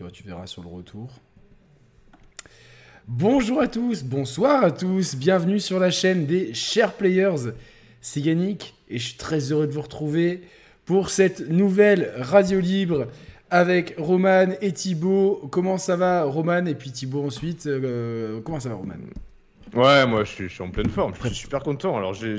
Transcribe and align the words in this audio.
tu 0.00 0.04
vois, 0.04 0.12
tu 0.12 0.22
verras 0.22 0.46
sur 0.46 0.62
le 0.62 0.68
retour. 0.70 1.10
Bonjour 3.06 3.60
à 3.60 3.68
tous, 3.68 4.02
bonsoir 4.02 4.64
à 4.64 4.70
tous, 4.70 5.14
bienvenue 5.14 5.60
sur 5.60 5.78
la 5.78 5.90
chaîne 5.90 6.24
des 6.24 6.54
Chers 6.54 6.94
Players. 6.94 7.52
C'est 8.00 8.20
Yannick 8.20 8.74
et 8.88 8.96
je 8.98 9.08
suis 9.08 9.18
très 9.18 9.52
heureux 9.52 9.66
de 9.66 9.72
vous 9.72 9.82
retrouver 9.82 10.40
pour 10.86 11.10
cette 11.10 11.50
nouvelle 11.50 12.14
radio 12.16 12.60
libre 12.60 13.08
avec 13.50 13.94
Roman 13.98 14.46
et 14.62 14.72
Thibaut. 14.72 15.46
Comment 15.52 15.76
ça 15.76 15.96
va 15.96 16.22
Roman 16.22 16.64
et 16.64 16.74
puis 16.74 16.92
Thibaut 16.92 17.26
ensuite 17.26 17.66
euh, 17.66 18.40
Comment 18.40 18.58
ça 18.60 18.70
va 18.70 18.76
Roman? 18.76 18.94
Ouais, 19.74 20.06
moi 20.06 20.24
je 20.24 20.30
suis, 20.30 20.48
je 20.48 20.54
suis 20.54 20.62
en 20.62 20.70
pleine 20.70 20.88
forme, 20.88 21.12
je 21.24 21.28
suis 21.28 21.36
super 21.36 21.62
content. 21.62 21.94
Alors 21.98 22.14
j'ai- 22.14 22.38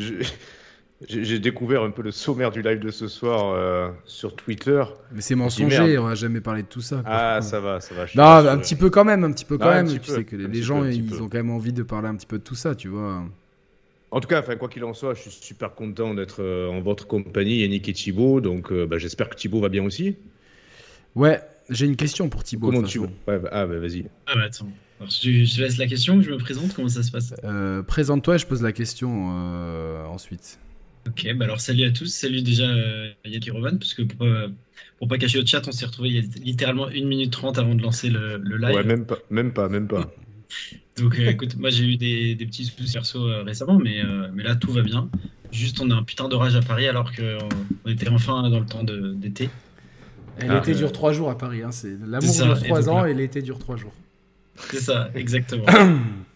j'ai 1.07 1.39
découvert 1.39 1.83
un 1.83 1.89
peu 1.91 2.01
le 2.03 2.11
sommaire 2.11 2.51
du 2.51 2.61
live 2.61 2.79
de 2.79 2.91
ce 2.91 3.07
soir 3.07 3.53
euh, 3.55 3.89
sur 4.05 4.35
Twitter. 4.35 4.83
Mais 5.11 5.21
c'est 5.21 5.35
mensonger, 5.35 5.97
on 5.97 6.07
n'a 6.07 6.15
jamais 6.15 6.41
parlé 6.41 6.61
de 6.63 6.67
tout 6.67 6.81
ça. 6.81 6.97
quoi. 6.97 7.05
Ah, 7.07 7.41
ça 7.41 7.59
va, 7.59 7.79
ça 7.79 7.95
va. 7.95 8.05
je 8.05 8.17
Non, 8.17 8.23
un 8.23 8.57
petit 8.57 8.75
peu 8.75 8.89
quand 8.89 9.03
même, 9.05 9.23
un 9.23 9.31
petit 9.31 9.45
peu 9.45 9.57
quand 9.57 9.71
même. 9.71 9.87
Tu 9.91 9.99
peu, 9.99 10.13
sais 10.15 10.23
que 10.23 10.35
les, 10.35 10.61
gens, 10.61 10.85
ils 10.85 11.05
peu. 11.05 11.15
ont 11.21 11.29
quand 11.29 11.37
même 11.37 11.49
envie 11.51 11.73
de 11.73 11.83
parler 11.83 12.07
un 12.07 12.15
petit 12.15 12.27
peu 12.27 12.37
de 12.37 12.43
tout 12.43 12.55
ça, 12.55 12.75
tu 12.75 12.87
vois. 12.87 13.23
En 14.11 14.19
tout 14.19 14.27
cas, 14.27 14.39
enfin, 14.41 14.57
quoi 14.57 14.67
qu'il 14.67 14.83
en 14.83 14.93
soit, 14.93 15.13
je 15.13 15.21
suis 15.21 15.31
super 15.31 15.73
content 15.73 16.13
d'être 16.13 16.41
euh, 16.43 16.67
en 16.69 16.81
votre 16.81 17.07
compagnie, 17.07 17.59
Yannick 17.61 17.87
et 17.87 17.93
Thibaut. 17.93 18.41
Donc 18.41 18.71
euh, 18.71 18.85
bah, 18.85 18.97
j'espère 18.97 19.29
que 19.29 19.35
Thibaut 19.35 19.61
va 19.61 19.69
bien 19.69 19.83
aussi. 19.85 20.17
Ouais, 21.15 21.39
j'ai 21.69 21.85
une 21.85 21.95
question 21.95 22.27
pour 22.29 22.43
Thibaut. 22.43 22.67
Comment 22.71 22.81
façon. 22.83 23.09
ouais, 23.27 23.39
bah, 23.39 23.49
Ah, 23.51 23.65
bah 23.65 23.79
vas-y. 23.79 24.05
Ah 24.27 24.33
bah 24.35 24.41
attends. 24.45 24.67
Alors, 24.99 25.09
je, 25.09 25.45
je 25.45 25.55
te 25.55 25.61
laisse 25.61 25.77
la 25.77 25.87
question, 25.87 26.21
je 26.21 26.29
me 26.29 26.37
présente, 26.37 26.73
comment 26.75 26.89
ça 26.89 27.01
se 27.03 27.11
passe? 27.11 27.33
Euh, 27.43 27.81
Présente-toi 27.81 28.35
et 28.35 28.37
je 28.37 28.45
pose 28.45 28.61
la 28.61 28.71
question 28.71 29.31
euh, 29.33 30.05
ensuite. 30.05 30.59
Ok, 31.07 31.27
bah 31.35 31.45
alors 31.45 31.59
salut 31.61 31.83
à 31.85 31.91
tous, 31.91 32.05
salut 32.07 32.41
déjà 32.41 32.63
euh, 32.69 33.09
Yannick 33.25 33.49
parce 33.79 33.93
que 33.93 34.03
pour, 34.03 34.17
pas- 34.19 34.47
pour 34.99 35.07
pas 35.07 35.17
cacher 35.17 35.39
le 35.39 35.45
chat, 35.45 35.67
on 35.67 35.71
s'est 35.71 35.85
retrouvé 35.85 36.09
il 36.09 36.15
y 36.15 36.19
a 36.19 36.21
littéralement 36.43 36.87
1 36.87 37.05
minute 37.05 37.31
30 37.31 37.57
avant 37.57 37.73
de 37.75 37.81
lancer 37.81 38.09
le, 38.09 38.37
le 38.37 38.57
live. 38.57 38.75
Ouais, 38.75 38.83
même 38.83 39.05
pas, 39.05 39.17
même 39.31 39.51
pas, 39.51 39.67
même 39.67 39.87
pas. 39.87 40.13
Donc 40.97 41.17
euh, 41.19 41.29
écoute, 41.29 41.55
moi 41.57 41.69
j'ai 41.69 41.85
eu 41.85 41.97
des, 41.97 42.35
des 42.35 42.45
petits 42.45 42.65
soucis 42.65 42.93
perso 42.93 43.27
euh, 43.27 43.43
récemment, 43.43 43.79
mais, 43.79 44.03
euh, 44.03 44.27
mais 44.33 44.43
là 44.43 44.55
tout 44.55 44.71
va 44.71 44.81
bien. 44.83 45.09
Juste 45.51 45.81
on 45.81 45.89
a 45.89 45.95
un 45.95 46.03
putain 46.03 46.29
d'orage 46.29 46.55
à 46.55 46.61
Paris 46.61 46.87
alors 46.87 47.11
qu'on 47.13 47.39
on 47.85 47.89
était 47.89 48.09
enfin 48.09 48.47
dans 48.49 48.59
le 48.59 48.65
temps 48.65 48.83
d'été. 48.83 49.45
Et 50.39 50.45
Ah. 50.47 50.55
L'été 50.55 50.75
dure 50.75 50.91
3 50.91 51.13
jours 51.13 51.29
à 51.29 51.37
Paris. 51.37 51.61
Hein. 51.63 51.71
c'est- 51.71 51.97
L'amour 52.05 52.31
dure 52.33 52.57
et 52.57 52.67
3 52.67 52.81
donc 52.83 52.89
ans 52.89 53.01
là- 53.03 53.09
et 53.09 53.13
l'été 53.13 53.41
dure 53.41 53.57
3 53.59 53.75
jours. 53.75 53.93
C'est 54.69 54.79
ça, 54.79 55.09
exactement. 55.15 55.65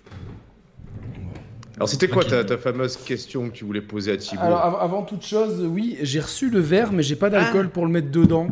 Alors 1.78 1.88
c'était 1.88 2.10
quoi 2.10 2.26
ta, 2.26 2.44
ta 2.44 2.58
fameuse 2.58 2.98
question 2.98 3.50
que 3.50 3.56
tu 3.56 3.64
voulais 3.64 3.82
poser 3.82 4.12
à 4.12 4.18
Thibaut 4.18 4.48
Alors 4.52 4.64
av- 4.64 4.76
avant 4.82 5.04
toute 5.04 5.24
chose, 5.26 5.62
oui, 5.66 5.98
j'ai 6.02 6.20
reçu 6.20 6.50
le 6.50 6.60
verre, 6.60 6.92
mais 6.92 7.04
j'ai 7.04 7.16
pas 7.16 7.30
d'alcool 7.30 7.70
pour 7.70 7.86
le 7.86 7.92
mettre 7.92 8.12
dedans. 8.12 8.50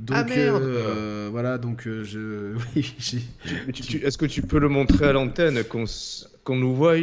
Donc 0.00 0.14
Ah, 0.14 0.24
merde. 0.24 0.70
euh, 0.76 1.28
voilà, 1.30 1.58
donc 1.58 1.86
euh, 1.86 2.04
je. 2.04 2.56
Oui, 2.76 2.94
j'ai. 2.98 3.22
Est-ce 4.02 4.18
que 4.18 4.26
tu 4.26 4.42
peux 4.42 4.58
le 4.58 4.68
montrer 4.68 5.06
à 5.06 5.12
l'antenne, 5.12 5.64
qu'on 5.64 5.84
s- 5.84 6.28
qu'on 6.44 6.56
nous 6.56 6.74
voie 6.74 6.94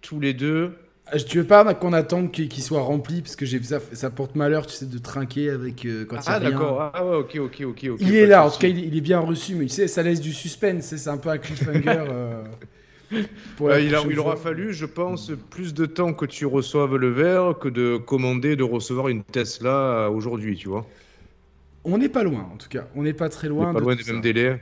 tous 0.00 0.20
les 0.20 0.34
deux? 0.34 0.72
Ah, 1.06 1.18
Tu 1.18 1.38
veux 1.38 1.46
pas 1.46 1.74
qu'on 1.74 1.92
attende 1.92 2.30
qu'il 2.32 2.62
soit 2.62 2.80
rempli 2.82 3.20
parce 3.22 3.36
que 3.36 3.44
j'ai 3.46 3.62
ça, 3.62 3.80
ça 3.92 4.10
porte 4.10 4.34
malheur, 4.36 4.66
tu 4.66 4.74
sais, 4.74 4.86
de 4.86 4.98
trinquer 4.98 5.50
avec 5.50 5.84
euh, 5.84 6.04
quand 6.06 6.26
il 6.26 6.30
y 6.30 6.32
a 6.32 6.34
Ah 6.34 6.38
rien. 6.38 6.74
d'accord, 6.78 6.80
ah 6.94 7.04
ouais, 7.04 7.16
ok, 7.16 7.36
ok, 7.40 7.62
ok. 7.66 7.84
ok, 7.90 7.98
Il 7.98 8.14
est 8.14 8.26
là, 8.26 8.44
en 8.46 8.50
tout 8.50 8.58
cas, 8.58 8.68
il 8.68 8.78
est, 8.78 8.86
il 8.86 8.96
est 8.96 9.00
bien 9.00 9.20
reçu, 9.20 9.54
mais 9.54 9.66
tu 9.66 9.74
sais, 9.74 9.86
ça 9.88 10.02
laisse 10.02 10.20
du 10.20 10.32
suspense, 10.32 10.84
c'est 10.86 10.98
c'est 10.98 11.10
un 11.10 11.18
peu 11.18 11.28
un 11.28 11.38
cliffhanger. 11.38 12.04
euh, 12.08 12.42
Euh, 13.12 13.80
il, 13.80 13.94
a- 13.94 13.98
prochaine 13.98 14.10
il 14.10 14.18
aura 14.18 14.36
fallu, 14.36 14.72
je 14.72 14.86
pense, 14.86 15.32
plus 15.50 15.74
de 15.74 15.86
temps 15.86 16.12
que 16.12 16.26
tu 16.26 16.46
reçoives 16.46 16.96
le 16.96 17.10
verre 17.10 17.58
que 17.58 17.68
de 17.68 17.96
commander 17.96 18.56
de 18.56 18.62
recevoir 18.62 19.08
une 19.08 19.24
Tesla 19.24 20.10
aujourd'hui, 20.10 20.56
tu 20.56 20.68
vois. 20.68 20.86
On 21.84 21.98
n'est 21.98 22.08
pas 22.08 22.22
loin, 22.22 22.48
en 22.52 22.56
tout 22.56 22.68
cas. 22.68 22.86
On 22.94 23.02
n'est 23.02 23.12
pas 23.12 23.28
très 23.28 23.48
loin. 23.48 23.72
pas 23.72 23.80
de 23.80 23.84
loin. 23.84 24.58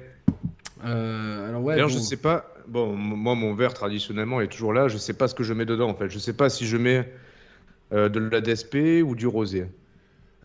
Euh, 0.85 1.49
alors, 1.49 1.63
ouais. 1.63 1.75
D'ailleurs, 1.75 1.89
bon. 1.89 1.95
je 1.95 1.99
sais 1.99 2.17
pas. 2.17 2.55
Bon, 2.69 2.95
moi, 2.95 3.35
mon 3.35 3.55
verre 3.55 3.75
traditionnellement 3.75 4.41
est 4.41 4.49
toujours 4.49 4.73
là. 4.73 4.89
Je 4.89 4.99
sais 4.99 5.15
pas 5.15 5.27
ce 5.27 5.35
que 5.35 5.43
je 5.43 5.53
mets 5.53 5.65
dedans 5.65 5.89
en 5.89 5.95
fait. 5.95 6.11
Je 6.11 6.19
sais 6.19 6.35
pas 6.35 6.49
si 6.51 6.67
je 6.67 6.77
mets 6.77 7.11
euh, 7.93 8.09
de 8.09 8.21
la 8.21 8.41
DSP 8.41 9.03
ou 9.05 9.15
du 9.15 9.27
rosé. 9.27 9.67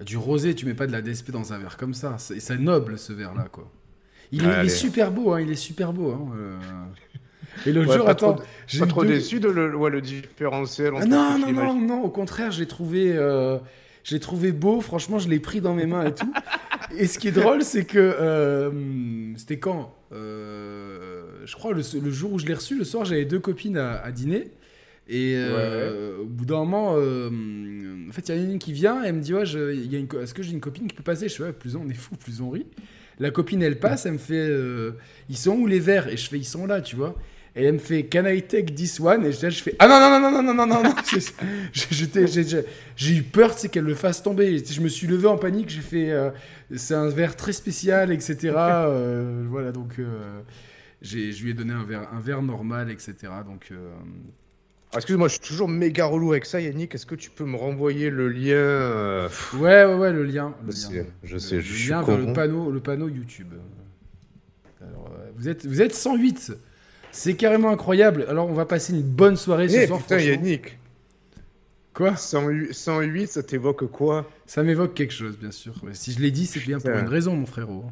Du 0.03 0.17
rosé, 0.17 0.55
tu 0.55 0.65
mets 0.65 0.73
pas 0.73 0.87
de 0.87 0.91
la 0.91 1.01
DSP 1.01 1.31
dans 1.31 1.53
un 1.53 1.59
verre 1.59 1.77
comme 1.77 1.93
ça. 1.93 2.15
C'est 2.17 2.39
c'est 2.39 2.57
noble 2.57 2.97
ce 2.97 3.13
verre-là, 3.13 3.47
quoi. 3.51 3.69
Il, 4.31 4.43
est, 4.45 4.63
il 4.63 4.71
super 4.71 5.11
beau, 5.11 5.33
hein, 5.33 5.41
il 5.41 5.51
est 5.51 5.55
super 5.55 5.93
beau. 5.93 6.11
Hein, 6.11 6.31
euh. 6.35 6.57
Et 7.65 7.71
l'autre 7.71 7.89
Ouais, 7.89 7.97
jour, 7.97 8.09
attends, 8.09 8.35
j'ai 8.67 8.79
pas 8.79 8.87
trop 8.87 9.03
deux- 9.03 9.09
déçu 9.09 9.39
de 9.39 9.49
le, 9.49 9.75
ouais, 9.75 9.89
le 9.89 10.01
différentiel. 10.01 10.93
Ah 10.97 11.05
non, 11.05 11.37
non, 11.37 11.51
non, 11.51 11.73
non, 11.75 12.01
au 12.03 12.09
contraire, 12.09 12.51
j'ai 12.51 12.65
trouvé, 12.65 13.13
euh, 13.15 13.57
j'ai 14.03 14.19
trouvé 14.19 14.51
beau. 14.51 14.81
Franchement, 14.81 15.19
je 15.19 15.29
l'ai 15.29 15.39
pris 15.39 15.61
dans 15.61 15.73
mes 15.73 15.85
mains 15.85 16.05
et 16.07 16.13
tout. 16.15 16.31
et 16.97 17.07
ce 17.07 17.19
qui 17.19 17.27
est 17.29 17.31
drôle, 17.31 17.63
c'est 17.63 17.85
que 17.85 17.99
euh, 17.99 18.71
c'était 19.37 19.59
quand 19.59 19.93
Euh, 20.13 21.23
Je 21.45 21.55
crois 21.55 21.73
le, 21.73 21.81
le 22.01 22.11
jour 22.11 22.33
où 22.33 22.39
je 22.39 22.45
l'ai 22.45 22.53
reçu, 22.53 22.77
le 22.77 22.83
soir, 22.85 23.05
j'avais 23.05 23.25
deux 23.25 23.39
copines 23.39 23.77
à, 23.77 23.97
à 24.01 24.11
dîner. 24.11 24.51
Et 25.09 25.37
au 26.21 26.25
bout 26.25 26.45
d'un 26.45 26.59
moment, 26.59 26.91
en 26.93 28.11
fait, 28.13 28.29
il 28.29 28.35
y 28.35 28.39
en 28.39 28.41
a 28.41 28.45
une 28.53 28.59
qui 28.59 28.71
vient, 28.71 29.03
elle 29.03 29.15
me 29.15 29.21
dit 29.21 29.33
ouais, 29.33 29.43
est-ce 29.43 30.33
que 30.33 30.41
j'ai 30.43 30.53
une 30.53 30.61
copine 30.61 30.87
qui 30.87 30.95
peut 30.95 31.03
passer? 31.03 31.27
Je 31.27 31.35
fais 31.35 31.43
ouais, 31.43 31.51
plus 31.53 31.75
on 31.75 31.89
est 31.89 31.93
fou, 31.93 32.15
plus 32.15 32.39
on 32.41 32.49
rit. 32.49 32.65
La 33.19 33.29
copine, 33.29 33.61
elle 33.61 33.79
passe, 33.79 34.05
elle 34.05 34.13
me 34.13 34.17
fait 34.17 34.49
ils 35.29 35.37
sont 35.37 35.55
où 35.57 35.67
les 35.67 35.79
verres? 35.79 36.07
Et 36.07 36.15
je 36.17 36.29
fais 36.29 36.37
ils 36.37 36.45
sont 36.45 36.65
là, 36.65 36.79
tu 36.81 36.95
vois. 36.95 37.15
Et 37.55 37.65
elle 37.65 37.73
me 37.73 37.79
fait 37.79 38.03
Can 38.07 38.25
I 38.25 38.41
take 38.41 38.73
this 38.73 38.99
one? 38.99 39.25
Et 39.25 39.31
je, 39.31 39.49
je 39.49 39.61
fais 39.63 39.75
Ah 39.77 39.87
non, 39.87 39.99
non, 39.99 40.19
non, 40.19 40.31
non, 40.31 40.41
non, 40.43 40.65
non, 40.65 40.65
non, 40.65 40.83
non. 40.83 40.95
J'ai 42.95 43.15
eu 43.15 43.23
peur, 43.23 43.57
c'est 43.57 43.69
qu'elle 43.69 43.83
le 43.85 43.93
fasse 43.95 44.23
tomber. 44.23 44.57
Je 44.63 44.81
me 44.81 44.87
suis 44.89 45.05
levé 45.07 45.27
en 45.27 45.37
panique, 45.37 45.69
j'ai 45.69 45.81
fait 45.81 46.11
euh, 46.11 46.31
C'est 46.75 46.95
un 46.95 47.09
verre 47.09 47.35
très 47.35 47.53
spécial, 47.53 48.11
etc. 48.11 48.53
Euh, 48.57 49.45
voilà, 49.49 49.71
donc 49.71 49.99
euh, 49.99 50.41
j'ai- 51.01 51.31
je 51.31 51.43
lui 51.43 51.51
ai 51.51 51.53
donné 51.53 51.73
un 51.73 51.83
verre, 51.83 52.07
un 52.11 52.19
verre 52.19 52.41
normal, 52.41 52.89
etc. 52.89 53.13
Donc. 53.45 53.67
euh, 53.71 53.91
Ah, 54.91 54.97
Excuse-moi, 54.97 55.27
je 55.27 55.33
suis 55.33 55.41
toujours 55.41 55.67
méga 55.67 56.05
relou 56.05 56.31
avec 56.31 56.45
ça, 56.45 56.59
Yannick. 56.61 56.93
Est-ce 56.95 57.05
que 57.05 57.15
tu 57.15 57.29
peux 57.31 57.45
me 57.45 57.55
renvoyer 57.57 58.09
le 58.09 58.29
lien 58.29 58.53
euh, 58.55 59.29
Ouais, 59.55 59.85
ouais, 59.85 59.95
ouais, 59.95 60.11
le 60.13 60.23
lien. 60.23 60.53
le 60.65 60.71
Je 60.71 60.77
lien. 60.77 60.89
sais, 60.89 61.07
je 61.23 61.33
Le- 61.33 61.39
sais, 61.39 61.55
le 61.55 61.61
je 61.61 61.73
suis 61.73 61.89
lien 61.91 62.01
vers 62.03 62.17
le 62.17 62.33
panneau, 62.33 62.71
le 62.71 62.79
panneau 62.79 63.09
YouTube. 63.09 63.53
Alors, 64.81 65.09
euh, 65.19 65.29
vous, 65.35 65.49
êtes, 65.49 65.65
vous 65.65 65.81
êtes 65.81 65.93
108. 65.95 66.51
C'est 67.15 67.35
carrément 67.35 67.69
incroyable. 67.69 68.25
Alors, 68.27 68.49
on 68.49 68.53
va 68.53 68.65
passer 68.65 68.91
une 68.91 69.03
bonne 69.03 69.37
soirée 69.37 69.69
ce 69.69 69.77
Eh, 69.77 69.87
soir. 69.87 69.99
putain. 70.01 70.17
Yannick. 70.19 70.79
Quoi? 71.93 72.15
108, 72.17 72.73
108, 72.73 73.27
ça 73.27 73.43
t'évoque 73.43 73.85
quoi? 73.91 74.27
Ça 74.47 74.63
m'évoque 74.63 74.95
quelque 74.95 75.13
chose, 75.13 75.37
bien 75.37 75.51
sûr. 75.51 75.75
Mais 75.83 75.93
si 75.93 76.11
je 76.11 76.19
l'ai 76.19 76.31
dit, 76.31 76.47
c'est 76.47 76.59
bien 76.59 76.79
pour 76.79 76.89
une 76.89 77.07
raison, 77.07 77.35
mon 77.35 77.45
frérot. 77.45 77.85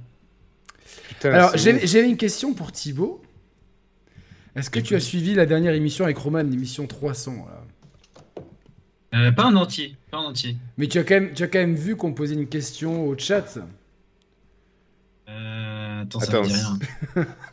Putain, 1.07 1.33
Alors, 1.33 1.51
j'avais 1.55 2.09
une 2.09 2.17
question 2.17 2.55
pour 2.55 2.71
Thibaut. 2.71 3.21
Est-ce 4.55 4.71
que 4.71 4.79
tu 4.79 4.95
as 4.95 4.99
suivi 4.99 5.35
la 5.35 5.45
dernière 5.45 5.73
émission 5.75 6.03
avec 6.03 6.17
Roman, 6.17 6.41
l'émission 6.41 6.87
300 6.87 7.47
là? 7.47 7.63
Euh, 9.13 9.31
pas 9.31 9.43
en 9.45 9.55
entier, 9.55 9.95
pas 10.09 10.17
en 10.17 10.29
entier. 10.29 10.57
Mais 10.77 10.87
tu 10.87 10.97
as, 10.97 11.03
quand 11.03 11.13
même, 11.15 11.33
tu 11.33 11.43
as 11.43 11.47
quand 11.47 11.59
même 11.59 11.75
vu 11.75 11.95
qu'on 11.95 12.13
posait 12.13 12.33
une 12.33 12.47
question 12.47 13.05
au 13.07 13.15
chat. 13.17 13.59
Euh, 15.29 16.01
attends, 16.01 16.19
ça 16.19 16.25
Attends, 16.25 16.43
me 16.43 16.47
dit 16.47 16.53
rien. 16.55 17.27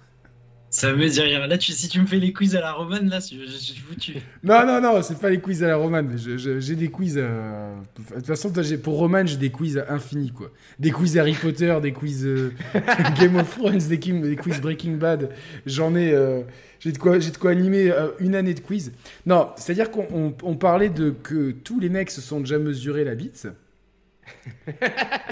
ça 0.79 0.93
me 0.95 1.09
dit 1.09 1.21
rien. 1.21 1.45
Là, 1.47 1.57
si 1.59 1.89
tu 1.89 2.01
me 2.01 2.07
fais 2.07 2.19
les 2.19 2.33
quiz 2.33 2.55
à 2.55 2.61
la 2.61 2.73
romane, 2.73 3.09
là, 3.09 3.19
je, 3.19 3.47
suis 3.57 3.77
foutu. 3.81 4.15
Non, 4.45 4.65
non, 4.65 4.81
non, 4.81 5.03
c'est 5.03 5.19
pas 5.19 5.29
les 5.31 5.41
quiz 5.41 5.65
à 5.65 5.69
la 5.69 5.77
Roman. 5.77 6.03
mais 6.05 6.17
je- 6.19 6.37
je- 6.39 6.61
J'ai 6.61 6.77
des 6.77 6.89
quiz. 6.89 7.15
euh, 7.19 7.75
De 8.11 8.15
toute 8.15 8.27
façon, 8.27 8.53
pour 8.83 8.97
Roman, 8.99 9.27
j'ai 9.27 9.37
des 9.37 9.51
quiz 9.51 9.83
infinis, 9.89 10.31
quoi. 10.31 10.53
Des 10.79 10.91
quiz 10.93 11.19
Harry 11.19 11.33
Potter, 11.35 11.77
des 11.83 11.93
quiz 11.93 12.25
euh, 12.25 12.53
Game 13.21 13.35
of 13.37 13.51
Thrones, 13.57 13.79
des, 13.79 13.97
des 13.99 14.37
quiz 14.37 14.61
Breaking 14.61 14.93
Bad. 14.99 15.31
J'en 15.67 15.97
ai. 15.97 16.13
euh, 16.13 16.43
J'ai 16.81 16.93
de, 16.93 16.99
quoi- 16.99 17.19
de 17.19 17.37
quoi 17.39 17.51
animer 17.51 17.93
une 18.21 18.37
année 18.37 18.55
de 18.55 18.61
quiz. 18.61 18.93
Non, 19.27 19.49
c'est-à-dire 19.57 19.91
qu'on 19.91 20.07
on- 20.15 20.35
on 20.45 20.55
parlait 20.55 20.91
de 20.91 21.11
que 21.11 21.51
tous 21.51 21.81
les 21.81 21.89
mecs 21.89 22.11
se 22.11 22.21
sont 22.21 22.39
déjà 22.39 22.59
mesurés 22.59 23.03
la 23.05 23.17
bite. 23.17 23.49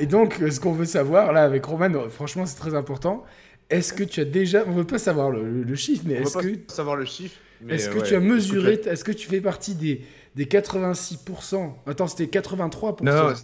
Et 0.01 0.06
donc, 0.06 0.41
ce 0.51 0.59
qu'on 0.61 0.73
veut 0.73 0.85
savoir, 0.87 1.33
là, 1.33 1.43
avec 1.45 1.65
Roman, 1.65 2.09
franchement, 2.11 2.47
c'est 2.47 2.59
très 2.59 2.75
important. 2.75 3.25
Est-ce 3.71 3.93
que 3.93 4.05
tu 4.05 4.21
as 4.21 4.25
déjà. 4.25 4.65
On 4.67 4.73
veut 4.73 4.85
pas 4.85 4.99
savoir 4.99 5.31
le, 5.31 5.43
le- 5.49 5.63
le 5.65 5.75
chiffre, 5.75 6.05
mais 6.07 6.21
On 6.21 6.23
est-ce 6.23 6.39
que 6.39 6.73
savoir 6.73 6.97
le 6.97 7.05
chiffre. 7.05 7.37
mais, 7.61 7.75
est-ce 7.75 7.89
que 7.89 7.99
ouais. 7.99 8.03
tu 8.07 8.15
as 8.15 8.21
mesuré, 8.21 8.75
est-ce 8.87 9.03
que 9.05 9.13
tu 9.13 9.27
fais 9.29 9.41
partie 9.41 9.75
des, 9.75 10.03
des 10.37 10.45
86% 10.45 11.73
Attends, 11.87 12.07
c'était 12.07 12.39
83%. 12.39 13.03
Non, 13.05 13.35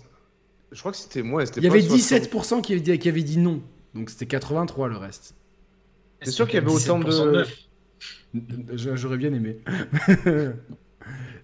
je 0.70 0.78
crois 0.80 0.92
que 0.92 0.98
c'était 0.98 1.22
moi. 1.22 1.42
Il 1.56 1.64
y 1.64 1.68
pas 1.68 1.74
avait 1.74 1.82
60. 1.82 2.60
17% 2.60 2.62
qui 2.62 2.72
avait, 2.72 2.80
dit, 2.80 2.98
qui 2.98 3.08
avait 3.08 3.22
dit 3.22 3.38
non. 3.38 3.62
Donc 3.94 4.10
c'était 4.10 4.26
83 4.26 4.88
le 4.88 4.96
reste. 4.96 5.34
C'est 6.22 6.30
sûr 6.30 6.46
qu'il 6.46 6.54
y 6.54 6.58
avait 6.58 6.70
autant 6.70 6.98
de- 7.00 7.10
17% 7.10 7.32
neuf. 7.32 7.58
J- 8.74 8.88
J'aurais 8.94 9.18
bien 9.18 9.32
aimé. 9.34 9.58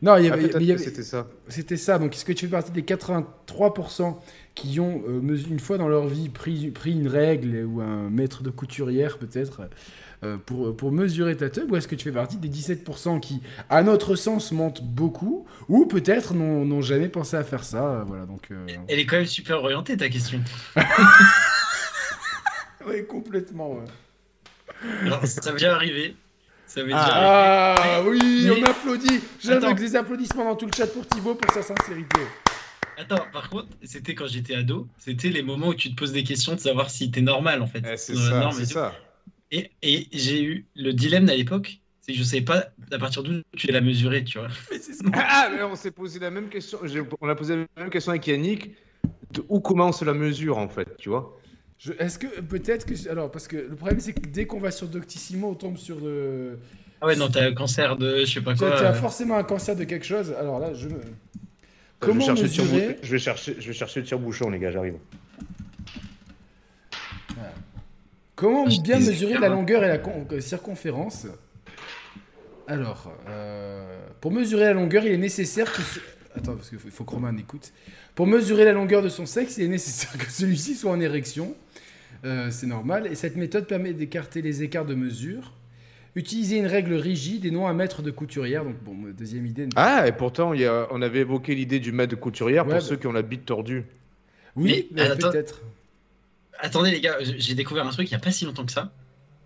non, 0.03 0.17
il 0.17 0.25
y 0.27 0.29
Ah, 0.29 0.35
avait, 0.35 0.79
c'était 0.79 1.03
ça. 1.03 1.27
c'était 1.49 1.77
ça. 1.77 1.99
Donc 1.99 2.15
est-ce 2.15 2.25
que 2.25 2.33
tu 2.33 2.47
fais 2.47 2.50
partie 2.53 2.71
des 2.73 2.83
83% 2.83 4.17
qui 4.55 4.79
ont 4.81 5.03
euh, 5.09 5.21
une 5.49 5.61
fois 5.61 5.79
dans 5.79 5.89
leur 5.89 6.06
vie 6.06 6.29
pris, 6.29 6.71
pris 6.71 6.93
une 6.93 7.09
règle 7.09 7.65
ou 7.65 7.81
un 7.81 8.11
maître 8.11 8.43
de 8.43 8.50
couturière 8.50 9.19
peut-être 9.19 9.62
euh, 10.25 10.37
pour, 10.37 10.77
pour 10.77 10.91
mesurer 10.91 11.37
ta 11.37 11.49
teub 11.49 11.71
ou 11.71 11.77
est-ce 11.77 11.87
que 11.87 11.95
tu 11.95 12.05
fais 12.05 12.12
partie 12.12 12.37
des 12.39 12.49
17% 12.49 13.21
qui, 13.21 13.41
à 13.71 13.83
notre 13.85 14.17
sens, 14.17 14.50
mentent 14.50 14.83
beaucoup 14.83 15.47
ou 15.69 15.87
peut-être 15.87 16.35
n'ont 16.35 16.81
jamais 16.83 17.09
pensé 17.09 17.37
à 17.37 17.44
faire 17.44 17.62
ça 17.62 17.85
euh, 17.85 18.03
Voilà, 18.05 18.27
donc... 18.27 18.49
euh, 18.51 18.67
Elle 18.89 18.99
est 18.99 19.06
quand 19.06 19.17
même 19.17 19.27
super 19.27 19.59
orientée, 19.62 19.97
ta 19.97 20.09
question. 20.09 20.41
ouais, 22.87 23.05
complètement. 23.05 23.73
ouais. 23.73 23.85
Alors, 25.05 25.25
ça 25.27 25.51
m'est 25.53 25.59
déjà 25.59 25.75
arrivé. 25.75 26.17
Ça 26.69 26.81
m'est 26.82 26.88
déjà 26.88 26.99
arrivé. 26.99 27.81
Ah 27.82 28.03
oui, 28.06 28.43
Mais- 28.44 28.62
on 28.62 28.65
applaudit. 28.65 29.20
Attends. 29.49 29.73
des 29.75 29.97
applaudissements 29.97 30.44
dans 30.44 30.55
tout 30.56 30.67
le 30.67 30.73
chat 30.76 30.87
pour 30.87 31.06
Thibaut 31.06 31.35
pour 31.35 31.50
sa 31.53 31.62
sincérité. 31.62 32.20
Attends, 32.99 33.25
par 33.32 33.49
contre, 33.49 33.69
c'était 33.85 34.15
quand 34.15 34.26
j'étais 34.26 34.55
ado. 34.55 34.87
C'était 34.99 35.31
les 35.31 35.43
moments 35.43 35.69
où 35.69 35.75
tu 35.75 35.91
te 35.91 35.94
poses 35.97 36.12
des 36.12 36.25
questions 36.25 36.55
de 36.55 36.61
savoir 36.61 36.91
si 36.91 37.11
t'es 37.11 37.20
normal 37.23 37.62
en 37.62 37.67
fait. 37.67 37.82
Eh, 37.91 37.97
c'est 37.97 38.15
ça, 38.15 38.50
c'est 38.53 38.67
ça. 38.67 38.94
Et, 39.50 39.70
et 39.82 40.06
j'ai 40.12 40.43
eu 40.43 40.67
le 40.76 40.93
dilemme 40.93 41.29
à 41.31 41.35
l'époque, 41.35 41.79
c'est 42.03 42.12
que 42.12 42.19
je 42.19 42.23
savais 42.25 42.43
pas 42.43 42.67
à 42.93 42.99
partir 42.99 43.23
d'où 43.23 43.41
tu 43.56 43.69
la 43.69 43.81
mesurer, 43.81 44.25
tu 44.25 44.38
vois. 44.38 44.49
Mais. 44.70 44.79
Ah, 45.15 45.49
mais 45.55 45.62
on 45.62 45.75
s'est 45.75 45.91
posé 45.91 46.19
la 46.19 46.31
même 46.31 46.49
question. 46.50 46.79
j'ai- 46.85 47.03
On 47.20 47.29
a 47.29 47.35
posé 47.35 47.56
la 47.56 47.82
même 47.82 47.91
question 47.91 48.11
avec 48.11 48.26
Yannick. 48.26 48.73
De 49.31 49.44
où 49.49 49.61
commence 49.61 50.03
la 50.03 50.12
mesure 50.15 50.59
en 50.59 50.69
fait, 50.69 50.97
tu 50.99 51.09
vois 51.11 51.38
Est-ce 52.01 52.19
que 52.19 52.41
peut-être 52.41 52.85
que 52.87 53.09
alors 53.09 53.31
parce 53.31 53.47
que 53.47 53.57
le 53.57 53.77
problème 53.77 54.01
c'est 54.01 54.13
que 54.13 54.27
dès 54.29 54.47
qu'on 54.47 54.59
va 54.59 54.71
sur 54.73 54.89
Doctissimo 54.89 55.51
on 55.51 55.55
tombe 55.55 55.77
sur 55.79 56.01
de 56.01 56.59
Ah 57.01 57.07
ouais, 57.07 57.15
non, 57.17 57.29
t'as 57.29 57.47
un 57.47 57.55
cancer 57.55 57.97
de 57.97 58.21
je 58.21 58.25
sais 58.35 58.41
pas 58.41 58.53
tu 58.55 58.59
quoi. 58.61 58.75
as, 58.75 58.79
tu 58.79 58.85
as 58.85 58.91
euh, 58.91 58.95
forcément 58.95 59.37
un 59.37 59.45
cancer 59.45 59.77
de 59.77 59.85
quelque 59.85 60.05
chose. 60.05 60.35
Alors 60.39 60.59
là 60.59 60.75
je 60.75 60.89
me- 60.89 60.95
je 60.95 60.97
vais, 60.99 61.05
comment 62.01 62.25
chercher 62.25 62.43
le 62.43 62.49
mesurer 62.49 62.99
je, 63.03 63.11
vais 63.13 63.19
chercher, 63.19 63.57
je 63.61 63.67
vais 63.69 63.73
chercher 63.73 64.01
le 64.01 64.07
tire-bouchon, 64.07 64.51
les 64.51 64.59
gars, 64.59 64.71
j'arrive. 64.73 64.95
comment 68.35 68.65
Ah, 68.67 68.83
bien 68.83 68.99
mesurer 68.99 69.39
la 69.39 69.47
hein. 69.47 69.51
longueur 69.51 69.85
et 69.85 69.89
la 69.89 69.99
con- 69.99 70.27
euh, 70.33 70.41
circonférence 70.41 71.27
Alors 72.67 73.13
euh, 73.29 74.01
pour 74.21 74.33
mesurer 74.33 74.65
la 74.65 74.73
longueur 74.75 75.05
il 75.05 75.13
est 75.13 75.17
nécessaire 75.19 75.73
que 75.73 75.83
ce- 75.83 76.01
attends 76.37 76.55
parce 76.57 76.69
qu'il 76.71 76.79
faut, 76.79 76.89
il 76.89 76.93
faut 76.93 77.05
que 77.05 77.11
Roman 77.13 77.37
écoute. 77.37 77.73
Pour 78.15 78.27
mesurer 78.27 78.65
la 78.65 78.73
longueur 78.73 79.03
de 79.03 79.09
son 79.09 79.27
sexe 79.27 79.59
il 79.59 79.65
est 79.65 79.69
nécessaire 79.69 80.17
que 80.19 80.31
celui-ci 80.31 80.75
soit 80.75 80.91
en 80.91 81.01
érection. 81.01 81.55
Euh, 82.25 82.50
c'est 82.50 82.67
normal 82.67 83.06
et 83.06 83.15
cette 83.15 83.37
méthode 83.37 83.67
permet 83.67 83.93
d'écarter 83.93 84.43
les 84.43 84.62
écarts 84.62 84.87
de 84.87 84.94
mesure. 84.94 85.53
Utiliser 86.17 86.59
une 86.59 86.67
règle 86.67 86.94
rigide 86.94 87.44
et 87.44 87.50
non 87.50 87.69
un 87.69 87.75
mètre 87.75 88.03
de 88.03 88.11
couturière. 88.11 88.65
Donc, 88.65 88.82
bon, 88.82 88.94
deuxième 89.17 89.47
idée. 89.47 89.69
Ah, 89.76 90.06
et 90.09 90.12
pourtant, 90.12 90.53
il 90.53 90.61
y 90.62 90.65
a, 90.67 90.88
on 90.91 91.00
avait 91.00 91.20
évoqué 91.20 91.55
l'idée 91.55 91.79
du 91.79 91.93
mètre 91.93 92.11
de 92.11 92.17
couturière 92.17 92.65
Ouais, 92.65 92.70
pour 92.73 92.81
bah. 92.81 92.85
ceux 92.85 92.97
qui 92.97 93.06
ont 93.06 93.12
la 93.12 93.23
bite 93.23 93.44
tordue. 93.44 93.85
Oui, 94.56 94.88
Mais, 94.93 95.03
attends. 95.03 95.31
peut-être. 95.31 95.62
Attendez 96.61 96.91
les 96.91 97.00
gars, 97.00 97.17
j'ai 97.20 97.55
découvert 97.55 97.87
un 97.87 97.91
truc 97.91 98.09
il 98.09 98.12
y 98.12 98.17
a 98.17 98.19
pas 98.19 98.32
si 98.32 98.44
longtemps 98.44 98.67
que 98.67 98.73
ça. 98.73 98.93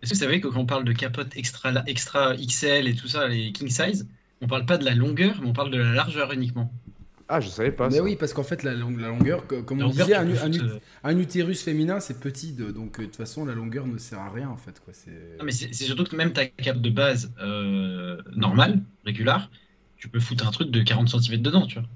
Est-ce 0.03 0.13
que 0.13 0.17
vous 0.17 0.21
savez 0.23 0.41
que 0.41 0.49
quand 0.49 0.61
on 0.61 0.67
parle 0.67 0.85
de 0.85 0.93
capote 0.93 1.37
extra, 1.37 1.73
extra 1.87 2.35
XL 2.37 2.89
et 2.89 2.95
tout 2.95 3.09
ça, 3.09 3.29
les 3.29 3.53
king 3.53 3.69
size, 3.69 4.09
on 4.41 4.47
parle 4.47 4.65
pas 4.67 4.79
de 4.79 4.85
la 4.85 4.95
longueur, 4.95 5.41
mais 5.43 5.49
on 5.49 5.53
parle 5.53 5.71
de 5.71 5.79
la 5.79 5.93
largeur 5.93 6.33
uniquement? 6.33 6.73
Ah, 7.35 7.41
je 7.41 7.49
savais 7.49 7.73
pas. 7.73 7.89
Mais 7.89 7.97
ça. 7.97 8.03
oui, 8.03 8.17
parce 8.17 8.33
qu'en 8.33 8.43
fait, 8.43 8.63
la, 8.63 8.75
long- 8.75 8.97
la 8.97 9.09
longueur, 9.09 9.47
comme 9.47 9.79
La 9.79 9.85
on 9.85 9.89
longueur, 9.89 10.07
disait, 10.07 10.15
un, 10.15 10.27
un 10.29 10.53
ut- 10.53 10.61
euh, 10.63 10.79
un 11.05 11.19
utérus 11.19 11.63
féminin, 11.63 12.01
c'est 12.01 12.21
petit. 12.21 12.53
de- 12.53 12.71
donc, 12.71 12.99
euh, 12.99 13.03
de 13.03 13.07
toute 13.07 13.17
façon, 13.17 13.45
la 13.45 13.55
longueur 13.55 13.87
ne 13.87 13.99
sert 13.99 14.19
à 14.21 14.31
rien, 14.31 14.49
en 14.49 14.57
fait. 14.57 14.81
Quoi. 14.81 14.93
Non, 15.39 15.45
mais 15.45 15.53
c'est 15.53 15.73
surtout 15.73 16.05
que 16.05 16.17
même 16.17 16.33
ta 16.33 16.47
cape 16.47 16.81
de 16.81 16.91
base 16.91 17.33
euh, 17.41 18.21
normale, 18.37 18.81
régulière, 19.05 19.51
tu 19.97 20.09
peux 20.09 20.21
foutre 20.21 20.47
un 20.47 20.51
truc 20.53 20.71
de 20.71 20.83
40 20.83 21.09
cm 21.09 21.43
dedans, 21.43 21.67
tu 21.67 21.79
vois. 21.79 21.89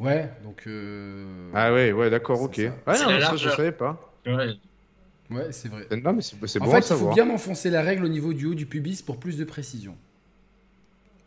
Ouais, 0.00 0.30
donc. 0.42 0.64
euh, 0.66 1.50
Ah 1.54 1.72
ouais, 1.72 1.92
ouais, 1.92 2.10
d'accord, 2.10 2.40
ok. 2.42 2.56
C'est 2.56 2.72
Ah 2.86 2.94
C'est 2.94 3.04
non, 3.04 3.10
la 3.12 3.20
ça, 3.20 3.36
je 3.36 3.48
savais 3.48 3.72
pas. 3.72 4.00
Ouais. 4.26 4.54
Ouais, 5.30 5.52
c'est 5.52 5.68
vrai. 5.68 5.86
Non, 5.90 6.12
mais 6.12 6.22
c'est 6.22 6.36
c'est 6.46 6.60
En 6.60 6.64
bon 6.64 6.72
fait, 6.72 6.78
à 6.78 6.80
il 6.80 6.96
faut 6.96 7.06
bien 7.06 7.30
enfoncer 7.30 7.70
la 7.70 7.82
règle 7.82 8.04
au 8.04 8.08
niveau 8.08 8.32
du 8.34 8.46
haut 8.46 8.54
du 8.54 8.66
pubis 8.66 9.02
pour 9.02 9.18
plus 9.20 9.36
de 9.38 9.44
précision. 9.44 9.96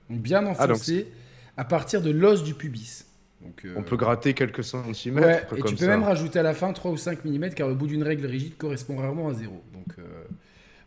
Donc, 0.09 0.19
bien 0.21 0.45
Ah, 0.57 0.67
donc 0.67 0.83
enfoncer 0.83 1.07
à 1.57 1.65
partir 1.65 2.01
de 2.01 2.11
l'os 2.11 2.43
du 2.43 2.53
pubis. 2.53 3.05
Donc, 3.41 3.65
euh, 3.65 3.73
On 3.77 3.83
peut 3.83 3.97
gratter 3.97 4.33
quelques 4.33 4.63
centimètres 4.63 5.27
Ouais, 5.27 5.57
et 5.57 5.61
comme 5.61 5.69
tu 5.71 5.75
peux 5.75 5.85
ça. 5.85 5.91
même 5.91 6.03
rajouter 6.03 6.39
à 6.39 6.43
la 6.43 6.53
fin 6.53 6.71
3 6.73 6.91
ou 6.91 6.97
5 6.97 7.23
mm 7.25 7.49
car 7.51 7.67
le 7.67 7.75
bout 7.75 7.87
d'une 7.87 8.03
règle 8.03 8.25
rigide 8.25 8.57
correspond 8.57 8.97
rarement 8.97 9.29
à 9.29 9.33
zéro. 9.33 9.61
Donc 9.73 9.85
euh, 9.99 10.03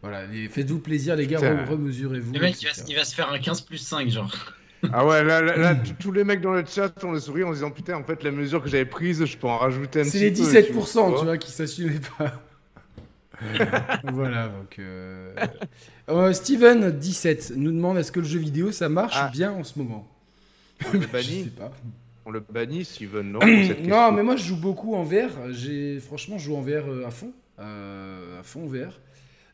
voilà, 0.03 0.23
faites-vous 0.51 0.79
plaisir 0.81 1.15
les 1.17 1.27
gars, 1.27 1.39
remesurez-vous. 1.67 2.33
Le 2.33 2.41
mec, 2.41 2.61
il 2.63 2.67
va, 2.67 2.73
il 2.89 2.97
va 2.97 3.05
se 3.05 3.15
faire 3.15 3.31
un 3.31 3.39
15 3.39 3.61
plus 3.63 3.79
5, 3.79 4.09
genre. 4.09 4.35
Ah 4.93 5.07
ouais, 5.07 5.23
là, 5.23 5.43
là, 5.43 5.57
là, 5.59 5.75
tous- 6.01 6.11
les 6.11 6.25
mecs 6.25 6.41
dans 6.41 6.53
le 6.53 6.65
chat 6.67 6.93
ont 7.05 7.13
le 7.13 7.21
sourire 7.21 7.49
en 7.49 7.53
disant 7.53 7.71
putain, 7.71 7.97
en 7.97 8.03
fait, 8.05 8.23
la 8.25 8.31
mesure 8.31 8.63
que 8.63 8.69
j'avais 8.71 8.87
prise, 8.87 9.25
je 9.25 9.37
peux 9.37 9.47
en 9.47 9.59
rajouter 9.59 10.01
un 10.01 10.05
petit 10.05 10.13
C'est 10.13 10.19
les 10.21 10.31
peu. 10.33 10.79
17% 10.81 10.93
tu 10.93 10.99
vois. 10.99 11.25
vois, 11.25 11.39
qui 11.39 11.51
s'assumaient 11.51 12.01
pas. 12.19 12.33
voilà, 14.13 14.49
donc... 14.49 14.79
Euh... 14.79 15.35
euh, 16.09 16.33
Steven, 16.33 16.91
17, 16.91 17.53
nous 17.57 17.73
demande 17.73 17.97
est-ce 17.99 18.13
que 18.13 18.21
le 18.21 18.27
jeu 18.27 18.39
vidéo, 18.39 18.73
ça 18.73 18.89
marche 18.89 19.15
Ah. 19.17 19.31
bien 19.33 19.53
en 19.53 19.65
ce 19.65 19.79
moment? 19.79 20.10
On 20.89 20.93
le 20.93 21.01
Je 21.03 21.07
bannit, 21.07 21.45
sais 21.45 21.51
pas. 21.51 21.73
on 22.27 22.31
le 22.31 22.41
bannit, 22.41 22.85
Steven, 22.85 23.33
non 23.33 23.41
non, 23.83 24.13
mais 24.13 24.23
moi 24.23 24.37
je 24.37 24.45
joue 24.45 24.57
beaucoup 24.57 24.95
en 24.95 25.03
VR. 25.05 25.53
J'ai 25.53 26.01
franchement 26.01 26.39
je 26.39 26.45
joue 26.47 26.57
en 26.57 26.61
VR 26.63 26.89
euh, 26.89 27.07
à 27.07 27.11
fond, 27.11 27.33
euh, 27.59 28.41
à 28.41 28.43
fond 28.43 28.65
en 28.65 28.67
VR. 28.69 29.01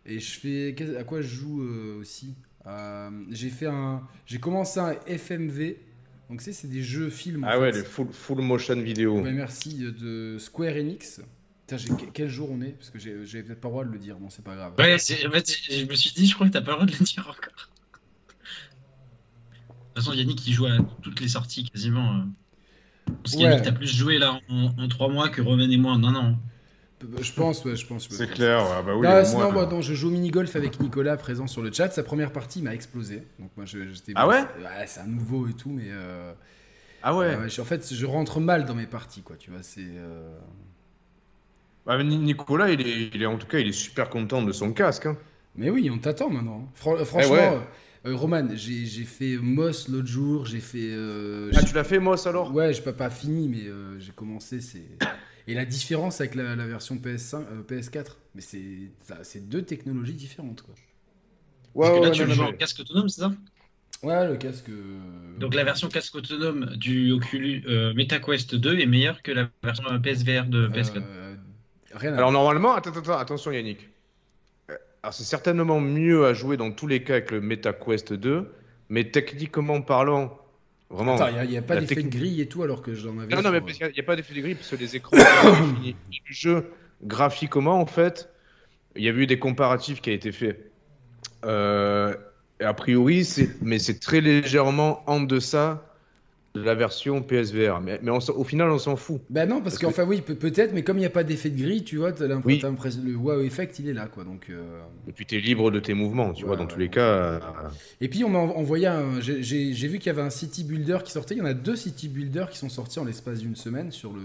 Et 0.04 0.20
je 0.20 0.38
fais 0.38 0.74
à 0.98 1.04
quoi 1.04 1.20
je 1.20 1.28
joue 1.28 1.62
euh, 1.62 1.98
aussi? 2.00 2.34
Euh, 2.66 3.10
J'ai 3.30 3.50
fait 3.50 3.66
un, 3.66 4.02
j'ai 4.26 4.38
commencé 4.38 4.78
un 4.80 4.94
FMV. 5.06 5.76
Donc 6.30 6.40
c'est 6.40 6.52
c'est 6.52 6.68
des 6.68 6.82
jeux 6.82 7.10
films. 7.10 7.44
en 7.44 7.48
Ah 7.48 7.60
ouais, 7.60 7.72
fait. 7.72 7.78
les 7.78 7.84
full, 7.84 8.08
full 8.12 8.40
motion 8.40 8.80
vidéo. 8.80 9.20
Ouais, 9.20 9.32
merci 9.32 9.78
de 9.78 10.36
Square 10.38 10.74
Enix. 10.76 11.20
Putain, 11.68 11.82
quel 12.12 12.28
jour 12.28 12.48
on 12.52 12.60
est? 12.62 12.70
Parce 12.72 12.90
que 12.90 12.98
j'ai 12.98 13.24
j'ai 13.24 13.42
peut-être 13.42 13.60
pas 13.60 13.68
le 13.68 13.72
droit 13.72 13.84
de 13.84 13.90
le 13.92 13.98
dire. 13.98 14.16
Bon, 14.18 14.30
c'est 14.30 14.44
pas 14.44 14.54
grave. 14.54 14.74
Ouais, 14.78 14.98
c'est- 14.98 15.26
en 15.26 15.30
fait, 15.32 15.48
je 15.48 15.84
me 15.84 15.94
suis 15.94 16.10
dit, 16.12 16.26
je 16.26 16.34
crois 16.34 16.46
que 16.48 16.52
t'as 16.52 16.60
pas 16.60 16.72
le 16.72 16.76
droit 16.78 16.86
de 16.86 16.92
le 16.92 17.04
dire 17.04 17.26
encore. 17.28 17.68
De 19.96 20.00
toute 20.02 20.04
façon, 20.10 20.18
Yannick, 20.18 20.46
il 20.46 20.52
joue 20.52 20.66
à 20.66 20.76
toutes 21.00 21.20
les 21.22 21.28
sorties 21.28 21.64
quasiment. 21.70 22.16
euh. 22.18 23.12
Parce 23.22 23.34
Ouais. 23.34 23.40
qu'Yannick, 23.44 23.62
t'as 23.62 23.72
plus 23.72 23.86
joué 23.88 24.18
là 24.18 24.38
en, 24.50 24.66
en 24.76 24.88
3 24.88 25.08
mois 25.08 25.30
que 25.30 25.40
Roman 25.40 25.62
et 25.70 25.76
moi 25.78 25.92
en 25.92 26.04
un 26.04 26.14
an. 26.14 26.38
Je 27.18 27.32
pense, 27.32 27.64
ouais, 27.64 27.76
je 27.76 27.86
pense. 27.86 28.06
C'est 28.10 28.30
clair, 28.30 28.62
ouais, 28.62 28.82
bah 28.84 28.94
oui. 28.94 29.06
Sinon, 29.26 29.52
moi, 29.52 29.64
non, 29.64 29.80
je 29.80 29.94
joue 29.94 30.08
au 30.08 30.10
mini-golf 30.10 30.54
avec 30.54 30.80
Nicolas 30.80 31.16
présent 31.16 31.46
sur 31.46 31.62
le 31.62 31.72
chat. 31.72 31.90
Sa 31.90 32.02
première 32.02 32.30
partie 32.30 32.60
m'a 32.60 32.74
explosé. 32.74 33.22
Donc, 33.38 33.50
moi, 33.56 33.64
je- 33.64 33.88
j'étais. 33.90 34.12
Ah 34.16 34.28
ouais? 34.28 34.44
C'est 34.86 35.00
un 35.00 35.06
nouveau 35.06 35.48
et 35.48 35.54
tout, 35.54 35.70
mais. 35.70 35.86
euh, 35.88 36.34
Ah 37.02 37.16
ouais. 37.16 37.26
euh, 37.28 37.48
je- 37.48 37.62
en 37.62 37.64
fait, 37.64 37.94
je 37.94 38.04
rentre 38.04 38.38
mal 38.38 38.66
dans 38.66 38.74
mes 38.74 38.86
parties, 38.86 39.22
quoi. 39.22 39.36
Tu 39.36 39.50
vois, 39.50 39.62
c'est. 39.62 39.80
euh, 39.82 40.36
Bah, 41.86 42.02
Ni- 42.02 42.18
Nicolas, 42.18 42.70
il 42.70 42.80
est, 42.82 43.10
il 43.14 43.22
est 43.22 43.26
en 43.26 43.38
tout 43.38 43.46
cas, 43.46 43.60
il 43.60 43.68
est 43.68 43.72
super 43.72 44.10
content 44.10 44.42
de 44.42 44.52
son 44.52 44.72
casque. 44.74 45.06
hein. 45.06 45.16
Mais 45.54 45.70
oui, 45.70 45.88
on 45.90 45.96
t'attend 45.98 46.28
maintenant. 46.28 46.68
Fran- 46.74 47.02
franchement, 47.04 47.32
ouais. 47.32 47.60
Euh, 48.06 48.14
Roman, 48.16 48.48
j'ai 48.54 48.86
j'ai 48.86 49.04
fait 49.04 49.36
Moss 49.38 49.88
l'autre 49.88 50.06
jour. 50.08 50.46
J'ai 50.46 50.60
fait. 50.60 50.90
euh, 50.92 51.50
Ah, 51.54 51.62
tu 51.62 51.74
l'as 51.74 51.82
fait, 51.84 51.98
Moss, 51.98 52.26
alors? 52.26 52.52
Ouais, 52.52 52.72
j'ai 52.72 52.82
pas, 52.82 52.92
pas 52.92 53.10
fini, 53.10 53.48
mais 53.48 53.66
euh, 53.66 53.98
j'ai 53.98 54.12
commencé. 54.12 54.60
C'est. 54.60 54.86
Et 55.48 55.54
la 55.54 55.64
différence 55.64 56.20
avec 56.20 56.34
la, 56.34 56.56
la 56.56 56.66
version 56.66 56.98
PS5, 56.98 57.46
euh, 57.50 57.62
PS4, 57.62 58.18
mais 58.34 58.40
c'est 58.42 58.90
ça- 59.04 59.24
c'est 59.24 59.48
deux 59.48 59.62
technologies 59.62 60.14
différentes, 60.14 60.62
quoi. 60.62 60.74
Ouais, 61.74 61.86
Parce 61.86 61.92
que 61.92 61.98
là, 61.98 62.10
ouais, 62.10 62.16
tu 62.16 62.26
non, 62.26 62.34
joues 62.34 62.42
non, 62.42 62.48
en 62.48 62.52
mais- 62.52 62.58
casque 62.58 62.80
autonome, 62.80 63.08
c'est 63.08 63.20
ça? 63.22 63.32
Ouais, 64.02 64.26
le 64.28 64.36
casque. 64.36 64.68
euh, 64.68 64.98
Donc 65.38 65.54
la 65.54 65.64
version 65.64 65.88
casque 65.88 66.14
autonome 66.14 66.76
du 66.76 67.12
Oculus 67.12 67.62
euh, 67.66 67.92
MetaQuest 67.94 68.54
2 68.54 68.78
est 68.78 68.86
meilleure 68.86 69.22
que 69.22 69.32
la 69.32 69.50
version 69.62 69.84
PSVR 70.00 70.46
de 70.46 70.66
PS4. 70.68 71.06
euh, 71.06 71.36
rien 71.94 72.14
à 72.14 72.16
Alors 72.18 72.32
normalement, 72.32 72.74
attends, 72.74 72.90
attends, 72.90 73.00
attends, 73.00 73.18
attention 73.18 73.52
Yannick. 73.52 73.88
Euh, 75.06 75.10
Alors 75.10 75.14
c'est 75.14 75.24
certainement 75.24 75.80
mieux 75.80 76.26
à 76.26 76.34
jouer 76.34 76.56
dans 76.56 76.72
tous 76.72 76.86
les 76.86 77.02
cas 77.02 77.14
avec 77.14 77.30
le 77.30 77.40
MetaQuest 77.40 78.12
2, 78.12 78.50
mais 78.88 79.04
techniquement 79.04 79.80
parlant, 79.80 80.36
vraiment. 80.90 81.14
Attends, 81.14 81.28
il 81.44 81.50
n'y 81.50 81.56
a, 81.56 81.62
pas 81.62 81.76
d'effet 81.76 82.02
de 82.02 82.08
grille 82.08 82.40
et 82.40 82.46
tout 82.46 82.62
alors 82.62 82.82
que 82.82 82.94
j'en 82.94 83.18
avais. 83.18 83.34
non, 83.34 83.42
non, 83.42 83.50
mais 83.50 83.60
parce 83.60 83.78
qu'il 83.78 83.88
n'y 83.88 84.00
a, 84.00 84.02
pas 84.02 84.16
d'effet 84.16 84.34
de 84.34 84.40
grille 84.40 84.54
parce 84.56 84.70
que 84.70 84.76
les 84.76 84.96
écrans 84.96 85.16
du 85.82 85.94
jeu 86.24 86.70
graphiquement 87.04 87.80
en 87.80 87.86
fait, 87.86 88.30
il 88.96 89.04
y 89.04 89.08
a 89.08 89.12
eu 89.12 89.26
des 89.26 89.38
comparatifs 89.38 90.00
qui 90.00 90.10
a 90.10 90.12
été 90.12 90.32
fait. 90.32 90.70
Euh, 91.44 92.14
a 92.60 92.74
priori, 92.74 93.28
mais 93.60 93.78
c'est 93.78 94.00
très 94.00 94.20
légèrement 94.20 95.02
en 95.08 95.20
deçà 95.20 95.95
de 96.56 96.62
la 96.62 96.74
version 96.74 97.22
PSVR. 97.22 97.80
Mais, 97.80 97.98
mais 98.02 98.10
on 98.10 98.18
au 98.18 98.44
final, 98.44 98.70
on 98.70 98.78
s'en 98.78 98.96
fout. 98.96 99.20
Bah 99.30 99.46
non, 99.46 99.60
parce, 99.60 99.78
Parce 99.78 99.78
qu'enfin, 99.94 100.04
oui, 100.08 100.20
peut- 100.20 100.34
peut-être, 100.34 100.72
mais 100.72 100.82
comme 100.82 100.96
il 100.96 101.00
n'y 101.00 101.06
a 101.06 101.10
pas 101.10 101.24
d'effet 101.24 101.50
de 101.50 101.58
grille, 101.62 101.84
tu 101.84 101.96
vois, 101.98 102.12
Oui. 102.44 102.60
le 102.60 103.14
wow 103.16 103.40
effect, 103.42 103.78
il 103.78 103.88
est 103.88 103.92
là, 103.92 104.06
quoi. 104.06 104.24
Donc, 104.24 104.46
euh, 104.50 104.80
Et 105.08 105.12
puis 105.12 105.26
tu 105.26 105.36
es 105.36 105.40
libre 105.40 105.70
de 105.70 105.78
tes 105.80 105.94
mouvements, 105.94 106.32
tu 106.32 106.42
Ouais, 106.42 106.48
vois, 106.48 106.56
dans 106.56 106.64
ouais, 106.64 106.68
tous 106.72 106.78
les 106.78 106.86
ouais. 106.86 106.90
cas. 106.90 107.00
euh, 107.00 107.40
Et 108.00 108.08
puis, 108.08 108.24
on 108.24 108.28
m'a 108.30 108.38
envoyé 108.38 108.86
un. 108.86 109.20
J'ai 109.20 109.72
vu 109.88 109.98
qu'il 109.98 110.06
y 110.06 110.10
avait 110.10 110.22
un 110.22 110.30
city 110.30 110.64
builder 110.64 110.98
qui 111.04 111.12
sortait. 111.12 111.34
Il 111.34 111.38
y 111.38 111.42
en 111.42 111.46
a 111.46 111.54
deux 111.54 111.76
city 111.76 112.08
builders 112.08 112.50
qui 112.50 112.58
sont 112.58 112.68
sortis 112.68 112.98
en 112.98 113.04
l'espace 113.04 113.38
d'une 113.40 113.56
semaine 113.56 113.92
sur 113.92 114.12
le. 114.12 114.20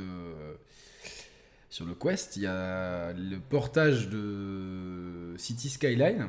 Sur 1.70 1.86
le 1.86 1.94
Quest, 1.94 2.36
il 2.36 2.44
y 2.44 2.48
a 2.48 3.14
le 3.14 3.38
portage 3.50 4.10
de 4.10 5.34
City 5.38 5.70
Skyline. 5.70 6.28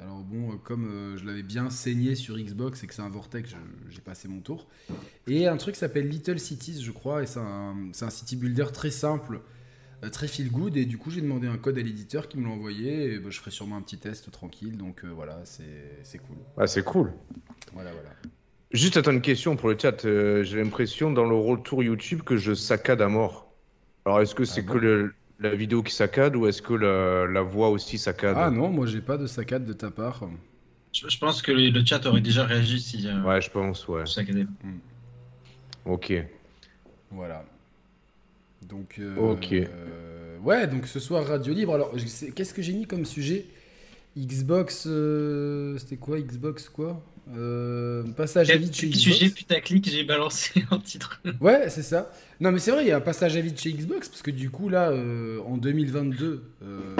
Alors 0.00 0.22
bon, 0.22 0.52
euh, 0.52 0.56
comme 0.62 0.86
euh, 0.86 1.16
je 1.16 1.24
l'avais 1.24 1.42
bien 1.42 1.70
saigné 1.70 2.14
sur 2.14 2.36
Xbox 2.36 2.82
et 2.82 2.86
que 2.86 2.94
c'est 2.94 3.02
un 3.02 3.08
Vortex, 3.08 3.54
j'ai 3.90 4.00
passé 4.00 4.26
mon 4.28 4.40
tour. 4.40 4.66
Et 5.26 5.46
un 5.46 5.56
truc 5.56 5.76
s'appelle 5.76 6.08
Little 6.08 6.38
Cities, 6.38 6.82
je 6.82 6.90
crois, 6.90 7.22
et 7.22 7.26
c'est 7.26 7.38
un, 7.40 8.10
city 8.10 8.36
builder 8.36 8.66
très 8.72 8.90
simple, 8.90 9.40
euh, 10.02 10.10
très 10.10 10.26
feel 10.28 10.50
good. 10.50 10.76
Et 10.76 10.84
du 10.84 10.98
coup, 10.98 11.10
j'ai 11.10 11.20
demandé 11.20 11.46
un 11.46 11.56
code 11.58 11.78
à 11.78 11.82
l'éditeur 11.82 12.28
qui 12.28 12.38
me 12.38 12.44
l'a 12.44 12.50
envoyé. 12.50 13.14
Et 13.14 13.18
bah, 13.18 13.28
je 13.30 13.38
ferai 13.38 13.50
sûrement 13.50 13.76
un 13.76 13.82
petit 13.82 13.98
test 13.98 14.30
tranquille. 14.30 14.76
Donc 14.76 15.04
euh, 15.04 15.08
voilà, 15.14 15.40
c'est 15.44 16.00
c'est 16.02 16.18
cool. 16.18 16.36
Ah, 16.56 16.66
c'est 16.66 16.82
cool. 16.82 17.12
Voilà, 17.72 17.92
voilà. 17.92 18.10
Juste 18.72 18.96
attends 18.96 19.12
une 19.12 19.20
question 19.20 19.56
pour 19.56 19.68
le 19.68 19.78
chat. 19.78 20.04
Euh, 20.04 20.42
J'ai 20.42 20.62
l'impression 20.62 21.12
dans 21.12 21.24
le 21.24 21.36
retour 21.36 21.82
YouTube 21.84 22.22
que 22.22 22.36
je 22.36 22.54
saccade 22.54 23.00
à 23.00 23.08
mort. 23.08 23.52
Alors 24.04 24.20
est-ce 24.20 24.34
que 24.34 24.44
c'est 24.44 24.60
Ah 24.60 24.64
bon? 24.64 24.72
que 24.74 24.78
le, 24.78 25.14
la 25.44 25.54
vidéo 25.54 25.82
qui 25.82 25.92
saccade 25.94 26.36
ou 26.36 26.46
est-ce 26.46 26.60
que 26.62 26.74
la, 26.74 27.26
la 27.26 27.42
voix 27.42 27.68
aussi 27.70 27.98
saccade 27.98 28.36
Ah 28.38 28.50
non, 28.50 28.68
moi 28.70 28.86
j'ai 28.86 29.00
pas 29.00 29.16
de 29.16 29.26
saccade 29.26 29.64
de 29.64 29.72
ta 29.72 29.90
part. 29.90 30.22
Je, 30.92 31.08
je 31.08 31.18
pense 31.18 31.42
que 31.42 31.52
le, 31.52 31.70
le 31.70 31.84
chat 31.84 32.04
aurait 32.06 32.20
déjà 32.20 32.44
réagi 32.44 32.80
si 32.80 33.06
euh, 33.08 33.22
Ouais, 33.22 33.40
je 33.40 33.50
pense, 33.50 33.86
ouais. 33.88 34.06
saccadait. 34.06 34.46
Ok. 35.84 36.12
Voilà. 37.10 37.44
Donc. 38.62 38.96
euh, 38.98 39.16
Ok. 39.16 39.52
euh, 39.52 40.38
ouais, 40.38 40.66
donc 40.66 40.86
ce 40.86 40.98
soir 41.00 41.26
Radio 41.26 41.52
Libre. 41.52 41.74
Alors, 41.74 41.92
qu'est-ce 42.34 42.54
que 42.54 42.62
j'ai 42.62 42.72
mis 42.72 42.86
comme 42.86 43.04
sujet? 43.04 43.46
Xbox. 44.16 44.84
euh, 44.86 45.76
C'était 45.78 45.96
quoi? 45.96 46.18
Xbox 46.20 46.68
quoi? 46.68 47.02
Euh, 47.34 48.02
Passage 48.12 48.50
à 48.50 48.56
vide 48.56 48.74
chez 48.74 48.88
Xbox. 48.88 49.02
sujet 49.02 49.30
putaclic 49.30 49.88
j'ai 49.88 50.04
balancé 50.04 50.64
en 50.70 50.78
titre. 50.78 51.22
Ouais, 51.40 51.70
c'est 51.70 51.82
ça. 51.82 52.12
Non, 52.40 52.52
mais 52.52 52.58
c'est 52.58 52.70
vrai, 52.70 52.84
il 52.84 52.88
y 52.88 52.92
a 52.92 52.96
un 52.96 53.00
passage 53.00 53.36
à 53.36 53.40
vide 53.40 53.58
chez 53.58 53.72
Xbox, 53.72 54.08
parce 54.08 54.22
que 54.22 54.30
du 54.30 54.50
coup, 54.50 54.68
là, 54.68 54.90
euh, 54.90 55.40
en 55.46 55.56
2022, 55.56 56.44
euh, 56.62 56.96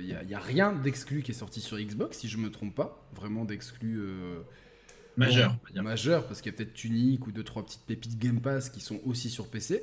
il 0.00 0.26
n'y 0.28 0.34
a, 0.34 0.38
rien 0.38 0.72
d'exclu 0.72 1.22
qui 1.22 1.32
est 1.32 1.34
sorti 1.34 1.60
sur 1.60 1.78
Xbox, 1.78 2.18
si 2.18 2.28
je 2.28 2.36
me 2.36 2.50
trompe 2.50 2.74
pas. 2.74 3.08
Vraiment 3.14 3.44
d'exclu 3.44 3.98
euh, 4.00 4.40
Majeur. 5.16 5.56
bon, 5.74 5.82
majeur, 5.82 6.26
parce 6.26 6.40
qu'il 6.40 6.52
y 6.52 6.54
a 6.54 6.56
peut-être 6.58 6.74
Tunic 6.74 7.26
ou 7.26 7.32
deux, 7.32 7.42
trois 7.44 7.64
petites 7.64 7.82
pépites 7.86 8.18
Game 8.18 8.40
Pass 8.40 8.70
qui 8.70 8.80
sont 8.80 9.00
aussi 9.04 9.28
sur 9.30 9.48
PC. 9.48 9.82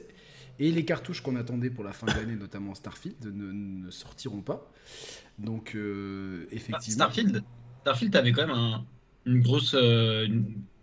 Et 0.60 0.72
les 0.72 0.84
cartouches 0.86 1.22
qu'on 1.22 1.36
attendait 1.38 1.70
pour 1.70 1.84
la 1.84 1.94
fin 1.94 2.06
de 2.08 2.12
l'année, 2.12 2.36
notamment 2.36 2.76
Starfield, 2.76 3.16
ne, 3.26 3.52
ne 3.86 3.92
sortiront 3.92 4.42
pas. 4.42 4.70
Donc, 5.38 5.74
euh, 5.76 6.46
effectivement. 6.52 7.06
Starfield, 7.06 7.44
Starfield 7.82 8.16
avait 8.16 8.32
quand 8.34 8.46
même 8.48 8.56
un- 8.56 8.86
une 9.26 9.42
grosse. 9.42 9.74
euh, 9.76 10.28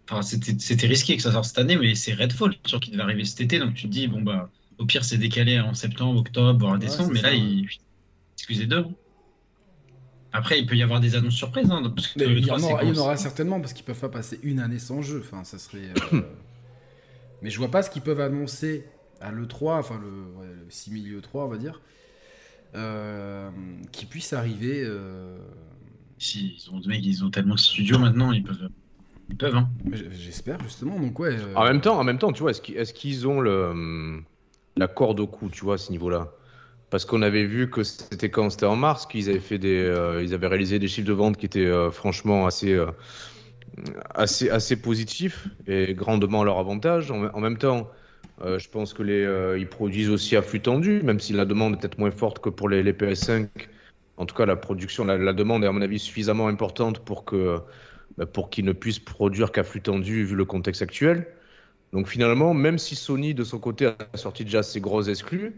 Enfin, 0.09 0.23
c'était 0.23 0.87
risqué 0.87 1.17
que 1.17 1.23
ça 1.23 1.33
sorte 1.33 1.47
cette 1.47 1.59
année, 1.59 1.77
mais 1.77 1.97
c'est 1.97 2.15
Redfall 2.15 2.55
sur 2.65 2.79
qui 2.79 2.93
devait 2.93 3.03
arriver 3.03 3.25
cet 3.25 3.41
été, 3.41 3.59
donc 3.59 3.75
tu 3.75 3.83
te 3.85 3.89
dis, 3.89 4.07
bon, 4.07 4.23
bah, 4.23 4.51
au 4.79 4.87
pire, 4.87 5.05
c'est 5.05 5.19
décalé 5.19 5.59
en 5.59 5.75
septembre, 5.75 6.21
octobre, 6.21 6.61
voire 6.61 6.79
décembre, 6.79 7.11
mais 7.13 7.23
là, 7.23 7.31
ouais. 7.31 7.39
il... 7.41 7.69
excusez 8.37 8.67
deux. 8.67 8.85
Après, 10.33 10.61
il 10.61 10.67
peut 10.67 10.77
y 10.77 10.83
avoir 10.83 11.01
des 11.01 11.17
annonces 11.17 11.35
surprises, 11.35 11.71
hein, 11.71 11.83
parce 11.95 12.09
que 12.09 12.23
il 12.23 12.39
y, 12.39 12.43
3, 12.43 12.57
en 12.57 12.61
c'est 12.61 12.73
aura, 12.73 12.85
il 12.85 12.89
y 12.89 12.91
en 12.93 12.95
quand- 12.95 13.01
aura 13.01 13.17
certainement 13.17 13.61
parce 13.61 13.73
qu'ils 13.73 13.85
peuvent 13.85 13.99
pas 13.99 14.09
passer 14.11 14.39
une 14.43 14.61
année 14.61 14.79
sans 14.79 15.03
jeu. 15.03 15.21
Enfin, 15.25 15.43
ça 15.45 15.59
serait. 15.59 15.89
euh, 16.13 16.21
Mais 17.43 17.51
je 17.51 17.59
vois 17.59 17.71
pas 17.71 17.83
ce 17.83 17.91
qu'ils 17.91 18.03
peuvent 18.03 18.21
annoncer 18.21 18.87
à 19.21 19.31
l'E3, 19.33 19.79
enfin 19.79 19.99
le, 20.01 20.09
ouais, 20.39 20.47
le 20.47 20.71
6 20.71 20.91
milieu 20.91 21.21
3, 21.21 21.47
on 21.47 21.49
va 21.49 21.57
dire, 21.59 21.81
euh, 22.75 23.51
qui 23.93 24.07
puisse 24.07 24.33
arriver. 24.33 24.83
euh, 24.85 25.39
Si, 26.19 26.57
ils 26.59 26.71
ont, 26.75 26.81
mec, 26.87 27.01
ils 27.05 27.25
ont 27.25 27.31
tellement 27.31 27.55
de 27.55 27.61
studios 27.61 27.99
maintenant, 27.99 28.33
ils 28.33 28.43
peuvent. 28.43 28.69
Ils 29.29 29.37
peuvent, 29.37 29.57
hein. 29.57 29.69
J'espère 30.13 30.61
justement. 30.63 30.99
Donc 31.01 31.19
ouais. 31.19 31.35
euh, 31.35 31.55
En 31.57 31.65
même 31.65 31.81
temps, 31.81 31.99
en 31.99 32.05
même 32.05 32.19
temps, 32.19 32.33
tu 32.33 32.43
vois, 32.43 32.53
est-ce 32.53 32.93
qu'ils 32.93 33.27
ont 33.27 33.41
le, 33.41 33.67
hum, 33.67 34.25
la 34.77 34.87
corde 34.89 35.21
au 35.21 35.27
cou, 35.27 35.49
tu 35.51 35.65
vois, 35.65 35.75
à 35.75 35.79
ce 35.79 35.91
niveau-là? 35.91 36.33
Parce 36.91 37.05
qu'on 37.05 37.23
avait 37.23 37.45
vu 37.45 37.69
que 37.69 37.83
c'était 37.83 38.31
quand? 38.31 38.49
C'était 38.51 38.67
en 38.67 38.77
mars 38.77 39.07
qu'ils 39.07 39.29
avaient 39.29 39.41
fait 39.41 39.59
des, 39.59 39.83
euh, 39.83 40.23
ils 40.23 40.33
avaient 40.33 40.47
réalisé 40.47 40.79
des 40.79 40.87
chiffres 40.89 41.09
de 41.09 41.13
vente 41.13 41.37
qui 41.37 41.47
étaient 41.47 41.67
euh, 41.67 41.91
franchement 41.91 42.47
assez, 42.47 42.73
euh, 42.73 42.87
assez, 44.15 44.51
assez 44.51 44.77
positifs 44.81 45.49
et 45.67 45.95
grandement 45.95 46.43
à 46.43 46.45
leur 46.45 46.59
avantage. 46.59 47.11
En, 47.11 47.25
en 47.27 47.41
même 47.41 47.59
temps, 47.59 47.91
euh, 48.43 48.59
je 48.59 48.69
pense 48.69 48.95
que 48.95 49.03
les, 49.03 49.25
euh, 49.25 49.59
ils 49.59 49.69
produisent 49.69 50.11
aussi 50.11 50.37
à 50.37 50.43
flux 50.43 50.61
tendu, 50.61 51.03
même 51.03 51.21
si 51.21 51.33
la 51.33 51.45
demande 51.45 51.75
est 51.75 51.79
peut-être 51.79 51.99
moins 51.99 52.11
forte 52.11 52.39
que 52.41 52.49
pour 52.49 52.69
les, 52.69 52.83
les 52.83 52.93
PS5. 52.93 53.49
En 54.17 54.27
tout 54.27 54.35
cas, 54.35 54.47
la 54.47 54.57
production, 54.57 55.05
la, 55.05 55.19
la 55.19 55.33
demande 55.33 55.65
est 55.65 55.67
à 55.67 55.73
mon 55.73 55.83
avis 55.83 55.99
suffisamment 55.99 56.49
importante 56.49 57.01
pour 57.01 57.25
que 57.25 57.59
bah, 58.17 58.27
pour 58.27 58.49
qu'ils 58.49 58.65
ne 58.65 58.73
puissent 58.73 58.99
produire 58.99 59.53
qu'à 59.53 59.63
flux 59.63 59.83
tendu 59.83 60.25
vu 60.25 60.35
le 60.35 60.45
contexte 60.45 60.83
actuel. 60.83 61.27
Donc 61.93 62.09
finalement, 62.09 62.55
même 62.55 62.79
si 62.79 62.97
Sony 62.97 63.35
de 63.35 63.45
son 63.45 63.59
côté 63.59 63.87
a 63.87 64.17
sorti 64.17 64.45
déjà 64.45 64.63
ses 64.63 64.81
grosses 64.81 65.09
exclus, 65.09 65.55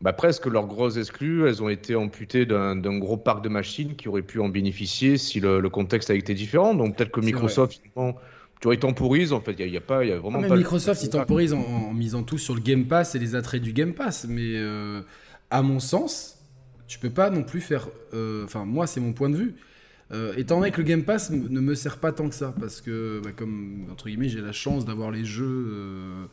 bah, 0.00 0.12
presque 0.12 0.46
leurs 0.46 0.66
grosses 0.66 0.96
exclus, 0.96 1.48
elles 1.48 1.62
ont 1.62 1.68
été 1.68 1.94
amputées 1.94 2.44
d'un 2.44 2.98
gros 2.98 3.16
parc 3.16 3.42
de 3.42 3.48
machines 3.48 3.96
qui 3.96 4.08
aurait 4.08 4.22
pu 4.22 4.40
en 4.40 4.48
bénéficier 4.48 5.16
si 5.16 5.40
le, 5.40 5.60
le 5.60 5.70
contexte 5.70 6.10
avait 6.10 6.18
été 6.18 6.34
différent. 6.34 6.74
Donc 6.74 6.96
peut-être 6.96 7.12
que 7.12 7.20
Microsoft, 7.20 7.80
finalement, 7.80 8.18
tu 8.60 8.68
vois, 8.68 8.74
ils 8.74 8.80
temporisent 8.80 9.32
en 9.32 9.40
fait. 9.40 9.52
Il 9.52 9.58
n'y 9.58 9.62
a, 9.62 9.66
il 9.66 9.72
y 9.74 9.78
a 9.78 9.80
pas, 9.80 10.04
il 10.04 10.08
y 10.08 10.12
a 10.12 10.16
ah, 10.16 10.18
vraiment 10.18 10.40
mais 10.40 10.48
pas. 10.48 10.56
Microsoft, 10.56 11.02
ils 11.02 11.10
temporisent 11.10 11.54
en, 11.54 11.60
en 11.60 11.94
misant 11.94 12.22
tout 12.22 12.38
sur 12.38 12.54
le 12.54 12.60
Game 12.60 12.84
Pass 12.86 13.14
et 13.14 13.18
les 13.18 13.34
attraits 13.34 13.62
du 13.62 13.72
Game 13.72 13.94
Pass. 13.94 14.26
Mais 14.28 14.56
euh, 14.56 15.00
à 15.50 15.62
mon 15.62 15.80
sens, 15.80 16.35
tu 16.86 16.98
peux 16.98 17.10
pas 17.10 17.30
non 17.30 17.42
plus 17.42 17.60
faire. 17.60 17.88
euh, 18.14 18.44
Enfin, 18.44 18.64
moi, 18.64 18.86
c'est 18.86 19.00
mon 19.00 19.12
point 19.12 19.30
de 19.30 19.36
vue. 19.36 19.54
Euh, 20.12 20.34
étant 20.36 20.58
donné 20.60 20.70
que 20.70 20.78
le 20.78 20.84
Game 20.84 21.02
Pass 21.02 21.30
ne 21.30 21.60
me 21.60 21.74
sert 21.74 21.96
pas 21.98 22.12
tant 22.12 22.28
que 22.28 22.34
ça, 22.34 22.54
parce 22.60 22.80
que, 22.80 23.20
bah, 23.24 23.30
comme, 23.34 23.86
entre 23.90 24.06
guillemets, 24.06 24.28
j'ai 24.28 24.40
la 24.40 24.52
chance 24.52 24.84
d'avoir 24.84 25.10
les 25.10 25.24
jeux 25.24 25.66
euh, 25.68 26.24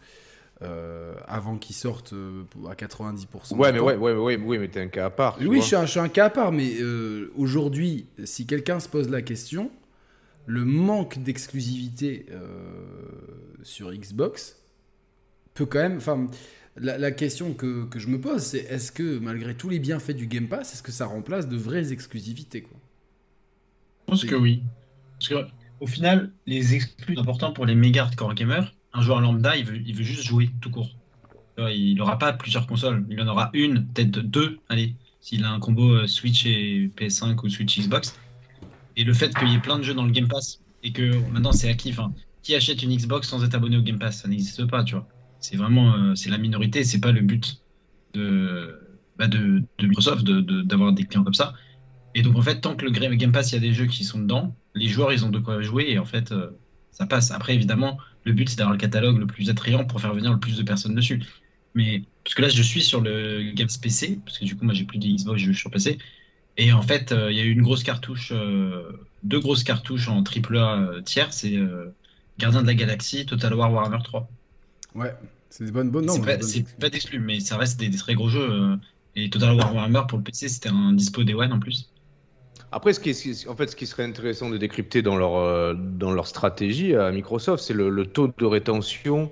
euh, 0.62 1.16
avant 1.28 1.58
qu'ils 1.58 1.76
sortent 1.76 2.14
à 2.70 2.76
90%. 2.76 3.56
Ouais, 3.56 3.72
mais 3.72 3.80
ouais, 3.80 3.96
ouais, 3.96 4.14
ouais, 4.14 4.38
oui, 4.38 4.60
mais 4.60 4.68
t'es 4.68 4.82
un 4.82 4.88
cas 4.90 5.08
à 5.08 5.10
part. 5.10 5.38
Oui, 5.42 5.60
je 5.60 5.66
suis, 5.66 5.76
un, 5.76 5.86
je 5.88 5.92
suis 5.92 6.00
un 6.00 6.08
cas 6.10 6.26
à 6.26 6.30
part, 6.30 6.52
mais 6.52 6.76
aujourd'hui, 7.36 8.06
si 8.26 8.46
quelqu'un 8.46 8.80
se 8.80 8.88
pose 8.88 9.10
la 9.10 9.24
question, 9.24 9.72
le 10.46 10.66
manque 10.66 11.18
d'exclusivité 11.24 12.28
sur 13.64 13.92
Xbox 13.92 14.58
peut 15.56 15.66
quand 15.66 15.80
même. 15.80 15.98
Enfin, 15.98 16.28
la, 16.76 17.12
question 17.12 17.54
que, 17.54 17.88
je 17.96 18.08
me 18.08 18.20
pose, 18.20 18.42
c'est 18.42 18.60
est-ce 18.60 18.92
que 18.92 19.20
malgré 19.20 19.56
tous 19.56 19.70
les 19.70 19.80
bienfaits 19.80 20.16
du 20.16 20.28
Game 20.28 20.48
Pass, 20.48 20.74
est-ce 20.74 20.84
que 20.84 20.92
ça 20.92 21.06
remplace 21.06 21.48
de 21.48 21.56
vraies 21.56 21.92
exclusivités 21.92 22.62
quoi? 22.62 22.78
Je 24.02 24.12
pense 24.12 24.26
que 24.26 24.36
oui. 24.36 24.64
Parce 25.20 25.30
que, 25.30 25.48
au 25.80 25.88
final, 25.88 26.32
les 26.46 26.76
exclus 26.76 27.18
importants 27.18 27.54
pour 27.54 27.66
les 27.66 27.76
méga 27.76 28.04
hardcore 28.04 28.34
gamers, 28.34 28.74
un 28.94 29.02
joueur 29.02 29.22
lambda, 29.22 29.56
il 29.56 29.66
veut, 29.66 30.04
juste 30.04 30.24
jouer 30.24 30.50
tout 30.62 30.70
court. 30.70 30.90
Il 31.58 31.96
n'aura 31.96 32.18
pas 32.18 32.34
plusieurs 32.34 32.66
consoles. 32.66 33.06
Il 33.10 33.22
en 33.22 33.28
aura 33.28 33.52
une, 33.54 33.86
peut-être 33.88 34.20
deux, 34.20 34.60
allez, 34.70 34.96
s'il 35.22 35.44
a 35.46 35.52
un 35.52 35.60
combo 35.60 35.92
euh, 35.92 36.08
Switch 36.08 36.46
et 36.46 36.90
PS5 36.98 37.40
ou 37.44 37.50
Switch 37.50 37.80
Xbox. 37.80 38.16
Et 38.98 39.04
le 39.04 39.14
fait 39.14 39.34
qu'il 39.36 39.50
y 39.50 39.56
ait 39.56 39.60
plein 39.60 39.78
de 39.78 39.84
jeux 39.84 39.94
dans 39.94 40.06
le 40.06 40.12
Game 40.12 40.28
Pass 40.28 40.60
et 40.84 40.92
que 40.92 41.16
maintenant 41.32 41.52
c'est 41.52 41.70
acquis. 41.70 41.92
Enfin, 41.92 42.14
qui 42.42 42.56
achète 42.56 42.84
une 42.84 42.96
Xbox 42.96 43.28
sans 43.28 43.44
être 43.44 43.56
abonné 43.56 43.78
au 43.78 43.82
Game 43.82 44.00
Pass? 44.00 44.22
Ça 44.22 44.28
n'existe 44.28 44.66
pas, 44.66 44.84
tu 44.84 44.96
vois. 44.96 45.08
C'est 45.44 45.58
vraiment 45.58 45.94
euh, 45.96 46.16
c'est 46.16 46.30
la 46.30 46.38
minorité, 46.38 46.86
c'est 46.86 47.02
pas 47.02 47.12
le 47.12 47.22
but 47.22 47.62
de, 48.14 48.80
bah, 49.18 49.28
Microsoft 49.82 50.24
d'avoir 50.24 50.94
des 50.94 51.04
clients 51.04 51.24
comme 51.24 51.34
ça. 51.34 51.54
Et 52.16 52.22
donc 52.22 52.38
en 52.38 52.42
fait, 52.42 52.62
tant 52.62 52.76
que 52.76 52.86
le 52.86 52.92
Game 52.92 53.32
Pass, 53.34 53.52
il 53.52 53.56
y 53.56 53.58
a 53.58 53.62
des 53.62 53.74
jeux 53.74 53.88
qui 53.88 54.06
sont 54.06 54.20
dedans, 54.20 54.56
les 54.74 54.88
joueurs 54.88 55.12
ils 55.12 55.26
ont 55.26 55.30
de 55.30 55.40
quoi 55.40 55.62
jouer 55.62 55.88
et 55.90 56.00
en 56.00 56.06
fait 56.06 56.32
euh, 56.32 56.52
ça 56.92 57.06
passe. 57.08 57.32
Après 57.32 57.54
évidemment, 57.56 57.98
le 58.24 58.32
but 58.32 58.50
c'est 58.50 58.58
d'avoir 58.58 58.74
le 58.74 58.80
catalogue 58.80 59.18
le 59.18 59.28
plus 59.28 59.50
attrayant 59.50 59.84
pour 59.86 60.00
faire 60.00 60.14
venir 60.14 60.32
le 60.32 60.40
plus 60.40 60.58
de 60.58 60.64
personnes 60.64 60.96
dessus. 60.96 61.22
Mais 61.76 62.04
parce 62.24 62.36
que 62.36 62.42
là 62.42 62.50
je 62.50 62.64
suis 62.64 62.82
sur 62.82 63.02
le 63.02 63.52
Games 63.54 63.68
PC, 63.82 64.20
parce 64.26 64.38
que 64.38 64.46
du 64.46 64.56
coup 64.56 64.64
moi 64.64 64.74
j'ai 64.74 64.86
plus 64.86 64.98
de 65.00 65.08
Xbox, 65.08 65.42
je 65.42 65.48
joue 65.48 65.54
sur 65.54 65.72
PC. 65.72 65.98
Et 66.56 66.72
en 66.72 66.84
fait, 66.84 67.12
euh, 67.12 67.32
il 67.32 67.38
y 67.38 67.42
a 67.42 67.44
eu 67.44 67.52
une 67.52 67.64
grosse 67.64 67.84
cartouche, 67.84 68.32
deux 69.24 69.40
grosses 69.40 69.64
cartouches 69.64 70.08
en 70.08 70.24
triple 70.24 70.58
A 70.58 71.02
tiers, 71.04 71.34
c'est 71.34 71.58
Gardien 72.38 72.62
de 72.62 72.68
la 72.68 72.76
Galaxie, 72.76 73.26
Total 73.26 73.54
War 73.54 73.74
Warhammer 73.74 74.00
3. 74.04 74.30
Ouais, 74.96 75.14
c'est 75.50 75.66
des 75.66 75.72
bonnes, 75.72 75.90
bonnes. 75.92 76.06
Non, 76.06 76.22
c'est 76.24 76.38
pas, 76.38 76.46
pas 76.80 76.90
d'exclus, 76.90 77.20
mais 77.20 77.40
ça 77.40 77.58
reste 77.58 77.80
des, 77.80 77.90
des 77.90 77.98
très 77.98 78.16
gros 78.16 78.30
jeux. 78.30 78.42
euh, 78.52 78.78
et 79.16 79.30
Total 79.30 79.56
War 79.56 79.74
Warhammer 79.74 80.04
pour 80.08 80.18
le 80.20 80.24
PC, 80.24 80.50
c'était 80.50 80.70
un 80.70 80.94
dispo 80.94 81.24
Day 81.24 81.34
One 81.34 81.54
en 81.54 81.60
plus. 81.60 81.94
Après, 82.72 82.94
ce 82.94 83.00
qui, 83.00 83.10
est- 83.12 83.48
en 83.48 83.56
fait, 83.56 83.68
ce 83.68 83.76
qui 83.76 83.86
serait 83.88 84.04
intéressant 84.04 84.50
de 84.50 84.58
décrypter 84.58 85.02
dans 85.02 85.16
leur, 85.16 85.36
euh, 85.36 85.74
dans 85.76 86.12
leur 86.12 86.28
stratégie 86.28 86.96
à 86.96 87.12
Microsoft, 87.12 87.64
c'est 87.64 87.74
le, 87.74 87.90
le 87.90 88.06
taux 88.08 88.30
de 88.38 88.46
rétention 88.46 89.32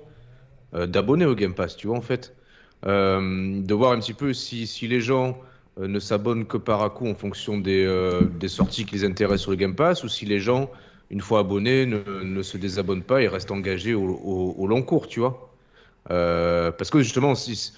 euh, 0.74 0.86
d'abonnés 0.86 1.26
au 1.26 1.34
Game 1.36 1.54
Pass, 1.54 1.76
tu 1.76 1.88
vois, 1.88 1.98
en 1.98 2.02
fait. 2.02 2.36
Euh, 2.86 3.62
de 3.62 3.74
voir 3.74 3.92
un 3.92 4.00
petit 4.00 4.14
peu 4.14 4.34
si, 4.34 4.66
si 4.68 4.88
les 4.88 5.00
gens 5.02 5.40
ne 5.78 6.00
s'abonnent 6.00 6.46
que 6.46 6.58
par 6.58 6.82
à 6.82 6.90
coup 6.90 7.08
en 7.08 7.14
fonction 7.14 7.58
des, 7.58 7.84
euh, 7.86 8.28
des 8.30 8.48
sorties 8.48 8.86
qui 8.86 8.96
les 8.96 9.04
intéressent 9.04 9.42
sur 9.42 9.52
le 9.52 9.58
Game 9.58 9.76
Pass, 9.76 10.04
ou 10.04 10.08
si 10.08 10.26
les 10.26 10.40
gens, 10.40 10.70
une 11.10 11.20
fois 11.22 11.40
abonnés, 11.40 11.86
ne, 11.86 12.02
ne 12.24 12.42
se 12.42 12.58
désabonnent 12.58 13.04
pas 13.04 13.22
et 13.22 13.28
restent 13.28 13.52
engagés 13.52 13.94
au, 13.94 14.04
au- 14.08 14.54
au 14.58 14.68
long 14.68 14.82
cours, 14.82 15.08
tu 15.08 15.20
vois. 15.20 15.51
Euh, 16.10 16.72
parce 16.72 16.90
que 16.90 17.00
justement, 17.00 17.34
si, 17.34 17.72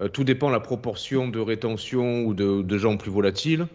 euh, 0.00 0.08
tout 0.08 0.24
dépend 0.24 0.48
de 0.48 0.52
la 0.52 0.60
proportion 0.60 1.28
de 1.28 1.40
rétention 1.40 2.24
ou 2.24 2.34
de, 2.34 2.62
de 2.62 2.78
gens 2.78 2.96
plus 2.96 3.10
volatiles. 3.10 3.66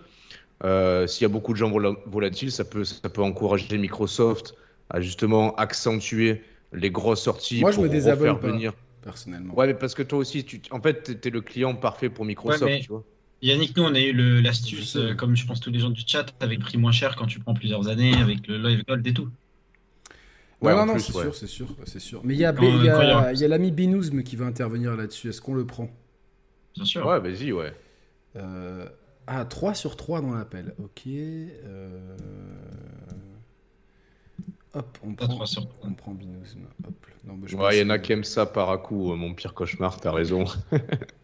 Euh, 0.66 1.08
S'il 1.08 1.24
y 1.24 1.26
a 1.26 1.30
beaucoup 1.30 1.54
de 1.54 1.58
gens 1.58 1.70
vola- 1.70 1.96
volatiles, 2.06 2.52
ça 2.52 2.66
peut, 2.66 2.84
ça 2.84 3.10
peut 3.10 3.22
encourager 3.22 3.78
Microsoft 3.78 4.56
à 4.90 5.00
justement 5.02 5.56
accentuer 5.56 6.44
les 6.74 6.92
grosses 6.92 7.24
sorties 7.24 7.62
Moi, 7.62 7.72
je 7.72 7.76
pour 7.76 7.86
me 7.86 7.90
désabonne 7.90 8.30
refaire 8.30 8.40
pas. 8.42 8.52
venir. 8.52 8.74
personnellement. 9.02 9.56
Ouais, 9.56 9.68
mais 9.68 9.74
parce 9.74 9.96
que 9.96 10.04
toi 10.04 10.20
aussi, 10.20 10.44
tu, 10.44 10.62
en 10.72 10.82
fait, 10.82 11.22
t'es 11.22 11.30
le 11.30 11.42
client 11.42 11.76
parfait 11.76 12.10
pour 12.10 12.26
Microsoft, 12.26 12.64
Ouais, 12.64 12.76
mais- 12.78 12.82
tu 12.82 12.90
vois. 12.90 13.04
Yannick, 13.42 13.78
nous, 13.78 13.84
on 13.84 13.96
a 13.96 14.00
eu 14.02 14.42
l'astuce, 14.42 14.96
Je 14.96 15.00
euh, 15.00 15.16
comme 15.16 15.34
je 15.38 15.46
pense 15.46 15.62
tous 15.62 15.72
les 15.72 15.80
gens 15.80 15.90
du 15.92 16.02
chat, 16.06 16.26
avec 16.42 16.60
prix 16.60 16.78
moins 16.78 16.92
cher 16.92 17.16
quand 17.16 17.26
tu 17.26 17.40
prends 17.40 17.54
plusieurs 17.54 17.88
années, 17.88 18.14
avec 18.16 18.46
le 18.48 18.58
Live 18.58 18.84
Gold 18.86 19.08
et 19.08 19.14
tout. 19.14 19.30
Ouais, 20.62 20.76
non, 20.76 20.86
non, 20.86 21.00
c'est 21.00 21.16
ouais. 21.16 21.24
sûr, 21.24 21.36
c'est 21.36 21.48
sûr, 21.48 21.68
c'est 21.86 22.00
sûr. 22.00 22.22
Mais 22.26 22.34
il 22.34 22.40
y 22.40 22.46
a, 22.46 22.52
Quand- 22.52 22.64
il 22.64 22.84
y 22.84 22.90
a- 22.90 22.94
quand 22.94 23.30
il 23.32 23.40
y 23.40 23.46
a- 23.46 23.48
l'ami 23.48 23.72
Binouzm 23.72 24.24
qui 24.24 24.36
va 24.36 24.46
intervenir 24.46 24.96
là-dessus. 24.98 25.30
Est-ce 25.30 25.42
qu'on 25.42 25.54
le 25.54 25.66
prend? 25.66 25.90
Bien 26.76 26.86
sûr. 26.86 27.06
Ouais, 27.06 27.20
vas-y, 27.20 27.52
ouais. 27.52 27.74
Euh, 28.36 28.88
Ah, 29.32 29.46
3 29.46 29.74
sur 29.76 29.96
3 29.96 30.22
dans 30.22 30.34
l'appel. 30.34 30.74
Ok. 30.80 31.04
euh, 31.08 32.18
Hop, 34.74 34.98
on 35.04 35.14
prend, 35.14 35.44
on 35.84 35.94
prend 35.94 36.12
Binouzm. 36.14 36.62
Hop. 36.88 36.94
Non, 37.26 37.34
bah, 37.36 37.48
je 37.50 37.56
Ouais, 37.56 37.78
il 37.78 37.82
y 37.82 37.84
en 37.86 37.90
a 37.92 38.00
qui 38.00 38.12
aiment 38.12 38.24
ça 38.24 38.46
par 38.46 38.70
à 38.70 38.78
coup, 38.78 39.12
euh, 39.12 39.16
mon 39.16 39.34
pire 39.34 39.54
cauchemar, 39.54 40.00
t'as 40.00 40.12
raison. 40.12 40.46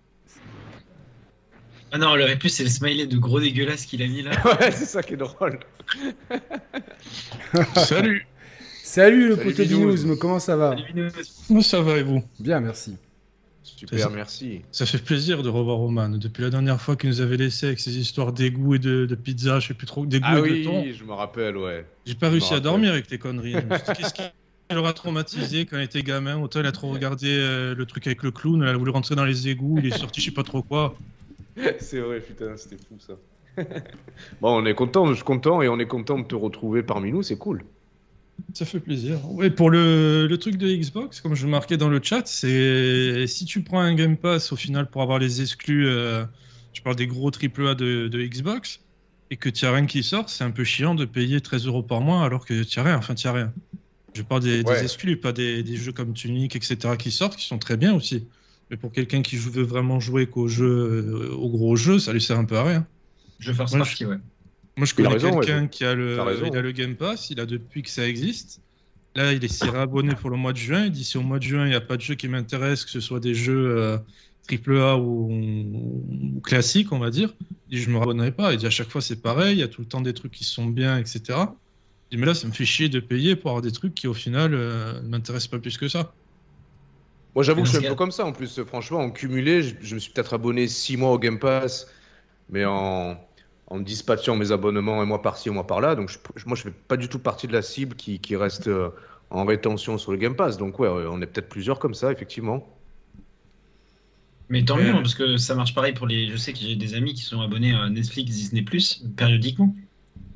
Ah 1.92 1.98
non, 1.98 2.16
le 2.16 2.36
plus, 2.38 2.50
c'est 2.50 2.64
le 2.64 2.70
smiley 2.70 3.08
de 3.08 3.18
gros 3.18 3.40
dégueulasse 3.40 3.86
qu'il 3.86 4.02
a 4.04 4.08
mis 4.08 4.22
là. 4.22 4.32
ouais, 4.60 4.72
c'est 4.72 4.86
ça 4.86 5.02
qui 5.02 5.14
est 5.14 5.18
drôle. 5.18 5.60
Salut 7.76 8.28
Salut 8.86 9.30
le 9.30 9.36
Salut, 9.36 9.54
pote 9.56 9.68
Binous. 9.68 10.16
Comment 10.18 10.38
ça 10.38 10.56
va. 10.56 10.76
Moi 11.50 11.64
ça 11.64 11.82
va 11.82 11.98
et 11.98 12.04
vous 12.04 12.24
Bien, 12.40 12.60
merci. 12.60 12.96
Super, 13.64 14.12
merci. 14.12 14.62
Ça 14.72 14.86
fait 14.86 15.04
plaisir 15.04 15.42
de 15.42 15.50
revoir 15.50 15.78
Roman. 15.78 16.10
Depuis 16.10 16.44
la 16.44 16.52
dernière 16.52 16.80
fois 16.80 16.96
qu'il 16.96 17.10
nous 17.10 17.20
avait 17.20 17.36
laissé 17.36 17.66
avec 17.66 17.80
ses 17.80 17.98
histoires 17.98 18.32
d'égout 18.32 18.76
et 18.76 18.80
de, 18.80 19.08
de 19.08 19.16
pizza, 19.16 19.60
je 19.60 19.70
sais 19.70 19.74
plus 19.74 19.88
trop, 19.88 20.06
d'égout 20.06 20.28
Ah 20.30 20.38
et 20.38 20.42
de 20.42 20.42
oui, 20.42 20.64
thon, 20.64 20.86
je 20.94 21.04
me 21.04 21.14
rappelle, 21.14 21.58
ouais. 21.58 21.84
j'ai 22.06 22.14
pas 22.14 22.30
réussi 22.30 22.54
à 22.54 22.60
dormir 22.60 22.92
avec 22.92 23.08
tes 23.08 23.18
conneries. 23.18 23.56
Qu'est-ce 23.98 24.14
qui 24.14 24.22
l'aura 24.70 24.94
traumatisé 24.94 25.66
quand 25.66 25.78
il 25.78 25.84
était 25.84 26.04
gamin 26.04 26.40
Autant 26.40 26.60
il 26.60 26.68
a 26.68 26.72
trop 26.72 26.90
regardé 26.92 27.40
euh, 27.40 27.74
le 27.74 27.86
truc 27.88 28.06
avec 28.06 28.22
le 28.22 28.30
clown, 28.30 28.62
il 28.62 28.68
a 28.68 28.78
voulu 28.78 28.92
rentrer 28.92 29.16
dans 29.16 29.26
les 29.26 29.48
égouts, 29.48 29.80
il 29.80 29.88
est 29.88 29.98
sorti 29.98 30.22
je 30.22 30.26
sais 30.28 30.32
pas 30.32 30.44
trop 30.44 30.62
quoi. 30.62 30.96
C'est 31.80 32.02
vrai, 32.02 32.20
putain, 32.20 32.56
c'était 32.56 32.78
fou 32.78 33.00
ça. 33.00 33.14
bon, 34.42 34.62
on 34.62 34.66
est 34.68 34.76
content, 34.76 35.08
je 35.08 35.16
suis 35.16 35.24
content 35.24 35.64
et 35.64 35.70
on 35.70 35.80
est 35.80 35.88
content 35.88 36.20
de 36.20 36.26
te 36.26 36.36
retrouver 36.36 36.84
parmi 36.84 37.12
nous, 37.12 37.24
c'est 37.24 37.38
cool. 37.38 37.64
Ça 38.54 38.66
fait 38.66 38.80
plaisir. 38.80 39.30
Ouais, 39.32 39.50
pour 39.50 39.70
le, 39.70 40.28
le 40.28 40.38
truc 40.38 40.58
de 40.58 40.68
Xbox, 40.74 41.20
comme 41.22 41.36
je 41.36 41.46
marquais 41.48 41.78
dans 41.78 41.90
le 41.90 42.02
chat, 42.02 42.26
c'est 42.28 43.28
si 43.28 43.46
tu 43.46 43.64
prends 43.64 43.80
un 43.82 43.94
Game 43.96 44.18
Pass 44.18 44.52
au 44.54 44.56
final 44.56 44.90
pour 44.90 45.02
avoir 45.02 45.20
les 45.20 45.42
exclus, 45.42 45.88
euh, 45.88 46.26
je 46.74 46.82
parle 46.82 46.96
des 46.96 47.08
gros 47.08 47.32
AAA 47.32 47.76
de, 47.76 48.08
de 48.08 48.24
Xbox, 48.26 48.82
et 49.30 49.38
que 49.38 49.50
tu 49.50 49.66
as 49.66 49.74
rien 49.74 49.86
qui 49.86 50.04
sort, 50.04 50.30
c'est 50.30 50.44
un 50.44 50.52
peu 50.52 50.64
chiant 50.64 50.96
de 50.96 51.06
payer 51.06 51.42
13 51.42 51.66
euros 51.68 51.84
par 51.84 52.02
mois 52.02 52.24
alors 52.24 52.46
que 52.46 52.64
tu 52.64 52.80
as 52.80 52.84
rien. 52.84 52.98
Enfin, 52.98 53.16
tu 53.16 53.28
as 53.28 53.34
rien. 53.34 53.54
Je 54.14 54.24
parle 54.24 54.42
des, 54.44 54.62
exclus, 54.84 55.18
pas 55.20 55.34
des, 55.34 55.64
des 55.64 55.78
jeux 55.78 55.92
comme 55.94 56.14
Tunic, 56.14 56.56
etc. 56.56 56.96
qui 56.98 57.12
sortent, 57.12 57.36
qui 57.38 57.46
sont 57.48 57.60
très 57.60 57.78
bien 57.78 57.94
aussi. 57.96 58.30
Mais 58.70 58.78
pour 58.78 58.92
quelqu'un 58.94 59.22
qui 59.22 59.38
veut 59.38 59.64
vraiment 59.64 60.00
jouer 60.00 60.28
qu'au 60.30 60.48
jeu, 60.48 60.66
euh, 60.66 61.36
au 61.36 61.50
gros 61.50 61.76
jeu, 61.76 62.00
ça 62.00 62.14
lui 62.14 62.22
sert 62.22 62.40
un 62.40 62.46
peu 62.46 62.58
à 62.58 62.64
rien. 62.64 62.88
Je 63.40 63.52
vais 63.52 63.58
faire 63.58 63.70
Ouais, 63.72 63.80
partie, 63.80 64.06
ouais. 64.06 64.18
Moi, 64.78 64.86
je 64.86 64.94
a 64.94 64.96
connais 64.96 65.24
ouais, 65.24 65.46
quelqu'un 65.46 65.68
qui 65.68 65.86
a 65.86 65.96
le, 65.96 66.22
raison. 66.22 66.48
il 66.48 66.58
a 66.58 66.62
le 66.62 66.72
Game 66.72 66.96
Pass, 66.96 67.30
il 67.30 67.40
a 67.40 67.46
depuis 67.46 67.82
que 67.82 67.90
ça 67.90 68.08
existe. 68.08 68.62
Là, 69.16 69.32
il 69.32 69.44
est 69.44 69.48
s'est 69.48 69.70
réabonné 69.70 70.14
pour 70.16 70.30
le 70.30 70.36
mois 70.36 70.52
de 70.52 70.58
juin. 70.58 70.86
Il 70.86 70.92
dit 70.92 71.06
si 71.06 71.18
au 71.18 71.22
mois 71.22 71.40
de 71.40 71.44
juin, 71.44 71.66
il 71.66 71.70
n'y 71.70 71.76
a 71.76 71.82
pas 71.82 71.96
de 71.96 72.02
jeu 72.02 72.16
qui 72.16 72.28
m'intéresse, 72.28 72.84
que 72.84 72.92
ce 72.92 73.00
soit 73.00 73.22
des 73.22 73.34
jeux 73.34 73.78
euh, 73.78 73.98
AAA 74.52 74.98
ou, 74.98 75.32
ou 75.32 76.42
classiques, 76.42 76.92
on 76.92 77.00
va 77.00 77.10
dire, 77.10 77.34
il 77.70 77.78
dit 77.78 77.84
je 77.84 77.90
me 77.90 77.96
réabonnerai 77.98 78.34
pas. 78.34 78.52
Il 78.52 78.58
dit 78.58 78.66
à 78.66 78.70
chaque 78.70 78.90
fois, 78.90 79.02
c'est 79.02 79.22
pareil, 79.22 79.56
il 79.56 79.60
y 79.60 79.64
a 79.64 79.70
tout 79.70 79.82
le 79.82 79.88
temps 79.88 80.02
des 80.02 80.14
trucs 80.14 80.34
qui 80.34 80.44
sont 80.44 80.66
bien, 80.66 80.98
etc. 80.98 81.22
Il 81.30 81.38
dit 82.12 82.18
mais 82.18 82.26
là, 82.26 82.34
ça 82.34 82.46
me 82.48 82.52
fait 82.52 82.66
chier 82.66 82.90
de 82.90 83.00
payer 83.00 83.38
pour 83.38 83.52
avoir 83.52 83.62
des 83.62 83.72
trucs 83.72 83.96
qui, 83.96 84.08
au 84.08 84.14
final, 84.14 84.54
euh, 84.54 85.02
ne 85.02 85.08
m'intéressent 85.08 85.48
pas 85.48 85.60
plus 85.60 85.78
que 85.78 85.88
ça. 85.88 86.14
Moi, 87.34 87.46
j'avoue 87.46 87.62
que 87.62 87.68
je 87.70 87.78
suis 87.78 87.86
un 87.86 87.90
peu 87.90 87.96
comme 87.96 88.12
ça 88.12 88.26
en 88.26 88.34
plus. 88.34 88.62
Franchement, 88.66 89.00
en 89.00 89.12
cumulé, 89.12 89.64
je, 89.64 89.76
je 89.82 89.96
me 89.96 90.00
suis 90.00 90.12
peut-être 90.12 90.34
abonné 90.34 90.68
6 90.68 90.98
mois 90.98 91.12
au 91.12 91.20
Game 91.20 91.40
Pass, 91.40 91.88
mais 92.50 92.66
en, 92.66 93.18
en 93.68 93.80
dispatchant 93.80 94.36
mes 94.36 94.52
abonnements 94.52 95.02
un 95.02 95.06
mois 95.06 95.22
par-ci, 95.22 95.50
un 95.50 95.54
mois 95.54 95.68
par-là. 95.68 95.96
Donc, 95.96 96.10
je, 96.10 96.18
moi, 96.46 96.56
je 96.56 96.64
fais 96.64 96.72
pas 96.72 96.98
du 96.98 97.10
tout 97.10 97.20
partie 97.20 97.48
de 97.48 97.54
la 97.54 97.62
cible 97.62 97.96
qui, 97.96 98.20
qui 98.20 98.36
reste 98.36 98.68
euh, 98.68 98.90
en 99.30 99.46
rétention 99.46 99.98
sur 99.98 100.12
le 100.12 100.18
Game 100.18 100.36
Pass. 100.36 100.58
Donc, 100.58 100.80
ouais, 100.80 100.88
on 100.90 101.22
est 101.22 101.28
peut-être 101.28 101.50
plusieurs 101.50 101.80
comme 101.80 101.94
ça, 101.94 102.12
effectivement. 102.12 102.68
Mais 104.50 104.64
tant 104.64 104.78
mieux, 104.78 104.92
hein, 104.94 105.02
parce 105.02 105.16
que 105.16 105.38
ça 105.38 105.56
marche 105.56 105.74
pareil 105.74 105.94
pour 105.94 106.06
les. 106.08 106.30
Je 106.30 106.38
sais 106.38 106.54
que 106.54 106.60
j'ai 106.60 106.76
des 106.76 106.94
amis 106.94 107.14
qui 107.16 107.22
sont 107.24 107.42
abonnés 107.42 107.74
à 107.74 107.90
Netflix, 107.90 108.32
Disney 108.32 108.64
périodiquement. 109.16 109.76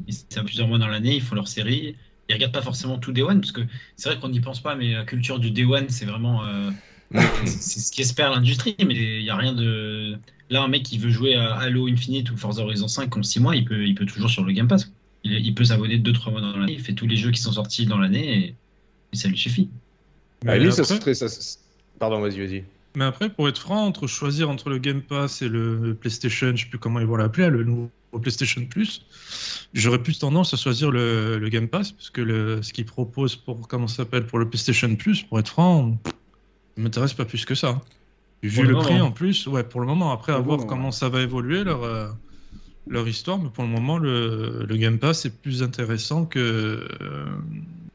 Ils- 0.07 0.15
C'est 0.31 0.43
plusieurs 0.43 0.67
mois 0.67 0.79
dans 0.79 0.87
l'année, 0.87 1.15
ils 1.17 1.21
font 1.23 1.35
leur 1.35 1.47
série. 1.47 1.97
Ils 2.29 2.33
regardent 2.35 2.53
pas 2.53 2.61
forcément 2.63 2.99
tout 2.99 3.11
Day 3.13 3.23
One, 3.23 3.41
parce 3.41 3.51
que 3.53 3.61
c'est 3.97 4.09
vrai 4.09 4.19
qu'on 4.19 4.29
n'y 4.29 4.41
pense 4.41 4.61
pas, 4.61 4.75
mais 4.75 4.93
la 4.93 5.05
culture 5.05 5.39
du 5.39 5.51
Day 5.51 5.65
One, 5.65 5.89
c'est 5.89 6.05
vraiment. 6.05 6.45
euh, 6.45 6.71
c'est 7.45 7.47
c'est 7.47 7.79
ce 7.81 7.91
qu'espère 7.93 8.31
l'industrie, 8.31 8.75
mais 8.85 8.95
il 8.95 9.23
n'y 9.23 9.29
a 9.31 9.37
rien 9.37 9.53
de. 9.53 10.19
Là, 10.49 10.63
un 10.63 10.67
mec 10.67 10.83
qui 10.83 10.97
veut 10.97 11.09
jouer 11.11 11.35
à 11.35 11.55
Halo 11.55 11.87
Infinite 11.87 12.31
ou 12.31 12.37
Forza 12.37 12.63
Horizon 12.63 12.87
5 12.87 13.15
en 13.15 13.23
6 13.23 13.39
mois, 13.39 13.55
il 13.55 13.65
peut, 13.65 13.85
il 13.85 13.93
peut 13.95 14.05
toujours 14.05 14.29
sur 14.29 14.43
le 14.43 14.51
Game 14.51 14.67
Pass. 14.67 14.91
Il, 15.23 15.33
il 15.33 15.53
peut 15.53 15.63
s'abonner 15.65 15.97
2-3 15.99 16.31
mois 16.31 16.41
dans 16.41 16.57
l'année, 16.57 16.73
il 16.73 16.79
fait 16.81 16.93
tous 16.93 17.05
les 17.07 17.15
jeux 17.17 17.31
qui 17.31 17.41
sont 17.41 17.51
sortis 17.51 17.85
dans 17.85 17.97
l'année 17.99 18.37
et, 18.37 18.55
et 19.13 19.15
ça 19.15 19.27
lui 19.27 19.37
suffit. 19.37 19.69
La 20.43 20.57
limite, 20.57 20.73
ça 20.73 20.81
après- 20.83 20.99
serait- 20.99 21.13
ça- 21.13 21.27
ça- 21.27 21.57
Pardon, 21.99 22.21
vas-y, 22.21 22.39
vas-y. 22.39 22.63
Mais 22.95 23.03
après, 23.05 23.29
pour 23.29 23.47
être 23.47 23.59
franc, 23.59 23.85
entre 23.85 24.07
choisir 24.07 24.49
entre 24.49 24.69
le 24.69 24.77
Game 24.79 25.01
Pass 25.01 25.41
et 25.41 25.49
le 25.49 25.93
PlayStation, 25.99 26.55
je 26.55 26.63
sais 26.63 26.69
plus 26.69 26.79
comment 26.79 26.99
ils 26.99 27.05
vont 27.05 27.17
l'appeler, 27.17 27.49
le 27.49 27.63
nouveau 27.63 27.91
PlayStation 28.21 28.65
Plus, 28.65 29.05
j'aurais 29.73 30.01
plus 30.01 30.17
tendance 30.17 30.53
à 30.53 30.57
choisir 30.57 30.89
le, 30.89 31.37
le 31.37 31.49
Game 31.49 31.67
Pass, 31.67 31.91
parce 31.91 32.09
que 32.09 32.21
le, 32.21 32.61
ce 32.63 32.73
qu'ils 32.73 32.85
proposent 32.85 33.35
pour, 33.35 33.67
comment 33.67 33.87
ça 33.87 33.97
s'appelle, 33.97 34.25
pour 34.25 34.39
le 34.39 34.49
PlayStation 34.49 34.95
Plus, 34.95 35.21
pour 35.21 35.37
être 35.39 35.49
franc, 35.49 35.95
ça 36.05 36.11
m'intéresse 36.77 37.13
pas 37.13 37.25
plus 37.25 37.45
que 37.45 37.53
ça. 37.53 37.79
Vu 38.43 38.63
le, 38.63 38.69
le 38.69 38.75
prix 38.77 38.93
moment. 38.93 39.05
en 39.07 39.11
plus, 39.11 39.47
ouais, 39.47 39.63
pour 39.63 39.81
le 39.81 39.87
moment, 39.87 40.11
après, 40.11 40.31
à 40.31 40.35
Pour 40.35 40.43
le 40.43 40.45
voir 40.47 40.57
moment, 40.59 40.69
comment 40.69 40.85
ouais. 40.87 40.91
ça 40.91 41.09
va 41.09 41.21
évoluer 41.21 41.63
leur, 41.63 41.83
euh, 41.83 42.07
leur 42.87 43.07
histoire, 43.07 43.37
mais 43.37 43.49
pour 43.49 43.63
le 43.65 43.69
moment, 43.69 43.97
le, 43.97 44.65
le 44.67 44.77
Game 44.77 44.97
Pass 44.97 45.25
est 45.25 45.41
plus 45.41 45.61
intéressant 45.63 46.25
que, 46.25 46.39
euh, 47.01 47.25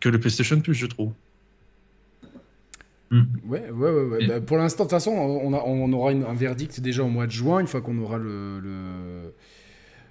que 0.01 0.09
le 0.11 0.21
PlayStation 0.21 0.61
Plus, 0.61 0.75
je 0.75 0.87
trouve. 0.87 1.13
Ouais, 3.13 3.71
ouais, 3.71 3.91
ouais. 3.91 4.03
ouais. 4.05 4.25
Et- 4.25 4.27
Bah, 4.27 4.41
pour 4.41 4.57
l'instant, 4.57 4.85
de 4.85 4.89
toute 4.89 4.97
façon, 4.97 5.13
on, 5.13 5.53
a- 5.55 5.63
on 5.65 5.93
aura 5.93 6.11
une- 6.13 6.25
un 6.25 6.35
verdict 6.35 6.81
déjà 6.81 7.05
au 7.05 7.09
mois 7.09 7.27
de 7.27 7.33
juin, 7.33 7.61
une 7.61 7.67
fois 7.67 7.81
qu'on 7.81 7.99
aura 7.99 8.19
le. 8.19 8.61
le... 8.61 9.33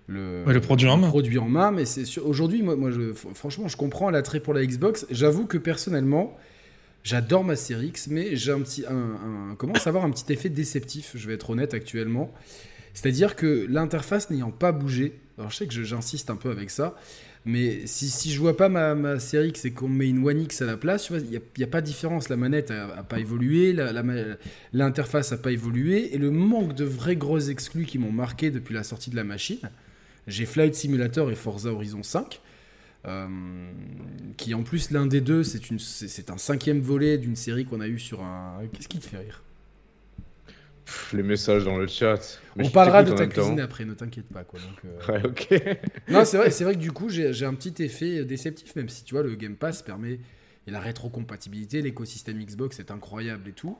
Le, 0.09 0.43
Ouais, 0.45 0.53
le 0.53 0.59
produit 0.59 0.89
en 0.89 0.97
main. 0.97 1.07
produit 1.07 1.37
en 1.39 1.47
main, 1.47 1.71
mais 1.71 1.85
c'est 1.85 2.19
aujourd'hui, 2.19 2.61
moi, 2.61 2.75
moi 2.75 2.91
je, 2.91 3.13
fr- 3.13 3.33
franchement, 3.33 3.69
je 3.69 3.77
comprends 3.77 4.09
l'attrait 4.09 4.41
pour 4.41 4.53
la 4.53 4.65
Xbox. 4.65 5.05
J'avoue 5.09 5.45
que 5.45 5.57
personnellement, 5.57 6.37
j'adore 7.03 7.43
ma 7.43 7.55
série 7.55 7.87
X, 7.87 8.07
mais 8.07 8.35
j'ai 8.35 8.51
un 8.51 8.61
petit, 8.61 8.85
un, 8.87 9.51
un- 9.51 9.55
commence 9.55 9.85
à 9.87 9.89
avoir 9.89 10.05
un 10.05 10.11
petit 10.11 10.31
effet 10.33 10.49
déceptif. 10.49 11.11
Je 11.15 11.27
vais 11.27 11.35
être 11.35 11.49
honnête 11.49 11.73
actuellement, 11.73 12.33
c'est-à-dire 12.93 13.35
que 13.35 13.65
l'interface 13.69 14.29
n'ayant 14.29 14.51
pas 14.51 14.71
bougé, 14.71 15.13
alors 15.37 15.51
je 15.51 15.57
sais 15.57 15.67
que 15.67 15.83
j'insiste 15.83 16.29
un 16.29 16.35
peu 16.35 16.49
avec 16.51 16.69
ça, 16.69 16.95
mais 17.45 17.85
si, 17.87 18.09
si 18.09 18.31
je 18.31 18.39
vois 18.39 18.55
pas 18.55 18.69
ma, 18.69 18.95
ma 18.95 19.19
série 19.19 19.49
X 19.49 19.65
et 19.65 19.71
qu'on 19.71 19.89
met 19.89 20.07
une 20.07 20.25
One 20.25 20.39
X 20.41 20.61
à 20.61 20.65
la 20.65 20.77
place, 20.77 21.09
il 21.11 21.29
n'y 21.29 21.35
a, 21.35 21.65
a 21.65 21.67
pas 21.67 21.81
de 21.81 21.85
différence. 21.85 22.29
La 22.29 22.37
manette 22.37 22.71
a, 22.71 22.85
a 22.99 23.03
pas 23.03 23.19
évolué, 23.19 23.75
l'interface 24.71 25.31
a 25.33 25.37
pas 25.37 25.51
évolué, 25.51 26.13
et 26.15 26.17
le 26.17 26.31
manque 26.31 26.73
de 26.73 26.85
vrais 26.85 27.15
gros 27.17 27.39
exclus 27.39 27.85
qui 27.85 27.97
m'ont 27.97 28.11
marqué 28.13 28.49
depuis 28.49 28.73
la 28.73 28.83
sortie 28.83 29.09
de 29.09 29.15
la 29.17 29.23
machine. 29.25 29.59
J'ai 30.27 30.45
Flight 30.45 30.73
Simulator 30.73 31.31
et 31.31 31.35
Forza 31.35 31.69
Horizon 31.69 32.01
5. 32.01 32.39
Euh, 33.05 33.27
qui 34.37 34.53
en 34.53 34.63
plus 34.63 34.91
l'un 34.91 35.05
des 35.05 35.21
deux 35.21 35.43
c'est 35.43 35.69
une 35.69 35.79
c'est 35.79 36.07
c'est 36.07 36.29
un 36.29 36.37
cinquième 36.37 36.79
volet 36.79 37.17
d'une 37.17 37.35
série 37.35 37.65
qu'on 37.65 37.81
a 37.81 37.87
eu 37.87 37.99
sur 37.99 38.21
un 38.23 38.61
qu'est-ce 38.71 38.87
qui 38.87 38.99
te 38.99 39.05
fait 39.05 39.17
rire? 39.17 39.43
Pff, 40.85 41.13
les 41.13 41.23
messages 41.23 41.63
dans 41.63 41.77
le 41.77 41.87
chat. 41.87 42.41
Mais 42.55 42.65
on 42.65 42.69
parlera 42.69 43.03
de 43.03 43.11
ta 43.13 43.27
cuisine 43.27 43.59
après 43.61 43.85
ne 43.85 43.93
t'inquiète 43.93 44.27
pas 44.27 44.43
quoi 44.43 44.59
donc, 44.59 44.81
euh, 44.85 45.13
Ouais, 45.13 45.21
ok. 45.25 45.49
non 46.09 46.25
c'est 46.25 46.37
vrai 46.37 46.51
c'est 46.51 46.63
vrai 46.65 46.73
que 46.75 46.79
du 46.79 46.91
coup 46.91 47.09
j'ai 47.09 47.33
j'ai 47.33 47.45
un 47.45 47.53
petit 47.53 47.81
effet 47.83 48.25
déceptif 48.25 48.75
même 48.75 48.89
si 48.89 49.03
tu 49.03 49.13
vois 49.15 49.23
le 49.23 49.35
Game 49.35 49.55
Pass 49.55 49.81
permet 49.81 50.19
et 50.67 50.71
la 50.71 50.79
rétrocompatibilité 50.79 51.81
l'écosystème 51.81 52.39
Xbox 52.43 52.79
est 52.79 52.91
incroyable 52.91 53.49
et 53.49 53.53
tout 53.53 53.77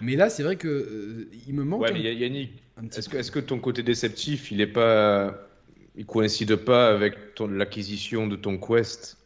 mais 0.00 0.16
là 0.16 0.28
c'est 0.30 0.42
vrai 0.42 0.56
que 0.56 0.68
euh, 0.68 1.30
il 1.46 1.54
me 1.54 1.64
manque 1.64 1.82
Ouais, 1.82 1.90
un, 1.90 1.94
mais 1.94 2.14
Yannick, 2.14 2.62
est-ce 2.96 3.08
que, 3.08 3.40
que 3.40 3.40
ton 3.40 3.58
côté 3.58 3.82
déceptif, 3.82 4.50
il 4.52 4.60
est 4.60 4.66
pas. 4.66 5.48
Il 5.96 6.06
coïncide 6.06 6.56
pas 6.56 6.88
avec 6.88 7.14
l'acquisition 7.48 8.26
de 8.26 8.36
ton 8.36 8.58
Quest 8.58 9.18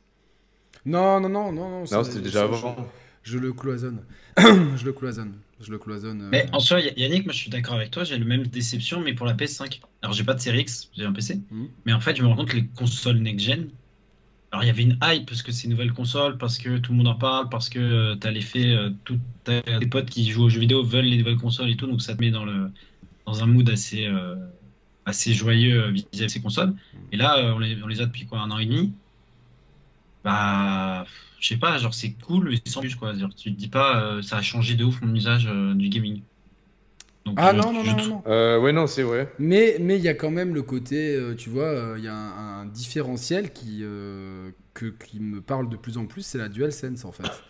non 0.86 1.20
non 1.20 1.28
non 1.28 1.52
non 1.52 1.84
non 1.90 2.04
c'était 2.04 2.20
déjà 2.20 2.44
avant. 2.44 2.76
je, 3.22 3.32
je 3.32 3.38
le 3.38 3.52
cloisonne 3.52 4.00
je 4.38 4.84
le 4.84 4.92
cloisonne 4.92 5.34
je 5.60 5.70
le 5.72 5.78
cloisonne 5.78 6.22
euh, 6.22 6.28
Mais 6.30 6.46
en 6.52 6.60
soi, 6.60 6.80
Yannick, 6.80 7.24
moi 7.24 7.32
je 7.32 7.38
suis 7.38 7.50
d'accord 7.50 7.74
avec 7.74 7.90
toi, 7.90 8.04
j'ai 8.04 8.16
le 8.16 8.24
même 8.24 8.46
déception, 8.46 9.00
mais 9.00 9.12
pour 9.12 9.26
la 9.26 9.34
PS5. 9.34 9.80
Alors 10.02 10.12
j'ai 10.14 10.24
pas 10.24 10.34
de 10.34 10.40
série 10.40 10.60
X, 10.60 10.88
j'ai 10.96 11.04
un 11.04 11.12
PC. 11.12 11.40
Mhm. 11.50 11.68
Mais 11.84 11.92
en 11.92 12.00
fait, 12.00 12.16
je 12.16 12.22
me 12.22 12.28
rends 12.28 12.36
compte 12.36 12.50
que 12.50 12.56
les 12.56 12.66
consoles 12.66 13.18
next-gen. 13.18 13.68
Alors 14.50 14.64
il 14.64 14.68
y 14.68 14.70
avait 14.70 14.82
une 14.82 14.98
hype 15.02 15.26
parce 15.26 15.42
que 15.42 15.52
c'est 15.52 15.64
une 15.64 15.70
nouvelle 15.70 15.92
console, 15.92 16.38
parce 16.38 16.58
que 16.58 16.78
tout 16.78 16.92
le 16.92 16.98
monde 16.98 17.08
en 17.08 17.16
parle, 17.16 17.48
parce 17.48 17.68
que 17.68 17.78
euh, 17.78 18.14
t'as 18.14 18.30
l'effet, 18.30 18.72
euh, 18.72 18.90
tout, 19.04 19.18
t'as 19.44 19.60
des 19.60 19.86
potes 19.86 20.08
qui 20.08 20.30
jouent 20.30 20.44
aux 20.44 20.48
jeux 20.48 20.60
vidéo 20.60 20.82
veulent 20.82 21.04
les 21.04 21.18
nouvelles 21.18 21.36
consoles 21.36 21.70
et 21.70 21.76
tout, 21.76 21.86
donc 21.86 22.00
ça 22.00 22.14
te 22.14 22.20
met 22.20 22.30
dans, 22.30 22.46
le, 22.46 22.70
dans 23.26 23.42
un 23.42 23.46
mood 23.46 23.68
assez, 23.68 24.06
euh, 24.06 24.36
assez 25.08 25.34
joyeux 25.34 25.84
euh, 25.84 25.90
vis-à-vis 25.92 26.20
de 26.26 26.28
ces 26.28 26.42
consoles. 26.42 26.74
Et 27.12 27.16
là, 27.16 27.38
euh, 27.38 27.54
on 27.54 27.58
les, 27.58 27.82
on 27.82 27.86
les 27.88 28.00
a 28.00 28.06
depuis 28.06 28.26
quoi, 28.26 28.40
un 28.40 28.50
an 28.50 28.58
et 28.58 28.66
demi 28.66 28.98
Bah, 30.24 31.04
je 31.38 31.48
sais 31.48 31.58
pas, 31.58 31.78
genre 31.78 31.94
c'est 31.94 32.14
cool, 32.18 32.50
mais 32.50 32.60
sans 32.70 32.80
plus 32.80 32.96
quoi. 32.96 33.14
Genre, 33.16 33.34
tu 33.34 33.52
te 33.54 33.58
dis 33.58 33.68
pas, 33.68 34.02
euh, 34.18 34.22
ça 34.22 34.38
a 34.38 34.42
changé 34.42 34.74
de 34.76 34.84
ouf 34.84 35.00
mon 35.00 35.14
usage 35.14 35.46
euh, 35.46 35.74
du 35.74 35.88
gaming. 35.88 36.24
Donc, 37.24 37.42
ah 37.42 37.52
non 37.52 37.72
non 37.72 37.82
je 37.82 37.90
non, 37.90 37.96
trouve- 37.96 38.16
non. 38.16 38.22
Euh, 38.26 38.58
ouais, 38.60 38.72
non, 38.72 38.86
c'est 38.86 39.02
vrai. 39.02 39.32
Mais 39.40 39.76
mais 39.80 39.96
il 39.98 40.02
y 40.02 40.08
a 40.08 40.14
quand 40.14 40.30
même 40.32 40.52
le 40.54 40.62
côté, 40.62 41.14
euh, 41.14 41.34
tu 41.36 41.48
vois, 41.48 41.66
euh, 41.68 41.94
il 41.98 42.04
y 42.04 42.08
a 42.08 42.14
un, 42.14 42.62
un 42.62 42.66
différentiel 42.66 43.52
qui, 43.52 43.80
euh, 43.82 44.50
que, 44.74 44.86
qui 44.86 45.20
me 45.20 45.40
parle 45.40 45.68
de 45.68 45.76
plus 45.76 45.96
en 45.96 46.06
plus, 46.06 46.22
c'est 46.22 46.38
la 46.38 46.48
DualSense 46.48 47.04
en 47.04 47.12
fait. 47.12 47.44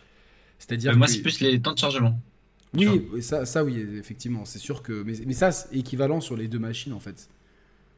C'est-à-dire 0.59 0.93
Euh, 0.93 0.97
moi, 0.97 1.07
que- 1.07 1.13
c'est 1.13 1.23
plus 1.23 1.41
les 1.41 1.61
temps 1.63 1.73
de 1.75 1.79
chargement. 1.79 2.21
oui, 2.75 3.09
ça, 3.23 3.47
ça 3.47 3.65
oui, 3.65 3.79
effectivement, 3.99 4.45
c'est 4.45 4.59
sûr 4.59 4.83
que... 4.83 5.03
Mais, 5.03 5.15
mais 5.27 5.33
ça, 5.33 5.53
c'est 5.53 5.75
équivalent 5.75 6.21
sur 6.21 6.37
les 6.37 6.49
deux 6.49 6.59
machines 6.59 6.93
en 6.93 7.01
fait. 7.01 7.29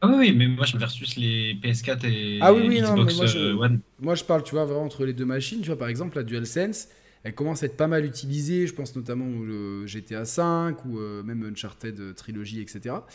Ah 0.02 0.08
oui, 0.08 0.14
oui, 0.18 0.32
mais 0.34 0.46
moi, 0.48 0.64
je 0.64 0.78
versus 0.78 1.16
les 1.16 1.54
PS4 1.56 2.04
et 2.06 2.38
Ah 2.40 2.52
oui, 2.54 2.62
oui, 2.66 2.80
non, 2.80 2.96
Xbox 2.96 3.04
mais 3.04 3.12
moi, 3.14 3.26
je- 3.26 3.38
euh, 3.38 3.54
One. 3.54 3.80
Moi, 4.00 4.14
je 4.14 4.24
parle, 4.24 4.42
tu 4.42 4.52
vois, 4.54 4.64
vraiment 4.64 4.82
entre 4.84 5.04
les 5.04 5.12
deux 5.12 5.26
machines. 5.26 5.60
Tu 5.60 5.66
vois, 5.66 5.76
par 5.78 5.88
exemple, 5.88 6.16
la 6.16 6.22
DualSense, 6.22 6.88
elle 7.22 7.34
commence 7.34 7.62
à 7.62 7.66
être 7.66 7.76
pas 7.76 7.86
mal 7.86 8.04
utilisée. 8.06 8.66
Je 8.66 8.72
pense 8.74 8.96
notamment 8.96 9.26
au 9.26 9.44
euh, 9.44 9.86
GTA 9.86 10.22
V 10.22 10.74
ou 10.86 10.98
euh, 10.98 11.22
même 11.22 11.44
Uncharted 11.44 12.14
Trilogy, 12.14 12.62
etc. 12.62 13.06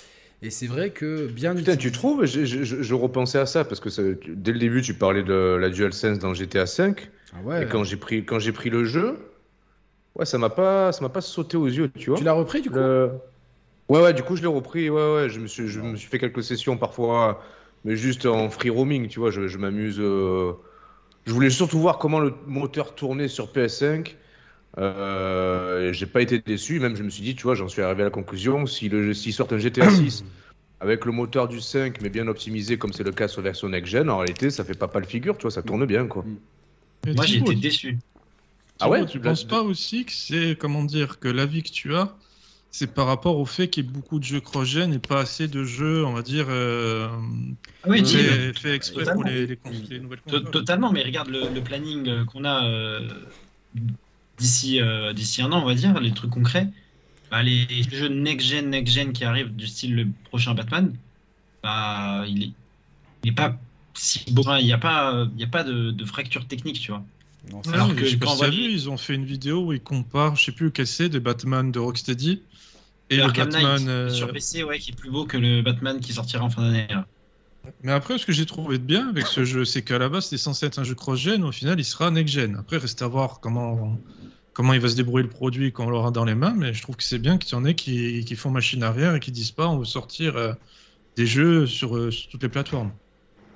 Et 0.44 0.52
c'est 0.52 0.68
vrai 0.68 0.92
que 0.92 1.28
bien 1.28 1.56
Putain, 1.56 1.78
tu 1.78 1.92
trouves? 1.92 2.26
Je, 2.26 2.46
je, 2.46 2.64
je, 2.64 2.82
je 2.82 2.94
repensais 2.94 3.40
à 3.40 3.46
ça 3.46 3.64
parce 3.66 3.80
que 3.80 3.90
ça- 3.90 4.04
dès 4.28 4.52
le 4.52 4.60
début, 4.60 4.82
tu 4.82 4.94
parlais 4.94 5.24
de 5.24 5.58
la 5.60 5.70
DualSense 5.70 6.20
dans 6.20 6.34
GTA 6.34 6.66
V. 6.66 6.94
Ah 7.34 7.42
ouais. 7.42 7.62
Et 7.62 7.66
quand 7.66 7.84
j'ai 7.84 7.98
pris, 7.98 8.26
quand 8.26 8.40
j'ai 8.40 8.52
pris 8.52 8.70
le 8.70 8.84
jeu, 8.84 9.18
ouais, 10.16 10.26
ça 10.26 10.38
m'a 10.38 10.50
pas, 10.50 10.92
ça 10.92 11.02
m'a 11.02 11.10
pas 11.10 11.22
sauté 11.22 11.58
aux 11.58 11.68
yeux, 11.68 11.90
tu 11.98 12.10
vois. 12.12 12.20
Tu 12.20 12.24
l'as 12.24 12.34
repris 12.34 12.62
du 12.62 12.72
coup? 12.72 12.80
Le- 12.80 13.12
Ouais, 13.90 14.02
ouais, 14.02 14.14
du 14.14 14.24
coup, 14.24 14.36
je 14.36 14.42
l'ai 14.42 14.48
repris. 14.48 14.90
Ouais, 14.90 15.14
ouais, 15.16 15.30
je 15.30 15.40
me 15.40 15.48
suis, 15.48 15.68
je 15.68 15.80
me 15.80 15.96
suis 15.96 16.08
fait 16.10 16.18
quelques 16.20 16.44
sessions 16.44 16.78
parfois, 16.78 17.42
mais 17.84 17.96
juste 17.96 18.26
en 18.26 18.50
free 18.50 18.70
roaming, 18.70 19.08
tu 19.08 19.20
vois. 19.20 19.30
Je, 19.32 19.48
je 19.48 19.58
m'amuse. 19.58 19.98
euh, 20.00 20.54
Je 21.26 21.34
voulais 21.34 21.50
surtout 21.52 21.80
voir 21.80 22.00
comment 22.00 22.20
le 22.20 22.34
moteur 22.48 22.96
tournait 22.96 23.28
sur 23.30 23.52
PS5. 23.54 24.18
Euh, 24.80 25.94
j'ai 25.94 26.08
pas 26.08 26.22
été 26.22 26.40
déçu. 26.40 26.80
Même, 26.80 26.96
je 26.98 27.04
me 27.04 27.10
suis 27.10 27.24
dit, 27.24 27.36
tu 27.36 27.44
vois, 27.44 27.56
j'en 27.56 27.68
suis 27.70 27.82
arrivé 27.84 28.04
à 28.04 28.06
la 28.06 28.12
conclusion. 28.12 28.66
Si 28.68 28.90
le, 28.90 29.14
s'ils 29.14 29.34
sortent 29.34 29.54
un 29.54 29.60
GTA 29.60 29.90
6 29.90 30.26
avec 30.82 31.06
le 31.06 31.12
moteur 31.14 31.48
du 31.50 31.62
5, 31.62 32.02
mais 32.02 32.10
bien 32.10 32.28
optimisé, 32.28 32.78
comme 32.80 32.94
c'est 32.94 33.04
le 33.04 33.14
cas 33.14 33.28
sur 33.30 33.42
version 33.44 33.70
next-gen, 33.70 34.10
en 34.10 34.18
réalité, 34.20 34.52
ça 34.52 34.66
fait 34.66 34.76
pas 34.76 34.88
pas 34.90 35.00
le 35.02 35.08
figure, 35.08 35.38
tu 35.38 35.44
vois, 35.44 35.52
ça 35.52 35.64
tourne 35.64 35.86
bien, 35.86 36.08
quoi. 36.08 36.30
Et 37.08 37.14
Moi, 37.14 37.26
j'ai 37.26 37.38
été 37.40 37.56
déçu. 37.56 38.00
Ah 38.80 38.90
ouais, 38.90 39.06
tu 39.06 39.22
penses 39.22 39.46
pas 39.46 39.62
aussi 39.64 40.06
que 40.06 40.12
c'est, 40.14 40.58
comment 40.60 40.84
dire, 40.86 41.20
que 41.20 41.28
l'avis 41.30 41.64
que 41.64 41.70
tu 41.72 41.96
as, 41.96 42.18
c'est 42.78 42.94
par 42.94 43.08
rapport 43.08 43.38
au 43.40 43.46
fait 43.46 43.70
qu'il 43.70 43.86
y 43.86 43.88
ait 43.88 43.92
beaucoup 43.92 44.20
de 44.20 44.24
jeux 44.24 44.42
cross-gen 44.42 44.94
et 44.94 45.00
pas 45.00 45.22
assez 45.22 45.48
de 45.48 45.64
jeux, 45.64 46.06
on 46.06 46.14
va 46.14 46.22
dire, 46.22 46.48
euh, 46.50 47.10
Ah 47.84 47.88
oui, 47.90 48.02
dis- 48.02 48.18
fait, 48.18 48.54
fait 48.54 48.76
exprès 48.76 49.08
pour 49.08 49.24
Totalement. 49.24 49.24
les, 49.24 49.48
les, 49.48 49.58
cons- 49.58 49.72
les 49.90 50.00
nouvelles 50.00 50.22
consoles. 50.22 50.52
Totalement, 50.52 50.92
mais 50.92 51.04
regarde 51.04 51.30
le, 51.30 51.50
le 51.50 51.64
planning 51.64 52.08
euh, 52.10 52.26
qu'on 52.26 52.46
a 52.46 52.66
euh, 52.68 53.32
d'ici 54.38 54.82
euh, 54.82 55.14
d'ici 55.14 55.42
un 55.42 55.52
an, 55.52 55.62
on 55.64 55.66
va 55.66 55.76
dire, 55.76 56.00
les 56.00 56.14
trucs 56.14 56.32
concrets. 56.32 56.72
Bah, 57.32 57.44
les 57.44 57.68
jeux 57.92 58.10
next-gen, 58.10 58.70
next-gen 58.70 59.14
qui 59.14 59.26
arrivent 59.26 59.56
du 59.56 59.68
style 59.68 59.96
le 59.96 60.12
prochain 60.26 60.56
Batman, 60.56 60.98
bah, 61.64 62.26
il 62.28 62.44
est, 62.44 62.56
il 63.24 63.32
est 63.32 63.36
pas 63.36 63.60
si 63.96 64.26
beau. 64.34 64.44
Il 64.60 64.66
n'y 64.66 64.74
a 64.74 64.78
pas, 64.80 65.28
il 65.36 65.40
y 65.42 65.44
a 65.44 65.48
pas 65.48 65.64
de, 65.64 65.92
de 65.92 66.06
fracture 66.06 66.48
technique, 66.48 66.80
tu 66.82 66.92
vois. 66.92 67.06
Non, 67.52 67.62
Alors 67.74 67.96
que 67.96 68.06
je 68.06 68.12
sais 68.12 68.18
pas 68.18 68.28
si 68.28 68.46
vu, 68.50 68.72
ils 68.72 68.90
ont 68.90 68.98
fait 68.98 69.14
une 69.16 69.26
vidéo 69.26 69.68
où 69.68 69.74
ils 69.74 69.82
comparent, 69.84 70.36
je 70.36 70.46
sais 70.46 70.52
plus 70.52 70.72
c'est, 70.86 71.10
des 71.10 71.20
Batman 71.20 71.72
de 71.72 71.80
Rocksteady 71.80 72.44
et 73.10 73.22
le 73.22 73.24
Arkham 73.24 73.34
Batman. 73.34 73.84
Knight 73.84 73.90
euh, 73.90 74.10
sur 74.10 74.32
PC, 74.32 74.64
ouais, 74.64 74.80
qui 74.80 74.92
est 74.92 74.96
plus 74.96 75.12
beau 75.12 75.26
que 75.26 75.38
le 75.38 75.62
Batman 75.62 76.00
qui 76.00 76.14
sortira 76.14 76.44
en 76.44 76.50
fin 76.50 76.62
d'année. 76.64 76.88
Mais 77.82 77.92
après, 77.92 78.18
ce 78.18 78.26
que 78.26 78.32
j'ai 78.32 78.46
trouvé 78.46 78.78
de 78.78 78.84
bien 78.84 79.10
avec 79.10 79.28
ce 79.28 79.44
jeu, 79.44 79.66
c'est 79.66 79.84
qu'à 79.84 79.98
la 79.98 80.10
base, 80.10 80.26
c'était 80.26 80.38
censé 80.38 80.66
être 80.68 80.80
un 80.80 80.84
jeu 80.84 80.96
cross-gen, 80.96 81.44
au 81.44 81.52
final, 81.52 81.80
il 81.80 81.86
sera 81.86 82.12
next-gen. 82.12 82.56
Après, 82.58 82.78
reste 82.78 83.02
à 83.02 83.08
voir 83.08 83.40
comment, 83.40 84.04
comment 84.54 84.74
il 84.74 84.80
va 84.80 84.90
se 84.90 84.96
débrouiller 84.96 85.24
le 85.24 85.30
produit 85.30 85.72
quand 85.74 85.86
on 85.88 85.90
l'aura 85.90 86.12
dans 86.12 86.26
les 86.26 86.36
mains, 86.36 86.54
mais 86.56 86.74
je 86.74 86.82
trouve 86.82 86.96
que 86.96 87.04
c'est 87.04 87.20
bien 87.20 87.38
qu'il 87.38 87.54
y 87.54 87.56
en 87.56 87.66
ait 87.66 87.76
qui, 87.76 88.24
qui 88.26 88.36
font 88.36 88.52
machine 88.52 88.84
arrière 88.84 89.16
et 89.16 89.20
qui 89.20 89.32
disent 89.32 89.52
pas 89.52 89.68
on 89.70 89.80
veut 89.80 89.86
sortir 89.86 90.36
euh, 90.38 90.54
des 91.18 91.28
jeux 91.28 91.68
sur, 91.68 91.98
euh, 91.98 92.12
sur 92.12 92.30
toutes 92.32 92.44
les 92.44 92.50
plateformes. 92.50 92.98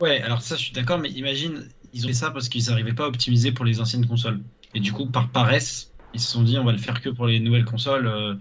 Ouais, 0.01 0.21
alors 0.21 0.41
ça, 0.41 0.55
je 0.55 0.61
suis 0.63 0.71
d'accord, 0.73 0.97
mais 0.99 1.09
imagine, 1.11 1.67
ils 1.91 2.05
ont 2.05 2.07
fait 2.07 2.13
ça 2.13 2.31
parce 2.31 2.47
qu'ils 2.47 2.65
n'arrivaient 2.67 2.93
pas 2.93 3.03
à 3.05 3.07
optimiser 3.07 3.51
pour 3.51 3.65
les 3.65 3.81
anciennes 3.81 4.07
consoles. 4.07 4.45
Et 4.73 4.79
du 4.79 4.93
coup, 4.93 5.11
par 5.11 5.31
paresse, 5.31 5.93
ils 6.13 6.21
se 6.21 6.31
sont 6.31 6.43
dit, 6.43 6.57
on 6.57 6.63
va 6.63 6.71
le 6.71 6.77
faire 6.77 7.01
que 7.01 7.09
pour 7.09 7.27
les 7.27 7.39
nouvelles 7.41 7.65
consoles. 7.65 8.07
euh, 8.07 8.35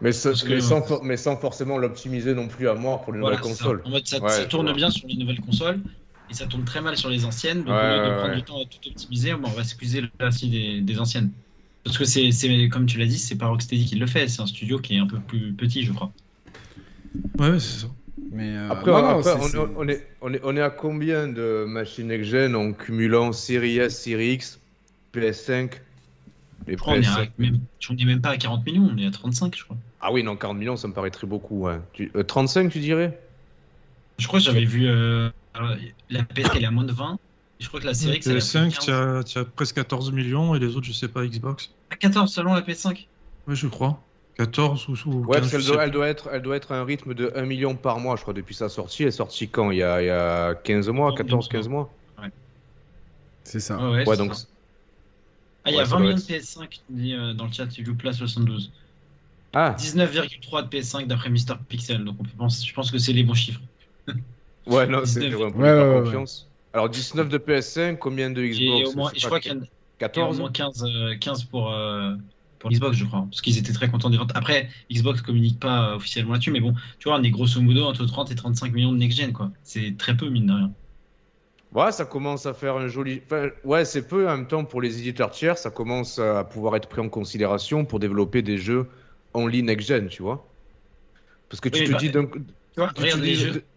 Mais, 0.00 0.12
que- 0.12 0.60
sans, 0.60 0.82
for- 0.82 1.04
mais 1.04 1.16
sans 1.16 1.36
forcément 1.36 1.78
l'optimiser 1.78 2.34
non 2.34 2.48
plus 2.48 2.68
à 2.68 2.74
mort 2.74 3.02
pour 3.02 3.12
les 3.12 3.18
voilà, 3.20 3.36
nouvelles 3.36 3.52
c'est 3.52 3.54
ça. 3.54 3.64
consoles. 3.64 3.82
En 3.84 3.90
mode, 3.90 4.06
ça, 4.06 4.20
Ouais, 4.20 4.28
ça 4.28 4.42
je 4.44 4.48
tourne 4.48 4.72
bien 4.72 4.90
sur 4.90 5.08
les 5.08 5.16
nouvelles 5.16 5.40
consoles 5.40 5.82
et 6.28 6.34
ça 6.34 6.46
tourne 6.46 6.64
très 6.64 6.80
mal 6.80 6.96
sur 6.96 7.08
les 7.10 7.24
anciennes. 7.24 7.64
Donc, 7.64 7.68
Ouais, 7.68 7.82
au 7.82 7.86
lieu 7.86 8.00
de 8.00 8.10
ouais, 8.10 8.16
prendre 8.16 8.30
ouais. 8.30 8.36
du 8.36 8.44
temps 8.44 8.60
à 8.62 8.64
tout 8.66 8.78
optimiser, 8.88 9.34
bon, 9.34 9.48
on 9.48 9.52
va 9.52 9.64
s'excuser 9.64 10.02
aussi 10.22 10.48
des, 10.50 10.80
des 10.82 10.98
anciennes. 11.00 11.32
Parce 11.84 11.96
que 11.98 12.04
c'est, 12.04 12.30
comme 12.68 12.86
tu 12.86 12.98
l'as 12.98 13.06
dit, 13.06 13.18
c'est 13.18 13.36
pas 13.38 13.46
Rocksteady 13.48 13.86
qui 13.86 13.96
le 13.96 14.06
fait, 14.06 14.28
c'est 14.28 14.42
un 14.42 14.46
studio 14.46 14.78
qui 14.80 14.94
est 14.96 14.98
un 14.98 15.06
peu 15.06 15.20
plus 15.20 15.54
petit, 15.54 15.84
je 15.84 15.92
crois. 15.92 16.12
Ouais, 17.38 17.50
ouais, 17.50 17.60
c'est 17.60 17.80
ça. 17.82 17.86
Mais 18.30 18.56
euh, 18.56 18.68
Après, 18.70 18.90
non, 18.90 19.02
non, 19.02 19.08
après, 19.08 19.32
c'est- 19.40 19.58
on, 19.58 19.70
on 19.76 19.88
est, 19.88 20.16
on, 20.20 20.32
est, 20.34 20.40
on 20.44 20.56
est 20.56 20.60
à 20.60 20.70
combien 20.70 21.28
de 21.28 21.64
machines 21.66 22.08
next-gen 22.08 22.54
en 22.56 22.72
cumulant 22.72 23.32
Series 23.32 23.78
S, 23.78 24.02
Series 24.02 24.32
X, 24.34 24.60
PS5 25.12 25.82
les 26.66 26.76
qu'on 26.78 27.00
est 27.00 27.06
à- 27.06 27.26
PS5 27.26 27.32
même, 27.38 27.66
on 27.90 27.96
est 27.96 28.04
même 28.04 28.20
pas 28.20 28.30
à 28.30 28.36
40 28.38 28.64
millions, 28.66 28.88
on 28.90 28.96
est 28.98 29.06
à 29.06 29.10
35, 29.10 29.56
je 29.56 29.64
crois. 29.64 29.78
Ah 30.00 30.12
oui, 30.12 30.22
non, 30.22 30.36
40 30.36 30.58
millions, 30.58 30.76
ça 30.76 30.88
me 30.88 30.92
paraît 30.92 31.10
très 31.10 31.26
beaucoup. 31.26 31.62
ouais. 31.66 31.78
Tu- 31.92 32.10
euh, 32.16 32.22
35, 32.24 32.70
tu 32.70 32.80
dirais? 32.80 33.18
Je 34.18 34.26
crois 34.26 34.38
que 34.40 34.44
j'avais 34.44 34.64
vu 34.64 34.86
euh, 34.88 35.30
la 36.08 36.24
PS 36.24 36.50
elle 36.54 36.64
est 36.64 36.66
à 36.66 36.70
moins 36.70 36.84
de 36.84 36.92
20. 36.92 37.18
Et 37.60 37.64
je 37.64 37.68
crois 37.68 37.80
que 37.80 37.86
la 37.86 37.94
série 37.94 38.20
Le 38.24 38.40
5, 38.40 38.78
tu 38.78 38.90
as, 38.90 39.24
tu 39.24 39.38
as 39.38 39.44
presque 39.44 39.74
14 39.74 40.12
millions 40.12 40.54
et 40.54 40.58
les 40.60 40.76
autres, 40.76 40.86
je 40.86 40.92
sais 40.92 41.08
pas, 41.08 41.26
Xbox? 41.26 41.70
à 41.90 41.96
14 41.96 42.32
selon 42.32 42.54
la 42.54 42.62
PS5. 42.62 43.10
Ouais, 43.46 43.54
je 43.56 43.66
crois. 43.66 44.04
14 44.36 44.88
ou, 44.88 44.92
ou 45.10 45.26
Ouais, 45.26 45.40
15, 45.40 45.50
parce 45.50 45.64
doit, 45.66 45.84
elle, 45.84 45.90
doit 45.90 46.08
être, 46.08 46.28
elle 46.32 46.42
doit 46.42 46.56
être 46.56 46.70
à 46.72 46.78
un 46.78 46.84
rythme 46.84 47.14
de 47.14 47.32
1 47.34 47.44
million 47.44 47.74
par 47.76 47.98
mois, 47.98 48.14
je 48.16 48.22
crois, 48.22 48.34
depuis 48.34 48.54
sa 48.54 48.68
sortie. 48.68 49.02
Elle 49.02 49.08
est 49.08 49.10
sortie 49.12 49.50
quand? 49.50 49.70
Il 49.72 49.78
y, 49.78 49.82
a, 49.82 50.00
il 50.02 50.06
y 50.06 50.10
a 50.10 50.54
15 50.54 50.88
mois, 50.90 51.12
14, 51.14 51.48
15 51.48 51.68
mois 51.68 51.92
c'est 53.44 53.60
ça. 53.60 53.78
Ouais, 53.78 53.90
ouais, 53.90 54.06
Ouais, 54.06 54.16
c'est 54.16 54.16
donc. 54.16 54.34
ça. 54.34 54.46
Ah, 55.64 55.70
il 55.70 55.76
y 55.76 55.80
a 55.80 55.82
ouais, 55.82 55.86
ça 55.86 55.96
20 55.96 55.98
doit 55.98 56.06
millions 56.06 56.16
être- 56.16 56.22
de 56.22 56.26
PS5 56.26 56.80
dit, 56.88 57.14
euh, 57.14 57.34
dans 57.34 57.46
le 57.46 57.52
chat, 57.52 57.66
YouPlus 57.78 58.14
72. 58.14 58.72
Ah, 59.52 59.76
19,3 59.76 60.62
de 60.62 60.68
PS5 60.68 61.06
d'après 61.08 61.30
Mister 61.30 61.54
Pixel. 61.68 62.04
Donc 62.04 62.16
on 62.20 62.24
peut 62.24 62.30
penser, 62.36 62.66
je 62.66 62.72
pense 62.74 62.90
que 62.90 62.98
c'est 62.98 63.12
les 63.12 63.24
bons 63.24 63.34
chiffres. 63.34 63.60
ouais, 64.66 64.86
non, 64.86 65.04
c'est 65.04 65.22
19. 65.22 65.30
c'est 65.30 65.34
vrai, 65.34 65.46
on 65.46 65.52
peut 65.52 65.62
Ouais, 65.62 65.84
confiance. 65.86 66.52
Alors, 66.72 66.88
19 66.88 67.28
de 67.28 67.38
PS5, 67.38 67.98
combien 67.98 68.30
de 68.30 68.42
Xbox? 68.44 68.90
Au 68.92 68.92
moins, 68.92 69.12
sais 69.12 69.16
je 69.16 69.26
crois 69.26 69.40
qu'il 69.40 69.52
y 69.52 69.56
en 69.56 69.60
a- 69.62 69.64
il 70.14 70.18
y 70.18 70.22
a 70.22 70.28
au 70.28 70.32
14 70.32 70.34
moins 70.34 70.50
15, 70.50 70.82
euh, 70.84 71.16
15 71.18 71.44
pour, 71.44 71.70
euh, 71.72 72.16
pour 72.58 72.70
Xbox, 72.70 72.96
je 72.96 73.04
crois. 73.04 73.22
Parce 73.30 73.40
qu'ils 73.40 73.58
étaient 73.58 73.72
très 73.72 73.90
contents 73.90 74.10
des 74.10 74.16
ventes. 74.16 74.32
Après, 74.34 74.68
Xbox 74.90 75.20
communique 75.22 75.60
pas 75.60 75.90
euh, 75.92 75.96
officiellement 75.96 76.32
là-dessus, 76.32 76.50
mais 76.50 76.60
bon, 76.60 76.74
tu 76.98 77.08
vois, 77.08 77.18
on 77.18 77.22
est 77.22 77.30
grosso 77.30 77.60
modo 77.60 77.84
entre 77.84 78.04
30 78.06 78.30
et 78.30 78.34
35 78.34 78.72
millions 78.72 78.92
de 78.92 78.98
next-gen, 78.98 79.32
quoi. 79.32 79.52
C'est 79.62 79.96
très 79.98 80.16
peu, 80.16 80.28
mine 80.30 80.46
de 80.46 80.52
rien. 80.52 80.74
Ouais, 81.72 81.92
ça 81.92 82.06
commence 82.06 82.46
à 82.46 82.54
faire 82.54 82.76
un 82.76 82.88
joli. 82.88 83.20
Enfin, 83.24 83.50
ouais, 83.64 83.84
c'est 83.84 84.06
peu 84.08 84.26
en 84.28 84.36
même 84.38 84.46
temps 84.48 84.64
pour 84.64 84.80
les 84.80 84.98
éditeurs 85.00 85.30
tiers, 85.30 85.58
ça 85.58 85.70
commence 85.70 86.18
à 86.18 86.44
pouvoir 86.44 86.76
être 86.76 86.88
pris 86.88 87.00
en 87.00 87.08
considération 87.10 87.84
pour 87.84 87.98
développer 88.00 88.40
des 88.42 88.56
jeux 88.58 88.88
en 89.38 89.46
ligne 89.46 89.66
next-gen, 89.66 90.08
tu 90.08 90.22
vois. 90.22 90.56
Parce 91.48 91.60
que 91.60 91.68
tu 91.70 91.82
Oui, 91.82 91.88
te 91.88 91.90
bah, 91.90 92.00
dis 92.00 92.10
d'un 92.10 92.26
Tu 92.72 92.80
vois, 92.80 92.92
tu 92.94 93.06
regarde 93.06 93.20
te 93.20 93.22
les 93.22 93.34
jeux. 93.36 93.68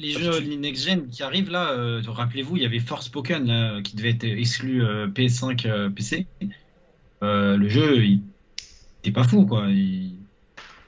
Les 0.00 0.12
Ah, 0.14 0.20
jeux 0.20 0.30
tu- 0.30 0.50
next-gen 0.56 1.08
qui 1.08 1.22
arrivent 1.24 1.50
là, 1.50 1.72
euh, 1.72 2.00
rappelez-vous, 2.06 2.56
il 2.56 2.62
y 2.62 2.66
avait 2.66 2.78
Forspoken 2.78 3.46
là, 3.46 3.82
qui 3.82 3.96
devait 3.96 4.10
être 4.10 4.24
exclu 4.24 4.84
euh, 4.84 5.08
PS5, 5.08 5.66
euh, 5.66 5.90
PC. 5.90 6.28
Euh, 7.24 7.56
le 7.56 7.68
jeu, 7.68 8.04
il 8.04 8.24
pas 9.14 9.24
fou 9.24 9.46
quoi. 9.46 9.68
Il- 9.70 10.26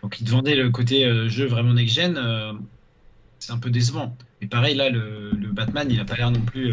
Donc 0.02 0.20
il 0.20 0.26
te 0.26 0.30
vendait 0.32 0.56
le 0.56 0.70
côté 0.70 1.04
jeu 1.30 1.46
vraiment 1.46 1.74
next-gen, 1.74 2.16
euh, 2.18 2.54
c'est 3.40 3.52
un 3.52 3.58
peu 3.60 3.70
décevant. 3.70 4.18
Et 4.40 4.48
pareil 4.48 4.76
là, 4.76 4.90
le, 4.90 5.32
le 5.36 5.52
Batman, 5.52 5.90
il 5.90 6.00
a 6.00 6.06
pas 6.06 6.16
l'air 6.16 6.30
non 6.32 6.44
plus 6.44 6.72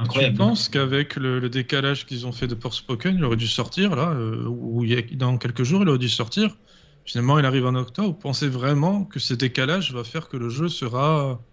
euh, 0.00 0.04
Tu 0.08 0.26
incroyable. 0.26 0.34
penses 0.34 0.68
qu'avec 0.68 1.16
le, 1.16 1.38
le 1.40 1.48
décalage 1.50 2.06
qu'ils 2.06 2.26
ont 2.26 2.32
fait 2.32 2.46
de 2.46 2.54
Forspoken, 2.54 3.16
il 3.16 3.24
aurait 3.24 3.36
dû 3.36 3.48
sortir 3.48 3.96
là, 3.96 4.10
euh, 4.12 4.44
ou 4.46 4.84
dans 5.16 5.38
quelques 5.38 5.64
jours, 5.64 5.82
il 5.82 5.88
aurait 5.88 5.98
dû 5.98 6.08
sortir. 6.08 6.56
Finalement, 7.04 7.38
il 7.38 7.44
arrive 7.46 7.66
en 7.66 7.74
octobre. 7.74 8.08
Vous 8.08 8.14
pensez 8.14 8.48
vraiment 8.48 9.04
que 9.04 9.18
ce 9.18 9.34
décalage 9.34 9.92
va 9.92 10.04
faire 10.04 10.28
que 10.28 10.36
le 10.36 10.48
jeu 10.50 10.68
sera 10.68 11.44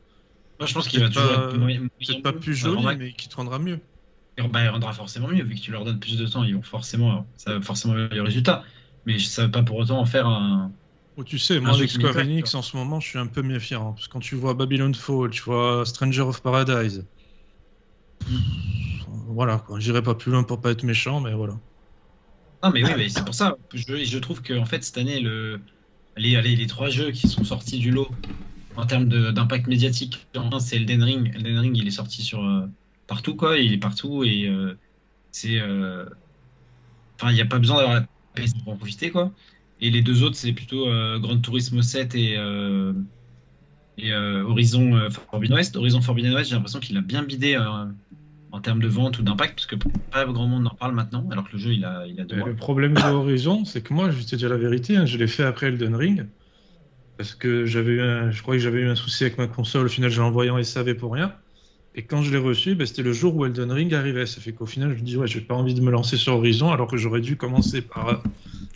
Moi 0.60 0.67
je 0.67 0.73
pense 0.73 0.88
qu'il 0.89 1.01
va 1.01 1.10
pas- 1.12 1.49
peut-être 2.08 2.21
pas 2.23 2.34
plus 2.34 2.55
joli, 2.55 2.75
rendra- 2.77 2.93
mais 2.93 3.13
qui 3.13 3.29
te 3.29 3.36
rendra 3.38 3.60
mieux 3.60 3.81
Bah, 4.38 4.63
il 4.63 4.69
rendra 4.69 4.91
forcément 4.93 5.29
mieux, 5.29 5.43
vu 5.43 5.55
que 5.55 5.62
tu 5.62 5.71
leur 5.71 5.86
donnes 5.86 5.99
plus 5.99 6.17
de 6.17 6.27
temps, 6.27 6.43
ils 6.43 6.55
vont 6.55 6.62
forcément, 6.62 7.29
ça 7.38 7.53
va 7.53 7.62
forcément 7.62 7.93
améliorer 7.93 8.15
le 8.17 8.23
résultat. 8.23 8.65
Mais 9.05 9.17
ça 9.19 9.43
ne 9.43 9.47
veut 9.47 9.51
pas 9.51 9.63
pour 9.63 9.77
autant 9.77 9.99
en 9.99 10.05
faire 10.05 10.27
un. 10.27 10.73
Oh, 11.17 11.23
tu 11.23 11.39
sais, 11.39 11.60
Un 11.62 11.62
moi 11.62 11.75
avec 11.75 11.91
Square 11.91 12.17
Enix 12.17 12.53
en 12.55 12.62
ce 12.62 12.75
moment, 12.77 12.99
je 12.99 13.08
suis 13.10 13.19
un 13.19 13.27
peu 13.27 13.41
méfiant. 13.41 13.93
Parce 13.93 14.08
que 14.08 14.13
quand 14.13 14.19
tu 14.19 14.36
vois 14.36 14.53
Babylon 14.53 14.93
Fall, 14.93 15.29
tu 15.29 15.41
vois 15.43 15.86
Stranger 15.86 16.21
of 16.21 16.41
Paradise. 16.41 17.05
Voilà, 19.08 19.60
quoi. 19.60 19.80
J'irai 19.80 20.04
pas 20.04 20.14
plus 20.16 20.32
loin 20.32 20.44
pour 20.44 20.62
pas 20.62 20.72
être 20.72 20.84
méchant, 20.84 21.20
mais 21.22 21.34
voilà. 21.34 21.60
Non, 22.64 22.72
mais 22.72 22.84
oui, 22.84 22.94
mais 22.98 23.10
c'est 23.10 23.24
pour 23.24 23.36
ça. 23.36 23.56
Je, 23.74 24.04
je 24.06 24.18
trouve 24.18 24.42
que 24.42 24.54
en 24.58 24.66
fait, 24.66 24.84
cette 24.84 24.98
année, 24.98 25.20
le, 25.20 25.64
les, 26.16 26.36
allez, 26.36 26.56
les 26.56 26.68
trois 26.68 26.90
jeux 26.90 27.12
qui 27.12 27.28
sont 27.28 27.44
sortis 27.44 27.78
du 27.80 27.92
lot 27.92 28.10
en 28.76 28.86
termes 28.88 29.08
d'impact 29.34 29.68
médiatique, 29.68 30.30
c'est 30.62 30.78
Elden 30.78 31.04
Ring. 31.04 31.36
Elden 31.36 31.60
Ring, 31.60 31.78
il 31.78 31.88
est 31.88 31.92
sorti 31.92 32.24
sur 32.24 32.44
euh, 32.46 32.68
partout, 33.08 33.36
quoi. 33.36 33.58
Il 33.60 33.74
est 33.74 33.78
partout 33.80 34.24
et 34.24 34.48
euh, 34.48 34.80
c'est. 35.32 35.60
euh, 35.62 36.06
Enfin, 37.20 37.32
il 37.32 37.36
n'y 37.36 37.42
a 37.42 37.46
pas 37.46 37.60
besoin 37.60 37.78
d'avoir 37.78 37.96
la 38.02 38.08
PS 38.34 38.54
pour 38.64 38.74
en 38.74 38.78
profiter, 38.78 39.12
quoi. 39.12 39.34
Et 39.80 39.90
les 39.90 40.02
deux 40.02 40.24
autres, 40.24 40.36
c'est 40.38 40.54
plutôt 40.54 40.88
euh, 40.90 41.20
Gran 41.20 41.40
Turismo 41.40 41.82
7 41.82 42.16
et, 42.16 42.36
et 43.97 44.12
euh, 44.12 44.43
Horizon 44.43 44.95
euh, 44.95 45.10
Forbidden 45.10 45.58
West. 45.58 45.75
Horizon 45.75 46.01
Forbidden 46.01 46.34
West, 46.34 46.49
j'ai 46.49 46.55
l'impression 46.55 46.79
qu'il 46.79 46.97
a 46.97 47.01
bien 47.01 47.23
bidé 47.23 47.55
euh, 47.55 47.86
en 48.51 48.62
termes 48.62 48.81
de 48.81 48.88
vente 48.88 49.19
ou 49.19 49.23
d'impact, 49.23 49.55
parce 49.55 49.65
que 49.65 49.75
pas 50.12 50.25
grand 50.25 50.47
monde 50.47 50.67
en 50.67 50.75
parle 50.75 50.93
maintenant, 50.93 51.27
alors 51.31 51.45
que 51.45 51.53
le 51.53 51.60
jeu, 51.60 51.73
il 51.73 51.86
a, 51.86 52.05
il 52.08 52.19
a 52.19 52.25
deux 52.25 52.38
mois. 52.38 52.47
le 52.47 52.55
problème 52.55 52.93
de 52.93 53.01
Horizon, 53.01 53.65
c'est 53.65 53.81
que 53.81 53.93
moi, 53.93 54.10
je 54.10 54.17
vais 54.17 54.23
te 54.23 54.36
dire 54.36 54.49
la 54.49 54.58
vérité, 54.58 54.97
hein, 54.97 55.05
je 55.05 55.17
l'ai 55.17 55.27
fait 55.27 55.43
après 55.43 55.67
Elden 55.67 55.95
Ring. 55.95 56.25
Parce 57.17 57.34
que 57.34 57.65
j'avais 57.65 57.97
je 58.31 58.41
crois 58.41 58.55
que 58.55 58.60
j'avais 58.60 58.81
eu 58.81 58.89
un 58.89 58.95
souci 58.95 59.23
avec 59.23 59.38
ma 59.38 59.47
console, 59.47 59.86
au 59.86 59.89
final, 59.89 60.10
j'ai 60.10 60.21
envoyé 60.21 60.51
en 60.51 60.62
SAV 60.62 60.95
pour 60.95 61.13
rien. 61.13 61.34
Et 61.97 62.03
quand 62.03 62.21
je 62.21 62.31
l'ai 62.31 62.38
reçu, 62.38 62.75
ben, 62.75 62.86
c'était 62.86 63.03
le 63.03 63.13
jour 63.13 63.34
où 63.38 63.45
Elden 63.45 63.71
Ring 63.71 63.93
arrivait. 63.93 64.25
Ça 64.25 64.41
fait 64.41 64.51
qu'au 64.51 64.65
final, 64.65 64.93
je 64.93 65.01
me 65.01 65.05
dis, 65.05 65.15
ouais, 65.15 65.27
j'ai 65.27 65.39
pas 65.39 65.55
envie 65.55 65.73
de 65.73 65.79
me 65.79 65.91
lancer 65.91 66.17
sur 66.17 66.36
Horizon, 66.36 66.71
alors 66.71 66.88
que 66.88 66.97
j'aurais 66.97 67.21
dû 67.21 67.38
commencer 67.38 67.81
par, 67.81 68.21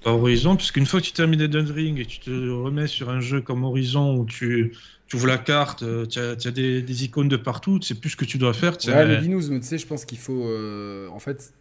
par 0.05 0.15
Horizon, 0.15 0.55
puisqu'une 0.55 0.86
fois 0.86 1.01
que 1.01 1.05
tu 1.05 1.12
termines 1.12 1.41
Elden 1.41 1.69
Ring 1.69 1.99
et 1.99 2.05
tu 2.05 2.19
te 2.19 2.29
remets 2.29 2.88
sur 2.88 3.10
un 3.10 3.19
jeu 3.19 3.41
comme 3.41 3.65
Horizon 3.65 4.15
où 4.15 4.25
tu, 4.25 4.71
tu 5.10 5.15
ouvres 5.15 5.28
la 5.28 5.39
carte, 5.39 5.82
euh, 5.82 6.06
tu 6.06 6.19
as, 6.19 6.52
des, 6.52 7.04
icônes 7.04 7.28
de 7.28 7.36
partout, 7.36 7.80
tu 7.80 7.88
sais 7.88 7.95
plus 7.95 8.12
ce 8.12 8.15
que 8.15 8.26
tu 8.26 8.38
dois 8.38 8.54
faire. 8.54 8.78
Ouais, 8.88 9.06
mais 9.08 9.60
tu 9.60 9.62
sais, 9.63 9.80
je 9.80 9.88
pense 9.88 10.06
qu'il 10.06 10.19
faut. 10.19 10.45
euh, 10.45 11.08
en 11.10 11.17
fait, 11.17 11.52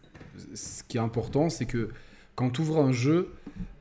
ce 0.54 0.82
qui 0.87 0.98
est 0.98 1.00
important, 1.00 1.48
c'est 1.48 1.64
que 1.64 1.88
quand 2.34 2.50
tu 2.50 2.61
ouvres 2.61 2.78
un 2.78 2.92
jeu, 2.92 3.30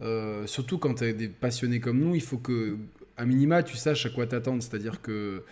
euh, 0.01 0.47
surtout 0.47 0.77
quand 0.77 0.95
tu 0.95 1.03
es 1.03 1.13
des 1.13 1.27
passionnés 1.27 1.81
comme 1.81 1.99
nous, 1.99 2.15
il 2.15 2.21
faut 2.21 2.37
que, 2.37 2.77
à 3.17 3.25
minima, 3.25 3.61
tu 3.61 3.75
saches 3.75 4.05
à 4.05 4.09
quoi 4.09 4.25
t'attendre. 4.25 4.63
C'est-à-dire 4.63 5.01
que, 5.01 5.43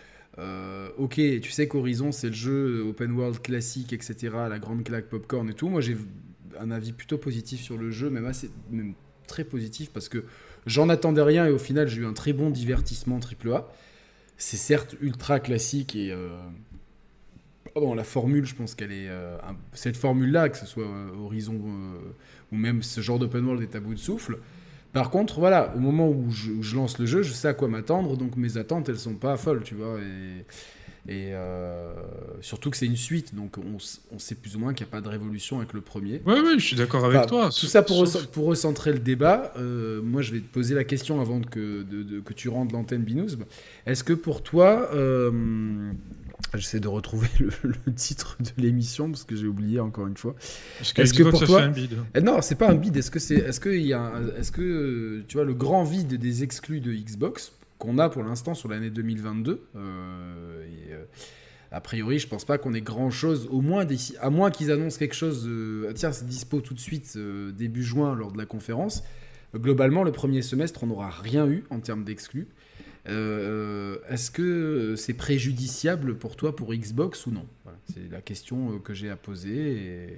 ok, 0.96 1.16
tu 1.42 1.50
sais 1.50 1.68
qu'Horizon, 1.68 2.10
c'est 2.10 2.28
le 2.28 2.32
jeu 2.32 2.86
open 2.88 3.12
world 3.12 3.42
classique, 3.42 3.92
etc., 3.92 4.30
la 4.48 4.58
grande 4.58 4.82
claque 4.82 5.10
popcorn 5.10 5.50
et 5.50 5.54
tout. 5.54 5.68
Moi, 5.68 5.82
j'ai 5.82 5.98
un 6.58 6.70
avis 6.70 6.92
plutôt 6.92 7.18
positif 7.18 7.60
sur 7.60 7.76
le 7.76 7.90
jeu, 7.90 8.08
même, 8.08 8.24
assez, 8.24 8.48
même 8.70 8.94
très 9.26 9.44
positif, 9.44 9.90
parce 9.92 10.08
que 10.08 10.24
j'en 10.64 10.88
attendais 10.88 11.20
rien 11.20 11.46
et 11.46 11.50
au 11.50 11.58
final, 11.58 11.86
j'ai 11.86 12.00
eu 12.00 12.06
un 12.06 12.14
très 12.14 12.32
bon 12.32 12.48
divertissement 12.48 13.20
AAA. 13.20 13.68
C'est 14.36 14.56
certes 14.56 14.96
ultra 15.00 15.40
classique 15.40 15.96
et. 15.96 16.10
euh, 16.12 16.28
Pardon, 17.74 17.94
la 17.94 18.04
formule, 18.04 18.46
je 18.46 18.54
pense 18.54 18.74
qu'elle 18.74 18.92
est. 18.92 19.08
euh, 19.08 19.36
cette 19.74 19.96
formule-là, 19.98 20.48
que 20.48 20.56
ce 20.56 20.64
soit 20.66 20.84
euh, 20.86 21.10
Horizon 21.18 21.54
euh, 21.66 21.98
ou 22.52 22.56
même 22.56 22.82
ce 22.82 23.00
genre 23.02 23.18
d'open 23.18 23.44
world 23.44 23.62
est 23.62 23.76
à 23.76 23.80
bout 23.80 23.94
de 23.94 23.98
souffle. 23.98 24.38
Par 24.94 25.10
contre, 25.10 25.40
voilà, 25.40 25.74
au 25.76 25.78
moment 25.78 26.08
où 26.08 26.30
je, 26.30 26.74
lance 26.74 26.98
le 26.98 27.04
jeu, 27.04 27.22
je 27.22 27.32
sais 27.32 27.48
à 27.48 27.54
quoi 27.54 27.68
m'attendre, 27.68 28.16
donc 28.16 28.36
mes 28.36 28.56
attentes, 28.56 28.88
elles 28.88 28.98
sont 28.98 29.16
pas 29.16 29.36
folles, 29.36 29.62
tu 29.62 29.74
vois. 29.74 29.98
Et, 31.08 31.30
euh, 31.34 31.92
surtout 32.40 32.70
que 32.70 32.76
c'est 32.76 32.86
une 32.86 32.96
suite, 32.96 33.34
donc 33.34 33.56
on, 33.58 34.18
sait 34.18 34.34
plus 34.34 34.56
ou 34.56 34.58
moins 34.58 34.74
qu'il 34.74 34.84
n'y 34.86 34.90
a 34.90 34.92
pas 34.92 35.00
de 35.00 35.08
révolution 35.08 35.58
avec 35.58 35.72
le 35.72 35.80
premier. 35.80 36.20
Ouais, 36.26 36.40
ouais, 36.40 36.58
je 36.58 36.64
suis 36.64 36.76
d'accord 36.76 37.04
avec 37.04 37.18
Enfin, 37.18 37.26
toi. 37.26 37.50
Tout 37.50 37.66
ça 37.66 37.82
pour, 37.82 38.04
pour 38.32 38.44
recentrer 38.46 38.92
le 38.92 38.98
débat, 38.98 39.52
euh, 39.58 40.00
moi 40.02 40.22
je 40.22 40.32
vais 40.32 40.40
te 40.40 40.52
poser 40.52 40.74
la 40.74 40.84
question 40.84 41.20
avant 41.20 41.40
que, 41.40 41.82
de- 41.82 42.02
de- 42.02 42.20
que 42.20 42.32
tu 42.32 42.48
rentres 42.48 42.74
l'antenne 42.74 43.02
Binous. 43.02 43.36
Est-ce 43.86 44.02
que 44.04 44.12
pour 44.12 44.42
toi, 44.42 44.88
euh, 44.94 45.90
j'essaie 46.54 46.80
de 46.80 46.88
retrouver 46.88 47.28
le, 47.40 47.50
le 47.86 47.94
titre 47.94 48.36
de 48.40 48.50
l'émission 48.62 49.10
parce 49.10 49.24
que 49.24 49.36
j'ai 49.36 49.46
oublié 49.46 49.80
encore 49.80 50.06
une 50.06 50.16
fois. 50.16 50.34
Que 50.94 51.02
est-ce 51.02 51.14
que 51.14 51.22
pour 51.24 51.42
a 51.42 51.46
toi- 51.46 51.62
un 51.62 51.68
bid. 51.70 51.96
Eh 52.14 52.20
non, 52.20 52.40
c'est 52.42 52.54
pas 52.56 52.68
un 52.70 52.74
bid. 52.74 52.96
Est-ce 52.96 53.10
que 53.10 53.18
c'est, 53.18 53.34
est-ce 53.36 53.60
que 53.60 53.68
il 53.68 53.86
y 53.86 53.92
a, 53.92 54.00
un- 54.00 54.28
est-ce 54.38 54.50
que 54.52 55.22
tu 55.28 55.36
vois 55.36 55.44
le 55.46 55.54
grand 55.54 55.84
vide 55.84 56.14
des 56.18 56.42
exclus 56.42 56.80
de 56.80 56.92
Xbox 56.92 57.52
qu'on 57.78 57.98
a 57.98 58.08
pour 58.08 58.22
l'instant 58.22 58.54
sur 58.54 58.68
l'année 58.68 58.90
2022 58.90 59.66
euh, 59.74 60.64
et, 60.64 60.92
euh, 60.92 61.04
a 61.72 61.80
priori, 61.80 62.18
je 62.18 62.28
pense 62.28 62.44
pas 62.44 62.58
qu'on 62.58 62.74
ait 62.74 62.80
grand 62.80 63.10
chose, 63.10 63.48
au 63.50 63.60
moins 63.60 63.86
à 64.20 64.30
moins 64.30 64.50
qu'ils 64.50 64.70
annoncent 64.70 64.98
quelque 64.98 65.16
chose. 65.16 65.48
ah, 65.88 65.92
tiens, 65.94 66.12
c'est 66.12 66.26
dispo 66.26 66.60
tout 66.60 66.74
de 66.74 66.80
suite 66.80 67.14
euh, 67.16 67.50
début 67.50 67.82
juin 67.82 68.14
lors 68.14 68.32
de 68.32 68.38
la 68.38 68.46
conférence. 68.46 69.02
Globalement, 69.54 70.04
le 70.04 70.12
premier 70.12 70.42
semestre, 70.42 70.84
on 70.84 70.86
n'aura 70.86 71.10
rien 71.10 71.46
eu 71.48 71.64
en 71.70 71.80
termes 71.80 72.04
d'exclus. 72.04 72.48
Est-ce 73.06 74.30
que 74.30 74.94
c'est 74.96 75.14
préjudiciable 75.14 76.16
pour 76.16 76.36
toi 76.36 76.54
pour 76.56 76.74
Xbox 76.74 77.26
ou 77.26 77.30
non? 77.30 77.46
C'est 77.92 78.10
la 78.10 78.20
question 78.20 78.78
que 78.80 78.94
j'ai 78.94 79.10
à 79.10 79.16
poser. 79.16 80.12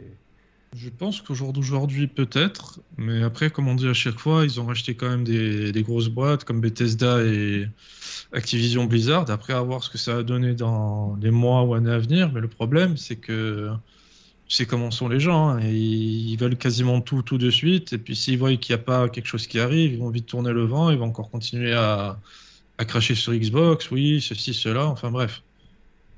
Je 0.76 0.90
pense 0.90 1.22
qu'au 1.22 1.34
jour 1.34 1.52
d'aujourd'hui, 1.52 2.06
peut-être. 2.06 2.80
Mais 2.98 3.22
après, 3.22 3.50
comme 3.50 3.68
on 3.68 3.74
dit 3.74 3.88
à 3.88 3.94
chaque 3.94 4.18
fois, 4.18 4.44
ils 4.44 4.60
ont 4.60 4.66
racheté 4.66 4.94
quand 4.94 5.08
même 5.08 5.24
des, 5.24 5.82
grosses 5.82 6.08
boîtes 6.08 6.44
comme 6.44 6.60
Bethesda 6.60 7.22
et 7.24 7.68
Activision 8.32 8.84
Blizzard. 8.84 9.30
Après, 9.30 9.54
à 9.54 9.62
voir 9.62 9.82
ce 9.82 9.90
que 9.90 9.98
ça 9.98 10.16
va 10.16 10.22
donner 10.22 10.54
dans 10.54 11.16
les 11.20 11.30
mois 11.30 11.62
ou 11.62 11.74
années 11.74 11.90
à 11.90 11.98
venir. 11.98 12.32
Mais 12.32 12.40
le 12.40 12.48
problème, 12.48 12.96
c'est 12.98 13.16
que 13.16 13.70
tu 14.46 14.56
sais 14.56 14.66
comment 14.66 14.90
sont 14.90 15.08
les 15.08 15.20
gens. 15.20 15.48
hein, 15.50 15.60
et 15.62 15.74
ils 15.74 16.36
veulent 16.36 16.56
quasiment 16.58 17.00
tout, 17.00 17.22
tout 17.22 17.38
de 17.38 17.50
suite. 17.50 17.94
Et 17.94 17.98
puis, 17.98 18.14
s'ils 18.14 18.38
voient 18.38 18.54
qu'il 18.56 18.74
n'y 18.74 18.80
a 18.80 18.84
pas 18.84 19.08
quelque 19.08 19.26
chose 19.26 19.46
qui 19.46 19.58
arrive, 19.60 19.92
ils 19.92 19.98
vont 19.98 20.10
vite 20.10 20.26
tourner 20.26 20.52
le 20.52 20.64
vent. 20.64 20.90
Ils 20.90 20.98
vont 20.98 21.06
encore 21.06 21.30
continuer 21.30 21.72
à 21.72 22.18
cracher 22.86 23.14
sur 23.14 23.32
Xbox. 23.34 23.90
Oui, 23.90 24.20
ceci, 24.20 24.54
cela. 24.54 24.86
Enfin, 24.86 25.10
bref. 25.10 25.42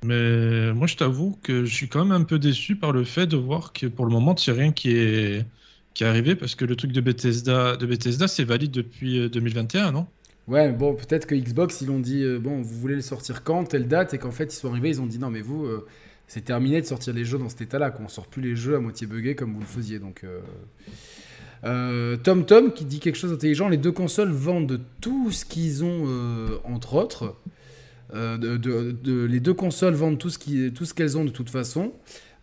Mais 0.02 0.72
moi, 0.72 0.86
je 0.86 0.96
t'avoue 0.96 1.38
que 1.42 1.64
je 1.64 1.74
suis 1.74 1.88
quand 1.88 2.04
même 2.04 2.22
un 2.22 2.24
peu 2.24 2.38
déçu 2.38 2.76
par 2.76 2.92
le 2.92 3.04
fait 3.04 3.26
de 3.26 3.36
voir 3.36 3.72
que 3.72 3.86
pour 3.86 4.06
le 4.06 4.12
moment, 4.12 4.34
il 4.34 4.50
n'y 4.50 4.58
a 4.58 4.62
rien 4.62 4.72
qui 4.72 4.92
est, 4.96 5.46
qui 5.94 6.04
est 6.04 6.06
arrivé 6.06 6.36
parce 6.36 6.54
que 6.54 6.64
le 6.64 6.76
truc 6.76 6.92
de 6.92 7.00
Bethesda, 7.00 7.76
de 7.76 7.86
Bethesda 7.86 8.28
c'est 8.28 8.44
valide 8.44 8.70
depuis 8.72 9.18
euh, 9.20 9.28
2021, 9.28 9.92
non? 9.92 10.06
Ouais, 10.46 10.72
bon, 10.72 10.94
peut-être 10.96 11.26
que 11.26 11.34
Xbox, 11.34 11.80
ils 11.80 11.90
ont 11.90 12.00
dit, 12.00 12.24
euh, 12.24 12.38
bon, 12.40 12.60
vous 12.60 12.78
voulez 12.80 12.96
le 12.96 13.02
sortir 13.02 13.44
quand, 13.44 13.64
telle 13.64 13.86
date, 13.88 14.14
et 14.14 14.18
qu'en 14.18 14.32
fait, 14.32 14.52
ils 14.52 14.56
sont 14.56 14.70
arrivés, 14.70 14.88
ils 14.88 15.00
ont 15.00 15.06
dit, 15.06 15.18
non, 15.18 15.30
mais 15.30 15.42
vous, 15.42 15.64
euh, 15.64 15.86
c'est 16.26 16.44
terminé 16.44 16.80
de 16.80 16.86
sortir 16.86 17.14
les 17.14 17.24
jeux 17.24 17.38
dans 17.38 17.48
cet 17.48 17.60
état-là, 17.60 17.90
qu'on 17.90 18.08
sort 18.08 18.26
plus 18.26 18.42
les 18.42 18.56
jeux 18.56 18.74
à 18.76 18.80
moitié 18.80 19.06
buggés 19.06 19.34
comme 19.36 19.52
vous 19.54 19.60
le 19.60 19.66
faisiez. 19.66 19.98
Donc, 20.00 20.24
euh... 20.24 20.40
euh, 21.64 22.16
Tom 22.16 22.46
Tom 22.46 22.72
qui 22.72 22.84
dit 22.84 23.00
quelque 23.00 23.16
chose 23.16 23.30
d'intelligent, 23.30 23.68
les 23.68 23.76
deux 23.76 23.92
consoles 23.92 24.30
vendent 24.32 24.80
tout 25.00 25.30
ce 25.30 25.44
qu'ils 25.44 25.84
ont, 25.84 26.04
euh, 26.06 26.58
entre 26.64 26.94
autres. 26.94 27.36
Euh, 28.14 28.36
de, 28.38 28.56
de- 28.56 28.90
de- 28.92 29.24
les 29.24 29.40
deux 29.40 29.54
consoles 29.54 29.94
vendent 29.94 30.18
tout 30.18 30.30
ce 30.30 30.38
qui- 30.38 30.72
tout 30.72 30.84
ce 30.84 30.94
qu'elles 30.94 31.16
ont 31.16 31.24
de 31.24 31.30
toute 31.30 31.50
façon. 31.50 31.92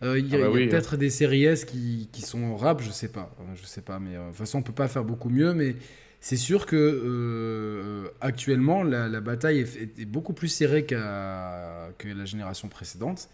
Euh, 0.02 0.18
Il 0.18 0.28
y 0.28 0.34
a, 0.36 0.38
Ah 0.38 0.40
bah 0.42 0.46
il 0.54 0.60
y 0.60 0.62
a 0.62 0.64
oui, 0.64 0.68
peut-être 0.68 0.96
des 0.96 1.10
séries 1.10 1.44
S 1.44 1.64
qui, 1.64 2.08
qui 2.12 2.22
sont 2.22 2.56
rap, 2.56 2.80
je 2.80 2.90
sais 2.90 3.08
pas. 3.08 3.34
Je 3.60 3.66
sais 3.66 3.82
pas, 3.82 3.98
mais 3.98 4.16
euh, 4.16 4.22
de 4.24 4.28
toute 4.28 4.36
façon, 4.36 4.58
on 4.58 4.62
peut 4.62 4.72
pas 4.72 4.88
faire 4.88 5.04
beaucoup 5.04 5.28
mieux. 5.28 5.52
Mais 5.54 5.74
c'est 6.20 6.36
sûr 6.36 6.66
que 6.66 6.76
euh, 6.76 8.08
actuellement, 8.20 8.82
la, 8.82 9.08
la 9.08 9.20
bataille 9.20 9.58
est, 9.58 9.76
est- 9.76 9.98
est 10.00 10.04
beaucoup 10.04 10.32
plus 10.32 10.48
serrée 10.48 10.84
qu'à 10.86 11.90
que 11.98 12.08
la 12.08 12.24
génération 12.24 12.68
précédente. 12.68 13.28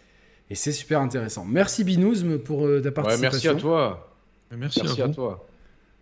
Et 0.50 0.54
c'est 0.54 0.72
super 0.72 1.00
intéressant. 1.00 1.44
Merci 1.44 1.84
Binouzm 1.84 2.38
pour 2.38 2.66
euh, 2.66 2.80
ta 2.80 2.88
Ouais, 2.88 2.94
participation. 2.94 3.30
merci 3.30 3.48
à 3.48 3.54
toi. 3.54 4.14
Merci, 4.56 4.80
Merci 4.82 5.02
à 5.02 5.08
toi. 5.08 5.46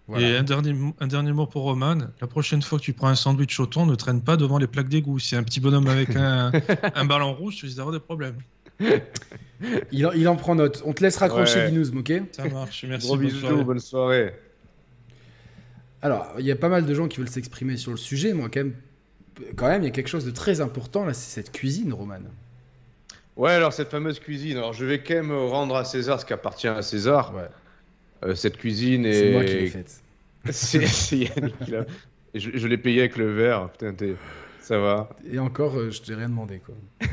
Voilà. 0.09 0.29
Et 0.29 0.37
un 0.37 0.43
dernier, 0.43 0.75
un 1.01 1.07
dernier 1.07 1.33
mot 1.33 1.47
pour 1.47 1.63
Roman. 1.63 1.97
La 2.21 2.27
prochaine 2.27 2.61
fois 2.61 2.79
que 2.79 2.85
tu 2.85 2.93
prends 2.93 3.09
un 3.09 3.15
sandwich 3.15 3.59
au 3.61 3.67
thon, 3.67 3.87
ne 3.87 3.95
traîne 3.95 4.21
pas 4.21 4.37
devant 4.37 4.59
les 4.59 4.67
plaques 4.67 4.89
d'égout. 4.89 5.19
Si 5.19 5.37
un 5.37 5.43
petit 5.45 5.61
bonhomme 5.61 5.87
avec 5.87 6.11
un, 6.17 6.51
un 6.95 7.05
ballon 7.05 7.33
rouge, 7.35 7.57
tu 7.57 7.67
risques 7.67 7.77
d'avoir 7.79 7.93
des 7.95 8.01
problèmes. 8.01 8.37
Il, 9.93 10.05
en- 10.07 10.13
il 10.13 10.27
en 10.27 10.35
prend 10.35 10.57
note. 10.57 10.83
On 10.85 10.93
te 10.93 11.05
laisse 11.05 11.17
raccrocher 11.19 11.61
Ouais. 11.61 11.69
Binouzm, 11.71 11.99
ok? 11.99 12.13
Ça 12.33 12.49
marche. 12.49 12.85
Merci. 12.89 13.07
Gros 13.07 13.17
bonne 13.17 13.27
bisous, 13.27 13.39
soirée. 13.41 13.65
bonne 13.65 13.79
soirée. 13.79 14.35
Alors, 16.03 16.27
il 16.39 16.45
y 16.45 16.51
a 16.51 16.57
pas 16.57 16.69
mal 16.69 16.85
de 16.85 16.95
gens 16.95 17.07
qui 17.07 17.19
veulent 17.19 17.29
s'exprimer 17.29 17.77
sur 17.77 17.93
le 17.93 17.97
sujet. 17.97 18.33
Moi, 18.33 18.49
quand 18.53 18.59
même, 18.61 18.75
quand 19.55 19.69
même, 19.69 19.83
il 19.83 19.85
y 19.85 19.89
a 19.89 19.93
quelque 19.93 20.09
chose 20.09 20.25
de 20.25 20.33
très 20.33 20.61
important 20.61 21.05
là, 21.05 21.15
c'est 21.15 21.31
cette 21.33 21.53
cuisine, 21.53 21.93
Roman. 21.93 22.17
Ouais, 23.37 23.53
alors 23.53 23.73
cette 23.73 23.91
fameuse 23.91 24.19
cuisine, 24.19 24.57
alors 24.59 24.73
je 24.73 24.85
vais 24.85 25.03
quand 25.03 25.15
même 25.15 25.33
rendre 25.33 25.77
à 25.77 25.85
César 25.85 26.21
ce 26.21 26.27
qui 26.27 26.33
appartient 26.33 26.67
à 26.69 26.83
César. 26.83 27.33
Ouais. 27.35 27.49
Euh, 28.25 28.35
cette 28.35 28.57
cuisine 28.59 29.05
est. 29.07 29.13
C'est 29.15 29.33
moi 29.33 29.45
qui 29.45 29.55
l'ai 29.55 29.67
faite. 29.67 30.01
C'est 30.51 31.19
Yannick 31.19 31.59
qui 31.65 31.71
l'a- 31.71 31.87
Et 32.35 32.41
Je, 32.41 32.51
je 32.55 32.67
l'ai 32.69 32.79
payé 32.79 33.01
avec 33.01 33.17
le 33.17 33.33
verre. 33.33 33.71
Putain, 33.73 33.93
t'es- 33.95 34.17
ça 34.61 34.79
va. 34.79 35.11
Et 35.31 35.39
encore, 35.39 35.77
euh, 35.79 35.91
je 35.91 36.01
t'ai 36.03 36.15
rien 36.15 36.29
demandé 36.29 36.61
quoi. 36.65 36.75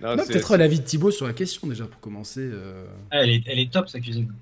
Non, 0.00 0.16
Peut-être 0.16 0.56
l'avis 0.56 0.78
de 0.78 0.84
Thibaut 0.84 1.10
sur 1.10 1.26
la 1.26 1.32
question 1.32 1.66
déjà 1.66 1.84
pour 1.86 2.00
commencer. 2.00 2.40
euh, 2.40 2.86
Ah, 3.10 3.22
elle, 3.22 3.30
est, 3.30 3.42
elle 3.46 3.58
est 3.58 3.72
top 3.72 3.88
sa 3.88 3.98
cuisine. 3.98 4.32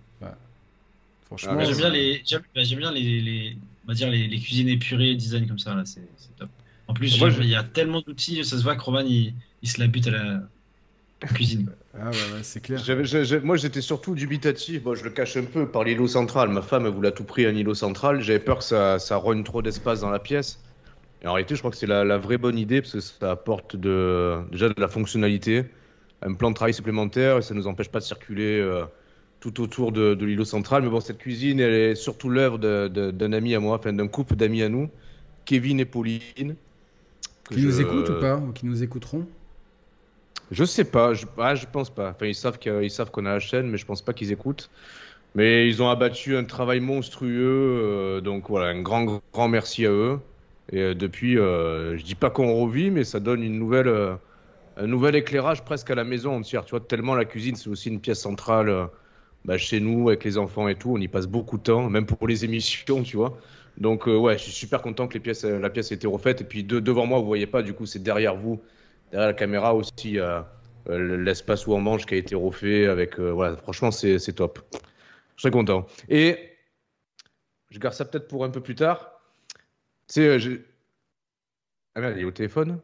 franchement, 1.24 1.52
Ah, 1.58 1.64
J'aime 1.64 1.72
ouais. 1.72 1.76
bien 1.78 1.88
les, 1.90 2.22
j'aime 2.26 2.42
bah, 2.54 2.62
j'aime 2.62 2.78
bien 2.80 2.92
les, 2.92 3.20
les, 3.22 3.56
on 3.84 3.88
va 3.88 3.94
dire 3.94 4.10
les, 4.10 4.28
les 4.28 4.38
cuisines 4.38 4.68
épurées, 4.68 5.14
design 5.14 5.46
comme 5.48 5.58
ça 5.58 5.74
là, 5.74 5.82
c'est 5.86 6.02
top. 6.38 6.50
En 6.88 6.94
plus, 6.94 7.08
j'aime- 7.08 7.30
je- 7.30 7.40
il 7.42 7.48
y 7.48 7.54
a 7.56 7.64
tellement 7.64 8.02
d'outils, 8.02 8.44
ça 8.44 8.58
se 8.58 8.62
voit 8.62 8.76
que 8.76 8.82
Roman 8.82 9.00
il, 9.00 9.32
il 9.62 9.68
se 9.68 9.80
la 9.80 9.86
bute 9.86 10.06
à 10.08 10.10
la 10.10 10.42
cuisine. 11.34 11.70
Ah 11.98 12.10
ouais, 12.10 12.16
ouais, 12.34 12.42
c'est 12.42 12.60
clair. 12.60 12.80
Moi, 13.42 13.56
j'étais 13.56 13.80
surtout 13.80 14.14
dubitatif. 14.14 14.82
Bon, 14.82 14.94
je 14.94 15.04
le 15.04 15.10
cache 15.10 15.36
un 15.36 15.44
peu 15.44 15.66
par 15.66 15.84
l'îlot 15.84 16.06
central. 16.08 16.48
Ma 16.50 16.62
femme, 16.62 16.86
elle 16.86 16.92
voulait 16.92 17.08
à 17.08 17.12
tout 17.12 17.24
prix 17.24 17.46
un 17.46 17.54
îlot 17.54 17.74
central. 17.74 18.20
J'avais 18.20 18.38
peur 18.38 18.58
que 18.58 18.64
ça, 18.64 18.98
ça 18.98 19.22
trop 19.44 19.62
d'espace 19.62 20.00
dans 20.00 20.10
la 20.10 20.18
pièce. 20.18 20.60
Et 21.22 21.26
en 21.26 21.32
réalité, 21.32 21.54
je 21.54 21.60
crois 21.60 21.70
que 21.70 21.76
c'est 21.76 21.86
la, 21.86 22.04
la 22.04 22.18
vraie 22.18 22.38
bonne 22.38 22.58
idée 22.58 22.82
parce 22.82 22.92
que 22.92 23.00
ça 23.00 23.30
apporte 23.30 23.76
de, 23.76 24.36
déjà 24.50 24.68
de 24.68 24.78
la 24.78 24.88
fonctionnalité, 24.88 25.64
un 26.22 26.34
plan 26.34 26.50
de 26.50 26.54
travail 26.54 26.74
supplémentaire 26.74 27.38
et 27.38 27.42
ça 27.42 27.54
nous 27.54 27.66
empêche 27.66 27.88
pas 27.88 28.00
de 28.00 28.04
circuler 28.04 28.60
euh, 28.60 28.84
tout 29.40 29.60
autour 29.62 29.92
de, 29.92 30.14
de 30.14 30.26
l'îlot 30.26 30.44
central. 30.44 30.82
Mais 30.82 30.90
bon, 30.90 31.00
cette 31.00 31.18
cuisine, 31.18 31.60
elle 31.60 31.72
est 31.72 31.94
surtout 31.94 32.28
l'œuvre 32.28 32.58
d'un 32.58 33.32
ami 33.32 33.54
à 33.54 33.60
moi, 33.60 33.76
enfin 33.76 33.92
d'un 33.94 34.08
couple 34.08 34.36
d'amis 34.36 34.62
à 34.62 34.68
nous, 34.68 34.90
Kevin 35.46 35.80
et 35.80 35.86
Pauline. 35.86 36.56
Qui 37.50 37.62
nous 37.62 37.80
écoutent 37.80 38.10
ou 38.10 38.20
pas 38.20 38.36
Ou 38.36 38.52
qui 38.52 38.66
nous 38.66 38.82
écouteront? 38.82 39.26
Je 40.50 40.64
sais 40.64 40.84
pas, 40.90 41.14
je, 41.14 41.26
ah, 41.38 41.54
pense 41.72 41.92
pas. 41.94 42.10
Enfin, 42.10 42.26
ils 42.26 42.34
savent 42.34 42.58
que- 42.58 42.82
ils 42.82 42.90
savent 42.90 43.10
qu'on 43.10 43.26
a 43.26 43.32
la 43.34 43.40
chaîne, 43.40 43.68
mais 43.68 43.78
je 43.78 43.84
pense 43.86 44.02
pas 44.02 44.12
qu'ils 44.14 44.32
écoutent. 44.32 44.70
Mais 45.34 45.68
ils 45.68 45.82
ont 45.82 45.90
abattu 45.90 46.36
un 46.36 46.44
travail 46.44 46.80
monstrueux, 46.80 47.80
euh, 48.18 48.20
donc 48.22 48.48
voilà, 48.50 48.68
un 48.68 48.82
grand, 48.82 49.20
grand 49.32 49.48
merci 49.48 49.86
à 49.86 49.90
eux. 49.90 50.20
Et 50.72 50.80
euh, 50.80 50.94
depuis, 50.94 51.38
euh, 51.38 51.96
je 51.98 52.04
dis 52.04 52.14
pas 52.16 52.30
qu'on 52.30 52.54
revit, 52.64 52.90
mais 52.90 53.04
ça 53.04 53.20
donne 53.20 53.42
une 53.42 53.58
nouvelle, 53.58 53.88
euh, 53.88 54.16
un 54.76 54.86
nouvel 54.86 55.16
éclairage 55.16 55.64
presque 55.64 55.90
à 55.90 55.94
la 55.96 56.04
maison 56.04 56.36
entière. 56.36 56.64
Tu 56.64 56.70
vois, 56.72 56.80
tellement 56.80 57.14
la 57.14 57.24
cuisine, 57.26 57.56
c'est 57.56 57.70
aussi 57.70 57.88
une 57.90 58.00
pièce 58.00 58.20
centrale 58.20 58.90
bah, 59.44 59.58
chez 59.58 59.80
nous, 59.80 60.08
avec 60.08 60.24
les 60.24 60.38
enfants 60.38 60.68
et 60.68 60.76
tout. 60.76 60.92
On 60.92 60.98
y 61.00 61.08
passe 61.08 61.26
beaucoup 61.26 61.58
de 61.58 61.62
temps, 61.64 61.88
même 61.90 62.06
pour 62.06 62.26
les 62.28 62.44
émissions, 62.44 63.02
tu 63.02 63.16
vois. 63.16 63.38
Donc, 63.76 64.06
ouais, 64.06 64.38
je 64.38 64.44
suis 64.44 64.52
super 64.52 64.82
content 64.82 65.06
que 65.08 65.14
la 65.18 65.70
pièce 65.70 65.92
ait 65.92 65.94
été 65.94 66.06
refaite. 66.06 66.40
Et 66.42 66.44
puis, 66.44 66.64
de- 66.64 66.80
devant 66.80 67.06
moi, 67.06 67.18
vous 67.20 67.26
voyez 67.26 67.46
pas, 67.46 67.62
du 67.62 67.74
coup, 67.74 67.86
c'est 67.86 68.02
derrière 68.02 68.36
vous, 68.36 68.62
derrière 69.10 69.28
la 69.28 69.34
caméra 69.34 69.74
aussi, 69.74 69.92
il 70.04 70.12
y 70.14 70.20
a 70.20 70.50
euh, 70.88 71.16
l'espace 71.16 71.66
où 71.66 71.72
on 71.74 71.80
mange 71.80 72.06
qui 72.06 72.14
a 72.14 72.16
été 72.16 72.34
refait 72.34 72.86
avec. 72.86 73.18
euh, 73.18 73.30
voilà, 73.32 73.56
franchement, 73.56 73.90
c'est 73.90 74.18
c'est 74.18 74.32
top. 74.34 74.60
Je 75.36 75.40
suis 75.42 75.50
content. 75.50 75.86
Et 76.08 76.50
je 77.70 77.78
garde 77.78 77.94
ça 77.94 78.04
peut-être 78.04 78.28
pour 78.28 78.44
un 78.44 78.50
peu 78.50 78.60
plus 78.62 78.74
tard. 78.74 79.10
Tu 80.08 80.14
sais, 80.14 80.28
euh. 80.28 80.64
Ah 81.94 82.00
merde, 82.00 82.14
il 82.16 82.22
est 82.22 82.24
au 82.24 82.30
téléphone 82.30 82.80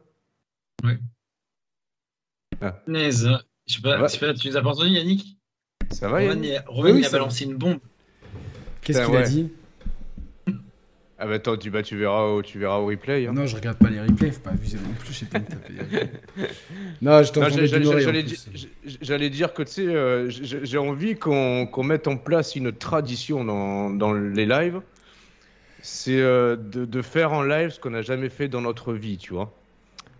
Punaise. 2.85 3.29
Je 3.67 3.73
sais 3.75 3.81
pas, 3.81 3.99
Ouais. 4.01 4.07
je 4.07 4.13
sais 4.13 4.19
pas, 4.19 4.33
tu 4.33 4.47
nous 4.49 4.57
as 4.57 4.61
pas 4.61 4.69
entendu, 4.69 4.89
Yannick? 4.89 5.37
Ça 5.91 6.09
va, 6.09 6.23
Yannick 6.23 6.45
il 6.45 6.55
a, 6.57 6.63
Roman, 6.67 6.91
Oui, 6.91 6.99
il 6.99 7.05
a 7.05 7.09
balancé 7.09 7.45
une 7.45 7.55
bombe. 7.55 7.79
Qu'est-ce 8.81 8.99
Putain, 8.99 9.11
qu'il 9.11 9.21
a 9.21 9.23
dit? 9.27 9.53
Ah 11.23 11.27
bah 11.27 11.35
attends, 11.35 11.55
tu, 11.55 11.69
bah, 11.69 11.81
tu, 11.83 11.95
verras, 11.95 12.23
au- 12.23 12.41
tu 12.41 12.59
verras 12.59 12.79
au 12.79 12.87
replay. 12.87 13.27
hein. 13.27 13.31
Non, 13.33 13.45
je 13.45 13.55
regarde 13.55 13.77
pas 13.77 13.89
les 13.89 14.01
replays, 14.01 14.31
faut 14.31 14.41
pas 14.41 14.49
abuser 14.49 14.77
non 14.77 14.93
plus, 14.99 15.13
j'ai 15.13 15.25
pas 15.25 15.39
me 15.39 15.45
taper. 15.45 15.71
non, 17.01 17.23
je 17.23 17.31
j'allais- 19.01 19.29
dire 19.29 19.53
que 19.53 19.63
tu 19.63 19.71
sais, 19.71 19.87
euh, 19.87 20.29
j'ai 20.29 20.77
envie 20.77 21.15
qu'on 21.15 21.65
qu'on 21.65 21.83
mette 21.83 22.09
en 22.09 22.17
place 22.17 22.57
une 22.57 22.73
tradition 22.73 23.45
dans, 23.45 23.89
dans 23.89 24.11
les 24.13 24.45
lives. 24.45 24.81
C'est 25.81 26.19
euh, 26.19 26.57
de, 26.57 26.83
de 26.83 27.01
faire 27.01 27.31
en 27.31 27.43
live 27.43 27.69
ce 27.69 27.79
qu'on 27.79 27.91
n'a 27.91 28.01
jamais 28.01 28.29
fait 28.29 28.49
dans 28.49 28.61
notre 28.61 28.91
vie, 28.93 29.17
tu 29.17 29.33
vois. 29.33 29.53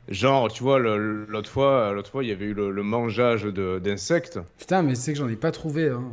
Genre, 0.10 0.52
tu 0.52 0.64
vois, 0.64 0.80
l'autre 0.80 1.50
fois, 1.50 1.92
l'autre 1.94 2.10
fois, 2.12 2.24
il 2.24 2.30
y 2.30 2.34
avait 2.34 2.46
eu 2.46 2.54
le, 2.54 2.72
le 2.72 2.84
mangeage 2.84 3.44
de- 3.44 3.80
d'insectes. 3.84 4.40
Putain, 4.58 4.84
mais 4.84 4.96
c'est 4.96 5.14
que 5.14 5.20
j'en 5.20 5.30
ai 5.30 5.36
pas 5.38 5.52
trouvé. 5.52 5.90
Hein. 5.90 6.12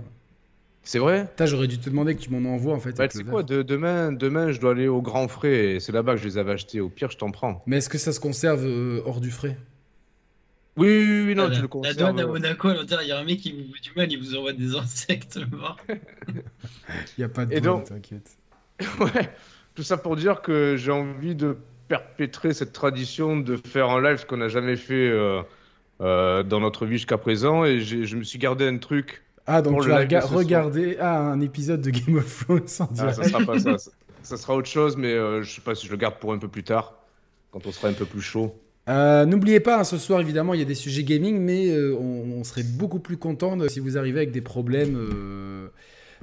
C'est 0.82 0.98
vrai 0.98 1.26
Putain, 1.28 1.46
j'aurais 1.46 1.66
dû 1.68 1.78
te 1.78 1.88
demander 1.90 2.14
que 2.16 2.20
tu 2.20 2.30
m'en 2.30 2.48
envoies 2.52 2.74
en 2.74 2.80
fait. 2.80 2.90
Bah, 2.92 3.00
avec 3.00 3.12
tu 3.12 3.18
sais 3.18 3.24
le 3.24 3.30
quoi, 3.30 3.42
de- 3.42 3.62
demain, 3.62 4.12
demain, 4.12 4.50
je 4.50 4.60
dois 4.60 4.72
aller 4.72 4.88
au 4.88 5.02
Grand 5.02 5.28
Frais 5.28 5.74
et 5.74 5.80
c'est 5.80 5.92
là-bas 5.92 6.14
que 6.14 6.20
je 6.20 6.24
les 6.26 6.38
avais 6.38 6.52
achetés. 6.52 6.80
Au 6.80 6.88
pire, 6.88 7.10
je 7.10 7.18
t'en 7.18 7.30
prends. 7.30 7.62
Mais 7.66 7.76
est-ce 7.78 7.88
que 7.88 7.98
ça 7.98 8.12
se 8.12 8.20
conserve 8.20 8.64
euh, 8.64 9.02
hors 9.04 9.20
du 9.20 9.30
frais? 9.30 9.56
Oui, 10.76 10.88
oui, 10.88 11.04
oui, 11.06 11.24
oui, 11.28 11.34
non, 11.34 11.44
la, 11.44 11.50
tu 11.50 11.56
le 11.56 11.62
la 11.62 11.68
conserves. 11.68 11.96
douane 11.96 12.20
à 12.20 12.26
Monaco, 12.26 12.68
va 12.68 12.84
dire, 12.84 13.02
il 13.02 13.08
y 13.08 13.12
a 13.12 13.18
un 13.18 13.24
mec 13.24 13.40
qui 13.40 13.52
vous 13.52 13.58
veut 13.58 13.80
du 13.82 13.90
mal, 13.96 14.10
il 14.10 14.18
vous 14.18 14.34
envoie 14.36 14.52
des 14.52 14.74
insectes 14.76 15.38
morts. 15.52 15.76
Il 17.18 17.20
y 17.20 17.24
a 17.24 17.28
pas 17.28 17.44
de 17.46 17.52
Et 17.54 17.60
douane, 17.60 17.78
donc- 17.80 17.88
t'inquiète. 17.88 18.36
Ouais, 19.00 19.30
tout 19.74 19.82
ça 19.82 19.98
pour 19.98 20.16
dire 20.16 20.40
que 20.40 20.76
j'ai 20.76 20.90
envie 20.92 21.34
de 21.34 21.58
perpétrer 21.88 22.54
cette 22.54 22.72
tradition 22.72 23.36
de 23.36 23.56
faire 23.56 23.90
en 23.90 23.98
live 23.98 24.16
ce 24.16 24.24
qu'on 24.26 24.38
n'a 24.38 24.48
jamais 24.48 24.76
fait 24.76 25.08
euh, 25.10 25.42
euh, 26.00 26.42
dans 26.42 26.60
notre 26.60 26.86
vie 26.86 26.96
jusqu'à 26.96 27.18
présent. 27.18 27.64
Et 27.64 27.80
je 27.80 28.16
me 28.16 28.22
suis 28.22 28.38
gardé 28.38 28.66
un 28.66 28.78
truc. 28.78 29.22
Ah, 29.52 29.62
donc 29.62 29.82
tu 29.82 29.88
vas 29.88 29.96
rega- 29.98 30.20
regarder 30.36 30.96
ah, 31.00 31.18
un 31.32 31.40
épisode 31.40 31.80
de 31.80 31.90
Game 31.90 32.16
of 32.16 32.44
Thrones 32.46 32.60
en 32.80 32.88
Ah, 32.98 33.12
ça 33.12 33.24
sera 33.24 33.44
pas 33.44 33.58
ça. 33.58 33.78
ça- 33.78 33.90
Ça 34.22 34.36
sera 34.36 34.54
autre 34.54 34.68
chose, 34.68 34.98
mais 34.98 35.14
euh, 35.14 35.42
je 35.42 35.50
sais 35.54 35.62
pas 35.62 35.74
si 35.74 35.86
je 35.86 35.90
le 35.90 35.96
garde 35.96 36.16
pour 36.20 36.34
un 36.34 36.38
peu 36.38 36.46
plus 36.46 36.62
tard, 36.62 36.92
quand 37.52 37.66
on 37.66 37.72
sera 37.72 37.88
un 37.88 37.94
peu 37.94 38.04
plus 38.04 38.20
chaud. 38.20 38.54
Euh, 38.90 39.24
N'oubliez 39.24 39.60
pas, 39.60 39.80
hein, 39.80 39.84
ce 39.84 39.96
soir, 39.96 40.20
évidemment, 40.20 40.52
il 40.52 40.60
y 40.60 40.62
a 40.62 40.66
des 40.66 40.74
sujets 40.74 41.04
gaming, 41.04 41.38
mais 41.40 41.70
euh, 41.70 41.96
on, 41.98 42.38
on 42.38 42.44
serait 42.44 42.62
beaucoup 42.62 42.98
plus 43.00 43.16
content 43.16 43.56
de- 43.56 43.66
si 43.68 43.80
vous 43.80 43.96
arrivez 43.96 44.18
avec 44.18 44.30
des 44.30 44.42
problèmes, 44.42 44.94
euh, 44.94 45.68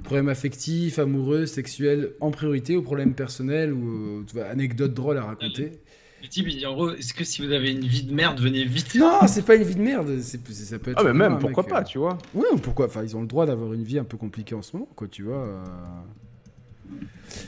problèmes 0.03 0.29
affectifs, 0.29 0.99
amoureux, 0.99 1.47
sexuels 1.47 2.11
en 2.19 2.29
priorité, 2.29 2.77
ou 2.77 2.83
problèmes 2.83 3.15
personnels, 3.15 3.73
ou 3.73 4.23
anecdotes 4.47 4.93
drôles 4.93 5.17
à 5.17 5.23
raconter. 5.23 5.71
Le 6.21 6.27
type, 6.29 6.47
il 6.49 6.57
dit 6.57 6.65
en 6.65 6.73
gros, 6.73 6.91
est-ce 6.91 7.13
que 7.13 7.23
si 7.23 7.45
vous 7.45 7.51
avez 7.51 7.71
une 7.71 7.85
vie 7.85 8.03
de 8.03 8.13
merde, 8.13 8.39
venez 8.39 8.65
vite? 8.65 8.95
Non, 8.95 9.19
c'est 9.27 9.45
pas 9.45 9.55
une 9.55 9.63
vie 9.63 9.75
de 9.75 9.81
merde. 9.81 10.19
c'est- 10.21 10.39
Ça 10.51 10.79
peut 10.79 10.91
être 10.91 10.99
Ah, 10.99 11.03
mais 11.03 11.13
même, 11.13 11.37
pourquoi 11.39 11.63
mec, 11.63 11.71
pas, 11.71 11.81
euh, 11.81 11.83
tu 11.83 11.97
vois? 11.99 12.17
Ouais, 12.33 12.47
ou 12.51 12.57
pourquoi 12.57 12.87
Enfin, 12.87 13.03
ils 13.03 13.15
ont 13.15 13.21
le 13.21 13.27
droit 13.27 13.45
d'avoir 13.45 13.73
une 13.73 13.83
vie 13.83 13.99
un 13.99 14.03
peu 14.03 14.17
compliquée 14.17 14.55
en 14.55 14.61
ce 14.63 14.75
moment, 14.75 14.89
quoi, 14.95 15.07
tu 15.07 15.23
vois. 15.23 15.37
euh. 15.45 15.63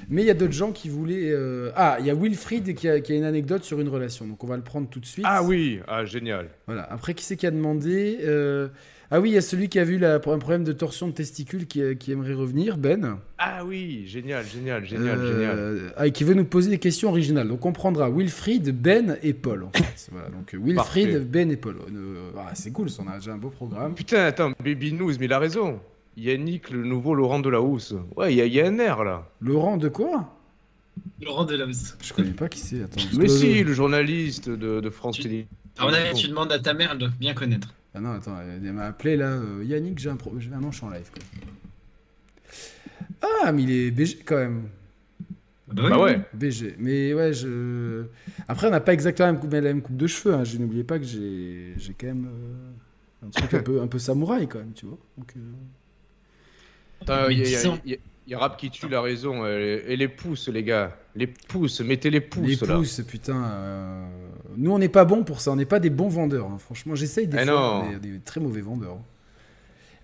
Mais 0.09 0.21
il 0.23 0.25
y 0.25 0.29
a 0.29 0.33
d'autres 0.33 0.53
gens 0.53 0.71
qui 0.71 0.89
voulaient. 0.89 1.31
euh, 1.31 1.71
Ah, 1.75 1.97
il 1.99 2.05
y 2.05 2.09
a 2.09 2.13
Wilfried 2.13 2.75
qui 2.75 2.87
a, 2.89 2.99
qui 2.99 3.13
a 3.13 3.15
une 3.15 3.23
anecdote 3.23 3.63
sur 3.63 3.79
une 3.79 3.87
relation, 3.89 4.27
donc 4.27 4.43
on 4.43 4.47
va 4.47 4.57
le 4.57 4.63
prendre 4.63 4.87
tout 4.89 4.99
de 4.99 5.05
suite. 5.05 5.25
Ah 5.27 5.41
oui, 5.43 5.79
ah, 5.87 6.05
génial. 6.05 6.49
Voilà. 6.67 6.83
Après, 6.91 7.13
qui 7.13 7.23
c'est 7.23 7.37
qui 7.37 7.47
a 7.47 7.51
demandé 7.51 8.19
euh, 8.23 8.67
Ah 9.11 9.19
oui, 9.19 9.31
il 9.31 9.33
y 9.33 9.37
a 9.37 9.41
celui 9.41 9.69
qui 9.69 9.79
a 9.79 9.83
vu 9.83 9.97
la- 9.97 10.15
un 10.15 10.19
problème 10.19 10.63
de 10.63 10.71
torsion 10.71 11.07
de 11.07 11.13
testicules 11.13 11.65
qui, 11.65 11.81
qui 11.97 12.11
aimerait 12.11 12.33
revenir, 12.35 12.77
Ben. 12.77 13.17
Ah 13.39 13.65
oui, 13.65 14.03
génial, 14.05 14.45
génial, 14.45 14.85
génial, 14.85 15.17
Euh, 15.19 15.33
génial. 15.79 15.93
ah, 15.97 16.05
et 16.07 16.11
qui 16.11 16.23
veut 16.23 16.35
nous 16.35 16.45
poser 16.45 16.69
des 16.69 16.77
questions 16.77 17.09
originales. 17.09 17.47
Donc 17.47 17.65
on 17.65 17.71
prendra 17.73 18.09
Wilfried, 18.11 18.69
Ben 18.79 19.17
et 19.23 19.33
Paul. 19.33 19.63
En 19.63 19.71
fait. 19.71 20.09
voilà, 20.11 20.29
donc 20.29 20.53
euh, 20.53 20.57
Wilfried, 20.57 20.75
Parfait. 21.13 21.19
Ben 21.25 21.49
et 21.49 21.57
Paul. 21.57 21.77
Euh, 21.91 22.29
ah, 22.37 22.51
c'est 22.53 22.71
cool, 22.71 22.89
ça, 22.91 23.01
on 23.03 23.09
a 23.09 23.15
déjà 23.17 23.33
un 23.33 23.37
beau 23.37 23.49
programme. 23.49 23.95
Putain, 23.95 24.25
attends, 24.25 24.51
Baby 24.63 24.93
News, 24.93 25.13
mais 25.19 25.25
il 25.25 25.33
a 25.33 25.39
raison. 25.39 25.79
Yannick, 26.15 26.69
le 26.69 26.83
nouveau 26.83 27.15
Laurent 27.15 27.39
Delahousse. 27.39 27.95
Ouais, 28.15 28.33
il 28.35 28.45
y, 28.45 28.49
y 28.49 28.61
a 28.61 28.67
un 28.67 28.77
air 28.77 29.03
là. 29.03 29.27
Laurent 29.41 29.77
de 29.77 29.87
quoi? 29.89 30.35
Laurent 31.21 31.45
Delahousse. 31.45 31.95
Je 32.03 32.13
connais 32.13 32.31
pas 32.31 32.47
qui 32.49 32.59
c'est. 32.59 32.83
Attends. 32.83 33.01
Mais 33.17 33.27
si, 33.27 33.63
le 33.63 33.73
journaliste 33.73 34.49
de, 34.49 34.81
de 34.81 34.89
France 34.89 35.15
Tu- 35.15 35.23
Télé. 35.23 35.47
À 35.79 35.85
mon 35.85 35.93
avis, 35.93 36.13
tu 36.13 36.27
demandes 36.27 36.51
à 36.51 36.59
ta 36.59 36.73
mère, 36.73 36.89
elle 36.91 36.97
doit 36.99 37.09
bien 37.19 37.33
connaître. 37.33 37.73
Ah 37.95 37.99
non, 37.99 38.11
attends, 38.11 38.37
elle 38.41 38.61
m'a 38.73 38.85
appelé 38.85 39.17
là. 39.17 39.31
euh, 39.31 39.63
Yannick, 39.63 39.97
j'ai 39.99 40.09
un 40.09 40.17
non, 40.59 40.71
je 40.71 40.77
suis 40.77 40.85
en 40.85 40.89
live. 40.91 41.09
quoi. 41.11 41.23
Ah, 43.43 43.51
mais 43.51 43.63
il 43.63 43.71
est 43.71 43.91
BG 43.91 44.19
quand 44.25 44.37
même. 44.37 44.69
Bah, 45.67 45.99
ouais. 45.99 46.21
BG. 46.33 46.75
Mais 46.79 47.13
ouais, 47.13 47.33
je. 47.33 48.05
Après, 48.47 48.67
on 48.67 48.71
n'a 48.71 48.79
pas 48.79 48.93
exactement 48.93 49.27
la 49.27 49.31
même 49.33 49.41
coupe, 49.41 49.53
la 49.53 49.61
même 49.61 49.81
coupe 49.81 49.97
de 49.97 50.07
cheveux. 50.07 50.33
Hein. 50.33 50.43
Je 50.43 50.57
n'oubliez 50.57 50.83
pas 50.83 50.97
que 50.99 51.05
j'ai 51.05 51.73
j'ai 51.77 51.93
quand 51.93 52.07
même 52.07 52.27
euh, 52.27 53.27
un 53.27 53.29
truc 53.29 53.53
un 53.53 53.61
peu, 53.61 53.81
un 53.81 53.87
peu 53.87 53.99
samouraï 53.99 54.47
quand 54.47 54.59
même, 54.59 54.73
tu 54.73 54.85
vois. 54.85 54.97
Donc, 55.17 55.33
euh, 55.37 55.39
Attends, 57.01 57.29
il 57.29 57.37
y, 57.39 57.41
a- 57.41 57.45
il 57.45 57.51
y 57.51 57.55
a- 57.55 57.59
Dix 57.59 57.67
ans. 57.67 57.79
il 57.85 57.91
y 57.91 57.95
a- 57.95 57.97
il 58.29 58.33
y 58.33 58.35
a 58.35 58.39
Rap 58.39 58.57
qui 58.57 58.69
tue 58.69 58.87
la 58.87 59.01
raison. 59.01 59.47
Et, 59.47 59.83
et 59.87 59.95
les 59.97 60.07
pouces, 60.07 60.49
les 60.49 60.63
gars. 60.63 60.95
Les 61.15 61.25
pouces, 61.25 61.81
mettez 61.81 62.11
les 62.11 62.21
pouces 62.21 62.61
les 62.61 62.67
là. 62.67 62.75
pouces, 62.75 63.01
putain. 63.01 63.43
euh, 63.43 64.05
Nous, 64.55 64.71
on 64.71 64.77
n'est 64.77 64.87
pas 64.87 65.03
bons 65.03 65.23
pour 65.23 65.41
ça. 65.41 65.51
On 65.51 65.55
n'est 65.55 65.65
pas 65.65 65.79
des 65.79 65.89
bons 65.89 66.09
vendeurs. 66.09 66.45
hein. 66.45 66.57
Franchement, 66.59 66.93
j'essaye 66.93 67.25
des 67.27 67.37
Eh 67.41 67.45
fois. 67.45 67.51
non. 67.53 67.83
On 67.89 67.91
est 67.95 67.99
des 67.99 68.19
très 68.19 68.39
mauvais 68.39 68.61
vendeurs. 68.61 68.93
hein. 68.93 69.03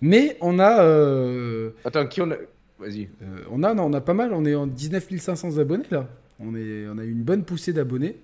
Mais 0.00 0.36
on 0.40 0.58
a. 0.58 0.82
euh, 0.82 1.70
Attends, 1.84 2.06
qui 2.08 2.20
on 2.20 2.30
a? 2.32 2.36
Vas-y. 2.80 3.08
Euh, 3.22 3.44
on 3.52 3.62
a, 3.62 3.72
non, 3.74 3.84
on 3.84 3.92
a 3.92 4.00
pas 4.00 4.12
mal, 4.12 4.32
on 4.34 4.44
est 4.44 4.56
en 4.56 4.66
19 4.66 5.08
500 5.18 5.58
abonnés 5.58 5.84
là. 5.92 6.08
On, 6.40 6.54
est, 6.56 6.86
on 6.92 6.98
a 6.98 7.04
eu 7.04 7.10
une 7.12 7.22
bonne 7.22 7.44
poussée 7.44 7.72
d'abonnés. 7.72 8.16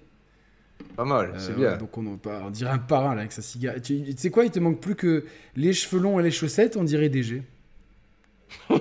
Pas 0.96 1.04
mal, 1.04 1.32
c'est 1.38 1.52
Euh, 1.52 1.54
bien. 1.54 1.76
Donc 1.78 1.96
on, 1.96 2.18
on 2.26 2.50
dirait 2.50 2.72
un 2.72 2.78
parrain 2.78 3.14
là 3.14 3.20
avec 3.20 3.32
sa 3.32 3.40
cigarette. 3.40 3.84
Tu, 3.84 4.02
tu 4.02 4.14
sais 4.16 4.30
quoi, 4.30 4.44
il 4.44 4.50
te 4.50 4.58
manque 4.58 4.80
plus 4.80 4.96
que 4.96 5.24
les 5.54 5.72
cheveux 5.72 6.02
longs 6.02 6.18
et 6.18 6.22
les 6.24 6.32
chaussettes, 6.32 6.76
on 6.76 6.82
dirait 6.84 7.08
DG. 7.08 7.44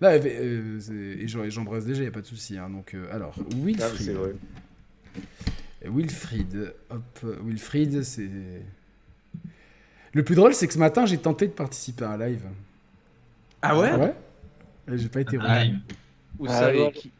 Là, 0.00 0.10
euh, 0.12 0.78
et 1.18 1.26
j'en- 1.28 1.42
et 1.44 1.50
j'embrasse 1.50 1.84
DG, 1.84 2.04
y 2.04 2.06
a 2.06 2.10
pas 2.10 2.20
de 2.20 2.26
souci. 2.26 2.56
hein. 2.56 2.70
Donc 2.70 2.94
euh, 2.94 3.06
alors, 3.12 3.34
Ah, 3.38 3.42
Wilfried. 3.56 3.96
c'est 4.00 4.12
vrai. 4.12 4.34
Wilfried, 5.84 6.72
hop, 6.90 7.24
Wilfried, 7.44 8.02
c'est. 8.02 8.28
Le 10.12 10.22
plus 10.24 10.34
drôle, 10.34 10.54
c'est 10.54 10.66
que 10.66 10.72
ce 10.72 10.78
matin, 10.78 11.06
j'ai 11.06 11.18
tenté 11.18 11.46
de 11.46 11.52
participer 11.52 12.04
à 12.04 12.12
un 12.12 12.18
live. 12.18 12.42
Ah 13.62 13.78
ouais? 13.78 13.92
Ouais? 13.94 14.14
Et 14.92 14.98
J'ai 14.98 15.08
pas 15.08 15.20
été. 15.20 15.36
Ah, 15.40 15.54
reçu. 15.58 15.66
live. 15.66 15.78
Où 16.38 16.46
Ah, 16.48 16.52
ça 16.60 16.72
qui- 16.92 17.12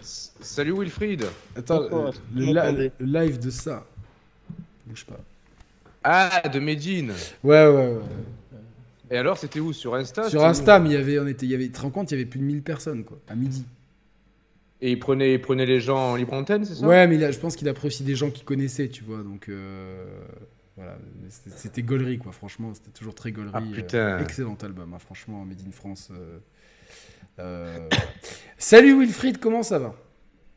S- 0.00 0.32
Salut 0.40 0.72
Wilfried. 0.78 1.24
Attends, 1.56 1.78
Pourquoi 1.80 2.08
euh, 2.08 2.12
le 2.34 3.04
live 3.06 3.38
de 3.38 3.50
ça. 3.50 3.84
Bouge 4.86 5.04
pas. 5.04 5.18
Ah, 6.04 6.48
de 6.48 6.58
Medine. 6.60 7.12
Ouais, 7.42 7.66
ouais, 7.66 7.74
ouais. 7.94 8.00
Et 9.10 9.16
alors, 9.16 9.38
c'était 9.38 9.60
où? 9.60 9.72
Sur 9.72 9.94
Insta 9.94 10.28
Sur 10.28 10.44
Insta, 10.44 10.80
mais 10.80 10.90
il 10.90 10.92
y 10.92 10.96
avait, 10.96 11.18
on 11.18 11.26
était, 11.26 11.46
il 11.46 11.52
y 11.52 11.54
avait, 11.54 11.66
tu 11.66 11.72
te 11.72 11.80
rends 11.80 11.90
compte, 11.90 12.10
il 12.10 12.14
y 12.14 12.16
avait 12.20 12.28
plus 12.28 12.40
de 12.40 12.44
1000 12.44 12.62
personnes, 12.62 13.04
quoi, 13.04 13.18
à 13.28 13.34
midi. 13.34 13.64
Et 14.80 14.90
il 14.92 14.98
prenait, 14.98 15.34
il 15.34 15.40
prenait 15.40 15.64
les 15.66 15.80
gens 15.80 16.12
en 16.12 16.16
libre 16.16 16.34
antenne, 16.34 16.64
c'est 16.64 16.74
ça? 16.74 16.86
Ouais, 16.86 17.06
mais 17.06 17.32
je 17.32 17.38
pense 17.38 17.56
qu'il 17.56 17.68
a 17.68 17.74
pris 17.74 17.86
aussi 17.86 18.04
des 18.04 18.14
gens 18.14 18.30
qui 18.30 18.42
connaissaient, 18.44 18.88
tu 18.88 19.04
vois, 19.04 19.22
donc 19.22 19.48
euh, 19.48 20.04
voilà. 20.76 20.98
C'était- 21.28 21.82
gaulerie, 21.82 22.18
quoi, 22.18 22.32
franchement, 22.32 22.74
c'était 22.74 22.90
toujours 22.90 23.14
très 23.14 23.32
gaulerie. 23.32 23.52
Ah, 23.54 23.62
euh, 23.62 23.72
putain. 23.72 24.18
excellent 24.18 24.56
album, 24.62 24.92
hein, 24.94 24.98
franchement, 24.98 25.44
Made 25.44 25.60
in 25.66 25.70
France. 25.70 26.10
euh, 26.12 26.38
euh. 27.38 27.88
Salut 28.58 28.98
Wilfried, 28.98 29.38
comment 29.38 29.62
ça 29.62 29.78
va? 29.78 29.94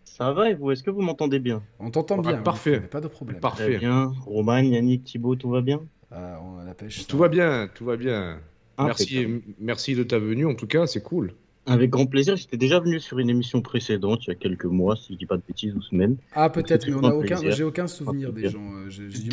Ça 0.04 0.34
va 0.34 0.50
et 0.50 0.54
vous 0.54 0.72
Est-ce 0.72 0.84
que 0.84 0.92
vous 0.92 1.02
m'entendez 1.02 1.40
bien? 1.40 1.64
On 1.80 1.92
t'entend 1.92 2.18
Ah, 2.20 2.22
bien, 2.22 2.38
parfait. 2.42 2.72
Wilfried, 2.72 2.90
pas 2.90 3.02
de 3.02 3.08
problème. 3.08 3.40
Parfait. 3.40 3.64
Très 3.70 3.78
bien. 3.78 4.12
Roman, 4.26 4.58
Yannick, 4.58 5.06
Thibaut, 5.06 5.36
tout 5.38 5.50
va 5.50 5.62
bien? 5.62 5.82
On 6.12 6.60
a 6.60 6.66
la 6.66 6.74
pêche. 6.74 7.00
ça. 7.02 7.06
Tout 7.08 7.18
va 7.18 7.28
bien, 7.30 7.70
tout 7.74 7.86
va 7.86 7.96
bien. 7.98 8.40
Impeccable. 8.78 9.10
Merci, 9.10 9.44
merci 9.60 9.96
de 9.96 10.04
ta 10.04 10.20
venue, 10.20 10.46
en 10.46 10.56
tout 10.56 10.68
cas, 10.68 10.88
c'est 10.88 11.02
cool. 11.04 11.34
Avec 11.66 11.92
grand 11.92 12.08
plaisir. 12.08 12.36
J'étais 12.36 12.58
déjà 12.58 12.80
venu 12.80 13.00
sur 13.00 13.20
une 13.20 13.30
émission 13.30 13.62
précédente, 13.62 14.26
il 14.26 14.30
y 14.30 14.32
a 14.32 14.36
quelques 14.36 14.66
mois, 14.66 14.96
si 14.96 15.14
je 15.14 15.18
dis 15.20 15.26
pas 15.28 15.38
de 15.38 15.44
bêtises, 15.48 15.76
ou 15.76 15.82
semaines. 15.84 16.16
Ah, 16.34 16.50
peut-être, 16.50 16.88
mais 16.88 16.96
on 16.96 17.04
a 17.04 17.10
Un 17.10 17.12
aucun, 17.12 17.52
j'ai 17.52 17.64
aucun 17.64 17.86
souvenir 17.86 18.30
Un 18.30 18.32
des 18.32 18.50
gens. 18.50 18.58
euh, 18.60 18.90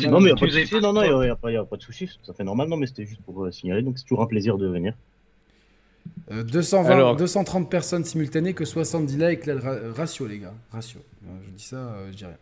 Non, 0.09 0.19
mais 0.19 0.29
il 0.29 0.35
n'y 0.35 0.59
a 0.59 0.65
tu 0.65 0.75
pas 0.75 0.79
Non, 0.81 0.93
non, 0.93 1.01
il 1.03 1.19
n'y 1.23 1.29
a, 1.29 1.35
pas- 1.35 1.51
y 1.51 1.55
a 1.57 1.63
pas 1.63 1.77
de 1.77 1.81
souci. 1.81 2.07
Ça 2.23 2.33
fait 2.33 2.43
normal. 2.43 2.67
Non, 2.67 2.77
mais 2.77 2.85
c'était 2.85 3.05
juste 3.05 3.21
pour 3.21 3.43
euh, 3.43 3.51
signaler. 3.51 3.81
Donc, 3.81 3.97
c'est 3.97 4.03
toujours 4.03 4.21
un 4.21 4.27
plaisir 4.27 4.57
de 4.59 4.67
venir. 4.67 4.93
Euh, 6.31 6.43
220, 6.43 6.89
Alors- 6.91 7.15
230 7.15 7.71
personnes 7.71 8.03
simultanées 8.03 8.53
que 8.53 8.65
70 8.65 9.17
likes, 9.17 9.45
ra- 9.45 9.77
ratio 9.95 10.27
les 10.27 10.39
gars, 10.39 10.53
ratio. 10.71 10.99
Euh, 11.25 11.29
Je 11.45 11.51
dis 11.51 11.63
ça, 11.63 11.77
euh, 11.77 12.11
je 12.11 12.17
dis 12.17 12.25
rien. 12.25 12.37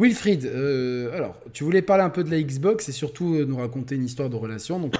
Wilfried, 0.00 0.44
euh, 0.44 1.12
alors, 1.16 1.34
tu 1.52 1.64
voulais 1.64 1.82
parler 1.82 2.04
un 2.04 2.10
peu 2.10 2.22
de 2.22 2.30
la 2.30 2.40
Xbox 2.40 2.88
et 2.88 2.92
surtout 2.92 3.34
euh, 3.34 3.44
nous 3.44 3.56
raconter 3.56 3.96
une 3.96 4.04
histoire 4.04 4.30
de 4.30 4.36
relation. 4.36 4.78
Donc, 4.78 4.94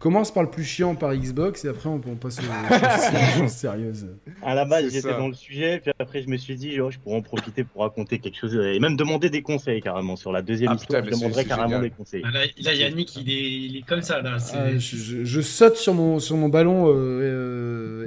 commence 0.00 0.34
par 0.34 0.42
le 0.42 0.50
plus 0.50 0.64
chiant 0.64 0.96
par 0.96 1.14
Xbox 1.14 1.64
et 1.64 1.68
après 1.68 1.88
on, 1.88 2.00
on 2.04 2.16
passe 2.16 2.40
aux 2.40 3.38
choses 3.38 3.50
sérieuses. 3.52 4.08
À 4.42 4.56
la 4.56 4.64
base, 4.64 4.92
j'étais 4.92 5.08
dans 5.16 5.28
le 5.28 5.34
sujet, 5.34 5.78
puis 5.80 5.92
après, 6.00 6.22
je 6.22 6.28
me 6.28 6.36
suis 6.36 6.56
dit, 6.56 6.80
oh, 6.80 6.90
je 6.90 6.98
pourrais 6.98 7.16
en 7.16 7.22
profiter 7.22 7.62
pour 7.62 7.82
raconter 7.82 8.18
quelque 8.18 8.38
chose 8.38 8.56
et 8.56 8.80
même 8.80 8.96
demander 8.96 9.30
des 9.30 9.42
conseils 9.42 9.80
carrément 9.80 10.16
sur 10.16 10.32
la 10.32 10.42
deuxième 10.42 10.72
Ah, 10.72 10.74
histoire. 10.74 11.02
putain, 11.02 11.14
je 11.16 11.20
demanderais 11.20 11.44
carrément 11.44 11.68
génial. 11.68 11.82
des 11.82 11.90
conseils. 11.90 12.22
Là, 12.22 12.44
là, 12.60 12.74
Yannick, 12.74 13.14
il 13.16 13.30
est, 13.30 13.52
il 13.66 13.76
est 13.76 13.86
comme 13.86 14.02
ça. 14.02 14.20
Là. 14.20 14.38
Ah, 14.52 14.72
je, 14.76 14.78
je- 14.96 15.24
je 15.24 15.40
saute 15.40 15.76
sur 15.76 15.94
mon, 15.94 16.18
sur 16.18 16.36
mon 16.36 16.48
ballon 16.48 16.88
euh, 16.88 16.92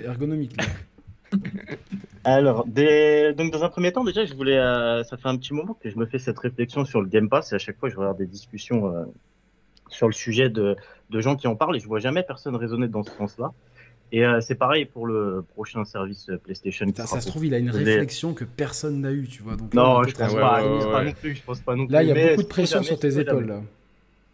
euh, 0.01 0.05
ergonomique. 0.05 0.57
là. 0.57 0.65
Alors, 2.25 2.65
des- 2.65 3.33
donc 3.37 3.51
dans 3.51 3.63
un 3.63 3.69
premier 3.69 3.91
temps, 3.91 4.03
déjà, 4.03 4.25
je 4.25 4.33
voulais, 4.33 4.57
euh, 4.57 5.03
ça 5.03 5.17
fait 5.17 5.27
un 5.27 5.37
petit 5.37 5.53
moment 5.53 5.73
que 5.73 5.89
je 5.89 5.97
me 5.97 6.05
fais 6.05 6.19
cette 6.19 6.39
réflexion 6.39 6.85
sur 6.85 7.01
le 7.01 7.07
Game 7.07 7.27
Pass 7.29 7.51
et 7.51 7.55
à 7.55 7.59
chaque 7.59 7.77
fois, 7.77 7.89
je 7.89 7.95
regarde 7.97 8.17
des 8.17 8.25
discussions 8.27 8.87
euh, 8.87 9.03
sur 9.89 10.07
le 10.07 10.13
sujet 10.13 10.49
de, 10.49 10.75
de 11.09 11.19
gens 11.19 11.35
qui 11.35 11.47
en 11.47 11.55
parlent 11.55 11.75
et 11.75 11.79
je 11.79 11.87
vois 11.87 11.99
jamais 11.99 12.23
personne 12.23 12.55
raisonner 12.55 12.87
dans 12.87 13.03
ce 13.03 13.11
sens-là. 13.11 13.51
Et 14.11 14.23
euh, 14.25 14.41
c'est 14.41 14.55
pareil 14.55 14.85
pour 14.85 15.07
le 15.07 15.43
prochain 15.53 15.83
service 15.85 16.29
PlayStation. 16.43 16.85
Putain, 16.85 17.05
ça 17.07 17.19
se 17.19 17.27
trouve, 17.27 17.45
il 17.45 17.53
a 17.53 17.57
une 17.57 17.71
réflection 17.71 18.33
que 18.33 18.45
personne 18.45 19.01
n'a 19.01 19.11
eue, 19.11 19.27
tu 19.27 19.41
vois. 19.41 19.55
Donc, 19.55 19.73
Non, 19.73 20.01
là, 20.01 20.07
je 20.07 20.13
pense 20.15 20.33
ouais, 20.33 20.39
pas, 20.39 20.63
ouais, 20.63 20.85
ouais, 20.85 20.91
pas 20.91 21.03
non 21.03 21.13
plus, 21.13 21.35
je 21.35 21.43
pense 21.43 21.61
pas 21.61 21.75
non 21.75 21.87
plus. 21.87 21.93
Là, 21.93 22.03
il 22.03 22.09
y 22.09 22.11
a 22.11 22.29
beaucoup 22.29 22.43
de 22.43 22.47
pression 22.47 22.83
sur 22.83 22.99
tes 22.99 23.19
épaules. 23.19 23.47
Là. 23.47 23.61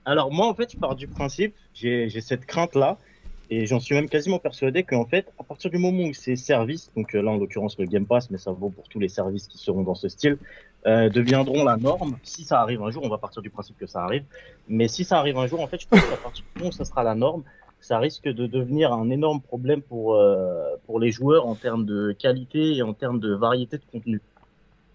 Alors 0.06 0.32
moi 0.32 0.48
en 0.48 0.56
fait 0.56 0.72
je 0.72 0.78
pars 0.78 0.96
du 0.96 1.08
principe, 1.08 1.54
j'ai 1.74 2.10
cette 2.22 2.46
crainte 2.46 2.74
là 2.74 2.98
et 3.50 3.66
j'en 3.66 3.80
suis 3.80 3.96
même 3.96 4.10
quasiment 4.10 4.40
persuadé 4.40 4.84
qu'en 4.84 5.06
fait 5.06 5.32
à 5.40 5.44
partir 5.44 5.72
du 5.72 5.78
moment 5.78 6.04
où 6.04 6.14
ces 6.14 6.36
services, 6.36 6.92
donc 6.96 7.16
euh, 7.16 7.22
là 7.22 7.32
en 7.32 7.38
l'occurrence 7.38 7.78
le 7.78 7.86
Game 7.86 8.06
Pass 8.06 8.30
mais 8.30 8.38
ça 8.38 8.52
vaut 8.52 8.70
pour 8.70 8.88
tous 8.88 9.00
les 9.00 9.10
services 9.10 9.48
qui 9.48 9.58
seront 9.58 9.82
dans 9.84 9.96
ce 9.96 10.08
style, 10.08 10.38
euh, 10.86 11.10
deviendront 11.10 11.64
la 11.64 11.78
norme, 11.78 12.18
si 12.24 12.44
ça 12.44 12.62
arrive 12.62 12.82
un 12.82 12.92
jour, 12.92 13.04
on 13.04 13.10
va 13.10 13.18
partir 13.18 13.42
du 13.42 13.50
principe 13.50 13.78
que 13.78 13.88
ça 13.88 14.04
arrive, 14.04 14.24
mais 14.68 14.88
si 14.88 15.04
ça 15.04 15.18
arrive 15.18 15.38
un 15.38 15.48
jour 15.48 15.62
en 15.62 15.68
fait 15.68 15.82
je 15.82 15.88
pense 15.88 16.02
qu'à 16.02 16.18
partir 16.18 16.44
du 16.44 16.60
moment 16.60 16.70
où 16.70 16.74
ça 16.74 16.86
sera 16.86 17.04
la 17.04 17.16
norme, 17.16 17.44
ça 17.82 17.98
risque 17.98 18.28
de 18.28 18.46
devenir 18.46 18.94
un 18.94 19.10
énorme 19.10 19.42
problème 19.42 19.82
pour, 19.82 20.16
euh, 20.16 20.76
pour 20.86 21.00
les 21.00 21.12
joueurs 21.12 21.48
en 21.48 21.56
termes 21.56 21.86
de 21.86 22.12
qualité 22.18 22.76
et 22.76 22.82
en 22.82 22.94
termes 22.94 23.20
de 23.20 23.34
variété 23.34 23.78
de 23.78 23.84
contenu. 23.92 24.22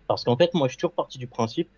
Parce 0.07 0.22
qu'en 0.24 0.36
fait 0.36 0.55
moi 0.55 0.68
je 0.68 0.72
suis 0.72 0.78
toujours 0.78 0.92
parti 0.92 1.18
du 1.18 1.26
principe 1.26 1.68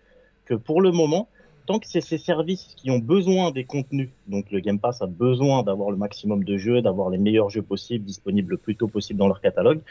que 0.45 0.53
pour 0.53 0.81
le 0.81 0.91
moment 0.91 1.27
tant 1.67 1.79
que 1.79 1.87
c'est 1.87 2.01
ces 2.01 2.17
services 2.17 2.73
qui 2.77 2.89
ont 2.89 2.97
besoin 2.97 3.51
des 3.51 3.65
contenus, 3.65 4.09
donc 4.27 4.49
le 4.51 4.61
Game 4.61 4.79
Pass 4.79 5.01
a 5.01 5.05
besoin 5.05 5.63
d'avoir 5.63 5.91
le 5.91 5.97
maximum 5.97 6.43
de 6.43 6.57
jeux, 6.57 6.81
d'avoir 6.81 7.09
les 7.09 7.17
meilleurs 7.17 7.49
jeux 7.49 7.61
possibles 7.61 8.05
disponibles 8.05 8.51
le 8.51 8.57
plus 8.57 8.75
tôt 8.75 8.87
possible 8.87 9.19
dans 9.19 9.27
leur 9.27 9.41
catalogue, 9.41 9.81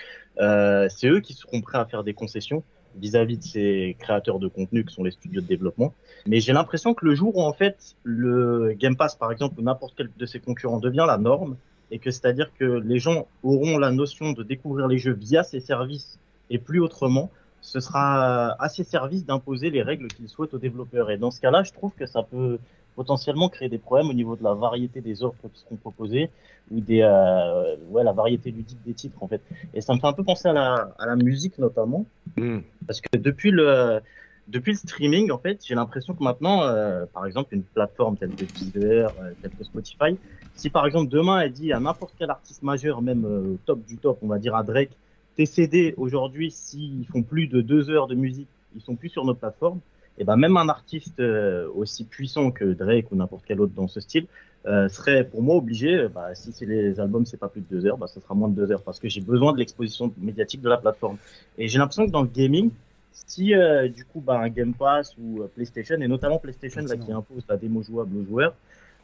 euh, 0.41 0.89
c'est 0.89 1.09
eux 1.09 1.20
qui 1.20 1.35
seront 1.35 1.61
prêts 1.61 1.79
à 1.79 1.85
faire 1.85 2.03
des 2.03 2.14
concessions 2.14 2.64
vis-à-vis 2.97 3.37
de 3.37 3.43
ces 3.43 3.97
créateurs 3.99 4.39
de 4.39 4.49
contenu 4.49 4.83
que 4.85 4.91
sont 4.91 5.05
les 5.05 5.11
studios 5.11 5.43
de 5.43 5.47
développement. 5.47 5.93
Mais 6.27 6.41
j'ai 6.41 6.55
l'impression 6.55 6.95
que 6.95 7.05
le 7.05 7.14
jour 7.14 7.37
où 7.37 7.43
en 7.43 7.53
fait 7.53 7.95
le 8.03 8.74
Game 8.79 8.97
Pass 8.97 9.14
par 9.14 9.31
exemple 9.31 9.61
ou 9.61 9.62
n'importe 9.62 9.95
quel 9.97 10.11
de 10.16 10.27
ses 10.27 10.41
concurrents 10.41 10.81
devient 10.81 11.05
la 11.07 11.18
norme 11.18 11.57
et 11.91 11.99
que 11.99 12.11
c'est-à-dire 12.11 12.51
que 12.59 12.64
les 12.64 12.99
gens 12.99 13.27
auront 13.43 13.77
la 13.77 13.93
notion 13.93 14.33
de 14.33 14.43
découvrir 14.43 14.89
les 14.89 14.99
jeux 14.99 15.12
via 15.12 15.43
ces 15.43 15.61
services 15.61 16.18
et 16.49 16.59
plus 16.59 16.81
autrement, 16.81 17.31
ce 17.67 17.81
sera 17.81 18.53
à 18.62 18.69
ces 18.69 18.85
services 18.85 19.27
d'imposer 19.27 19.71
les 19.71 19.83
règles 19.83 20.07
qu'ils 20.07 20.29
souhaitent 20.29 20.55
aux 20.55 20.59
développeurs. 20.59 21.11
Et 21.11 21.19
dans 21.19 21.33
ce 21.33 21.41
cas-là, 21.41 21.64
je 21.64 21.73
trouve 21.73 21.93
que 21.99 22.07
ça 22.07 22.23
peut 22.23 22.59
potentiellement 22.95 23.49
créer 23.49 23.69
des 23.69 23.79
problèmes 23.79 24.09
au 24.09 24.12
niveau 24.12 24.37
de 24.37 24.45
la 24.45 24.55
variété 24.55 25.01
des 25.01 25.25
offres 25.25 25.49
qui 25.53 25.61
seront 25.61 25.77
proposées 25.77 26.31
ou 26.71 26.81
des 26.81 27.03
euh, 27.03 27.77
ouais 27.91 28.05
la 28.05 28.12
variété 28.12 28.51
ludique 28.53 28.83
des 28.87 28.95
titres 28.95 29.21
en 29.21 29.27
fait. 29.27 29.43
Et 29.75 29.81
ça 29.81 29.95
me 29.95 29.99
fait 29.99 30.07
un 30.07 30.12
peu 30.12 30.23
penser 30.23 30.49
à 30.49 30.53
la, 30.53 30.95
à 30.99 31.07
la 31.07 31.17
musique 31.17 31.59
notamment 31.59 32.07
Hmm. 32.37 32.59
parce 32.87 33.01
que 33.01 33.17
depuis 33.17 33.51
le 33.51 34.01
depuis 34.49 34.73
le 34.73 34.79
streaming 34.79 35.31
en 35.31 35.39
fait, 35.39 35.64
j'ai 35.67 35.75
l'impression 35.75 36.14
que 36.14 36.23
maintenant, 36.23 36.62
euh, 36.62 37.07
par 37.07 37.25
exemple, 37.25 37.55
une 37.55 37.62
plateforme 37.62 38.17
telle 38.17 38.35
que 38.35 38.45
Deezer, 38.45 39.14
euh, 39.21 39.33
telle 39.41 39.53
que 39.59 39.64
Spotify, 39.64 40.19
si 40.55 40.69
par 40.69 40.85
exemple 40.87 41.09
demain 41.11 41.41
elle 41.41 41.53
dit 41.53 41.73
à 41.73 41.81
n'importe 41.81 42.14
quel 42.19 42.31
artiste 42.31 42.62
majeur, 42.62 43.01
même 43.03 43.25
euh, 43.25 43.55
au 43.55 43.59
top 43.64 43.85
du 43.87 43.97
top, 43.97 44.19
on 44.23 44.29
va 44.29 44.39
dire 44.39 44.55
à 44.55 44.62
Drake, 44.62 44.91
tes 45.37 45.47
CD 45.47 45.95
aujourd'hui, 45.97 46.51
s'ils 46.51 47.07
font 47.07 47.22
plus 47.22 47.47
de 47.47 47.61
deux 47.61 47.91
heures 47.91 48.07
de 48.07 48.14
musique, 48.14 48.49
ils 48.74 48.82
sont 48.82 48.97
plus 48.97 49.09
sur 49.09 49.24
nos 49.24 49.34
plateformes. 49.34 49.80
Et 50.18 50.24
ben 50.24 50.37
même 50.37 50.57
un 50.57 50.70
artiste 50.70 51.20
euh, 51.20 51.68
aussi 51.74 52.05
puissant 52.05 52.51
que 52.51 52.64
Drake 52.64 53.12
ou 53.12 53.16
n'importe 53.16 53.45
quel 53.47 53.61
autre 53.61 53.74
dans 53.74 53.87
ce 53.87 54.01
style 54.01 54.26
euh, 54.66 54.89
serait 54.89 55.24
pour 55.24 55.43
moi 55.43 55.57
obligé, 55.57 55.95
euh, 55.95 56.09
bah, 56.09 56.34
si 56.34 56.53
c'est 56.53 56.66
les 56.66 56.99
albums 56.99 57.26
c'est 57.26 57.37
pas 57.37 57.49
plus 57.49 57.61
de 57.61 57.66
deux 57.70 57.87
heures, 57.87 57.99
bah, 57.99 58.07
ça 58.07 58.20
sera 58.20 58.34
moins 58.34 58.49
de 58.49 58.55
deux 58.55 58.72
heures 58.72 58.82
parce 58.82 58.99
que 58.99 59.09
j'ai 59.09 59.20
besoin 59.20 59.53
de 59.53 59.59
l'exposition 59.59 60.12
médiatique 60.18 60.62
de 60.62 60.68
la 60.68 60.78
plateforme. 60.78 61.18
Et 61.59 61.68
j'ai 61.68 61.78
l'impression 61.78 62.07
que 62.07 62.11
dans 62.11 62.22
le 62.22 62.28
gaming, 62.28 62.70
si 63.12 63.55
euh, 63.55 63.89
du 63.89 64.05
coup 64.05 64.20
bah, 64.20 64.39
un 64.41 64.49
Game 64.49 64.74
Pass 64.74 65.14
ou 65.18 65.43
euh, 65.43 65.51
PlayStation 65.55 65.97
et 66.01 66.09
notamment 66.09 66.39
PlayStation 66.39 66.82
là, 66.82 66.97
qui 66.97 67.12
impose 67.12 67.45
la 67.49 67.57
démo 67.57 67.82
jouable 67.82 68.16
aux 68.16 68.24
joueurs, 68.24 68.55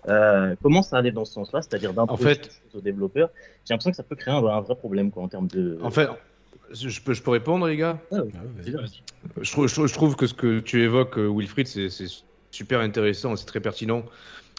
euh, 0.09 0.55
commence 0.63 0.93
à 0.93 0.99
aller 0.99 1.13
dans 1.13 1.25
ce 1.25 1.33
sens-là, 1.35 1.63
c'est-à-dire 1.63 1.93
d'imposer 1.95 2.25
En 2.25 2.27
fait- 2.29 2.43
des 2.43 2.49
choses 2.49 2.75
aux 2.75 2.81
développeurs, 2.81 3.31
j'ai 3.65 3.73
l'impression 3.75 3.91
que 3.91 3.97
ça 3.97 4.03
peut 4.03 4.17
créer 4.17 4.35
un, 4.35 4.45
un 4.45 4.61
vrai 4.61 4.77
problème 4.77 5.11
quoi 5.11 5.23
en 5.23 5.29
termes 5.29 5.49
de. 5.49 5.79
En 5.83 5.91
fait, 5.91 6.09
je 6.73 7.01
peux, 7.01 7.13
je 7.15 7.23
peux 7.23 7.31
répondre, 7.31 7.67
les 7.67 7.77
gars? 7.77 8.01
Ah. 8.11 8.17
Vas-y. 8.57 8.75
je 9.41 9.53
trouve, 9.53 9.69
je, 9.69 9.73
trouve, 9.75 9.87
je 9.87 9.95
trouve 9.95 10.17
que 10.17 10.27
ce 10.27 10.35
que 10.35 10.61
tu 10.61 10.83
évoques, 10.83 11.19
euh, 11.19 11.29
Wilfried, 11.29 11.67
c'est 11.69 11.89
c'est 11.91 12.07
super 12.51 12.81
intéressant, 12.81 13.37
c'est 13.37 13.47
très 13.47 13.61
pertinent. 13.61 14.05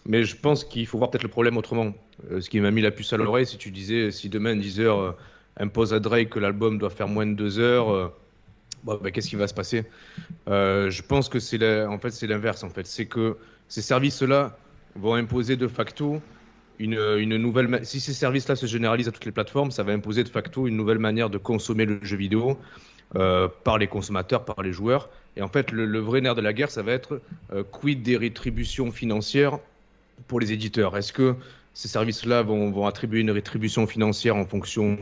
Mais 0.05 0.23
je 0.25 0.35
pense 0.35 0.65
qu'il 0.65 0.85
faut 0.85 0.97
voir 0.97 1.09
peut-être 1.11 1.23
le 1.23 1.29
problème 1.29 1.55
autrement. 1.57 1.93
Euh, 2.31 2.41
ce 2.41 2.49
qui 2.49 2.59
m'a 2.59 2.71
mis 2.71 2.81
la 2.81 2.91
puce 2.91 3.13
à 3.13 3.17
l'oreille, 3.17 3.45
si 3.45 3.57
tu 3.57 3.71
disais, 3.71 4.11
si 4.11 4.27
demain 4.29 4.55
Deezer 4.55 4.97
euh, 4.99 5.11
impose 5.57 5.93
à 5.93 5.99
Drake 5.99 6.29
que 6.29 6.39
l'album 6.39 6.77
doit 6.77 6.89
faire 6.89 7.07
moins 7.07 7.25
de 7.25 7.33
deux 7.35 7.57
heures, 7.59 8.13
bon, 8.83 8.99
bah, 9.01 9.11
qu'est-ce 9.11 9.29
qui 9.29 9.35
va 9.37 9.47
se 9.47 9.53
passer? 9.53 9.85
Euh, 10.49 10.89
Je 10.89 11.01
pense 11.03 11.29
que 11.29 11.39
c'est 11.39 11.57
la- 11.57 11.89
en 11.89 11.99
fait 11.99 12.09
c'est 12.11 12.27
l'inverse. 12.27 12.63
En 12.63 12.69
fait, 12.69 12.85
c'est 12.85 13.05
que 13.05 13.37
ces 13.69 13.81
services-là 13.81 14.57
vont 14.95 15.15
imposer 15.15 15.55
de 15.55 15.67
facto 15.67 16.21
une, 16.79 16.99
une 17.17 17.37
nouvelle. 17.37 17.85
Si 17.85 17.99
ces 17.99 18.13
services-là 18.13 18.55
se 18.55 18.65
généralisent 18.65 19.07
à 19.07 19.11
toutes 19.11 19.25
les 19.25 19.31
plateformes, 19.31 19.71
ça 19.71 19.83
va 19.83 19.93
imposer 19.93 20.23
de 20.23 20.29
facto 20.29 20.67
une 20.67 20.77
nouvelle 20.77 20.99
manière 20.99 21.29
de 21.29 21.37
consommer 21.37 21.85
le 21.85 21.99
jeu 22.03 22.17
vidéo 22.17 22.57
euh, 23.15 23.47
par 23.63 23.77
les 23.77 23.85
consommateurs, 23.85 24.43
par 24.43 24.63
les 24.63 24.73
joueurs. 24.73 25.07
Et 25.37 25.43
en 25.43 25.47
fait, 25.47 25.71
le, 25.71 25.99
vrai 25.99 26.19
nerf 26.21 26.33
de 26.33 26.41
la 26.41 26.51
guerre, 26.51 26.71
ça 26.71 26.81
va 26.81 26.93
être 26.93 27.21
euh, 27.53 27.63
quid 27.63 28.01
des 28.01 28.17
rétributions 28.17 28.91
financières 28.91 29.59
pour 30.27 30.39
les 30.39 30.51
éditeurs? 30.51 30.97
Est-ce 30.97 31.13
que 31.13 31.35
ces 31.75 31.87
services-là 31.87 32.41
vont, 32.41 32.71
vont 32.71 32.87
attribuer 32.87 33.19
une 33.19 33.29
rétribution 33.29 33.85
financière 33.85 34.35
en 34.35 34.45
fonction 34.45 34.97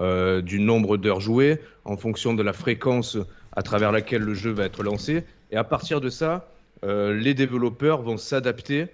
euh, 0.00 0.40
du 0.40 0.60
nombre 0.60 0.96
d'heures 0.98 1.20
jouées, 1.20 1.58
en 1.84 1.96
fonction 1.96 2.32
de 2.32 2.44
la 2.44 2.52
fréquence 2.52 3.18
à 3.56 3.62
travers 3.62 3.90
laquelle 3.90 4.22
le 4.22 4.34
jeu 4.34 4.52
va 4.52 4.64
être 4.64 4.84
lancé? 4.84 5.24
Et 5.50 5.56
à 5.56 5.64
partir 5.64 6.00
de 6.00 6.10
ça, 6.10 6.48
les 6.84 7.34
développeurs 7.34 8.02
vont 8.02 8.18
s'adapter 8.18 8.86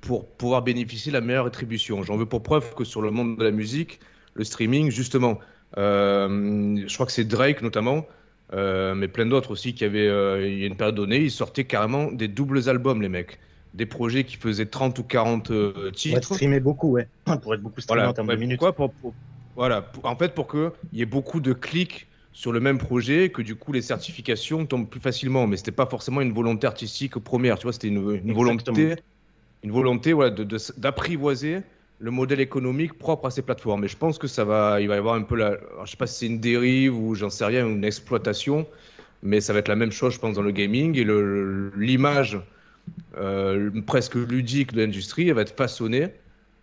pour 0.00 0.36
pouvoir 0.36 0.62
bénéficier 0.62 1.12
de 1.12 1.16
la 1.18 1.20
meilleure 1.24 1.44
rétribution. 1.44 2.02
J'en 2.02 2.16
veux 2.16 2.26
pour 2.26 2.42
preuve 2.42 2.74
que 2.74 2.84
sur 2.84 3.02
le 3.02 3.10
monde 3.10 3.38
de 3.38 3.44
la 3.44 3.50
musique, 3.50 4.00
le 4.34 4.44
streaming, 4.44 4.90
justement, 4.90 5.38
euh, 5.76 6.76
je 6.86 6.94
crois 6.94 7.06
que 7.06 7.12
c'est 7.12 7.24
Drake 7.24 7.62
notamment, 7.62 8.06
euh, 8.52 8.94
mais 8.94 9.08
plein 9.08 9.26
d'autres 9.26 9.50
aussi 9.50 9.74
qui 9.74 9.84
avaient, 9.84 10.06
euh, 10.06 10.46
il 10.48 10.58
y 10.58 10.64
a 10.64 10.66
une 10.66 10.76
période 10.76 10.94
donnée, 10.94 11.18
ils 11.18 11.30
sortaient 11.30 11.64
carrément 11.66 12.10
des 12.12 12.28
doubles 12.28 12.68
albums, 12.68 13.02
les 13.02 13.08
mecs. 13.08 13.38
Des 13.74 13.86
projets 13.86 14.24
qui 14.24 14.36
faisaient 14.36 14.66
30 14.66 14.98
ou 14.98 15.04
40 15.04 15.50
euh, 15.50 15.72
Pour 15.72 16.16
être 16.16 16.24
titres. 16.24 16.34
streamé 16.34 16.60
beaucoup, 16.60 16.90
ouais. 16.92 17.08
Pour 17.42 17.54
être 17.54 17.60
beaucoup 17.60 17.80
streamé 17.80 17.98
Voilà, 18.02 18.10
en 18.10 18.14
termes 18.14 18.28
de 18.28 18.36
minutes. 18.36 18.60
pourquoi 18.60 18.74
pour, 18.74 18.94
pour- 18.94 19.14
Voilà, 19.56 19.82
pour- 19.82 20.06
en 20.06 20.16
fait, 20.16 20.34
pour 20.34 20.48
qu'il 20.48 20.70
y 20.92 21.02
ait 21.02 21.06
beaucoup 21.06 21.40
de 21.40 21.52
clics 21.52 22.08
sur 22.32 22.52
le 22.52 22.60
même 22.60 22.78
projet, 22.78 23.30
que 23.30 23.42
du 23.42 23.56
coup 23.56 23.72
les 23.72 23.82
certifications 23.82 24.64
tombent 24.66 24.88
plus 24.88 25.00
facilement. 25.00 25.46
Mais 25.46 25.56
c'était 25.56 25.72
pas 25.72 25.86
forcément 25.86 26.20
une 26.20 26.32
volonté 26.32 26.66
artistique 26.66 27.18
première, 27.18 27.58
tu 27.58 27.64
vois, 27.64 27.72
c'était 27.72 27.88
une, 27.88 28.10
une 28.14 28.32
volonté. 28.32 28.94
Une 29.62 29.72
volonté 29.72 30.12
voilà, 30.12 30.30
de- 30.30 30.44
de- 30.44 30.58
d'apprivoiser 30.78 31.62
le 32.00 32.10
modèle 32.10 32.40
économique 32.40 32.94
propre 32.98 33.26
à 33.26 33.30
ces 33.30 33.42
plateformes. 33.42 33.84
Et 33.84 33.88
je 33.88 33.96
pense 33.96 34.18
que 34.18 34.28
ça 34.28 34.44
va, 34.44 34.80
il 34.80 34.88
va 34.88 34.94
y 34.94 34.98
avoir 34.98 35.14
un 35.16 35.22
peu 35.22 35.36
la, 35.36 35.58
je 35.84 35.90
sais 35.90 35.96
pas 35.96 36.06
si 36.06 36.18
c'est 36.20 36.26
une 36.26 36.40
dérive 36.40 36.96
ou 36.96 37.14
j'en 37.14 37.30
sais 37.30 37.44
rien, 37.44 37.66
une 37.66 37.84
exploitation, 37.84 38.66
mais 39.22 39.40
ça 39.40 39.52
va 39.52 39.58
être 39.60 39.68
la 39.68 39.76
même 39.76 39.92
chose, 39.92 40.14
je 40.14 40.20
pense, 40.20 40.36
dans 40.36 40.42
le 40.42 40.52
gaming 40.52 40.96
et 40.96 41.04
l'image 41.76 42.40
euh, 43.16 43.70
presque 43.86 44.14
ludique 44.16 44.72
de 44.72 44.82
l'industrie, 44.82 45.28
elle 45.28 45.34
va 45.34 45.42
être 45.42 45.56
façonnée 45.56 46.08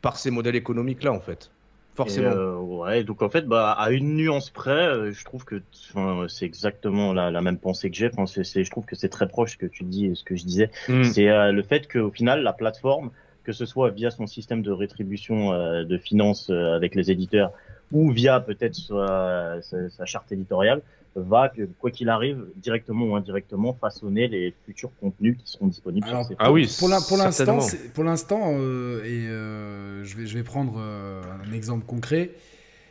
par 0.01 0.17
ces 0.17 0.31
modèles 0.31 0.55
économiques-là, 0.55 1.11
en 1.13 1.21
fait. 1.21 1.51
Forcément. 1.95 2.29
Euh, 2.29 2.55
ouais, 2.57 3.03
donc 3.03 3.21
en 3.21 3.29
fait, 3.29 3.43
bah, 3.43 3.71
à 3.71 3.91
une 3.91 4.15
nuance 4.15 4.49
près, 4.49 4.71
euh, 4.71 5.11
je 5.11 5.23
trouve 5.23 5.45
que 5.45 5.61
enfin, 5.89 6.25
c'est 6.27 6.45
exactement 6.45 7.13
la, 7.13 7.31
la 7.31 7.41
même 7.41 7.57
pensée 7.57 7.89
que 7.89 7.95
j'ai. 7.95 8.07
Enfin, 8.11 8.25
c'est, 8.25 8.43
c'est- 8.43 8.63
je 8.63 8.71
trouve 8.71 8.85
que 8.85 8.95
c'est 8.95 9.09
très 9.09 9.27
proche 9.27 9.53
ce 9.53 9.57
que 9.57 9.65
tu 9.65 9.83
dis 9.83 10.07
et 10.07 10.15
ce 10.15 10.23
que 10.23 10.35
je 10.35 10.43
disais. 10.45 10.69
Mm. 10.89 11.03
C'est 11.03 11.29
euh, 11.29 11.51
le 11.51 11.63
fait 11.63 11.91
qu'au 11.91 12.11
final, 12.11 12.43
la 12.43 12.53
plateforme, 12.53 13.11
que 13.43 13.53
ce 13.53 13.65
soit 13.65 13.91
via 13.91 14.11
son 14.11 14.27
système 14.27 14.61
de 14.61 14.71
rétribution 14.71 15.51
de 15.83 15.97
finances 15.97 16.49
avec 16.49 16.95
les 16.95 17.11
éditeurs 17.11 17.51
ou 17.91 18.09
via 18.11 18.39
peut-être 18.39 18.73
sa, 18.75 19.61
sa- 19.61 19.89
sa 19.89 20.05
charte 20.05 20.31
éditoriale, 20.31 20.81
va, 21.15 21.51
quoi 21.79 21.91
qu'il 21.91 22.09
arrive, 22.09 22.45
directement 22.57 23.05
ou 23.05 23.15
indirectement, 23.15 23.73
façonner 23.73 24.27
les 24.27 24.53
futurs 24.65 24.91
contenus 24.99 25.37
qui 25.37 25.49
seront 25.51 25.67
disponibles 25.67 26.07
Alors, 26.07 26.21
sur 26.25 26.29
ces 26.29 26.35
Ah 26.39 26.51
oui, 26.51 26.69
pour 26.79 26.89
l'in- 26.89 27.01
pour 27.01 27.17
l'instant, 27.17 27.59
pour 27.93 28.03
l'instant, 28.03 28.55
euh, 28.57 29.03
et 29.03 29.27
euh, 29.27 30.03
je 30.03 30.17
vais 30.17 30.25
je 30.27 30.37
vais 30.37 30.43
prendre 30.43 30.75
euh, 30.77 31.21
un 31.47 31.51
exemple 31.53 31.85
concret, 31.85 32.31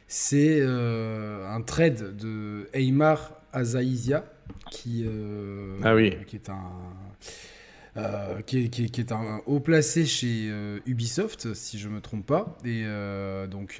c'est 0.09 0.59
euh, 0.61 1.47
un 1.49 1.61
trade 1.62 2.16
de 2.16 2.68
Aymar 2.72 3.33
Azaizia, 3.53 4.25
qui, 4.70 5.05
euh, 5.07 5.79
Ah 5.83 5.95
oui. 5.95 6.16
qui 6.27 6.37
est 6.37 6.49
un. 6.51 6.62
euh, 7.97 8.41
qui, 8.43 8.64
est, 8.64 8.68
qui 8.70 8.85
est- 8.87 8.89
qui 8.89 9.01
est 9.01 9.12
un 9.12 9.41
haut 9.47 9.61
placé 9.61 10.05
chez 10.05 10.49
euh, 10.51 10.81
Ubisoft, 10.87 11.55
si 11.55 11.79
je 11.79 11.89
me 11.89 12.01
trompe 12.01 12.27
pas, 12.27 12.59
et 12.64 12.83
euh, 12.85 13.47
donc 13.47 13.77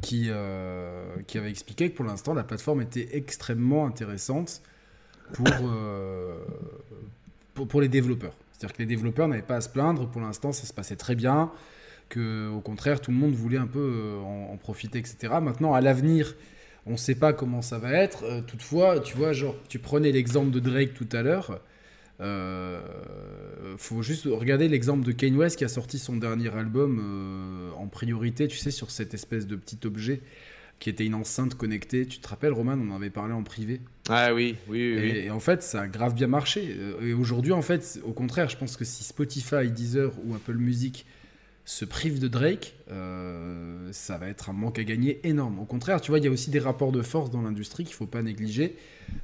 qui, 0.00 0.26
euh, 0.28 1.16
qui 1.26 1.38
avait 1.38 1.50
expliqué 1.50 1.90
que 1.90 1.96
pour 1.96 2.04
l'instant 2.04 2.34
la 2.34 2.44
plateforme 2.44 2.82
était 2.82 3.08
extrêmement 3.12 3.86
intéressante 3.86 4.62
pour, 5.32 5.46
euh, 5.62 6.38
pour, 7.54 7.68
pour 7.68 7.80
les 7.80 7.88
développeurs. 7.88 8.34
C'est-à-dire 8.52 8.76
que 8.76 8.82
les 8.82 8.86
développeurs 8.86 9.28
n'avaient 9.28 9.42
pas 9.42 9.56
à 9.56 9.60
se 9.60 9.68
plaindre, 9.68 10.08
pour 10.08 10.20
l'instant 10.20 10.52
ça 10.52 10.66
se 10.66 10.72
passait 10.72 10.96
très 10.96 11.14
bien, 11.14 11.50
que 12.08 12.48
au 12.48 12.60
contraire 12.60 13.00
tout 13.00 13.10
le 13.10 13.16
monde 13.16 13.34
voulait 13.34 13.58
un 13.58 13.66
peu 13.66 13.78
euh, 13.78 14.20
en, 14.20 14.56
profiter, 14.56 14.98
etc. 14.98 15.34
Maintenant 15.40 15.74
à 15.74 15.80
l'avenir, 15.80 16.34
on 16.86 16.92
ne 16.92 16.96
sait 16.96 17.14
pas 17.14 17.32
comment 17.32 17.62
ça 17.62 17.78
va 17.78 17.92
être. 17.92 18.24
Euh, 18.24 18.40
toutefois, 18.40 19.00
tu 19.00 19.16
vois, 19.16 19.32
genre, 19.32 19.54
tu 19.68 19.78
prenais 19.78 20.10
l'exemple 20.10 20.50
de 20.50 20.60
Drake 20.60 20.94
tout 20.94 21.08
à 21.12 21.22
l'heure. 21.22 21.60
Euh, 22.20 22.80
faut 23.76 24.02
juste 24.02 24.24
regarder 24.24 24.68
l'exemple 24.68 25.04
de 25.04 25.12
Kanye 25.12 25.36
West 25.36 25.56
qui 25.56 25.64
a 25.64 25.68
sorti 25.68 25.98
son 25.98 26.16
dernier 26.16 26.48
album 26.54 26.98
euh, 27.00 27.70
en 27.76 27.86
priorité, 27.86 28.48
tu 28.48 28.56
sais, 28.56 28.70
sur 28.70 28.90
cette 28.90 29.14
espèce 29.14 29.46
de 29.46 29.56
petit 29.56 29.78
objet 29.86 30.20
qui 30.80 30.90
était 30.90 31.04
une 31.04 31.14
enceinte 31.14 31.54
connectée. 31.54 32.06
Tu 32.06 32.18
te 32.18 32.28
rappelles, 32.28 32.52
Roman, 32.52 32.74
on 32.74 32.92
en 32.92 32.96
avait 32.96 33.10
parlé 33.10 33.34
en 33.34 33.42
privé. 33.42 33.80
Ah 34.08 34.32
oui, 34.32 34.56
oui, 34.68 34.94
oui. 34.94 35.00
oui. 35.00 35.08
Et, 35.10 35.24
et 35.26 35.30
en 35.30 35.40
fait, 35.40 35.62
ça 35.62 35.82
a 35.82 35.88
grave 35.88 36.14
bien 36.14 36.28
marché. 36.28 36.76
Euh, 36.78 37.00
Et 37.08 37.12
aujourd'hui, 37.14 37.52
en 37.52 37.62
fait, 37.62 38.00
au 38.04 38.12
contraire, 38.12 38.48
je 38.48 38.56
pense 38.56 38.76
que 38.76 38.84
si 38.84 39.02
Spotify, 39.04 39.70
Deezer 39.70 40.12
ou 40.24 40.34
Apple 40.34 40.54
Music 40.56 41.04
se 41.68 41.84
privent 41.84 42.18
de 42.18 42.28
Drake, 42.28 42.76
euh, 42.90 43.90
ça 43.92 44.16
va 44.16 44.28
être 44.28 44.48
un 44.48 44.54
manque 44.54 44.78
à 44.78 44.84
gagner 44.84 45.20
énorme. 45.28 45.58
Au 45.58 45.66
contraire, 45.66 46.00
tu 46.00 46.10
vois, 46.10 46.18
il 46.18 46.24
y 46.24 46.26
a 46.26 46.30
aussi 46.30 46.48
des 46.48 46.60
rapports 46.60 46.92
de 46.92 47.02
force 47.02 47.30
dans 47.30 47.42
l'industrie 47.42 47.84
qu'il 47.84 47.94
faut 47.94 48.06
pas 48.06 48.22
négliger. 48.22 48.74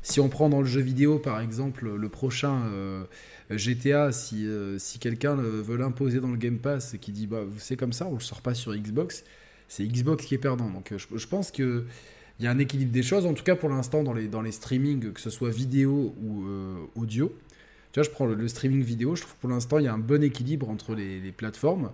Si 0.03 0.21
on 0.21 0.29
prend 0.29 0.51
dans 0.51 0.61
le 0.61 0.67
jeu 0.67 0.83
vidéo, 0.83 1.19
par 1.19 1.41
exemple, 1.41 1.89
le 1.89 2.09
prochain 2.11 2.67
euh, 2.67 3.05
GTA, 3.49 4.13
si, 4.13 4.47
euh, 4.47 4.79
si 4.79 4.99
quelqu'un 4.99 5.37
veut 5.37 5.79
l'imposer 5.79 6.21
dans 6.21 6.29
le 6.29 6.37
Game 6.37 6.59
Pass 6.59 6.93
et 6.93 6.99
qui 6.99 7.13
dit, 7.13 7.27
bah, 7.27 7.45
c'est 7.57 7.77
comme 7.77 7.95
ça, 7.95 8.07
on 8.09 8.13
le 8.13 8.21
sort 8.21 8.43
pas 8.43 8.53
sur 8.53 8.77
Xbox, 8.77 9.25
c'est 9.67 9.87
Xbox 9.87 10.27
qui 10.27 10.35
est 10.35 10.39
perdant. 10.39 10.69
Donc, 10.69 10.93
je, 10.95 11.17
je 11.17 11.27
pense 11.27 11.51
que 11.51 11.87
il 12.41 12.45
y 12.45 12.49
a 12.49 12.51
un 12.51 12.59
équilibre 12.59 12.93
des 12.93 13.03
choses, 13.03 13.25
en 13.25 13.33
tout 13.33 13.45
cas 13.45 13.57
pour 13.57 13.71
l'instant 13.71 14.03
dans 14.03 14.13
les, 14.13 14.29
dans 14.29 14.43
les 14.43 14.53
streamings, 14.53 15.13
que 15.13 15.21
ce 15.21 15.31
soit 15.31 15.51
vidéo 15.51 16.15
ou 16.23 16.45
audio. 16.95 17.35
Tu 17.93 18.01
vois, 18.01 18.03
je 18.03 18.11
prends 18.11 18.27
le, 18.27 18.49
streaming 18.49 18.83
vidéo, 18.83 19.15
je 19.15 19.23
trouve 19.23 19.37
pour 19.37 19.49
l'instant 19.49 19.79
il 19.79 19.87
y 19.87 19.89
a 19.89 19.95
un 19.95 19.99
bon 19.99 20.23
équilibre 20.23 20.69
entre 20.69 20.95
les 20.95 21.33
plateformes. 21.33 21.91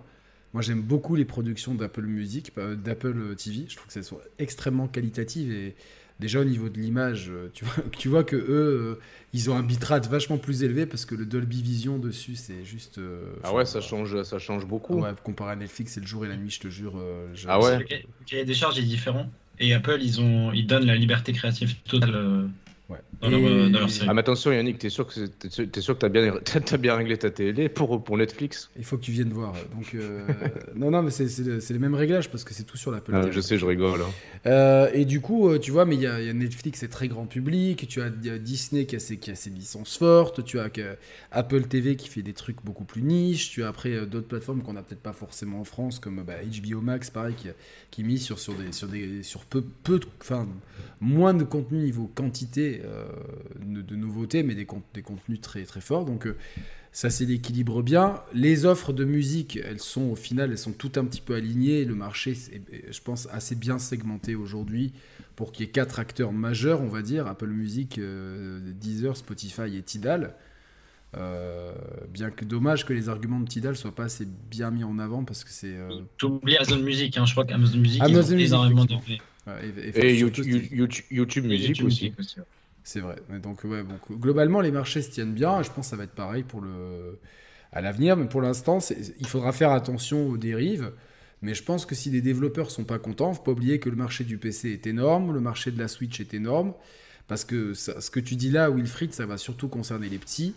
Moi 0.53 0.61
j'aime 0.61 0.81
beaucoup 0.81 1.15
les 1.15 1.25
productions 1.25 1.73
d'Apple 1.75 2.03
Music, 2.05 2.51
euh, 2.57 2.75
d'Apple 2.75 3.35
TV, 3.35 3.65
je 3.69 3.75
trouve 3.77 3.91
que 3.91 3.97
elles 3.97 4.03
sont 4.05 4.19
extrêmement 4.39 4.87
qualitatives 4.87 5.51
et 5.51 5.75
déjà 6.19 6.41
au 6.41 6.43
niveau 6.43 6.67
de 6.69 6.77
l'image, 6.77 7.29
euh, 7.29 7.49
tu 7.53 7.63
vois, 7.65 7.75
tu 7.97 8.09
vois 8.09 8.23
que 8.23 8.35
eux, 8.35 8.97
euh, 8.97 8.99
ils 9.33 9.49
ont 9.49 9.55
un 9.55 9.63
bitrate 9.63 10.07
vachement 10.07 10.37
plus 10.37 10.63
élevé 10.63 10.85
parce 10.85 11.05
que 11.05 11.15
le 11.15 11.25
Dolby 11.25 11.61
Vision 11.61 11.97
dessus 11.99 12.35
c'est 12.35 12.65
juste... 12.65 12.97
euh, 12.97 13.21
Ah 13.43 13.53
ouais, 13.53 13.65
ça 13.65 13.79
change, 13.81 14.21
ça 14.23 14.39
change 14.39 14.65
beaucoup. 14.65 15.01
Ouais, 15.01 15.11
comparé 15.23 15.53
à 15.53 15.55
Netflix, 15.55 15.93
c'est 15.93 16.01
le 16.01 16.07
jour 16.07 16.25
et 16.25 16.27
la 16.27 16.35
nuit, 16.35 16.49
je 16.49 16.59
te 16.59 16.67
jure. 16.67 16.93
euh, 16.97 17.27
je- 17.33 17.47
Ah 17.49 17.59
ouais 17.59 17.79
Le 17.79 17.85
ca- 17.87 17.95
le 17.97 18.25
cahier 18.25 18.45
des 18.45 18.53
charges 18.53 18.77
est 18.77 18.83
différent. 18.83 19.31
Et 19.59 19.73
Apple, 19.73 19.99
ils, 20.01 20.19
ont, 20.19 20.51
ils 20.53 20.65
donnent 20.65 20.85
la 20.87 20.95
liberté 20.95 21.33
créative 21.33 21.75
totale 21.83 22.15
euh, 22.15 22.47
Ouais. 22.91 22.97
dans, 23.21 23.29
leur, 23.29 23.39
Et- 23.39 23.45
euh, 23.45 23.69
dans 23.69 23.79
leur 23.79 23.89
série. 23.89 24.07
Ah 24.09 24.13
mais 24.13 24.19
attention 24.19 24.51
Yannick, 24.51 24.77
t'es 24.79 24.89
sûr 24.89 25.07
que 25.07 25.25
t'es 25.25 25.81
sûr, 25.81 25.93
que 25.95 25.99
t'as 25.99 26.09
bien, 26.09 26.33
t'as 26.43 26.77
bien 26.77 26.95
réglé 26.95 27.17
ta 27.17 27.29
télé 27.31 27.69
pour, 27.69 28.03
pour 28.03 28.17
Netflix? 28.17 28.69
Il 28.77 28.83
faut 28.83 28.97
que 28.97 29.03
tu 29.03 29.11
viennes 29.11 29.31
voir. 29.31 29.53
Donc, 29.73 29.93
euh, 29.95 30.27
non, 30.75 30.91
non, 30.91 31.01
mais 31.01 31.11
c'est- 31.11 31.27
c'est 31.29 31.43
le- 31.43 31.59
c'est 31.61 31.73
les 31.73 31.79
mêmes 31.79 31.95
réglages 31.95 32.29
parce 32.29 32.43
que 32.43 32.53
c'est 32.53 32.63
tout 32.63 32.77
sur 32.77 32.91
l'Apple 32.91 33.11
Ah, 33.15 33.21
TV. 33.21 33.31
Je 33.31 33.39
sais, 33.41 33.57
je 33.57 33.65
rigole. 33.65 34.01
hein. 34.01 34.11
Euh, 34.47 34.89
et 34.93 35.05
du 35.05 35.21
coup, 35.21 35.57
tu 35.59 35.71
vois, 35.71 35.85
mais 35.85 35.95
il 35.95 36.01
y, 36.01 36.07
a 36.07 36.19
il 36.19 36.25
y 36.27 36.29
a 36.29 36.33
Netflix, 36.33 36.79
c'est 36.79 36.87
très 36.89 37.07
grand 37.07 37.25
public. 37.25 37.87
Tu 37.87 38.01
as, 38.01 38.07
il 38.21 38.27
y 38.27 38.29
a 38.29 38.37
Disney 38.37 38.85
qui 38.85 38.95
a, 38.95 38.99
ses, 38.99 39.17
qui 39.17 39.31
a 39.31 39.35
ses 39.35 39.49
licences 39.51 39.97
fortes. 39.97 40.43
Tu 40.43 40.59
as 40.59 40.69
que- 40.69 40.95
Apple 41.31 41.61
TV 41.63 41.95
qui 41.95 42.09
fait 42.09 42.21
des 42.23 42.33
trucs 42.33 42.57
beaucoup 42.63 42.83
plus 42.83 43.01
niches. 43.03 43.51
Tu 43.51 43.63
as 43.63 43.67
après 43.69 44.05
d'autres 44.05 44.27
plateformes 44.27 44.61
qu'on 44.63 44.73
n'a 44.73 44.81
peut-être 44.83 45.01
pas 45.01 45.13
forcément 45.13 45.61
en 45.61 45.63
France, 45.63 45.99
comme 45.99 46.23
bah, 46.23 46.33
HBO 46.43 46.81
Max, 46.81 47.09
pareil, 47.09 47.35
qui, 47.35 47.47
qui 47.91 48.03
mise 48.03 48.23
sur, 48.23 48.39
sur, 48.39 48.53
des, 48.55 48.71
sur, 48.71 48.87
des, 48.87 49.23
sur 49.23 49.45
peu, 49.45 49.63
peu 49.83 49.99
de, 49.99 50.05
enfin, 50.19 50.47
moins 50.99 51.33
de 51.33 51.43
contenu 51.43 51.77
niveau 51.79 52.09
quantité 52.13 52.80
euh, 52.83 53.05
de, 53.59 53.95
nouveautés, 53.95 54.43
mais 54.43 54.55
des, 54.55 54.65
con- 54.65 54.83
des 54.93 55.01
contenus 55.01 55.41
très, 55.41 55.63
très 55.63 55.81
forts. 55.81 56.05
Donc, 56.05 56.25
euh, 56.27 56.35
ça, 56.91 57.09
c'est 57.09 57.25
l'équilibre 57.25 57.81
bien. 57.81 58.21
Les 58.33 58.65
offres 58.65 58.91
de 58.93 59.05
musique, 59.05 59.57
elles 59.63 59.79
sont 59.79 60.09
au 60.11 60.15
final, 60.15 60.51
elles 60.51 60.57
sont 60.57 60.73
toutes 60.73 60.97
un 60.97 61.05
petit 61.05 61.21
peu 61.21 61.35
alignées. 61.35 61.85
Le 61.85 61.95
marché, 61.95 62.31
est, 62.31 62.91
je 62.93 63.01
pense, 63.01 63.27
assez 63.31 63.55
bien 63.55 63.79
segmenté 63.79 64.35
aujourd'hui 64.35 64.91
pour 65.35 65.51
qu'il 65.53 65.65
y 65.65 65.69
ait 65.69 65.71
quatre 65.71 65.99
acteurs 65.99 66.33
majeurs, 66.33 66.81
on 66.81 66.87
va 66.89 67.01
dire 67.01 67.27
Apple 67.27 67.47
Music, 67.47 67.97
euh, 67.97 68.59
Deezer, 68.79 69.15
Spotify 69.15 69.75
et 69.77 69.81
Tidal. 69.81 70.33
Euh, 71.17 71.73
bien 72.13 72.29
que 72.29 72.45
dommage 72.45 72.85
que 72.85 72.93
les 72.93 73.09
arguments 73.09 73.41
de 73.41 73.47
Tidal 73.47 73.75
soient 73.75 73.93
pas 73.93 74.05
assez 74.05 74.25
bien 74.49 74.71
mis 74.71 74.85
en 74.85 74.97
avant 74.97 75.25
parce 75.25 75.43
que 75.43 75.49
c'est. 75.49 75.75
euh, 75.75 75.89
J'oublie 76.17 76.55
Amazon 76.55 76.79
Music, 76.79 77.17
hein, 77.17 77.25
je 77.25 77.33
crois 77.33 77.43
qu'Amazon 77.43 77.79
Music, 77.79 78.01
Amazon 78.01 78.21
ils 78.21 78.33
ont 78.33 78.35
Music, 78.37 78.47
énormément 78.47 78.85
effectivement. 78.85 79.23
de 79.47 79.51
ouais, 79.51 79.73
et- 79.77 79.99
et 79.99 80.11
Et 80.13 80.17
surtout, 80.19 80.41
YouTube, 80.43 80.63
c'est- 80.69 80.75
YouTube, 80.75 81.05
YouTube 81.11 81.45
Music 81.47 81.67
YouTube 81.69 81.85
aussi. 81.87 82.03
Music 82.05 82.19
aussi, 82.19 82.39
ouais. 82.39 82.45
C'est 82.83 82.99
vrai. 82.99 83.15
Donc, 83.41 83.63
ouais, 83.63 83.83
globalement, 84.11 84.61
les 84.61 84.71
marchés 84.71 85.01
se 85.01 85.11
tiennent 85.11 85.33
bien. 85.33 85.61
Je 85.61 85.69
pense 85.69 85.85
que 85.85 85.91
ça 85.91 85.95
va 85.95 86.03
être 86.03 86.15
pareil 86.15 86.43
pour 86.43 86.63
à 87.71 87.81
l'avenir. 87.81 88.17
Mais 88.17 88.27
pour 88.27 88.41
l'instant, 88.41 88.79
il 89.19 89.27
faudra 89.27 89.51
faire 89.51 89.71
attention 89.71 90.27
aux 90.27 90.37
dérives. 90.37 90.91
Mais 91.41 91.53
je 91.53 91.63
pense 91.63 91.85
que 91.85 91.95
si 91.95 92.09
les 92.09 92.21
développeurs 92.21 92.69
sont 92.69 92.83
pas 92.83 92.99
contents, 92.99 93.33
faut 93.33 93.41
pas 93.41 93.51
oublier 93.51 93.79
que 93.79 93.89
le 93.89 93.95
marché 93.95 94.23
du 94.23 94.37
PC 94.37 94.71
est 94.71 94.85
énorme, 94.87 95.33
le 95.33 95.39
marché 95.39 95.71
de 95.71 95.79
la 95.79 95.87
Switch 95.87 96.19
est 96.19 96.33
énorme. 96.33 96.73
Parce 97.27 97.45
que 97.45 97.73
ce 97.73 98.11
que 98.11 98.19
tu 98.19 98.35
dis 98.35 98.51
là, 98.51 98.69
Wilfried, 98.69 99.13
ça 99.13 99.25
va 99.25 99.37
surtout 99.37 99.67
concerner 99.67 100.09
les 100.09 100.19
petits. 100.19 100.55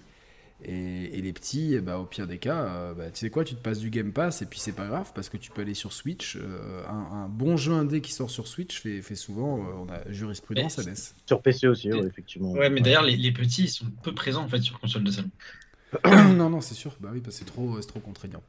Et, 0.66 1.18
et 1.18 1.22
les 1.22 1.32
petits, 1.32 1.78
bah, 1.80 1.98
au 1.98 2.04
pire 2.04 2.26
des 2.26 2.38
cas, 2.38 2.56
euh, 2.62 2.94
bah, 2.94 3.10
tu 3.12 3.20
sais 3.20 3.30
quoi, 3.30 3.44
tu 3.44 3.54
te 3.54 3.60
passes 3.60 3.78
du 3.78 3.90
Game 3.90 4.12
Pass 4.12 4.40
et 4.42 4.46
puis 4.46 4.58
c'est 4.58 4.72
pas 4.72 4.86
grave 4.86 5.12
parce 5.14 5.28
que 5.28 5.36
tu 5.36 5.50
peux 5.50 5.62
aller 5.62 5.74
sur 5.74 5.92
Switch. 5.92 6.36
Euh, 6.36 6.82
un, 6.88 7.24
un 7.24 7.28
bon 7.28 7.56
jeu 7.56 7.72
indé 7.72 8.00
qui 8.00 8.12
sort 8.12 8.30
sur 8.30 8.46
Switch 8.46 8.80
fait, 8.80 9.02
fait 9.02 9.14
souvent, 9.14 9.58
euh, 9.58 9.84
on 9.86 9.88
a 9.92 10.10
jurisprudence 10.10 10.78
Mais- 10.78 10.84
à 10.84 10.90
NES. 10.90 10.96
Sur 11.26 11.42
PC 11.42 11.66
aussi, 11.68 11.92
ouais, 11.92 12.06
effectivement. 12.06 12.52
Ouais, 12.52 12.70
mais 12.70 12.80
d'ailleurs, 12.80 13.02
les, 13.02 13.16
les 13.16 13.32
petits, 13.32 13.64
ils 13.64 13.68
sont 13.68 13.86
peu 14.02 14.14
présents 14.14 14.44
en 14.44 14.48
fait 14.48 14.60
sur 14.60 14.80
console 14.80 15.04
de 15.04 15.10
salon. 15.10 15.30
non, 16.34 16.50
non, 16.50 16.60
c'est 16.60 16.74
sûr. 16.74 16.96
Bah 17.00 17.10
oui, 17.12 17.20
parce 17.20 17.36
que 17.38 17.44
c'est 17.44 17.50
trop, 17.50 17.80
c'est 17.80 17.86
trop 17.88 18.00
contraignant. 18.00 18.42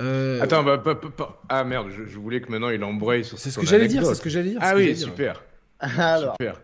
Euh, 0.00 0.40
Attends, 0.40 0.62
bah, 0.62 0.78
pas- 0.78 1.42
ah 1.48 1.64
merde, 1.64 1.88
je, 1.90 2.04
je 2.06 2.18
voulais 2.18 2.40
que 2.40 2.50
maintenant 2.50 2.70
il 2.70 2.82
embraye 2.84 3.24
sur 3.24 3.38
c'est 3.38 3.50
ce 3.50 3.58
que 3.58 3.66
j'allais 3.66 3.88
dire. 3.88 4.04
C'est 4.06 4.14
ce 4.14 4.22
que 4.22 4.30
j'allais 4.30 4.50
dire. 4.50 4.58
Ah 4.62 4.74
oui, 4.76 4.96
super. 4.96 5.42
Alors, 5.80 6.36
Super. 6.40 6.60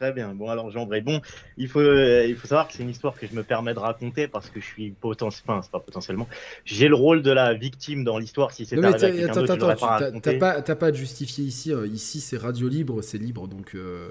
Très 0.00 0.12
bien. 0.12 0.32
Bon, 0.34 0.48
alors 0.48 0.70
j'embraye. 0.70 1.02
Bon, 1.02 1.20
il 1.58 1.68
faut, 1.68 1.78
euh, 1.80 2.24
il 2.26 2.34
faut 2.34 2.48
savoir 2.48 2.68
que 2.68 2.72
c'est 2.74 2.82
une 2.82 2.88
histoire 2.88 3.14
que 3.18 3.26
je 3.26 3.34
me 3.34 3.42
permets 3.42 3.74
de 3.74 3.78
raconter 3.78 4.28
parce 4.28 4.48
que 4.48 4.58
je 4.60 4.64
suis 4.64 4.90
potentiellement, 4.92 5.54
enfin, 5.54 5.62
c'est 5.62 5.70
pas 5.70 5.80
potentiellement, 5.80 6.26
j'ai 6.64 6.88
le 6.88 6.94
rôle 6.94 7.20
de 7.22 7.30
la 7.30 7.52
victime 7.52 8.02
dans 8.02 8.16
l'histoire. 8.18 8.50
Si 8.52 8.64
c'est 8.64 8.76
Non, 8.76 8.82
mais 8.82 8.88
arrivé 8.88 9.04
à 9.04 9.08
t'as- 9.08 9.12
quelqu'un 9.16 9.30
attends, 9.52 9.66
d'autre, 9.68 9.84
attends, 9.90 10.12
tu- 10.12 10.20
t'as- 10.22 10.34
pas, 10.38 10.62
t'as 10.62 10.74
pas 10.74 10.86
à 10.86 10.92
justifier 10.92 11.44
ici. 11.44 11.72
euh, 11.72 11.86
Ici, 11.86 12.20
c'est 12.20 12.38
radio 12.38 12.66
libre, 12.68 13.02
c'est 13.02 13.18
libre, 13.18 13.46
donc 13.46 13.74
euh, 13.74 14.10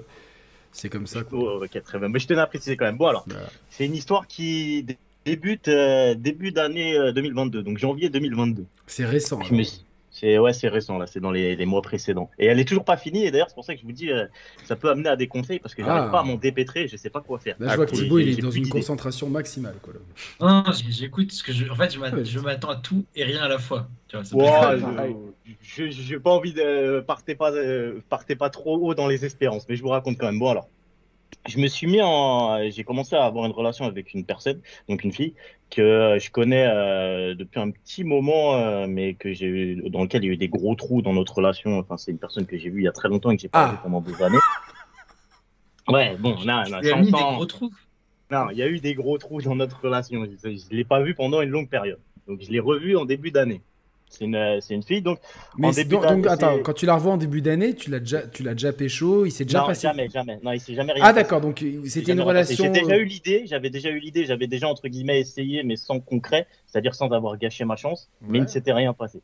c'est 0.70 0.88
comme 0.88 1.06
ça. 1.08 1.24
Quoi. 1.24 1.38
Oh, 1.58 1.64
ok, 1.64 1.82
très 1.82 1.98
bien. 1.98 2.08
Mais 2.08 2.20
je 2.20 2.28
tenais 2.28 2.40
à 2.40 2.46
préciser 2.46 2.76
quand 2.76 2.84
même. 2.84 2.96
Bon, 2.96 3.06
alors, 3.08 3.24
Voilà. 3.26 3.48
c'est 3.70 3.84
une 3.86 3.94
histoire 3.96 4.26
qui 4.28 4.84
dé- 4.84 4.98
débute 5.26 5.66
euh, 5.68 6.14
début 6.14 6.52
d'année 6.52 6.96
euh, 6.96 7.10
2022, 7.12 7.62
donc 7.64 7.78
janvier 7.78 8.10
2022. 8.10 8.64
C'est 8.86 9.04
récent. 9.06 9.42
Je 9.42 9.54
me 9.54 9.62
suis- 9.64 9.84
C'est 10.12 10.38
ouais, 10.38 10.52
c'est 10.52 10.68
récent 10.68 10.98
là, 10.98 11.06
c'est 11.06 11.20
dans 11.20 11.30
les, 11.30 11.54
les 11.54 11.66
mois 11.66 11.82
précédents. 11.82 12.30
Et 12.38 12.46
elle 12.46 12.58
est 12.58 12.64
toujours 12.64 12.84
pas 12.84 12.96
finie. 12.96 13.24
Et 13.26 13.30
d'ailleurs, 13.30 13.48
c'est 13.48 13.54
pour 13.54 13.64
ça 13.64 13.74
que 13.74 13.80
je 13.80 13.86
vous 13.86 13.92
dis, 13.92 14.10
euh, 14.10 14.26
ça 14.64 14.74
peut 14.74 14.90
amener 14.90 15.08
à 15.08 15.14
des 15.16 15.28
conseils 15.28 15.60
parce 15.60 15.74
que 15.74 15.84
j'arrive 15.84 16.06
Ah. 16.08 16.10
pas 16.10 16.20
à 16.20 16.22
m'en 16.24 16.34
dépêtrer. 16.34 16.88
Je 16.88 16.96
sais 16.96 17.10
pas 17.10 17.20
quoi 17.20 17.38
faire. 17.38 17.54
Là, 17.60 17.68
je 17.68 17.72
Ah, 17.72 17.76
vois 17.76 17.86
que 17.86 17.92
cool. 17.92 18.00
Thibaut, 18.00 18.18
il 18.18 18.28
est 18.38 18.42
dans 18.42 18.50
une 18.50 18.68
concentration 18.68 19.28
maximale. 19.30 19.76
Quoi, 19.82 19.94
là. 19.94 20.00
Non, 20.40 20.62
non, 20.66 20.72
j'écoute 20.88 21.30
ce 21.32 21.42
que 21.44 21.52
je. 21.52 21.70
En 21.70 21.76
fait, 21.76 21.90
je 21.94 22.00
c'est- 22.24 22.40
m'attends 22.42 22.70
à 22.70 22.76
tout 22.76 23.04
et 23.14 23.22
rien 23.24 23.40
à 23.42 23.48
la 23.48 23.58
fois. 23.58 23.88
Tu 24.08 24.16
vois, 24.32 24.76
je- 25.62 25.90
j'ai 25.90 26.18
pas 26.18 26.30
envie 26.30 26.52
de 26.52 27.00
partez 27.06 27.34
pas 27.34 27.52
euh, 27.52 28.00
partez 28.08 28.34
pas 28.36 28.50
trop 28.50 28.76
haut 28.78 28.94
dans 28.94 29.06
les 29.06 29.24
espérances, 29.24 29.66
mais 29.68 29.76
je 29.76 29.82
vous 29.82 29.88
raconte 29.90 30.18
quand 30.18 30.26
même. 30.26 30.38
Bon 30.38 30.50
alors, 30.50 30.68
je 31.48 31.58
me 31.58 31.66
suis 31.68 31.86
mis 31.86 32.00
en, 32.02 32.68
j'ai 32.70 32.84
commencé 32.84 33.16
à 33.16 33.24
avoir 33.24 33.46
une 33.46 33.52
relation 33.52 33.84
avec 33.84 34.12
une 34.14 34.24
personne, 34.24 34.60
donc 34.88 35.04
une 35.04 35.12
fille 35.12 35.34
que 35.70 36.16
je 36.20 36.30
connais 36.30 36.66
euh, 36.66 37.34
depuis 37.34 37.60
un 37.60 37.70
petit 37.70 38.04
moment, 38.04 38.54
euh, 38.56 38.86
mais 38.88 39.14
que 39.14 39.32
j'ai 39.32 39.46
eu- 39.46 39.90
dans 39.90 40.02
lequel 40.02 40.24
il 40.24 40.26
y 40.26 40.30
a 40.30 40.32
eu 40.32 40.36
des 40.36 40.48
gros 40.48 40.74
trous 40.74 41.02
dans 41.02 41.12
notre 41.12 41.34
relation. 41.36 41.78
Enfin, 41.78 41.96
c'est 41.96 42.10
une 42.10 42.18
personne 42.18 42.46
que 42.46 42.58
j'ai 42.58 42.68
vue 42.70 42.80
il 42.80 42.84
y 42.84 42.88
a 42.88 42.92
très 42.92 43.08
longtemps 43.08 43.30
et 43.30 43.36
que 43.36 43.42
j'ai 43.42 43.48
pas 43.48 43.64
Ah. 43.68 43.70
vue 43.72 43.78
pendant 43.82 44.00
des 44.00 44.20
années. 44.22 44.38
Ouais, 45.88 46.16
bon, 46.18 46.36
non, 46.44 46.62
non, 46.70 46.78
Tu 46.80 46.84
lui 46.86 46.92
as 46.92 46.96
mis 46.96 47.06
des 47.06 47.10
gros 47.12 47.46
trous. 47.46 47.70
Non, 48.30 48.50
il 48.50 48.58
y 48.58 48.62
a 48.62 48.68
eu 48.68 48.78
des 48.78 48.94
gros 48.94 49.18
trous 49.18 49.42
dans 49.42 49.56
notre 49.56 49.80
relation. 49.80 50.24
Je 50.24 50.48
ne 50.48 50.76
l'ai 50.76 50.84
pas 50.84 51.00
vu 51.02 51.14
pendant 51.14 51.40
une 51.40 51.50
longue 51.50 51.68
période. 51.68 51.98
Donc, 52.28 52.40
je 52.42 52.50
l'ai 52.50 52.60
revu 52.60 52.96
en 52.96 53.04
début 53.04 53.30
d'année. 53.32 53.60
C'est 54.10 54.24
une, 54.24 54.34
euh, 54.34 54.58
c'est 54.60 54.74
une 54.74 54.82
fille. 54.82 55.02
Donc, 55.02 55.20
Mais 55.56 55.68
En 55.68 55.70
début 55.70 55.96
donc, 55.96 56.26
attends, 56.26 56.58
quand 56.58 56.72
tu 56.72 56.84
la 56.84 56.94
revois 56.96 57.12
en 57.12 57.16
début 57.16 57.40
d'année, 57.40 57.74
tu 57.74 57.90
l'as 57.90 58.00
déjà, 58.00 58.26
tu 58.26 58.42
l'as 58.42 58.54
déjà 58.54 58.72
pécho, 58.72 59.24
il 59.24 59.30
s'est 59.30 59.44
déjà 59.44 59.60
non, 59.60 59.66
passé. 59.66 59.82
jamais, 59.82 60.08
jamais. 60.08 60.38
Non, 60.42 60.52
il 60.52 60.60
s'est 60.60 60.74
jamais 60.74 60.92
rien 60.92 61.04
Ah 61.06 61.12
d'accord, 61.12 61.40
donc 61.40 61.64
c'était 61.86 62.12
une 62.12 62.20
relation. 62.20 62.64
J'ai 62.64 62.80
déjà 62.80 62.94
euh, 62.94 62.98
eu 62.98 63.04
l'idée, 63.04 63.44
j'avais 63.46 63.70
déjà 63.70 63.88
eu 63.90 64.00
l'idée, 64.00 64.26
j'avais 64.26 64.48
déjà 64.48 64.68
entre 64.68 64.88
guillemets 64.88 65.20
essayé, 65.20 65.62
mais 65.62 65.76
sans 65.76 66.00
concret, 66.00 66.46
c'est-à-dire 66.66 66.94
sans 66.94 67.08
avoir 67.10 67.38
gâché 67.38 67.64
ma 67.64 67.76
chance, 67.76 68.10
mais 68.20 68.38
il 68.38 68.42
ne 68.42 68.48
s'était 68.48 68.72
rien 68.72 68.92
passé. 68.92 69.22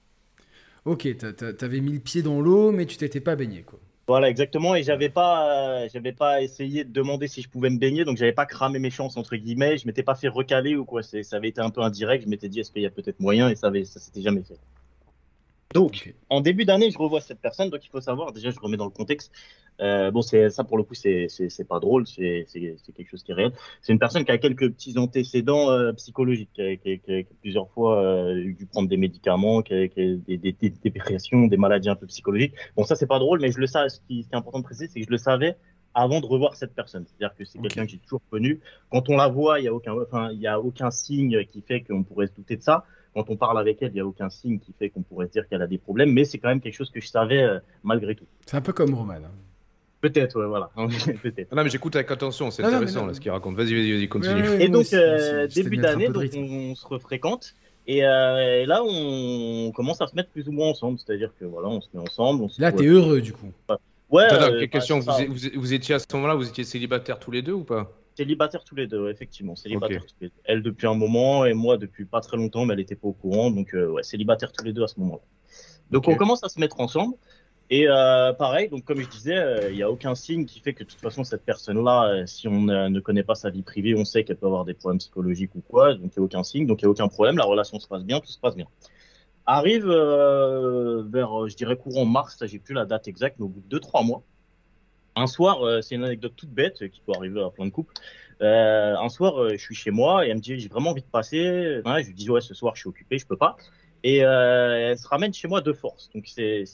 Ok, 0.85 1.17
t'a- 1.19 1.33
t'a- 1.33 1.53
t'avais 1.53 1.81
mis 1.81 1.93
le 1.93 1.99
pied 1.99 2.23
dans 2.23 2.41
l'eau, 2.41 2.71
mais 2.71 2.87
tu 2.87 2.97
t'étais 2.97 3.21
pas 3.21 3.35
baigné 3.35 3.63
quoi. 3.63 3.81
Voilà, 4.09 4.29
exactement. 4.31 4.77
Et 4.77 4.85
j'avais 4.85 5.09
pas, 5.09 5.83
euh, 5.83 5.89
j'avais 5.93 6.13
pas 6.13 6.41
essayé 6.41 6.85
de 6.85 6.93
demander 6.93 7.27
si 7.27 7.43
je 7.43 7.49
pouvais 7.49 7.71
me 7.71 7.79
baigner, 7.79 8.05
donc 8.05 8.17
j'avais 8.17 8.33
pas 8.33 8.47
cramé 8.47 8.79
mes 8.79 8.91
chances 8.91 9.17
entre 9.17 9.35
guillemets. 9.37 9.79
Je 9.79 9.87
m'étais 9.87 10.05
pas 10.05 10.15
fait 10.15 10.29
recaler 10.29 10.77
ou 10.77 10.85
quoi. 10.85 11.03
C'est, 11.03 11.25
ça 11.25 11.37
avait 11.37 11.49
été 11.49 11.61
un 11.61 11.71
peu 11.71 11.81
indirect. 11.83 12.23
Je 12.25 12.29
m'étais 12.29 12.49
dit 12.49 12.61
est-ce 12.61 12.71
qu'il 12.71 12.83
y 12.83 12.87
a 12.87 12.91
peut-être 12.91 13.19
moyen 13.19 13.49
et 13.51 13.57
ça 13.57 13.67
avait, 13.67 13.85
ça 13.85 13.99
s'était 13.99 14.23
jamais 14.23 14.43
fait. 14.45 14.59
Donc, 15.75 16.15
en 16.31 16.41
début 16.41 16.65
d'année, 16.65 16.91
je 16.91 16.99
revois 16.99 17.21
cette 17.21 17.41
personne. 17.41 17.71
Donc, 17.71 17.85
il 17.85 17.91
faut 17.91 18.01
savoir, 18.01 18.33
déjà, 18.33 18.51
je 18.51 18.59
remets 18.61 18.77
dans 18.77 18.85
le 18.85 18.91
contexte. 18.91 19.33
Euh, 19.81 20.11
bon, 20.11 20.23
c'est 20.23 20.49
ça 20.49 20.65
pour 20.65 20.79
le 20.79 20.85
coup, 20.85 20.95
c'est 20.95 21.29
pas 21.69 21.81
drôle, 21.81 22.07
c'est 22.07 22.47
quelque 22.97 23.11
chose 23.11 23.23
qui 23.23 23.33
est 23.33 23.35
réel. 23.35 23.53
C'est 23.83 23.93
une 23.93 23.99
personne 23.99 24.25
qui 24.25 24.31
a 24.31 24.39
quelques 24.39 24.71
petits 24.73 24.97
antécédents 24.97 25.71
euh, 25.71 25.93
psychologiques, 25.93 26.49
qui 26.55 26.63
a, 26.63 26.77
qui 26.77 26.93
a- 26.93 26.97
qui 26.97 27.13
a- 27.13 27.23
qui 27.25 27.33
a 27.33 27.37
plusieurs 27.43 27.69
fois 27.71 28.03
euh, 28.03 28.37
eu 28.37 28.55
dû 28.55 28.65
prendre 28.65 28.89
des 28.89 28.97
médicaments, 28.97 29.61
qui 29.61 29.75
a, 29.75 29.87
des, 29.89 30.17
des, 30.39 30.53
des 30.53 30.71
dépressions, 30.71 31.47
des 31.47 31.59
maladies 31.59 31.91
un 31.91 31.97
peu 31.97 32.07
psychologiques. 32.07 32.55
Bon, 32.75 32.85
ça 32.85 32.95
c'est 32.97 33.07
pas 33.07 33.19
drôle, 33.19 33.41
mais 33.41 33.53
je 33.53 33.59
le 33.59 33.67
sais. 33.67 33.87
Ce 33.91 34.01
qui, 34.09 34.23
ce 34.23 34.29
qui 34.29 34.35
est 34.35 34.39
important 34.39 34.61
de 34.61 34.65
préciser, 34.65 34.89
c'est 34.89 35.01
que 35.01 35.07
je 35.07 35.11
le 35.11 35.19
savais 35.19 35.57
avant 35.93 36.21
de 36.21 36.27
revoir 36.27 36.57
cette 36.57 36.75
personne. 36.75 37.05
C'est-à-dire 37.07 37.37
que 37.37 37.45
c'est 37.45 37.59
quelqu'un 37.59 37.85
que 37.85 37.91
j'ai 37.91 37.99
toujours 37.99 38.23
connu. 38.31 38.61
Quand 38.91 39.11
on 39.11 39.17
la 39.17 39.29
voit, 39.29 39.61
il 39.61 39.65
y 39.65 39.69
a 39.69 39.75
aucun, 39.75 39.95
enfin, 40.01 40.33
y 40.33 40.47
a 40.47 40.59
aucun 40.59 40.91
signe 40.91 41.45
qui 41.45 41.61
fait 41.61 41.83
qu'on 41.83 42.03
pourrait 42.03 42.29
se 42.29 42.35
douter 42.35 42.57
de 42.57 42.63
ça. 42.63 42.85
Quand 43.17 43.31
on 43.31 43.37
parle 43.37 43.59
avec 43.59 43.81
elle, 43.81 43.93
il 43.93 43.95
n'y 43.95 44.01
a 44.01 44.07
aucun 44.07 44.29
signe 44.29 44.59
qui 44.59 44.75
fait 44.79 44.91
qu'on 44.91 45.01
pourrait 45.01 45.27
se 45.29 45.33
dire 45.33 45.49
qu'elle 45.49 45.63
a 45.63 45.67
des 45.67 45.79
problèmes, 45.79 46.13
mais 46.13 46.27
c'est 46.27 46.37
quand 46.37 46.49
même 46.49 46.61
quelque 46.61 46.75
chose 46.75 46.91
que 46.91 47.01
je 47.01 47.09
savais 47.09 47.43
euh, 47.43 47.59
malgré 47.83 48.15
tout. 48.15 48.27
C'est 48.45 48.59
un 48.59 48.61
peu 48.61 48.75
comme 48.75 48.93
Roman. 48.93 49.15
hein. 49.15 49.31
Peut-être, 50.03 50.39
ouais, 50.39 50.47
voilà. 50.47 50.71
Peut-être. 51.23 51.49
Ah 51.51 51.57
Non, 51.57 51.65
mais 51.65 51.71
j'écoute 51.71 51.97
avec 51.97 52.11
attention, 52.11 52.51
c'est 52.51 52.63
intéressant 52.63 53.01
non. 53.01 53.07
là, 53.07 53.15
ce 53.15 53.21
qu'il 53.21 53.31
raconte. 53.31 53.57
Vas-y, 53.57 53.75
vas-y, 53.75 53.93
vas-y, 53.93 54.09
continue. 54.09 54.43
Ouais, 54.43 54.49
ouais, 54.49 54.65
Et 54.65 54.69
donc, 54.69 54.93
euh, 54.93 55.49
début 55.49 55.79
d'année, 55.79 56.09
donc 56.11 56.25
on, 56.37 56.41
on 56.41 56.75
se 56.75 56.87
refréquente. 56.87 57.55
Et, 57.87 58.05
euh, 58.05 58.63
et 58.63 58.67
là, 58.67 58.83
on 58.85 59.73
commence 59.75 60.03
à 60.03 60.07
se 60.09 60.15
mettre 60.15 60.29
plus 60.29 60.47
ou 60.49 60.53
moins 60.53 60.69
ensemble. 60.69 60.99
C'est-à-dire 60.99 61.31
que 61.41 61.47
voilà, 61.47 61.69
on 61.69 61.81
se 61.81 61.89
met 61.95 62.01
ensemble. 62.01 62.43
On 62.43 62.49
se 62.51 62.61
Là, 62.61 62.71
t'es 62.71 62.85
heureux 62.85 63.23
du 63.23 63.33
coup. 63.33 63.51
Ouais, 64.11 64.25
euh, 64.31 64.59
quelle 64.61 64.69
question, 64.69 64.99
bah, 64.99 65.17
vous, 65.27 65.37
vous 65.55 65.73
étiez 65.73 65.95
à 65.95 65.99
ce 65.99 66.07
moment-là, 66.15 66.35
vous 66.35 66.47
étiez 66.49 66.65
célibataires 66.65 67.19
tous 67.19 67.31
les 67.31 67.41
deux 67.43 67.53
ou 67.55 67.65
pas? 67.65 67.91
Célibataires 68.17 68.65
tous 68.65 68.75
les 68.75 68.87
deux, 68.87 69.11
effectivement. 69.11 69.55
Célibataires 69.55 70.07
tous 70.07 70.17
les 70.21 70.29
deux. 70.29 70.35
Elle 70.45 70.63
depuis 70.63 70.87
un 70.87 70.95
moment 70.95 71.45
et 71.45 71.55
moi 71.55 71.77
depuis 71.77 72.05
pas 72.05 72.21
très 72.21 72.37
longtemps, 72.37 72.65
mais 72.65 72.75
elle 72.75 72.81
était 72.81 72.97
pas 72.97 73.09
au 73.09 73.13
courant. 73.13 73.51
Donc, 73.51 73.75
euh, 73.75 73.89
ouais, 73.89 74.03
célibataires 74.03 74.53
tous 74.53 74.65
les 74.65 74.73
deux 74.73 74.83
à 74.83 74.89
ce 74.89 74.99
moment-là. 75.01 75.23
Donc, 75.91 76.09
on 76.09 76.17
commence 76.17 76.43
à 76.43 76.49
se 76.49 76.59
mettre 76.59 76.81
ensemble. 76.81 77.15
Et 77.69 77.89
euh, 77.89 78.33
pareil, 78.33 78.69
donc 78.69 78.85
comme 78.85 79.01
je 79.01 79.09
disais, 79.09 79.37
euh, 79.37 79.71
il 79.71 79.77
n'y 79.77 79.83
a 79.83 79.91
aucun 79.91 80.15
signe 80.15 80.45
qui 80.45 80.61
fait 80.61 80.73
que 80.73 80.85
de 80.85 80.89
toute 80.89 81.01
façon 81.01 81.25
cette 81.25 81.45
personne-là, 81.45 82.09
euh, 82.09 82.27
si 82.27 82.47
on 82.47 82.61
ne 82.61 83.01
connaît 83.01 83.25
pas 83.25 83.35
sa 83.35 83.51
vie 83.51 83.63
privée, 83.63 83.97
on 83.97 84.05
sait 84.05 84.23
qu'elle 84.23 84.37
peut 84.37 84.47
avoir 84.47 84.65
des 84.65 84.75
problèmes 84.75 84.99
psychologiques 84.99 85.53
ou 85.57 85.63
quoi. 85.63 85.95
Donc 85.95 86.13
il 86.15 86.21
n'y 86.21 86.23
a 86.23 86.27
aucun 86.27 86.45
signe, 86.45 86.67
donc 86.67 86.81
il 86.83 86.85
n'y 86.85 86.89
a 86.89 86.91
aucun 86.91 87.09
problème. 87.09 87.37
La 87.37 87.45
relation 87.45 87.81
se 87.81 87.89
passe 87.89 88.05
bien, 88.05 88.21
tout 88.21 88.31
se 88.31 88.39
passe 88.39 88.55
bien. 88.55 88.67
Arrive 89.47 89.87
vers, 89.87 91.49
je 91.49 91.57
dirais 91.57 91.77
courant 91.77 92.05
mars, 92.05 92.39
j'ai 92.47 92.59
plus 92.61 92.75
la 92.75 92.85
date 92.85 93.09
exacte, 93.09 93.37
mais 93.39 93.47
au 93.47 93.49
bout 93.49 93.61
de 93.61 93.69
deux 93.69 93.81
trois 93.81 94.05
mois, 94.05 94.23
un 95.17 95.27
soir, 95.27 95.63
euh, 95.63 95.81
c'est 95.81 95.95
une 95.95 96.05
anecdote 96.05 96.35
toute 96.37 96.51
bête 96.51 96.89
qui 96.91 97.01
peut 97.01 97.13
arriver 97.17 97.43
à 97.43 97.51
plein 97.51 97.65
de 97.65 97.71
couples. 97.71 97.95
Euh, 98.43 98.95
un 98.97 99.09
soir, 99.09 99.41
euh, 99.41 99.53
je 99.53 99.57
suis 99.57 99.75
chez 99.75 99.91
moi 99.91 100.27
et 100.27 100.29
elle 100.29 100.37
me 100.37 100.43
dit 100.43 100.61
j'ai 100.61 100.69
vraiment 100.69 100.91
envie 100.91 101.03
de 101.03 101.07
passer. 101.07 101.81
Je 101.85 102.07
lui 102.07 102.15
dis 102.15 102.31
ouais 102.31 102.43
ce 102.43 102.55
soir 102.55 102.77
je 102.77 102.81
suis 102.81 102.89
occupé, 102.89 103.19
je 103.19 103.27
peux 103.27 103.37
pas. 103.37 103.57
Et 104.05 104.19
elle 104.19 104.97
se 104.99 105.09
ramène 105.09 105.33
chez 105.33 105.49
moi 105.49 105.63
de 105.63 105.73
force. 105.73 106.11
Donc 106.15 106.27
c'est 106.29 106.65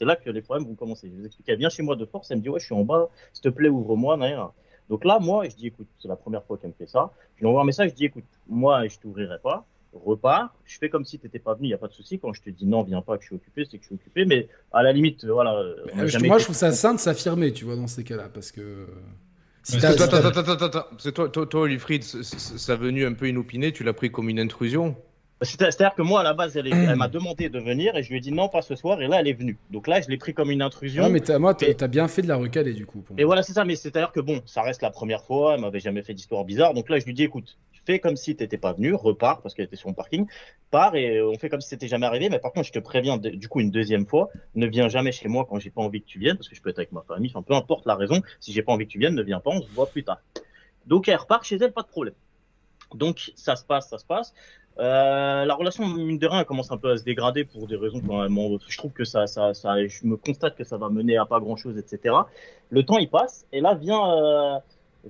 là 0.00 0.16
que 0.16 0.30
les 0.30 0.40
problèmes 0.40 0.66
vont 0.66 0.76
commencer. 0.76 1.10
Je 1.10 1.20
vous 1.20 1.26
explique. 1.26 1.48
Elle 1.48 1.58
vient 1.58 1.68
chez 1.68 1.82
moi 1.82 1.96
de 1.96 2.06
force. 2.06 2.30
Elle 2.30 2.38
me 2.38 2.42
dit 2.42 2.48
ouais 2.48 2.60
je 2.60 2.64
suis 2.64 2.74
en 2.74 2.84
bas. 2.84 3.08
S'il 3.32 3.42
te 3.42 3.48
plaît 3.50 3.68
ouvre-moi. 3.68 4.16
Donc 4.88 5.04
là 5.04 5.18
moi 5.18 5.46
je 5.48 5.56
dis 5.56 5.66
écoute 5.66 5.88
c'est 5.98 6.08
la 6.08 6.16
première 6.16 6.44
fois 6.44 6.56
qu'elle 6.56 6.70
me 6.70 6.74
fait 6.74 6.86
ça. 6.86 7.10
Je 7.36 7.40
lui 7.40 7.48
envoie 7.48 7.62
un 7.62 7.66
message. 7.66 7.90
Je 7.90 7.94
dis 7.96 8.04
écoute 8.06 8.24
moi 8.46 8.86
je 8.86 8.98
t'ouvrirai 8.98 9.38
pas. 9.42 9.66
Repars. 9.92 10.54
Je 10.64 10.78
fais 10.78 10.88
comme 10.88 11.04
si 11.04 11.18
t'étais 11.18 11.38
pas 11.40 11.54
venu. 11.54 11.66
Il 11.68 11.70
y 11.70 11.74
a 11.74 11.78
pas 11.78 11.88
de 11.88 11.92
souci. 11.92 12.18
Quand 12.18 12.32
je 12.32 12.40
te 12.42 12.50
dis 12.50 12.66
non 12.66 12.82
viens 12.84 13.02
pas 13.02 13.16
que 13.16 13.22
je 13.22 13.28
suis 13.28 13.36
occupé 13.36 13.64
c'est 13.70 13.76
que 13.78 13.82
je 13.82 13.86
suis 13.88 13.94
occupé. 13.96 14.24
Mais 14.24 14.48
à 14.72 14.82
la 14.82 14.92
limite 14.92 15.24
euh, 15.24 15.32
voilà. 15.32 15.54
euh, 15.54 15.74
Euh, 15.98 16.18
moi, 16.24 16.38
je 16.38 16.44
trouve 16.44 16.56
ça 16.56 16.72
sain 16.72 16.94
de 16.94 16.98
s'affirmer, 17.00 17.52
tu 17.52 17.64
vois, 17.64 17.76
dans 17.76 17.86
ces 17.88 18.04
cas-là, 18.04 18.28
parce 18.32 18.52
que. 18.52 18.86
Attends, 19.82 20.04
attends. 20.04 20.84
C'est 20.98 21.12
toi, 21.12 21.28
toi, 21.28 21.46
toi, 21.46 21.60
Olifried, 21.62 22.02
c- 22.02 22.22
c- 22.22 22.58
ça 22.58 22.76
venu 22.76 23.04
un 23.04 23.12
peu 23.12 23.28
inopiné, 23.28 23.72
tu 23.72 23.84
l'as 23.84 23.92
pris 23.92 24.10
comme 24.10 24.28
une 24.30 24.40
intrusion 24.40 24.96
C'est- 25.42 25.56
C'est-à-dire 25.58 25.94
que 25.94 26.02
moi, 26.02 26.20
à 26.20 26.22
la 26.22 26.34
base, 26.34 26.56
elle, 26.56 26.66
elle 26.68 26.96
m'a 26.96 27.08
demandé 27.08 27.48
de 27.48 27.58
venir 27.58 27.94
et 27.96 28.02
je 28.02 28.08
lui 28.10 28.16
ai 28.16 28.20
dit 28.20 28.32
non, 28.32 28.48
pas 28.48 28.62
ce 28.62 28.74
soir. 28.74 29.00
Et 29.02 29.06
là, 29.06 29.20
elle 29.20 29.28
est 29.28 29.32
venue. 29.34 29.58
Donc 29.70 29.86
là, 29.86 30.00
je 30.00 30.08
l'ai 30.08 30.16
pris 30.18 30.34
comme 30.34 30.50
une 30.50 30.62
intrusion. 30.62 31.04
Ouais, 31.04 31.10
mais 31.10 31.20
t'as- 31.20 31.38
moi, 31.38 31.54
t'as 31.54 31.68
Et- 31.68 31.74
t'as 31.74 31.88
bien 31.88 32.08
fait 32.08 32.22
de 32.22 32.28
la 32.28 32.36
recaler, 32.36 32.72
du 32.74 32.86
coup. 32.86 33.00
pour 33.00 33.18
Et 33.18 33.22
moi. 33.22 33.26
voilà, 33.28 33.42
c'est 33.42 33.52
ça. 33.52 33.64
Mais 33.64 33.76
c'est-à-dire 33.76 34.12
que 34.12 34.20
bon, 34.20 34.40
ça 34.46 34.62
reste 34.62 34.82
la 34.82 34.90
première 34.90 35.24
fois. 35.24 35.54
Elle 35.54 35.60
m'avait 35.60 35.80
jamais 35.80 36.02
fait 36.02 36.14
d'histoire 36.14 36.44
bizarre. 36.44 36.72
Donc 36.74 36.88
là, 36.90 36.98
je 36.98 37.04
lui 37.04 37.14
dis 37.14 37.22
écoute, 37.24 37.56
fais 37.84 37.98
comme 37.98 38.16
si 38.16 38.36
t'étais 38.36 38.58
pas 38.58 38.72
venu, 38.72 38.94
repars 38.94 39.42
parce 39.42 39.54
qu'elle 39.54 39.66
était 39.66 39.76
sur 39.76 39.88
le 39.88 39.94
parking, 39.94 40.26
pars 40.70 40.94
et 40.94 41.22
on 41.22 41.34
fait 41.38 41.48
comme 41.48 41.60
si 41.60 41.68
c'était 41.68 41.88
jamais 41.88 42.06
arrivé. 42.06 42.28
Mais 42.28 42.38
par 42.38 42.52
contre, 42.52 42.66
je 42.66 42.72
te 42.72 42.78
préviens 42.78 43.18
du 43.18 43.48
coup 43.48 43.60
une 43.60 43.70
deuxième 43.70 44.06
fois, 44.06 44.30
ne 44.54 44.66
viens 44.66 44.88
jamais 44.88 45.12
chez 45.12 45.28
moi 45.28 45.46
quand 45.48 45.58
j'ai 45.58 45.70
pas 45.70 45.82
envie 45.82 46.00
que 46.00 46.06
tu 46.06 46.18
viennes 46.18 46.36
parce 46.36 46.48
que 46.48 46.54
je 46.54 46.62
peux 46.62 46.70
être 46.70 46.78
avec 46.78 46.92
ma 46.92 47.02
famille. 47.02 47.32
Peu 47.46 47.54
importe 47.54 47.86
la 47.86 47.94
raison. 47.94 48.20
Si 48.40 48.52
j'ai 48.52 48.62
pas 48.62 48.72
envie 48.72 48.86
que 48.86 48.92
tu 48.92 48.98
viennes, 48.98 49.14
ne 49.14 49.22
viens 49.22 49.40
pas. 49.40 49.50
On 49.50 49.62
se 49.62 49.70
voit 49.70 49.86
plus 49.86 50.04
tard. 50.04 50.20
Donc 50.86 51.08
elle 51.08 51.16
repart 51.16 51.44
chez 51.44 51.56
elle, 51.56 51.72
pas 51.72 51.82
de 51.82 51.88
problème. 51.88 52.14
Donc 52.94 53.32
ça 53.36 53.56
se 53.56 53.64
passe, 53.64 53.88
ça 53.88 53.98
se 53.98 54.04
passe. 54.04 54.34
Euh, 54.78 55.44
la 55.44 55.54
relation, 55.54 55.86
mine 55.86 56.18
de 56.18 56.26
rien, 56.26 56.40
elle 56.40 56.46
commence 56.46 56.70
un 56.70 56.78
peu 56.78 56.90
à 56.90 56.96
se 56.96 57.04
dégrader 57.04 57.44
pour 57.44 57.66
des 57.66 57.76
raisons 57.76 58.00
quand 58.00 58.22
même. 58.22 58.58
Je 58.66 58.78
trouve 58.78 58.92
que 58.92 59.04
ça, 59.04 59.26
ça, 59.26 59.52
ça, 59.52 59.86
je 59.86 60.06
me 60.06 60.16
constate 60.16 60.56
que 60.56 60.64
ça 60.64 60.78
va 60.78 60.88
mener 60.88 61.18
à 61.18 61.26
pas 61.26 61.38
grand 61.40 61.56
chose, 61.56 61.76
etc. 61.76 62.14
Le 62.70 62.82
temps 62.84 62.98
il 62.98 63.10
passe 63.10 63.46
et 63.52 63.60
là 63.60 63.74
vient, 63.74 64.10
euh, 64.10 64.58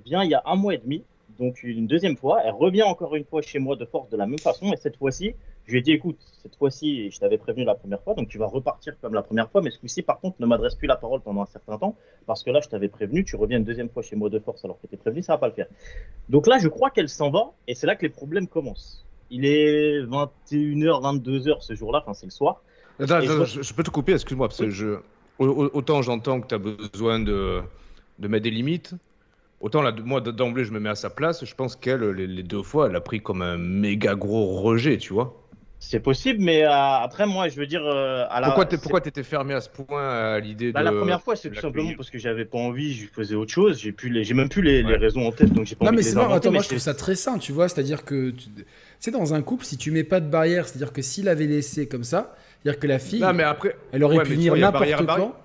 vient 0.03 0.23
il 0.23 0.29
y 0.29 0.33
a 0.33 0.41
un 0.45 0.55
mois 0.55 0.73
et 0.73 0.77
demi, 0.77 1.03
donc 1.39 1.63
une 1.63 1.87
deuxième 1.87 2.17
fois, 2.17 2.41
elle 2.43 2.53
revient 2.53 2.83
encore 2.83 3.15
une 3.15 3.25
fois 3.25 3.41
chez 3.41 3.59
moi 3.59 3.75
de 3.75 3.85
force 3.85 4.09
de 4.09 4.17
la 4.17 4.25
même 4.27 4.39
façon 4.39 4.71
et 4.73 4.77
cette 4.77 4.97
fois-ci, 4.97 5.35
je 5.67 5.71
lui 5.73 5.79
ai 5.79 5.81
dit 5.81 5.91
écoute, 5.91 6.17
cette 6.41 6.55
fois-ci, 6.55 7.11
je 7.11 7.19
t'avais 7.19 7.37
prévenu 7.37 7.63
la 7.65 7.75
première 7.75 8.01
fois, 8.01 8.13
donc 8.15 8.27
tu 8.27 8.37
vas 8.37 8.47
repartir 8.47 8.93
comme 9.01 9.13
la 9.13 9.21
première 9.21 9.49
fois, 9.51 9.61
mais 9.61 9.69
ce 9.71 9.79
coup-ci 9.79 10.01
par 10.01 10.19
contre 10.19 10.37
ne 10.39 10.45
m'adresse 10.45 10.75
plus 10.75 10.87
la 10.87 10.95
parole 10.95 11.21
pendant 11.21 11.41
un 11.41 11.45
certain 11.47 11.77
temps 11.77 11.95
parce 12.25 12.43
que 12.43 12.49
là 12.51 12.59
je 12.61 12.69
t'avais 12.69 12.89
prévenu, 12.89 13.23
tu 13.23 13.35
reviens 13.35 13.57
une 13.57 13.63
deuxième 13.63 13.89
fois 13.89 14.01
chez 14.03 14.15
moi 14.15 14.29
de 14.29 14.39
force 14.39 14.63
alors 14.65 14.79
que 14.81 14.87
t'es 14.87 14.97
prévenu, 14.97 15.21
ça 15.23 15.33
va 15.33 15.37
pas 15.37 15.47
le 15.47 15.53
faire. 15.53 15.67
Donc 16.29 16.47
là 16.47 16.57
je 16.59 16.67
crois 16.67 16.89
qu'elle 16.89 17.09
s'en 17.09 17.29
va 17.29 17.51
et 17.67 17.75
c'est 17.75 17.87
là 17.87 17.95
que 17.95 18.03
les 18.03 18.09
problèmes 18.09 18.47
commencent. 18.47 19.05
Il 19.29 19.45
est 19.45 20.01
21h, 20.03 21.01
22h 21.01 21.61
ce 21.61 21.73
jour-là, 21.75 21.99
enfin 22.01 22.13
c'est 22.13 22.25
le 22.25 22.31
soir. 22.31 22.61
Attends, 22.99 23.19
Et 23.21 23.25
attends, 23.27 23.45
je- 23.45 23.57
je, 23.57 23.61
je 23.61 23.73
peux 23.73 23.83
te 23.83 23.89
couper, 23.89 24.13
excuse-moi, 24.13 24.47
parce 24.47 24.59
que 24.59 24.69
je... 24.69 24.97
autant 25.39 26.01
j'entends 26.01 26.41
que 26.41 26.47
tu 26.47 26.55
as 26.55 26.59
besoin 26.59 27.19
de, 27.19 27.61
de 28.19 28.27
mettre 28.27 28.43
des 28.43 28.51
limites, 28.51 28.93
autant 29.61 29.81
là, 29.81 29.93
moi 30.03 30.21
d'emblée 30.21 30.63
je 30.65 30.71
me 30.71 30.79
mets 30.79 30.89
à 30.89 30.95
sa 30.95 31.09
place, 31.09 31.45
je 31.45 31.55
pense 31.55 31.75
qu'elle, 31.75 32.01
les, 32.11 32.43
deux 32.43 32.63
fois, 32.63 32.87
elle 32.89 32.95
a 32.95 33.01
pris 33.01 33.21
comme 33.21 33.41
un 33.41 33.57
méga 33.57 34.15
gros 34.15 34.57
rejet, 34.61 34.97
tu 34.97 35.13
vois. 35.13 35.37
C'est 35.83 35.99
possible, 35.99 36.43
mais 36.43 36.63
euh, 36.63 36.69
après 36.71 37.25
moi 37.25 37.47
je 37.49 37.55
veux 37.55 37.65
dire 37.65 37.81
euh, 37.83 38.23
à 38.29 38.39
la. 38.39 38.47
Pourquoi 38.47 38.65
t'es- 38.65 38.77
pourquoi 38.77 39.01
t'étais 39.01 39.23
fermé 39.23 39.55
à 39.55 39.61
ce 39.61 39.69
point 39.69 40.33
à 40.35 40.39
l'idée 40.39 40.71
Bah, 40.71 40.81
de... 40.81 40.85
la 40.85 40.91
première 40.91 41.21
fois, 41.21 41.35
c'est 41.35 41.49
tout 41.49 41.59
simplement 41.59 41.89
parce 41.97 42.11
que 42.11 42.19
j'avais 42.19 42.45
pas 42.45 42.59
envie, 42.59 42.93
je 42.93 43.07
faisais 43.07 43.33
autre 43.33 43.51
chose. 43.51 43.79
J'ai 43.79 43.91
plus 43.91 44.09
les, 44.09 44.23
j'ai 44.23 44.35
même 44.35 44.47
plus 44.47 44.61
les, 44.61 44.83
raisons 44.83 45.27
en 45.27 45.31
tête, 45.31 45.51
donc 45.51 45.65
j'ai 45.65 45.75
pas 45.75 45.85
Non, 45.85 45.89
envie 45.89 45.97
mais 45.97 46.03
de 46.03 46.07
c'est 46.07 46.13
les 46.13 46.21
marrant. 46.21 46.35
Attends, 46.35 46.51
moi, 46.51 46.61
je 46.61 46.67
trouve 46.67 46.77
ça 46.79 46.93
très 46.93 47.15
sain, 47.15 47.39
tu 47.39 47.51
vois. 47.51 47.67
C'est-à-dire 47.67 48.05
que. 48.05 48.29
Tu 48.29 48.45
sais, 48.99 49.09
dans 49.09 49.33
un 49.33 49.41
couple, 49.41 49.65
si 49.65 49.75
tu 49.75 49.89
mets 49.89 50.03
pas 50.03 50.19
de 50.19 50.29
barrière, 50.29 50.67
c'est-à-dire 50.67 50.93
que 50.93 51.01
s'il 51.01 51.27
avait 51.27 51.47
laissé 51.47 51.87
comme 51.87 52.03
ça, 52.03 52.35
c'est-à-dire 52.61 52.79
que 52.79 52.85
la 52.85 52.99
fille, 52.99 53.21
Non, 53.21 53.33
mais 53.33 53.41
après... 53.41 53.75
elle 53.91 54.03
aurait 54.03 54.17
ouais, 54.17 54.23
pu 54.23 54.33
venir 54.33 54.55
n'importe 54.55 55.07
quand. 55.07 55.35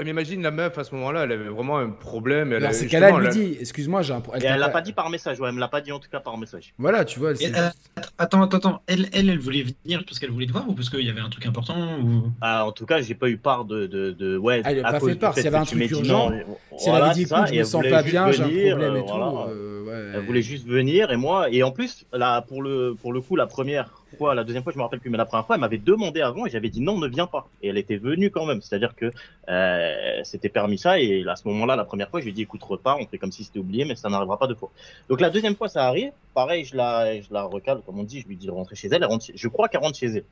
Ouais, 0.00 0.04
mais 0.04 0.10
imagine 0.12 0.42
la 0.42 0.50
meuf 0.50 0.78
à 0.78 0.84
ce 0.84 0.94
moment-là, 0.94 1.24
elle 1.24 1.32
avait 1.32 1.50
vraiment 1.50 1.76
un 1.76 1.90
problème. 1.90 2.54
Elle 2.54 2.60
Dans 2.62 2.68
avait- 2.68 2.74
ces 2.74 2.86
cas-là, 2.86 3.08
elle 3.10 3.14
justement, 3.22 3.34
lui 3.34 3.42
elle- 3.50 3.54
dit 3.54 3.60
Excuse-moi, 3.60 4.00
j'ai 4.00 4.14
un 4.14 4.20
problème. 4.22 4.42
Et 4.42 4.46
elle 4.46 4.58
l'a 4.58 4.70
pas 4.70 4.80
dit 4.80 4.94
par 4.94 5.10
message, 5.10 5.38
ouais, 5.40 5.48
elle 5.50 5.54
me 5.54 5.60
l'a 5.60 5.68
pas 5.68 5.82
dit 5.82 5.92
en 5.92 5.98
tout 5.98 6.08
cas 6.10 6.20
par 6.20 6.38
message. 6.38 6.72
Voilà, 6.78 7.04
tu 7.04 7.18
vois. 7.18 7.32
elle 7.38 7.54
euh, 7.54 7.68
attends, 8.16 8.40
attends, 8.42 8.56
attends. 8.56 8.82
Elle, 8.86 9.08
elle, 9.12 9.28
elle 9.28 9.38
voulait 9.38 9.62
venir 9.84 10.02
parce 10.06 10.18
qu'elle 10.18 10.30
voulait 10.30 10.46
te 10.46 10.52
voir 10.52 10.66
ou 10.68 10.72
parce 10.72 10.88
qu'il 10.88 11.04
y 11.04 11.10
avait 11.10 11.20
un 11.20 11.28
truc 11.28 11.44
important 11.44 11.98
ou... 12.02 12.32
Ah, 12.40 12.64
en 12.64 12.72
tout 12.72 12.86
cas, 12.86 13.02
j'ai 13.02 13.14
pas 13.14 13.28
eu 13.28 13.36
part 13.36 13.66
de, 13.66 13.86
de, 13.86 14.10
de 14.12 14.38
ouais. 14.38 14.62
Elle 14.64 14.82
a 14.82 14.88
à 14.88 14.92
pas 14.92 15.00
fait 15.00 15.14
part. 15.16 15.34
S'il 15.34 15.44
y 15.44 15.48
avait 15.48 15.58
un 15.58 15.64
truc 15.64 15.90
urgent, 15.90 16.30
non, 16.30 16.38
Si 16.78 16.88
elle 16.88 16.94
avait 16.94 17.12
dit 17.14 17.22
Écoute, 17.22 17.36
je 17.48 17.52
me 17.52 17.58
elle 17.58 17.66
sens 17.66 17.74
voulait 17.82 17.90
pas 17.90 18.00
juste 18.02 18.10
bien, 18.12 18.30
j'ai 18.32 18.42
un 18.42 18.46
venir, 18.46 18.76
problème 18.76 18.96
et 18.96 18.98
euh, 19.00 19.02
tout. 19.02 19.48
euh, 19.50 20.12
Elle 20.14 20.24
voulait 20.24 20.42
juste 20.42 20.66
venir 20.66 21.10
et 21.10 21.16
moi 21.18 21.50
et 21.50 21.62
en 21.62 21.72
plus 21.72 22.06
là 22.14 22.40
pour 22.40 22.62
le 22.62 22.94
pour 23.00 23.12
le 23.12 23.20
coup 23.20 23.36
la 23.36 23.46
première 23.46 23.99
fois 24.16 24.34
la 24.34 24.44
deuxième 24.44 24.62
fois 24.62 24.72
je 24.72 24.78
me 24.78 24.82
rappelle 24.82 25.00
plus 25.00 25.10
mais 25.10 25.18
la 25.18 25.24
première 25.24 25.46
fois 25.46 25.56
elle 25.56 25.60
m'avait 25.60 25.78
demandé 25.78 26.20
avant 26.20 26.46
et 26.46 26.50
j'avais 26.50 26.68
dit 26.68 26.80
non 26.80 26.98
ne 26.98 27.08
viens 27.08 27.26
pas 27.26 27.48
et 27.62 27.68
elle 27.68 27.78
était 27.78 27.96
venue 27.96 28.30
quand 28.30 28.46
même 28.46 28.60
c'est 28.60 28.74
à 28.74 28.78
dire 28.78 28.94
que 28.94 29.10
euh, 29.48 30.20
c'était 30.24 30.48
permis 30.48 30.78
ça 30.78 31.00
et 31.00 31.24
à 31.26 31.36
ce 31.36 31.46
moment 31.46 31.66
là 31.66 31.76
la 31.76 31.84
première 31.84 32.10
fois 32.10 32.20
je 32.20 32.24
lui 32.24 32.30
ai 32.30 32.34
dit 32.34 32.42
écoute 32.42 32.62
repars 32.62 32.98
on 32.98 33.06
fait 33.06 33.18
comme 33.18 33.32
si 33.32 33.44
c'était 33.44 33.58
oublié 33.58 33.84
mais 33.84 33.96
ça 33.96 34.08
n'arrivera 34.08 34.38
pas 34.38 34.46
deux 34.46 34.54
fois 34.54 34.70
donc 35.08 35.20
la 35.20 35.30
deuxième 35.30 35.56
fois 35.56 35.68
ça 35.68 35.86
arrive 35.86 36.12
pareil 36.34 36.64
je 36.64 36.76
la 36.76 37.42
recale 37.44 37.82
comme 37.86 37.98
on 37.98 38.04
dit 38.04 38.20
je 38.20 38.28
lui 38.28 38.36
dis 38.36 38.46
de 38.46 38.52
rentrer 38.52 38.76
chez 38.76 38.88
elle, 38.88 39.06
je 39.34 39.48
crois 39.48 39.68
qu'elle 39.68 39.80
rentre 39.80 39.98
chez 39.98 40.06
elle 40.06 40.24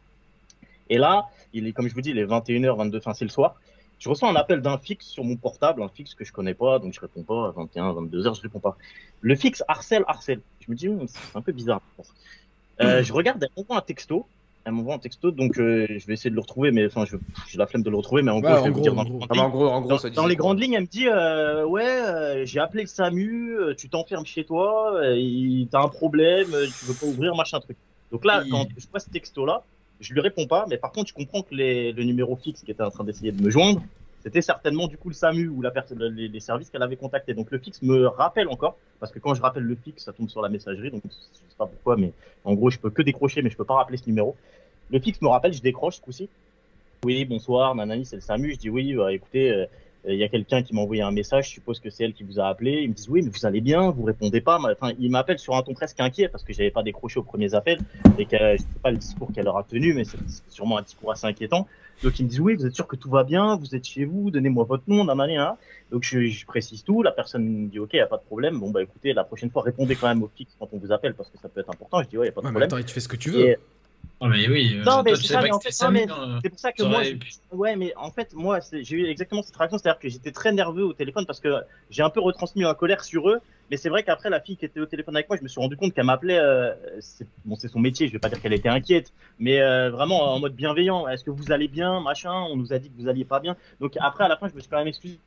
et 0.90 0.98
là 0.98 1.26
il 1.52 1.66
est 1.66 1.72
comme 1.72 1.88
je 1.88 1.94
vous 1.94 2.00
dis 2.00 2.10
il 2.10 2.18
est 2.18 2.26
21h 2.26 2.76
22 2.76 3.00
fin 3.00 3.14
c'est 3.14 3.24
le 3.24 3.30
soir 3.30 3.56
je 3.98 4.08
reçois 4.08 4.28
un 4.28 4.36
appel 4.36 4.60
d'un 4.60 4.78
fixe 4.78 5.06
sur 5.06 5.24
mon 5.24 5.36
portable, 5.36 5.82
un 5.82 5.88
fixe 5.88 6.14
que 6.14 6.24
je 6.24 6.32
connais 6.32 6.54
pas, 6.54 6.78
donc 6.78 6.92
je 6.92 7.00
réponds 7.00 7.24
pas 7.24 7.48
à 7.48 7.50
21, 7.50 7.92
22 7.94 8.26
heures, 8.26 8.34
je 8.34 8.42
réponds 8.42 8.60
pas. 8.60 8.76
Le 9.20 9.34
fixe 9.34 9.64
harcèle, 9.66 10.04
harcèle. 10.06 10.40
Je 10.60 10.70
me 10.70 10.76
dis, 10.76 10.88
Hum, 10.88 11.06
c'est 11.08 11.36
un 11.36 11.42
peu 11.42 11.52
bizarre. 11.52 11.82
Euh, 12.80 13.02
je 13.02 13.12
regarde, 13.12 13.42
elle 13.42 13.48
m'envoie 13.56 13.78
un 13.78 13.82
texto. 13.82 14.26
Elle 14.64 14.72
m'envoie 14.72 14.94
un 14.94 14.98
texto, 14.98 15.30
donc 15.30 15.58
euh, 15.58 15.86
je 15.88 16.06
vais 16.06 16.12
essayer 16.14 16.28
de 16.30 16.34
le 16.34 16.40
retrouver, 16.42 16.70
mais 16.72 16.84
enfin, 16.86 17.04
je- 17.06 17.16
j'ai 17.48 17.56
la 17.56 17.66
flemme 17.66 17.82
de 17.82 17.88
le 17.90 17.96
retrouver, 17.96 18.20
mais 18.22 18.30
en 18.30 18.36
Ouais, 18.36 18.42
gros, 18.42 18.54
je 18.54 18.60
en 18.60 18.64
vais 18.64 18.68
vous 18.70 18.74
gros, 18.74 18.82
dire 18.82 18.94
dans 18.94 19.02
les 19.02 19.08
gros. 19.08 19.18
grandes 19.18 19.28
Ah, 19.30 19.34
bah, 19.34 19.40
en 19.40 19.44
lignes. 19.46 19.52
gros, 19.52 19.66
en 19.68 19.80
gros, 19.80 19.88
Dans, 19.90 19.98
ça 19.98 20.10
dit 20.10 20.16
dans 20.16 20.26
les 20.26 20.36
grandes 20.36 20.60
lignes, 20.60 20.74
elle 20.74 20.82
me 20.82 20.86
dit 20.86 21.08
euh, 21.08 21.64
Ouais, 21.64 21.86
euh, 21.88 22.44
j'ai 22.44 22.60
appelé 22.60 22.82
le 22.82 22.88
SAMU, 22.88 23.56
euh, 23.58 23.74
tu 23.74 23.88
t'enfermes 23.88 24.26
chez 24.26 24.44
toi, 24.44 24.94
euh, 24.96 25.16
il- 25.16 25.68
t'as 25.70 25.80
un 25.82 25.88
problème, 25.88 26.52
euh, 26.54 26.68
tu 26.78 26.84
veux 26.84 26.94
pas 26.94 27.06
ouvrir, 27.06 27.34
machin 27.34 27.60
truc. 27.60 27.78
Donc 28.12 28.24
là, 28.26 28.42
Oui. 28.44 28.50
quand 28.50 28.66
je 28.76 28.86
vois 28.90 29.00
ce 29.00 29.08
texto-là, 29.08 29.62
je 30.00 30.12
lui 30.12 30.20
réponds 30.20 30.46
pas, 30.46 30.66
mais 30.68 30.76
par 30.76 30.92
contre, 30.92 31.08
je 31.08 31.14
comprends 31.14 31.42
que 31.42 31.54
les- 31.54 31.92
le 31.92 32.04
numéro 32.04 32.36
fixe 32.36 32.62
qui 32.62 32.70
était 32.70 32.82
en 32.82 32.90
train 32.90 33.04
d'essayer 33.04 33.32
de 33.32 33.42
me 33.42 33.48
joindre, 33.50 33.82
c'était 34.28 34.42
certainement 34.42 34.88
du 34.88 34.98
coup 34.98 35.08
le 35.08 35.14
SAMU 35.14 35.48
ou 35.48 35.62
la 35.62 35.72
les, 35.96 36.28
les 36.28 36.40
services 36.40 36.68
qu'elle 36.68 36.82
avait 36.82 36.96
contactés. 36.96 37.32
Donc 37.32 37.50
le 37.50 37.58
fixe 37.58 37.80
me 37.80 38.06
rappelle 38.06 38.48
encore, 38.48 38.76
parce 39.00 39.10
que 39.10 39.18
quand 39.18 39.32
je 39.32 39.40
rappelle 39.40 39.62
le 39.62 39.74
fixe, 39.74 40.04
ça 40.04 40.12
tombe 40.12 40.28
sur 40.28 40.42
la 40.42 40.50
messagerie, 40.50 40.90
donc 40.90 41.00
je 41.06 41.08
sais 41.08 41.56
pas 41.56 41.64
pourquoi, 41.64 41.96
mais 41.96 42.12
en 42.44 42.52
gros, 42.52 42.68
je 42.68 42.78
peux 42.78 42.90
que 42.90 43.00
décrocher, 43.00 43.40
mais 43.40 43.48
je 43.48 43.56
peux 43.56 43.64
pas 43.64 43.76
rappeler 43.76 43.96
ce 43.96 44.06
numéro. 44.06 44.36
Le 44.90 45.00
fixe 45.00 45.22
me 45.22 45.28
rappelle, 45.28 45.54
je 45.54 45.62
décroche 45.62 45.96
ce 45.96 46.02
coup-ci. 46.02 46.28
Oui, 47.06 47.24
bonsoir, 47.24 47.74
nanani, 47.74 48.04
c'est 48.04 48.16
le 48.16 48.22
SAMU. 48.22 48.52
Je 48.52 48.58
dis 48.58 48.68
oui, 48.68 48.94
bah, 48.94 49.14
écoutez, 49.14 49.50
euh, 49.50 49.64
il 50.14 50.18
y 50.18 50.24
a 50.24 50.28
quelqu'un 50.28 50.62
qui 50.62 50.74
m'a 50.74 50.80
envoyé 50.80 51.02
un 51.02 51.10
message, 51.10 51.46
je 51.48 51.50
suppose 51.54 51.80
que 51.80 51.90
c'est 51.90 52.04
elle 52.04 52.12
qui 52.14 52.22
vous 52.24 52.38
a 52.40 52.46
appelé. 52.46 52.82
Ils 52.82 52.88
me 52.90 52.94
disent 52.94 53.08
oui, 53.08 53.22
mais 53.22 53.30
vous 53.30 53.46
allez 53.46 53.60
bien, 53.60 53.90
vous 53.90 54.02
répondez 54.04 54.40
pas. 54.40 54.58
Enfin, 54.58 54.92
ils 54.98 55.10
m'appellent 55.10 55.38
sur 55.38 55.54
un 55.56 55.62
ton 55.62 55.74
presque 55.74 56.00
inquiet 56.00 56.28
parce 56.28 56.44
que 56.44 56.52
j'avais 56.52 56.70
pas 56.70 56.82
décroché 56.82 57.18
aux 57.18 57.22
premiers 57.22 57.54
appels 57.54 57.78
et 58.18 58.26
que 58.26 58.36
je 58.36 58.56
sais 58.58 58.66
pas 58.82 58.90
le 58.90 58.96
discours 58.98 59.30
qu'elle 59.32 59.44
leur 59.44 59.56
a 59.56 59.64
tenu, 59.64 59.94
mais 59.94 60.04
c'est 60.04 60.18
sûrement 60.48 60.78
un 60.78 60.82
discours 60.82 61.12
assez 61.12 61.26
inquiétant. 61.26 61.66
Donc 62.02 62.18
ils 62.20 62.24
me 62.24 62.28
disent 62.28 62.40
oui, 62.40 62.54
vous 62.54 62.64
êtes 62.64 62.74
sûr 62.74 62.86
que 62.86 62.94
tout 62.96 63.10
va 63.10 63.24
bien, 63.24 63.56
vous 63.56 63.74
êtes 63.74 63.84
chez 63.84 64.04
vous, 64.04 64.30
donnez-moi 64.30 64.64
votre 64.64 64.84
nom, 64.86 65.04
nanani, 65.04 65.36
hein. 65.36 65.56
Donc 65.90 66.04
je, 66.04 66.26
je 66.26 66.46
précise 66.46 66.84
tout, 66.84 67.02
la 67.02 67.10
personne 67.10 67.44
me 67.44 67.68
dit 67.68 67.78
ok, 67.80 67.94
y 67.94 68.00
a 68.00 68.06
pas 68.06 68.18
de 68.18 68.22
problème. 68.22 68.58
Bon 68.60 68.70
bah 68.70 68.82
écoutez, 68.82 69.12
la 69.12 69.24
prochaine 69.24 69.50
fois 69.50 69.62
répondez 69.62 69.96
quand 69.96 70.06
même 70.08 70.22
au 70.22 70.30
fixe 70.34 70.54
quand 70.58 70.68
on 70.72 70.78
vous 70.78 70.92
appelle 70.92 71.14
parce 71.14 71.28
que 71.30 71.38
ça 71.38 71.48
peut 71.48 71.60
être 71.60 71.70
important. 71.70 72.02
Je 72.02 72.08
dis 72.08 72.18
ouais, 72.18 72.26
y 72.26 72.28
a 72.28 72.32
pas 72.32 72.40
de 72.40 72.46
Ouais, 72.46 72.52
mais 72.52 72.60
problème. 72.60 72.78
attends, 72.80 72.86
tu 72.86 72.94
fais 72.94 73.00
ce 73.00 73.08
que 73.08 73.16
tu 73.16 73.30
veux. 73.30 73.48
Et- 73.48 73.56
Oh, 74.20 74.26
mais 74.26 74.48
oui. 74.48 74.74
euh, 74.76 74.82
Non, 74.82 75.02
mais 75.04 75.12
tu 75.12 75.18
c'est 75.18 75.28
sais 75.28 75.34
ça, 75.34 75.38
pas 75.38 75.42
mais 75.44 75.50
que 75.50 75.54
en 75.54 75.60
c'était 75.60 75.72
fait, 75.76 75.84
non, 75.84 75.90
mais 75.92 76.06
Samuel, 76.08 76.20
hein. 76.34 76.38
c'est 76.42 76.48
pour 76.50 76.58
ça 76.58 76.72
que 76.72 76.82
Ça 76.82 76.88
moi, 76.88 77.04
je- 77.04 77.12
pu- 77.14 77.30
Ouais, 77.52 77.76
mais 77.76 77.94
en 77.96 78.10
fait, 78.10 78.34
moi, 78.34 78.58
j'ai 78.72 78.96
eu 78.96 79.06
exactement 79.06 79.42
cette 79.42 79.54
réaction, 79.56 79.78
c'est-à-dire 79.78 80.00
que 80.00 80.08
j'étais 80.08 80.32
très 80.32 80.50
nerveux 80.50 80.82
au 80.84 80.92
téléphone 80.92 81.24
parce 81.24 81.38
que 81.38 81.54
j'ai 81.88 82.02
un 82.02 82.10
peu 82.10 82.20
retransmis 82.20 82.62
ma 82.62 82.74
colère 82.74 83.04
sur 83.04 83.28
eux. 83.30 83.38
Mais 83.70 83.76
c'est 83.76 83.88
vrai 83.90 84.02
qu'après, 84.02 84.28
la 84.28 84.40
fille 84.40 84.56
qui 84.56 84.64
était 84.64 84.80
au 84.80 84.86
téléphone 84.86 85.14
avec 85.14 85.28
moi, 85.28 85.36
je 85.38 85.42
me 85.44 85.48
suis 85.48 85.60
rendu 85.60 85.76
compte 85.76 85.94
qu'elle 85.94 86.04
m'appelait. 86.06 86.38
Euh, 86.40 86.72
bon, 87.44 87.54
c'est 87.54 87.68
son 87.68 87.78
métier. 87.78 88.08
Je 88.08 88.12
vais 88.12 88.18
pas 88.18 88.28
dire 88.28 88.40
qu'elle 88.40 88.54
était 88.54 88.68
inquiète, 88.68 89.12
mais 89.38 89.60
euh, 89.60 89.90
vraiment 89.90 90.34
en 90.34 90.40
mode 90.40 90.54
bienveillant. 90.56 91.06
Est-ce 91.06 91.22
que 91.22 91.30
vous 91.30 91.52
allez 91.52 91.68
bien, 91.68 92.00
machin 92.00 92.32
On 92.50 92.56
nous 92.56 92.72
a 92.72 92.78
dit 92.80 92.90
que 92.90 93.00
vous 93.00 93.08
alliez 93.08 93.24
pas 93.24 93.38
bien. 93.38 93.56
Donc 93.80 93.96
après, 94.00 94.24
à 94.24 94.28
la 94.28 94.36
fin, 94.36 94.48
je 94.48 94.54
me 94.54 94.60
suis 94.60 94.68
quand 94.68 94.78
même 94.78 94.88
excusé. 94.88 95.20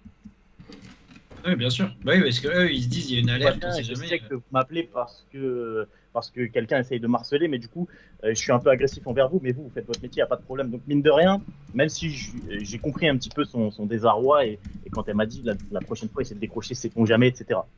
Oui, 1.45 1.55
bien 1.55 1.69
sûr. 1.69 1.89
Bah 2.03 2.13
oui, 2.15 2.21
parce 2.23 2.39
que 2.39 2.47
eux, 2.49 2.71
ils 2.71 2.83
se 2.83 2.89
disent 2.89 3.09
il 3.09 3.15
y 3.15 3.17
a 3.17 3.21
une 3.21 3.29
alerte, 3.29 3.63
on 3.65 3.71
sait 3.71 3.83
je 3.83 3.93
jamais. 3.95 4.07
sais 4.07 4.19
que 4.19 4.35
vous 4.35 4.43
m'appelez 4.51 4.83
parce 4.83 5.25
que 5.31 5.87
parce 6.13 6.31
que 6.31 6.45
quelqu'un 6.47 6.79
essaye 6.79 6.99
de 6.99 7.07
me 7.07 7.15
harceler, 7.15 7.47
mais 7.47 7.59
du 7.59 7.67
coup, 7.69 7.87
euh, 8.23 8.29
je 8.29 8.35
suis 8.39 8.51
un 8.51 8.59
peu 8.59 8.69
agressif 8.69 9.05
envers 9.07 9.29
vous, 9.29 9.39
mais 9.41 9.51
vous, 9.51 9.63
vous 9.63 9.69
faites 9.69 9.85
votre 9.87 10.01
métier, 10.01 10.19
y 10.21 10.23
a 10.23 10.27
pas 10.27 10.35
de 10.37 10.41
problème. 10.41 10.69
Donc 10.71 10.83
mine 10.87 11.01
de 11.01 11.09
rien, 11.11 11.43
même 11.73 11.89
si 11.89 12.09
je- 12.11 12.37
j'ai 12.61 12.79
compris 12.79 13.07
un 13.09 13.17
petit 13.17 13.31
peu 13.31 13.45
son, 13.45 13.71
son 13.71 13.85
désarroi 13.85 14.45
et, 14.45 14.59
et 14.83 14.89
quand 14.89 15.07
elle 15.07 15.15
m'a 15.15 15.25
dit 15.25 15.41
la, 15.43 15.55
la 15.71 15.81
prochaine 15.81 16.09
fois, 16.09 16.21
essaie 16.21 16.35
de 16.35 16.39
décrocher, 16.39 16.73
c'est 16.75 16.89
ton 16.89 17.05
jamais, 17.05 17.29
etc. 17.29 17.69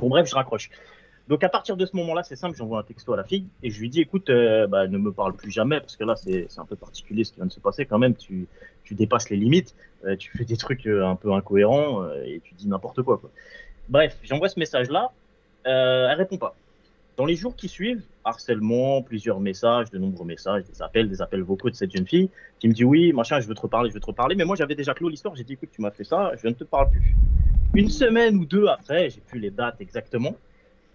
Bon 0.00 0.08
bref, 0.08 0.28
je 0.28 0.34
raccroche. 0.34 0.70
Donc 1.26 1.42
à 1.42 1.48
partir 1.48 1.76
de 1.78 1.86
ce 1.86 1.96
moment-là, 1.96 2.22
c'est 2.22 2.36
simple, 2.36 2.54
j'envoie 2.56 2.80
un 2.80 2.82
texto 2.82 3.12
à 3.14 3.16
la 3.16 3.24
fille 3.24 3.50
et 3.62 3.70
je 3.70 3.80
lui 3.80 3.88
dis 3.88 4.00
écoute, 4.00 4.28
euh, 4.28 4.66
bah, 4.66 4.88
ne 4.88 4.98
me 4.98 5.10
parle 5.12 5.34
plus 5.34 5.50
jamais 5.50 5.80
parce 5.80 5.96
que 5.96 6.04
là 6.04 6.16
c'est 6.16 6.48
un 6.58 6.66
peu 6.66 6.76
particulier 6.76 7.24
ce 7.24 7.32
qui 7.32 7.36
vient 7.38 7.46
de 7.46 7.52
se 7.52 7.60
passer 7.60 7.86
quand 7.86 7.98
même. 7.98 8.14
Tu 8.16 8.50
tu 8.82 8.94
dépasses 8.94 9.30
les 9.30 9.36
limites, 9.38 9.74
euh, 10.04 10.16
tu 10.16 10.30
fais 10.36 10.44
des 10.44 10.58
trucs 10.58 10.86
euh, 10.86 11.06
un 11.06 11.16
peu 11.16 11.32
incohérents 11.32 12.02
euh, 12.04 12.22
et 12.24 12.40
tu 12.42 12.54
dis 12.54 12.68
n'importe 12.68 13.02
quoi, 13.02 13.18
quoi. 13.18 13.32
Bref, 13.88 14.18
j'envoie 14.22 14.48
ce 14.50 14.58
message-là, 14.60 15.14
euh, 15.66 16.08
elle 16.10 16.18
répond 16.18 16.38
pas. 16.38 16.60
Dans 17.16 17.26
les 17.26 17.36
jours 17.36 17.54
qui 17.54 17.68
suivent, 17.68 18.02
harcèlement, 18.24 19.00
plusieurs 19.02 19.38
messages, 19.38 19.88
de 19.90 19.98
nombreux 19.98 20.24
messages, 20.26 20.64
des 20.64 20.82
appels, 20.82 21.08
des 21.08 21.22
appels 21.22 21.42
vocaux 21.42 21.70
de 21.70 21.74
cette 21.76 21.94
jeune 21.94 22.06
fille 22.06 22.28
qui 22.58 22.66
me 22.68 22.72
dit 22.72 22.82
oui, 22.84 23.12
machin, 23.12 23.38
je 23.40 23.46
veux 23.46 23.54
te 23.54 23.60
reparler, 23.60 23.90
je 23.90 23.94
veux 23.94 24.00
te 24.00 24.06
reparler. 24.06 24.34
Mais 24.34 24.44
moi, 24.44 24.56
j'avais 24.56 24.74
déjà 24.74 24.94
clos 24.94 25.08
l'histoire. 25.08 25.36
J'ai 25.36 25.44
dit 25.44 25.52
écoute, 25.52 25.68
tu 25.72 25.80
m'as 25.80 25.92
fait 25.92 26.02
ça, 26.04 26.32
je 26.42 26.48
ne 26.48 26.52
te 26.54 26.64
parle 26.64 26.90
plus. 26.90 27.14
Une 27.74 27.88
semaine 27.88 28.36
ou 28.36 28.44
deux 28.44 28.66
après, 28.66 29.10
j'ai 29.10 29.20
plus 29.20 29.38
les 29.38 29.50
dates 29.50 29.80
exactement. 29.80 30.34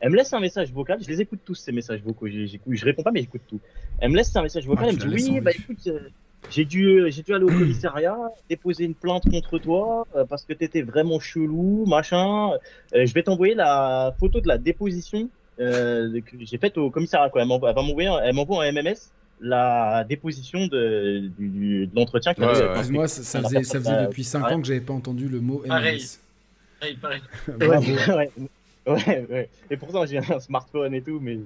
Elle 0.02 0.12
me 0.12 0.16
laisse 0.18 0.34
un 0.34 0.40
message 0.40 0.72
vocal. 0.74 1.00
Je 1.02 1.08
les 1.10 1.22
écoute 1.22 1.40
tous 1.46 1.56
ces 1.56 1.72
messages 1.72 2.02
vocaux. 2.02 2.28
J'écoute- 2.28 2.74
Je 2.74 2.86
réponds 2.86 3.04
pas, 3.04 3.12
mais 3.12 3.22
j'écoute 3.22 3.42
tout. 3.48 3.60
Elle 4.00 4.12
me 4.12 4.16
laisse 4.18 4.34
un 4.36 4.42
message 4.42 4.66
vocal. 4.66 4.86
Ah, 4.86 4.90
elle 4.92 4.96
me 4.96 5.16
dit 5.18 5.30
oui, 5.30 5.40
bah 5.42 5.52
écoute, 5.52 5.88
euh, 5.88 6.00
j'ai 6.50 6.64
dû, 6.64 7.04
j'ai 7.10 7.22
dû 7.22 7.34
aller 7.34 7.44
au 7.44 7.48
commissariat, 7.50 8.18
déposer 8.50 8.86
une 8.86 8.96
plainte 8.96 9.30
contre 9.30 9.58
toi 9.60 10.08
euh, 10.16 10.24
parce 10.26 10.46
que 10.46 10.54
t'étais 10.54 10.82
vraiment 10.84 11.20
chelou, 11.20 11.86
machin. 11.86 12.52
Euh, 12.96 13.06
je 13.06 13.14
vais 13.14 13.24
t'envoyer 13.24 13.56
la 13.56 14.14
photo 14.20 14.40
de 14.40 14.48
la 14.48 14.58
déposition 14.58 15.30
euh, 15.60 16.22
que 16.22 16.36
j'ai 16.42 16.58
faite 16.58 16.78
au 16.78 16.90
commissariat. 16.90 17.30
Quoi. 17.30 17.42
Elle 17.42 17.48
m'envoie, 17.48 17.72
en 17.72 18.72
MMS 18.72 18.96
la 19.42 20.04
déposition 20.04 20.68
de, 20.68 21.30
du, 21.40 21.48
du- 21.48 21.88
de 21.88 21.96
l'entretien 21.96 22.34
Ouais, 22.38 22.46
ouais. 22.46 22.70
Excuse-moi, 22.72 23.08
ça, 23.08 23.22
faisait, 23.22 23.64
ça 23.64 23.80
personne, 23.80 23.84
faisait 23.84 24.06
depuis 24.08 24.24
5 24.26 24.46
ouais. 24.46 24.54
ans 24.54 24.62
que 24.62 24.68
j'avais 24.68 24.82
pas 24.82 24.94
entendu 24.94 25.30
le 25.30 25.40
mot 25.40 25.64
Pareil. 25.66 25.96
MLS. 25.98 26.20
Pareil, 26.80 26.98
pareil. 26.98 27.22
Bravo. 27.58 27.92
Ouais, 27.94 28.32
ouais, 28.88 29.26
ouais. 29.30 29.50
Et 29.70 29.78
pourtant, 29.78 30.06
j'ai 30.06 30.18
un 30.18 30.40
smartphone 30.40 30.94
et 30.94 31.02
tout, 31.02 31.20
mais 31.22 31.38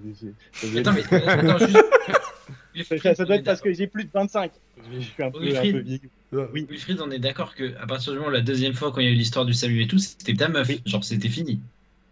Attends, 0.80 0.93
mais 0.93 1.03
attends, 1.18 1.57
juste. 1.59 2.99
ça, 3.03 3.16
ça 3.16 3.26
doit 3.26 3.36
être 3.36 3.43
parce 3.43 3.61
que 3.61 3.74
j'ai 3.74 3.88
plus 3.88 4.05
de 4.05 4.09
25. 4.14 4.51
Je 4.93 4.99
suis 4.99 5.24
un 5.24 5.30
peu, 5.32 5.39
un 5.39 5.41
Wilfried. 5.41 5.99
peu. 6.32 6.47
Oui. 6.53 6.66
Wilfried, 6.70 6.99
on 7.01 7.11
est 7.11 7.20
d'accord 7.20 7.53
que 7.53 7.76
à 7.80 7.86
partir 7.86 8.14
du 8.14 8.18
moment 8.20 8.30
où 8.30 8.34
la 8.34 8.41
deuxième 8.41 8.74
fois 8.74 8.91
quand 8.91 9.01
il 9.01 9.05
y 9.05 9.09
a 9.09 9.11
eu 9.11 9.16
l'histoire 9.16 9.45
du 9.45 9.53
salut 9.53 9.82
et 9.84 9.88
tout, 9.88 9.99
c'était 9.99 10.34
ta 10.34 10.47
meuf, 10.47 10.68
Oui. 10.70 10.82
genre 10.86 11.03
c'était 11.03 11.30
fini. 11.30 11.59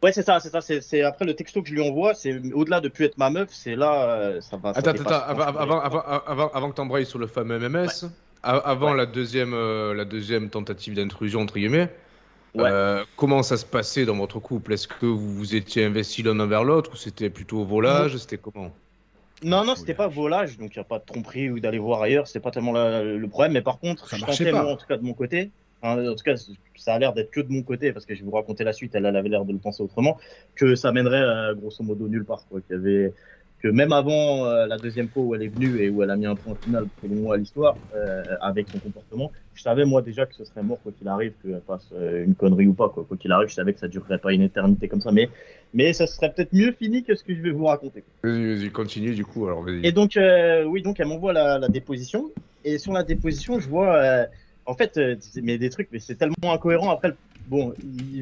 Ouais, 0.04 0.12
c'est 0.12 0.24
ça, 0.24 0.39
c'est 0.39 0.49
ça. 0.49 0.62
C'est 0.62 0.82
c'est 0.82 1.02
après 1.04 1.26
le 1.26 1.36
texto 1.36 1.62
que 1.62 1.70
je 1.70 1.74
lui 1.76 1.82
envoie, 1.88 2.14
c'est 2.16 2.36
au-delà 2.54 2.82
de 2.82 2.89
plus 2.89 3.06
être 3.06 3.18
ma 3.18 3.30
meuf, 3.30 3.49
c'est 3.54 3.76
là, 3.76 4.20
euh, 4.20 4.41
ça 4.41 4.58
va. 4.58 4.74
ça 4.74 4.80
Attends, 4.80 4.91
attends, 4.91 5.16
avant, 5.16 5.43
avant, 5.45 5.80
avant, 5.82 6.02
avant, 6.26 6.49
avant 6.52 6.70
que 6.70 6.76
t'embrayes 6.76 7.06
sur 7.06 7.20
le 7.20 7.28
fameux 7.28 7.56
MMS, 7.58 8.06
a- 8.43 8.58
avant 8.58 8.93
Ouais. 8.93 8.97
la, 8.97 9.06
deuxième, 9.06 9.54
euh, 9.54 9.93
la 9.93 10.06
deuxième 10.06 10.49
tentative 10.49 10.93
d'intrusion, 10.95 11.41
entre 11.41 11.56
guillemets, 11.56 11.93
Ouais. 12.54 12.72
euh, 12.72 13.06
comment 13.18 13.43
ça 13.43 13.58
se 13.58 13.66
passait 13.66 14.06
dans 14.06 14.18
votre 14.18 14.39
couple? 14.39 14.74
Est-ce 14.74 14.88
que 14.88 15.06
vous 15.08 15.36
vous 15.36 15.56
étiez 15.56 15.86
investis 15.86 16.26
l'un 16.26 16.39
envers 16.39 16.64
l'autre 16.66 16.93
ou 16.93 16.97
c'était 16.97 17.30
plutôt 17.32 17.62
au 17.62 17.66
volage? 17.66 18.18
C'était 18.18 18.38
comment? 18.39 18.72
Non, 19.43 19.66
non, 19.66 19.76
c'était 19.76 19.95
pas 19.95 20.08
volage, 20.08 20.58
donc 20.58 20.76
il 20.76 20.80
n'y 20.80 20.82
a 20.82 20.86
pas 20.86 20.99
de 20.99 21.04
tromperie 21.06 21.49
ou 21.49 21.60
d'aller 21.60 21.80
voir 21.80 22.02
ailleurs, 22.04 22.28
c'est 22.28 22.39
pas 22.39 22.52
tellement 22.52 22.72
la- 22.74 23.04
le 23.04 23.28
problème. 23.30 23.54
Mais 23.54 23.62
par 23.64 23.80
contre, 23.80 24.08
Ça 24.08 24.18
je 24.18 24.24
tentais, 24.24 24.52
pas. 24.52 24.64
moi, 24.64 24.72
en 24.72 24.78
tout 24.78 24.86
cas 24.86 24.97
de 24.97 25.04
mon 25.04 25.14
côté, 25.16 25.52
en 25.82 26.16
tout 26.16 26.24
cas, 26.24 26.36
ça 26.76 26.94
a 26.94 27.00
l'air 27.00 27.14
d'être 27.14 27.32
que 27.32 27.42
de 27.42 27.52
mon 27.52 27.64
côté, 27.64 27.92
parce 27.92 28.06
que 28.06 28.16
je 28.16 28.22
vais 28.22 28.26
vous 28.26 28.36
raconter 28.36 28.64
la 28.64 28.74
suite, 28.74 28.96
elle, 28.96 29.06
elle 29.06 29.16
avait 29.16 29.30
l'air 29.30 29.46
de 29.46 29.54
le 29.54 29.60
penser 29.60 29.84
autrement, 29.84 30.18
que 30.56 30.76
ça 30.76 30.92
mènerait 30.92 31.22
euh, 31.22 31.56
grosso 31.56 31.84
modo 31.84 32.08
nulle 32.08 32.26
part. 32.26 32.46
Quoi, 32.50 32.62
qu'il 32.62 32.76
y 32.76 32.80
avait... 32.80 33.14
Que 33.64 33.68
même 33.68 33.94
avant 33.94 34.48
euh, 34.48 34.66
la 34.66 34.80
deuxième 34.80 35.08
fois 35.08 35.22
où 35.22 35.36
elle 35.36 35.44
est 35.44 35.48
venue 35.48 35.84
et 35.84 35.92
où 35.92 36.02
elle 36.02 36.10
a 36.10 36.16
mis 36.16 36.26
un 36.26 36.34
point 36.34 36.56
final, 36.56 36.88
selon 37.00 37.14
moi, 37.14 37.36
à 37.36 37.38
l'histoire, 37.38 37.78
euh, 37.94 38.24
avec 38.42 38.68
son 38.70 38.80
comportement, 38.80 39.32
je 39.54 39.62
savais 39.62 39.86
moi 39.86 40.02
déjà 40.02 40.26
que 40.26 40.34
ce 40.34 40.44
serait 40.46 40.64
mort 40.64 40.80
quoi 40.82 40.92
qu'il 40.98 41.08
arrive, 41.08 41.34
qu'elle 41.44 41.62
fasse 41.68 41.94
une 42.26 42.34
connerie 42.34 42.66
ou 42.66 42.74
pas. 42.74 42.90
Quoi 42.90 43.06
qu'il 43.20 43.32
arrive, 43.32 43.50
je 43.50 43.54
savais 43.54 43.74
que 43.74 43.80
ça 43.80 43.88
durerait 43.88 44.18
pas 44.18 44.34
une 44.34 44.42
éternité 44.42 44.88
comme 44.88 45.02
ça. 45.02 45.12
Mais, 45.12 45.30
mais 45.76 45.94
ça 45.94 46.08
serait 46.08 46.34
peut-être 46.34 46.54
mieux 46.54 46.72
fini 46.72 47.04
que 47.04 47.14
ce 47.14 47.24
que 47.24 47.36
je 47.36 47.42
vais 47.42 47.52
vous 47.52 47.66
raconter. 47.66 48.04
Vas-y, 48.24 48.56
vas-y, 48.56 48.72
continue 48.72 49.14
du 49.14 49.26
coup. 49.26 49.46
Alors. 49.46 49.64
Et 49.84 49.92
donc, 49.92 50.18
oui, 50.66 50.82
donc 50.82 51.00
elle 51.00 51.10
m'envoie 51.10 51.32
la, 51.32 51.60
la 51.60 51.68
déposition. 51.68 52.32
Et 52.66 52.80
sur 52.80 52.94
la 52.94 53.04
déposition, 53.04 53.60
je 53.60 53.70
vois, 53.70 54.26
en 54.72 54.76
fait, 54.76 54.97
euh, 54.97 55.15
c'est- 55.19 55.41
mais 55.41 55.57
des 55.57 55.69
trucs, 55.69 55.89
mais 55.91 55.99
c'est 55.99 56.15
tellement 56.15 56.36
incohérent. 56.53 56.89
Après, 56.89 57.13
bon, 57.47 57.74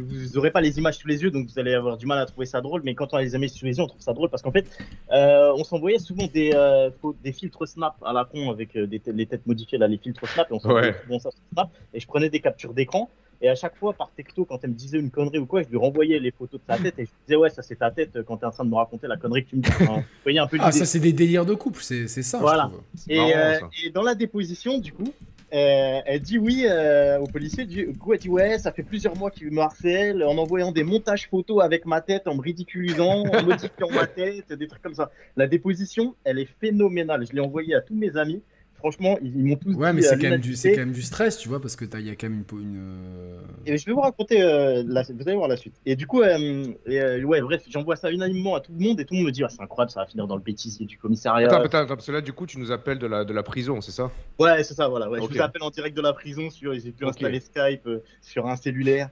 vous 0.01 0.37
aurez 0.37 0.51
pas 0.51 0.61
les 0.61 0.77
images 0.77 0.95
sous 0.97 1.07
les 1.07 1.21
yeux, 1.23 1.31
donc 1.31 1.47
vous 1.47 1.59
allez 1.59 1.73
avoir 1.73 1.97
du 1.97 2.05
mal 2.05 2.19
à 2.19 2.25
trouver 2.25 2.45
ça 2.45 2.61
drôle. 2.61 2.81
Mais 2.83 2.95
quand 2.95 3.13
on 3.13 3.17
a 3.17 3.21
les 3.21 3.35
images 3.35 3.51
sous 3.51 3.65
les 3.65 3.77
yeux, 3.77 3.83
on 3.83 3.87
trouve 3.87 4.01
ça 4.01 4.13
drôle 4.13 4.29
parce 4.29 4.41
qu'en 4.41 4.51
fait, 4.51 4.65
euh, 5.11 5.53
on 5.55 5.63
s'envoyait 5.63 5.99
souvent 5.99 6.27
des, 6.27 6.51
euh, 6.53 6.89
des 7.23 7.31
filtres 7.31 7.67
Snap 7.67 7.95
à 8.03 8.13
la 8.13 8.25
con 8.25 8.49
avec 8.51 8.75
euh, 8.75 8.87
des 8.87 9.01
les 9.07 9.25
têtes 9.25 9.45
modifiées, 9.45 9.77
là, 9.77 9.87
les 9.87 9.97
filtres 9.97 10.27
Snap. 10.27 10.49
Et 10.49 10.53
on 10.53 10.59
s'envoyait 10.59 10.89
Ouais. 10.89 10.95
souvent 11.03 11.19
ça 11.19 11.31
sur 11.31 11.39
Snap. 11.53 11.69
Et 11.93 11.99
je 11.99 12.07
prenais 12.07 12.29
des 12.29 12.39
captures 12.39 12.73
d'écran. 12.73 13.09
Et 13.41 13.47
à 13.47 13.55
chaque 13.55 13.77
fois, 13.77 13.93
par 13.93 14.11
texto, 14.17 14.43
quand 14.43 14.59
elle 14.63 14.71
me 14.71 14.75
disait 14.75 14.99
une 14.99 15.09
connerie 15.09 15.37
ou 15.37 15.45
quoi, 15.45 15.61
je 15.63 15.69
lui 15.69 15.77
renvoyais 15.77 16.19
les 16.19 16.31
photos 16.31 16.59
de 16.59 16.65
sa 16.73 16.77
tête 16.77 16.95
et 16.99 17.05
je 17.05 17.09
lui 17.09 17.15
disais, 17.25 17.37
ouais, 17.37 17.49
ça 17.49 17.61
c'est 17.61 17.77
ta 17.77 17.89
tête 17.89 18.21
quand 18.27 18.35
t'es 18.35 18.45
en 18.45 18.51
train 18.51 18.65
de 18.65 18.69
me 18.69 18.75
raconter 18.75 19.07
la 19.07 19.15
connerie 19.15 19.45
que 19.45 19.51
tu 19.51 19.55
me 19.55 19.61
dis. 19.61 19.69
Enfin, 19.79 19.95
vous 19.99 20.03
voyez 20.23 20.39
un 20.39 20.47
peu 20.47 20.57
Ah, 20.59 20.73
ça, 20.73 20.83
c'est 20.83 20.99
des 20.99 21.13
délires 21.13 21.45
de 21.45 21.53
couple, 21.53 21.81
c'est 21.81 22.07
ça, 22.09 22.39
Voilà. 22.39 22.63
je 22.65 22.69
trouve. 22.71 22.83
C'est 22.95 23.13
Et, 23.13 23.15
marrant, 23.17 23.29
euh, 23.33 23.59
ça. 23.59 23.69
et 23.85 23.89
dans 23.91 24.01
la 24.03 24.13
déposition, 24.15 24.77
du 24.79 24.91
coup, 24.91 25.13
euh, 25.51 26.01
elle 26.05 26.21
dit 26.21 26.37
oui 26.37 26.65
euh, 26.67 27.19
au 27.19 27.25
policier. 27.25 27.65
Du 27.65 27.93
coup, 27.97 28.13
elle 28.13 28.19
dit 28.19 28.29
ouais, 28.29 28.59
ça 28.59 28.71
fait 28.71 28.83
plusieurs 28.83 29.17
mois 29.17 29.31
qu'il 29.31 29.51
me 29.51 29.61
harcèle 29.61 30.23
en 30.23 30.37
envoyant 30.37 30.71
des 30.71 30.83
montages 30.83 31.27
photos 31.29 31.63
avec 31.63 31.85
ma 31.85 32.01
tête, 32.01 32.27
en 32.27 32.35
me 32.35 32.41
ridiculisant, 32.41 33.23
en 33.23 33.43
modifiant 33.43 33.89
ma 33.91 34.05
tête, 34.05 34.51
des 34.53 34.67
trucs 34.67 34.81
comme 34.81 34.93
ça. 34.93 35.11
La 35.35 35.47
déposition, 35.47 36.15
elle 36.23 36.39
est 36.39 36.49
phénoménale. 36.59 37.25
Je 37.27 37.33
l'ai 37.33 37.41
envoyée 37.41 37.75
à 37.75 37.81
tous 37.81 37.95
mes 37.95 38.15
amis. 38.15 38.41
Franchement, 38.79 39.17
ils, 39.21 39.35
ils 39.35 39.45
m'ont 39.45 39.55
tous 39.57 39.73
Ouais, 39.75 39.89
dit 39.91 39.95
mais 39.97 40.05
à 40.07 40.09
c'est 40.09 40.17
quand, 40.17 40.29
même 40.29 40.39
du- 40.39 40.55
c'est 40.55 40.69
l'unanimité. 40.69 40.71
quand 40.71 40.79
même 40.87 40.91
du 40.93 41.01
stress, 41.01 41.37
tu 41.37 41.49
vois, 41.49 41.61
parce 41.61 41.75
que 41.75 41.85
t'as- 41.85 41.99
il 41.99 42.07
y 42.07 42.09
a 42.09 42.15
quand 42.15 42.29
même 42.29 42.43
une. 42.51 42.59
une, 42.59 42.77
euh, 42.77 43.41
Et 43.65 43.77
je 43.77 43.85
vais 43.85 43.91
vous 43.91 43.99
raconter, 44.01 44.41
euh, 44.41 44.83
la, 44.87 45.03
vous 45.03 45.21
allez 45.27 45.35
voir 45.35 45.47
la 45.49 45.57
suite. 45.57 45.75
Et 45.85 45.95
du 45.95 46.07
coup, 46.07 46.21
euh, 46.21 46.63
et, 46.85 47.01
euh, 47.01 47.21
ouais, 47.23 47.41
bref, 47.41 47.61
j'envoie 47.69 47.95
ça 47.97 48.09
unanimement 48.09 48.55
à 48.55 48.61
tout 48.61 48.71
le 48.71 48.79
monde 48.83 48.99
et 48.99 49.05
tout 49.05 49.13
le 49.13 49.19
monde 49.19 49.27
me 49.27 49.31
dit, 49.31 49.43
ah, 49.43 49.49
c'est 49.49 49.61
incroyable, 49.61 49.91
ça 49.91 49.99
va 50.01 50.05
finir 50.07 50.27
dans 50.27 50.35
le 50.37 50.41
bêtisier 50.41 50.85
du 50.85 50.97
commissariat. 50.97 51.47
Attends, 51.47 51.63
attends, 51.63 51.77
attends, 51.79 51.95
parce 51.95 52.07
que 52.07 52.11
là, 52.13 52.21
du 52.21 52.31
coup, 52.33 52.45
tu 52.45 52.57
nous 52.57 52.71
appelles 52.71 52.99
de 52.99 53.07
la, 53.07 53.25
de 53.25 53.33
la 53.33 53.43
prison, 53.43 53.81
c'est 53.81 53.91
ça? 53.91 54.09
Ouais, 54.39 54.63
c'est 54.63 54.73
ça, 54.73 54.87
voilà. 54.87 55.09
Ouais. 55.09 55.19
Je 55.21 55.27
vous 55.27 55.41
appelle 55.41 55.63
en 55.63 55.69
direct 55.69 55.95
de 55.95 56.01
la 56.01 56.13
prison 56.13 56.49
sur. 56.49 56.73
J'ai 56.73 56.91
pu 56.91 57.03
Ok. 57.03 57.09
installer 57.11 57.39
Skype 57.41 57.85
euh, 57.87 57.99
sur 58.21 58.47
un 58.47 58.55
cellulaire. 58.55 59.09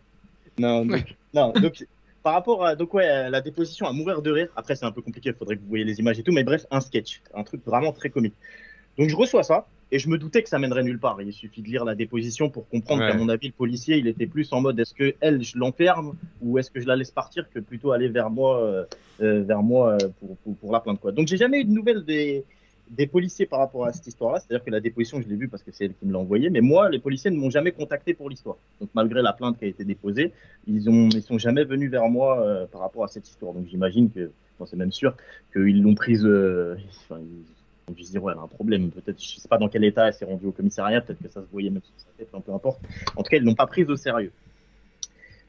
Non, 0.57 0.85
donc, 0.85 1.15
non, 1.33 1.51
donc 1.51 1.85
par 2.23 2.33
rapport 2.33 2.65
à 2.65 2.75
donc 2.75 2.93
ouais, 2.93 3.07
à 3.07 3.29
la 3.29 3.41
déposition 3.41 3.85
à 3.87 3.93
mourir 3.93 4.21
de 4.21 4.31
rire. 4.31 4.49
Après, 4.55 4.75
c'est 4.75 4.85
un 4.85 4.91
peu 4.91 5.01
compliqué. 5.01 5.29
Il 5.29 5.35
faudrait 5.35 5.55
que 5.55 5.61
vous 5.61 5.67
voyez 5.69 5.83
les 5.85 5.99
images 5.99 6.19
et 6.19 6.23
tout. 6.23 6.31
Mais 6.33 6.43
bref, 6.43 6.65
un 6.71 6.81
sketch, 6.81 7.21
un 7.33 7.43
truc 7.43 7.61
vraiment 7.65 7.91
très 7.93 8.09
comique. 8.09 8.33
Donc 8.97 9.09
je 9.09 9.15
reçois 9.15 9.43
ça 9.43 9.67
et 9.91 9.99
je 9.99 10.09
me 10.09 10.17
doutais 10.17 10.43
que 10.43 10.49
ça 10.49 10.59
mènerait 10.59 10.83
nulle 10.83 10.99
part. 10.99 11.21
Il 11.21 11.31
suffit 11.31 11.61
de 11.61 11.67
lire 11.67 11.85
la 11.85 11.95
déposition 11.95 12.49
pour 12.49 12.67
comprendre 12.67 13.01
Ouais. 13.03 13.11
qu'à 13.11 13.17
mon 13.17 13.29
avis, 13.29 13.47
le 13.47 13.53
policier, 13.53 13.97
il 13.97 14.07
était 14.07 14.25
plus 14.27 14.51
en 14.51 14.61
mode 14.61 14.79
est-ce 14.79 14.93
que 14.93 15.15
elle, 15.21 15.43
je 15.43 15.57
l'enferme 15.57 16.13
ou 16.41 16.57
est-ce 16.57 16.69
que 16.71 16.79
je 16.79 16.87
la 16.87 16.95
laisse 16.95 17.11
partir 17.11 17.49
que 17.49 17.59
plutôt 17.59 17.91
aller 17.91 18.09
vers 18.09 18.29
moi, 18.29 18.59
euh, 18.61 18.83
euh, 19.21 19.43
vers 19.43 19.63
moi 19.63 19.93
euh, 19.93 20.09
pour, 20.19 20.35
pour, 20.37 20.55
pour 20.57 20.71
la 20.73 20.79
plainte 20.81 20.99
quoi. 20.99 21.11
Donc 21.11 21.27
j'ai 21.27 21.37
jamais 21.37 21.61
eu 21.61 21.65
de 21.65 21.71
nouvelles 21.71 22.03
des 22.03 22.43
des 22.89 23.05
policiers 23.05 23.45
par 23.45 23.59
rapport 23.59 23.85
à 23.85 23.91
cette 23.91 24.07
histoire-là. 24.07 24.39
C'est-à-dire 24.39 24.63
que 24.63 24.71
la 24.71 24.79
déposition, 24.79 25.21
je 25.21 25.27
l'ai 25.27 25.35
vue 25.35 25.49
parce 25.49 25.61
que 25.61 25.71
c'est 25.73 25.83
elle 25.83 25.93
qui 25.93 26.05
me 26.05 26.13
l'a 26.13 26.19
envoyée. 26.19 26.49
Mais 26.49 26.61
moi, 26.61 26.89
les 26.89 26.99
policiers 26.99 27.29
ne 27.29 27.35
m'ont 27.35 27.49
jamais 27.49 27.73
contacté 27.73 28.13
pour 28.13 28.29
l'histoire. 28.29 28.55
Donc, 28.79 28.89
malgré 28.93 29.21
la 29.21 29.33
plainte 29.33 29.59
qui 29.59 29.65
a 29.65 29.67
été 29.67 29.83
déposée, 29.83 30.31
ils 30.67 30.89
ont, 30.89 31.09
ils 31.09 31.21
sont 31.21 31.37
jamais 31.37 31.65
venus 31.65 31.91
vers 31.91 32.07
moi 32.07 32.39
euh, 32.39 32.65
par 32.65 32.79
rapport 32.79 33.03
à 33.03 33.09
cette 33.09 33.27
histoire. 33.27 33.51
Donc, 33.53 33.67
j'imagine 33.67 34.09
que, 34.09 34.31
non, 34.57 34.65
c'est 34.65 34.77
même 34.77 34.93
sûr, 34.93 35.17
qu'ils 35.51 35.81
l'ont 35.83 35.95
prise. 35.95 36.25
euh, 36.25 36.77
enfin, 37.09 37.19
ils 37.19 37.43
ont 37.87 37.93
dû 37.93 38.03
se 38.03 38.11
dire, 38.11 38.23
ouais, 38.23 38.33
elle 38.33 38.39
a 38.39 38.43
un 38.43 38.47
problème. 38.47 38.91
Peut-être, 38.91 39.21
je 39.21 39.39
sais 39.39 39.47
pas 39.47 39.57
dans 39.57 39.69
quel 39.69 39.83
état 39.83 40.07
elle 40.07 40.13
s'est 40.13 40.25
rendue 40.25 40.47
au 40.47 40.51
commissariat. 40.51 41.01
Peut-être 41.01 41.21
que 41.21 41.29
ça 41.29 41.41
se 41.41 41.47
voyait 41.51 41.69
même 41.69 41.81
sur 41.83 41.93
sa 41.97 42.07
tête, 42.17 42.29
peu 42.29 42.53
importe. 42.53 42.81
En 43.15 43.23
tout 43.23 43.29
cas, 43.29 43.37
ils 43.37 43.43
l'ont 43.43 43.55
pas 43.55 43.67
prise 43.67 43.89
au 43.89 43.95
sérieux. 43.95 44.31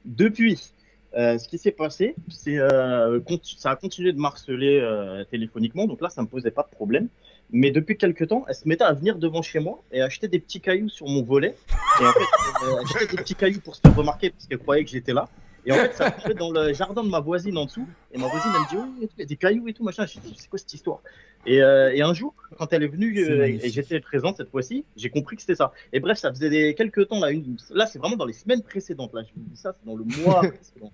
Depuis, 0.05 0.72
euh, 1.16 1.39
ce 1.39 1.49
qui 1.49 1.59
s'est 1.59 1.72
passé, 1.72 2.14
c'est 2.28 2.59
euh, 2.59 3.20
ça 3.43 3.70
a 3.70 3.76
continué 3.76 4.12
de 4.12 4.18
marceler 4.18 4.78
euh, 4.80 5.24
téléphoniquement, 5.24 5.86
donc 5.86 6.01
là 6.01 6.11
ça 6.11 6.22
me 6.22 6.26
posait 6.26 6.51
pas 6.51 6.62
de 6.62 6.70
problème. 6.70 7.09
Mais 7.51 7.70
depuis 7.70 7.97
quelques 7.97 8.28
temps, 8.28 8.45
elle 8.47 8.55
se 8.55 8.68
mettait 8.68 8.84
à 8.84 8.93
venir 8.93 9.16
devant 9.16 9.41
chez 9.41 9.59
moi 9.59 9.82
et 9.91 10.03
acheter 10.03 10.28
des 10.28 10.39
petits 10.39 10.61
cailloux 10.61 10.91
sur 10.91 11.07
mon 11.07 11.22
volet. 11.22 11.57
Et 12.01 12.05
en 12.05 12.12
fait, 12.12 12.84
acheter 12.84 13.16
des 13.16 13.22
petits 13.22 13.34
cailloux 13.34 13.61
pour 13.61 13.74
se 13.74 13.80
faire 13.80 13.97
remarquer 13.97 14.30
parce 14.30 14.47
qu'elle 14.47 14.59
croyait 14.59 14.84
que 14.84 14.91
j'étais 14.91 15.14
là. 15.14 15.28
Et 15.64 15.72
en 15.72 15.76
fait, 15.76 15.95
ça 15.95 16.07
arrivait 16.07 16.34
dans 16.34 16.51
le 16.51 16.72
jardin 16.72 17.03
de 17.03 17.09
ma 17.09 17.20
voisine 17.20 17.57
en 17.57 17.64
dessous. 17.64 17.86
Et 18.12 18.18
ma 18.18 18.26
voisine, 18.26 18.51
elle 18.55 18.61
me 18.61 18.68
dit, 18.68 19.07
tout, 19.07 19.11
il 19.16 19.20
y 19.20 19.22
a 19.22 19.26
des 19.26 19.36
cailloux 19.36 19.68
et 19.68 19.72
tout, 19.72 19.82
machin. 19.82 20.07
Je 20.07 20.20
dis, 20.20 20.34
c'est 20.36 20.49
quoi 20.49 20.59
cette 20.59 20.72
histoire? 20.72 21.01
Et, 21.49 21.63
euh, 21.63 21.91
et 21.95 22.03
un 22.03 22.13
jour, 22.13 22.35
quand 22.59 22.75
elle 22.75 22.83
est 22.83 22.89
venue 22.89 23.19
euh, 23.25 23.47
et 23.47 23.71
j'étais 23.71 24.01
présent 24.01 24.35
cette 24.37 24.51
fois-ci, 24.51 24.85
j'ai 24.97 25.09
compris 25.09 25.37
que 25.37 25.43
c'était 25.43 25.55
ça. 25.55 25.73
Et 25.95 26.01
bref, 26.01 26.19
ça 26.19 26.31
faisait 26.31 26.51
des, 26.51 26.75
quelques 26.75 27.09
temps, 27.09 27.21
là, 27.21 27.31
une, 27.31 27.57
là 27.71 27.87
c'est 27.87 27.99
vraiment 27.99 28.17
dans 28.17 28.27
les 28.27 28.35
semaines 28.35 28.63
précédentes. 28.63 29.15
Là, 29.15 29.23
je 29.23 29.33
vous 29.35 29.49
dis 29.49 29.57
ça, 29.57 29.75
c'est 29.79 29.87
dans 29.87 29.97
le 29.97 30.05
mois 30.05 30.41
précédent. 30.53 30.93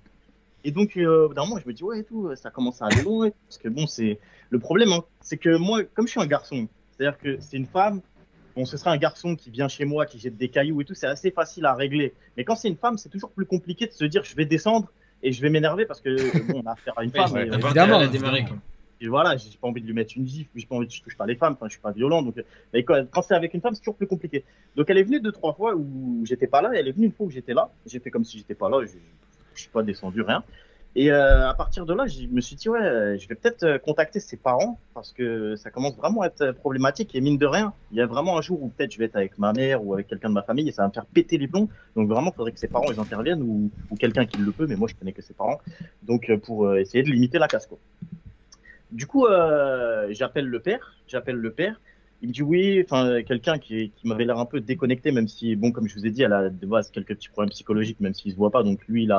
Et 0.62 0.70
donc, 0.70 0.96
euh, 0.96 1.24
au 1.24 1.28
bout 1.28 1.34
d'un 1.34 1.44
moment, 1.44 1.58
je 1.60 1.66
me 1.66 1.72
dis, 1.72 1.82
ouais, 1.82 2.00
et 2.00 2.04
tout, 2.04 2.30
ça 2.36 2.50
commence 2.50 2.80
à 2.82 2.86
aller 2.86 3.02
loin. 3.02 3.30
Parce 3.48 3.58
que 3.58 3.68
bon, 3.68 3.88
c'est 3.88 4.20
le 4.50 4.58
problème, 4.60 4.92
hein, 4.92 5.02
c'est 5.20 5.38
que 5.38 5.56
moi, 5.56 5.82
comme 5.82 6.06
je 6.06 6.12
suis 6.12 6.20
un 6.20 6.26
garçon, 6.26 6.68
c'est-à-dire 6.92 7.18
que 7.18 7.36
c'est 7.40 7.56
une 7.56 7.66
femme, 7.66 8.00
bon, 8.54 8.64
ce 8.64 8.76
serait 8.76 8.90
un 8.90 8.96
garçon 8.96 9.34
qui 9.34 9.50
vient 9.50 9.66
chez 9.66 9.84
moi, 9.84 10.06
qui 10.06 10.20
jette 10.20 10.36
des 10.36 10.48
cailloux 10.48 10.80
et 10.82 10.84
tout, 10.84 10.94
c'est 10.94 11.08
assez 11.08 11.32
facile 11.32 11.66
à 11.66 11.74
régler. 11.74 12.14
Mais 12.36 12.44
quand 12.44 12.54
c'est 12.54 12.68
une 12.68 12.76
femme, 12.76 12.96
c'est 12.96 13.08
toujours 13.08 13.32
plus 13.32 13.44
compliqué 13.44 13.88
de 13.88 13.92
se 13.92 14.04
dire, 14.04 14.22
je 14.22 14.36
vais 14.36 14.46
descendre 14.46 14.92
et 15.24 15.32
je 15.32 15.42
vais 15.42 15.50
m'énerver 15.50 15.84
parce 15.84 16.00
que, 16.00 16.52
bon, 16.52 16.62
on 16.64 16.68
a 16.68 16.74
affaire 16.74 16.94
à 16.96 17.02
une 17.02 17.10
femme. 17.12 17.32
Ouais, 17.32 17.46
et, 17.46 17.50
partie, 17.50 17.66
évidemment, 17.66 18.00
elle 18.00 18.06
a 18.06 18.08
démarré, 18.08 18.38
évidemment. 18.38 18.60
quoi. 18.60 18.73
Et 19.00 19.08
voilà, 19.08 19.36
j'ai 19.36 19.56
pas 19.58 19.68
envie 19.68 19.80
de 19.80 19.86
lui 19.86 19.94
mettre 19.94 20.14
une 20.16 20.26
gifle, 20.26 20.50
j'ai 20.54 20.66
pas 20.66 20.76
envie 20.76 20.86
de, 20.86 20.92
je 20.92 21.02
touche 21.02 21.16
pas 21.16 21.26
les 21.26 21.36
femmes, 21.36 21.54
enfin, 21.54 21.66
je 21.66 21.72
suis 21.72 21.80
pas 21.80 21.92
violent, 21.92 22.22
donc, 22.22 22.42
mais 22.72 22.84
quand, 22.84 23.04
quand 23.10 23.22
c'est 23.22 23.34
avec 23.34 23.52
une 23.54 23.60
femme, 23.60 23.74
c'est 23.74 23.80
toujours 23.80 23.96
plus 23.96 24.06
compliqué. 24.06 24.44
Donc, 24.76 24.88
elle 24.90 24.98
est 24.98 25.02
venue 25.02 25.20
deux, 25.20 25.32
trois 25.32 25.52
fois 25.52 25.74
où 25.74 26.22
j'étais 26.24 26.46
pas 26.46 26.62
là, 26.62 26.74
et 26.74 26.78
elle 26.78 26.88
est 26.88 26.92
venue 26.92 27.06
une 27.06 27.12
fois 27.12 27.26
où 27.26 27.30
j'étais 27.30 27.54
là, 27.54 27.70
j'ai 27.86 28.00
fait 28.00 28.10
comme 28.10 28.24
si 28.24 28.38
j'étais 28.38 28.54
pas 28.54 28.68
là, 28.68 28.84
je, 28.84 28.98
je 29.54 29.60
suis 29.60 29.70
pas 29.70 29.82
descendu, 29.82 30.22
rien. 30.22 30.42
Et 30.96 31.10
euh, 31.10 31.48
à 31.48 31.54
partir 31.54 31.86
de 31.86 31.92
là, 31.92 32.06
je 32.06 32.28
me 32.28 32.40
suis 32.40 32.54
dit, 32.54 32.68
ouais, 32.68 33.18
je 33.18 33.26
vais 33.26 33.34
peut-être 33.34 33.64
euh, 33.64 33.78
contacter 33.78 34.20
ses 34.20 34.36
parents, 34.36 34.78
parce 34.94 35.12
que 35.12 35.56
ça 35.56 35.70
commence 35.70 35.96
vraiment 35.96 36.22
à 36.22 36.28
être 36.28 36.42
euh, 36.42 36.52
problématique, 36.52 37.16
et 37.16 37.20
mine 37.20 37.36
de 37.36 37.46
rien, 37.46 37.72
il 37.90 37.98
y 37.98 38.00
a 38.00 38.06
vraiment 38.06 38.38
un 38.38 38.42
jour 38.42 38.62
où 38.62 38.68
peut-être 38.68 38.92
je 38.92 38.98
vais 38.98 39.06
être 39.06 39.16
avec 39.16 39.36
ma 39.36 39.52
mère 39.52 39.84
ou 39.84 39.92
avec 39.92 40.06
quelqu'un 40.06 40.28
de 40.28 40.34
ma 40.34 40.42
famille, 40.42 40.68
et 40.68 40.72
ça 40.72 40.82
va 40.82 40.88
me 40.88 40.92
faire 40.92 41.06
péter 41.06 41.36
les 41.36 41.48
plombs, 41.48 41.68
donc 41.96 42.08
vraiment, 42.08 42.30
il 42.30 42.36
faudrait 42.36 42.52
que 42.52 42.60
ses 42.60 42.68
parents, 42.68 42.92
ils 42.92 43.00
interviennent, 43.00 43.42
ou, 43.42 43.72
ou 43.90 43.96
quelqu'un 43.96 44.24
qui 44.24 44.38
le 44.38 44.52
peut, 44.52 44.68
mais 44.68 44.76
moi, 44.76 44.86
je 44.86 44.94
connais 44.94 45.12
que 45.12 45.22
ses 45.22 45.34
parents, 45.34 45.60
donc 46.04 46.30
pour 46.44 46.76
essayer 46.76 47.02
de 47.02 47.10
limiter 47.10 47.38
la 47.38 47.48
casse, 47.48 47.66
quoi. 47.66 47.78
Du 48.94 49.06
coup, 49.06 49.26
euh, 49.26 50.06
j'appelle 50.10 50.46
le 50.46 50.60
père, 50.60 50.94
j'appelle 51.08 51.36
le 51.36 51.52
père. 51.52 51.80
Il 52.22 52.28
me 52.28 52.32
dit 52.32 52.42
oui, 52.42 52.80
enfin 52.84 53.22
quelqu'un 53.24 53.58
qui, 53.58 53.90
qui 53.90 54.06
m'avait 54.06 54.24
l'air 54.24 54.38
un 54.38 54.46
peu 54.46 54.60
déconnecté, 54.60 55.10
même 55.10 55.26
si 55.26 55.56
bon, 55.56 55.72
comme 55.72 55.88
je 55.88 55.96
vous 55.96 56.06
ai 56.06 56.10
dit, 56.10 56.22
elle 56.22 56.32
a 56.32 56.48
de 56.48 56.90
quelques 56.92 57.16
petits 57.16 57.28
problèmes 57.28 57.50
psychologiques, 57.50 57.98
même 57.98 58.14
s'il 58.14 58.30
se 58.30 58.36
voit 58.36 58.52
pas. 58.52 58.62
Donc 58.62 58.86
lui, 58.86 59.02
il 59.02 59.12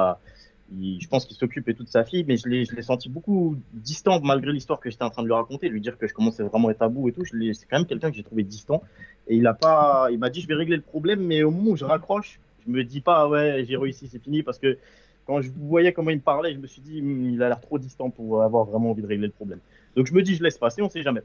je 0.71 1.07
pense 1.07 1.25
qu'il 1.25 1.35
s'occupe 1.35 1.67
et 1.69 1.75
toute 1.75 1.89
sa 1.89 2.05
fille, 2.05 2.23
mais 2.27 2.37
je 2.37 2.47
l'ai, 2.47 2.81
senti 2.81 3.09
beaucoup 3.09 3.55
distant 3.73 4.19
malgré 4.21 4.51
l'histoire 4.51 4.79
que 4.79 4.89
j'étais 4.89 5.03
en 5.03 5.09
train 5.09 5.21
de 5.21 5.27
lui 5.27 5.35
raconter, 5.35 5.69
lui 5.69 5.81
dire 5.81 5.97
que 5.97 6.07
je 6.07 6.13
commençais 6.13 6.41
vraiment 6.41 6.69
à 6.69 6.71
être 6.71 6.81
à 6.81 6.87
bout 6.87 7.09
et 7.09 7.11
tout. 7.11 7.23
C'est 7.25 7.67
quand 7.69 7.77
même 7.77 7.85
quelqu'un 7.85 8.09
que 8.09 8.15
j'ai 8.15 8.23
trouvé 8.23 8.43
distant. 8.43 8.81
Et 9.27 9.35
il 9.35 9.43
m'a 9.43 10.29
dit 10.31 10.41
je 10.41 10.47
vais 10.47 10.55
régler 10.55 10.77
le 10.77 10.81
problème, 10.81 11.19
mais 11.19 11.43
au 11.43 11.51
moment 11.51 11.71
où 11.71 11.75
je 11.75 11.85
raccroche, 11.85 12.39
je 12.65 12.71
me 12.71 12.83
dis 12.83 13.01
pas 13.01 13.27
ouais 13.27 13.65
j'ai 13.67 13.75
réussi, 13.75 14.07
c'est 14.07 14.23
fini, 14.23 14.41
parce 14.41 14.57
que 14.57 14.77
quand 15.25 15.41
je 15.41 15.49
voyais 15.57 15.93
comment 15.93 16.11
il 16.11 16.17
me 16.17 16.21
parlait, 16.21 16.53
je 16.53 16.59
me 16.59 16.67
suis 16.67 16.81
dit 16.81 17.01
Hum, 17.01 17.29
il 17.33 17.43
a 17.43 17.49
l'air 17.49 17.61
trop 17.61 17.79
distant 17.79 18.09
pour 18.09 18.43
avoir 18.43 18.65
vraiment 18.65 18.91
envie 18.91 19.01
de 19.01 19.07
régler 19.07 19.27
le 19.27 19.33
problème. 19.33 19.59
Donc 19.95 20.07
je 20.07 20.13
me 20.13 20.21
dis, 20.21 20.35
je 20.35 20.43
laisse 20.43 20.57
passer, 20.57 20.81
on 20.81 20.89
sait 20.89 21.01
jamais. 21.01 21.21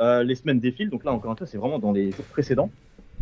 Euh, 0.00 0.22
les 0.22 0.34
semaines 0.34 0.60
défilent, 0.60 0.90
donc 0.90 1.04
là 1.04 1.12
encore 1.12 1.30
une 1.30 1.38
fois, 1.38 1.46
c'est 1.46 1.58
vraiment 1.58 1.78
dans 1.78 1.92
les 1.92 2.12
jours 2.12 2.24
précédents. 2.26 2.70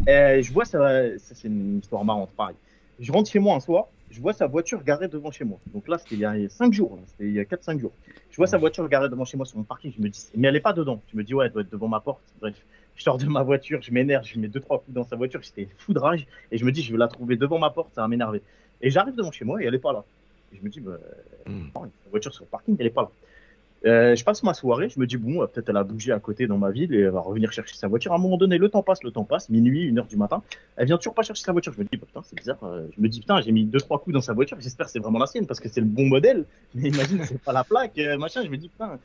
Et 0.07 0.43
je 0.43 0.53
vois 0.53 0.65
ça, 0.65 1.19
ça 1.19 1.35
c'est 1.35 1.49
une 1.49 1.79
histoire 1.79 2.05
marrante, 2.05 2.31
pareil. 2.37 2.57
Je 2.99 3.11
rentre 3.13 3.31
chez 3.31 3.39
moi 3.39 3.57
un 3.57 3.61
soir, 3.61 3.87
je 4.11 4.21
vois 4.21 4.33
sa 4.33 4.47
voiture 4.47 4.83
garée 4.85 5.09
devant 5.09 5.31
chez 5.31 5.45
moi. 5.45 5.59
Donc 5.73 5.89
là, 5.89 5.99
c'était 5.99 6.15
il 6.15 6.21
y 6.21 6.25
a 6.25 6.49
5 6.49 6.73
jours, 6.73 6.97
là, 6.97 7.03
c'était 7.07 7.25
il 7.25 7.33
y 7.33 7.41
a 7.41 7.45
4-5 7.45 7.81
jours. 7.81 7.93
Je 8.31 8.37
vois 8.37 8.47
sa 8.47 8.59
voiture 8.59 8.89
garée 8.89 9.09
devant 9.09 9.25
chez 9.25 9.37
moi 9.37 9.47
sur 9.47 9.59
mon 9.59 9.65
parking, 9.65 9.93
je 9.97 10.01
me 10.01 10.09
dis, 10.09 10.27
mais 10.37 10.49
elle 10.49 10.57
est 10.57 10.61
pas 10.61 10.73
dedans. 10.73 11.03
Je 11.13 11.17
me 11.17 11.25
dis, 11.25 11.35
ouais, 11.35 11.47
elle 11.47 11.53
doit 11.53 11.63
être 11.63 11.71
devant 11.71 11.89
ma 11.89 12.01
porte. 12.01 12.23
Bref, 12.41 12.55
je 12.95 13.03
sors 13.03 13.19
de 13.19 13.27
ma 13.27 13.43
voiture, 13.43 13.83
je 13.83 13.91
m'énerve, 13.91 14.25
je 14.25 14.39
mets 14.39 14.49
deux 14.49 14.61
trois 14.61 14.79
coups 14.79 14.95
dans 14.95 15.05
sa 15.05 15.17
voiture, 15.17 15.41
j'étais 15.43 15.69
fou 15.79 15.93
de 15.93 15.99
rage, 15.99 16.27
et 16.53 16.59
je 16.59 16.65
me 16.65 16.71
dis, 16.71 16.83
je 16.83 16.93
vais 16.93 16.99
la 16.99 17.09
trouver 17.09 17.37
devant 17.37 17.59
ma 17.59 17.71
porte, 17.71 17.93
ça 17.95 18.03
va 18.03 18.09
m'énerver. 18.09 18.43
Et 18.85 18.91
j'arrive 18.91 19.17
devant 19.17 19.33
chez 19.33 19.45
moi 19.45 19.61
et 19.61 19.67
elle 19.67 19.75
est 19.75 19.79
pas 19.79 19.93
là. 19.93 20.05
Et 20.53 20.57
je 20.59 20.63
me 20.63 20.69
dis, 20.69 20.79
bah, 20.81 20.93
Hmm. 21.47 21.65
non, 21.75 21.83
la 21.83 21.91
voiture 22.11 22.33
sur 22.33 22.45
le 22.45 22.49
parking, 22.49 22.77
elle 22.79 22.87
est 22.87 22.91
pas 22.91 23.03
là. 23.03 23.11
Euh, 23.87 24.17
je 24.17 24.25
passe 24.25 24.43
ma 24.43 24.55
soirée, 24.55 24.89
je 24.89 24.99
me 24.99 25.07
dis, 25.07 25.19
bon, 25.19 25.47
peut-être 25.47 25.69
elle 25.69 25.77
a 25.77 25.85
bougé 25.85 26.11
à 26.13 26.19
côté 26.19 26.47
dans 26.47 26.57
ma 26.57 26.71
ville 26.71 26.95
et 26.95 27.01
elle 27.01 27.11
va 27.11 27.21
revenir 27.21 27.53
chercher 27.53 27.75
sa 27.77 27.87
voiture. 27.87 28.13
À 28.13 28.15
un 28.15 28.19
moment 28.19 28.39
donné, 28.39 28.57
le 28.57 28.71
temps 28.71 28.83
passe, 28.83 29.03
le 29.03 29.11
temps 29.11 29.25
passe, 29.25 29.51
minuit, 29.51 29.83
une 29.83 29.99
heure 29.99 30.07
du 30.07 30.17
matin. 30.17 30.43
Elle 30.77 30.87
vient 30.87 30.97
toujours 30.97 31.13
pas 31.13 31.23
chercher 31.23 31.43
sa 31.45 31.53
voiture. 31.53 31.75
Je 31.75 31.81
me 31.81 31.85
dis, 31.85 31.99
bah, 31.99 32.07
putain, 32.07 32.23
c'est 32.25 32.37
bizarre. 32.37 32.57
euh, 32.65 32.87
Je 32.97 33.03
me 33.03 33.09
dis, 33.11 33.21
putain, 33.21 33.43
j'ai 33.43 33.53
mis 33.53 33.65
deux, 33.67 33.81
trois 33.81 33.99
coups 34.01 34.15
dans 34.15 34.23
sa 34.23 34.33
voiture. 34.33 34.57
J'espère 34.61 34.87
que 34.87 34.93
c'est 34.93 35.01
vraiment 35.01 35.19
la 35.19 35.27
sienne 35.27 35.47
parce 35.47 35.61
que 35.61 35.69
c'est 35.69 35.81
le 35.83 35.87
bon 35.87 36.07
modèle. 36.07 36.47
Mais 36.75 36.89
imagine, 36.89 37.23
c'est 37.27 37.43
pas 37.43 37.53
la 37.53 37.65
plaque, 37.65 37.99
euh, 37.99 38.17
machin. 38.17 38.43
Je 38.43 38.49
me 38.49 38.57
dis, 38.57 38.69
putain, 38.71 38.99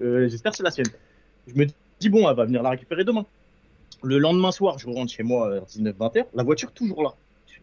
euh, 0.00 0.26
j'espère 0.28 0.52
que 0.52 0.56
c'est 0.56 0.62
la 0.62 0.70
sienne. 0.70 0.88
Je 1.46 1.54
me 1.54 1.66
dis, 2.00 2.08
bon, 2.08 2.26
elle 2.30 2.36
va 2.36 2.46
venir 2.46 2.62
la 2.62 2.70
récupérer 2.70 3.04
demain. 3.04 3.26
Le 4.02 4.16
lendemain 4.18 4.52
soir, 4.52 4.78
je 4.78 4.86
rentre 4.88 5.12
chez 5.12 5.22
moi 5.22 5.50
vers 5.50 5.64
19-20h. 5.66 6.24
La 6.34 6.42
voiture 6.44 6.72
toujours 6.72 7.02
là. 7.02 7.10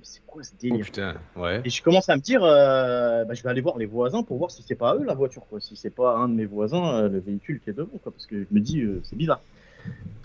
C'est 0.04 0.22
quoi 0.26 0.44
ce 0.44 0.52
Oh 0.54 0.58
délire 0.62 0.86
putain, 0.86 1.16
ouais. 1.36 1.62
et 1.64 1.70
je 1.70 1.82
commence 1.84 2.10
à 2.10 2.16
me 2.16 2.22
dire, 2.22 2.44
euh, 2.44 3.24
bah, 3.26 3.34
je 3.34 3.44
vais 3.44 3.50
aller 3.50 3.62
voir 3.62 3.78
les 3.78 3.86
voisins 3.86 4.24
pour 4.24 4.38
voir 4.38 4.50
si 4.52 4.64
c'est 4.64 4.76
pas 4.76 4.96
eux 4.96 5.04
la 5.04 5.14
voiture, 5.14 5.46
quoi. 5.48 5.60
Si 5.60 5.76
c'est 5.76 5.90
pas 5.90 6.16
un 6.16 6.28
de 6.30 6.34
mes 6.34 6.46
voisins, 6.46 7.04
euh, 7.04 7.10
le 7.10 7.20
véhicule 7.20 7.60
qui 7.62 7.70
est 7.70 7.74
devant, 7.74 7.98
quoi. 8.02 8.12
Parce 8.12 8.26
que 8.26 8.40
je 8.40 8.48
me 8.52 8.60
dis, 8.60 8.82
euh, 8.82 9.02
c'est 9.04 9.16
bizarre. 9.16 9.42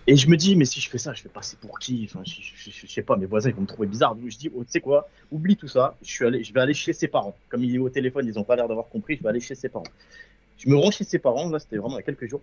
Et 0.07 0.17
je 0.17 0.29
me 0.29 0.37
dis, 0.37 0.55
mais 0.55 0.65
si 0.67 0.81
je 0.81 0.89
fais 0.89 0.99
ça, 0.99 1.15
je 1.15 1.23
vais 1.25 1.29
passer 1.31 1.57
pour 1.61 1.79
qui? 1.79 2.09
Enfin, 2.09 2.23
je, 2.25 2.31
je- 2.41 2.71
je- 2.71 2.87
je 2.87 2.93
sais 2.93 3.03
pas, 3.03 3.17
mes 3.17 3.27
voisins 3.27 3.51
ils 3.51 3.55
vont 3.57 3.63
me 3.63 3.67
trouver 3.67 3.89
bizarre. 3.89 4.15
Donc 4.15 4.29
je 4.31 4.39
dis, 4.39 4.51
oh, 4.55 4.63
tu 4.65 4.71
sais 4.71 4.81
quoi? 4.81 5.09
Oublie 5.33 5.57
tout 5.57 5.69
ça. 5.69 5.97
Je 6.03 6.09
suis 6.11 6.25
allé, 6.25 6.45
je 6.45 6.53
vais 6.55 6.61
aller 6.61 6.75
chez 6.75 6.93
ses 6.93 7.09
parents. 7.09 7.35
Comme 7.49 7.65
il 7.65 7.75
est 7.75 7.79
au 7.79 7.89
téléphone, 7.89 8.27
ils 8.27 8.39
ont 8.39 8.45
pas 8.45 8.55
l'air 8.57 8.69
d'avoir 8.69 8.89
compris. 8.89 9.17
Je 9.17 9.23
vais 9.23 9.29
aller 9.29 9.41
chez 9.41 9.55
ses 9.57 9.69
parents. 9.69 9.87
Je 10.59 10.69
me 10.71 10.77
rends 10.77 10.91
chez 10.91 11.05
ses 11.05 11.19
parents. 11.19 11.49
Là, 11.51 11.59
c'était 11.59 11.77
vraiment 11.77 11.97
il 11.97 12.01
y 12.01 12.01
a 12.01 12.03
quelques 12.05 12.29
jours. 12.29 12.41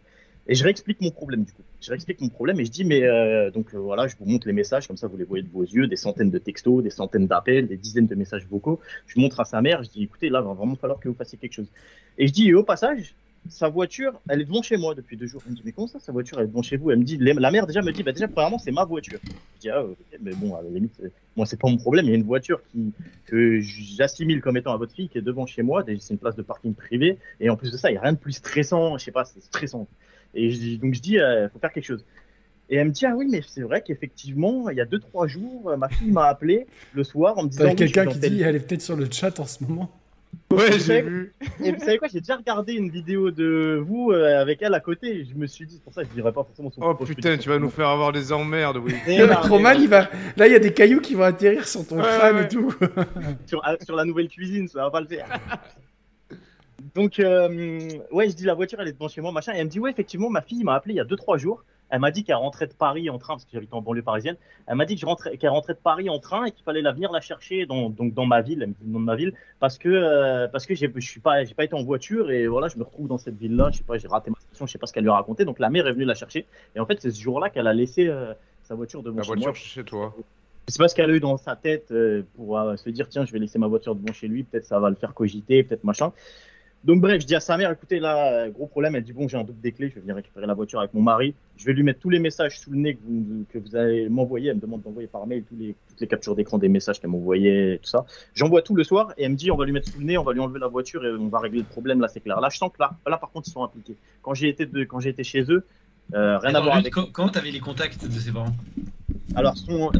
Et 0.47 0.55
je 0.55 0.63
réexplique 0.63 0.99
mon 0.99 1.11
problème 1.11 1.43
du 1.45 1.53
coup. 1.53 1.61
Je 1.79 1.89
réexplique 1.89 2.19
mon 2.19 2.29
problème 2.29 2.59
et 2.59 2.65
je 2.65 2.71
dis 2.71 2.83
mais 2.83 3.03
euh, 3.03 3.49
donc 3.49 3.73
euh, 3.73 3.77
voilà, 3.77 4.07
je 4.07 4.15
vous 4.19 4.25
montre 4.25 4.45
les 4.47 4.53
messages 4.53 4.87
comme 4.87 4.97
ça 4.97 5.07
vous 5.07 5.17
les 5.17 5.23
voyez 5.23 5.43
de 5.43 5.49
vos 5.49 5.63
yeux, 5.63 5.87
des 5.87 5.95
centaines 5.95 6.31
de 6.31 6.37
textos, 6.37 6.83
des 6.83 6.89
centaines 6.89 7.27
d'appels, 7.27 7.67
des 7.67 7.77
dizaines 7.77 8.07
de 8.07 8.15
messages 8.15 8.45
vocaux. 8.47 8.79
Je 9.07 9.19
montre 9.19 9.39
à 9.39 9.45
sa 9.45 9.61
mère, 9.61 9.83
je 9.83 9.89
dis 9.89 10.03
écoutez 10.03 10.29
là, 10.29 10.41
va 10.41 10.53
vraiment 10.53 10.75
falloir 10.75 10.99
que 10.99 11.07
vous 11.07 11.15
fassiez 11.15 11.37
quelque 11.37 11.53
chose. 11.53 11.69
Et 12.17 12.27
je 12.27 12.33
dis 12.33 12.49
et 12.49 12.53
au 12.53 12.63
passage, 12.63 13.15
sa 13.49 13.67
voiture, 13.69 14.21
elle 14.29 14.41
est 14.41 14.45
devant 14.45 14.61
chez 14.61 14.77
moi 14.77 14.95
depuis 14.95 15.17
deux 15.17 15.27
jours. 15.27 15.41
Elle 15.45 15.51
me 15.51 15.55
dit 15.57 15.61
mais 15.65 15.71
comment 15.71 15.87
ça, 15.87 15.99
sa 15.99 16.11
voiture 16.11 16.39
elle 16.39 16.45
est 16.45 16.47
devant 16.47 16.61
chez 16.61 16.75
vous? 16.75 16.91
Elle 16.91 16.99
me 16.99 17.03
dit 17.05 17.17
la 17.17 17.51
mère 17.51 17.65
déjà 17.65 17.81
me 17.81 17.91
dit 17.93 18.03
bah 18.03 18.11
déjà 18.11 18.27
premièrement 18.27 18.59
c'est 18.59 18.71
ma 18.71 18.83
voiture. 18.83 19.19
Je 19.23 19.59
dis 19.61 19.69
ah 19.69 19.83
ok, 19.83 19.97
mais 20.21 20.33
bon 20.33 20.55
à 20.55 20.61
la 20.61 20.69
limite 20.69 21.01
moi 21.37 21.45
c'est 21.45 21.59
pas 21.59 21.69
mon 21.69 21.77
problème, 21.77 22.05
il 22.05 22.09
y 22.09 22.13
a 22.13 22.17
une 22.17 22.23
voiture 22.23 22.61
qui 22.71 22.91
que 23.25 23.59
j'assimile 23.61 24.41
comme 24.41 24.57
étant 24.57 24.73
à 24.73 24.77
votre 24.77 24.93
fille 24.93 25.07
qui 25.07 25.17
est 25.17 25.21
devant 25.21 25.45
chez 25.45 25.63
moi, 25.63 25.83
c'est 25.85 26.13
une 26.13 26.19
place 26.19 26.35
de 26.35 26.41
parking 26.41 26.73
privée 26.73 27.17
et 27.39 27.49
en 27.49 27.55
plus 27.55 27.71
de 27.71 27.77
ça 27.77 27.91
il 27.91 27.95
y 27.95 27.97
a 27.97 28.01
rien 28.01 28.13
de 28.13 28.17
plus 28.17 28.33
stressant, 28.33 28.97
je 28.97 29.05
sais 29.05 29.11
pas 29.11 29.25
c'est 29.25 29.41
stressant. 29.41 29.87
Et 30.33 30.49
je 30.51 30.57
dis- 30.57 30.77
donc 30.77 30.93
je 30.93 31.01
dis, 31.01 31.13
il 31.15 31.49
faut 31.53 31.59
faire 31.59 31.71
quelque 31.71 31.85
chose. 31.85 32.03
Et 32.69 32.77
elle 32.77 32.87
me 32.87 32.91
dit, 32.91 33.05
ah 33.05 33.13
oui, 33.15 33.27
mais 33.29 33.41
c'est 33.45 33.61
vrai 33.61 33.81
qu'effectivement, 33.85 34.69
il 34.69 34.77
y 34.77 34.81
a 34.81 34.85
deux, 34.85 34.99
trois 34.99 35.27
jours, 35.27 35.69
euh, 35.69 35.77
ma 35.77 35.89
fille 35.89 36.11
m'a 36.11 36.25
appelé 36.25 36.65
le 36.93 37.03
soir 37.03 37.37
en 37.37 37.43
me 37.43 37.49
disant. 37.49 37.65
Oui, 37.65 37.71
je 37.77 37.83
suis 37.83 37.91
quelqu'un 37.91 38.09
qui 38.11 38.19
dit, 38.19 38.41
elle 38.41 38.55
est 38.55 38.59
peut-être 38.67 38.81
sur 38.81 38.95
le 38.95 39.05
chat 39.11 39.37
en 39.39 39.45
ce 39.45 39.63
moment. 39.63 39.91
Ouais, 40.51 40.79
j'ai 40.79 41.01
vu. 41.03 41.33
Et 41.63 41.71
vous 41.73 41.79
savez 41.79 41.99
quoi, 41.99 42.07
j'ai 42.11 42.19
déjà 42.19 42.37
regardé 42.37 42.73
une 42.73 42.89
vidéo 42.89 43.29
de 43.29 43.79
vous 43.85 44.09
euh, 44.11 44.41
avec 44.41 44.63
elle 44.63 44.73
à 44.73 44.79
côté. 44.79 45.19
et 45.19 45.25
Je 45.25 45.35
me 45.35 45.45
suis 45.45 45.67
dit, 45.67 45.75
c'est 45.75 45.83
pour 45.83 45.93
ça 45.93 46.03
que 46.03 46.09
je 46.09 46.13
dirais 46.15 46.31
pas 46.31 46.43
forcément 46.43 46.71
son 46.71 46.81
Oh 46.81 46.95
propos, 46.95 47.05
putain, 47.05 47.37
tu 47.37 47.49
vas 47.49 47.59
nous 47.59 47.69
faire 47.69 47.89
avoir 47.89 48.11
des 48.11 48.31
emmerdes, 48.31 48.77
oui. 48.77 48.95
Et 49.07 49.19
non, 49.19 49.27
mais 49.27 49.35
Roman, 49.35 49.71
il 49.73 49.87
va. 49.89 50.09
Là, 50.37 50.47
il 50.47 50.53
y 50.53 50.55
a 50.55 50.59
des 50.59 50.73
cailloux 50.73 51.01
qui 51.01 51.13
vont 51.13 51.23
atterrir 51.23 51.67
sur 51.67 51.85
ton 51.85 51.97
Ouais, 51.97 52.03
crâne 52.03 52.37
ouais. 52.37 52.45
et 52.45 52.47
tout. 52.47 52.73
sur, 53.45 53.61
ah, 53.63 53.75
sur 53.85 53.95
la 53.95 54.05
nouvelle 54.05 54.29
cuisine, 54.29 54.67
ça 54.67 54.79
va 54.83 54.89
pas 54.89 55.01
le 55.01 55.07
faire. 55.07 55.27
Donc, 56.95 57.19
euh, 57.19 57.89
ouais, 58.11 58.29
je 58.29 58.35
dis 58.35 58.45
la 58.45 58.53
voiture, 58.53 58.79
elle 58.81 58.87
est 58.87 58.93
devant 58.93 59.07
chez 59.07 59.21
moi, 59.21 59.31
machin. 59.31 59.53
Et 59.53 59.57
elle 59.57 59.65
me 59.65 59.69
dit, 59.69 59.79
ouais, 59.79 59.91
effectivement, 59.91 60.29
ma 60.29 60.41
fille 60.41 60.63
m'a 60.63 60.75
appelé 60.75 60.95
il 60.95 60.97
y 60.97 60.99
a 60.99 61.05
2-3 61.05 61.37
jours. 61.37 61.63
Elle 61.89 61.99
m'a 61.99 62.09
dit 62.09 62.23
qu'elle 62.23 62.37
rentrait 62.37 62.65
de 62.65 62.73
Paris 62.73 63.09
en 63.11 63.19
train, 63.19 63.35
parce 63.35 63.45
que 63.45 63.51
j'habite 63.53 63.73
en 63.73 63.81
banlieue 63.81 64.01
parisienne. 64.01 64.35
Elle 64.65 64.75
m'a 64.75 64.85
dit 64.85 64.95
qu'elle 64.95 65.49
rentrait 65.49 65.73
de 65.73 65.79
Paris 65.79 66.09
en 66.09 66.17
train 66.17 66.45
et 66.45 66.51
qu'il 66.51 66.63
fallait 66.63 66.81
la 66.81 66.91
venir 66.91 67.11
la 67.11 67.21
chercher 67.21 67.67
dans, 67.67 67.89
donc 67.91 68.15
dans 68.15 68.25
ma 68.25 68.41
ville, 68.41 68.63
elle 68.63 68.69
me 68.69 68.73
dit 68.73 68.83
le 68.85 68.91
nom 68.91 68.99
de 68.99 69.05
ma 69.05 69.15
ville, 69.15 69.33
parce 69.59 69.77
que, 69.77 69.89
euh, 69.89 70.47
parce 70.47 70.65
que 70.65 70.73
je 70.73 70.87
suis 70.99 71.19
pas, 71.19 71.43
pas 71.55 71.63
été 71.65 71.75
en 71.75 71.83
voiture 71.83 72.31
et 72.31 72.47
voilà, 72.47 72.67
je 72.67 72.77
me 72.79 72.83
retrouve 72.83 73.07
dans 73.07 73.19
cette 73.19 73.37
ville-là. 73.37 73.69
Je 73.71 73.77
sais 73.77 73.83
pas, 73.83 73.97
j'ai 73.99 74.07
raté 74.07 74.31
ma 74.31 74.39
station, 74.39 74.65
je 74.65 74.71
sais 74.71 74.79
pas 74.79 74.87
ce 74.87 74.93
qu'elle 74.93 75.03
lui 75.03 75.11
a 75.11 75.15
raconté. 75.15 75.45
Donc 75.45 75.59
la 75.59 75.69
mère 75.69 75.85
est 75.85 75.93
venue 75.93 76.05
la 76.05 76.15
chercher. 76.15 76.47
Et 76.75 76.79
en 76.79 76.85
fait, 76.87 76.99
c'est 76.99 77.11
ce 77.11 77.21
jour-là 77.21 77.51
qu'elle 77.51 77.67
a 77.67 77.73
laissé 77.73 78.07
euh, 78.07 78.33
sa 78.63 78.73
voiture 78.73 79.03
devant 79.03 79.17
La 79.17 79.23
chez 79.23 79.27
voiture 79.27 79.47
moi. 79.49 79.53
chez 79.53 79.83
toi. 79.83 80.15
Je 80.67 80.73
sais 80.73 80.79
pas 80.79 80.87
ce 80.87 80.95
qu'elle 80.95 81.11
a 81.11 81.13
eu 81.13 81.19
dans 81.19 81.37
sa 81.37 81.55
tête 81.55 81.93
pour 82.35 82.57
se 82.77 82.89
dire 82.89 83.09
tiens 83.09 83.25
je 83.25 83.33
vais 83.33 83.39
laisser 83.39 83.59
ma 83.59 83.67
voiture 83.67 83.95
devant 83.95 84.13
chez 84.13 84.29
lui 84.29 84.43
peut-être 84.43 84.63
ça 84.63 84.79
va 84.79 84.89
le 84.89 84.95
faire 84.95 85.13
cogiter 85.13 85.61
peut-être 85.61 85.83
machin 85.83 86.13
Donc 86.83 86.99
bref, 86.99 87.21
je 87.21 87.25
dis 87.27 87.35
à 87.35 87.39
sa 87.39 87.55
mère, 87.55 87.71
écoutez, 87.71 87.99
là, 87.99 88.49
gros 88.49 88.67
problème. 88.67 88.95
Elle 88.95 89.03
dit, 89.03 89.13
bon, 89.13 89.27
j'ai 89.29 89.37
un 89.37 89.43
double 89.45 89.61
des 89.61 89.71
clés, 89.71 89.87
je 89.89 89.95
vais 89.95 90.01
venir 90.01 90.15
récupérer 90.15 90.45
la 90.45 90.53
voiture 90.53 90.79
avec 90.79 90.93
mon 90.93 91.01
mari. 91.01 91.33
Je 91.55 91.65
vais 91.65 91.71
lui 91.73 91.81
mettre 91.83 91.99
tous 92.01 92.09
les 92.09 92.19
messages 92.19 92.59
sous 92.59 92.71
le 92.71 92.77
nez 92.77 92.95
que 92.95 92.99
vous, 93.05 93.45
que 93.49 93.57
vous 93.57 93.75
allez 93.77 94.09
m'envoyer. 94.09 94.49
Elle 94.49 94.57
me 94.57 94.61
demande 94.61 94.81
d'envoyer 94.81 95.07
par 95.07 95.25
mail 95.25 95.43
tous 95.43 95.55
les, 95.55 95.75
toutes 95.87 96.01
les 96.01 96.07
captures 96.07 96.35
d'écran 96.35 96.57
des 96.57 96.67
messages 96.67 96.99
qu'elle 96.99 97.09
m'envoyait, 97.11 97.77
tout 97.81 97.89
ça. 97.89 98.05
J'envoie 98.33 98.61
tout 98.61 98.75
le 98.75 98.83
soir 98.83 99.13
et 99.17 99.23
elle 99.23 99.31
me 99.31 99.37
dit, 99.37 99.49
on 99.49 99.55
va 99.55 99.63
lui 99.65 99.71
mettre 99.71 99.87
sous 99.89 99.99
le 99.99 100.05
nez, 100.05 100.17
on 100.17 100.23
va 100.23 100.33
lui 100.33 100.41
enlever 100.41 100.59
la 100.59 100.67
voiture 100.67 101.05
et 101.05 101.11
on 101.11 101.29
va 101.29 101.39
régler 101.39 101.59
le 101.59 101.65
problème. 101.65 102.01
Là, 102.01 102.09
c'est 102.09 102.19
clair. 102.19 102.41
Là, 102.41 102.49
je 102.51 102.57
sens 102.57 102.69
que 102.69 102.81
là, 102.81 102.91
là, 103.07 103.17
par 103.17 103.31
contre, 103.31 103.47
ils 103.47 103.51
sont 103.51 103.63
impliqués. 103.63 103.95
Quand 104.21 104.33
j'ai 104.33 104.49
été, 104.49 104.65
de, 104.65 104.83
quand 104.83 104.99
j'ai 104.99 105.09
été 105.11 105.23
chez 105.23 105.43
eux, 105.49 105.65
euh, 106.13 106.37
rien 106.39 106.53
à 106.55 106.59
voir 106.59 106.75
avec. 106.75 106.93
co- 106.93 107.05
Comment 107.13 107.29
t'avais 107.29 107.51
les 107.51 107.59
contacts 107.61 108.05
de 108.05 108.19
ses 108.19 108.31
parents? 108.33 108.51
Alors, 109.35 109.57
son- 109.57 109.91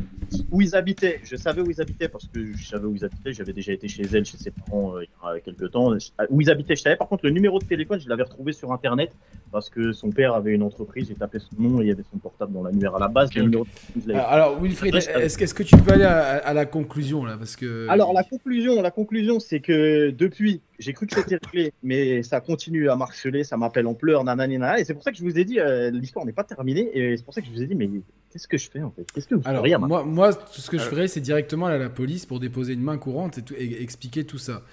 où 0.52 0.62
ils 0.62 0.76
habitaient, 0.76 1.20
je 1.24 1.36
savais 1.36 1.62
où 1.62 1.70
ils 1.70 1.80
habitaient 1.82 2.08
parce 2.08 2.28
que 2.28 2.40
je 2.56 2.66
savais 2.66 2.86
où 2.86 2.96
ils 2.96 3.06
habitaient. 3.06 3.34
J'avais 3.34 3.54
déjà 3.54 3.72
été 3.72 3.88
chez 3.88 4.04
elle, 4.14 4.26
chez 4.26 4.38
ses 4.38 4.50
parents 4.52 4.96
euh, 4.98 5.04
il 5.04 5.36
y 5.36 5.38
a 5.38 5.40
quelques 5.42 5.70
temps. 5.72 5.94
Où 6.30 6.42
ils 6.42 6.50
habitaient, 6.50 6.76
je 6.76 6.82
savais. 6.82 6.96
Par 6.96 7.08
contre, 7.08 7.26
le 7.26 7.32
numéro 7.32 7.60
de 7.60 7.66
téléphone, 7.66 8.00
je 8.00 8.10
l'avais 8.10 8.24
retrouvé 8.24 8.52
sur 8.54 8.72
internet 8.72 9.12
parce 9.52 9.70
que 9.70 9.92
son 9.94 10.10
père 10.12 10.34
avait 10.34 10.52
une 10.54 10.64
entreprise. 10.64 11.08
J'ai 11.10 11.16
tapé 11.16 11.38
son 11.40 11.62
nom 11.62 11.82
et 11.82 11.86
il 11.86 11.88
y 11.90 11.92
avait 11.92 12.04
son 12.12 12.18
portable 12.18 12.52
dans 12.54 12.64
l'annuaire 12.64 12.96
à 12.96 13.00
la 13.00 13.08
base. 13.10 13.34
Le 13.36 13.44
numéro 13.44 13.66
de 13.66 13.70
téléphone, 14.02 14.14
l'avais. 14.14 14.26
Alors, 14.28 14.60
Wilfried, 14.60 14.96
est-ce 14.96 15.54
que 15.54 15.64
tu 15.64 15.76
peux 15.78 15.92
aller 15.94 16.04
à, 16.06 16.38
à 16.38 16.54
la 16.54 16.66
conclusion 16.66 17.26
là 17.26 17.36
Parce 17.38 17.56
que. 17.56 17.88
Alors 17.90 18.14
la 18.14 18.24
conclusion, 18.24 18.82
la 18.82 18.92
conclusion, 18.92 19.40
c'est 19.40 19.60
que 19.60 20.10
depuis, 20.12 20.62
j'ai 20.84 20.94
cru 20.94 21.08
que 21.08 21.16
c'était 21.16 21.40
réglé, 21.44 21.74
mais 21.82 22.22
ça 22.24 22.40
continue 22.42 22.90
à 22.90 22.96
m'harceler, 22.96 23.44
ça 23.44 23.58
m'appelle 23.58 23.88
en 23.88 23.94
pleurs, 23.94 24.24
nanani, 24.24 24.58
nanana, 24.58 24.80
et 24.80 24.84
c'est 24.86 24.94
pour 24.94 25.04
ça 25.04 25.12
que 25.12 25.18
je 25.18 25.24
vous 25.24 25.38
ai 25.40 25.46
dit, 25.46 25.60
euh, 25.60 25.90
l'histoire 25.92 26.26
n'est 26.26 26.34
pas 26.34 26.44
terminée, 26.44 26.90
et 26.94 27.18
c'est 27.18 27.24
pour 27.24 27.34
ça 27.34 27.42
que 27.42 27.48
je 27.48 27.52
vous 27.54 27.62
ai 27.62 27.68
dit, 27.68 27.76
mais 27.76 27.90
qu'est-ce 28.32 28.48
que 28.48 28.58
je 28.58 28.70
fais 28.70 28.82
en 28.82 28.92
fait? 28.92 29.06
Qu'est-ce 29.14 29.28
que 29.28 29.36
vous 29.36 29.42
Alors, 29.46 29.62
feriez 29.62 29.78
moi, 29.78 30.04
moi, 30.04 30.34
tout 30.34 30.62
ce 30.62 30.70
que 30.70 30.78
je 30.78 30.84
Euh. 30.84 30.90
ferais, 30.90 31.08
c'est 31.08 31.22
directement 31.22 31.66
aller 31.68 31.76
à 31.78 31.80
la 31.80 31.90
police 31.90 32.26
pour 32.26 32.40
déposer 32.40 32.74
une 32.74 32.82
main 32.84 32.98
courante 32.98 33.38
et, 33.40 33.42
tout- 33.42 33.56
et 33.58 33.82
expliquer 33.82 34.24
tout 34.26 34.38
ça. 34.38 34.64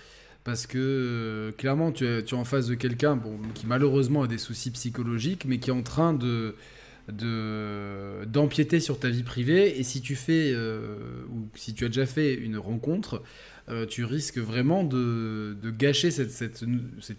Parce 0.42 0.66
que 0.66 0.78
euh, 0.78 1.52
clairement, 1.52 1.92
tu 1.92 2.06
es, 2.06 2.22
tu 2.24 2.34
es 2.34 2.38
en 2.38 2.44
face 2.44 2.66
de 2.66 2.74
quelqu'un 2.74 3.14
bon, 3.16 3.38
qui 3.54 3.66
malheureusement 3.66 4.22
a 4.22 4.26
des 4.26 4.38
soucis 4.38 4.70
psychologiques, 4.70 5.44
mais 5.46 5.58
qui 5.58 5.68
est 5.70 5.72
en 5.74 5.82
train 5.82 6.12
de 6.14 6.54
de- 7.08 8.24
d'empiéter 8.26 8.80
sur 8.80 8.98
ta 8.98 9.08
vie 9.10 9.22
privée. 9.22 9.78
Et 9.78 9.82
si 9.82 10.00
tu 10.00 10.14
fais, 10.16 10.52
euh, 10.54 10.96
ou 11.32 11.48
si 11.56 11.74
tu 11.74 11.84
as 11.84 11.88
déjà 11.88 12.06
fait 12.06 12.34
une 12.34 12.56
rencontre, 12.56 13.22
euh, 13.70 13.86
tu 13.86 14.04
risques 14.04 14.38
vraiment 14.38 14.82
de, 14.82 15.56
gâcher 15.70 16.10
cette, 16.10 16.64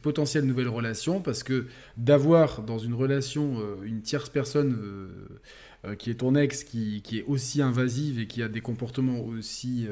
potentielle 0.02 0.46
nouvelle 0.46 0.68
relation 0.68 1.22
parce 1.22 1.44
que 1.44 1.68
d'avoir 1.98 2.62
dans 2.64 2.78
une 2.78 2.94
relation 2.94 3.60
euh, 3.60 3.76
une 3.84 4.02
tierce 4.02 4.30
personne 4.30 4.78
euh, 5.86 5.96
qui 5.96 6.10
est 6.10 6.16
ton 6.16 6.36
ex, 6.36 6.64
qui, 6.64 7.02
est 7.14 7.24
aussi 7.24 7.62
invasive 7.62 8.20
et 8.20 8.28
qui 8.28 8.44
a 8.44 8.50
des 8.50 8.62
comportements 8.62 9.20
aussi 9.22 9.88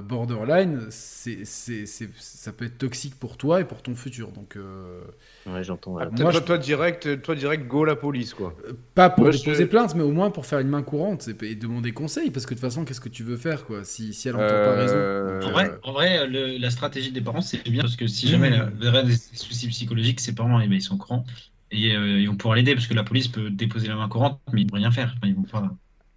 borderline, 0.00 0.86
c'est, 0.90 1.44
c'est, 1.44 1.86
c'est- 1.86 2.10
ça 2.18 2.52
peut 2.52 2.64
être 2.64 2.78
toxique 2.78 3.16
pour 3.18 3.36
toi 3.36 3.60
et 3.60 3.64
pour 3.64 3.82
ton 3.82 3.94
futur. 3.94 4.32
Donc, 4.32 4.56
euh, 4.56 5.02
Ouais, 5.46 5.64
j'entends. 5.64 5.94
ouais. 5.94 6.04
Ah, 6.04 6.10
moi, 6.10 6.30
toi, 6.30 6.32
je- 6.32 6.40
toi, 6.40 6.56
direct, 6.58 7.20
toi 7.22 7.34
direct, 7.34 7.66
go 7.66 7.84
la 7.84 7.96
police 7.96 8.32
quoi. 8.32 8.56
euh, 8.66 8.72
pas 8.94 9.10
pour 9.10 9.24
Moi, 9.24 9.30
déposer 9.30 9.64
je- 9.64 9.70
plainte, 9.70 9.94
mais 9.96 10.02
au 10.02 10.12
moins 10.12 10.30
pour 10.30 10.46
faire 10.46 10.60
une 10.60 10.68
main 10.68 10.82
courante 10.82 11.28
et, 11.28 11.50
et 11.50 11.54
demander 11.56 11.92
conseil. 11.92 12.30
Parce 12.30 12.46
que 12.46 12.50
de 12.54 12.60
toute 12.60 12.68
façon, 12.68 12.84
qu'est-ce 12.84 13.00
que 13.00 13.08
tu 13.08 13.24
veux 13.24 13.36
faire 13.36 13.64
quoi 13.66 13.84
si, 13.84 14.14
si 14.14 14.28
elle 14.28 14.34
n'entend 14.34 14.58
pas 14.60 14.74
raison? 14.74 15.08
Euh, 15.18 15.24
Donc, 15.24 15.46
En 15.46 15.50
vrai, 15.52 15.74
euh, 15.74 15.78
en 15.82 15.92
vrai 15.92 16.26
le- 16.26 16.58
la 16.58 16.70
stratégie 16.70 17.12
des 17.12 17.20
parents, 17.20 17.40
c'est 17.42 17.62
bien 17.68 17.82
parce 17.82 17.96
que 17.96 18.06
si 18.06 18.28
jamais 18.28 18.48
elle 18.48 18.86
avait 18.86 19.04
des 19.04 19.16
soucis 19.16 19.68
psychologiques, 19.68 20.20
ses 20.20 20.34
parents, 20.34 20.60
eh 20.60 20.68
ben, 20.68 20.74
ils 20.76 20.82
sont 20.82 20.94
au 20.94 20.98
courant 20.98 21.24
et 21.70 21.94
euh, 21.96 22.20
ils 22.20 22.28
vont 22.28 22.36
pouvoir 22.36 22.56
l'aider 22.56 22.74
parce 22.74 22.86
que 22.86 22.94
la 22.94 23.04
police 23.04 23.28
peut 23.28 23.50
déposer 23.50 23.88
la 23.88 23.96
main 23.96 24.08
courante, 24.08 24.40
mais 24.52 24.62
ils 24.62 24.66
ne 24.66 24.70
vont 24.70 24.76
rien 24.76 24.90
faire. 24.90 25.12
Enfin, 25.16 25.26
ils 25.28 25.34
vont 25.34 25.42
pas. 25.42 25.70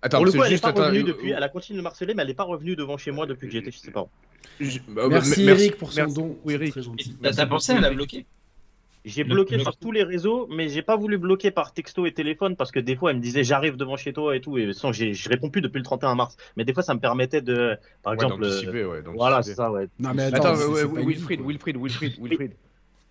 Attends, 0.05 0.17
Pour 0.17 0.25
le 0.25 0.31
c'est 0.31 0.37
coup, 0.37 0.43
elle 0.43 0.51
n'est 0.53 0.57
pas 0.59 0.67
attends, 0.67 0.83
revenue 0.85 0.99
euh, 0.99 1.03
depuis, 1.03 1.31
elle 1.31 1.41
a 1.41 1.49
continué 1.49 1.77
de 1.79 1.81
me 1.83 1.87
harceler, 1.87 2.13
mais 2.13 2.21
elle 2.21 2.27
n'est 2.27 2.35
pas 2.35 2.43
revenue 2.43 2.75
devant 2.75 2.95
chez 2.95 3.09
moi 3.09 3.25
depuis 3.25 3.47
que 3.47 3.53
j'étais 3.53 3.71
chez 3.71 3.79
ses 3.79 3.89
parents. 3.89 4.11
je- 4.59 4.77
bah, 4.87 5.07
Merci 5.09 5.43
bah, 5.47 5.51
Eric 5.53 5.77
pour 5.77 5.91
son 5.91 6.01
merci. 6.01 6.13
don. 6.13 6.37
Oui, 6.45 6.53
Eric. 6.53 6.73
T'as 6.75 6.81
Merci 7.21 7.37
t'as 7.37 7.45
pensé 7.47 7.71
à 7.73 7.81
la 7.81 7.89
bloquer? 7.89 8.27
J'ai 9.03 9.23
bloqué 9.23 9.57
sur 9.57 9.75
tous 9.77 9.91
les 9.91 10.03
réseaux, 10.03 10.47
mais 10.51 10.69
j'ai 10.69 10.83
pas 10.83 10.95
voulu 10.95 11.17
bloquer 11.17 11.49
par 11.49 11.73
texto 11.73 12.05
et 12.05 12.11
téléphone 12.11 12.55
parce 12.55 12.71
que 12.71 12.79
des 12.79 12.95
fois 12.95 13.09
elle 13.11 13.17
me 13.17 13.21
disait 13.21 13.43
j'arrive 13.43 13.77
devant 13.77 13.97
chez 13.97 14.13
toi 14.13 14.35
et 14.35 14.41
tout, 14.41 14.59
et 14.59 14.73
sans 14.73 14.91
j'ai- 14.91 15.15
je 15.15 15.27
réponds 15.27 15.49
plus 15.49 15.61
depuis 15.61 15.77
le 15.79 15.83
31 15.83 16.13
mars. 16.13 16.37
Mais 16.57 16.65
des 16.65 16.73
fois 16.73 16.83
ça 16.83 16.93
me 16.93 16.99
permettait 16.99 17.41
de, 17.41 17.77
par 18.03 18.11
Ouais, 18.13 18.17
exemple, 18.23 18.43
euh, 18.43 18.87
ouais, 18.87 19.01
voilà, 19.15 19.41
c'est 19.41 19.55
ça, 19.55 19.71
ouais. 19.71 19.87
Non, 19.97 20.13
mais 20.13 20.23
Attends, 20.33 20.55
ouais, 20.55 20.83
Wilfried. 21.03 21.41
Wilfried, 21.41 21.77
Wilfried, 21.77 22.15
Wilfried. 22.19 22.51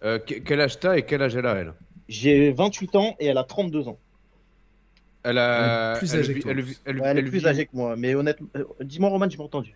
Euh, 0.05 0.19
que- 0.21 0.35
quel 0.35 0.61
âge 0.61 0.79
t'as 0.79 0.97
et 0.97 1.03
quel 1.03 1.23
âge 1.23 1.35
elle 1.35 1.47
a, 1.47 1.55
elle? 1.55 1.75
J'ai 2.09 2.53
28 2.53 2.95
ans 2.97 3.17
et 3.19 3.27
elle 3.27 3.39
a 3.39 3.45
32 3.45 3.89
ans. 3.89 3.99
Elle 5.25 5.39
a. 5.39 5.91
Elle 5.93 5.97
est 5.97 5.99
plus 5.99 6.15
âgée 6.17 6.35
que 6.35 6.41
toi, 6.41 6.51
elle 6.53 6.59
en 6.59 6.63
vit- 6.63 6.75
plus. 6.75 6.83
elle- 6.85 7.01
Ouais, 7.01 7.09
elle 7.09 7.17
est 7.17 7.21
elle 7.23 7.29
plus 7.31 7.39
vit- 7.39 7.47
âgée 7.47 7.67
que 7.67 7.77
moi, 7.77 7.97
mais 7.97 8.15
honnêtement, 8.15 8.49
euh, 8.57 8.65
dis-moi 8.81 9.09
Roman, 9.11 9.29
j'ai 9.29 9.37
pas 9.37 9.45
entendu. 9.45 9.75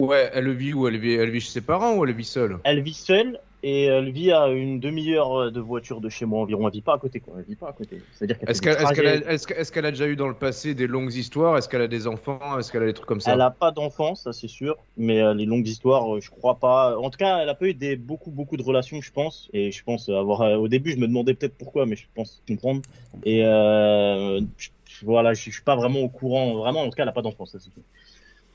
Ouais, 0.00 0.30
elle 0.34 0.52
vit 0.52 0.74
où? 0.74 0.86
Elle 0.88 0.98
vit, 0.98 1.14
elle 1.14 1.30
vit 1.30 1.40
chez 1.40 1.50
ses 1.50 1.60
parents 1.62 1.96
ou 1.96 2.04
elle 2.04 2.14
vit 2.14 2.24
seule? 2.24 2.58
Elle 2.64 2.82
vit 2.82 2.92
seule 2.94 3.40
et 3.62 3.84
elle 3.84 4.10
vit 4.10 4.30
à 4.30 4.48
une 4.48 4.78
demi-heure 4.78 5.50
de 5.50 5.58
voiture 5.60 6.00
de 6.02 6.10
chez 6.10 6.26
moi 6.26 6.40
environ. 6.42 6.68
Elle 6.68 6.74
vit 6.74 6.82
pas 6.82 6.94
à 6.94 6.98
côté, 6.98 7.18
quoi. 7.20 7.36
Elle 7.38 7.46
vit 7.46 7.56
pas 7.56 7.70
à 7.70 7.72
côté. 7.72 8.02
C'est-à-dire 8.12 8.38
qu'elle 8.38 8.50
Est-ce 8.50 8.60
qu'elle 8.60 8.74
est-ce 8.74 8.92
qu'elle 8.92 9.06
a, 9.06 9.16
trajets. 9.16 9.34
est-ce 9.34 9.46
que- 9.46 9.54
est-ce 9.54 9.72
qu'elle 9.72 9.86
a 9.86 9.90
déjà 9.90 10.06
eu 10.06 10.14
dans 10.16 10.28
le 10.28 10.34
passé 10.34 10.74
des 10.74 10.86
longues 10.86 11.14
histoires? 11.14 11.56
Est-ce 11.56 11.68
qu'elle 11.70 11.80
a 11.80 11.88
des 11.88 12.06
enfants? 12.06 12.58
Est-ce 12.58 12.70
qu'elle 12.70 12.82
a 12.82 12.86
des 12.86 12.92
trucs 12.92 13.08
comme 13.08 13.22
ça? 13.22 13.32
Elle 13.32 13.40
a 13.40 13.50
pas 13.50 13.72
d'enfant, 13.72 14.14
ça 14.14 14.34
c'est 14.34 14.48
sûr, 14.48 14.76
mais 14.98 15.22
euh, 15.22 15.32
les 15.32 15.46
longues 15.46 15.66
histoires, 15.66 16.14
euh, 16.14 16.20
je 16.20 16.30
crois 16.30 16.58
pas. 16.60 16.96
En 16.98 17.08
tout 17.08 17.16
cas, 17.18 17.38
elle 17.38 17.48
a 17.48 17.54
pas 17.54 17.66
eu 17.66 17.74
des 17.74 17.96
beaucoup 17.96 18.30
beaucoup 18.30 18.58
de 18.58 18.62
relations, 18.62 19.00
je 19.00 19.10
pense, 19.10 19.48
et 19.54 19.72
je 19.72 19.82
pense 19.82 20.10
avoir. 20.10 20.42
euh, 20.42 20.56
au 20.56 20.68
début, 20.68 20.90
je 20.92 20.98
me 20.98 21.06
demandais 21.08 21.32
peut-être 21.34 21.56
pourquoi, 21.56 21.86
mais 21.86 21.96
je 21.96 22.06
pense 22.14 22.42
comprendre. 22.46 22.82
Et 23.24 23.44
euh, 23.44 24.40
je- 24.58 24.68
voilà, 25.04 25.34
je, 25.34 25.50
suis 25.50 25.62
pas 25.62 25.76
vraiment 25.76 26.00
au 26.00 26.08
courant. 26.08 26.54
Vraiment, 26.54 26.82
en 26.82 26.84
tout 26.86 26.92
cas, 26.92 27.02
elle 27.02 27.08
a 27.08 27.12
pas 27.12 27.22
d'enfant, 27.22 27.46
ça 27.46 27.58
c'est 27.58 27.72
sûr. 27.72 27.82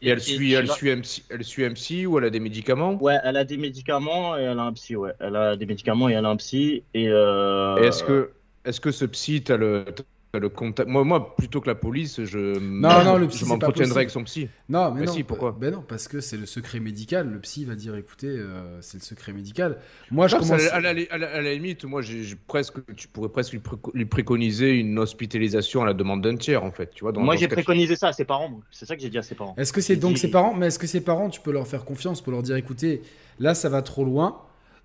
Et 0.04 0.10
elle 0.10 0.20
suit, 0.20 0.54
elle 0.54 0.68
suit 0.68 0.90
MC, 0.90 1.24
elle 1.30 1.44
suit 1.44 1.64
MC 1.64 2.08
ou 2.08 2.18
elle 2.18 2.26
a 2.26 2.30
des 2.32 2.40
médicaments? 2.40 2.94
Ouais, 2.96 3.18
elle 3.24 3.38
a 3.38 3.44
des 3.44 3.58
médicaments 3.58 4.36
et 4.36 4.42
elle 4.42 4.58
a 4.58 4.64
un 4.64 4.74
psy. 4.74 4.96
Ouais, 4.96 5.14
elle 5.20 5.36
a 5.36 5.56
des 5.56 5.68
médicaments 5.68 6.10
et 6.10 6.14
elle 6.14 6.26
a 6.26 6.30
un 6.30 6.38
psy. 6.38 6.84
Et, 6.96 7.08
euh... 7.08 7.78
Et 7.78 7.86
est-ce 7.86 8.04
que, 8.04 8.32
est-ce 8.66 8.82
que 8.82 8.92
ce 8.92 9.06
psy, 9.06 9.44
t'as 9.44 9.58
le, 9.58 9.86
t'as 9.96 10.04
le 10.40 10.48
contact 10.50 10.88
Moi, 10.90 11.04
moi, 11.04 11.36
plutôt 11.36 11.60
que 11.60 11.68
la 11.68 11.76
police, 11.76 12.24
je, 12.24 12.58
Non, 12.60 13.04
non, 13.04 13.18
le 13.18 13.28
psy, 13.28 13.40
je 13.40 13.44
c'est 13.44 13.50
pas 13.50 13.56
m'entretiendrai 13.56 13.98
avec 14.00 14.10
son 14.12 14.24
psy. 14.24 14.48
Non, 14.70 14.92
mais 14.92 15.02
Bah 15.02 15.06
non. 15.08 15.12
si, 15.14 15.24
pourquoi 15.24 15.52
Ben 15.60 15.74
non, 15.74 15.84
parce 15.86 16.08
que 16.08 16.22
c'est 16.22 16.38
le 16.38 16.46
secret 16.46 16.80
médical. 16.80 17.30
Le 17.30 17.40
psy 17.40 17.66
va 17.66 17.76
dire, 17.76 17.96
écoutez, 17.96 18.28
euh, 18.28 18.78
c'est 18.82 18.98
le 18.98 19.04
secret 19.04 19.34
médical. 19.34 19.80
Moi, 20.10 20.28
je 20.28 20.38
commence. 20.38 20.52
à, 20.52 20.80
la, 20.80 20.90
à 20.90 20.94
la- 20.94 21.02
à 21.10 21.18
la- 21.18 21.32
à 21.36 21.42
la 21.42 21.54
limite, 21.54 21.84
moi, 21.84 22.02
j'ai 22.02 22.24
j'ai 22.24 22.36
presque, 22.48 22.76
tu 22.96 23.08
pourrais 23.10 23.28
presque 23.30 23.52
lui, 23.52 23.60
préco- 23.60 23.92
lui 23.94 24.06
préconiser 24.06 24.72
une 24.80 24.98
hospitalisation 25.00 25.82
à 25.82 25.86
la 25.86 25.94
demande 25.94 26.22
d'un 26.22 26.38
tiers, 26.38 26.64
en 26.64 26.72
fait. 26.72 26.92
Tu 26.94 27.04
vois, 27.04 27.12
dans, 27.12 27.22
Moi, 27.22 27.36
dans 27.36 27.40
j'ai 27.42 27.48
préconisé 27.50 27.96
ça 27.98 28.08
à 28.10 28.14
ses 28.14 28.26
parents. 28.26 28.50
moi. 28.50 28.62
C'est 28.72 28.86
ça 28.86 28.96
que 28.96 29.02
j'ai 29.02 29.10
dit 29.10 29.18
à 29.18 29.24
ses 29.24 29.36
parents. 29.36 29.54
Est-ce 29.58 29.74
que 29.74 29.82
c'est 29.82 29.98
donc 29.98 30.14
dit- 30.14 30.20
ses 30.22 30.32
parents 30.32 30.54
Mais 30.54 30.68
est-ce 30.68 30.80
que 30.80 30.88
ses 30.88 31.02
parents, 31.02 31.30
tu 31.30 31.42
peux 31.42 31.52
leur 31.52 31.68
faire 31.68 31.84
confiance 31.84 32.22
pour 32.22 32.32
leur 32.32 32.42
dire, 32.44 32.56
écoutez, 32.56 33.02
là, 33.40 33.54
ça 33.54 33.68
va 33.68 33.82
trop 33.82 34.06
loin. 34.06 34.38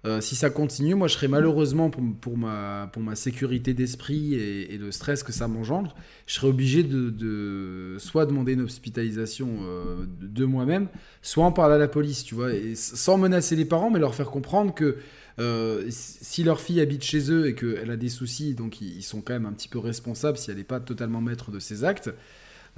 Euh, 0.06 0.20
si 0.20 0.36
ça 0.36 0.50
continue, 0.50 0.94
moi, 0.94 1.08
je 1.08 1.14
serais 1.14 1.26
malheureusement 1.26 1.90
pour, 1.90 2.02
pour 2.20 2.38
ma, 2.38 2.88
pour 2.92 3.02
ma 3.02 3.16
sécurité 3.16 3.74
d'esprit 3.74 4.34
et, 4.34 4.78
le 4.78 4.92
stress 4.92 5.24
que 5.24 5.32
ça 5.32 5.48
m'engendre, 5.48 5.96
je 6.26 6.34
serais 6.34 6.46
obligé 6.46 6.84
de, 6.84 7.96
soit 7.98 8.24
demander 8.26 8.52
une 8.52 8.60
hospitalisation 8.60 9.48
euh, 9.62 10.06
de, 10.20 10.44
moi-même, 10.44 10.88
soit 11.22 11.44
en 11.44 11.50
parler 11.50 11.74
à 11.74 11.78
la 11.78 11.88
police, 11.88 12.22
tu 12.22 12.36
vois, 12.36 12.50
sans 12.74 13.18
menacer 13.18 13.56
les 13.56 13.64
parents, 13.64 13.90
mais 13.90 13.98
leur 13.98 14.14
faire 14.14 14.30
comprendre 14.30 14.74
que 14.74 14.98
euh, 15.38 15.84
si 15.90 16.44
leur 16.44 16.60
fille 16.60 16.80
habite 16.80 17.02
chez 17.02 17.32
eux 17.32 17.48
et 17.48 17.54
qu'elle 17.54 17.90
a 17.90 17.96
des 17.96 18.08
soucis, 18.08 18.54
donc 18.54 18.80
ils, 18.80 18.98
ils 18.98 19.02
sont 19.02 19.22
quand 19.22 19.32
même 19.32 19.46
un 19.46 19.52
petit 19.52 19.68
peu 19.68 19.78
responsables 19.78 20.38
si 20.38 20.50
elle 20.50 20.58
n'est 20.58 20.64
pas 20.64 20.78
totalement 20.78 21.20
maître 21.20 21.50
de 21.50 21.58
ses 21.58 21.82
actes. 21.82 22.10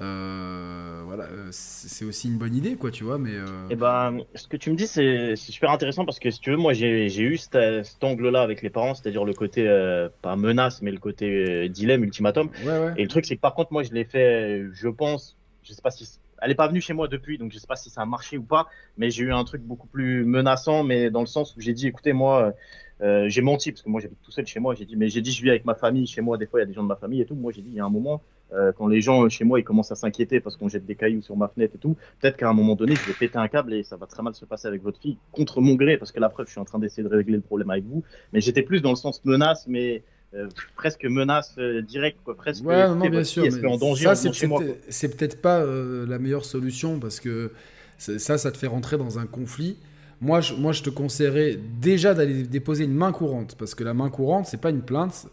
Euh, 0.00 1.02
voilà, 1.04 1.24
euh, 1.24 1.48
c'est 1.50 2.04
aussi 2.04 2.28
une 2.28 2.38
bonne 2.38 2.54
idée, 2.54 2.76
quoi, 2.76 2.90
tu 2.90 3.02
vois, 3.02 3.18
mais. 3.18 3.34
euh, 3.34 3.46
Et 3.68 3.74
ben, 3.76 4.18
ce 4.34 4.46
que 4.46 4.56
tu 4.56 4.70
me 4.70 4.76
dis, 4.76 4.86
c'est 4.86 5.34
super 5.34 5.70
intéressant 5.70 6.04
parce 6.04 6.20
que 6.20 6.30
si 6.30 6.40
tu 6.40 6.50
veux, 6.50 6.56
moi, 6.56 6.72
j'ai 6.72 7.08
eu 7.08 7.36
cet, 7.36 7.58
cet 7.84 8.04
angle-là 8.04 8.42
avec 8.42 8.62
les 8.62 8.70
parents, 8.70 8.94
c'est-à-dire 8.94 9.24
le 9.24 9.34
côté, 9.34 9.66
euh, 9.66 10.08
pas 10.22 10.36
menace, 10.36 10.82
mais 10.82 10.92
le 10.92 10.98
côté 10.98 11.68
dilemme, 11.68 12.04
ultimatum. 12.04 12.48
Ouais, 12.64 12.78
ouais. 12.78 12.94
Et 12.96 13.02
le 13.02 13.08
truc, 13.08 13.26
c'est 13.26 13.36
que 13.36 13.40
par 13.40 13.54
contre, 13.54 13.72
moi, 13.72 13.82
je 13.82 13.92
l'ai 13.92 14.04
fait, 14.04 14.66
je 14.72 14.88
pense, 14.88 15.36
je 15.64 15.72
sais 15.72 15.82
pas 15.82 15.90
si. 15.90 16.08
Elle 16.40 16.52
est 16.52 16.54
pas 16.54 16.68
venue 16.68 16.80
chez 16.80 16.92
moi 16.92 17.08
depuis, 17.08 17.36
donc 17.36 17.50
je 17.50 17.58
sais 17.58 17.66
pas 17.66 17.74
si 17.74 17.90
ça 17.90 18.02
a 18.02 18.06
marché 18.06 18.38
ou 18.38 18.44
pas, 18.44 18.68
mais 18.96 19.10
j'ai 19.10 19.24
eu 19.24 19.32
un 19.32 19.42
truc 19.42 19.60
beaucoup 19.62 19.88
plus 19.88 20.24
menaçant, 20.24 20.84
mais 20.84 21.10
dans 21.10 21.18
le 21.18 21.26
sens 21.26 21.56
où 21.56 21.60
j'ai 21.60 21.72
dit, 21.72 21.88
écoutez, 21.88 22.12
moi, 22.12 22.54
euh, 23.00 23.28
j'ai 23.28 23.42
menti, 23.42 23.72
parce 23.72 23.82
que 23.82 23.88
moi, 23.88 24.00
j'habite 24.00 24.22
tout 24.22 24.30
seul 24.30 24.46
chez 24.46 24.60
moi, 24.60 24.76
j'ai 24.76 24.84
dit, 24.84 24.94
mais 24.94 25.08
j'ai 25.08 25.20
dit, 25.20 25.32
je 25.32 25.42
vis 25.42 25.50
avec 25.50 25.64
ma 25.64 25.74
famille, 25.74 26.06
chez 26.06 26.20
moi, 26.20 26.38
des 26.38 26.46
fois, 26.46 26.60
il 26.60 26.62
y 26.62 26.66
a 26.66 26.66
des 26.66 26.74
gens 26.74 26.84
de 26.84 26.88
ma 26.88 26.94
famille 26.94 27.20
et 27.20 27.26
tout. 27.26 27.34
Moi, 27.34 27.50
j'ai 27.52 27.62
dit, 27.62 27.70
il 27.70 27.74
y 27.76 27.80
a 27.80 27.84
un 27.84 27.90
moment, 27.90 28.22
euh, 28.52 28.72
quand 28.72 28.86
les 28.86 29.00
gens 29.00 29.24
euh, 29.24 29.28
chez 29.28 29.44
moi, 29.44 29.60
ils 29.60 29.64
commencent 29.64 29.92
à 29.92 29.94
s'inquiéter 29.96 30.40
parce 30.40 30.56
qu'on 30.56 30.68
jette 30.68 30.86
des 30.86 30.94
cailloux 30.94 31.22
sur 31.22 31.36
ma 31.36 31.48
fenêtre 31.48 31.74
et 31.74 31.78
tout, 31.78 31.96
peut-être 32.20 32.36
qu'à 32.36 32.48
un 32.48 32.54
moment 32.54 32.74
donné, 32.74 32.94
je 32.94 33.04
vais 33.06 33.12
péter 33.18 33.38
un 33.38 33.48
câble 33.48 33.74
et 33.74 33.82
ça 33.82 33.96
va 33.96 34.06
très 34.06 34.22
mal 34.22 34.34
se 34.34 34.44
passer 34.44 34.68
avec 34.68 34.82
votre 34.82 34.98
fille, 35.00 35.18
contre 35.32 35.60
mon 35.60 35.74
gré, 35.74 35.96
parce 35.98 36.12
que 36.12 36.20
la 36.20 36.28
preuve, 36.28 36.46
je 36.46 36.52
suis 36.52 36.60
en 36.60 36.64
train 36.64 36.78
d'essayer 36.78 37.02
de 37.06 37.14
régler 37.14 37.36
le 37.36 37.42
problème 37.42 37.70
avec 37.70 37.84
vous, 37.84 38.02
mais 38.32 38.40
j'étais 38.40 38.62
plus 38.62 38.80
dans 38.80 38.90
le 38.90 38.96
sens 38.96 39.24
menace, 39.24 39.66
mais 39.66 40.02
euh, 40.34 40.48
presque 40.76 41.04
menace 41.04 41.54
euh, 41.58 41.82
directe, 41.82 42.18
quoi, 42.24 42.36
presque. 42.36 42.64
Ouais, 42.64 42.86
non, 42.88 42.96
non, 42.96 43.08
bien 43.08 43.24
sûr. 43.24 43.44
mais 43.44 43.66
en 43.66 43.76
danger 43.76 44.04
ça, 44.04 44.14
c'est 44.14 44.30
peut-être- 44.30 44.78
c'est 44.88 45.16
peut-être 45.16 45.40
pas 45.40 45.64
la 45.64 46.18
meilleure 46.18 46.44
solution 46.44 46.98
parce 46.98 47.20
que 47.20 47.50
ça, 47.98 48.38
ça 48.38 48.50
te 48.50 48.56
fait 48.56 48.66
rentrer 48.66 48.96
dans 48.96 49.18
un 49.18 49.26
conflit. 49.26 49.76
Moi, 50.20 50.40
je, 50.40 50.54
moi, 50.54 50.72
je 50.72 50.82
te 50.82 50.90
conseillerais 50.90 51.56
déjà 51.80 52.12
d'aller 52.12 52.42
déposer 52.42 52.84
une 52.84 52.94
main 52.94 53.12
courante 53.12 53.54
parce 53.58 53.74
que 53.74 53.84
la 53.84 53.94
main 53.94 54.10
courante, 54.10 54.46
c'est 54.46 54.60
pas 54.60 54.70
une 54.70 54.82
plainte, 54.82 55.26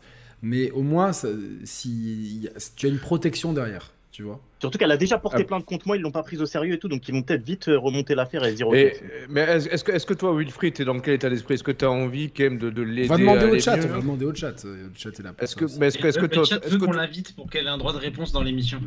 mais 0.46 0.70
au 0.72 0.84
moins, 0.84 1.12
si, 1.12 1.34
si 1.64 2.50
tu 2.76 2.86
as 2.86 2.90
une 2.90 3.00
protection 3.00 3.52
derrière, 3.52 3.94
tu 4.12 4.22
vois. 4.22 4.40
Surtout 4.66 4.78
qu'elle 4.78 4.92
a 4.92 4.98
déjà 4.98 5.18
porté 5.18 5.42
Ah. 5.42 5.46
plainte 5.46 5.66
contre 5.66 5.88
moi, 5.88 5.96
ils 5.98 6.02
l'ont 6.02 6.12
pas 6.12 6.24
prise 6.24 6.42
au 6.42 6.46
sérieux 6.46 6.74
et 6.74 6.80
tout, 6.80 6.88
donc 6.88 7.08
ils 7.08 7.14
vont 7.14 7.22
peut-être 7.22 7.44
vite 7.46 7.68
euh, 7.68 7.78
remonter 7.80 8.16
l'affaire 8.16 8.44
et 8.46 8.52
se 8.52 8.56
dire. 8.56 8.68
Et- 8.74 8.94
mais 9.30 9.42
est-ce 9.42 10.06
que, 10.06 10.14
toi, 10.14 10.36
Wilfried, 10.36 10.74
t'es 10.74 10.86
dans 10.86 11.00
quel 11.00 11.14
état 11.16 11.30
d'esprit? 11.30 11.56
Est-ce 11.56 11.64
que 11.64 11.72
t'as 11.72 11.88
envie 11.88 12.32
quand 12.32 12.44
même 12.44 12.58
de, 12.58 12.70
de 12.70 12.82
l'aider 12.82 13.08
On 13.10 13.14
va 13.14 13.18
demander 13.20 13.46
à 13.46 13.50
au 13.50 13.60
chat, 13.60 13.78
mieux? 13.78 13.86
on 13.86 13.88
va 13.90 14.02
demander 14.02 14.26
au 14.26 14.34
chat. 14.36 14.66
euh, 14.66 14.88
Le 14.88 14.92
chat 14.96 15.10
est 15.20 15.24
là 15.24 15.34
Est-ce 15.40 15.56
que, 15.56 15.66
mais 15.80 15.88
est-ce 15.88 15.98
que, 15.98 16.08
est-ce 16.08 16.18
que 16.18 16.24
le 16.24 16.30
toi, 16.30 16.44
chat 16.44 16.58
est-ce 16.64 16.70
veut 16.74 16.80
que 16.80 16.86
qu'on 16.86 16.92
l'invite 16.92 17.36
pour 17.36 17.50
qu'elle 17.50 17.66
ait 17.66 17.70
un 17.70 17.78
droit 17.78 17.94
de 17.94 17.98
réponse 18.00 18.32
dans 18.32 18.42
l'émission. 18.44 18.80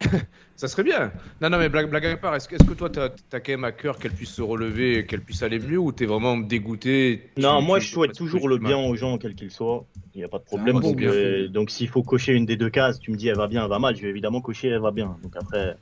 ça 0.56 0.68
serait 0.68 0.84
bien. 0.84 1.12
Non, 1.40 1.50
non, 1.50 1.58
mais 1.58 1.68
blague, 1.68 1.90
blague 1.90 2.06
à 2.06 2.16
part, 2.16 2.34
est-ce 2.36 2.48
que, 2.48 2.54
est-ce 2.54 2.64
que 2.64 2.74
toi, 2.74 2.88
t'as 2.90 3.08
as 3.32 3.40
quand 3.40 3.52
même 3.52 3.64
à 3.64 3.72
cœur 3.72 3.98
qu'elle 3.98 4.12
puisse 4.12 4.32
se 4.32 4.42
relever, 4.42 4.98
et 4.98 5.06
qu'elle 5.06 5.20
puisse 5.20 5.42
aller 5.42 5.58
mieux, 5.58 5.78
ou 5.78 5.90
t'es 5.92 6.06
vraiment 6.06 6.36
dégoûté? 6.36 7.30
Tu- 7.36 7.42
Non, 7.42 7.58
tu- 7.60 7.66
moi 7.66 7.78
tu- 7.80 7.86
je 7.86 7.90
souhaite 7.92 8.12
toujours 8.14 8.42
tu- 8.42 8.48
le 8.48 8.58
bien 8.58 8.78
aux 8.78 8.94
gens, 8.94 9.18
quel 9.18 9.34
qu'ils 9.34 9.50
soient. 9.50 9.84
Il 10.14 10.18
n'y 10.18 10.24
a 10.24 10.28
pas 10.28 10.38
de 10.38 10.44
problème. 10.44 10.80
euh, 11.02 11.48
donc 11.48 11.70
s'il 11.70 11.88
faut 11.88 12.04
cocher 12.04 12.34
une 12.34 12.46
des 12.46 12.56
deux 12.56 12.70
cases, 12.70 13.00
tu 13.00 13.10
me 13.10 13.16
dis 13.16 13.26
elle 13.28 13.36
va 13.36 13.48
bien, 13.48 13.64
elle 13.64 13.68
va 13.70 13.80
mal, 13.80 13.96
je 13.96 14.02
vais 14.02 14.10
évidemment 14.10 14.40
cocher 14.40 14.68
elle 14.68 14.80
va 14.80 14.92
bien. 14.92 15.16
Donc 15.24 15.34
après, 15.36 15.76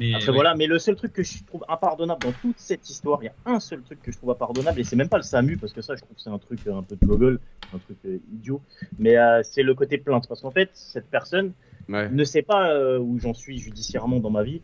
Et 0.00 0.14
après 0.14 0.28
ouais. 0.28 0.34
voilà. 0.34 0.54
Mais 0.54 0.66
le 0.66 0.78
seul 0.78 0.94
truc 0.96 1.12
que 1.12 1.22
je 1.22 1.42
trouve 1.44 1.64
impardonnable 1.68 2.20
dans 2.22 2.32
toute 2.32 2.58
cette 2.58 2.88
histoire, 2.88 3.18
il 3.22 3.26
y 3.26 3.28
a 3.28 3.34
un 3.46 3.58
seul 3.58 3.82
truc 3.82 4.00
que 4.02 4.12
je 4.12 4.18
trouve 4.18 4.30
impardonnable, 4.30 4.78
et 4.80 4.84
c'est 4.84 4.96
même 4.96 5.08
pas 5.08 5.16
le 5.16 5.22
SAMU, 5.22 5.56
parce 5.56 5.72
que 5.72 5.80
ça 5.82 5.96
je 5.96 6.02
trouve 6.02 6.14
que 6.14 6.20
c'est 6.22 6.30
un 6.30 6.38
truc 6.38 6.60
euh, 6.66 6.74
un 6.76 6.82
peu 6.82 6.94
de 6.96 7.04
gogol, 7.06 7.40
un 7.74 7.78
truc 7.78 7.96
euh, 8.06 8.18
idiot. 8.34 8.60
Mais 8.98 9.16
euh, 9.16 9.40
c'est 9.42 9.62
le 9.62 9.74
côté 9.74 9.98
plainte. 9.98 10.28
Parce 10.28 10.40
qu'en 10.42 10.50
fait, 10.50 10.70
cette 10.74 11.06
personne, 11.06 11.52
Ouais. 11.88 12.08
ne 12.08 12.22
sais 12.22 12.42
pas 12.42 12.70
euh, 12.70 12.98
où 13.00 13.18
j'en 13.18 13.34
suis 13.34 13.58
judiciairement 13.58 14.20
dans 14.20 14.30
ma 14.30 14.44
vie, 14.44 14.60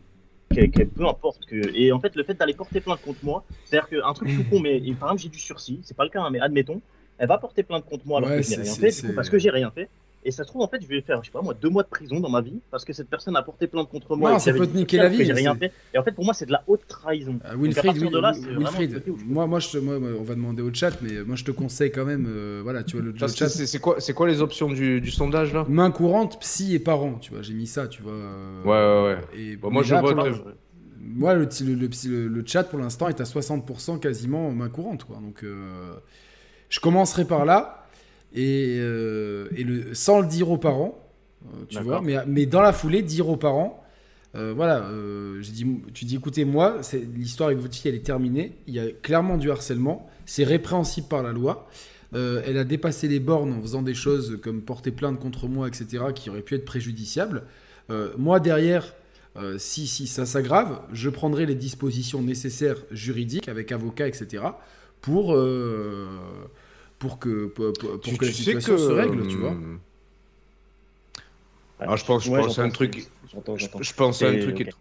que, 0.55 0.65
que 0.67 0.83
peu 0.83 1.05
importe 1.05 1.45
que. 1.45 1.75
Et 1.75 1.91
en 1.91 1.99
fait, 1.99 2.15
le 2.15 2.23
fait 2.23 2.33
d'aller 2.35 2.53
porter 2.53 2.79
plainte 2.79 3.01
contre 3.01 3.19
moi, 3.23 3.43
c'est-à-dire 3.65 3.89
qu'un 3.89 4.13
truc 4.13 4.29
tout 4.35 4.43
con, 4.49 4.59
mais 4.61 4.77
et 4.77 4.93
par 4.93 5.09
exemple, 5.09 5.21
j'ai 5.23 5.29
du 5.29 5.37
sursis, 5.39 5.79
c'est 5.83 5.97
pas 5.97 6.05
le 6.05 6.09
cas, 6.11 6.21
hein, 6.21 6.29
mais 6.31 6.39
admettons, 6.39 6.81
elle 7.17 7.27
va 7.27 7.37
porter 7.37 7.63
plainte 7.63 7.85
contre 7.85 8.07
moi 8.07 8.19
alors 8.19 8.29
Ouais, 8.29 8.37
que 8.37 8.43
je 8.43 8.49
n'ai 8.51 8.55
c'est- 8.55 8.61
rien 8.61 8.73
fait, 8.75 8.85
du 8.87 8.91
c'est- 8.93 9.07
coup, 9.07 9.13
parce 9.13 9.29
que 9.29 9.37
j'ai 9.37 9.49
rien 9.49 9.69
fait. 9.71 9.89
Et 10.23 10.31
ça 10.31 10.43
se 10.43 10.49
trouve, 10.49 10.61
en 10.61 10.67
fait, 10.67 10.81
je 10.81 10.87
vais 10.87 11.01
faire, 11.01 11.21
je 11.23 11.27
sais 11.27 11.31
pas 11.31 11.41
moi, 11.41 11.53
deux 11.53 11.69
mois 11.69 11.83
de 11.83 11.87
prison 11.87 12.19
dans 12.19 12.29
ma 12.29 12.41
vie, 12.41 12.59
parce 12.71 12.83
que 12.83 12.91
cette 12.91 13.09
personne 13.09 13.37
a 13.37 13.41
porté 13.41 13.67
plainte 13.67 13.87
contre 13.89 14.17
moi. 14.17 14.31
Non, 14.31 14.35
et 14.37 14.39
ça 14.39 14.51
peut 14.51 14.67
te 14.67 14.75
niquer 14.75 14.97
que 14.97 15.01
la 15.03 15.09
vie, 15.09 15.23
J'ai 15.25 15.31
rien 15.33 15.55
fait. 15.55 15.71
Et 15.93 15.97
en 15.97 16.03
fait, 16.03 16.11
pour 16.11 16.25
moi, 16.25 16.33
c'est 16.33 16.45
de 16.45 16.51
la 16.51 16.63
haute 16.67 16.85
trahison. 16.87 17.39
Ah, 17.43 17.53
Donc, 17.53 17.55
à 17.55 17.57
Wilfried, 17.61 18.11
de 18.11 18.19
là, 18.19 18.33
oui, 18.35 18.41
c'est 18.43 18.49
vraiment 18.51 18.79
Wilfried, 18.79 19.03
moi, 19.25 19.47
moi, 19.47 19.59
je 19.59 19.77
on 19.79 20.23
va 20.23 20.35
demander 20.35 20.61
au 20.61 20.73
chat, 20.73 20.91
mais 21.01 21.23
moi 21.23 21.35
je 21.35 21.45
te 21.45 21.51
conseille 21.51 21.91
quand 21.91 22.05
même, 22.05 22.25
euh, 22.27 22.59
voilà, 22.63 22.83
tu 22.83 22.97
vois, 22.97 23.05
le, 23.05 23.17
chat, 23.17 23.47
C'est 23.49 23.79
quoi, 23.79 23.99
c'est 23.99 24.13
quoi 24.13 24.27
les 24.27 24.41
options 24.41 24.69
du, 24.69 24.99
du 24.99 25.11
sondage 25.11 25.53
là? 25.53 25.65
Main 25.69 25.91
courante, 25.91 26.39
psy 26.41 26.75
et 26.75 26.79
parents, 26.79 27.15
tu 27.15 27.31
vois, 27.31 27.41
j'ai 27.41 27.53
mis 27.53 27.67
ça, 27.67 27.87
tu 27.87 28.01
vois. 28.01 28.11
euh, 28.11 28.63
Ouais, 28.63 29.13
ouais, 29.15 29.15
ouais. 29.15 29.39
Et 29.39 29.55
Bon, 29.55 29.71
moi, 29.71 29.83
je 29.83 29.93
là, 29.93 30.01
euh, 30.03 30.13
l'in- 30.13 30.37
Moi, 31.01 31.33
le, 31.35 31.47
le, 31.65 31.73
le, 31.75 31.89
psy- 31.89 32.09
le- 32.09 32.27
le 32.27 32.43
chat 32.45 32.63
pour 32.65 32.79
l'instant 32.79 33.07
est 33.07 33.21
à 33.21 33.25
60% 33.25 33.99
quasiment 33.99 34.51
main 34.51 34.69
courante, 34.69 35.05
quoi. 35.05 35.15
Donc, 35.17 35.43
euh, 35.43 35.93
je 36.69 36.79
commencerai 36.79 37.25
par 37.25 37.45
là 37.45 37.78
et, 38.33 38.77
euh, 38.79 39.47
et 39.55 39.63
le, 39.63 39.93
sans 39.93 40.21
le 40.21 40.27
dire 40.27 40.49
aux 40.51 40.57
parents, 40.57 40.97
euh, 41.45 41.65
tu 41.69 41.79
vois, 41.79 42.01
mais, 42.01 42.17
mais 42.27 42.45
dans 42.45 42.61
la 42.61 42.73
foulée, 42.73 43.01
dire 43.01 43.29
aux 43.29 43.37
parents. 43.37 43.83
euh, 44.35 44.53
voilà, 44.55 44.83
euh, 44.89 45.41
dit, 45.41 45.65
tu 45.93 46.05
dis 46.05 46.15
écoutez, 46.15 46.45
moi, 46.45 46.81
l'histoire 47.15 47.49
avec 47.49 47.59
votre 47.59 47.75
fille, 47.75 47.89
elle 47.89 47.95
est 47.95 48.05
terminée. 48.05 48.57
Il 48.67 48.73
y 48.73 48.79
a 48.79 48.91
clairement 48.91 49.37
du 49.37 49.49
harcèlement. 49.49 50.07
C'est 50.25 50.43
répréhensible 50.43 51.07
par 51.07 51.23
la 51.23 51.31
loi. 51.31 51.67
Elle 52.13 52.57
a 52.57 52.63
dépassé 52.63 53.07
les 53.07 53.19
bornes 53.19 53.53
en 53.53 53.61
faisant 53.61 53.83
des 53.83 53.93
choses 53.93 54.39
comme 54.41 54.61
porter 54.61 54.91
plainte 54.91 55.19
contre 55.19 55.47
moi, 55.47 55.67
etc., 55.67 56.05
qui 56.15 56.29
auraient 56.29 56.41
pu 56.41 56.55
être 56.55 56.65
préjudiciables. 56.65 57.43
Moi, 58.17 58.39
derrière, 58.39 58.93
euh, 59.37 59.57
si, 59.57 59.87
si 59.87 60.07
ça 60.07 60.25
s'aggrave, 60.25 60.81
je 60.91 61.09
prendrai 61.09 61.45
les 61.45 61.55
dispositions 61.55 62.21
nécessaires 62.21 62.77
juridiques 62.91 63.47
avec 63.47 63.71
avocat, 63.71 64.07
etc., 64.07 64.43
pour, 65.01 65.33
euh, 65.35 66.07
pour 66.99 67.19
que, 67.19 67.47
pour, 67.47 67.77
pour- 67.77 68.01
pour 68.01 68.13
Tu- 68.13 68.17
que 68.17 68.25
la 68.25 68.31
situation 68.31 68.77
se 68.77 68.91
règle, 68.91 69.25
tu 69.27 69.39
vois. 69.39 69.55
Alors, 71.79 71.97
je 71.97 72.05
pense, 72.05 72.25
je 72.25 72.31
Ouais, 72.31 72.41
pense 72.41 72.59
à 72.59 72.63
un 72.63 72.69
truc. 72.69 73.11
Je, 73.55 73.67
pense 73.95 74.21
à 74.21 74.27
un 74.29 74.37
truc 74.37 74.57
qui 74.57 74.63
est 74.63 74.67
ok. 74.67 74.75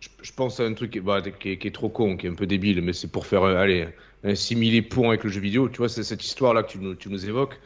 Je, 0.00 0.08
je 0.22 0.32
pense 0.32 0.60
à 0.60 0.64
un 0.64 0.74
truc 0.74 0.92
qui, 0.92 1.00
bah, 1.00 1.22
qui 1.22 1.50
est, 1.50 1.58
qui 1.58 1.68
est 1.68 1.72
trop 1.74 1.90
con, 1.90 2.16
qui 2.16 2.26
est 2.26 2.30
un 2.30 2.34
peu 2.34 2.46
débile, 2.46 2.82
mais 2.82 2.92
c'est 2.94 3.10
pour 3.12 3.26
faire, 3.26 3.44
euh, 3.44 3.56
allez, 3.56 3.88
un 4.24 4.34
simili 4.36 4.82
pont 4.82 5.10
avec 5.10 5.24
le 5.24 5.30
jeu 5.30 5.40
vidéo. 5.40 5.68
Tu 5.70 5.78
vois, 5.78 5.88
c'est 5.90 6.04
cette 6.04 6.24
histoire-là 6.24 6.62
que 6.64 6.72
tu 6.72 6.78
nous, 6.80 6.94
tu 6.96 7.10
nous 7.10 7.26
évoques. 7.26 7.60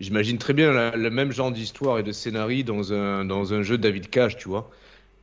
J'imagine 0.00 0.38
très 0.38 0.54
bien 0.54 0.72
la- 0.72 0.96
le 0.96 1.10
même 1.10 1.32
genre 1.32 1.52
d'histoire 1.52 1.98
et 2.00 2.04
de 2.04 2.12
scénario 2.12 2.64
dans 2.64 2.92
un, 2.94 3.24
dans 3.26 3.54
un 3.54 3.62
jeu 3.62 3.78
David 3.78 4.10
Cage, 4.10 4.36
tu 4.38 4.48
vois. 4.48 4.70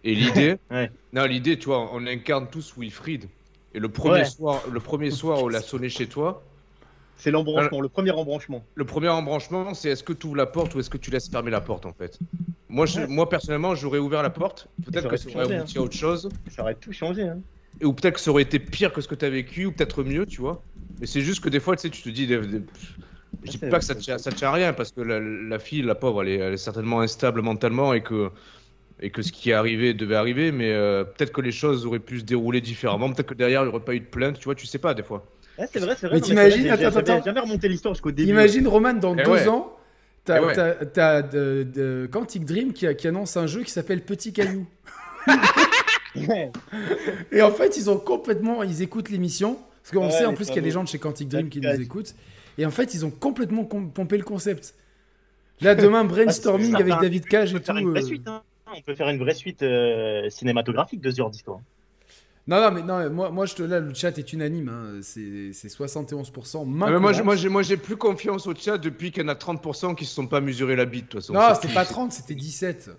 Et 0.03 0.15
l'idée, 0.15 0.57
Ouais. 0.69 0.91
non, 1.13 1.25
l'idée, 1.25 1.59
tu 1.59 1.67
vois, 1.67 1.93
on 1.93 2.05
incarne 2.07 2.49
tous 2.49 2.75
Wilfried. 2.77 3.29
Et 3.73 3.79
le 3.79 3.91
premier 3.91 4.23
Ouais. 4.23 4.25
soir, 4.25 4.67
le 4.67 4.81
premier 4.81 5.11
soir 5.11 5.43
où 5.43 5.49
il 5.49 5.55
a 5.55 5.61
sonné 5.61 5.89
chez 5.89 6.09
toi, 6.09 6.48
C'est 7.19 7.31
l'embranchement, 7.31 7.81
le 7.81 7.89
premier 7.89 8.11
embranchement. 8.11 8.65
le 8.75 8.85
premier 8.85 9.09
embranchement, 9.09 9.73
c'est 9.73 9.89
est-ce 9.89 10.03
que 10.03 10.13
tu 10.13 10.27
ouvres 10.27 10.37
la 10.37 10.45
porte 10.45 10.73
ou 10.75 10.79
est-ce 10.79 10.89
que 10.89 10.97
tu 10.97 11.11
laisses 11.11 11.29
fermer 11.29 11.51
la 11.51 11.61
porte, 11.61 11.85
en 11.85 11.93
fait. 11.93 12.17
Moi, 12.69 12.85
je- 12.85 13.01
Ouais. 13.01 13.07
moi 13.07 13.27
personnellement, 13.27 13.75
j'aurais 13.75 13.99
ouvert 13.99 14.23
la 14.23 14.29
porte. 14.29 14.67
Peut-être 14.85 15.09
que 15.09 15.17
ça 15.17 15.29
aurait 15.29 15.55
abouti 15.55 15.77
à 15.77 15.81
autre 15.81 15.95
chose. 15.95 16.29
Ça 16.47 16.61
aurait 16.61 16.75
tout 16.75 16.93
changé. 16.93 17.23
Hein. 17.23 17.41
Et- 17.81 17.85
ou 17.85 17.93
peut-être 17.93 18.15
que 18.15 18.19
ça 18.21 18.31
aurait 18.31 18.43
été 18.43 18.59
pire 18.59 18.93
que 18.93 19.01
ce 19.01 19.07
que 19.07 19.15
tu 19.15 19.25
as 19.25 19.29
vécu, 19.29 19.65
ou 19.65 19.71
peut-être 19.71 20.03
mieux, 20.03 20.25
tu 20.25 20.41
vois. 20.41 20.63
Mais 21.01 21.07
c'est 21.07 21.21
juste 21.21 21.41
que 21.43 21.49
des 21.49 21.59
fois, 21.59 21.75
tu 21.75 21.83
sais, 21.83 21.89
tu 21.89 22.01
te 22.01 22.09
dis. 22.09 22.25
des- 22.27 22.39
des- 22.39 22.61
Je 23.43 23.51
dis 23.51 23.57
pas 23.57 23.79
que 23.79 23.85
ça 23.85 23.95
tient, 23.95 24.17
ça 24.17 24.31
tient 24.33 24.49
à 24.49 24.51
rien, 24.51 24.73
parce 24.73 24.91
que 24.91 24.99
la, 25.01 25.19
la 25.19 25.59
fille, 25.59 25.81
la 25.81 25.95
pauvre, 25.95 26.23
elle 26.23 26.29
est, 26.29 26.35
elle 26.39 26.53
est 26.53 26.57
certainement 26.57 26.99
instable 27.01 27.41
mentalement 27.41 27.93
et 27.93 28.03
que, 28.03 28.31
et 29.01 29.11
que 29.11 29.21
ce 29.21 29.31
qui 29.31 29.49
est 29.51 29.53
arrivé 29.53 29.93
devait 29.93 30.15
arriver, 30.15 30.51
mais 30.51 30.71
euh, 30.73 31.05
peut-être 31.05 31.31
que 31.31 31.41
les 31.41 31.51
choses 31.53 31.85
auraient 31.85 31.99
pu 32.01 32.19
se 32.19 32.25
dérouler 32.25 32.59
différemment. 32.61 33.11
Peut-être 33.13 33.29
que 33.29 33.33
derrière, 33.33 33.61
il 33.61 33.65
n'y 33.67 33.69
aurait 33.73 33.83
pas 33.85 33.95
eu 33.95 34.01
de 34.01 34.05
plainte, 34.07 34.37
tu 34.39 34.45
vois, 34.45 34.55
tu 34.55 34.67
sais 34.67 34.79
pas 34.79 34.93
des 34.93 35.03
fois. 35.03 35.25
Ouais, 35.59 35.67
c'est 35.71 35.79
vrai, 35.79 35.95
c'est 35.99 36.07
vrai. 36.07 36.15
Mais 36.17 36.21
t'imagines- 36.21 36.69
attends, 36.69 36.81
j'avais 36.83 36.97
attends. 37.11 37.23
jamais 37.25 37.39
remonté 37.39 37.67
l'histoire 37.67 37.93
jusqu'au 37.93 38.11
début. 38.11 38.29
Imagine, 38.29 38.67
Roman, 38.67 38.93
dans 38.93 39.15
Eh 39.17 39.23
deux 39.23 39.31
ouais. 39.31 39.47
ans, 39.47 39.75
t'as 40.25 40.37
Eh 40.41 40.45
ouais. 40.45 40.85
t'as 40.93 41.21
de, 41.21 41.67
de 41.71 42.07
Quantic 42.11 42.45
Dream 42.45 42.73
qui, 42.73 42.87
annonce 43.07 43.35
un 43.37 43.45
jeu 43.47 43.63
qui 43.63 43.71
s'appelle 43.71 44.01
Petit 44.01 44.31
Caillou. 44.33 44.65
Ouais. 46.15 46.51
Et 47.31 47.41
en 47.41 47.51
fait, 47.51 47.77
ils 47.77 47.89
ont 47.89 47.97
complètement. 47.97 48.63
Ils 48.63 48.81
écoutent 48.81 49.09
l'émission. 49.09 49.59
Parce 49.83 49.91
qu'on 49.91 50.05
Ouais, 50.05 50.11
sait 50.11 50.25
en 50.25 50.33
plus 50.33 50.45
qu'il 50.45 50.55
y 50.55 50.59
a 50.59 50.63
des 50.63 50.71
gens 50.71 50.83
de 50.83 50.87
chez 50.89 50.99
Quantic 50.99 51.27
Dream 51.29 51.49
qui 51.49 51.61
nous 51.61 51.69
écoutent. 51.81 52.13
Et 52.57 52.65
en 52.65 52.71
fait, 52.71 52.93
ils 52.93 53.05
ont 53.05 53.09
complètement 53.11 53.63
com- 53.63 53.91
pompé 53.91 54.17
le 54.17 54.23
concept. 54.23 54.75
Là, 55.61 55.75
demain, 55.75 56.03
brainstorming 56.05 56.71
ça 56.71 56.77
avec 56.77 56.93
David 57.01 57.25
Cage 57.25 57.53
On 57.53 57.57
et 57.57 57.59
peut 57.59 57.59
tout. 57.59 57.65
faire 57.73 57.77
une 57.77 57.89
vraie 57.89 58.01
euh. 58.01 58.05
suite. 58.05 58.27
Hein. 58.27 58.41
On 58.75 58.81
peut 58.81 58.95
faire 58.95 59.09
une 59.09 59.17
vraie 59.17 59.33
suite 59.33 59.63
euh, 59.63 60.29
cinématographique 60.29 61.01
de 61.01 61.09
ce 61.09 61.17
genre 61.17 61.29
d'histoire. 61.31 61.59
Non, 62.47 62.59
non, 62.61 62.71
mais 62.71 62.81
non, 62.81 63.09
moi, 63.11 63.29
moi 63.29 63.45
je 63.45 63.53
te, 63.55 63.61
là, 63.63 63.79
le 63.79 63.93
chat 63.93 64.17
est 64.17 64.33
unanime. 64.33 64.69
hein. 64.69 64.99
C'est 65.03 65.51
c'est 65.53 65.67
71%. 65.69 66.65
main 66.65 66.87
Ah, 66.87 66.91
mais 66.91 66.99
moi, 66.99 67.11
j'ai- 67.11 67.17
courante. 67.19 67.25
moi, 67.25 67.35
j'ai- 67.35 67.49
moi, 67.49 67.61
j'ai 67.61 67.77
plus 67.77 67.95
confiance 67.97 68.47
au 68.47 68.55
chat 68.55 68.77
depuis 68.79 69.11
qu'il 69.11 69.21
y 69.21 69.25
en 69.25 69.29
a 69.29 69.35
30% 69.35 69.93
qui 69.93 70.05
se 70.05 70.15
sont 70.15 70.25
pas 70.27 70.41
mesurés 70.41 70.75
la 70.75 70.85
bite, 70.85 71.05
de 71.05 71.09
toute 71.11 71.19
façon. 71.21 71.33
Non, 71.33 71.41
C'est 71.49 71.55
c'était 71.55 71.67
tout. 71.67 71.73
pas 71.75 71.85
30, 71.85 72.11
c'était 72.11 72.33
17. 72.35 72.89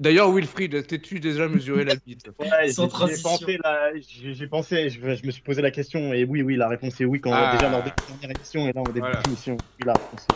D'ailleurs, 0.00 0.32
Wilfried, 0.32 0.86
t'es-tu 0.86 1.20
déjà 1.20 1.48
mesuré 1.48 1.84
la 1.84 1.94
bite? 1.96 2.30
Ouais, 2.38 2.70
Sans 2.72 2.84
j'ai- 2.84 2.88
j'ai 2.88 2.88
transition. 2.88 3.28
pensé, 3.30 3.58
là, 3.62 3.90
j'ai 3.94 4.34
j'ai 4.34 4.46
pensé, 4.46 4.88
je, 4.88 4.98
je 5.16 5.26
me 5.26 5.30
suis 5.30 5.42
posé 5.42 5.60
la 5.60 5.70
question 5.70 6.14
et 6.14 6.24
oui, 6.24 6.40
oui, 6.42 6.56
la 6.56 6.66
réponse 6.68 6.98
est 7.00 7.04
oui 7.04 7.20
quand 7.20 7.30
Ah. 7.34 7.52
déjà 7.54 7.70
lors 7.70 7.82
des 7.84 7.90
premières 7.92 8.30
émissions 8.34 8.66
et 8.68 8.72
là 8.72 8.80
en 8.80 8.84
début 8.84 9.00
Voilà. 9.00 9.20
d'émission, 9.22 9.56
oui, 9.60 9.84
la 9.86 9.92
réponse. 9.92 10.26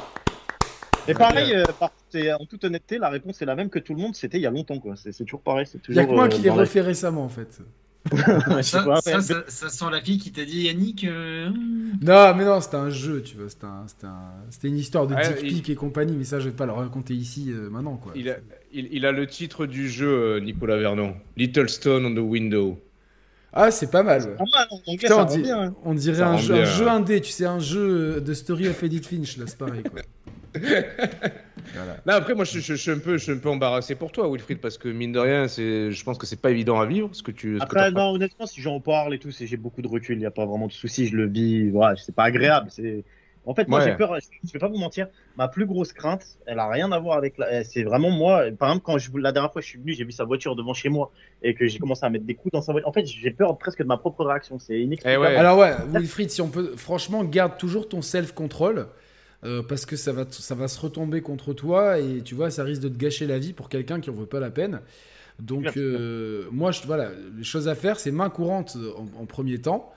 Et 1.08 1.14
pareil, 1.14 1.54
euh, 1.54 1.64
par- 1.80 1.90
c'est- 2.10 2.32
en 2.32 2.44
toute 2.44 2.64
honnêteté, 2.64 2.98
la 2.98 3.08
réponse 3.08 3.40
est 3.40 3.46
la 3.46 3.54
même 3.56 3.70
que 3.70 3.78
tout 3.78 3.94
le 3.94 4.00
monde. 4.00 4.14
C'était 4.14 4.36
il 4.38 4.42
y 4.42 4.46
a 4.46 4.50
longtemps, 4.50 4.78
quoi. 4.78 4.94
C'est 4.96 5.10
c'est 5.12 5.24
toujours 5.24 5.40
pareil. 5.40 5.66
C'est 5.66 5.80
Il 5.88 5.94
y 5.94 5.98
a 6.00 6.04
que 6.04 6.10
moi 6.12 6.24
euh, 6.24 6.28
qui 6.28 6.42
l'ai 6.42 6.50
refait 6.50 6.80
récemment, 6.82 7.24
en 7.24 7.28
fait. 7.28 7.58
Ça, 8.62 8.82
pas, 8.82 9.00
ça, 9.00 9.16
ouais. 9.16 9.22
ça, 9.22 9.44
ça 9.48 9.68
sent 9.68 9.84
la 9.90 10.00
fille 10.00 10.18
qui 10.18 10.30
t'a 10.32 10.44
dit 10.44 10.62
Yannick. 10.62 11.04
euh, 11.04 11.48
Non, 12.02 12.34
mais 12.36 12.44
non, 12.44 12.60
c'était 12.60 12.76
un 12.76 12.90
jeu, 12.90 13.22
tu 13.22 13.36
vois. 13.36 13.48
C'était 13.48 13.64
un- 13.66 13.84
c'était 13.86 14.06
un- 14.06 14.32
c'était 14.50 14.68
une 14.68 14.78
histoire 14.78 15.06
de 15.06 15.14
Ouais, 15.14 15.42
dick 15.42 15.68
il- 15.68 15.72
et 15.72 15.74
compagnie, 15.74 16.14
mais 16.16 16.24
ça, 16.24 16.38
je 16.40 16.48
vais 16.48 16.54
pas 16.56 16.66
le 16.66 16.72
raconter 16.72 17.14
ici 17.14 17.46
euh, 17.50 17.68
maintenant, 17.70 17.96
quoi. 17.96 18.12
il 18.14 18.28
a, 18.30 18.36
il, 18.72 18.88
il 18.92 19.06
a 19.06 19.12
le 19.12 19.26
titre 19.26 19.66
du 19.66 19.88
jeu, 19.88 20.08
euh, 20.08 20.40
Nicolas 20.40 20.76
Vernon. 20.76 21.14
Little 21.36 21.68
Stone 21.68 22.04
on 22.06 22.14
the 22.14 22.18
Window. 22.18 22.78
Ah, 23.52 23.70
c'est 23.70 23.90
pas 23.90 24.02
mal. 24.02 24.20
ouais. 24.22 24.34
Pas 24.36 24.44
mal, 24.54 24.66
en 24.70 24.74
anglais, 24.76 24.96
Putain, 24.98 25.08
ça 25.08 25.14
on, 25.16 25.26
rend 25.26 25.34
dit- 25.36 25.42
bien. 25.42 25.62
hein. 25.62 25.74
on 25.84 25.94
dirait 25.94 26.22
un 26.22 26.36
jeu, 26.36 26.54
un 26.88 26.96
indé, 26.96 27.20
tu 27.22 27.32
sais, 27.32 27.46
un 27.46 27.58
jeu 27.58 28.20
de 28.20 28.34
Story 28.34 28.68
of 28.68 28.82
Edith 28.82 29.06
Finch, 29.06 29.36
là, 29.38 29.44
c'est 29.46 29.56
pareil, 29.58 29.82
quoi. 29.82 30.02
Voilà. 31.74 31.96
Là, 32.06 32.14
après, 32.14 32.34
moi, 32.34 32.44
je, 32.44 32.58
je- 32.60 32.74
je 32.74 32.74
suis 32.74 32.90
un 32.90 32.98
peu, 32.98 33.18
je 33.18 33.22
suis 33.24 33.32
un 33.32 33.38
peu 33.38 33.48
embarrassé 33.48 33.94
pour 33.94 34.12
toi, 34.12 34.28
Wilfried, 34.30 34.58
parce 34.60 34.78
que 34.78 34.88
mine 34.88 35.12
de 35.12 35.18
rien, 35.18 35.48
c'est, 35.48 35.90
je 35.90 36.04
pense 36.04 36.18
que 36.18 36.26
c'est 36.26 36.40
pas 36.40 36.50
évident 36.50 36.80
à 36.80 36.86
vivre, 36.86 37.10
ce 37.12 37.22
que 37.22 37.30
tu. 37.32 37.58
ce 37.58 37.62
Après, 37.62 37.90
non, 37.90 38.10
honnêtement, 38.14 38.46
si 38.46 38.60
j'en 38.60 38.80
parle 38.80 39.14
et 39.14 39.18
tout, 39.18 39.30
c'est- 39.30 39.46
j'ai 39.46 39.56
beaucoup 39.56 39.82
de 39.82 39.88
recul. 39.88 40.16
Il 40.16 40.20
n'y 40.20 40.26
a 40.26 40.30
pas 40.30 40.46
vraiment 40.46 40.66
de 40.66 40.72
soucis. 40.72 41.06
Je 41.06 41.16
le 41.16 41.26
vis. 41.26 41.70
Voilà, 41.70 41.96
c'est 41.96 42.14
pas 42.14 42.24
agréable. 42.24 42.68
C'est. 42.70 43.04
En 43.48 43.54
fait, 43.54 43.68
moi, 43.68 43.78
Ouais. 43.78 43.84
j'ai 43.84 43.94
peur. 43.96 44.12
Je 44.16 44.26
je 44.48 44.52
vais 44.54 44.58
pas 44.58 44.66
vous 44.66 44.76
mentir. 44.76 45.06
Ma 45.36 45.46
plus 45.46 45.66
grosse 45.66 45.92
crainte, 45.92 46.24
elle 46.46 46.58
a 46.58 46.68
rien 46.68 46.90
à 46.90 46.98
voir 46.98 47.16
avec. 47.16 47.38
La... 47.38 47.62
C'est 47.62 47.84
vraiment 47.84 48.10
moi. 48.10 48.42
Par 48.58 48.70
exemple, 48.70 48.84
quand 48.84 48.98
je 48.98 49.08
la 49.18 49.30
dernière 49.30 49.52
fois, 49.52 49.62
je 49.62 49.68
suis 49.68 49.78
venu, 49.78 49.92
j'ai 49.92 50.02
vu 50.02 50.10
sa 50.10 50.24
voiture 50.24 50.56
devant 50.56 50.74
chez 50.74 50.88
moi 50.88 51.12
et 51.44 51.54
que 51.54 51.64
j'ai 51.68 51.78
commencé 51.78 52.04
à 52.04 52.10
mettre 52.10 52.24
des 52.24 52.34
coups 52.34 52.52
dans 52.52 52.60
sa 52.60 52.72
voiture. 52.72 52.88
En 52.88 52.92
fait, 52.92 53.06
j'ai 53.06 53.30
peur 53.30 53.56
presque 53.56 53.78
de 53.82 53.86
ma 53.86 53.98
propre 53.98 54.24
réaction. 54.24 54.58
C'est 54.58 54.80
inexplicable. 54.80 55.24
Eh 55.24 55.28
ouais. 55.32 55.36
Alors 55.36 55.58
ouais, 55.58 55.74
Wilfried, 55.92 56.30
si 56.30 56.40
on 56.42 56.48
peut, 56.48 56.72
franchement, 56.76 57.22
garde 57.22 57.56
toujours 57.56 57.88
ton 57.88 58.02
self-control. 58.02 58.86
Euh, 59.44 59.62
parce 59.62 59.86
que 59.86 59.96
ça 59.96 60.12
va, 60.12 60.24
ça 60.30 60.54
va 60.54 60.68
se 60.68 60.80
retomber 60.80 61.20
contre 61.20 61.52
toi 61.52 61.98
et 61.98 62.22
tu 62.22 62.34
vois, 62.34 62.50
ça 62.50 62.64
risque 62.64 62.82
de 62.82 62.88
te 62.88 62.96
gâcher 62.98 63.26
la 63.26 63.38
vie 63.38 63.52
pour 63.52 63.68
quelqu'un 63.68 64.00
qui 64.00 64.10
en 64.10 64.14
veut 64.14 64.26
pas 64.26 64.40
la 64.40 64.50
peine. 64.50 64.80
Donc, 65.38 65.76
euh, 65.76 66.44
moi, 66.50 66.72
je, 66.72 66.82
voilà, 66.86 67.10
les 67.36 67.44
choses 67.44 67.68
à 67.68 67.74
faire, 67.74 68.00
c'est 68.00 68.10
main 68.10 68.30
courante 68.30 68.76
en, 68.96 69.22
en 69.22 69.26
premier 69.26 69.58
temps. 69.60 69.92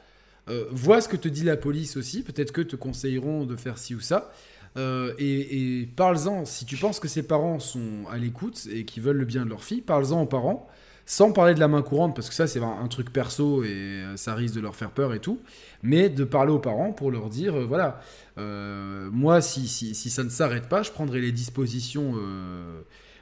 Euh, 0.49 0.65
vois 0.71 1.01
ce 1.01 1.07
que 1.07 1.15
te 1.15 1.27
dit 1.27 1.43
la 1.43 1.57
police 1.57 1.97
aussi. 1.97 2.23
Peut-être 2.23 2.51
que 2.51 2.61
te 2.61 2.75
conseilleront 2.75 3.45
de 3.45 3.55
faire 3.55 3.77
ci 3.77 3.95
ou 3.95 3.99
ça. 3.99 4.31
Euh, 4.77 5.13
et 5.17 5.81
et 5.81 5.85
parle-en. 5.85 6.45
Si 6.45 6.65
tu 6.65 6.75
penses 6.75 6.99
que 6.99 7.07
ses 7.07 7.23
parents 7.23 7.59
sont 7.59 8.05
à 8.11 8.17
l'écoute 8.17 8.67
et 8.71 8.85
qu'ils 8.85 9.03
veulent 9.03 9.17
le 9.17 9.25
bien 9.25 9.45
de 9.45 9.49
leur 9.49 9.63
fille, 9.63 9.81
parle-en 9.81 10.21
aux 10.21 10.27
parents. 10.27 10.67
Sans 11.11 11.31
parler 11.31 11.55
de 11.55 11.59
la 11.59 11.67
main 11.67 11.81
courante, 11.81 12.15
parce 12.15 12.29
que 12.29 12.35
ça 12.35 12.45
c'est 12.45 12.61
un, 12.61 12.87
truc 12.87 13.11
perso 13.11 13.63
et 13.63 13.67
euh, 13.69 14.15
ça 14.15 14.35
risque 14.35 14.53
de 14.53 14.59
leur 14.61 14.75
faire 14.75 14.91
peur 14.91 15.15
et 15.15 15.19
tout, 15.19 15.39
mais 15.81 16.07
de 16.07 16.23
parler 16.23 16.51
aux 16.51 16.59
parents 16.59 16.91
pour 16.91 17.09
leur 17.09 17.29
dire, 17.29 17.55
euh, 17.55 17.65
voilà, 17.65 17.99
euh, 18.37 19.09
moi 19.11 19.41
si, 19.41 19.67
si, 19.67 19.95
si 19.95 20.11
ça 20.11 20.23
ne 20.23 20.29
s'arrête 20.29 20.69
pas, 20.69 20.83
je 20.83 20.91
prendrai 20.91 21.19
les 21.19 21.31
dispositions, 21.31 22.13
euh, 22.15 22.81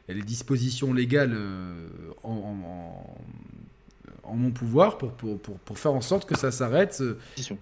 les 0.09 0.21
dispositions 0.21 0.91
légales 0.93 1.37
en, 2.23 2.31
en- 2.33 3.17
en 4.23 4.35
mon 4.35 4.51
pouvoir 4.51 4.97
pour, 4.97 5.13
pour, 5.13 5.39
pour, 5.39 5.57
pour 5.59 5.79
faire 5.79 5.93
en 5.93 6.01
sorte 6.01 6.27
que 6.27 6.37
ça 6.37 6.51
s'arrête. 6.51 7.01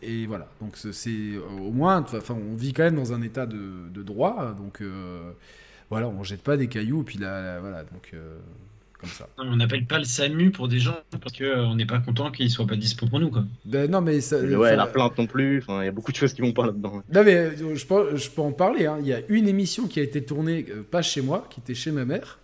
et 0.02 0.26
voilà, 0.26 0.48
donc 0.60 0.76
c'est- 0.92 1.38
au 1.38 1.70
moins, 1.72 1.98
enfin, 2.02 2.34
on 2.34 2.56
vit 2.56 2.74
quand 2.74 2.82
même 2.82 2.96
dans 2.96 3.14
un 3.14 3.22
état 3.22 3.46
de, 3.46 3.90
de 3.94 4.02
droit, 4.02 4.56
donc 4.58 4.82
voilà, 5.92 6.08
on 6.08 6.24
jette 6.24 6.42
pas 6.42 6.58
des 6.58 6.68
cailloux, 6.68 7.02
et 7.02 7.06
puis 7.06 7.20
là, 7.20 7.44
là, 7.44 7.60
voilà, 7.60 7.84
donc 7.84 8.12
comme 9.06 9.14
ça. 9.14 9.30
Non, 9.38 9.46
mais 9.46 9.52
on 9.52 9.56
n'appelle 9.58 9.86
pas 9.86 9.98
le 10.00 10.04
SAMU 10.06 10.52
pour 10.52 10.68
des 10.68 10.80
gens 10.80 10.98
parce 11.22 11.38
qu'on 11.38 11.76
n'est 11.76 11.86
pas 11.86 12.00
content 12.00 12.32
qu'ils 12.32 12.50
soient 12.50 12.68
pas 12.68 12.76
dispo 12.76 13.08
pour 13.08 13.20
nous. 13.20 13.30
Quoi. 13.30 13.46
Ben 13.66 13.90
non, 13.90 14.02
mais 14.02 14.20
ça. 14.22 14.40
Ouais, 14.40 14.76
la 14.76 14.88
plainte 14.88 15.18
non 15.18 15.28
plus. 15.28 15.60
Enfin, 15.60 15.82
il 15.84 15.86
y 15.86 15.90
a 15.90 15.92
beaucoup 15.92 16.12
de 16.12 16.18
choses 16.18 16.34
qui 16.34 16.42
vont 16.42 16.54
pas 16.54 16.66
là-dedans. 16.66 17.04
Non, 17.14 17.24
mais 17.24 17.36
euh, 17.36 17.76
je 17.76 17.86
peux, 17.86 18.16
je 18.18 18.30
peux 18.30 18.42
en 18.42 18.52
parler. 18.52 18.86
hein. 18.86 18.98
Il 19.02 19.08
y 19.08 19.14
a 19.14 19.22
une 19.30 19.48
émission 19.48 19.88
qui 19.88 20.00
a 20.00 20.04
été 20.04 20.24
tournée, 20.24 20.66
euh, 20.70 20.84
pas 20.84 21.02
chez 21.02 21.22
moi, 21.22 21.48
qui 21.50 21.60
était 21.60 21.76
chez 21.76 21.92
ma 21.92 22.06
mère. 22.06 22.40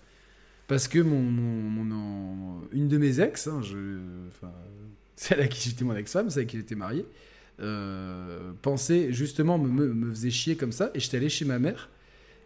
Parce 0.67 0.87
que 0.87 0.99
mon, 0.99 1.19
mon- 1.19 1.83
mon- 1.83 1.83
mon- 1.83 2.61
une 2.71 2.87
de 2.87 2.97
mes 2.97 3.19
ex, 3.19 3.47
hein, 3.47 3.61
je, 3.61 3.75
celle 5.17 5.41
à 5.41 5.47
qui 5.47 5.67
j'étais 5.69 5.83
mon 5.83 5.95
ex-femme, 5.95 6.29
celle 6.29 6.43
à 6.43 6.45
qui 6.45 6.57
j'étais 6.57 6.75
marié, 6.75 7.05
euh, 7.61 8.51
pensait 8.61 9.11
justement, 9.11 9.57
me, 9.57 9.67
me, 9.69 9.93
me 9.93 10.09
faisait 10.11 10.31
chier 10.31 10.55
comme 10.55 10.71
ça. 10.71 10.91
Et 10.95 10.99
j'étais 10.99 11.17
allé 11.17 11.29
chez 11.29 11.45
ma 11.45 11.59
mère. 11.59 11.89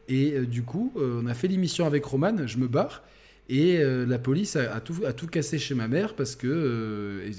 Et 0.08 0.34
euh, 0.34 0.46
du 0.46 0.64
coup, 0.64 0.92
euh, 0.98 1.22
on 1.24 1.28
a 1.28 1.34
fait 1.34 1.48
l'émission 1.48 1.86
avec 1.86 2.06
Roman, 2.06 2.46
je 2.46 2.58
me 2.58 2.68
barre. 2.68 3.04
Et 3.48 3.78
euh, 3.78 4.06
la 4.08 4.18
police 4.18 4.56
a, 4.56 4.74
a 4.74 4.80
tout, 4.82 4.96
a 5.06 5.14
tout 5.14 5.28
cassé 5.28 5.60
chez 5.60 5.76
ma 5.76 5.88
mère 5.88 6.16
parce 6.16 6.36
que. 6.36 6.48
euh, 6.48 7.30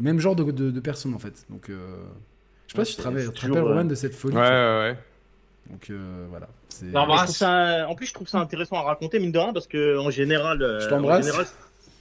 même 0.00 0.18
genre 0.18 0.34
de, 0.36 0.44
de, 0.50 0.70
de 0.70 0.80
personne 0.80 1.14
en 1.14 1.18
fait. 1.18 1.44
Donc. 1.50 1.68
euh, 1.70 1.76
je 2.66 2.72
sais 2.72 2.76
pas 2.76 2.80
Ouais, 2.80 2.84
si 2.86 2.96
tu 2.96 3.02
te 3.02 3.06
rappelles, 3.08 3.62
Roman, 3.62 3.80
euh, 3.80 3.84
de 3.84 3.94
cette 3.94 4.14
folie. 4.14 4.34
Ouais, 4.36 4.42
ouais, 4.42 4.48
ouais. 4.48 4.98
Donc 5.70 5.90
euh, 5.90 6.26
voilà. 6.30 6.48
Non, 6.92 7.06
ça- 7.26 7.86
en 7.88 7.94
plus, 7.94 8.06
je 8.06 8.14
trouve 8.14 8.28
ça 8.28 8.38
intéressant 8.38 8.76
à 8.76 8.82
raconter, 8.82 9.18
mine 9.18 9.32
de 9.32 9.38
rien, 9.38 9.52
parce 9.52 9.66
que 9.66 9.98
en 9.98 10.10
général, 10.10 10.58
Je 10.82 10.88
t'embrasse. 10.88 11.54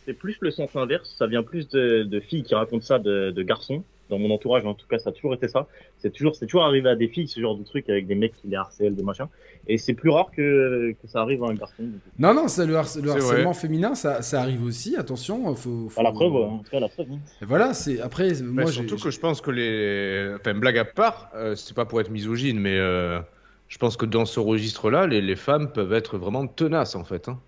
c'est 0.05 0.13
plus 0.13 0.37
le 0.41 0.51
sens 0.51 0.69
inverse. 0.75 1.15
Ça 1.17 1.27
vient 1.27 1.43
plus 1.43 1.67
de, 1.69 2.03
de 2.03 2.19
filles 2.19 2.43
qui 2.43 2.55
racontent 2.55 2.85
ça 2.85 2.99
de, 2.99 3.31
de 3.31 3.43
garçons. 3.43 3.83
Dans 4.09 4.19
mon 4.19 4.29
entourage, 4.29 4.65
en 4.65 4.75
tout 4.75 4.85
cas, 4.87 4.99
ça 4.99 5.09
a 5.09 5.13
toujours 5.13 5.33
été 5.33 5.47
ça. 5.47 5.65
C'est 5.97 6.11
toujours, 6.11 6.35
c'est 6.35 6.45
toujours 6.45 6.63
arrivé 6.65 6.87
à 6.89 6.95
des 6.95 7.07
filles, 7.07 7.27
ce 7.27 7.39
genre 7.39 7.57
de 7.57 7.63
truc, 7.63 7.89
avec 7.89 8.05
des 8.05 8.13
mecs 8.15 8.33
qui 8.35 8.47
les 8.47 8.55
harcèlent, 8.55 8.95
des 8.95 9.01
machins. 9.01 9.25
Et 9.67 9.79
c'est 9.79 9.93
plus 9.95 10.11
rare 10.11 10.29
que, 10.31 10.91
que 11.01 11.07
ça 11.07 11.21
arrive 11.21 11.43
à 11.43 11.47
un 11.47 11.55
garçon. 11.55 11.83
Non, 12.19 12.33
non, 12.35 12.47
ça, 12.47 12.65
le, 12.65 12.75
harcèlement 12.75 13.53
féminin, 13.53 13.95
ça, 13.95 14.21
ça 14.21 14.41
arrive 14.41 14.63
aussi. 14.63 14.95
Attention, 14.95 15.55
faut. 15.55 15.89
faut- 15.89 15.99
À 15.99 16.03
la 16.03 16.11
preuve, 16.11 16.33
ouais, 16.33 16.43
en 16.43 16.59
tout 16.59 16.69
cas, 16.69 16.79
la 16.79 16.87
preuve. 16.89 17.07
hein. 17.13 17.19
Et 17.41 17.45
voilà, 17.45 17.73
c'est 17.73 17.99
après. 17.99 18.31
Moi, 18.43 18.65
surtout 18.71 18.97
que 18.97 19.09
je 19.09 19.19
pense 19.19 19.41
que 19.41 19.49
les. 19.51 20.35
Enfin, 20.35 20.53
blague 20.53 20.77
à 20.77 20.85
part, 20.85 21.31
euh, 21.35 21.55
c'est 21.55 21.75
pas 21.75 21.85
pour 21.85 21.99
être 21.99 22.11
misogyne, 22.11 22.59
mais 22.59 22.77
euh, 22.77 23.19
je 23.67 23.77
pense 23.79 23.97
que 23.97 24.05
dans 24.05 24.25
ce 24.25 24.39
registre-là, 24.39 25.07
les, 25.07 25.21
les 25.21 25.35
femmes 25.35 25.71
peuvent 25.71 25.93
être 25.93 26.19
vraiment 26.19 26.45
tenaces 26.45 26.95
en 26.95 27.03
fait. 27.03 27.27
hein. 27.27 27.39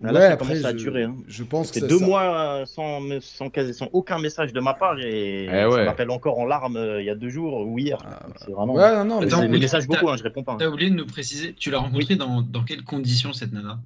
Ouais, 0.00 0.12
là, 0.12 0.20
ça 0.20 0.32
après, 0.34 0.46
commence 0.54 0.64
à 0.64 0.70
je, 0.70 0.76
tuer, 0.76 1.02
hein. 1.02 1.16
je 1.26 1.42
pense 1.42 1.72
que 1.72 1.80
deux 1.80 1.98
ça- 1.98 2.06
mois 2.06 2.22
euh, 2.60 2.66
sans, 2.66 3.00
me- 3.00 3.18
sans, 3.18 3.50
sans 3.72 3.88
aucun 3.92 4.20
message 4.20 4.52
de 4.52 4.60
ma 4.60 4.74
part 4.74 4.96
et 5.00 5.46
Eh 5.46 5.48
ça 5.48 5.68
ouais. 5.68 5.84
m'appelle 5.84 6.10
encore 6.10 6.38
en 6.38 6.44
larmes 6.46 6.76
euh, 6.76 7.00
il 7.02 7.06
y 7.06 7.10
a 7.10 7.16
deux 7.16 7.30
jours 7.30 7.66
ou 7.66 7.78
hier. 7.80 7.98
Ah, 8.06 8.20
Donc, 8.26 8.36
c'est 8.38 8.52
vraiment. 8.52 8.74
Ouais, 8.74 8.92
non, 8.96 9.04
non, 9.04 9.20
mais 9.20 9.26
Attends, 9.26 9.48
messages 9.48 9.88
beaucoup, 9.88 10.08
hein, 10.08 10.16
je 10.16 10.22
réponds 10.22 10.44
pas. 10.44 10.52
hein. 10.52 10.56
T'as 10.60 10.68
oublié 10.68 10.90
de 10.90 10.94
nous 10.94 11.06
préciser, 11.06 11.52
tu 11.52 11.72
l'as 11.72 11.78
rencontrée 11.78 12.14
dans, 12.14 12.42
dans 12.42 12.62
quelles 12.62 12.84
conditions 12.84 13.32
cette 13.32 13.52
nana? 13.52 13.80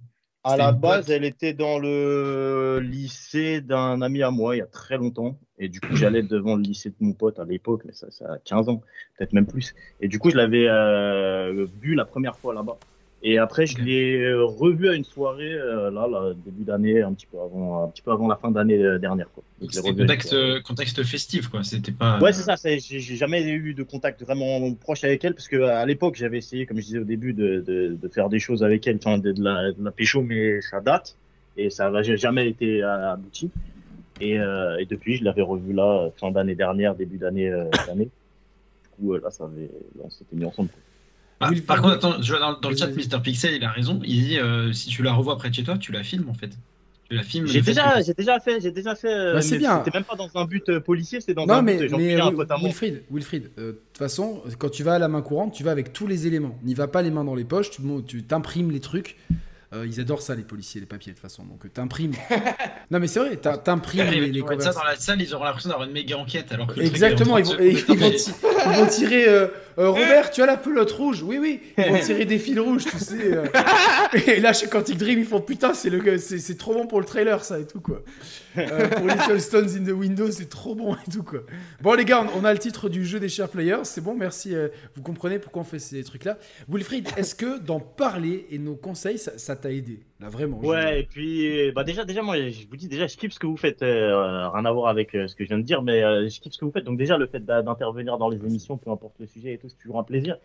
À 0.45 0.57
la 0.57 0.73
base, 0.73 1.09
elle 1.09 1.25
était 1.25 1.55
dans 1.55 1.79
le 1.79 2.81
lycée 2.83 3.61
d'un 3.61 4.03
ami 4.03 4.23
à 4.25 4.31
moi 4.33 4.57
il 4.57 4.59
y 4.59 4.63
a 4.63 4.67
très 4.67 4.99
longtemps. 4.99 5.39
Et 5.59 5.69
du 5.69 5.81
coup, 5.81 5.95
j'allais 5.95 6.23
devant 6.25 6.57
le 6.57 6.63
lycée 6.63 6.91
de 6.91 6.97
mon 7.01 7.13
pote 7.13 7.39
à 7.39 7.45
l'époque, 7.45 7.83
mais 7.87 7.93
ça, 7.93 8.11
ça 8.11 8.35
a 8.35 8.39
15 8.39 8.69
ans, 8.69 8.83
peut-être 9.17 9.33
même 9.33 9.47
plus. 9.47 9.73
Et 10.01 10.09
du 10.09 10.19
coup, 10.19 10.31
je 10.31 10.37
l'avais 10.37 10.67
euh, 10.69 11.65
vu 11.81 11.95
la 11.95 12.05
première 12.05 12.37
fois 12.37 12.53
là-bas. 12.55 12.77
Et 13.25 13.39
après, 13.39 13.67
je 13.67 13.79
l'ai 13.79 14.21
euh, 14.21 14.45
revu 14.45 14.89
à 14.89 14.95
une 14.95 15.05
soirée, 15.05 15.53
euh, 15.53 15.91
là, 15.93 16.09
là, 16.09 16.33
début 16.45 16.65
d'année, 16.65 17.03
un 17.03 17.13
petit 17.13 17.27
peu 17.27 17.39
avant, 17.39 17.85
un 17.85 17.89
petit 17.89 18.03
peu 18.03 18.11
avant 18.11 18.27
la 18.27 18.35
fin 18.35 18.51
d'année 18.51 18.83
euh, 18.83 18.99
dernière. 18.99 19.29
Quoi. 19.33 19.45
C'était 19.71 19.95
contexte, 19.95 20.63
contexte 20.63 21.03
festif, 21.05 21.49
quoi. 21.49 21.63
C'était 21.63 21.93
pas. 21.93 22.19
Ouais, 22.19 22.33
c'est 22.33 22.43
ça. 22.43 22.57
J'ai 22.79 23.01
jamais 23.17 23.43
eu 23.49 23.75
de 23.75 23.83
contact 23.85 24.23
vraiment 24.23 24.73
proche 24.75 25.05
avec 25.05 25.25
elle 25.25 25.35
parce 25.35 25.47
que 25.47 25.63
à 25.63 25.87
l'époque, 25.87 26.17
j'avais 26.17 26.39
essayé, 26.39 26.67
comme 26.67 26.79
je 26.79 26.85
disais 26.85 26.99
au 26.99 27.05
début, 27.05 27.33
de, 27.33 27.61
de, 27.61 27.97
de 28.01 28.09
faire 28.09 28.29
des 28.29 28.41
choses 28.41 28.65
avec 28.65 28.87
elle, 28.89 28.97
enfin, 28.97 29.19
de, 29.19 29.31
de 29.31 29.43
la, 29.43 29.71
de 29.71 29.85
la 29.85 29.93
pécho, 29.93 30.23
mais 30.23 30.61
ça 30.61 30.81
date 30.81 31.17
et 31.57 31.71
ça 31.71 31.91
n'a 31.91 32.03
jamais 32.03 32.49
été 32.49 32.83
abouti. 32.83 33.51
Et, 34.21 34.39
euh, 34.39 34.79
et 34.79 34.87
depuis, 34.87 35.17
je 35.17 35.25
l'avais 35.25 35.43
revu 35.43 35.73
là, 35.73 36.11
fin 36.17 36.31
d'année 36.31 36.55
dernière, 36.55 36.95
début 36.95 37.19
d'année 37.19 37.49
euh, 37.49 37.65
d'année. 37.87 38.09
Du 38.85 38.89
coup, 38.97 39.15
là, 39.17 39.31
ça 39.31 39.45
avait, 39.45 39.71
là, 39.97 40.03
on 40.05 40.11
s'était 40.11 40.37
mis 40.37 40.45
ensemble. 40.45 40.69
Ah, 41.43 41.51
par 41.67 41.83
contre, 41.83 41.95
attends, 41.95 42.23
je 42.23 42.31
vois 42.33 42.41
dans, 42.41 42.59
dans 42.59 42.71
le 42.71 42.77
chat. 42.77 42.89
Mister 42.89 43.19
Pixel, 43.23 43.55
il 43.55 43.65
a 43.65 43.71
raison. 43.71 44.01
Il 44.05 44.25
dit 44.29 44.39
euh, 44.39 44.73
si 44.73 44.89
tu 44.89 45.03
la 45.03 45.13
revois 45.13 45.37
près 45.37 45.51
de 45.51 45.55
chez 45.55 45.65
toi, 45.65 45.77
tu 45.79 45.93
la 45.93 46.03
filmes 46.03 46.29
en 46.29 46.35
fait. 46.35 46.51
Tu 47.11 47.17
la 47.17 47.23
filmes. 47.23 47.47
J'ai 47.47 47.61
déjà, 47.61 47.99
que- 47.99 48.05
j'ai 48.07 48.15
déjà 48.15 48.41
fait, 48.41 48.61
j'ai 48.61 48.71
déjà 48.71 48.95
fait. 48.95 49.13
euh, 49.13 49.35
Bah, 49.35 49.43
c'est 49.43 49.59
bien. 49.59 49.83
C'était 49.85 49.97
même 49.99 50.05
pas 50.05 50.17
dans 50.17 50.31
un 50.35 50.45
but 50.47 50.69
euh, 50.69 50.81
policier, 50.81 51.21
c'était 51.21 51.35
dans 51.35 51.47
Non, 51.47 51.55
un 51.55 51.63
mais, 51.63 51.77
but. 51.77 51.93
Mais 51.97 52.15
un 52.21 52.33
pote 52.33 52.51
à. 52.51 52.57
Wilfried, 52.57 53.03
Wilfried, 53.11 53.51
euh, 53.59 53.67
de 53.67 53.73
toute 53.73 53.99
façon, 53.99 54.43
quand 54.59 54.71
tu 54.71 54.83
vas 54.83 54.95
à 54.95 54.99
la 54.99 55.09
main 55.09 55.21
courante, 55.23 55.53
tu 55.53 55.65
vas 55.65 55.73
avec 55.73 55.93
tous 55.93 56.07
les 56.07 56.27
éléments. 56.27 56.59
N'y 56.63 56.75
va 56.75 56.89
pas 56.89 57.03
les 57.03 57.11
mains 57.11 57.25
dans 57.25 57.35
les 57.35 57.45
poches, 57.45 57.71
tu 57.71 57.83
tu 58.07 58.23
t'imprimes 58.23 58.71
les 58.71 58.81
trucs. 58.81 59.17
Euh, 59.75 59.87
ils 59.87 60.01
adorent 60.01 60.21
ça, 60.21 60.35
les 60.35 60.43
policiers, 60.43 60.81
les 60.81 60.87
papiers, 60.87 61.13
de 61.13 61.17
toute 61.17 61.23
façon. 61.23 61.45
Donc, 61.45 61.65
euh, 61.65 61.69
t'imprimes. 61.73 62.13
non, 62.91 62.99
mais 63.01 63.07
c'est 63.07 63.21
vrai, 63.21 63.37
t'imprimes 63.37 64.05
les, 64.11 64.21
les 64.21 64.27
mettre 64.27 64.37
ça 64.37 64.43
conversations. 64.73 64.81
dans 64.81 64.87
la 64.87 64.97
salle, 64.97 65.23
ils 65.23 65.35
auront 65.35 65.45
l'impression 65.45 65.71
d'avoir 65.71 65.89
une 65.89 65.95
méga 65.95 66.17
enquête. 66.19 66.53
Alors 66.53 66.67
que 66.67 66.81
Exactement, 66.81 67.39
ils 67.39 67.45
vont, 67.47 67.57
ils 67.59 67.77
vont 67.97 68.11
ils 68.11 68.77
vont 68.79 68.87
tirer. 68.87 69.29
euh, 69.29 69.47
euh, 69.79 69.89
Robert, 69.91 70.31
tu 70.31 70.43
as 70.43 70.47
la 70.47 70.57
pelote 70.59 70.91
rouge 70.93 71.23
Oui, 71.23 71.39
oui. 71.39 71.61
Ils 71.79 71.85
vont 71.91 71.99
tirer 72.01 72.27
des 72.27 72.39
fils 72.39 72.59
rouges, 72.59 72.85
tu 72.85 72.99
sais. 72.99 73.43
Et 74.27 74.41
là, 74.41 74.53
chez 74.53 74.67
Quantic 74.67 74.99
Dream, 74.99 75.19
ils 75.21 75.25
font 75.25 75.41
putain, 75.41 75.73
c'est 75.73 75.89
le, 75.91 76.19
c'est 76.19 76.39
c'est 76.39 76.57
trop 76.57 76.75
bon 76.75 76.87
pour 76.87 77.01
le 77.01 77.07
trailer, 77.07 77.43
ça 77.45 77.59
et 77.59 77.67
tout 77.67 77.81
quoi. 77.81 78.03
Euh, 78.59 78.89
pour 78.89 79.07
Little 79.07 79.41
Stones 79.41 79.69
in 79.79 79.85
the 79.85 79.93
Window, 79.97 80.31
c'est 80.31 80.49
trop 80.49 80.75
bon 80.75 80.95
et 80.95 81.11
tout 81.11 81.23
quoi. 81.23 81.41
Bon 81.81 81.95
les 81.95 82.05
gars, 82.05 82.23
on, 82.35 82.41
on 82.41 82.45
a 82.45 82.53
le 82.53 82.59
titre 82.59 82.89
du 82.89 83.05
jeu 83.05 83.19
des 83.21 83.29
chers 83.29 83.49
players, 83.49 83.85
c'est 83.85 84.01
bon, 84.03 84.15
merci. 84.15 84.55
euh, 84.55 84.69
vous 84.95 85.03
comprenez 85.03 85.39
pourquoi 85.39 85.63
on 85.63 85.65
fait 85.65 85.79
ces 85.79 86.03
trucs-là. 86.05 86.39
Wilfried, 86.69 87.09
est-ce 87.17 87.35
que 87.35 87.59
d'en 87.59 87.81
parler 87.81 88.47
et 88.51 88.59
nos 88.59 88.75
conseils, 88.77 89.19
ça 89.19 89.57
t'a 89.57 89.73
aidé? 89.73 90.01
Là 90.21 90.29
vraiment. 90.29 90.59
Ouais, 90.61 91.01
et 91.01 91.03
puis 91.05 91.73
bah 91.73 91.83
déjà, 91.83 92.05
déjà 92.05 92.23
moi, 92.23 92.37
je 92.37 92.67
vous 92.69 92.77
dis 92.77 92.87
déjà, 92.89 93.07
je 93.09 93.17
kiffe 93.17 93.33
ce 93.33 93.39
que 93.39 93.47
vous 93.47 93.57
faites. 93.57 93.83
euh, 93.83 94.49
rien 94.51 94.65
à 94.65 94.71
voir 94.73 94.89
avec 94.89 95.15
euh, 95.17 95.27
ce 95.27 95.35
que 95.35 95.43
je 95.45 95.49
viens 95.49 95.59
de 95.59 95.65
dire, 95.65 95.83
mais 95.83 96.03
euh, 96.05 96.29
je 96.29 96.41
kiffe 96.41 96.53
ce 96.53 96.59
que 96.59 96.65
vous 96.65 96.71
faites. 96.71 96.85
Donc 96.85 96.97
déjà, 96.99 97.17
le 97.19 97.27
fait 97.27 97.45
d'a- 97.45 97.63
d'intervenir 97.63 98.19
dans 98.19 98.29
les 98.29 98.39
émissions, 98.39 98.77
peu 98.77 98.91
importe 98.91 99.15
le 99.19 99.27
sujet 99.27 99.55
et 99.55 99.59
tout, 99.59 99.69
c'est 99.69 99.79
toujours 99.79 99.99
un 99.99 100.05
plaisir. 100.05 100.37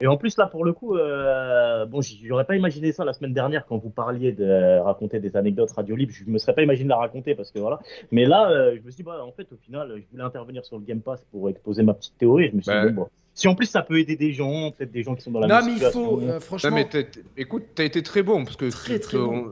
Et 0.00 0.06
en 0.06 0.16
plus 0.16 0.36
là, 0.36 0.46
pour 0.46 0.64
le 0.64 0.72
coup, 0.72 0.96
euh, 0.96 1.84
bon, 1.86 2.00
j'aurais 2.24 2.44
pas 2.44 2.54
imaginé 2.54 2.92
ça 2.92 3.04
la 3.04 3.12
semaine 3.12 3.32
dernière 3.34 3.66
quand 3.66 3.78
vous 3.78 3.90
parliez 3.90 4.30
de 4.32 4.78
raconter 4.80 5.18
des 5.18 5.36
anecdotes 5.36 5.72
radio 5.72 5.96
libre. 5.96 6.12
Je 6.14 6.30
me 6.30 6.38
serais 6.38 6.54
pas 6.54 6.62
imaginé 6.62 6.88
la 6.90 6.96
raconter 6.98 7.34
parce 7.34 7.50
que 7.50 7.58
voilà. 7.58 7.80
Mais 8.12 8.24
là, 8.24 8.48
euh, 8.50 8.76
je 8.80 8.86
me 8.86 8.90
suis 8.92 8.98
dit, 8.98 9.02
bah 9.02 9.24
en 9.24 9.32
fait, 9.32 9.52
au 9.52 9.56
final, 9.56 9.92
je 9.96 10.02
voulais 10.12 10.22
intervenir 10.22 10.64
sur 10.64 10.78
le 10.78 10.84
Game 10.84 11.00
Pass 11.00 11.24
pour 11.32 11.48
exposer 11.50 11.82
ma 11.82 11.94
petite 11.94 12.16
théorie. 12.16 12.48
Je 12.50 12.56
me 12.56 12.60
suis 12.62 12.70
Bah. 12.70 12.86
dit, 12.86 12.92
bon, 12.92 13.02
bah, 13.02 13.08
si 13.34 13.48
en 13.48 13.56
plus 13.56 13.66
ça 13.66 13.82
peut 13.82 13.98
aider 13.98 14.14
des 14.16 14.32
gens, 14.32 14.70
peut-être 14.70 14.92
des 14.92 15.02
gens 15.02 15.16
qui 15.16 15.22
sont 15.22 15.32
dans 15.32 15.40
la 15.40 15.48
Non 15.48 15.56
même 15.56 15.66
mais 15.66 15.80
il 15.84 15.90
faut, 15.90 16.20
euh, 16.20 16.34
Non, 16.34 16.40
franchement. 16.40 16.70
mais 16.76 16.84
t'as- 16.88 17.02
t'as- 17.02 17.20
écoute, 17.36 17.64
t'as 17.74 17.84
été 17.84 18.02
très 18.04 18.22
bon 18.22 18.44
parce 18.44 18.56
que 18.56 18.70
Très, 18.70 19.00
très 19.00 19.18
bon. 19.18 19.46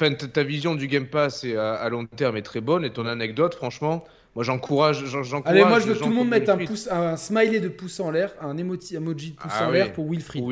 Enfin, 0.00 0.12
ta- 0.14 0.26
ta 0.28 0.42
vision 0.44 0.74
du 0.74 0.86
Game 0.88 1.06
Pass 1.06 1.44
est 1.44 1.56
à, 1.56 1.74
à 1.74 1.88
long 1.88 2.04
terme 2.06 2.36
est 2.36 2.42
très 2.42 2.60
bonne 2.60 2.84
et 2.84 2.90
ton 2.90 3.06
anecdote, 3.06 3.54
franchement, 3.54 4.04
moi 4.38 4.44
j'encourage. 4.44 5.04
j'en- 5.06 5.24
j'encourage 5.24 5.56
Allez, 5.56 5.64
moi 5.68 5.80
je 5.80 5.86
veux 5.86 5.94
que 5.94 5.98
tout 5.98 6.08
le 6.08 6.14
monde 6.14 6.28
mette 6.28 6.48
un, 6.48 6.56
pouce, 6.58 6.86
un 6.92 7.16
smiley 7.16 7.58
de 7.58 7.66
pouce 7.68 7.98
en 7.98 8.12
l'air, 8.12 8.30
un 8.40 8.56
emoji, 8.56 8.94
emoji 8.94 9.32
de 9.32 9.36
pouce 9.36 9.50
Ah 9.52 9.66
en 9.66 9.70
oui, 9.72 9.78
l'air 9.78 9.92
pour 9.92 10.08
Wilfried. 10.08 10.44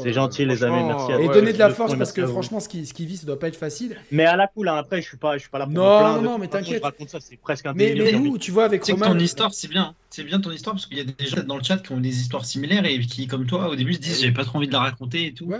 C'est 0.00 0.08
euh, 0.08 0.12
gentil 0.12 0.44
les 0.44 0.64
amis, 0.64 0.82
merci 0.84 1.12
à 1.12 1.20
Et 1.20 1.28
donner 1.28 1.52
de 1.52 1.58
la 1.58 1.70
force 1.70 1.94
parce 1.96 2.10
que 2.10 2.26
franchement, 2.26 2.58
ce 2.58 2.68
qui, 2.68 2.84
ce 2.84 2.92
qui 2.92 3.06
vit, 3.06 3.16
ça 3.16 3.26
doit 3.26 3.38
pas 3.38 3.46
être 3.46 3.54
facile. 3.56 3.96
Mais 4.10 4.24
à 4.24 4.34
la 4.34 4.48
cool, 4.48 4.68
hein, 4.68 4.74
après, 4.74 5.00
je 5.00 5.06
suis 5.06 5.16
pas, 5.16 5.34
je 5.36 5.42
suis 5.42 5.50
pas 5.50 5.60
là 5.60 5.66
pour 5.66 5.74
Non, 5.74 5.82
me 5.84 5.98
plaindre. 6.00 6.22
non, 6.22 6.38
mais 6.38 6.48
t'inquiète. 6.48 6.78
Je 6.78 6.82
raconte 6.82 7.10
ça, 7.10 7.18
c'est 7.20 7.36
presque 7.36 7.66
un 7.66 7.74
Mais, 7.74 7.90
délire. 7.90 8.04
mais 8.06 8.10
j'ai 8.10 8.18
nous, 8.18 8.38
tu 8.38 8.50
vois, 8.50 8.64
avec 8.64 8.82
Roman. 8.84 9.06
ton 9.06 9.18
histoire, 9.20 9.54
c'est 9.54 9.68
bien. 9.68 9.94
C'est 10.10 10.24
bien 10.24 10.40
ton 10.40 10.50
histoire 10.50 10.74
parce 10.74 10.86
qu'il 10.86 10.98
y 10.98 11.02
a 11.02 11.04
des 11.04 11.26
gens 11.26 11.44
dans 11.46 11.58
le 11.58 11.62
chat 11.62 11.76
qui 11.76 11.92
ont 11.92 12.00
des 12.00 12.18
histoires 12.20 12.44
similaires 12.44 12.84
et 12.86 12.98
qui, 12.98 13.28
comme 13.28 13.46
toi, 13.46 13.68
au 13.68 13.76
début 13.76 13.94
se 13.94 14.00
disent 14.00 14.20
j'avais 14.20 14.32
pas 14.34 14.44
trop 14.44 14.58
envie 14.58 14.66
de 14.66 14.72
la 14.72 14.80
raconter 14.80 15.26
et 15.26 15.32
tout. 15.32 15.44
Ouais. 15.44 15.58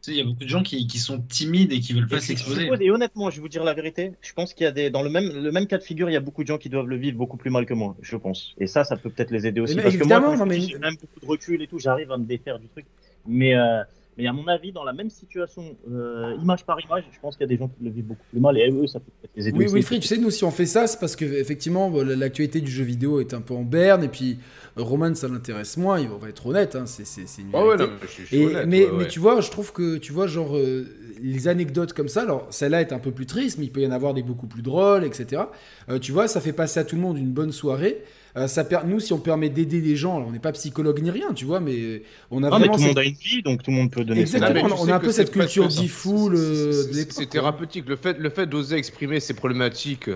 Tu 0.00 0.12
sais, 0.12 0.16
il 0.16 0.18
y 0.18 0.20
a 0.20 0.24
beaucoup 0.24 0.44
de 0.44 0.48
gens 0.48 0.62
qui, 0.62 0.86
qui 0.86 0.98
sont 0.98 1.20
timides 1.20 1.72
et 1.72 1.80
qui 1.80 1.92
veulent 1.92 2.06
pas 2.06 2.20
s'exposer. 2.20 2.70
et 2.80 2.90
honnêtement, 2.90 3.30
je 3.30 3.36
vais 3.36 3.42
vous 3.42 3.48
dire 3.48 3.64
la 3.64 3.74
vérité, 3.74 4.12
je 4.20 4.32
pense 4.32 4.54
qu'il 4.54 4.64
y 4.64 4.66
a 4.66 4.72
des, 4.72 4.90
dans 4.90 5.02
le 5.02 5.10
même, 5.10 5.28
le 5.28 5.50
même 5.50 5.66
cas 5.66 5.78
de 5.78 5.82
figure, 5.82 6.08
il 6.08 6.12
y 6.12 6.16
a 6.16 6.20
beaucoup 6.20 6.42
de 6.42 6.48
gens 6.48 6.58
qui 6.58 6.68
doivent 6.68 6.86
le 6.86 6.96
vivre 6.96 7.16
beaucoup 7.16 7.36
plus 7.36 7.50
mal 7.50 7.66
que 7.66 7.74
moi, 7.74 7.96
je 8.00 8.16
pense. 8.16 8.54
Et 8.58 8.68
ça, 8.68 8.84
ça 8.84 8.96
peut 8.96 9.10
peut-être 9.10 9.32
les 9.32 9.46
aider 9.46 9.60
aussi. 9.60 9.74
Mais 9.74 9.82
parce 9.82 9.96
que 9.96 10.04
moi, 10.04 10.46
mais- 10.46 10.60
j'ai 10.60 10.78
même 10.78 10.94
beaucoup 11.00 11.20
de 11.20 11.26
recul 11.26 11.62
et 11.62 11.66
tout, 11.66 11.78
j'arrive 11.78 12.12
à 12.12 12.16
me 12.16 12.24
défaire 12.24 12.58
du 12.60 12.68
truc. 12.68 12.86
Mais, 13.26 13.56
euh, 13.56 13.82
Mais 14.18 14.26
à 14.26 14.32
mon 14.32 14.48
avis, 14.48 14.72
dans 14.72 14.82
la 14.82 14.92
même 14.92 15.10
situation, 15.10 15.76
euh, 15.90 16.34
image 16.42 16.64
par 16.66 16.78
image, 16.80 17.04
je 17.12 17.20
pense 17.20 17.36
qu'il 17.36 17.44
y 17.46 17.48
a 17.48 17.48
des 17.48 17.56
gens 17.56 17.68
qui 17.68 17.84
le 17.84 17.90
vivent 17.90 18.06
beaucoup 18.06 18.24
plus 18.30 18.40
mal 18.40 18.58
et 18.58 18.68
eux, 18.68 18.86
ça 18.88 18.98
peut 18.98 19.12
peut-être 19.22 19.30
les 19.36 19.48
aider. 19.48 19.58
Oui, 19.58 19.64
aussi. 19.66 19.74
Wilfried, 19.76 20.02
tu 20.02 20.08
sais, 20.08 20.18
nous, 20.18 20.30
si 20.30 20.42
on 20.44 20.50
fait 20.50 20.66
ça, 20.66 20.88
c'est 20.88 20.98
parce 20.98 21.14
que 21.14 21.24
effectivement, 21.24 21.88
l'actualité 22.02 22.60
du 22.60 22.70
jeu 22.70 22.82
vidéo 22.82 23.20
est 23.20 23.32
un 23.32 23.40
peu 23.40 23.54
en 23.54 23.62
berne, 23.62 24.02
et 24.02 24.08
puis 24.08 24.38
euh, 24.76 24.82
Roman, 24.82 25.14
ça 25.14 25.28
l'intéresse 25.28 25.76
moins, 25.76 26.00
il 26.00 26.08
va 26.08 26.28
être 26.28 26.46
honnête, 26.46 26.74
hein, 26.74 26.84
c'est 26.86 27.06
c'est- 27.06 27.26
c'est 27.28 27.42
une 27.42 27.50
Ah 27.54 27.64
ouais, 27.64 27.76
non, 27.76 27.86
mais 27.86 27.92
je 28.02 28.06
suis- 28.08 28.26
je 28.26 28.36
Et- 28.36 28.46
honnête, 28.46 28.66
mais, 28.66 28.84
ouais, 28.86 28.90
mais 28.92 28.98
ouais. 29.04 29.08
tu 29.08 29.20
vois, 29.20 29.40
je 29.40 29.50
trouve 29.52 29.72
que, 29.72 29.96
tu 29.98 30.12
vois, 30.12 30.26
genre, 30.26 30.56
euh, 30.56 30.84
les 31.22 31.46
anecdotes 31.46 31.92
comme 31.92 32.08
ça, 32.08 32.22
alors 32.22 32.46
celle-là 32.50 32.80
est 32.80 32.92
un 32.92 32.98
peu 32.98 33.12
plus 33.12 33.26
triste, 33.26 33.58
mais 33.58 33.66
il 33.66 33.70
peut 33.72 33.80
y 33.82 33.86
en 33.86 33.92
avoir 33.92 34.14
des 34.14 34.22
beaucoup 34.24 34.46
plus 34.48 34.62
drôles, 34.62 35.04
etc. 35.04 35.42
Euh, 35.88 35.98
tu 36.00 36.10
vois, 36.12 36.26
ça 36.28 36.40
fait 36.40 36.52
passer 36.52 36.80
à 36.80 36.84
tout 36.84 36.96
le 36.96 37.02
monde 37.02 37.18
une 37.18 37.30
bonne 37.30 37.52
soirée. 37.52 38.02
Euh, 38.36 38.46
ça 38.46 38.64
per- 38.64 38.80
Nous, 38.86 39.00
si 39.00 39.12
on 39.12 39.18
permet 39.18 39.48
d'aider 39.48 39.80
les 39.80 39.96
gens, 39.96 40.18
on 40.26 40.30
n'est 40.30 40.38
pas 40.38 40.52
psychologue 40.52 41.00
ni 41.02 41.10
rien, 41.10 41.32
tu 41.34 41.44
vois, 41.44 41.60
mais 41.60 42.02
on 42.30 42.42
a 42.42 42.50
Non, 42.50 42.58
mais 42.58 42.66
vraiment. 42.66 42.74
tout 42.76 42.82
le 42.82 42.86
monde 42.88 42.98
a 42.98 43.04
une 43.04 43.14
vie, 43.14 43.42
donc 43.42 43.62
tout 43.62 43.70
le 43.70 43.76
monde 43.76 43.90
peut 43.90 44.04
donner 44.04 44.20
Exactement, 44.20 44.52
mais 44.68 44.74
tu 44.74 44.80
on 44.80 44.88
a 44.88 44.94
un 44.94 45.00
peu 45.00 45.12
cette 45.12 45.30
culture 45.30 45.68
d'e-fool, 45.68 46.34
euh, 46.36 46.86
de 46.88 47.06
C'est- 47.10 47.26
thérapeutique. 47.26 47.88
Le 47.88 47.96
fait, 47.96 48.18
le 48.18 48.30
fait 48.30 48.46
d'oser 48.46 48.76
exprimer 48.76 49.20
ses 49.20 49.34
problématiques, 49.34 50.10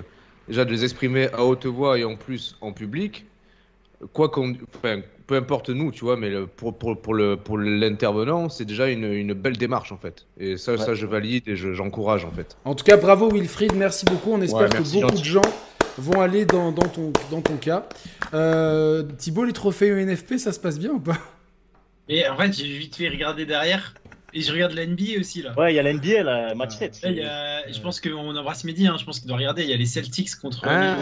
déjà 0.48 0.64
de 0.64 0.70
les 0.70 0.84
exprimer 0.84 1.28
à 1.32 1.44
haute 1.44 1.66
voix 1.66 1.98
et 1.98 2.04
en 2.04 2.16
plus 2.16 2.56
en 2.60 2.72
public, 2.72 3.24
quoi 4.12 4.28
qu'on, 4.28 4.54
enfin, 4.76 5.00
peu 5.26 5.36
importe 5.36 5.70
nous, 5.70 5.92
tu 5.92 6.04
vois, 6.04 6.16
mais 6.16 6.28
le- 6.28 6.46
pour, 6.46 6.74
pour, 6.76 7.00
pour 7.00 7.14
le 7.14 7.36
pour 7.36 7.56
l'intervenant, 7.58 8.48
c'est 8.48 8.64
déjà 8.64 8.88
une, 8.88 9.04
une 9.04 9.32
belle 9.32 9.56
démarche 9.56 9.92
en 9.92 9.96
fait. 9.96 10.26
Et 10.38 10.56
ça, 10.56 10.76
ça 10.76 10.94
je 10.94 11.06
valide 11.06 11.44
et 11.46 11.56
je- 11.56 11.72
j'encourage 11.72 12.24
en 12.24 12.30
fait. 12.32 12.56
En 12.64 12.74
tout 12.74 12.84
cas, 12.84 12.96
bravo 12.96 13.30
Wilfried, 13.30 13.74
merci 13.74 14.04
beaucoup. 14.04 14.32
On 14.32 14.42
espère 14.42 14.62
Ouais, 14.62 14.68
que 14.68 14.82
beaucoup 14.82 15.00
gentil. 15.00 15.22
de 15.22 15.26
gens 15.26 15.42
vont 15.98 16.20
aller 16.20 16.44
dans, 16.44 16.72
ton, 16.72 17.12
cas. 17.60 17.88
Euh, 18.34 19.02
Thibaut, 19.18 19.44
les 19.44 19.52
trophées 19.52 19.88
UNFP, 19.88 20.38
ça 20.38 20.52
se 20.52 20.60
passe 20.60 20.78
bien 20.78 20.90
ou 20.90 21.00
pas? 21.00 21.18
Et 22.08 22.28
en 22.28 22.36
fait, 22.36 22.52
j'ai 22.52 22.78
vite 22.78 22.96
fait 22.96 23.08
regarder 23.08 23.46
derrière. 23.46 23.94
Et 24.34 24.40
je 24.40 24.52
regarde 24.52 24.72
la 24.72 24.86
NBA 24.86 25.20
aussi 25.20 25.42
là. 25.42 25.52
Ouais, 25.58 25.72
il 25.72 25.76
y 25.76 25.78
a 25.78 25.82
la 25.82 25.92
NBA, 25.92 26.22
la 26.22 26.54
match 26.54 26.76
7. 26.78 27.00
Là, 27.02 27.10
il 27.10 27.16
y 27.18 27.22
a- 27.22 27.70
Je 27.72 27.80
pense 27.80 28.00
qu'on 28.00 28.34
embrasse 28.36 28.64
Mehdi, 28.64 28.86
hein, 28.86 28.96
je 28.98 29.04
pense 29.04 29.18
qu'il 29.20 29.28
doit 29.28 29.36
regarder. 29.36 29.62
Il 29.62 29.70
y 29.70 29.72
a 29.72 29.76
les 29.76 29.86
Celtics 29.86 30.34
contre 30.36 30.60
Ah, 30.64 30.96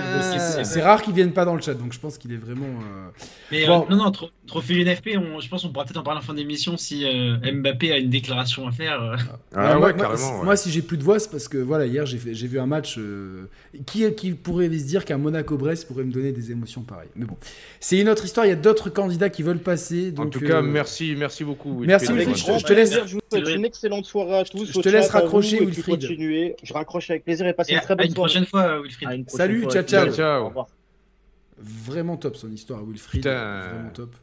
les 0.58 0.64
C'est- 0.64 0.82
rare 0.82 1.02
qu'ils 1.02 1.14
viennent 1.14 1.32
pas 1.32 1.44
dans 1.44 1.54
le 1.54 1.62
chat, 1.62 1.74
donc 1.74 1.92
je 1.92 1.98
pense 2.00 2.18
qu'il 2.18 2.32
est 2.32 2.36
vraiment. 2.36 2.66
euh, 2.66 3.08
Mais 3.52 3.66
Bon. 3.66 3.82
euh, 3.88 3.90
non, 3.94 4.04
non, 4.04 4.10
tro- 4.10 4.30
trophée 4.46 4.74
UNFP, 4.74 5.16
on- 5.16 5.40
je 5.40 5.48
pense 5.48 5.62
qu'on 5.62 5.68
pourra 5.68 5.84
peut-être 5.84 5.96
en 5.98 6.02
parler 6.02 6.18
en 6.18 6.22
fin 6.22 6.34
d'émission 6.34 6.76
si 6.76 7.04
euh, 7.04 7.36
Mbappé 7.52 7.92
a 7.92 7.98
une 7.98 8.10
déclaration 8.10 8.66
à 8.66 8.72
faire. 8.72 9.02
euh. 9.02 9.16
Ah, 9.54 9.74
moi, 9.76 9.86
ouais, 9.88 9.94
moi, 9.94 10.06
carrément. 10.06 10.38
ouais. 10.40 10.44
moi, 10.44 10.56
si 10.56 10.70
j'ai 10.70 10.82
plus 10.82 10.96
de 10.96 11.02
voix, 11.02 11.18
c'est 11.18 11.30
parce 11.30 11.48
que 11.48 11.58
voilà, 11.58 11.86
hier 11.86 12.06
j'ai 12.06 12.18
fait- 12.18 12.32
vu 12.32 12.58
un 12.58 12.66
match. 12.66 12.96
euh, 12.98 13.44
qui, 13.86 14.12
qui 14.14 14.32
pourrait 14.32 14.66
se 14.66 14.84
dire 14.84 15.04
qu'un 15.04 15.18
Monaco-Brest 15.18 15.86
pourrait 15.86 16.04
me 16.04 16.12
donner 16.12 16.32
des 16.32 16.50
émotions 16.50 16.80
pareilles 16.82 17.08
Mais 17.14 17.24
bon, 17.26 17.36
c'est 17.78 17.98
une 17.98 18.08
autre 18.08 18.24
histoire. 18.24 18.46
Il 18.46 18.48
y 18.48 18.52
a 18.52 18.56
d'autres 18.56 18.90
candidats 18.90 19.28
qui 19.30 19.42
veulent 19.42 19.58
passer. 19.58 20.12
en 20.18 20.26
tout 20.26 20.40
cas, 20.40 20.60
merci, 20.62 21.14
merci 21.16 21.44
beaucoup. 21.44 21.82
merci, 21.86 22.10
Avec 22.10 22.28
je 22.28 22.42
te- 22.42 22.48
grand 22.48 22.58
je 22.58 22.64
te 22.66 22.72
laisse- 22.72 22.98
Je 23.06 23.19
une 23.38 23.64
excellente 23.64 24.04
soirée 24.06 24.38
à 24.40 24.44
tous. 24.44 24.72
Je 24.72 24.80
te 24.80 24.88
laisse 24.88 25.10
raccrocher, 25.10 25.60
Wilfried. 25.64 26.00
continuez. 26.00 26.56
Je 26.62 26.72
raccroche 26.72 27.10
avec 27.10 27.24
plaisir 27.24 27.46
et 27.46 27.52
passez 27.52 27.72
Et 27.72 27.74
une 27.76 27.80
très 27.80 27.94
bonne 27.96 28.06
soirée. 28.10 28.28
prochaine 28.30 28.46
fois, 28.46 28.80
Wilfried. 28.82 29.08
À 29.08 29.14
une 29.14 29.24
prochaine 29.24 29.38
Salut, 29.46 29.62
fois, 29.62 29.70
ciao, 29.72 29.78
avec 29.78 29.88
ciao. 29.90 30.02
plaisir. 30.02 30.16
Ciao. 30.24 30.42
Au 30.44 30.48
revoir. 30.48 30.66
Vraiment 31.58 32.16
top 32.16 32.36
son 32.36 32.50
histoire, 32.50 32.82
Wilfried. 32.84 33.22
Vraiment 33.24 33.90
top. 33.92 34.14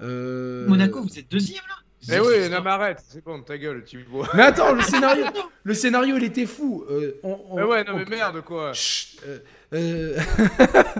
Euh, 0.00 0.66
Monaco, 0.68 1.02
vous 1.02 1.18
êtes 1.18 1.30
deuxième 1.30 1.62
là 1.68 2.16
Eh 2.16 2.20
oui, 2.20 2.50
non 2.50 2.60
mais 2.62 2.70
arrête, 2.70 2.98
c'est 3.08 3.24
bon, 3.24 3.40
ta 3.42 3.56
gueule, 3.56 3.84
tu 3.86 4.02
vois. 4.02 4.28
Mais 4.34 4.42
attends, 4.42 4.72
le 4.74 4.82
scénario, 4.82 5.24
le 5.62 5.74
scénario, 5.74 6.16
il 6.16 6.24
était 6.24 6.46
fou. 6.46 6.84
Euh, 6.90 7.20
on, 7.22 7.38
on- 7.50 7.56
Mais 7.56 7.62
ouais, 7.62 7.84
non 7.84 7.92
on- 7.94 7.98
mais 7.98 8.04
merde 8.06 8.40
quoi. 8.42 8.72
Chut, 8.72 9.20
euh, 9.26 9.38
euh, 9.72 10.16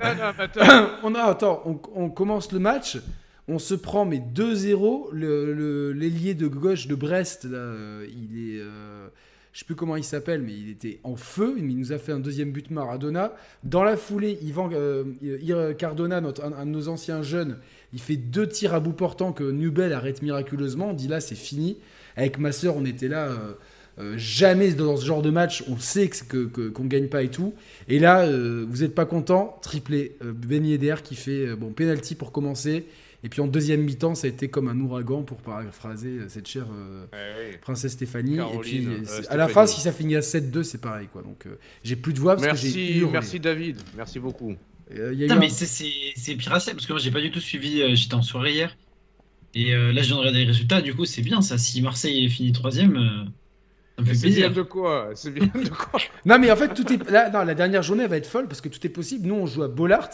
Ah, 0.01 0.15
non, 0.15 0.33
mais 0.39 0.45
attends. 0.45 0.87
on 1.03 1.15
a, 1.17 1.23
attends, 1.25 1.63
on, 1.67 1.81
on 1.97 2.09
commence 2.09 2.53
le 2.53 2.61
match, 2.61 2.99
on 3.49 3.59
se 3.59 3.75
prend 3.75 4.05
mais 4.05 4.19
2-0. 4.21 5.11
Le- 5.13 5.53
le- 5.53 5.93
L'ailier 5.93 6.35
de 6.35 6.47
gauche 6.47 6.87
de 6.87 6.95
Brest, 6.95 7.45
là, 7.45 7.59
euh, 7.59 8.07
il 8.09 8.57
est, 8.57 8.61
euh, 8.61 9.07
je 9.53 9.61
sais 9.61 9.65
plus 9.65 9.75
comment 9.75 9.97
il 9.97 10.05
s'appelle, 10.05 10.43
mais 10.43 10.53
il 10.53 10.71
était 10.71 10.99
en 11.05 11.17
feu. 11.17 11.55
Il 11.59 11.77
nous 11.79 11.93
a 11.93 11.99
fait 11.99 12.13
un 12.13 12.19
deuxième 12.21 12.53
but 12.53 12.71
Maradona. 12.71 13.35
Dans 13.63 13.85
la 13.85 13.97
foulée, 13.97 14.39
Yvan 14.43 14.71
euh, 14.73 15.75
Cardona, 15.75 16.21
notre, 16.21 16.45
un, 16.45 16.65
de 16.67 16.71
nos 16.71 16.89
anciens 16.89 17.23
jeunes, 17.23 17.59
il 17.93 18.01
fait 18.01 18.17
deux 18.17 18.49
tirs 18.49 18.75
à 18.75 18.81
bout 18.81 18.93
portant 18.93 19.33
que 19.33 19.45
Nubel 19.45 19.93
arrête 19.93 20.23
miraculeusement. 20.23 20.91
On 20.91 20.95
dit 20.95 21.09
là, 21.09 21.21
c'est 21.21 21.35
fini. 21.37 21.77
Avec 22.17 22.39
ma 22.39 22.51
sœur, 22.53 22.77
on 22.77 22.85
était 22.85 23.09
là. 23.09 23.27
euh, 23.29 23.53
euh, 24.01 24.15
jamais 24.17 24.73
dans 24.73 24.97
ce 24.97 25.07
genre 25.07 25.23
de 25.23 25.31
match, 25.31 25.63
on 25.69 25.79
sait 25.79 26.09
que 26.09 26.47
qu'on 26.47 26.85
gagne 26.87 27.07
pas 27.07 27.23
et 27.23 27.29
tout. 27.29 27.55
Et 27.89 28.01
là, 28.01 28.27
vous 28.27 28.79
n'êtes 28.79 28.95
pas 28.95 29.07
content, 29.07 29.57
triplé. 29.63 30.17
Ben 30.21 30.65
Yedder 30.67 30.97
qui 31.05 31.15
fait 31.15 31.55
bon 31.55 31.71
penalty 31.71 32.17
pour 32.17 32.33
commencer. 32.33 32.87
Et 33.25 33.29
puis 33.31 33.41
en 33.41 33.47
deuxième 33.47 33.81
mi-temps, 33.83 34.15
ça 34.15 34.27
a 34.27 34.31
été 34.31 34.49
comme 34.49 34.69
un 34.69 34.79
ouragan 34.81 35.23
pour 35.23 35.39
paraphraser 35.39 36.19
cette 36.29 36.47
chère 36.47 36.67
euh, 36.73 37.07
Eh 37.53 37.57
princesse 37.59 37.93
Stéphanie. 37.93 38.37
Caroline, 38.37 38.93
et 38.93 38.97
puis 39.01 39.07
euh, 39.11 39.23
à 39.31 39.37
la 39.39 39.49
fin, 39.49 39.67
si 39.67 39.81
ça 39.81 39.93
finit 39.93 40.15
à 40.15 40.21
7-2, 40.21 40.63
c'est 40.63 40.81
pareil 40.81 41.09
quoi. 41.13 41.23
Donc 41.23 41.47
euh, 41.47 41.59
j'ai 41.83 41.97
plus 41.97 42.13
de 42.13 42.21
voix 42.21 42.37
parce 42.37 42.47
que 42.49 42.57
j'ai 42.57 42.69
Merci, 42.69 42.99
hurlé. 42.99 43.13
merci 43.13 43.41
David, 43.41 43.79
merci 43.97 44.19
beaucoup. 44.21 44.55
Euh, 44.95 45.15
y 45.15 45.23
a 45.23 45.25
eu 45.25 45.29
Putain, 45.29 45.37
un- 45.37 45.41
mais 45.41 45.49
c'est- 45.49 46.13
c'est 46.15 46.35
pirassé 46.37 46.73
parce 46.73 46.85
que 46.87 46.93
moi 46.93 47.01
j'ai 47.01 47.11
pas 47.11 47.23
du 47.23 47.31
tout 47.31 47.41
suivi. 47.41 47.81
euh, 47.81 47.95
J'étais 47.95 48.15
en 48.15 48.23
soirée 48.23 48.53
hier. 48.53 48.77
Et 49.55 49.75
euh, 49.75 49.93
là, 49.93 50.03
je 50.03 50.09
viens 50.09 50.17
de 50.17 50.21
regarder 50.21 50.41
les 50.41 50.47
résultats. 50.47 50.83
Du 50.83 50.95
coup, 50.95 51.05
c'est 51.05 51.23
bien 51.23 51.41
ça. 51.41 51.57
Si 51.59 51.81
Marseille 51.81 52.27
est 52.27 52.29
fini 52.29 52.51
troisième, 52.53 52.95
ça 53.97 54.03
me 54.03 54.07
fait 54.07 54.15
C'est 54.17 54.27
bien 54.27 54.49
plaisir. 54.49 54.53
de 54.53 54.63
quoi? 54.63 55.11
C'est 55.15 55.31
bien 55.31 55.47
de 55.47 55.69
quoi? 55.69 56.01
Non, 56.27 56.39
mais 56.41 56.51
en 56.51 56.57
fait, 56.57 56.75
tout 56.75 56.93
est. 56.93 57.09
Là, 57.11 57.31
non, 57.31 57.45
la 57.45 57.55
dernière 57.55 57.83
journée 57.83 58.03
elle 58.03 58.11
va 58.11 58.17
être 58.17 58.27
folle 58.27 58.49
parce 58.49 58.61
que 58.61 58.69
tout 58.69 58.85
est 58.85 58.91
possible. 58.91 59.27
Nous, 59.29 59.35
on 59.35 59.47
joue 59.47 59.63
à 59.63 59.69
Bollard. 59.69 60.11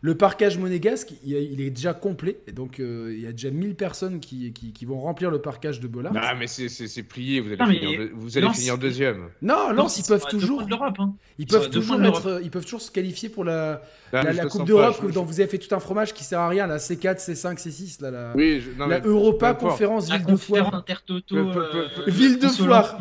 Le 0.00 0.14
parcage 0.16 0.58
monégasque, 0.58 1.12
il, 1.24 1.60
est 1.60 1.70
déjà 1.70 1.94
complet. 1.94 2.38
Et 2.46 2.52
donc, 2.52 2.78
euh, 2.80 3.12
il 3.14 3.20
y 3.22 3.26
a 3.26 3.32
déjà 3.32 3.50
1000 3.50 3.74
personnes 3.74 4.20
qui, 4.20 4.52
qui, 4.52 4.72
qui 4.72 4.84
vont 4.84 5.00
remplir 5.00 5.30
le 5.30 5.40
parcage 5.40 5.80
de 5.80 5.88
Bollard. 5.88 6.12
Non 6.12 6.20
mais 6.38 6.46
c'est- 6.46 7.02
plié, 7.02 7.40
vous 7.40 7.48
allez, 7.52 7.56
Non, 7.58 7.66
finir, 7.66 8.08
vous 8.14 8.36
allez 8.36 8.46
Lens- 8.46 8.56
finir 8.58 8.78
deuxième. 8.78 9.28
Non, 9.42 9.70
Lens, 9.72 9.98
ils 9.98 10.04
peuvent 10.06 10.26
toujours. 10.28 10.62
Hein. 10.62 11.14
Ils 11.38 11.46
peuvent 11.46 11.70
toujours 11.70 11.96
euh, 12.26 12.40
ils 12.42 12.50
peuvent 12.50 12.64
toujours 12.64 12.80
se 12.82 12.90
qualifier 12.90 13.28
pour 13.28 13.44
la, 13.44 13.82
Ah, 14.12 14.32
la, 14.32 14.46
Coupe 14.46 14.66
d'Europe 14.66 14.96
je- 15.02 15.12
dont 15.12 15.24
vous 15.24 15.40
avez 15.40 15.48
fait 15.48 15.58
tout 15.58 15.74
un 15.74 15.80
fromage 15.80 16.12
qui 16.14 16.22
sert 16.24 16.38
à 16.40 16.48
rien, 16.48 16.66
la 16.66 16.78
C4, 16.78 17.18
C5, 17.18 17.58
C6, 17.58 18.00
là, 18.02 18.10
la, 18.10 18.32
Oui, 18.36 18.60
je- 18.60 18.70
non, 18.78 18.86
la 18.86 19.00
mais 19.00 19.06
Europa. 19.06 19.54
Conférence 19.54 20.10
Ville 20.10 20.24
de 20.26 20.36
Foire. 20.36 20.84
euh, 21.32 21.88
Ville 22.06 22.38
de 22.38 22.48
Foire, 22.48 22.98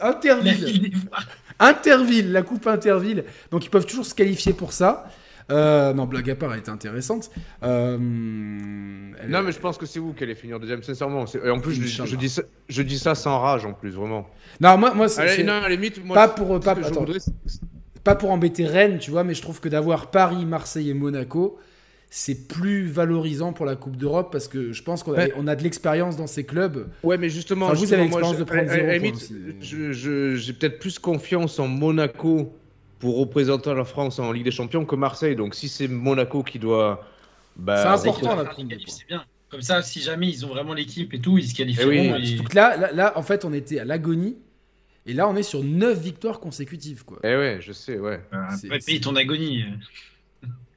Interville. 0.00 0.92
Interville, 1.58 2.32
la 2.32 2.42
Coupe 2.42 2.66
Interville. 2.66 3.24
Donc 3.50 3.64
ils 3.64 3.70
peuvent 3.70 3.86
toujours 3.86 4.06
se 4.06 4.14
qualifier 4.14 4.52
pour 4.52 4.72
ça. 4.72 5.10
Euh, 5.50 5.94
non, 5.94 6.04
blague 6.06 6.28
à 6.30 6.34
part, 6.36 6.52
elle 6.52 6.60
était 6.60 6.70
intéressante. 6.70 7.30
Euh, 7.62 7.96
elle- 9.22 9.30
Non 9.30 9.42
mais 9.42 9.52
je 9.52 9.58
pense 9.58 9.78
que 9.78 9.86
c'est 9.86 9.98
vous 9.98 10.12
qui 10.12 10.22
allez 10.24 10.34
finir 10.34 10.60
deuxième, 10.60 10.82
sincèrement. 10.82 11.24
Et 11.44 11.50
en 11.50 11.60
plus, 11.60 11.74
je, 11.74 11.82
dis 12.16 12.28
ça, 12.28 12.42
je 12.68 12.82
dis 12.82 12.98
ça 12.98 13.14
sans 13.14 13.38
rage 13.38 13.64
en 13.64 13.72
plus, 13.72 13.90
vraiment. 13.90 14.26
Non, 14.60 14.76
moi, 14.76 14.92
moi 14.94 15.08
c'est- 15.08 15.42
non, 15.42 15.54
à 15.54 15.60
la 15.60 15.68
limite, 15.70 16.04
moi, 16.04 16.14
pas 16.14 16.28
pour- 16.28 16.60
pas- 16.60 16.72
attends. 16.72 17.00
voudrais, 17.00 17.18
pour 18.18 18.30
embêter 18.30 18.64
Rennes, 18.66 18.98
tu 18.98 19.10
vois, 19.10 19.24
mais 19.24 19.34
je 19.34 19.42
trouve 19.42 19.60
que 19.60 19.68
d'avoir 19.68 20.10
Paris, 20.10 20.44
Marseille 20.46 20.90
et 20.90 20.94
Monaco, 20.94 21.58
c'est 22.10 22.48
plus 22.48 22.86
valorisant 22.86 23.52
pour 23.52 23.66
la 23.66 23.76
Coupe 23.76 23.96
d'Europe 23.96 24.30
parce 24.32 24.48
que 24.48 24.72
je 24.72 24.82
pense 24.82 25.02
qu'on 25.02 25.12
a, 25.12 25.16
Ouais. 25.16 25.32
on 25.36 25.46
a 25.46 25.54
de 25.56 25.62
l'expérience 25.62 26.16
dans 26.16 26.26
ces 26.26 26.44
clubs. 26.44 26.88
Ouais, 27.02 27.18
mais 27.18 27.28
justement, 27.28 27.66
Enfin, 27.66 27.74
vous 27.74 27.80
justement, 27.80 28.00
avez 28.00 28.08
l'expérience 28.08 28.38
de 28.38 28.44
prendre 28.44 28.68
zéro 29.60 30.34
J'ai 30.34 30.52
peut-être 30.54 30.78
plus 30.78 30.98
confiance 30.98 31.58
en 31.58 31.68
Monaco 31.68 32.54
pour 32.98 33.18
représenter 33.18 33.74
la 33.74 33.84
France 33.84 34.18
en 34.18 34.32
Ligue 34.32 34.44
des 34.44 34.50
Champions 34.50 34.84
que 34.84 34.96
Marseille. 34.96 35.36
Donc 35.36 35.54
si 35.54 35.68
c'est 35.68 35.88
Monaco 35.88 36.42
qui 36.42 36.58
doit... 36.58 37.04
Bah, 37.56 37.96
C'est 37.96 38.08
important, 38.08 38.36
la 38.36 38.44
prime. 38.44 38.68
C'est 38.86 39.06
bien. 39.06 39.24
Comme 39.48 39.62
ça, 39.62 39.82
si 39.82 40.00
jamais 40.00 40.28
ils 40.28 40.44
ont 40.44 40.48
vraiment 40.48 40.74
l'équipe 40.74 41.12
et 41.14 41.20
tout, 41.20 41.38
ils 41.38 41.48
se 41.48 41.54
qualifient. 41.54 41.80
Eh 41.82 41.86
oui. 41.86 42.32
et... 42.34 42.36
Donc 42.36 42.54
là, 42.54 42.76
là, 42.76 42.92
là, 42.92 43.12
en 43.16 43.22
fait, 43.22 43.44
on 43.44 43.52
était 43.52 43.78
à 43.78 43.84
l'agonie. 43.84 44.36
Et 45.06 45.14
là, 45.14 45.26
on 45.26 45.34
est 45.36 45.42
sur 45.42 45.64
9 45.64 45.98
victoires 45.98 46.38
consécutives. 46.38 47.02
Quoi. 47.04 47.18
Eh 47.24 47.34
ouais, 47.34 47.58
je 47.60 47.72
sais, 47.72 47.98
ouais. 47.98 48.20
Euh, 48.34 48.36
C'est- 48.60 48.68
ouais, 48.68 48.78
paye 48.78 49.00
ton 49.00 49.16
agonie. 49.16 49.64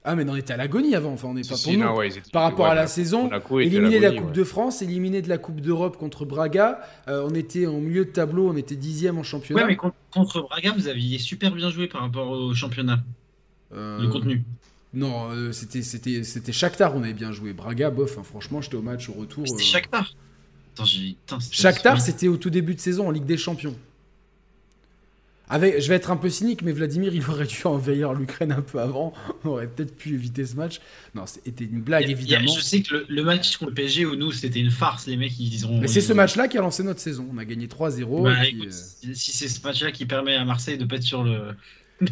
Ah, 0.03 0.15
mais 0.15 0.27
on 0.27 0.35
était 0.35 0.53
à 0.53 0.57
l'agonie 0.57 0.95
avant. 0.95 1.13
Enfin, 1.13 1.27
on 1.29 1.37
est 1.37 1.43
Si, 1.43 1.49
pas 1.49 1.55
si, 1.57 1.63
pour 1.65 1.73
nous. 1.73 1.79
non, 1.85 1.95
ouais, 1.95 2.09
Par 2.33 2.41
rapport 2.43 2.65
ouais, 2.65 2.71
à 2.71 2.75
la 2.75 2.87
saison, 2.87 3.29
éliminé 3.59 3.97
de 3.99 4.03
la 4.03 4.11
Coupe 4.11 4.27
ouais. 4.27 4.33
de 4.33 4.43
France, 4.43 4.81
éliminé 4.81 5.21
de 5.21 5.29
la 5.29 5.37
Coupe 5.37 5.61
d'Europe 5.61 5.97
contre 5.97 6.25
Braga. 6.25 6.81
Euh, 7.07 7.27
on 7.29 7.35
était 7.35 7.67
en 7.67 7.79
milieu 7.79 8.05
de 8.05 8.09
tableau, 8.09 8.49
on 8.49 8.55
était 8.57 8.75
dixième 8.75 9.19
en 9.19 9.23
championnat. 9.23 9.61
Ouais, 9.61 9.67
mais 9.67 9.75
contre, 9.75 9.95
contre 10.11 10.41
Braga, 10.41 10.73
vous 10.75 10.87
aviez 10.87 11.19
super 11.19 11.51
bien 11.51 11.69
joué 11.69 11.87
par 11.87 12.01
rapport 12.01 12.29
au 12.31 12.53
championnat, 12.55 12.99
Euh, 13.73 14.01
le 14.01 14.07
contenu. 14.09 14.43
Non, 14.93 15.29
euh, 15.31 15.51
c'était 15.53 15.83
c'était 15.83 16.23
c'était 16.23 16.51
Shakhtar, 16.51 16.95
on 16.95 17.03
avait 17.03 17.13
bien 17.13 17.31
joué. 17.31 17.53
Braga, 17.53 17.89
bof. 17.91 18.17
hein, 18.17 18.23
franchement, 18.23 18.59
j'étais 18.59 18.75
au 18.75 18.81
match 18.81 19.07
au 19.07 19.13
retour. 19.13 19.47
C'était 19.47 19.61
euh, 19.61 19.65
Shakhtar. 19.65 20.13
Attends, 20.73 21.39
Shakhtar, 21.51 22.01
c'était 22.01 22.27
au 22.27 22.37
tout 22.37 22.49
début 22.49 22.75
de 22.75 22.79
saison 22.79 23.07
en 23.07 23.11
Ligue 23.11 23.25
des 23.25 23.37
Champions. 23.37 23.75
Avec, 25.53 25.81
je 25.81 25.87
vais 25.89 25.95
être 25.95 26.09
un 26.11 26.15
peu 26.17 26.29
cynique, 26.29 26.61
mais 26.61 26.71
Vladimir, 26.71 27.13
il 27.13 27.21
aurait 27.29 27.45
dû 27.45 27.59
envahir 27.65 28.13
l'Ukraine 28.13 28.51
un 28.53 28.61
peu 28.61 28.79
avant. 28.79 29.11
On 29.43 29.49
aurait 29.49 29.67
peut-être 29.67 29.95
pu 29.95 30.13
éviter 30.13 30.45
ce 30.45 30.55
match. 30.55 30.79
Non, 31.13 31.25
c'était 31.25 31.65
une 31.65 31.81
blague, 31.81 32.03
a- 32.03 32.07
y 32.07 32.09
a- 32.09 32.11
évidemment. 32.13 32.53
je 32.55 32.61
sais 32.61 32.81
que 32.81 32.93
le, 32.95 33.05
le 33.09 33.23
match 33.23 33.57
contre 33.57 33.71
le 33.71 33.75
PSG 33.75 34.05
où 34.05 34.15
nous 34.15 34.31
c'était 34.31 34.59
une 34.61 34.71
farce, 34.71 35.07
les 35.07 35.17
mecs 35.17 35.37
ils 35.39 35.67
ont. 35.67 35.79
Mais 35.79 35.87
c'est 35.87 35.99
ce 36.01 36.13
match-là 36.13 36.47
qui 36.47 36.57
a 36.57 36.61
lancé 36.61 36.83
notre 36.83 37.01
saison. 37.01 37.27
On 37.33 37.37
a 37.37 37.43
gagné 37.45 37.67
3-0. 37.67 38.23
Bah, 38.23 38.33
puis, 38.41 38.65
euh, 38.65 38.69
si 38.71 39.13
si 39.15 39.31
c'est 39.31 39.49
ce 39.49 39.61
match-là 39.61 39.91
qui 39.91 40.05
permet 40.05 40.35
à 40.35 40.45
Marseille 40.45 40.77
de 40.77 40.85
pas 40.85 40.95
être 40.95 41.03
sur 41.03 41.23
le. 41.23 41.39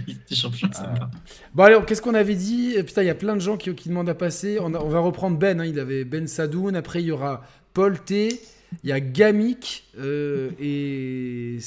Ah. 0.75 1.09
Bon, 1.55 1.63
alors, 1.63 1.85
qu'est-ce 1.85 2.01
qu'on 2.01 2.13
avait 2.13 2.35
dit? 2.35 2.75
Putain, 2.85 3.01
il 3.03 3.07
y 3.07 3.09
a 3.09 3.15
plein 3.15 3.35
de 3.35 3.41
gens 3.41 3.57
qui, 3.57 3.73
qui 3.73 3.89
demandent 3.89 4.09
à 4.09 4.13
passer. 4.15 4.57
On, 4.61 4.73
a- 4.75 4.79
on 4.79 4.89
va 4.89 4.99
reprendre 4.99 5.37
Ben. 5.37 5.59
hein. 5.59 5.65
Il 5.65 5.79
avait 5.79 6.03
Ben 6.03 6.27
Sadoun. 6.27 6.75
Après, 6.75 7.01
il 7.01 7.07
y 7.07 7.11
aura 7.11 7.43
Paul 7.73 7.99
T. 7.99 8.39
Il 8.83 8.89
y 8.89 8.93
a 8.93 8.99
Gamic 8.99 9.85
euh, 9.97 10.51
et 10.59 11.57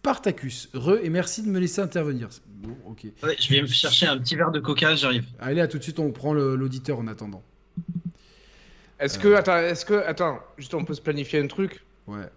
Spartacus. 0.00 0.68
Re, 0.74 0.98
et 1.02 1.10
merci 1.10 1.42
de 1.42 1.48
me 1.48 1.58
laisser 1.58 1.80
intervenir. 1.80 2.28
Bon, 2.46 2.76
ok. 2.86 3.06
Ouais, 3.22 3.36
je 3.38 3.50
vais 3.52 3.62
me 3.62 3.66
chercher 3.66 4.06
un 4.06 4.16
petit 4.18 4.36
verre 4.36 4.50
de 4.52 4.60
coca, 4.60 4.94
j'arrive. 4.94 5.26
Allez, 5.40 5.60
à 5.60 5.68
tout 5.68 5.78
de 5.78 5.82
suite, 5.82 5.98
on 5.98 6.12
prend 6.12 6.32
l'auditeur 6.32 6.98
en 7.00 7.06
attendant. 7.08 7.42
Est-ce 9.00 9.18
que, 9.18 9.34
attends, 9.34 9.58
est-ce 9.58 9.84
que, 9.84 9.94
attends, 9.94 10.38
juste 10.56 10.74
on 10.74 10.84
peut 10.84 10.94
se 10.94 11.00
planifier 11.00 11.40
un 11.40 11.46
truc 11.46 11.84
Ouais. 12.06 12.28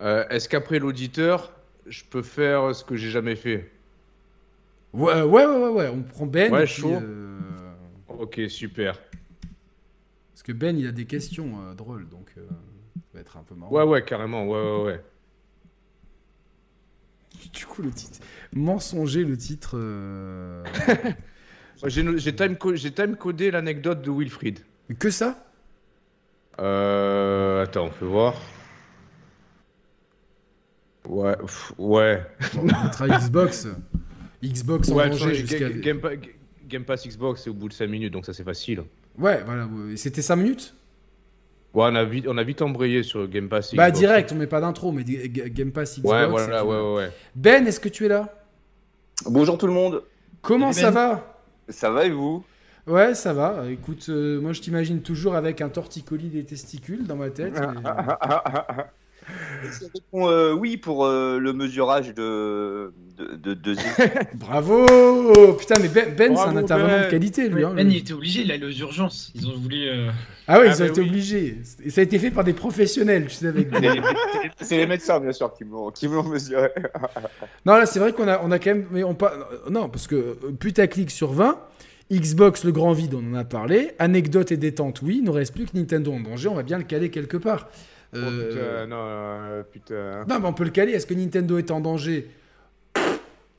Euh, 0.00 0.24
Est-ce 0.28 0.48
qu'après 0.48 0.78
l'auditeur, 0.78 1.52
je 1.86 2.02
peux 2.08 2.22
faire 2.22 2.74
ce 2.74 2.84
que 2.84 2.96
j'ai 2.96 3.10
jamais 3.10 3.36
fait? 3.36 3.70
Ouais, 4.92 5.22
ouais, 5.22 5.46
ouais, 5.46 5.56
ouais, 5.56 5.68
ouais, 5.68 5.88
on 5.88 6.02
prend 6.02 6.26
Ben. 6.26 6.52
Ouais, 6.52 6.64
puis, 6.64 6.74
chaud. 6.74 6.94
euh, 6.94 7.38
Ok, 8.08 8.40
super. 8.48 8.98
Parce 10.32 10.42
que 10.42 10.52
Ben, 10.52 10.76
il 10.78 10.86
a 10.86 10.92
des 10.92 11.04
questions 11.04 11.60
euh, 11.60 11.74
drôles, 11.74 12.08
donc 12.08 12.30
euh, 12.38 12.46
ça 12.94 13.00
va 13.14 13.20
être 13.20 13.36
un 13.36 13.42
peu 13.42 13.54
marrant. 13.54 13.72
Ouais, 13.72 13.82
ouais, 13.84 14.04
carrément, 14.04 14.46
ouais, 14.46 14.60
ouais, 14.60 14.82
ouais. 14.84 15.00
Du 17.52 17.66
coup, 17.66 17.82
le 17.82 17.90
titre. 17.90 18.18
Mensonger, 18.52 19.24
le 19.24 19.36
titre. 19.36 19.72
euh, 19.76 20.64
J'ai 21.86 22.34
time, 22.34 22.56
co- 22.56 22.74
j'ai 22.74 22.90
time 22.90 23.14
codé 23.16 23.50
l'anecdote 23.50 24.02
de 24.02 24.10
Wilfried. 24.10 24.58
Que 24.98 25.10
ça? 25.10 25.44
Euh, 26.60 27.62
attends, 27.62 27.86
on 27.86 27.90
peut 27.90 28.04
voir. 28.06 28.34
Ouais, 31.06 31.36
pff, 31.36 31.72
ouais. 31.78 32.26
Bon, 32.54 32.66
on 33.00 33.18
Xbox. 33.18 33.68
Xbox 34.44 34.90
en 34.90 34.96
ouais, 34.96 35.08
danger 35.08 35.34
jusqu'à. 35.34 35.70
Ga- 35.70 35.78
Game, 35.80 36.00
Game 36.68 36.84
Pass 36.84 37.06
Xbox, 37.06 37.42
c'est 37.42 37.50
au 37.50 37.54
bout 37.54 37.68
de 37.68 37.72
5 37.72 37.86
minutes, 37.86 38.12
donc 38.12 38.26
ça 38.26 38.34
c'est 38.34 38.44
facile. 38.44 38.82
Ouais, 39.16 39.42
voilà. 39.44 39.68
C'était 39.96 40.20
5 40.22 40.36
minutes? 40.36 40.74
Ouais, 41.74 41.84
on 41.90 41.94
a 41.94 42.04
vite, 42.04 42.26
on 42.28 42.38
a 42.38 42.42
vite 42.42 42.62
embrayé 42.62 43.02
sur 43.02 43.28
Game 43.28 43.48
Pass 43.48 43.74
Bah, 43.74 43.88
Xbox. 43.90 43.98
direct, 43.98 44.32
on 44.32 44.36
met 44.36 44.46
pas 44.46 44.60
d'intro, 44.60 44.90
mais 44.90 45.04
Game 45.04 45.70
Pass 45.70 45.98
Xbox. 45.98 46.12
Ouais, 46.14 46.24
et 46.24 46.26
voilà, 46.26 46.64
ouais, 46.64 46.74
euh, 46.74 46.94
ouais, 46.94 47.02
ouais. 47.04 47.10
Ben, 47.34 47.66
est-ce 47.66 47.78
que 47.80 47.88
tu 47.88 48.06
es 48.06 48.08
là? 48.08 48.34
Bonjour 49.26 49.58
tout 49.58 49.66
le 49.66 49.72
monde, 49.72 50.02
Comment 50.40 50.72
ça 50.72 50.90
Ben. 50.90 50.94
va? 50.94 51.34
Ça 51.68 51.90
va 51.90 52.04
et 52.06 52.10
vous? 52.10 52.44
Ouais, 52.86 53.14
ça 53.14 53.34
va. 53.34 53.64
Écoute, 53.70 54.06
euh, 54.08 54.40
moi 54.40 54.52
je 54.54 54.62
t'imagine 54.62 55.02
toujours 55.02 55.34
avec 55.34 55.60
un 55.60 55.68
torticolis 55.68 56.30
des 56.30 56.44
testicules 56.44 57.06
dans 57.06 57.16
ma 57.16 57.28
tête. 57.28 57.52
mais- 57.60 57.90
Je 59.62 59.84
réponds, 59.92 60.28
euh, 60.30 60.52
Oui 60.52 60.76
pour 60.76 61.04
euh, 61.06 61.38
le 61.38 61.52
mesurage 61.52 62.14
de, 62.14 62.92
de, 63.18 63.34
de, 63.34 63.54
de- 63.54 63.76
Bravo 64.34 64.86
Putain, 65.58 65.74
mais 65.80 65.88
Ben, 65.88 66.14
Ben, 66.16 66.36
c'est 66.36 66.42
un 66.42 66.56
intervenant 66.56 66.88
Ben. 66.98 67.04
de 67.06 67.10
qualité, 67.10 67.48
lui. 67.48 67.64
hein, 67.64 67.72
Ben, 67.74 67.86
lui. 67.86 67.96
il 67.96 67.98
était 68.00 68.12
obligé, 68.12 68.42
il 68.42 68.52
a 68.52 68.56
les 68.56 68.80
urgences. 68.80 69.30
Ils 69.34 69.46
ont 69.48 69.56
voulu. 69.56 69.88
euh, 69.88 70.10
Ah 70.46 70.58
ouais, 70.60 70.66
Ah, 70.68 70.72
ils 70.74 70.82
ont 70.82 70.86
bah 70.86 70.90
été 70.92 71.00
oui. 71.00 71.08
obligés. 71.08 71.58
Et 71.84 71.90
ça 71.90 72.00
a 72.00 72.04
été 72.04 72.18
fait 72.18 72.30
par 72.30 72.44
des 72.44 72.52
professionnels, 72.52 73.26
tu 73.26 73.34
sais, 73.34 73.46
avec 73.48 73.68
des- 73.80 74.00
C'est 74.60 74.76
les 74.76 74.86
médecins 74.86 75.20
bien 75.20 75.32
sûr 75.32 75.52
qui 75.54 75.64
m'ont 75.64 75.90
qui 75.90 76.08
m'ont 76.08 76.22
mesuré. 76.22 76.68
Non, 77.66 77.74
là, 77.74 77.86
c'est 77.86 77.98
vrai 77.98 78.12
qu'on 78.12 78.28
a, 78.28 78.40
on 78.42 78.50
a 78.50 78.58
quand 78.58 78.70
même. 78.70 78.86
Mais 78.90 79.02
on 79.04 79.14
pas, 79.14 79.32
non, 79.70 79.88
parce 79.88 80.06
que 80.06 80.36
putaclic 80.58 81.10
sur 81.10 81.32
20. 81.32 81.58
Xbox, 82.10 82.64
le 82.64 82.72
grand 82.72 82.92
vide, 82.92 83.12
on 83.14 83.32
en 83.32 83.34
a 83.34 83.44
parlé. 83.44 83.90
Anecdote 83.98 84.50
et 84.50 84.56
détente, 84.56 85.02
oui. 85.02 85.16
Il 85.18 85.24
ne 85.24 85.30
reste 85.30 85.52
plus 85.54 85.66
que 85.66 85.76
Nintendo 85.76 86.10
en 86.12 86.20
danger. 86.20 86.48
On 86.48 86.54
va 86.54 86.62
bien 86.62 86.78
le 86.78 86.84
caler 86.84 87.10
quelque 87.10 87.36
part. 87.36 87.68
Oh, 88.14 88.16
Euh, 88.16 88.48
putain, 88.48 88.86
non, 88.86 88.96
euh, 89.00 89.62
putain. 89.62 90.24
Non, 90.28 90.40
mais 90.40 90.46
on 90.48 90.52
peut 90.54 90.64
le 90.64 90.70
caler. 90.70 90.92
Est-ce 90.92 91.06
que 91.06 91.14
Nintendo 91.14 91.58
est 91.58 91.70
en 91.70 91.80
danger 91.80 92.30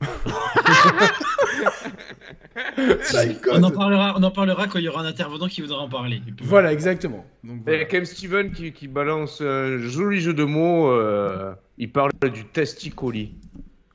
On 3.52 3.62
en 3.62 3.70
parlera, 3.70 4.14
on 4.16 4.22
en 4.22 4.30
parlera 4.30 4.66
quand 4.66 4.78
il 4.78 4.84
y 4.84 4.88
aura 4.88 5.02
un 5.02 5.06
intervenant 5.06 5.46
qui 5.46 5.60
voudra 5.60 5.78
en 5.78 5.88
parler. 5.88 6.22
Voilà, 6.42 6.72
exactement. 6.72 7.24
Donc, 7.44 7.58
Il 7.66 7.72
y 7.72 7.76
a 7.76 7.84
quand 7.84 7.96
même 7.98 8.04
Steven 8.04 8.50
qui, 8.52 8.72
qui 8.72 8.88
balance 8.88 9.40
un 9.40 9.78
joli 9.78 10.20
jeu 10.20 10.34
de 10.34 10.44
mots. 10.44 10.90
euh, 10.90 11.52
il 11.78 11.90
parle 11.92 12.10
du 12.32 12.44
testicoli. 12.46 13.34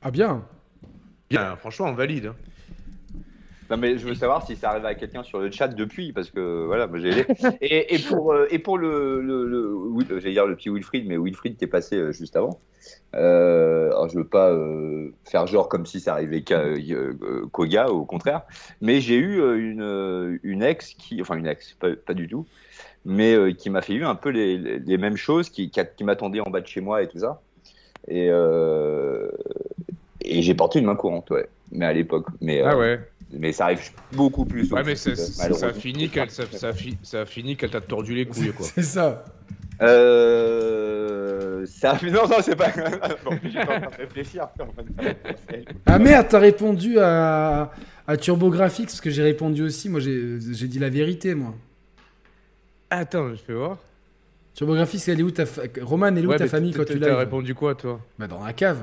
Ah 0.02 0.10
bien. 0.10 0.44
Bien, 1.30 1.56
franchement, 1.56 1.86
on 1.86 1.94
valide. 1.94 2.26
hein. 2.26 2.36
Non 3.70 3.76
mais 3.76 3.98
je 3.98 4.06
veux 4.06 4.14
savoir 4.14 4.46
si 4.46 4.54
ça 4.56 4.70
arrive 4.70 4.86
à 4.86 4.94
quelqu'un 4.94 5.22
sur 5.22 5.40
le 5.40 5.50
chat 5.50 5.68
depuis 5.68 6.12
parce 6.12 6.30
que 6.30 6.64
voilà 6.66 6.86
moi 6.86 6.98
j'ai 6.98 7.08
aidé. 7.10 7.26
et, 7.60 7.94
et 7.94 7.98
pour 7.98 8.32
euh, 8.32 8.46
et 8.50 8.58
pour 8.58 8.78
le 8.78 9.20
le, 9.20 9.46
le 9.48 9.74
oui, 9.74 10.04
j'allais 10.08 10.32
dire 10.32 10.46
le 10.46 10.54
petit 10.56 10.68
Wilfried 10.70 11.06
mais 11.06 11.16
Wilfried 11.16 11.56
qui 11.56 11.64
est 11.64 11.68
passé 11.68 11.96
euh, 11.96 12.12
juste 12.12 12.36
avant. 12.36 12.60
Euh, 13.16 13.88
alors 13.88 14.08
je 14.08 14.18
veux 14.18 14.26
pas 14.26 14.50
euh, 14.50 15.10
faire 15.24 15.46
genre 15.48 15.68
comme 15.68 15.86
si 15.86 15.98
ça 15.98 16.12
arrivait 16.12 16.42
qu'à 16.42 16.62
qu'au 17.50 17.64
gars 17.64 17.88
au 17.88 18.04
contraire 18.04 18.42
mais 18.80 19.00
j'ai 19.00 19.16
eu 19.16 19.40
euh, 19.40 19.56
une 19.58 20.38
une 20.44 20.62
ex 20.62 20.94
qui 20.94 21.20
enfin 21.20 21.34
une 21.36 21.46
ex 21.48 21.72
pas, 21.74 21.88
pas 21.96 22.14
du 22.14 22.28
tout 22.28 22.46
mais 23.04 23.34
euh, 23.34 23.52
qui 23.52 23.70
m'a 23.70 23.82
fait 23.82 23.94
vivre 23.94 24.08
un 24.08 24.14
peu 24.14 24.28
les, 24.28 24.56
les, 24.58 24.78
les 24.78 24.98
mêmes 24.98 25.16
choses 25.16 25.50
qui 25.50 25.70
qui, 25.70 25.80
qui 25.96 26.04
m'attendait 26.04 26.38
en 26.40 26.50
bas 26.50 26.60
de 26.60 26.66
chez 26.68 26.80
moi 26.80 27.02
et 27.02 27.08
tout 27.08 27.18
ça 27.18 27.40
et 28.06 28.28
euh, 28.30 29.28
et 30.20 30.42
j'ai 30.42 30.54
porté 30.54 30.78
une 30.78 30.86
main 30.86 30.94
courante 30.96 31.30
ouais 31.30 31.48
mais 31.72 31.86
à 31.86 31.92
l'époque 31.92 32.26
mais 32.40 32.60
euh, 32.62 32.68
Ah 32.70 32.76
ouais. 32.78 33.00
Mais 33.32 33.52
ça 33.52 33.64
arrive 33.66 33.80
beaucoup 34.12 34.44
plus. 34.44 34.70
Ouais, 34.72 34.82
mais 34.84 34.94
ça, 34.96 35.12
finit 35.72 36.08
qu'elle 36.08 36.30
ça, 36.30 36.44
ça, 36.50 36.72
ça 37.02 37.26
finit 37.26 37.56
qu'elle 37.56 37.70
t'a 37.70 37.80
tordu 37.80 38.14
les 38.14 38.26
couilles, 38.26 38.52
quoi. 38.52 38.66
C'est 38.74 38.82
ça. 38.82 39.24
Euh... 39.82 41.66
Ça... 41.66 41.98
Non, 42.04 42.28
non, 42.28 42.36
c'est 42.40 42.56
pas. 42.56 42.70
bon, 43.24 43.32
en 43.34 43.38
train 43.38 43.80
de 43.80 43.96
réfléchir. 43.98 44.48
Ah 45.84 45.98
merde, 45.98 46.26
t'as 46.30 46.38
répondu 46.38 46.98
à, 46.98 47.72
à 48.06 48.16
TurboGrafx, 48.16 48.82
parce 48.84 49.00
que 49.00 49.10
j'ai 49.10 49.22
répondu 49.22 49.62
aussi. 49.62 49.88
Moi, 49.88 50.00
j'ai 50.00 50.38
j'ai 50.52 50.68
dit 50.68 50.78
la 50.78 50.88
vérité, 50.90 51.34
moi. 51.34 51.54
Attends, 52.90 53.30
je 53.30 53.42
fais 53.42 53.52
voir. 53.52 53.78
TurboGrafx, 54.54 55.08
elle 55.08 55.20
est 55.20 55.22
où 55.24 55.30
ta 55.30 55.44
fa- 55.44 55.62
Roman, 55.82 56.06
elle 56.06 56.18
est 56.18 56.26
où 56.26 56.30
Ouais, 56.30 56.36
ta 56.36 56.46
famille 56.46 56.70
t'as- 56.72 56.78
quand 56.78 56.92
tu 56.92 57.00
T'as 57.00 57.08
l'as 57.08 57.18
répondu 57.18 57.54
quoi, 57.54 57.74
toi? 57.74 58.00
Bah 58.18 58.26
dans 58.28 58.42
la 58.44 58.52
cave. 58.52 58.78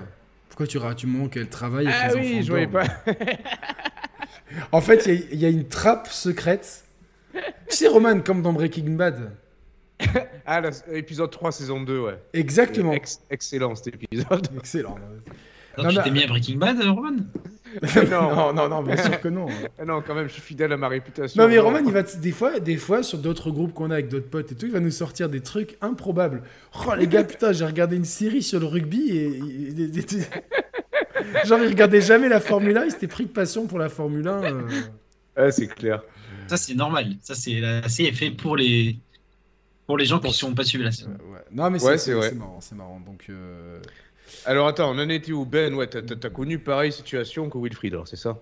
Pourquoi 0.50 0.68
tu, 0.68 0.78
ra- 0.78 0.94
tu 0.94 1.08
manques 1.08 1.36
elle 1.38 1.48
travaille 1.50 1.88
avec 1.88 2.00
Ah 2.00 2.08
les 2.10 2.14
oui, 2.20 2.32
enfants 2.34 2.42
je 2.44 2.50
voyais 2.52 2.68
pas. 2.68 2.84
En 4.72 4.82
fait, 4.82 5.06
il 5.06 5.14
y 5.14 5.18
a- 5.18 5.22
il 5.32 5.40
y, 5.40 5.46
a 5.46 5.50
une 5.50 5.68
trappe 5.68 6.08
secrète. 6.08 6.84
Tu 7.34 7.40
sais, 7.70 7.88
Roman, 7.88 8.20
comme 8.20 8.42
dans 8.42 8.54
Breaking 8.54 8.92
Bad. 8.92 9.32
Ah, 10.46 10.62
la- 10.62 10.72
épisode 10.94 11.32
3, 11.32 11.52
saison 11.52 11.82
2, 11.82 12.00
ouais. 12.00 12.20
Exactement. 12.34 12.92
Ex- 12.94 13.22
excellent 13.30 13.76
cet 13.76 13.88
épisode. 13.88 14.48
Excellent. 14.58 14.98
Attends, 15.76 15.84
Non, 15.84 15.90
tu 15.90 16.04
t'es 16.04 16.12
mis 16.12 16.24
à 16.24 16.28
Breaking 16.28 16.58
Bad, 16.58 16.80
euh, 16.82 16.92
Roman 16.92 17.16
non. 18.12 18.36
non, 18.36 18.54
non, 18.54 18.70
non, 18.70 18.84
bien 18.84 18.98
sûr 18.98 19.20
que 19.20 19.28
non. 19.30 19.48
Ah 19.80 19.86
non, 19.86 20.04
quand 20.06 20.14
même, 20.14 20.28
je 20.28 20.34
suis 20.34 20.42
fidèle 20.44 20.72
à 20.74 20.78
ma 20.78 20.88
réputation. 20.88 21.42
Non 21.42 21.50
mais 21.50 21.58
Roman, 21.58 21.80
il 21.84 21.92
va 21.92 22.04
des 22.04 22.32
fois, 22.32 22.60
des 22.60 22.78
fois 22.78 23.02
sur 23.02 23.18
d'autres 23.18 23.50
groupes 23.50 23.74
qu'on 23.74 23.90
a 23.90 23.96
avec 23.96 24.10
d'autres 24.10 24.30
potes 24.30 24.52
et 24.52 24.56
tout, 24.56 24.68
il 24.68 24.72
va 24.72 24.80
nous 24.80 24.92
sortir 24.92 25.28
des 25.28 25.42
trucs 25.42 25.76
improbables. 25.82 26.44
Oh 26.88 26.94
les 26.96 27.08
gars, 27.08 27.24
putain, 27.24 27.52
j'ai 27.52 27.66
regardé 27.66 27.96
une 27.96 28.06
série 28.06 28.44
sur 28.44 28.60
le 28.60 28.68
rugby 28.68 29.18
et- 29.18 29.40
genre 31.46 31.60
il 31.62 31.68
regardait 31.68 32.02
jamais 32.02 32.30
la 32.30 32.40
Formule 32.40 32.78
1, 32.78 32.86
il 32.86 32.92
s'était 32.92 33.08
pris 33.08 33.26
de 33.26 33.32
passion 33.32 33.68
pour 33.68 33.80
la 33.80 33.90
Formule 33.90 34.28
1. 34.28 34.44
euh. 34.44 34.62
Ouais, 35.38 35.52
c'est 35.52 35.68
clair. 35.68 36.04
Ça, 36.48 36.58
c'est 36.58 36.76
normal. 36.76 37.16
Ça, 37.22 37.36
c'est 37.36 37.60
la 37.60 37.88
c'est 37.90 38.12
fait 38.12 38.32
pour 38.32 38.56
les 38.58 38.98
pour 39.86 39.98
les 39.98 40.06
gens 40.06 40.20
qui 40.20 40.32
sont 40.34 40.54
pas 40.54 40.64
suivis 40.64 40.84
la 40.86 40.92
série. 40.92 41.10
Ouais, 41.12 41.36
ouais. 41.36 41.40
Non 41.52 41.70
mais 41.70 41.80
c'est 41.80 42.34
marrant, 42.36 42.60
c'est 42.62 42.76
marrant. 42.76 43.00
Donc 43.06 43.26
euh, 43.30 43.80
Alors 44.46 44.68
attends, 44.68 44.92
on 44.92 45.00
en 45.00 45.10
était 45.10 45.32
où 45.32 45.46
Ben? 45.46 45.74
Ouais, 45.74 45.88
t'as- 45.88 46.30
connu 46.30 46.60
pareille 46.60 46.92
situation 46.92 47.50
que 47.50 47.58
Wilfried, 47.58 47.94
alors 47.94 48.08
c'est 48.08 48.16
ça? 48.16 48.38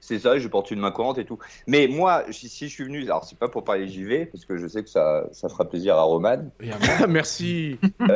C'est 0.00 0.18
ça, 0.20 0.38
je 0.38 0.46
porte 0.46 0.70
une 0.70 0.78
main 0.78 0.92
courante 0.92 1.18
et 1.18 1.24
tout. 1.24 1.38
Mais 1.66 1.88
moi, 1.88 2.24
si, 2.30 2.48
si 2.48 2.68
je 2.68 2.72
suis 2.74 2.84
venu, 2.84 3.02
alors 3.04 3.24
c'est 3.24 3.38
pas 3.38 3.48
pour 3.48 3.64
parler 3.64 3.88
JV, 3.88 4.26
parce 4.26 4.44
que 4.44 4.56
je 4.56 4.68
sais 4.68 4.84
que 4.84 4.90
ça, 4.90 5.24
ça 5.32 5.48
fera 5.48 5.68
plaisir 5.68 5.96
à 5.96 6.02
Roman. 6.02 6.48
merci 7.08 7.78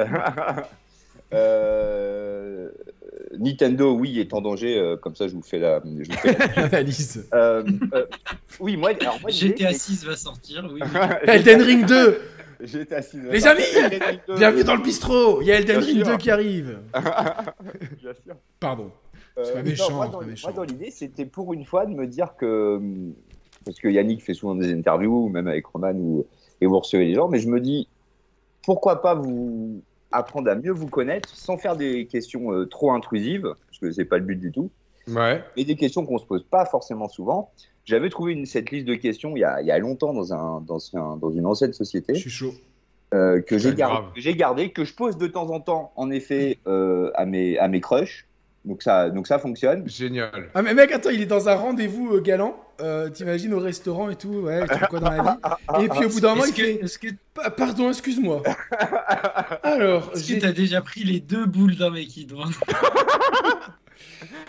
Euh, 1.32 2.69
Nintendo, 3.39 3.93
oui, 3.93 4.19
est 4.20 4.32
en 4.35 4.40
danger. 4.40 4.78
euh, 4.78 4.97
comme 4.97 5.15
ça, 5.15 5.28
je 5.28 5.35
vous 5.35 5.43
fais 5.43 5.59
la. 5.59 5.81
Je 5.85 6.11
vous 6.11 6.19
fais 6.19 6.32
la- 6.32 6.47
moi, 6.57 6.65
analyse. 6.66 7.28
Euh, 7.35 7.62
euh, 7.94 8.07
oui, 8.59 8.77
moi, 8.77 8.90
alors 9.01 9.19
moi, 9.20 9.31
GTA 9.31 9.73
c'est- 9.73 9.78
6 9.94 10.05
va 10.05 10.16
sortir, 10.16 10.69
oui. 10.73 10.81
Elden 11.24 11.62
Ring 11.62 11.86
2 11.86 12.20
GTA 12.62 13.01
6. 13.02 13.19
Les 13.31 13.47
amis, 13.47 13.62
Elden 13.77 14.02
Ring 14.02 14.20
2, 14.28 14.36
Bienvenue 14.36 14.65
dans 14.65 14.77
le 14.77 14.82
bistrot 14.82 15.40
Il 15.40 15.47
y 15.47 15.52
a 15.52 15.57
Elden 15.57 15.78
Ring 15.78 15.97
sûr. 15.98 16.07
2 16.07 16.16
qui 16.19 16.31
arrive 16.31 16.78
Bien 18.02 18.12
sûr. 18.24 18.35
Pardon. 18.59 18.90
C'est 19.43 19.52
pas 19.55 19.59
non, 19.62 19.65
méchant, 19.70 19.90
moi, 19.93 20.07
pas 20.07 20.12
dans, 20.12 20.20
méchant. 20.23 20.48
moi, 20.48 20.57
dans 20.57 20.65
l'idée, 20.65 20.90
c'était 20.90 21.24
pour 21.24 21.55
une 21.55 21.65
fois 21.65 21.86
de 21.86 21.94
me 21.94 22.07
dire 22.07 22.35
que. 22.36 22.77
hum, 22.77 23.15
Parce 23.65 23.78
que 23.78 23.89
Yannick 23.89 24.23
fait 24.23 24.35
souvent 24.35 24.55
des 24.57 24.73
interviews, 24.73 25.28
même 25.31 25.47
avec 25.48 25.65
Roman, 25.66 25.93
ou, 25.94 26.27
et 26.61 26.66
vous 26.66 26.78
recevez 26.78 27.07
les 27.07 27.15
gens, 27.15 27.28
mais 27.28 27.39
je 27.39 27.48
me 27.48 27.61
dis, 27.61 27.89
pourquoi 28.62 29.01
pas 29.01 29.15
vous 29.15 29.81
apprendre 30.12 30.51
à 30.51 30.55
mieux 30.55 30.73
vous 30.73 30.89
connaître 30.89 31.28
sans 31.28 31.57
faire 31.57 31.77
des 31.77 32.07
questions 32.07 32.53
euh, 32.53 32.66
trop 32.66 32.93
intrusives, 32.93 33.43
parce 33.66 33.78
que 33.81 33.91
c'est 33.93 34.05
pas 34.05 34.19
le 34.19 34.24
but 34.24 34.37
du 34.37 34.53
tout, 34.53 34.70
Ouais. 35.09 35.43
et 35.57 35.65
des 35.65 35.77
questions 35.77 36.05
qu'on 36.07 36.19
se 36.19 36.27
pose 36.27 36.45
pas 36.45 36.65
forcément 36.66 37.09
souvent. 37.09 37.51
J'avais 37.85 38.11
trouvé 38.11 38.32
une, 38.35 38.47
cette 38.47 38.70
liste 38.70 38.87
de 38.87 38.95
questions 38.95 39.35
il 39.37 39.41
y 39.41 39.45
a, 39.45 39.61
il 39.61 39.66
y 39.66 39.70
a 39.70 39.78
longtemps 39.78 40.12
dans, 40.12 40.32
un, 40.32 40.61
dans, 40.61 40.78
un- 40.95 41.16
dans 41.16 41.31
une 41.31 41.47
ancienne 41.47 41.73
société 41.73 42.15
Je 42.15 42.20
suis 42.20 42.31
chaud. 42.31 42.53
euh, 43.15 43.41
que 43.41 43.59
j'ai 43.59 43.70
Ouais, 43.70 43.74
gardé, 43.74 43.95
grave. 44.03 44.12
que 44.15 44.20
j'ai 44.20 44.35
gardé, 44.37 44.70
que 44.73 44.85
je 44.85 44.95
pose 44.95 45.16
de 45.16 45.27
temps 45.27 45.51
en 45.51 45.61
temps, 45.61 45.93
en 45.97 46.11
effet, 46.11 46.59
euh, 46.69 47.11
à, 47.15 47.24
mes, 47.27 47.59
à 47.59 47.66
mes 47.69 47.81
crushs. 47.81 48.27
Donc 48.65 48.82
ça, 48.82 49.09
donc 49.09 49.27
ça 49.27 49.39
fonctionne. 49.39 49.89
Génial. 49.89 50.51
Ah 50.55 50.61
mais 50.62 50.74
mec, 50.74 50.93
attends, 50.93 51.09
il 51.11 51.23
est 51.23 51.27
dans 51.27 51.49
un 51.49 51.55
rendez-vous 51.55 52.15
euh, 52.16 52.20
galant. 52.20 52.62
Euh, 52.81 53.09
T'imagines 53.09 53.53
au 53.55 53.59
restaurant 53.59 54.11
et 54.11 54.16
tout. 54.16 54.28
Ouais, 54.41 54.66
tu 54.66 54.87
quoi 54.89 55.01
dans 55.01 55.11
la 55.11 55.23
vie 55.23 55.85
Et 55.85 55.89
puis 55.89 56.05
au 56.05 56.09
bout 56.09 56.20
d'un 56.20 56.31
moment, 56.35 56.45
il 56.45 56.61
Est-ce 56.61 56.99
que, 56.99 57.09
fait 57.09 57.12
que, 57.12 57.15
Pa- 57.35 57.51
Pardon, 57.51 57.89
excuse-moi. 57.89 58.43
Alors, 59.62 60.11
est-ce 60.15 60.35
que 60.35 60.41
t'as 60.41 60.53
déjà 60.53 60.81
pris 60.82 61.05
les 61.05 61.20
deux 61.20 61.47
boules 61.47 61.77
d'un 61.77 61.91
mec 61.91 62.09
qui 62.09 62.27
doit 62.27 62.47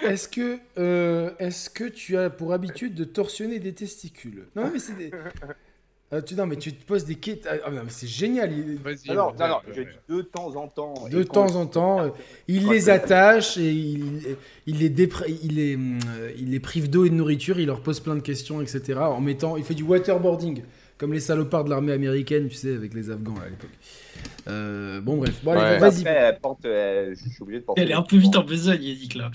est-ce 0.04 0.28
que, 0.28 0.58
euh, 0.78 1.32
est-ce 1.40 1.70
que 1.70 1.84
tu 1.84 2.18
as 2.18 2.30
pour 2.30 2.54
habitude 2.54 2.96
de 2.96 3.04
torsionner 3.04 3.60
des 3.60 3.74
testicules? 3.74 4.48
Non, 4.56 4.70
mais 4.74 4.80
c'est 4.80 4.98
des. 4.98 5.12
Ah, 6.14 6.22
tu, 6.22 6.36
non, 6.36 6.46
mais 6.46 6.58
tu 6.58 6.74
te 6.74 6.84
poses 6.86 7.06
des 7.06 7.16
questions. 7.16 7.50
Ah, 7.66 7.72
non, 7.72 7.82
mais 7.86 7.90
c'est 7.90 8.08
génial. 8.08 8.52
il- 8.52 8.76
Vas-y. 8.78 9.10
Alors, 9.10 9.34
non, 9.40 9.48
non, 9.48 9.56
je 9.74 9.82
dis 9.82 9.88
de 10.10 10.22
temps 10.22 10.56
en 10.58 10.68
temps. 10.68 10.94
De 11.10 11.24
temps 11.24 11.56
en 11.56 11.66
temps, 11.66 12.02
euh, 12.02 12.10
il 12.50 12.68
les 12.68 12.90
attache 12.90 13.58
et 13.58 13.72
il, 13.72 14.36
il, 14.68 14.80
les 14.80 14.90
dépr- 14.90 15.24
il, 15.44 15.56
les, 15.56 15.76
hum, 15.76 16.00
euh, 16.20 16.32
il 16.38 16.52
les 16.52 16.60
prive 16.60 16.90
d'eau 16.90 17.06
et 17.06 17.10
de 17.10 17.16
nourriture, 17.16 17.60
il 17.62 17.68
leur 17.68 17.82
pose 17.82 18.02
plein 18.02 18.16
de 18.16 18.20
questions, 18.22 18.62
etc. 18.62 19.00
En 19.00 19.22
mettant, 19.22 19.56
il 19.56 19.64
fait 19.64 19.74
du 19.74 19.84
waterboarding, 19.84 20.64
comme 20.98 21.14
les 21.14 21.22
salopards 21.22 21.64
de 21.64 21.70
l'armée 21.70 21.94
américaine, 21.94 22.50
tu 22.50 22.56
sais, 22.56 22.76
avec 22.76 22.94
les 22.94 23.10
Afghans 23.10 23.36
là, 23.36 23.44
à 23.46 23.50
l'époque. 23.50 23.70
Euh, 24.50 25.00
bon, 25.00 25.16
bref, 25.18 25.40
bon, 25.44 25.52
allez, 25.54 25.62
Ouais. 25.62 25.78
vas-y. 25.80 26.00
Après, 26.02 26.12
elle 26.14 26.40
porte, 26.40 26.66
euh, 26.66 27.14
je 27.16 27.30
suis 27.30 27.42
obligé 27.42 27.60
de 27.62 27.66
porter. 27.66 27.82
Elle 27.84 27.92
est 27.92 27.96
un 27.96 28.02
peu 28.02 28.18
vite 28.18 28.36
en 28.36 28.44
besogne, 28.44 28.84
Yannick, 28.84 29.16
là. 29.16 29.32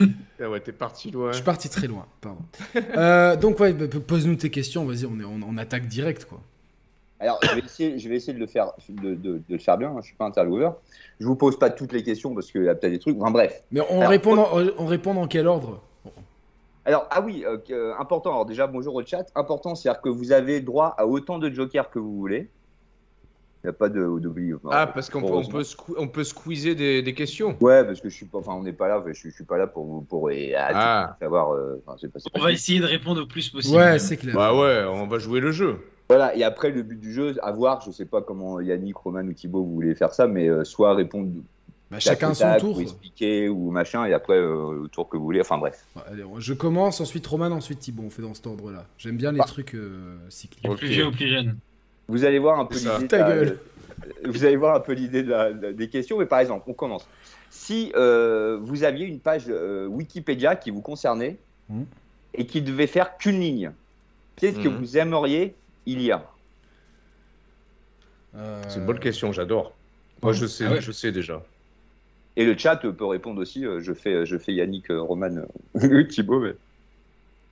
Ah 0.42 0.50
ouais, 0.50 0.60
t'es 0.60 0.72
parti 0.72 1.10
loin. 1.10 1.30
Je 1.30 1.36
suis 1.36 1.44
parti 1.44 1.68
très 1.68 1.86
loin, 1.86 2.06
pardon. 2.20 2.40
Euh, 2.96 3.36
donc, 3.36 3.60
ouais, 3.60 3.72
bah, 3.72 3.86
pose-nous 4.06 4.34
tes 4.36 4.50
questions, 4.50 4.84
vas-y, 4.84 5.06
on, 5.06 5.18
est, 5.20 5.24
on, 5.24 5.40
on 5.46 5.56
attaque 5.56 5.86
direct, 5.86 6.24
quoi. 6.24 6.40
Alors, 7.20 7.38
je 7.42 7.54
vais 7.54 7.60
essayer, 7.64 7.98
je 7.98 8.08
vais 8.08 8.16
essayer 8.16 8.34
de 8.34 8.38
le 8.40 8.46
faire, 8.46 8.72
de, 8.88 9.14
de- 9.14 9.38
de 9.38 9.42
le 9.48 9.58
faire 9.58 9.78
bien. 9.78 9.90
hein, 9.90 9.96
Je 10.00 10.06
suis 10.06 10.16
pas 10.16 10.26
intervieweur. 10.26 10.76
Je 11.20 11.26
vous 11.26 11.36
pose 11.36 11.58
pas 11.58 11.70
toutes 11.70 11.92
les 11.92 12.02
questions 12.02 12.34
parce 12.34 12.50
qu'il 12.50 12.64
y 12.64 12.68
a 12.68 12.74
peut-être 12.74 12.92
des 12.92 12.98
trucs. 12.98 13.16
Enfin 13.20 13.30
bref. 13.30 13.62
Mais 13.70 13.80
on, 13.88 13.98
Alors, 14.00 14.10
répond, 14.10 14.34
dans, 14.36 14.48
on 14.78 14.86
répond 14.86 15.14
dans 15.14 15.26
quel 15.28 15.46
ordre? 15.46 15.80
Alors, 16.84 17.06
ah 17.10 17.22
oui, 17.22 17.44
euh, 17.46 17.56
que- 17.56 17.98
important. 17.98 18.30
Alors 18.30 18.44
déjà, 18.44 18.66
bonjour 18.66 18.94
au 18.96 19.02
chat. 19.06 19.24
Important, 19.36 19.74
c'est-à-dire 19.74 20.02
que 20.02 20.10
vous 20.10 20.32
avez 20.32 20.60
droit 20.60 20.94
à 20.98 21.06
autant 21.06 21.38
de 21.38 21.48
jokers 21.50 21.88
que 21.88 21.98
vous 21.98 22.14
voulez. 22.16 22.50
Il 23.64 23.68
n'y 23.68 23.70
a 23.70 23.72
pas 23.72 23.88
de 23.88 24.18
d'oubli. 24.20 24.52
Ah, 24.70 24.86
parce 24.86 25.08
qu'on 25.08 25.22
peut, 25.22 25.32
on 25.32 25.42
peut, 25.46 25.62
on 25.96 26.06
peut 26.06 26.22
squeezer 26.22 26.74
des, 26.74 27.00
des 27.00 27.14
questions. 27.14 27.56
Ouais, 27.62 27.82
parce 27.82 27.98
que 28.02 28.10
je 28.10 28.14
suis 28.14 28.26
pas. 28.26 28.36
Enfin, 28.36 28.52
on 28.52 28.62
n'est 28.62 28.74
pas 28.74 28.88
là. 28.88 29.02
Je, 29.06 29.14
je 29.14 29.30
suis 29.30 29.44
pas 29.44 29.56
là 29.56 29.66
pour 29.66 29.86
vous 29.86 30.02
pour 30.02 30.30
et, 30.30 30.54
à 30.54 30.68
Ah. 30.74 31.16
savoir. 31.18 31.52
euh, 31.54 31.82
pas. 31.86 31.96
On 32.02 32.30
pas- 32.38 32.44
va 32.44 32.52
essayer 32.52 32.78
de 32.78 32.84
répondre 32.84 33.22
au 33.22 33.26
plus 33.26 33.48
possible. 33.48 33.78
Ouais, 33.78 33.98
c'est 33.98 34.18
clair. 34.18 34.34
Bah 34.34 34.54
ouais, 34.54 34.84
on 34.86 35.06
va 35.06 35.18
jouer 35.18 35.40
le 35.40 35.50
jeu. 35.50 35.78
Voilà. 36.10 36.36
Et 36.36 36.44
après, 36.44 36.70
le 36.72 36.82
but 36.82 37.00
du 37.00 37.10
jeu, 37.14 37.36
à 37.42 37.52
voir. 37.52 37.80
Je 37.80 37.90
sais 37.90 38.04
pas 38.04 38.20
comment 38.20 38.60
Yannick, 38.60 38.96
Roman 38.98 39.22
ou 39.22 39.32
Thibaut 39.32 39.62
vous 39.64 39.72
voulez 39.72 39.94
faire 39.94 40.12
ça, 40.12 40.26
mais 40.26 40.46
euh, 40.46 40.62
soit 40.62 40.94
répondre 40.94 41.30
Bah, 41.90 41.98
chacun 42.00 42.32
au 42.32 42.34
son 42.34 42.54
tour. 42.58 42.76
ou 42.76 42.80
expliquer 42.82 43.48
ou 43.48 43.70
machin, 43.70 44.04
et 44.04 44.12
après 44.12 44.36
euh, 44.36 44.82
au 44.82 44.88
tour 44.88 45.08
que 45.08 45.16
vous 45.16 45.24
voulez. 45.24 45.40
Enfin 45.40 45.56
bref. 45.56 45.86
Ouais, 45.96 46.02
allez, 46.08 46.24
je 46.36 46.52
commence, 46.52 47.00
ensuite 47.00 47.26
Roman, 47.26 47.46
ensuite 47.46 47.78
Thibaut. 47.78 48.02
On 48.04 48.10
fait 48.10 48.20
dans 48.20 48.34
cet 48.34 48.46
ordre-là. 48.46 48.84
J'aime 48.98 49.16
bien 49.16 49.32
les 49.32 49.38
Bah. 49.38 49.44
trucs 49.46 49.74
euh, 49.74 50.16
cycliques. 50.28 50.68
Du 50.68 50.76
plus 50.76 50.88
vieux 50.88 51.06
au 51.06 51.12
plus 51.12 51.28
jeune. 51.28 51.56
Vous 52.08 52.24
allez 52.24 52.38
voir 52.38 52.58
un 52.60 52.64
peu 52.66 52.76
l'idée. 52.76 53.08
Ta 53.08 53.18
de 53.18 53.22
la- 53.22 53.28
gueule. 53.36 53.58
Vous 54.26 54.44
allez 54.44 54.56
voir 54.56 54.74
un 54.76 54.80
peu 54.80 54.92
l'idée 54.92 55.22
de 55.22 55.30
la- 55.30 55.52
de- 55.52 55.72
des 55.72 55.88
questions, 55.88 56.18
mais 56.18 56.26
par 56.26 56.40
exemple, 56.40 56.64
on 56.68 56.74
commence. 56.74 57.06
Si 57.50 57.92
euh, 57.96 58.58
vous 58.60 58.84
aviez 58.84 59.06
une 59.06 59.20
page 59.20 59.44
euh, 59.48 59.86
Wikipédia 59.86 60.56
qui 60.56 60.70
vous 60.70 60.82
concernait 60.82 61.36
Mhm. 61.70 61.86
et 62.34 62.46
qui 62.46 62.60
devait 62.60 62.86
faire 62.86 63.16
qu'une 63.16 63.40
ligne, 63.40 63.70
qu'est-ce 64.36 64.58
que 64.58 64.68
Mhm. 64.68 64.76
vous 64.76 64.98
aimeriez 64.98 65.54
y 65.86 65.94
lire 65.94 66.20
Euh, 68.36 68.62
C'est 68.68 68.80
une 68.80 68.86
bonne 68.86 68.98
question, 68.98 69.32
j'adore. 69.32 69.72
Moi, 70.22 70.32
je 70.32 70.46
sais, 70.46 70.64
Ah 70.66 70.72
ouais. 70.72 70.80
je 70.80 70.90
sais 70.92 71.12
déjà. 71.12 71.42
Et 72.36 72.44
le 72.44 72.58
chat 72.58 72.76
peut 72.76 73.04
répondre 73.06 73.40
aussi. 73.40 73.64
je 73.78 73.92
fais, 73.94 74.26
je 74.26 74.36
fais 74.36 74.52
Yannick, 74.52 74.86
Roman, 74.90 75.42
Thibaut. 76.10 76.40
Mais... 76.40 76.54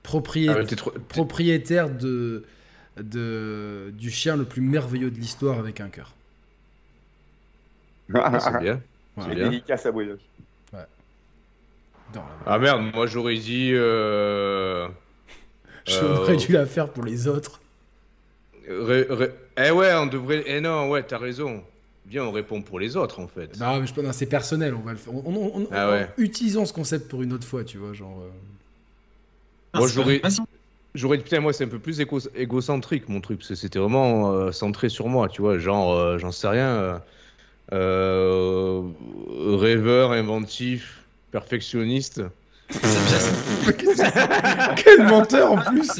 proprié- 0.02 0.48
Ah, 0.50 0.64
trop- 0.76 0.90
propriétaire 1.08 1.88
de, 1.88 2.44
de, 2.98 3.92
du 3.96 4.10
chien 4.10 4.36
le 4.36 4.44
plus 4.44 4.60
merveilleux 4.62 5.10
de 5.10 5.18
l'histoire 5.18 5.58
avec 5.58 5.80
un 5.80 5.88
cœur. 5.88 6.12
Ah, 8.14 8.38
c'est 8.40 8.58
bien. 8.60 8.80
Voilà. 9.16 9.30
C'est 9.30 9.36
bien. 9.36 9.50
Dédicace 9.50 9.86
à 9.86 9.92
Brioche. 9.92 10.20
Non, 12.14 12.20
là, 12.20 12.26
Ah 12.44 12.58
merde, 12.58 12.82
moi 12.94 13.06
j'aurais 13.06 13.36
dit. 13.36 13.70
Euh... 13.72 14.86
J'aurais 15.86 16.34
euh, 16.34 16.36
dû 16.36 16.52
la 16.52 16.66
faire 16.66 16.90
pour 16.90 17.04
les 17.04 17.26
autres. 17.26 17.60
ré- 18.68 19.06
ré- 19.08 19.32
Eh 19.56 19.70
ouais, 19.70 19.94
on 19.94 20.06
devrait. 20.06 20.44
Eh 20.46 20.60
non, 20.60 20.90
ouais, 20.90 21.02
t'as 21.02 21.16
raison. 21.18 21.64
Viens, 22.06 22.24
on 22.24 22.30
répond 22.32 22.60
pour 22.62 22.78
les 22.78 22.96
autres 22.96 23.18
en 23.20 23.28
fait. 23.28 23.58
Non, 23.58 23.80
mais 23.80 23.86
je 23.86 24.00
non, 24.00 24.12
c'est 24.12 24.26
personnel, 24.26 24.74
on 24.74 24.80
va 24.80 24.92
le 24.92 24.98
faire. 24.98 25.14
On, 25.14 25.22
on- 25.26 25.62
on- 25.62 25.68
Ah 25.72 25.90
ouais. 25.90 26.08
Utilisons 26.18 26.66
ce 26.66 26.72
concept 26.72 27.08
pour 27.08 27.22
une 27.22 27.32
autre 27.32 27.46
fois, 27.46 27.64
tu 27.64 27.78
vois, 27.78 27.94
genre. 27.94 28.20
euh, 28.20 28.28
Moi, 29.78 29.86
Ah, 29.88 29.92
j'aurais- 29.92 30.18
pas. 30.18 30.28
J'aurais 30.94 31.16
dit, 31.16 31.24
putain, 31.24 31.40
moi 31.40 31.52
c'est 31.52 31.64
un 31.64 31.68
peu 31.68 31.78
plus 31.78 32.00
égo- 32.00 32.28
égocentrique 32.36 33.08
mon 33.08 33.20
truc, 33.20 33.38
parce 33.38 33.48
que 33.48 33.54
c'était 33.54 33.78
vraiment 33.78 34.32
euh, 34.32 34.52
centré 34.52 34.88
sur 34.90 35.08
moi, 35.08 35.28
tu 35.28 35.40
vois, 35.40 35.58
genre, 35.58 35.94
euh, 35.94 36.18
j'en 36.18 36.32
sais 36.32 36.48
rien. 36.48 37.00
euh, 37.72 38.82
rêveur, 39.56 40.12
inventif, 40.12 41.04
perfectionniste. 41.30 42.22
Quel 44.76 45.02
menteur 45.06 45.52
en 45.52 45.58
plus 45.58 45.90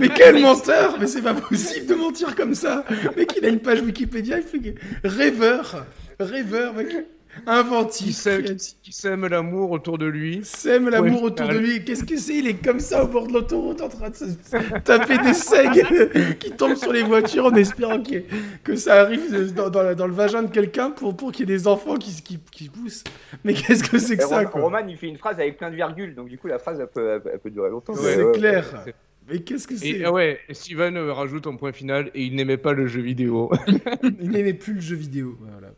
Mais 0.00 0.08
quel 0.08 0.40
menteur 0.40 0.96
Mais 1.00 1.06
c'est 1.06 1.22
pas 1.22 1.34
possible 1.34 1.86
de 1.86 1.94
mentir 1.94 2.34
comme 2.36 2.54
ça 2.54 2.84
Mec, 3.16 3.34
il 3.36 3.44
a 3.44 3.48
une 3.48 3.58
page 3.60 3.80
Wikipédia, 3.82 4.38
il 4.38 4.44
fait 4.44 4.58
que- 4.58 4.78
rêveur, 5.08 5.84
rêveur, 6.20 6.74
mec, 6.74 6.88
Qui 7.34 7.50
inventif, 7.50 8.14
sème, 8.14 8.44
qui 8.82 8.92
sème 8.92 9.26
l'amour 9.26 9.70
autour 9.70 9.98
de 9.98 10.06
lui. 10.06 10.40
sème 10.44 10.88
l'amour 10.88 11.22
Ouais, 11.22 11.26
autour 11.28 11.48
de 11.48 11.58
lui. 11.58 11.84
Qu'est-ce 11.84 12.04
que 12.04 12.16
c'est? 12.16 12.36
Il 12.36 12.46
est 12.46 12.62
comme 12.64 12.80
ça 12.80 13.04
au 13.04 13.08
bord 13.08 13.26
de 13.26 13.32
l'autoroute 13.32 13.80
en 13.80 13.88
train 13.88 14.10
de 14.10 14.14
se 14.14 14.24
taper 14.84 15.18
des 15.18 15.34
seigles 15.34 16.36
qui 16.38 16.50
tombent 16.52 16.76
sur 16.76 16.92
les 16.92 17.02
voitures 17.02 17.46
en 17.46 17.54
espérant 17.54 18.02
ait- 18.04 18.24
que 18.62 18.76
ça 18.76 19.00
arrive 19.00 19.52
dans, 19.54 19.68
dans 19.70 19.82
la- 19.82 19.94
dans 19.94 20.06
le 20.06 20.12
vagin 20.14 20.42
de 20.42 20.50
quelqu'un 20.50 20.90
pour, 20.90 21.16
pour 21.16 21.32
qu'il 21.32 21.48
y 21.48 21.52
ait 21.52 21.56
des 21.56 21.66
enfants 21.66 21.96
qui, 21.96 22.14
qui, 22.22 22.38
qui 22.50 22.68
poussent. 22.68 23.04
Mais 23.44 23.54
qu'est-ce 23.54 23.84
que 23.84 23.98
c'est 23.98 24.16
que 24.16 24.22
Et 24.22 24.26
ça 24.26 24.38
Roman, 24.38 24.50
quoi? 24.50 24.60
Roman, 24.62 24.78
il 24.88 24.96
fait 24.96 25.08
une 25.08 25.18
phrase 25.18 25.34
avec 25.40 25.58
plein 25.58 25.70
de 25.70 25.76
virgules, 25.76 26.14
donc 26.14 26.28
du 26.28 26.38
coup, 26.38 26.46
la 26.46 26.58
phrase, 26.58 26.78
elle 26.80 26.86
peut, 26.86 27.20
elle 27.32 27.38
peut- 27.40 27.50
durer 27.50 27.70
longtemps. 27.70 27.94
C'est 27.94 28.32
clair. 28.32 28.84
Mais 29.30 29.38
qu'est-ce 29.40 29.66
que 29.66 29.74
c'est? 29.76 29.88
Et 29.88 30.04
ah 30.04 30.12
ouais, 30.12 30.38
Steven 30.50 30.98
rajoute 31.10 31.46
un 31.46 31.56
point 31.56 31.72
final 31.72 32.10
et 32.14 32.24
il 32.24 32.36
n'aimait 32.36 32.58
pas 32.58 32.74
le 32.74 32.86
jeu 32.86 33.00
vidéo. 33.00 33.50
Il 34.20 34.30
n'aimait 34.30 34.52
plus 34.52 34.74
le 34.74 34.80
jeu 34.82 34.96
vidéo. 34.96 35.38
Voilà. 35.40 35.72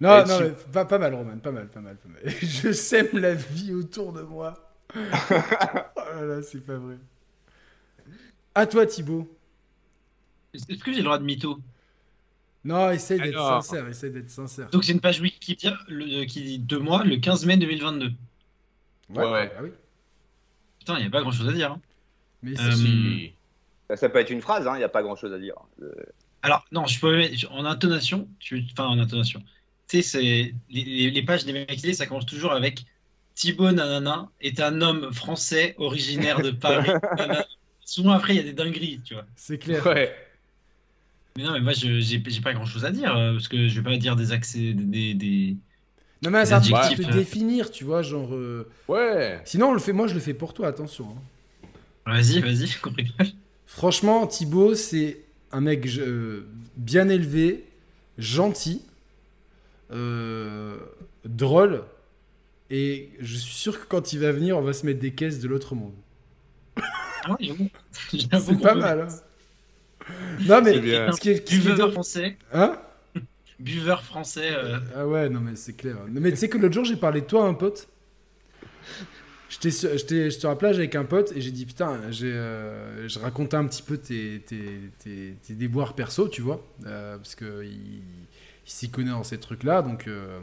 Non, 0.00 0.24
non, 0.26 0.40
mais 0.40 0.50
pas, 0.72 0.84
pas 0.84 0.98
mal, 0.98 1.14
Roman, 1.14 1.38
pas 1.38 1.50
mal, 1.50 1.68
pas 1.68 1.80
mal, 1.80 1.96
pas 1.96 2.08
mal. 2.08 2.20
Je 2.40 2.72
sème 2.72 3.08
la 3.18 3.34
vie 3.34 3.72
autour 3.74 4.12
de 4.12 4.22
moi. 4.22 4.72
oh 4.94 4.98
là 5.00 6.22
là, 6.24 6.42
c'est 6.42 6.64
pas 6.64 6.76
vrai. 6.76 6.96
À 8.54 8.66
toi, 8.66 8.86
Thibaut. 8.86 9.28
Est-ce 10.54 10.82
que 10.82 10.92
j'ai 10.92 10.98
le 10.98 11.04
droit 11.04 11.18
de 11.18 11.24
mytho? 11.24 11.58
Non, 12.64 12.90
essaye 12.90 13.20
d'être 13.20 13.34
Alors. 13.36 13.62
sincère, 13.62 13.86
essaye 13.88 14.10
d'être 14.10 14.30
sincère. 14.30 14.68
Donc 14.70 14.84
c'est 14.84 14.92
une 14.92 15.00
page 15.00 15.20
Wikipédia 15.20 15.76
le- 15.88 16.24
qui 16.24 16.42
dit 16.42 16.58
de 16.58 16.76
moi 16.76 17.04
le 17.04 17.16
15 17.18 17.46
mai 17.46 17.56
2022. 17.56 18.10
Ouais, 19.10 19.30
ouais. 19.30 19.52
ah 19.56 19.62
oui. 19.62 19.70
Putain, 20.78 20.96
il 20.98 21.02
n'y 21.02 21.06
a 21.06 21.10
pas 21.10 21.20
grand 21.20 21.32
chose 21.32 21.48
à 21.48 21.52
dire. 21.52 21.72
hein. 21.72 21.80
Mais 22.42 22.58
Euh, 22.60 22.72
Si. 22.72 23.32
Ça, 23.88 23.96
ça 23.96 24.08
peut 24.08 24.18
être 24.18 24.30
une 24.30 24.42
phrase, 24.42 24.68
il 24.74 24.78
n'y 24.78 24.84
a 24.84 24.88
pas 24.88 25.02
grand 25.02 25.16
chose 25.16 25.32
à 25.32 25.38
dire. 25.38 25.54
Euh, 25.82 25.92
Alors, 26.42 26.64
non, 26.72 26.86
je 26.86 26.98
peux 27.00 27.16
mettre 27.16 27.50
en 27.52 27.64
intonation. 27.64 28.28
Tu... 28.38 28.64
Enfin, 28.72 28.86
en 28.86 28.98
intonation. 28.98 29.42
Tu 29.88 30.02
sais, 30.02 30.02
c'est 30.02 30.54
les, 30.70 31.22
pages 31.22 31.44
des 31.44 31.52
mecs, 31.52 31.80
ça 31.94 32.06
commence 32.06 32.26
toujours 32.26 32.52
avec 32.52 32.84
Thibaut 33.34 33.70
Nanana 33.72 34.28
est 34.40 34.60
un 34.60 34.80
homme 34.82 35.12
français 35.12 35.74
originaire 35.78 36.40
de 36.42 36.50
Paris. 36.50 36.90
Souvent 37.84 38.12
après, 38.12 38.34
il 38.34 38.36
y 38.36 38.40
a 38.40 38.42
des 38.42 38.52
dingueries, 38.52 39.00
tu 39.02 39.14
vois. 39.14 39.24
c'est 39.36 39.58
clair. 39.58 39.84
Ouais. 39.86 40.14
Mais 41.36 41.44
non, 41.44 41.52
mais 41.52 41.60
moi, 41.60 41.72
je 41.72 42.00
j'ai 42.00 42.18
pas 42.40 42.52
grand 42.52 42.66
chose 42.66 42.84
à 42.84 42.90
dire 42.90 43.16
euh, 43.16 43.32
parce 43.32 43.48
que 43.48 43.68
je 43.68 43.80
vais 43.80 43.90
pas 43.90 43.96
dire 43.96 44.16
des 44.16 44.32
accès, 44.32 44.72
des. 44.74 45.14
des... 45.14 45.56
Non, 46.22 46.30
mais 46.30 46.44
c'est 46.44 46.52
un 46.54 46.60
truc 46.60 46.72
pour 46.72 46.80
Adjectif, 46.80 47.06
te 47.06 47.12
euh. 47.12 47.16
définir, 47.16 47.70
tu 47.70 47.84
vois, 47.84 48.02
genre. 48.02 48.34
euh, 48.34 48.68
Ouais. 48.88 49.40
Sinon, 49.44 49.68
on 49.68 49.72
le 49.72 49.78
fait, 49.78 49.92
moi, 49.92 50.08
je 50.08 50.14
le 50.14 50.20
fais 50.20 50.34
pour 50.34 50.52
toi, 50.52 50.66
attention. 50.66 51.16
hein. 51.16 51.68
Vas-y, 52.12 52.40
vas-y. 52.40 52.68
Franchement, 53.66 54.26
Thibaut, 54.26 54.74
c'est 54.74 55.20
un 55.52 55.60
mec 55.60 55.86
euh, 55.98 56.48
bien 56.76 57.08
élevé, 57.08 57.64
gentil, 58.18 58.82
euh, 59.90 60.76
drôle, 61.24 61.84
et 62.70 63.10
je 63.20 63.36
suis 63.36 63.54
sûr 63.54 63.80
que 63.80 63.86
quand 63.86 64.12
il 64.12 64.20
va 64.20 64.32
venir, 64.32 64.56
on 64.58 64.62
va 64.62 64.72
se 64.72 64.84
mettre 64.86 65.00
des 65.00 65.12
caisses 65.12 65.40
de 65.40 65.48
l'autre 65.48 65.74
monde. 65.74 65.94
Ah 67.24 67.32
ouais, 67.40 67.70
C'est 68.12 68.60
pas 68.60 68.74
mal. 68.74 69.00
Hein 69.02 69.08
non, 70.40 70.62
mais 70.62 70.78
bien. 70.78 71.12
ce 71.12 71.20
qui 71.20 71.30
est, 71.30 71.44
qui 71.44 71.56
est 71.56 71.58
Buveur 71.58 71.92
français, 71.92 72.36
Hein? 72.52 72.78
Buveur 73.58 74.02
français. 74.04 74.50
euh, 74.52 74.78
Ah 74.94 75.06
ouais, 75.06 75.28
non, 75.28 75.40
mais 75.40 75.56
c'est 75.56 75.74
clair. 75.74 75.96
Non, 76.08 76.20
mais 76.20 76.30
tu 76.30 76.36
sais 76.36 76.48
que 76.48 76.58
l'autre 76.58 76.74
jour, 76.74 76.84
j'ai 76.84 76.96
parlé 76.96 77.20
de 77.22 77.26
toi 77.26 77.44
à 77.44 77.48
un 77.48 77.54
pote. 77.54 77.88
J'étais 79.50 79.70
sur, 79.70 79.90
j'étais 79.96 80.30
sur 80.30 80.48
la 80.50 80.56
plage 80.56 80.76
avec 80.78 80.94
un 80.94 81.04
pote 81.04 81.32
et 81.34 81.40
j'ai 81.40 81.50
dit 81.50 81.64
putain, 81.64 81.98
j'ai, 82.10 82.30
euh, 82.32 83.08
je 83.08 83.18
racontais 83.18 83.56
un 83.56 83.66
petit 83.66 83.82
peu 83.82 83.96
tes, 83.96 84.40
tes, 84.46 84.90
tes, 85.02 85.34
tes 85.42 85.54
déboires 85.54 85.94
perso, 85.94 86.28
tu 86.28 86.42
vois, 86.42 86.62
euh, 86.86 87.16
parce 87.16 87.34
que 87.34 87.64
il, 87.64 88.02
il 88.68 88.70
s'y 88.70 88.88
connaît 88.90 89.10
dans 89.10 89.24
ces 89.24 89.38
trucs-là, 89.40 89.82
donc. 89.82 90.06
euh, 90.06 90.38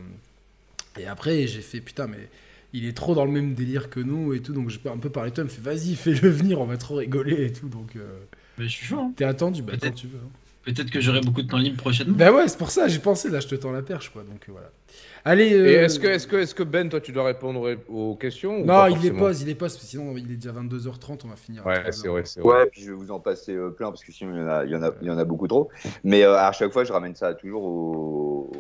et 0.98 1.06
après, 1.08 1.48
j'ai 1.48 1.62
fait 1.62 1.80
putain, 1.82 2.08
mais 2.08 2.30
il 2.74 2.86
est 2.86 2.94
trop 2.98 3.16
dans 3.16 3.26
le 3.26 3.32
même 3.32 3.54
délire 3.54 3.90
que 3.90 4.00
nous 4.02 4.34
et 4.34 4.42
tout. 4.42 4.54
Donc 4.54 4.70
j'ai 4.70 4.80
un 4.90 4.98
peu 4.98 5.10
parlé 5.10 5.30
de 5.30 5.36
toi, 5.36 5.44
il 5.44 5.48
me 5.48 5.52
fait 5.52 5.62
vas-y, 5.62 5.96
fais-le 5.96 6.30
venir, 6.30 6.60
on 6.60 6.66
va 6.66 6.78
trop 6.78 6.96
rigoler 6.96 7.46
et 7.46 7.54
tout. 7.54 7.70
Donc 7.70 7.96
euh, 7.96 8.20
Mais 8.58 8.66
je 8.66 8.70
suis 8.70 8.86
chaud. 8.88 9.00
hein. 9.00 9.14
t'es 9.16 9.26
attendu, 9.26 9.62
bah 9.62 9.74
quand 9.80 9.92
tu 9.92 10.08
veux. 10.08 10.20
hein. 10.20 10.30
Peut-être 10.66 10.90
que 10.90 11.00
j'aurai 11.00 11.22
beaucoup 11.22 11.44
de 11.44 11.48
temps 11.48 11.58
libre 11.58 11.78
prochainement. 11.78 12.16
Bah 12.18 12.32
ouais, 12.32 12.48
c'est 12.48 12.58
pour 12.58 12.72
ça, 12.72 12.88
j'ai 12.88 13.00
pensé, 13.00 13.30
là 13.30 13.40
je 13.40 13.48
te 13.48 13.56
tends 13.56 13.72
la 13.72 13.84
perche 13.84 14.10
quoi. 14.10 14.24
Donc 14.24 14.42
euh, 14.50 14.52
voilà. 14.52 14.72
Allez. 15.24 15.54
euh, 15.54 15.68
Et 15.68 15.74
est-ce 15.74 16.00
que, 16.00 16.08
est 16.08 16.28
que, 16.28 16.36
est 16.38 16.54
que 16.54 16.64
Ben, 16.64 16.88
toi, 16.90 17.02
tu 17.02 17.12
dois 17.12 17.24
répondre 17.26 17.76
aux 17.88 18.16
questions 18.16 18.58
ou 18.58 18.60
Non, 18.62 18.66
pas 18.68 18.90
il 18.90 19.00
les 19.00 19.12
pose, 19.12 19.42
il 19.42 19.48
les 19.48 19.56
pose, 19.56 19.74
parce 19.74 19.84
que 19.84 19.90
sinon 19.90 20.16
il 20.18 20.32
est 20.32 20.36
déjà 20.36 20.52
22h30, 20.54 21.22
on 21.26 21.28
va 21.30 21.36
finir. 21.36 21.66
Ouais, 21.66 21.80
3 21.80 21.92
c'est 21.92 22.08
vrai, 22.08 22.22
c'est 22.26 22.42
vrai. 22.42 22.60
Ouais, 22.64 22.66
puis 22.72 22.82
je 22.82 22.88
vais 22.92 22.96
vous 22.98 23.12
en 23.12 23.20
passer 23.20 23.54
euh, 23.54 23.70
plein 23.70 23.90
parce 23.90 24.04
que 24.04 24.12
sinon 24.12 24.36
il 24.36 24.40
y 24.40 24.44
en 24.44 24.48
a, 24.48 24.66
il 24.66 24.72
y 24.72 24.76
en 24.76 24.84
a, 24.84 24.92
il 25.02 25.08
y 25.08 25.12
en 25.12 25.18
a 25.18 25.24
beaucoup 25.26 25.48
trop. 25.48 25.70
Mais 26.04 26.24
euh, 26.24 26.38
à 26.38 26.52
chaque 26.52 26.72
fois, 26.72 26.84
je 26.84 26.94
ramène 26.94 27.16
ça 27.16 27.34
toujours 27.34 27.64
aux, 27.64 28.52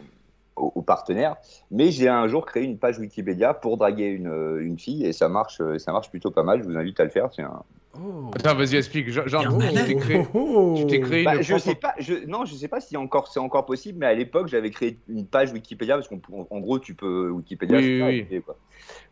aux- 0.55 0.71
aux 0.75 0.81
partenaires. 0.81 1.35
Mais 1.71 1.91
j'ai 1.91 2.07
un 2.07 2.27
jour 2.27 2.45
créé 2.45 2.63
une 2.63 2.77
page 2.77 2.97
Wikipédia 2.99 3.53
pour 3.53 3.77
draguer 3.77 4.05
une, 4.07 4.27
euh, 4.27 4.59
une 4.63 4.79
fille 4.79 5.05
et 5.05 5.13
ça 5.13 5.29
marche, 5.29 5.59
euh, 5.61 5.77
ça 5.77 5.91
marche 5.91 6.09
plutôt 6.09 6.31
pas 6.31 6.43
mal. 6.43 6.61
Je 6.63 6.67
vous 6.67 6.77
invite 6.77 6.99
à 6.99 7.03
le 7.03 7.09
faire. 7.09 7.29
C'est 7.35 7.41
un... 7.43 7.61
Oh. 7.97 8.29
Attends, 8.35 8.55
vas-y, 8.55 8.75
explique. 8.75 9.07
Y 9.07 9.19
en 9.35 9.57
tu 9.57 9.65
a 9.77 9.83
t'es 9.85 9.95
créé, 9.95 10.25
Oh, 10.33 10.37
oh, 10.53 10.75
tu 10.77 10.85
t'es 10.87 10.99
créé 10.99 11.23
Bah, 11.23 11.35
une 11.37 11.41
je 11.43 11.57
sais 11.57 11.75
pas, 11.75 11.93
je, 11.97 12.25
non, 12.27 12.43
je 12.43 12.53
sais 12.55 12.67
pas 12.67 12.81
si 12.81 12.97
encore 12.97 13.29
c'est 13.29 13.39
encore 13.39 13.65
possible, 13.65 13.99
mais 13.99 14.05
à 14.05 14.13
l'époque 14.13 14.49
j'avais 14.49 14.69
créé 14.69 14.97
une 15.07 15.25
page 15.25 15.53
Wikipédia 15.53 15.95
parce 15.95 16.09
qu'en 16.09 16.19
en 16.49 16.59
gros 16.59 16.77
tu 16.79 16.93
peux 16.93 17.29
Wikipédia 17.29 17.77
Oui, 17.77 18.25
oui, 18.29 18.41
quoi. 18.41 18.57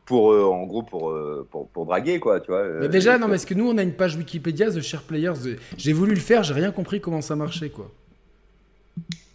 pour 0.06 0.34
euh, 0.34 0.44
en 0.44 0.64
gros 0.66 0.84
pour, 0.84 1.12
euh, 1.12 1.48
pour 1.50 1.70
pour 1.70 1.86
draguer 1.86 2.20
quoi, 2.20 2.42
tu 2.42 2.52
vois. 2.52 2.66
Mais 2.82 2.90
déjà, 2.90 3.18
non, 3.18 3.30
mais 3.30 3.36
est-ce 3.36 3.48
que 3.48 3.54
nous 3.54 3.70
on 3.70 3.78
a 3.78 3.84
une 3.84 3.94
page 3.94 4.18
Wikipédia 4.18 4.70
The 4.70 4.82
Share 4.82 5.04
Players 5.04 5.56
J'ai 5.78 5.94
voulu 5.94 6.14
le 6.14 6.20
faire, 6.20 6.44
j'ai 6.44 6.54
rien 6.54 6.72
compris 6.74 7.00
comment 7.00 7.22
ça 7.22 7.38
marchait 7.38 7.70
quoi. 7.70 7.90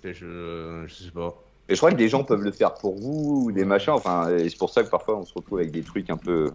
Je, 0.04 0.84
je 0.86 0.94
sais 0.94 1.10
pas. 1.10 1.34
Et 1.68 1.74
je 1.74 1.76
crois 1.78 1.90
que 1.90 1.96
des 1.96 2.08
gens 2.08 2.24
peuvent 2.24 2.42
le 2.42 2.50
faire 2.50 2.74
pour 2.74 2.94
vous 2.96 3.44
ou 3.46 3.52
des 3.52 3.64
machins. 3.64 3.92
Enfin, 3.92 4.28
et 4.30 4.48
c'est 4.48 4.56
pour 4.58 4.70
ça 4.70 4.82
que 4.82 4.88
parfois 4.88 5.16
on 5.18 5.24
se 5.24 5.34
retrouve 5.34 5.58
avec 5.58 5.70
des 5.70 5.82
trucs 5.82 6.08
un 6.10 6.16
peu 6.16 6.50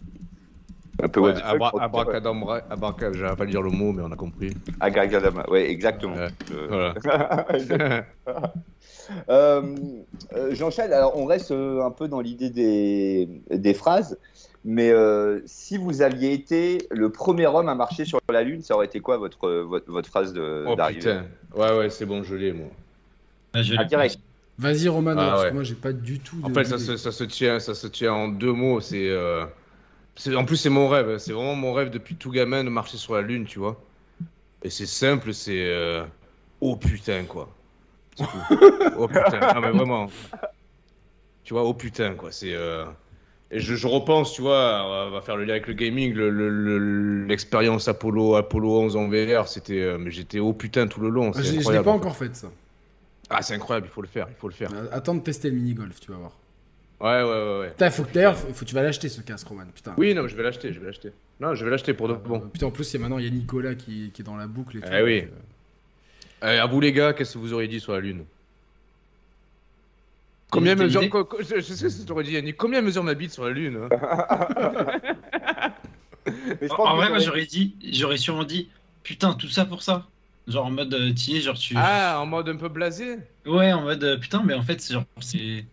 un 1.01 1.07
peu 1.07 1.19
Ouais, 1.19 1.33
abra- 1.43 1.71
abracadabra, 1.81 2.61
abracadabra, 2.69 3.17
j'arrive 3.19 3.37
pas 3.37 3.43
à 3.43 3.47
dire 3.47 3.61
le 3.61 3.71
mot, 3.71 3.91
mais 3.91 4.03
on 4.03 4.11
a 4.11 4.15
compris. 4.15 4.53
Abracadabra. 4.79 5.49
Ouais, 5.49 5.69
exactement. 5.69 6.15
Ouais, 6.15 6.29
Euh, 6.51 6.67
Voilà. 6.67 8.03
Euh, 9.29 9.75
euh, 10.33 10.53
J'enchaîne. 10.53 10.93
Alors, 10.93 11.17
on 11.17 11.25
reste 11.25 11.51
euh, 11.51 11.83
un 11.83 11.91
peu 11.91 12.07
dans 12.07 12.21
l'idée 12.21 12.49
des, 12.49 13.27
des 13.51 13.73
phrases. 13.73 14.17
Mais 14.63 14.91
euh, 14.91 15.41
si 15.45 15.77
vous 15.77 16.01
aviez 16.01 16.31
été 16.31 16.87
le 16.89 17.11
premier 17.11 17.47
homme 17.47 17.67
à 17.67 17.75
marcher 17.75 18.05
sur 18.05 18.19
la 18.31 18.43
Lune, 18.43 18.61
ça 18.61 18.75
aurait 18.75 18.85
été 18.85 19.01
quoi 19.01 19.17
votre, 19.17 19.49
votre, 19.49 19.91
votre 19.91 20.07
phrase 20.09 20.33
de- 20.33 20.65
oh 20.67 20.75
d'arrivée? 20.75 20.99
putain. 20.99 21.25
Ouais, 21.55 21.77
ouais, 21.77 21.89
c'est 21.89 22.05
bon, 22.05 22.23
je 22.23 22.35
l'ai, 22.35 22.53
moi. 22.53 22.67
Ah, 23.53 23.61
je 23.61 23.75
Ah, 23.77 23.83
direct. 23.83 24.17
Vas-y 24.57 24.87
Roman, 24.87 25.15
Ah, 25.17 25.29
parce 25.31 25.43
ouais. 25.43 25.49
que 25.49 25.53
moi 25.55 25.63
j'ai 25.63 25.75
pas 25.75 25.93
du 25.93 26.19
tout 26.19 26.35
de. 26.37 26.43
En 26.45 26.53
fait, 26.53 26.63
ça 26.65 26.77
se, 26.77 26.95
ça, 26.97 27.11
se 27.11 27.23
tient, 27.23 27.59
ça 27.59 27.73
se 27.75 27.87
tient 27.87 28.13
en 28.13 28.27
deux 28.27 28.53
mots. 28.53 28.79
C'est, 28.81 29.09
euh, 29.09 29.45
c'est- 30.15 30.35
en 30.35 30.45
plus, 30.45 30.57
c'est 30.57 30.69
mon 30.69 30.87
rêve. 30.89 31.17
C'est 31.17 31.33
vraiment 31.33 31.55
mon 31.55 31.73
rêve 31.73 31.89
depuis 31.91 32.15
tout 32.15 32.31
gamin 32.31 32.63
de 32.63 32.69
marcher 32.69 32.97
sur 32.97 33.15
la 33.15 33.21
Lune, 33.21 33.45
tu 33.45 33.59
vois. 33.59 33.81
Et 34.63 34.69
c'est 34.69 34.85
simple, 34.87 35.33
c'est. 35.33 35.65
euh, 35.67 36.05
Oh 36.61 36.77
putain, 36.77 37.25
quoi. 37.25 37.49
Oh 38.97 39.07
putain. 39.07 39.39
Non, 39.53 39.61
mais 39.61 39.71
vraiment. 39.71 40.09
Tu 41.43 41.53
vois, 41.53 41.63
oh 41.63 41.73
putain, 41.73 42.15
quoi. 42.15 42.31
C'est. 42.31 42.53
euh, 42.53 42.85
Et 43.51 43.59
je, 43.59 43.75
je 43.75 43.87
repense, 43.87 44.33
tu 44.33 44.41
vois, 44.41 44.83
on 45.07 45.11
va 45.11 45.21
faire 45.21 45.37
le 45.37 45.45
lien 45.45 45.53
avec 45.53 45.67
le 45.67 45.73
gaming, 45.73 46.13
le- 46.13 46.29
le- 46.31 46.49
le- 46.49 47.25
l'expérience 47.27 47.87
Apollo, 47.87 48.35
Apollo 48.35 48.81
11 48.81 48.95
en 48.97 49.09
VR, 49.09 49.47
c'était. 49.47 49.81
euh, 49.81 49.97
Mais 49.99 50.11
j'étais 50.11 50.39
oh 50.39 50.53
putain 50.53 50.87
tout 50.87 51.01
le 51.01 51.09
long. 51.09 51.31
Ah, 51.35 51.41
Je 51.41 51.51
l'ai 51.71 51.83
pas 51.83 51.91
encore 51.91 52.15
fait 52.17 52.35
ça. 52.35 52.49
Ah, 53.29 53.41
c'est 53.41 53.53
incroyable, 53.55 53.87
il 53.87 53.93
faut 53.93 54.01
le 54.01 54.07
faire, 54.07 54.27
il 54.29 54.35
faut 54.35 54.47
le 54.47 54.53
faire. 54.53 54.71
Euh, 54.73 54.87
Attends 54.91 55.15
de 55.15 55.21
tester 55.21 55.49
le 55.49 55.55
mini-golf, 55.55 55.99
tu 55.99 56.11
vas 56.11 56.17
voir. 56.17 56.37
Ouais, 57.01 57.21
ouais, 57.23 57.23
ouais, 57.23 57.59
ouais. 57.61 57.69
Putain, 57.71 57.89
faut 57.89 58.03
que 58.03 58.13
d'ailleurs, 58.13 58.37
faut, 58.37 58.53
faut- 58.53 58.65
tu 58.65 58.75
vas 58.75 58.83
l'acheter 58.83 59.09
ce 59.09 59.21
casque 59.21 59.47
Roman, 59.47 59.65
putain. 59.73 59.93
Oui, 59.97 60.13
non, 60.13 60.23
mais 60.23 60.29
je 60.29 60.35
vais 60.35 60.43
l'acheter, 60.43 60.71
je 60.71 60.79
vais 60.79 60.85
l'acheter. 60.87 61.11
Non, 61.39 61.53
je 61.55 61.65
vais 61.65 61.71
l'acheter 61.71 61.93
pour 61.93 62.07
de 62.07 62.13
Euh, 62.13 62.17
bon. 62.17 62.39
Putain, 62.41 62.67
en 62.67 62.71
plus, 62.71 62.89
il 62.91 62.93
y 62.93 62.97
a 62.97 62.99
maintenant 63.01 63.17
il 63.17 63.25
y 63.25 63.27
a 63.27 63.31
Nicolas 63.31 63.75
qui, 63.75 64.11
qui 64.13 64.21
est 64.21 64.25
dans 64.25 64.37
la 64.37 64.47
boucle 64.47 64.77
et 64.77 64.81
tout. 64.81 64.87
Eh 64.91 65.01
oui. 65.01 65.27
euh, 66.43 66.61
à 66.61 66.65
vous 66.67 66.79
les 66.79 66.91
gars, 66.93 67.13
qu'est-ce 67.13 67.33
que 67.33 67.39
vous 67.39 67.53
auriez 67.53 67.67
dit 67.67 67.79
sur 67.79 67.93
la 67.93 67.99
Lune? 67.99 68.23
Combien 70.51 70.75
mesure 70.75 71.01
Je 71.39 71.55
je 71.55 71.61
sais 71.61 71.89
ce 71.89 72.01
que 72.01 72.05
tu 72.05 72.11
aurais 72.11 72.23
dit, 72.23 72.33
Yannick. 72.33 72.55
Combien 72.57 72.81
mesure 72.81 73.03
ma 73.03 73.15
bite 73.15 73.31
sur 73.33 73.43
la 73.45 73.51
Lune 73.51 73.87
hein? 73.89 73.89
Mais 76.25 76.67
je 76.67 76.73
En, 76.73 76.75
pense 76.77 76.87
en 76.87 76.91
que 76.91 76.97
vrai, 76.97 77.09
moi 77.09 77.17
t'aurais- 77.17 77.19
j'aurais 77.25 77.45
dit, 77.45 77.75
j'aurais 77.91 78.17
sûrement 78.17 78.43
dit, 78.43 78.69
putain, 79.03 79.33
tout 79.33 79.49
ça 79.49 79.65
pour 79.65 79.81
ça. 79.81 80.07
Genre 80.47 80.65
en 80.65 80.71
mode, 80.71 80.93
euh, 80.93 81.13
es, 81.29 81.41
genre 81.41 81.57
tu. 81.57 81.73
Ah, 81.77 82.19
en 82.19 82.25
mode 82.25 82.49
un 82.49 82.57
peu 82.57 82.67
blasé 82.69 83.17
Ouais, 83.45 83.71
en 83.71 83.81
mode, 83.81 84.03
euh, 84.03 84.17
putain, 84.17 84.43
mais 84.43 84.53
en 84.53 84.61
fait, 84.61 84.81
c'est 84.81 84.93
genre, 84.93 85.05
c'est. 85.21 85.65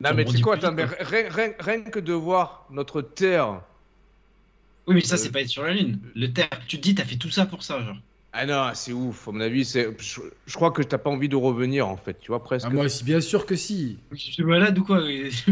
Non, 0.00 0.10
mais 0.14 0.24
tu 0.24 0.36
sais 0.36 0.42
quoi, 0.42 0.56
attends, 0.56 0.72
mais 0.72 0.84
rien, 0.84 1.28
rien- 1.30 1.52
rien 1.60 1.82
que 1.82 2.00
de 2.00 2.12
voir 2.12 2.66
notre 2.70 3.00
Terre. 3.02 3.60
Oui, 4.88 4.96
mais 4.96 5.00
ça, 5.02 5.14
Euh. 5.14 5.18
c'est 5.18 5.30
pas 5.30 5.42
être 5.42 5.48
sur 5.48 5.62
la 5.62 5.72
Lune. 5.72 6.00
Le 6.16 6.32
terre, 6.32 6.48
tu 6.66 6.78
te 6.78 6.82
dis, 6.82 6.94
t'as 6.96 7.04
fait 7.04 7.14
tout 7.16 7.30
ça 7.30 7.46
pour 7.46 7.62
ça, 7.62 7.80
genre. 7.82 7.96
Ah 8.32 8.46
non, 8.46 8.70
c'est 8.74 8.92
ouf, 8.92 9.28
à 9.28 9.30
mon 9.30 9.40
avis, 9.40 9.64
c'est. 9.64 9.94
Je, 10.00 10.20
je 10.46 10.54
crois 10.54 10.72
que 10.72 10.82
t'as 10.82 10.98
pas 10.98 11.10
envie 11.10 11.28
de 11.28 11.36
revenir, 11.36 11.86
en 11.86 11.96
fait, 11.98 12.18
tu 12.18 12.28
vois, 12.28 12.42
presque. 12.42 12.66
Ah, 12.68 12.72
moi 12.72 12.86
aussi, 12.86 13.04
bien 13.04 13.20
sûr 13.20 13.46
que 13.46 13.54
si. 13.54 13.98
Je 14.10 14.16
suis 14.16 14.42
malade 14.42 14.76
ou 14.78 14.84
quoi 14.84 15.00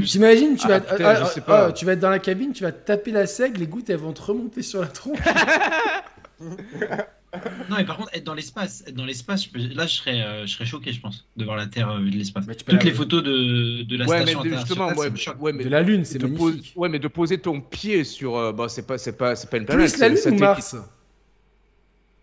T'imagines, 0.04 0.56
tu, 0.56 0.66
Ah, 0.66 0.68
vas- 0.68 0.80
putain, 0.80 1.04
ah, 1.10 1.14
je 1.14 1.22
ah, 1.22 1.26
sais 1.26 1.40
pas. 1.42 1.66
ah, 1.66 1.72
tu 1.72 1.84
vas 1.84 1.92
être 1.92 2.00
dans 2.00 2.10
la 2.10 2.18
cabine, 2.18 2.52
tu 2.52 2.64
vas 2.64 2.72
te 2.72 2.84
taper 2.84 3.12
la 3.12 3.26
seigle, 3.26 3.60
les 3.60 3.66
gouttes 3.68 3.88
elles 3.90 3.98
vont 3.98 4.12
te 4.12 4.22
remonter 4.22 4.62
sur 4.62 4.80
la 4.80 4.88
tronche. 4.88 5.18
Non, 7.68 7.76
mais 7.76 7.84
par 7.84 7.96
contre, 7.96 8.10
être 8.12 8.24
dans 8.24 8.34
l'espace, 8.34 8.82
être 8.88 8.94
dans 8.94 9.04
l'espace, 9.04 9.44
je 9.44 9.50
peux- 9.50 9.74
là, 9.74 9.86
je 9.86 9.94
serais, 9.94 10.20
euh, 10.20 10.46
je 10.46 10.52
serais 10.52 10.66
choqué, 10.66 10.92
je 10.92 11.00
pense, 11.00 11.28
de 11.36 11.44
voir 11.44 11.56
la 11.56 11.66
Terre 11.68 11.88
euh, 11.90 12.00
vue 12.00 12.10
de 12.10 12.16
l'espace. 12.16 12.44
Tu 12.46 12.54
Toutes 12.64 12.72
la- 12.72 12.82
les 12.82 12.92
photos 12.92 13.22
de, 13.22 13.82
de 13.82 13.96
la 13.96 14.06
ouais, 14.06 14.18
mais 14.18 14.32
station 14.32 14.42
de- 14.42 14.50
justement, 14.50 14.88
ouais, 14.94 15.10
ouais, 15.38 15.52
mais 15.52 15.62
de 15.64 15.68
la 15.68 15.82
Lune, 15.82 16.04
c'est 16.04 16.18
de 16.18 16.26
pose- 16.26 16.50
magnifique. 16.54 16.72
ouais, 16.76 16.88
mais 16.88 16.98
de 16.98 17.06
poser 17.08 17.38
ton 17.38 17.60
pied 17.60 18.02
sur. 18.02 18.36
euh, 18.36 18.52
bah, 18.52 18.68
c'est 18.68 18.84
pas, 18.86 18.98
c'est 18.98 19.16
pas, 19.16 19.36
c'est 19.36 19.48
pas 19.48 19.58
une 19.58 19.66
planète. 19.66 19.90
Plus 19.92 20.00
la 20.00 20.08
Lune 20.08 20.18
ou. 20.32 20.38
Mars? 20.38 20.76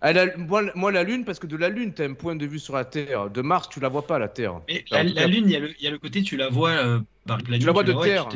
Ah, 0.01 0.13
la- 0.13 0.35
moi, 0.38 0.61
moi, 0.75 0.91
la 0.91 1.03
Lune, 1.03 1.23
parce 1.25 1.39
que 1.39 1.47
de 1.47 1.55
la 1.55 1.69
Lune, 1.69 1.93
t'as 1.93 2.05
un 2.07 2.13
point 2.13 2.35
de 2.35 2.45
vue 2.45 2.59
sur 2.59 2.75
la 2.75 2.85
Terre. 2.85 3.29
De 3.29 3.41
Mars, 3.41 3.69
tu 3.69 3.79
la 3.79 3.88
vois 3.89 4.05
pas, 4.05 4.19
la 4.19 4.27
Terre. 4.27 4.61
Mais 4.67 4.84
la, 4.91 5.25
Lune, 5.27 5.45
il 5.47 5.51
y, 5.51 5.55
a 5.55 5.59
le- 5.59 5.73
il 5.79 5.84
y 5.84 5.88
a 5.88 5.91
le 5.91 5.97
côté, 5.99 6.21
tu 6.21 6.35
la 6.38 6.49
vois. 6.49 6.71
euh, 6.71 6.99
par 7.25 7.38
la 7.49 7.57
Tu 7.57 7.65
la 7.65 7.71
vois 7.71 7.84
de 7.84 7.93
terre. 7.93 8.27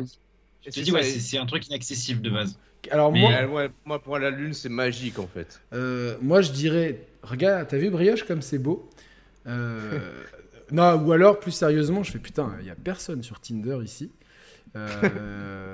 Tu 0.62 0.70
te, 0.70 0.80
dis, 0.80 0.92
ouais, 0.92 1.02
c'est 1.02 1.38
un 1.38 1.46
truc 1.46 1.66
inaccessible 1.68 2.22
de 2.22 2.30
base. 2.30 2.58
Alors 2.90 3.12
Mais- 3.12 3.20
moi, 3.20 3.32
Euh, 3.32 3.46
ouais, 3.48 3.70
moi, 3.84 4.02
pour 4.02 4.18
la 4.18 4.30
Lune, 4.30 4.52
c'est 4.54 4.68
magique, 4.68 5.18
en 5.18 5.26
fait. 5.26 5.60
euh, 5.72 6.16
moi 6.22 6.40
je 6.40 6.50
dirais, 6.52 7.00
regarde, 7.22 7.68
t'as 7.68 7.76
vu 7.78 7.90
Brioche 7.90 8.24
comme 8.24 8.42
c'est 8.42 8.58
beau? 8.58 8.88
Euh, 9.46 9.98
Non, 10.70 10.94
ou 10.94 11.12
alors 11.12 11.38
plus 11.38 11.50
sérieusement, 11.52 12.02
je 12.02 12.12
fais 12.12 12.18
putain, 12.18 12.52
il 12.60 12.66
y 12.66 12.70
a 12.70 12.74
personne 12.74 13.22
sur 13.22 13.40
Tinder 13.40 13.78
ici. 13.84 14.10
Euh, 14.74 15.72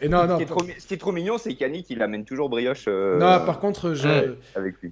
Et 0.00 0.08
non, 0.08 0.22
ce, 0.22 0.26
non. 0.26 0.38
qui 0.38 0.46
trop, 0.46 0.64
ce 0.78 0.86
qui 0.86 0.94
est 0.94 0.98
trop 0.98 1.12
mignon, 1.12 1.38
c'est 1.38 1.54
qu'Yannick, 1.54 1.90
il 1.90 2.00
amène 2.02 2.24
toujours 2.24 2.48
brioche 2.48 2.84
euh, 2.88 3.18
Non, 3.18 3.44
par 3.44 3.60
contre, 3.60 3.94
je- 3.94 4.34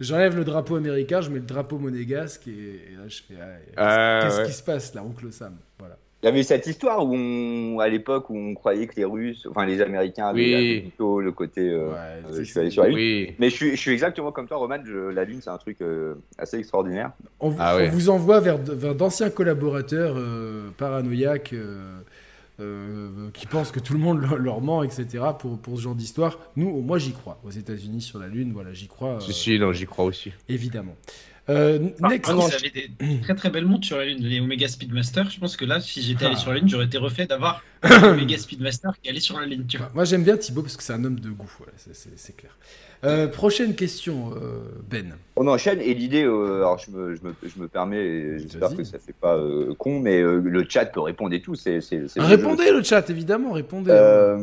j'enlève 0.00 0.36
le 0.36 0.44
drapeau 0.44 0.76
américain, 0.76 1.20
je 1.20 1.30
mets 1.30 1.38
le 1.40 1.44
drapeau 1.46 1.78
monégasque 1.78 2.46
et, 2.48 2.50
et 2.92 2.96
là 2.96 3.08
je 3.08 3.22
fais. 3.22 3.34
ah, 3.40 3.56
qu'est-ce 3.66 3.72
Ah, 3.76 4.20
qu'est-ce 4.24 4.38
ouais. 4.40 4.46
qui 4.46 4.52
se 4.52 4.62
passe 4.62 4.94
là, 4.94 5.02
oncle 5.02 5.32
Sam? 5.32 5.56
Voilà. 5.78 5.96
Il 6.22 6.26
y 6.26 6.28
avait 6.28 6.44
cette 6.44 6.66
histoire 6.68 7.04
où, 7.04 7.14
on, 7.16 7.80
à 7.80 7.88
l'époque, 7.88 8.30
où 8.30 8.36
on 8.38 8.54
croyait 8.54 8.86
que 8.86 8.94
les 8.94 9.04
Russes, 9.04 9.44
enfin 9.50 9.66
les 9.66 9.80
Américains 9.80 10.26
avaient 10.28 10.54
Oui. 10.54 10.80
plutôt 10.82 11.20
le 11.20 11.32
côté. 11.32 11.68
euh, 11.68 11.88
Ouais, 11.88 11.94
euh, 11.96 12.20
c'est- 12.30 12.44
je 12.44 12.50
suis 12.50 12.60
allé 12.60 12.70
sur 12.70 12.82
la 12.84 12.90
Lune. 12.90 12.96
Oui. 12.98 13.34
Mais 13.40 13.50
je 13.50 13.56
suis, 13.56 13.70
je 13.72 13.76
suis 13.80 13.90
exactement 13.90 14.30
comme 14.30 14.46
toi, 14.46 14.58
Roman. 14.58 14.76
je- 14.84 15.10
la 15.10 15.24
Lune, 15.24 15.40
c'est 15.42 15.50
un 15.50 15.58
truc 15.58 15.78
euh, 15.82 16.14
assez 16.38 16.58
extraordinaire. 16.58 17.10
On, 17.40 17.48
vous- 17.48 17.56
Ah 17.58 17.76
ouais. 17.76 17.88
on 17.88 17.92
vous 17.92 18.08
envoie 18.08 18.38
vers, 18.38 18.58
vers 18.58 18.94
d'anciens 18.94 19.30
collaborateurs 19.30 20.14
euh, 20.16 20.68
paranoïaques 20.78 21.54
euh, 21.54 21.98
euh, 22.60 23.08
qui 23.34 23.46
pensent 23.48 23.72
que 23.72 23.80
tout 23.80 23.94
le 23.94 23.98
monde 23.98 24.20
leur, 24.38 24.60
ment, 24.60 24.84
etc. 24.84 25.06
pour, 25.40 25.58
pour 25.58 25.76
ce 25.76 25.82
genre 25.82 25.94
d'histoire. 25.96 26.38
Nous, 26.54 26.82
moi, 26.82 26.98
j'y 26.98 27.12
crois. 27.12 27.40
Aux 27.44 27.50
États-Unis, 27.50 28.00
sur 28.00 28.20
la 28.20 28.28
Lune, 28.28 28.52
voilà, 28.52 28.72
j'y 28.72 28.86
crois, 28.86 29.14
euh, 29.16 29.20
Si, 29.20 29.32
si, 29.32 29.58
non, 29.58 29.72
j'y 29.72 29.86
crois 29.86 30.04
aussi. 30.04 30.32
évidemment. 30.48 30.94
Euh, 31.48 31.88
Par 32.00 32.10
next. 32.10 32.30
vous 32.30 32.40
avez 32.40 32.70
des 32.70 33.20
très 33.22 33.34
très 33.34 33.50
belles 33.50 33.66
montres 33.66 33.84
sur 33.86 33.96
la 33.96 34.04
Lune, 34.04 34.18
les 34.22 34.40
Omega 34.40 34.68
Speedmaster. 34.68 35.28
Je 35.28 35.40
pense 35.40 35.56
que 35.56 35.64
là, 35.64 35.80
si 35.80 36.00
j'étais 36.00 36.26
allé 36.26 36.34
Ah. 36.36 36.40
sur 36.40 36.52
la 36.52 36.58
Lune, 36.60 36.68
j'aurais 36.68 36.84
été 36.84 36.98
refait 36.98 37.26
d'avoir 37.26 37.62
Omega 38.04 38.38
Speedmaster 38.38 38.92
qui 39.02 39.10
allait 39.10 39.18
sur 39.20 39.40
la 39.40 39.46
Lune, 39.46 39.66
tu 39.66 39.76
vois. 39.78 39.90
Moi, 39.92 40.04
j'aime 40.04 40.22
bien 40.22 40.36
Thibaut 40.36 40.62
parce 40.62 40.76
que 40.76 40.82
c'est 40.84 40.92
un 40.92 41.04
homme 41.04 41.18
de 41.18 41.30
goût, 41.30 41.50
voilà, 41.58 41.72
c'est- 41.76 42.36
clair. 42.36 42.56
Euh, 43.04 43.26
prochaine 43.26 43.74
question, 43.74 44.30
euh, 44.36 44.60
Ben. 44.88 45.16
On 45.34 45.48
enchaîne 45.48 45.80
et 45.80 45.92
l'idée, 45.94 46.22
euh, 46.22 46.58
alors 46.58 46.78
je 46.78 46.92
me, 46.92 47.16
je, 47.16 47.22
me, 47.22 47.34
je 47.42 47.58
me 47.60 47.66
permets, 47.66 47.96
et 47.98 48.38
j'espère 48.38 48.76
que 48.76 48.84
ça 48.84 49.00
fait 49.00 49.12
pas 49.12 49.36
euh, 49.36 49.74
con, 49.74 49.98
mais 49.98 50.20
euh, 50.20 50.38
le 50.40 50.64
chat 50.68 50.86
peut 50.86 51.00
répondre 51.00 51.34
et 51.34 51.42
tout. 51.42 51.56
C'est, 51.56 51.80
le 51.90 52.06
Répondez 52.22 52.66
jeu. 52.68 52.76
le 52.78 52.82
chat, 52.84 53.10
évidemment, 53.10 53.50
répondez. 53.50 53.90
Euh, 53.90 54.38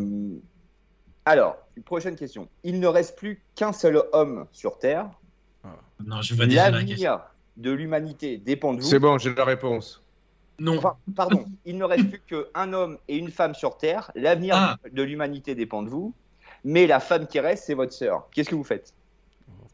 alors, 1.23 1.57
une 1.77 1.84
prochaine 1.84 2.17
question. 2.17 2.49
Il 2.65 2.81
ne 2.81 2.88
reste 2.88 3.17
plus 3.17 3.41
qu'un 3.55 3.71
seul 3.71 4.01
homme 4.11 4.45
sur 4.51 4.77
Terre. 4.77 5.09
Non, 6.06 6.22
je 6.22 6.34
question. 6.36 7.02
L'avenir 7.10 7.19
de 7.57 7.72
l'humanité 7.72 8.38
dépend 8.38 8.73
de 8.73 8.81
vous. 8.81 8.88
C'est 8.88 8.99
bon, 8.99 9.18
j'ai 9.18 9.34
la 9.34 9.44
réponse. 9.45 10.02
Non. 10.60 10.77
Enfin, 10.77 10.95
pardon, 11.15 11.45
il 11.65 11.77
ne 11.77 11.84
reste 11.84 12.10
plus 12.10 12.19
qu'un 12.22 12.73
homme 12.73 12.98
et 13.07 13.18
une 13.18 13.31
femme 13.31 13.53
sur 13.53 13.77
Terre. 13.77 14.11
L'avenir 14.15 14.56
Ah. 14.57 14.77
de 14.91 15.03
l'humanité 15.03 15.56
dépend 15.56 15.84
de 15.84 15.90
vous. 15.90 16.14
Mais 16.65 16.88
la 16.88 16.99
femme 16.99 17.27
qui 17.27 17.40
reste, 17.40 17.65
c'est 17.65 17.73
votre 17.73 17.94
sœur. 17.94 18.27
Qu'est-ce 18.34 18.49
que 18.49 18.56
vous 18.56 18.64
faites? 18.65 18.94
Oh. 19.49 19.65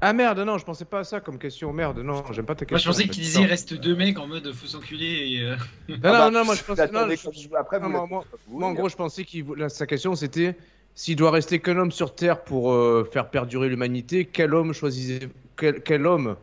Ah 0.00 0.12
merde, 0.12 0.40
non, 0.40 0.58
je 0.58 0.64
pensais 0.64 0.84
pas 0.84 1.00
à 1.00 1.04
ça 1.04 1.20
comme 1.20 1.38
question. 1.38 1.72
Merde, 1.72 1.98
non, 2.00 2.24
j'aime 2.32 2.46
pas 2.46 2.56
ta 2.56 2.64
question. 2.64 2.88
Moi, 2.90 2.98
je 2.98 2.98
pensais 3.04 3.08
en 3.08 3.12
qu'il 3.12 3.22
disait 3.22 3.38
Non. 3.40 3.46
reste 3.48 3.74
deux 3.74 3.94
mecs 3.94 4.18
en 4.18 4.26
mode 4.26 4.52
faut 4.52 4.66
s'enculer 4.66 5.28
et. 5.34 5.40
euh, 5.42 5.54
Non, 5.88 5.94
Ah 5.94 5.98
bah, 6.10 6.30
non, 6.30 6.38
non, 6.40 6.44
moi 6.44 6.54
je 6.56 6.62
pensais. 6.64 6.90
Non, 6.90 7.06
je- 7.08 7.54
après, 7.56 7.78
non, 7.78 7.88
moi, 7.88 8.06
moi- 8.08 8.24
moi, 8.48 8.68
en 8.68 8.72
gros, 8.72 8.88
je 8.88 8.96
pensais 8.96 9.24
là, 9.54 9.68
sa 9.68 9.86
question 9.86 10.16
c'était 10.16 10.56
s'il 10.94 11.16
doit 11.16 11.30
rester 11.30 11.58
qu'un 11.60 11.76
homme 11.78 11.92
sur 11.92 12.14
Terre 12.14 12.42
pour 12.42 12.72
euh, 12.72 13.08
faire 13.10 13.28
perdurer 13.30 13.68
l'humanité, 13.68 14.26
quel 14.26 14.54
homme 14.54 14.72
choisissez 14.72 15.28
quel, 15.56 15.82
quel 15.82 16.06
homme 16.06 16.36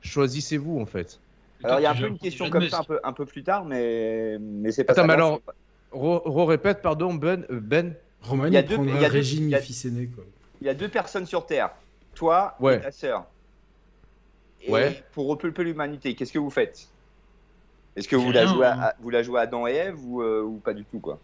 choisissez-vous 0.00 0.80
en 0.80 0.86
fait? 0.86 1.20
Alors, 1.64 1.78
il 1.78 1.84
y 1.84 1.86
a 1.86 1.92
un 1.92 1.94
peu 1.94 2.08
une 2.08 2.18
question 2.18 2.50
comme 2.50 2.68
ça 2.68 2.80
un 2.80 2.84
peu, 2.84 3.00
un 3.04 3.12
peu 3.12 3.24
plus 3.24 3.44
tard, 3.44 3.64
mais, 3.64 4.36
mais 4.40 4.72
c'est 4.72 4.82
pas 4.84 4.92
Attends, 4.94 5.02
ça. 5.02 5.06
mais 5.06 5.12
alors- 5.14 5.36
c'est 5.36 5.44
pas- 5.46 5.54
Re, 5.92 6.22
re- 6.24 6.46
répète, 6.46 6.80
pardon, 6.80 7.12
Ben. 7.14 7.44
Ben. 7.50 7.94
Roman, 8.22 8.46
Il 8.46 8.54
y 8.54 8.56
a 8.56 8.62
deux- 8.62 8.78
il 8.78 8.86
y 8.88 8.92
a 8.92 8.96
un 8.96 9.00
deux- 9.00 9.06
régime 9.06 9.44
il 9.44 9.50
y 9.50 9.54
a- 9.54 9.60
fils 9.60 9.84
aîné, 9.84 10.06
quoi. 10.06 10.24
Il 10.62 10.66
y 10.66 10.70
a 10.70 10.74
deux 10.74 10.88
personnes 10.88 11.26
sur 11.26 11.44
Terre, 11.44 11.70
toi 12.14 12.54
Ouais. 12.60 12.76
et 12.76 12.80
ta 12.80 12.90
sœur. 12.90 13.26
Et 14.62 14.70
Ouais. 14.72 15.04
pour 15.12 15.26
repulper 15.28 15.64
l'humanité, 15.64 16.14
qu'est-ce 16.14 16.32
que 16.32 16.38
vous 16.38 16.48
faites? 16.50 16.88
Est-ce 17.94 18.08
que 18.08 18.16
vous 18.16 18.32
la, 18.32 18.46
jouez 18.46 18.64
à, 18.66 18.94
vous 19.00 19.10
la 19.10 19.22
jouez 19.22 19.38
à 19.38 19.42
Adam 19.42 19.66
et 19.66 19.72
Ève 19.72 19.98
ou, 20.02 20.22
euh, 20.22 20.40
ou 20.42 20.56
pas 20.64 20.72
du 20.72 20.84
tout 20.86 20.98
quoi? 20.98 21.18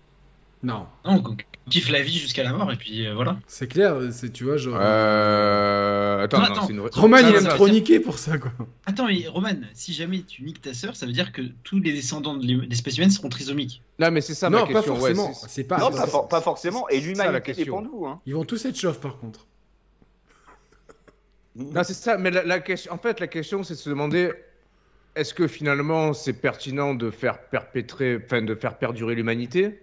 Non, 0.63 0.87
Non, 1.07 1.23
on 1.25 1.37
kiffe 1.69 1.91
la 1.91 2.03
vie 2.03 2.19
jusqu'à 2.19 2.43
la 2.43 2.53
mort 2.53 2.71
et 2.73 2.77
puis 2.77 3.07
euh, 3.07 3.15
voilà. 3.15 3.39
c'est 3.47 3.69
clair, 3.69 3.97
c'est, 4.11 4.33
tu 4.33 4.45
vois, 4.45 4.57
genre... 4.57 4.79
Euh... 4.81 6.25
Attends, 6.25 6.39
Non, 6.39 6.45
non, 6.47 6.53
attends. 6.53 6.67
c'est 6.67 6.73
une 6.73 6.81
vraie- 6.81 6.91
Roman, 6.93 7.17
il 7.19 7.35
aime 7.35 7.49
trop 7.49 7.69
niquer 7.69 8.01
pour 8.01 8.19
ça, 8.19 8.39
quoi. 8.39 8.53
Attends, 8.87 9.07
mais 9.07 9.27
Roman, 9.29 9.51
si 9.75 9.93
jamais 9.93 10.23
tu 10.23 10.43
niques 10.43 10.61
ta 10.63 10.75
sœur, 10.75 10.97
ça 10.97 11.07
veut 11.07 11.13
dire 11.13 11.33
que 11.33 11.43
tous 11.65 11.81
les 11.81 11.93
descendants 11.93 12.35
de 12.37 12.47
l'espèce 12.69 12.97
humaine 12.99 13.11
seront 13.11 13.29
trisomiques. 13.29 13.83
Non, 13.99 14.11
mais 14.11 14.21
c'est 14.21 14.35
ça 14.35 14.51
ma 14.51 14.61
non, 14.61 14.67
pas 14.67 14.81
ouais, 14.81 14.87
forcément, 14.87 15.33
c'est- 15.35 15.49
c'est 15.49 15.65
pas... 15.65 15.79
Non, 15.79 15.91
pas, 15.91 16.07
for- 16.07 16.29
pas 16.29 16.41
forcément. 16.41 16.89
Et 16.89 17.01
c'est 17.01 17.15
ça, 17.15 17.25
la 17.25 17.31
l'humanité 17.31 17.53
question. 17.53 17.65
dépend 17.65 17.83
de 17.83 17.89
vous. 17.89 18.07
Hein. 18.07 18.21
Ils 18.27 18.35
vont 18.35 18.45
tous 18.45 18.65
être 18.65 18.77
chauves, 18.79 19.01
par 19.01 19.19
contre. 19.19 19.47
Non, 21.57 21.83
c'est 21.83 21.95
ça, 21.95 22.17
mais 22.19 22.31
la, 22.31 22.45
la 22.45 22.61
question, 22.61 22.93
en 22.93 22.99
fait, 22.99 23.19
la 23.21 23.27
question, 23.27 23.63
c'est 23.65 23.75
de 23.75 23.79
se 23.79 23.91
demander 23.91 24.31
est-ce 25.17 25.35
que 25.35 25.49
finalement 25.49 26.13
c'est 26.13 26.35
pertinent 26.35 26.95
de 26.95 27.11
faire 27.11 27.41
perpétrer, 27.49 28.21
enfin, 28.25 28.43
de 28.43 28.55
faire 28.55 28.79
perdurer 28.79 29.17
l'humanité? 29.17 29.81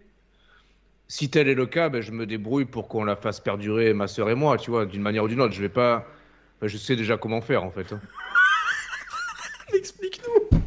Si 1.07 1.29
tel 1.29 1.47
est 1.47 1.53
le 1.55 1.65
cas, 1.67 1.89
ben, 1.89 2.01
je 2.01 2.11
me 2.11 2.25
débrouille 2.25 2.65
pour 2.65 2.87
qu'on 2.87 3.03
la 3.03 3.15
fasse 3.15 3.39
perdurer, 3.39 3.93
ma 3.93 4.07
sœur 4.07 4.29
et 4.29 4.35
moi, 4.35 4.57
tu 4.57 4.71
vois, 4.71 4.85
d'une 4.85 5.01
manière 5.03 5.23
ou 5.23 5.27
d'une 5.27 5.41
autre. 5.41 5.53
Je 5.53 5.61
vais 5.61 5.69
pas. 5.69 6.07
enfin, 6.57 6.67
je 6.67 6.77
sais 6.77 6.95
déjà 6.95 7.17
comment 7.17 7.41
faire, 7.41 7.63
en 7.63 7.71
fait. 7.71 7.93
hein. 7.93 8.01
Explique-nous 9.73 10.59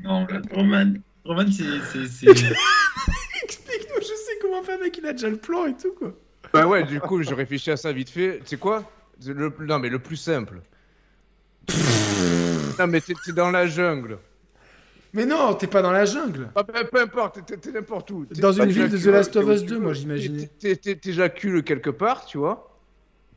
Non, 0.00 0.26
Roman, 0.52 0.94
Roman, 1.24 1.44
c'est. 1.50 1.80
c'est- 1.92 2.06
c'est- 2.08 2.26
Explique-nous, 3.44 4.00
je 4.00 4.06
sais 4.06 4.38
comment 4.40 4.62
faire, 4.62 4.78
mec, 4.80 4.96
il 4.96 5.06
a 5.06 5.12
déjà 5.12 5.28
le 5.28 5.36
plan 5.36 5.66
et 5.66 5.76
tout, 5.76 5.92
quoi. 5.92 6.14
Bah 6.52 6.66
ouais, 6.66 6.82
du 6.84 7.00
coup, 7.00 7.22
je 7.22 7.34
réfléchis 7.34 7.70
à 7.70 7.76
ça 7.76 7.92
vite 7.92 8.10
fait. 8.10 8.38
Tu 8.40 8.46
sais 8.48 8.56
quoi? 8.56 8.90
Le, 9.24 9.52
Non, 9.60 9.78
mais 9.78 9.88
le 9.88 9.98
plus 9.98 10.16
simple. 10.16 10.60
non, 12.78 12.86
mais 12.86 13.00
t'es 13.00 13.14
dans 13.32 13.50
la 13.50 13.66
jungle. 13.66 14.18
Mais 15.14 15.26
non, 15.26 15.54
t'es 15.54 15.66
pas 15.66 15.82
dans 15.82 15.92
la 15.92 16.04
jungle 16.06 16.48
Ah, 16.54 16.64
peu, 16.64 16.72
peu 16.90 17.00
importe, 17.02 17.44
t'es- 17.44 17.70
n'importe 17.72 18.10
où. 18.10 18.24
T'es- 18.24 18.40
Dans 18.40 18.52
une 18.52 18.70
ville 18.70 18.88
de 18.88 18.96
The 18.96 19.06
Last 19.06 19.36
of 19.36 19.46
Us 19.48 19.60
t'es- 19.60 19.66
2, 19.66 19.78
moi, 19.78 19.92
t'es- 20.58 20.96
T'éjacules 20.96 21.62
quelque 21.62 21.90
part, 21.90 22.24
tu 22.24 22.38
vois. 22.38 22.78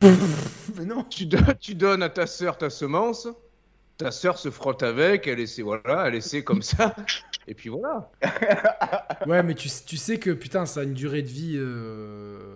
Mais 0.78 0.84
non 0.86 1.04
Tu, 1.04 1.26
don- 1.26 1.38
tu 1.60 1.74
donnes 1.74 2.02
à 2.02 2.08
ta 2.08 2.26
sœur 2.26 2.56
ta 2.58 2.70
semence. 2.70 3.28
Ta 3.98 4.10
sœur 4.10 4.36
se 4.38 4.50
frotte 4.50 4.82
avec, 4.82 5.26
elle 5.26 5.40
essaie, 5.40 5.62
voilà, 5.62 6.04
elle 6.08 6.16
essaie 6.16 6.42
comme 6.44 6.60
ça. 6.60 6.94
Et 7.48 7.54
puis 7.54 7.68
voilà. 7.70 8.10
Ouais, 9.26 9.42
mais 9.42 9.54
tu, 9.54 9.68
tu 9.86 9.96
sais 9.96 10.18
que, 10.18 10.30
putain, 10.30 10.66
ça 10.66 10.80
a 10.80 10.82
une 10.82 10.92
durée 10.94 11.22
de 11.22 11.28
vie... 11.28 11.54
euh, 11.56 12.54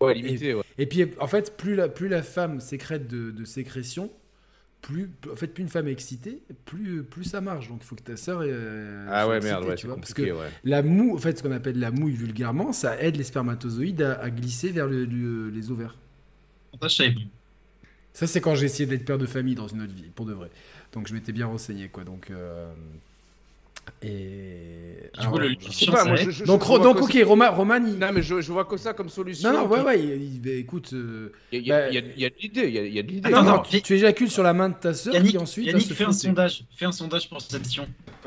Ouais, 0.00 0.14
limité, 0.14 0.54
ouais. 0.54 0.62
Et 0.78 0.86
puis, 0.86 1.10
en 1.18 1.26
fait, 1.26 1.56
plus 1.56 1.74
la, 1.74 1.88
plus 1.88 2.08
la 2.08 2.22
femme 2.22 2.60
sécrète 2.60 3.08
de, 3.08 3.30
de 3.32 3.44
sécrétion, 3.44 4.10
plus, 4.86 5.10
en 5.32 5.36
fait, 5.36 5.48
plus 5.48 5.62
une 5.62 5.68
femme 5.68 5.88
est 5.88 5.92
excitée, 5.92 6.42
plus, 6.64 7.02
plus 7.04 7.24
ça 7.24 7.40
marche. 7.40 7.68
Donc, 7.68 7.80
il 7.82 7.86
faut 7.86 7.96
que 7.96 8.02
ta 8.02 8.16
sœur. 8.16 8.40
euh, 8.42 9.06
Ah 9.10 9.26
ouais, 9.28 9.36
excitée, 9.36 9.40
merde, 9.40 9.64
ouais, 9.64 9.74
tu 9.76 9.82
c'est 9.82 9.88
vois, 9.88 9.96
Parce 9.96 10.14
que 10.14 10.22
ouais. 10.32 10.52
la 10.64 10.82
moue, 10.82 11.14
en 11.16 11.18
fait, 11.18 11.38
ce 11.38 11.42
qu'on 11.42 11.52
appelle 11.52 11.78
la 11.78 11.90
mouille 11.90 12.14
vulgairement, 12.14 12.72
ça 12.72 13.00
aide 13.02 13.16
les 13.16 13.24
spermatozoïdes 13.24 14.02
à, 14.02 14.20
à 14.20 14.30
glisser 14.30 14.70
vers 14.70 14.86
le- 14.86 15.04
le- 15.04 15.50
les 15.50 15.70
ovaires. 15.70 15.96
Ça, 16.80 16.88
je. 16.88 17.04
Ça, 18.12 18.26
c'est 18.26 18.40
quand 18.40 18.54
j'ai 18.54 18.66
essayé 18.66 18.86
d'être 18.86 19.04
père 19.04 19.18
de 19.18 19.26
famille 19.26 19.54
dans 19.54 19.68
une 19.68 19.82
autre 19.82 19.92
vie, 19.92 20.10
pour 20.14 20.26
de 20.26 20.32
vrai. 20.32 20.50
Donc, 20.92 21.06
je 21.08 21.14
m'étais 21.14 21.32
bien 21.32 21.46
renseigné, 21.46 21.88
quoi. 21.88 22.04
Donc. 22.04 22.30
euh, 22.30 22.72
Et. 24.02 25.10
Du 25.20 25.26
coup, 25.28 25.38
le- 25.38 25.48
Je 25.58 25.64
sais 25.66 25.70
Science, 25.72 25.94
pas, 25.94 26.04
moi, 26.04 26.16
je- 26.16 26.30
je- 26.30 26.44
donc, 26.44 26.60
je 26.62 26.66
vois 26.66 26.78
donc 26.80 27.00
ok, 27.00 27.12
ça- 27.12 27.24
Roman, 27.24 27.50
Roman 27.52 27.76
il... 27.86 27.98
Non, 27.98 28.08
mais 28.12 28.20
je, 28.20 28.40
je 28.42 28.52
vois 28.52 28.66
que 28.66 28.76
ça 28.76 28.92
comme 28.92 29.08
solution. 29.08 29.50
Non, 29.50 29.60
non, 29.62 29.66
ouais, 29.68 29.80
ouais, 29.80 29.98
il- 30.00 30.34
il- 30.34 30.40
bah, 30.42 30.50
écoute. 30.50 30.90
euh, 30.92 31.32
Il 31.52 31.66
y, 31.66 31.72
a- 31.72 31.78
Bah, 31.78 31.88
il 31.88 31.94
y 31.94 31.98
a- 31.98 32.02
il 32.16 32.20
y 32.22 32.26
a 32.26 32.28
de 32.28 32.34
l'idée, 32.40 32.68
il 32.68 32.92
y 32.94 32.98
a, 32.98 33.02
de 33.02 33.08
l'idée. 33.08 33.30
Non, 33.30 33.42
non, 33.42 33.58
tu, 33.60 33.80
tu 33.80 33.94
éjacules 33.94 34.30
sur 34.30 34.42
la 34.42 34.52
main 34.52 34.68
de 34.68 34.74
ta 34.74 34.92
sœur 34.92 35.14
Yannick, 35.14 35.30
qui 35.32 35.38
ensuite 35.38 35.64
va 35.66 35.72
Yannick 35.72 35.92
fais 35.94 36.04
un 36.04 36.12
sondage. 36.12 36.64
Fais 36.76 36.84
un 36.84 36.92
sondage 36.92 37.28
pour 37.30 37.40
cette 37.40 37.54
émission. 37.54 37.86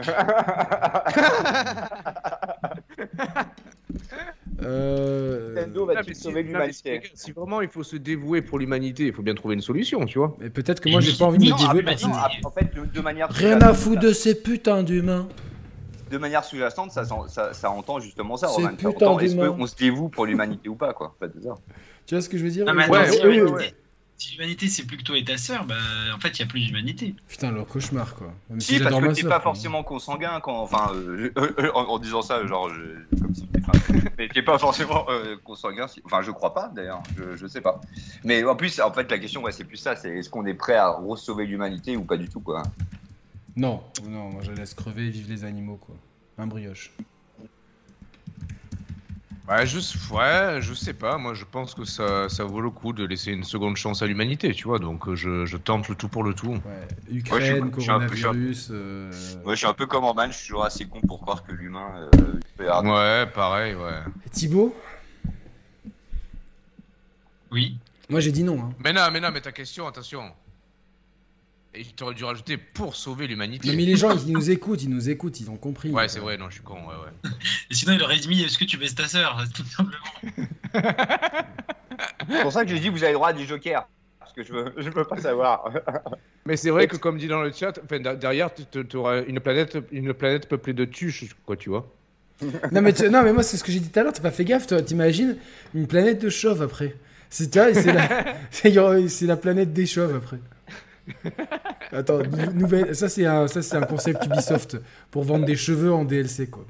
Euh, 4.62 5.54
Nintendo 5.56 5.86
Non, 5.88 5.94
si- 6.06 6.16
sauver 6.16 6.44
l'humanité 6.44 7.02
si 7.14 7.32
vraiment 7.32 7.62
il 7.62 7.70
faut 7.70 7.84
se 7.84 7.96
dévouer 7.96 8.42
pour 8.42 8.60
l'humanité, 8.60 9.06
il 9.08 9.14
faut 9.14 9.22
bien 9.22 9.34
trouver 9.34 9.56
une 9.56 9.62
solution, 9.62 10.06
tu 10.06 10.18
vois. 10.20 10.36
Mais 10.40 10.50
peut-être 10.50 10.82
que 10.82 10.90
moi 10.90 11.00
j'ai 11.00 11.14
pas 11.18 11.26
envie 11.26 11.38
de 11.38 11.46
me 11.46 11.58
dévouer 11.58 11.86
En 12.44 12.52
fait, 12.52 12.76
de, 12.76 12.86
de 12.86 13.02
manière 13.02 13.30
Rien 13.30 13.62
à 13.62 13.74
foutre 13.74 14.02
de 14.02 14.12
ces 14.12 14.36
putains 14.42 14.84
d'humains. 14.84 15.28
De 16.10 16.18
manière 16.18 16.44
sous-jacente, 16.44 16.92
ça, 16.92 17.04
ça, 17.28 17.54
ça 17.54 17.72
entend 17.72 18.00
justement 18.00 18.36
ça. 18.38 18.48
C'est 18.48 18.56
Roman. 18.56 18.70
Ça 18.70 18.76
putain 18.76 18.90
entend, 18.90 19.20
Est-ce 19.20 19.36
qu'on 19.36 19.68
se 19.68 19.76
dévoue 19.76 20.10
pour 20.10 20.26
l'humanité 20.26 20.70
ou 20.70 20.76
pas 20.76 20.94
quoi? 20.94 21.14
En 21.16 21.20
fait, 21.20 21.32
c'est 21.36 21.44
ça. 21.44 21.56
Tu 22.06 22.16
vois 22.16 22.22
ce 22.22 22.30
que 22.30 22.38
je 22.38 22.44
veux 22.44 22.50
dire? 22.50 22.66
Mais 22.66 22.72
Oui, 22.74 22.84
attends, 22.84 22.94
Ouais, 22.94 23.12
si 23.12 23.22
l'humanité- 23.22 23.54
oui. 23.56 23.74
Si 24.22 24.34
l'humanité 24.34 24.68
c'est 24.68 24.84
plus 24.84 24.98
que 24.98 25.04
toi 25.04 25.18
et 25.18 25.24
ta 25.24 25.38
sœur, 25.38 25.64
bah 25.64 25.76
en 26.14 26.20
fait 26.20 26.28
il 26.38 26.40
y 26.40 26.44
a 26.44 26.46
plus 26.46 26.60
d'humanité. 26.60 27.16
Putain, 27.30 27.52
leur 27.52 27.66
cauchemar 27.66 28.16
quoi. 28.16 28.34
Même 28.50 28.60
Si, 28.60 28.78
parce 28.78 28.94
que 28.94 29.00
ma 29.00 29.14
t'es 29.14 29.22
pas 29.22 29.30
quoi. 29.30 29.40
forcément 29.40 29.82
consanguin 29.82 30.42
quand, 30.42 30.58
enfin, 30.60 30.92
euh, 30.94 31.32
euh, 31.38 31.72
en, 31.74 31.84
en 31.86 32.00
disant 32.00 32.22
ça, 32.22 32.46
genre, 32.46 32.70
je, 32.70 32.82
comme 33.22 33.34
si, 33.34 33.48
enfin, 33.66 33.80
mais 34.18 34.28
t'es 34.28 34.42
pas 34.42 34.58
forcément 34.60 35.06
euh, 35.10 35.38
consanguin. 35.46 35.88
Si, 35.88 36.02
enfin, 36.04 36.22
je 36.22 36.32
crois 36.32 36.54
pas 36.54 36.70
d'ailleurs, 36.76 37.02
je, 37.18 37.38
je 37.38 37.48
sais 37.48 37.62
pas. 37.62 37.80
Mais 38.26 38.44
en 38.44 38.58
plus, 38.58 38.82
en 38.82 38.92
fait, 38.92 39.10
la 39.10 39.20
question, 39.20 39.42
ouais, 39.42 39.54
c'est 39.54 39.64
plus 39.64 39.78
ça, 39.78 39.96
c'est 39.96 40.10
est-ce 40.10 40.30
qu'on 40.30 40.46
est 40.46 40.54
prêt 40.54 40.76
à 40.76 40.98
sauver 41.16 41.46
l'humanité 41.46 41.96
ou 41.96 42.04
pas 42.04 42.18
du 42.18 42.28
tout, 42.28 42.42
quoi. 42.42 42.64
Non, 43.60 43.84
non, 44.08 44.30
moi 44.30 44.42
je 44.42 44.52
laisse 44.52 44.74
crever 44.74 45.08
et 45.08 45.10
vivre 45.10 45.30
les 45.30 45.44
animaux 45.44 45.76
quoi. 45.76 45.96
Un 46.38 46.48
brioche. 46.48 46.94
Ouais, 49.50 49.66
je, 49.66 49.80
ouais, 50.14 50.62
je 50.62 50.74
sais 50.76 50.94
pas. 50.94 51.18
Moi, 51.18 51.34
je 51.34 51.44
pense 51.44 51.74
que 51.74 51.84
ça, 51.84 52.30
ça 52.30 52.44
vaut 52.44 52.62
le 52.62 52.70
coup 52.70 52.94
de 52.94 53.04
laisser 53.04 53.32
une 53.32 53.44
seconde 53.44 53.78
chance 53.78 54.04
à 54.04 54.06
l'humanité, 54.06 54.54
tu 54.54 54.66
vois. 54.66 54.78
Donc, 54.78 55.08
euh, 55.08 55.16
je, 55.16 55.48
je 55.48 55.58
tente 55.58 55.90
le 55.90 55.96
tout 55.96 56.08
pour 56.08 56.24
le 56.24 56.36
tout. 56.36 56.50
Ouais. 56.52 56.60
Ouais, 56.66 56.88
Ukraine, 57.18 57.72
je 57.76 57.82
suis 57.82 57.90
un 57.92 58.00
peu- 58.00 58.08
je 58.10 58.16
suis 58.16 58.26
un- 58.28 58.30
coronavirus. 58.30 58.68
euh, 58.72 59.12
Moi, 59.44 59.56
je 59.56 59.58
suis 59.58 59.68
un 59.68 59.74
peu 59.74 59.88
comme 59.88 60.04
Orban, 60.04 60.28
je 60.28 60.34
suis 60.38 60.48
toujours 60.50 60.66
assez 60.66 60.86
con 60.86 61.02
pour 61.02 61.20
croire 61.22 61.44
que 61.44 61.52
l'humain. 61.52 62.08
euh, 62.14 62.40
Ouais, 62.84 63.26
pareil, 63.32 63.74
ouais. 63.74 64.02
Thibaut? 64.32 64.76
Oui. 67.52 67.78
Moi 68.10 68.20
j'ai 68.20 68.32
dit 68.32 68.44
non. 68.44 68.62
Hein. 68.62 68.70
Mais 68.84 68.94
non, 68.94 69.10
mais 69.12 69.20
non, 69.20 69.32
mais 69.32 69.42
ta 69.42 69.52
question, 69.52 69.88
attention. 69.88 70.32
Et 71.80 71.86
t'aurais 71.96 72.14
dû 72.14 72.26
rajouter 72.26 72.58
pour 72.58 72.94
sauver 72.94 73.26
l'humanité. 73.26 73.74
Mais 73.74 73.86
les 73.86 73.96
gens 73.96 74.14
ils 74.18 74.34
nous 74.34 74.52
écoutent, 74.52 74.84
ils 74.84 74.90
nous 74.90 75.10
écoutent, 75.10 75.40
ils 75.40 75.50
ont 75.50 75.56
compris. 75.56 75.92
Ouais, 75.92 76.10
c'est 76.10 76.20
vrai, 76.20 76.38
non, 76.38 76.50
je 76.50 76.56
suis 76.56 76.62
con, 76.62 76.76
ouais, 76.76 76.80
ouais. 77.06 77.30
Et 77.72 77.74
sinon 77.74 77.94
il 77.94 78.04
aurait 78.04 78.18
dit 78.18 78.44
est-ce 78.44 78.58
que 78.58 78.66
tu 78.66 78.76
baisses 78.76 78.96
ta 78.96 79.08
sœur 79.08 79.42
Tout 79.56 79.64
simplement. 79.64 80.44
C'est 82.30 82.42
pour 82.42 82.52
ça 82.52 82.66
que 82.66 82.70
j'ai 82.72 82.80
dit, 82.80 82.90
vous 82.90 83.02
avez 83.02 83.14
le 83.14 83.18
droit 83.18 83.30
à 83.30 83.34
des 83.34 83.46
jokers. 83.46 83.88
Parce 84.20 84.34
que 84.34 84.44
je 84.44 84.52
veux, 84.52 84.74
je 84.78 84.90
veux 84.90 85.06
pas 85.06 85.22
savoir. 85.22 85.72
Mais 86.46 86.58
c'est 86.58 86.70
vrai 86.70 86.88
que, 86.88 86.98
comme 86.98 87.18
dit 87.18 87.28
dans 87.28 87.42
le 87.42 87.52
chat, 87.54 87.80
derrière, 88.18 88.50
tu 88.54 88.98
auras 88.98 89.24
une 89.24 89.40
planète, 89.40 89.78
une 89.94 90.14
planète 90.14 90.50
peuplée 90.50 90.74
de 90.74 90.84
tuches, 90.84 91.34
quoi, 91.46 91.56
tu 91.56 91.70
vois. 91.70 91.90
Non 92.72 92.82
mais, 92.82 92.94
tu- 92.94 93.10
non 93.10 93.22
mais 93.22 93.34
moi 93.34 93.44
c'est 93.44 93.58
ce 93.58 93.64
que 93.66 93.72
j'ai 93.72 93.82
dit 93.82 93.90
tout 93.90 94.00
à 94.00 94.04
l'heure, 94.04 94.14
t'as 94.14 94.22
pas 94.22 94.32
fait 94.32 94.46
gaffe 94.46 94.66
toi, 94.66 94.82
t'imagines 94.82 95.36
une 95.76 95.88
planète 95.88 96.22
de 96.22 96.30
chauves 96.30 96.62
après. 96.62 96.96
C'est 97.30 97.52
tu 97.52 97.60
la, 97.92 99.28
la 99.28 99.38
planète 99.38 99.74
des 99.74 99.86
chauves 99.86 100.16
après. 100.16 100.40
Attends, 101.92 102.20
nouvelle, 102.54 102.96
ça 102.96 103.10
c'est 103.10 103.26
un, 103.26 103.48
ça 103.48 103.62
c'est 103.62 103.76
un 103.76 103.82
concept 103.84 104.26
Ubisoft 104.26 104.78
pour 105.12 105.24
vendre 105.24 105.46
des 105.46 105.56
cheveux 105.56 105.92
en 105.92 106.06
DLC 106.06 106.50
quoi. 106.50 106.66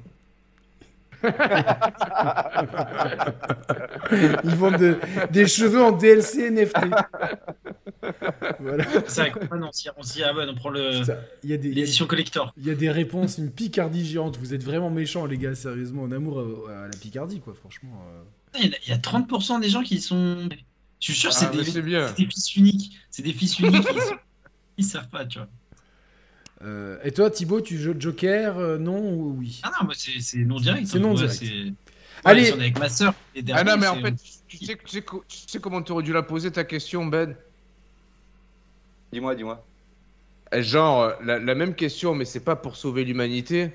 Ils 4.44 4.54
vendent 4.56 4.78
de- 4.78 4.98
des 5.30 5.46
cheveux 5.46 5.82
en 5.82 5.92
DLC 5.92 6.50
NFT. 6.50 6.76
Voilà. 8.60 8.84
C'est 9.06 9.20
vrai 9.28 9.30
qu'on 9.48 9.62
on 9.62 9.72
s'y 9.72 9.88
on 9.96 10.02
s'y 10.02 10.22
abonne, 10.22 10.48
on 10.50 10.54
prend 10.54 10.70
le 10.70 11.00
Putain, 11.00 11.16
Il 11.44 11.50
y 11.50 11.52
a 11.52 11.56
des, 11.56 11.68
il 11.68 11.74
y 11.74 11.76
a- 11.78 11.84
l'édition 11.84 12.06
collector. 12.06 12.52
il 12.56 12.66
y 12.66 12.70
a 12.70 12.74
des 12.74 12.90
réponses, 12.90 13.38
une 13.38 13.50
picardie 13.50 14.04
géante. 14.06 14.38
Vous 14.38 14.54
êtes 14.54 14.64
vraiment 14.64 14.90
méchants 14.90 15.26
les 15.26 15.36
gars, 15.38 15.54
sérieusement, 15.54 16.02
en 16.04 16.12
amour 16.12 16.40
à, 16.40 16.84
à 16.84 16.88
la 16.88 16.96
picardie 16.98 17.40
quoi, 17.40 17.54
franchement. 17.54 18.02
euh. 18.08 18.22
Il 18.58 18.70
y, 18.70 18.74
a, 18.74 18.78
il 18.86 18.90
y 18.90 18.92
a 18.92 18.96
30% 18.98 19.60
des 19.60 19.68
gens 19.68 19.82
qui 19.82 20.00
sont. 20.00 20.48
Je 20.98 21.04
suis 21.04 21.14
sûr, 21.14 21.32
c'est 21.32 21.46
Ah, 21.46 21.50
des, 21.50 21.58
des 21.58 22.26
fils 22.26 22.56
uniques. 22.56 22.92
C'est 23.10 23.22
des 23.22 23.32
fils 23.32 23.58
uniques. 23.58 23.86
ils, 23.94 24.00
sont- 24.00 24.14
ils 24.80 24.84
savent 24.84 25.08
pas, 25.08 25.24
tu 25.24 25.38
vois. 25.38 25.48
Euh, 26.62 26.98
et 27.04 27.10
toi, 27.12 27.30
Thibaut, 27.30 27.60
tu 27.62 27.78
joues 27.78 27.94
Joker 27.98 28.58
euh, 28.58 28.76
Non 28.78 28.98
ou 28.98 29.36
oui? 29.38 29.60
Ah 29.62 29.70
non, 29.80 29.86
moi 29.86 29.94
c'est 29.96 30.38
non 30.38 30.56
direct. 30.60 30.86
C'est 30.86 30.98
hein, 30.98 31.00
non 31.00 31.08
moi, 31.08 31.16
direct. 31.16 31.34
c'est- 31.38 31.72
Allez. 32.22 32.40
Ouais, 32.42 32.46
si 32.48 32.52
on 32.52 32.56
est 32.58 32.60
avec 32.60 32.78
ma 32.78 32.88
soeur. 32.90 33.14
Et 33.34 33.38
Ah 33.38 33.42
derrière, 33.42 33.64
non, 33.64 33.80
mais 33.80 33.86
en 33.86 33.94
c'est- 33.94 34.00
fait, 34.02 34.14
tu 34.46 34.64
sais, 34.66 34.76
tu 34.76 34.88
sais, 34.90 35.00
co- 35.02 35.24
tu 35.26 35.38
sais 35.46 35.58
comment 35.58 35.80
tu 35.82 35.92
aurais 35.92 36.02
dû 36.02 36.12
la 36.12 36.22
poser 36.22 36.50
ta 36.50 36.64
question, 36.64 37.06
Ben? 37.06 37.34
Dis-moi, 39.12 39.34
dis-moi. 39.34 39.64
Eh, 40.52 40.62
Genre, 40.62 41.00
euh, 41.02 41.12
la, 41.24 41.38
la 41.38 41.54
même 41.54 41.74
question, 41.74 42.14
mais 42.14 42.24
c'est 42.26 42.40
pas 42.44 42.56
pour 42.56 42.76
sauver 42.76 43.04
l'humanité. 43.04 43.70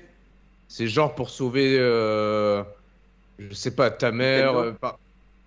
C'est 0.68 0.86
genre 0.88 1.14
pour 1.14 1.30
sauver, 1.30 1.76
euh, 1.78 2.62
je 3.38 3.52
sais 3.54 3.74
pas, 3.74 3.90
ta 3.90 4.12
mère. 4.12 4.54
Euh, 4.56 4.72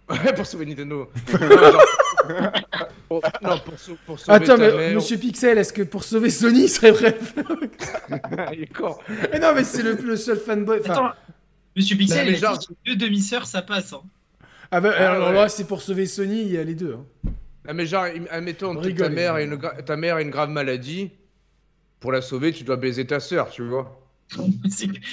Ouais, 0.10 0.34
pour 0.34 0.46
sauver 0.48 0.66
Nintendo. 0.66 1.10
Non, 1.32 1.38
genre- 1.72 1.82
pour- 3.08 3.22
non, 3.42 3.60
pour, 3.60 3.80
sau- 3.80 3.98
pour 4.06 4.20
sauver 4.20 4.36
Attends, 4.36 4.58
mais 4.58 4.72
mère. 4.72 4.96
Monsieur 4.96 5.18
Pixel, 5.18 5.58
est-ce 5.58 5.74
que 5.74 5.82
pour 5.82 6.04
sauver 6.04 6.30
Sony, 6.30 6.64
il 6.64 6.70
serait 6.70 6.94
prêt 6.94 7.18
Il 8.54 8.64
est 8.64 8.74
con. 8.74 8.96
Mais 9.32 9.40
non, 9.40 9.54
mais 9.56 9.64
c'est 9.64 9.82
le, 9.84 9.94
le 9.94 10.16
seul 10.16 10.38
fanboy. 10.38 10.80
Enfin, 10.82 10.94
Attends, 10.94 11.12
Monsieur 11.76 11.98
Pixel, 11.98 12.26
mais 12.26 12.34
il 12.34 12.38
genre- 12.38 12.60
deux 12.86 12.96
demi-sœurs, 12.96 13.46
ça 13.46 13.62
passe. 13.62 13.94
Hein. 13.94 14.02
ah 14.72 14.82
bah, 14.82 14.94
Ah, 14.98 15.12
alors 15.14 15.30
ouais. 15.30 15.34
là, 15.36 15.50
c'est 15.50 15.66
pour 15.66 15.82
sauver 15.82 16.06
Sony, 16.06 16.42
il 16.42 16.52
y 16.52 16.58
a 16.58 16.64
les 16.64 16.76
deux. 16.76 16.96
hein. 16.96 17.30
Ah, 17.68 17.74
mais 17.74 17.86
genre, 17.86 18.06
admettons, 18.32 18.76
On 18.78 18.82
ta- 18.82 19.10
mère, 19.10 19.34
a 19.36 19.42
une 19.44 19.60
ta 19.86 19.96
mère 19.96 20.16
a 20.16 20.22
une 20.22 20.30
grave 20.32 20.50
maladie. 20.50 21.12
Pour 22.00 22.12
la 22.14 22.22
sauver, 22.22 22.54
tu 22.54 22.64
dois 22.64 22.78
baiser 22.78 23.06
ta 23.06 23.20
sœur, 23.20 23.50
tu 23.50 23.62
vois. 23.64 23.99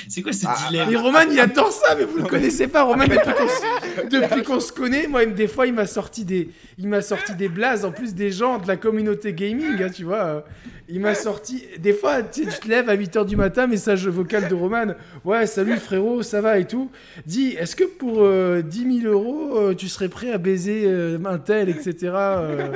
C'est 0.08 0.22
quoi 0.22 0.32
ce 0.32 0.46
Ah, 0.46 0.56
dilemme 0.68 0.90
Et 0.90 0.96
Roman, 0.96 1.20
il 1.30 1.40
adore 1.40 1.72
ça, 1.72 1.94
mais 1.96 2.04
vous 2.04 2.18
le 2.18 2.24
connaissez 2.24 2.68
pas, 2.68 2.82
Roman, 2.82 3.04
depuis 3.04 3.32
qu'on 3.32 3.48
se- 3.48 4.06
depuis 4.20 4.42
qu'on 4.42 4.60
se 4.60 4.72
connaît. 4.72 5.06
Moi, 5.06 5.24
des 5.26 5.48
fois, 5.48 5.66
il 5.66 5.72
m'a 5.72 5.86
sorti 5.86 6.24
des, 6.24 6.50
il 6.78 6.86
m'a 6.88 7.00
sorti 7.00 7.34
des 7.34 7.48
blazes, 7.48 7.84
en 7.84 7.92
plus 7.92 8.14
des 8.14 8.30
gens 8.30 8.58
de 8.58 8.68
la 8.68 8.76
communauté 8.76 9.32
gaming, 9.32 9.82
hein, 9.82 9.88
tu 9.94 10.04
vois. 10.04 10.44
Euh, 10.88 10.92
Il 10.92 11.00
m'a 11.00 11.14
sorti, 11.14 11.64
des 11.78 11.92
fois, 11.92 12.22
tu 12.22 12.44
sais, 12.44 12.50
tu 12.50 12.60
te 12.60 12.68
lèves 12.68 12.88
à 12.88 12.96
8h 12.96 13.24
du 13.26 13.36
matin, 13.36 13.66
message 13.66 14.06
vocal 14.08 14.48
de 14.48 14.54
Roman. 14.54 14.94
Ouais, 15.24 15.46
salut 15.46 15.76
frérot, 15.76 16.22
ça 16.22 16.40
va 16.40 16.58
et 16.58 16.66
tout. 16.66 16.90
Dis, 17.26 17.56
est-ce 17.58 17.74
que 17.76 17.84
pour 17.84 18.22
euh, 18.22 18.62
10 18.62 19.00
000 19.02 19.12
euros, 19.12 19.56
euh, 19.58 19.74
tu 19.74 19.88
serais 19.88 20.08
prêt 20.08 20.30
à 20.32 20.38
baiser 20.38 20.84
euh, 20.86 21.18
un 21.24 21.38
tel, 21.38 21.68
etc. 21.68 21.94
euh. 22.14 22.72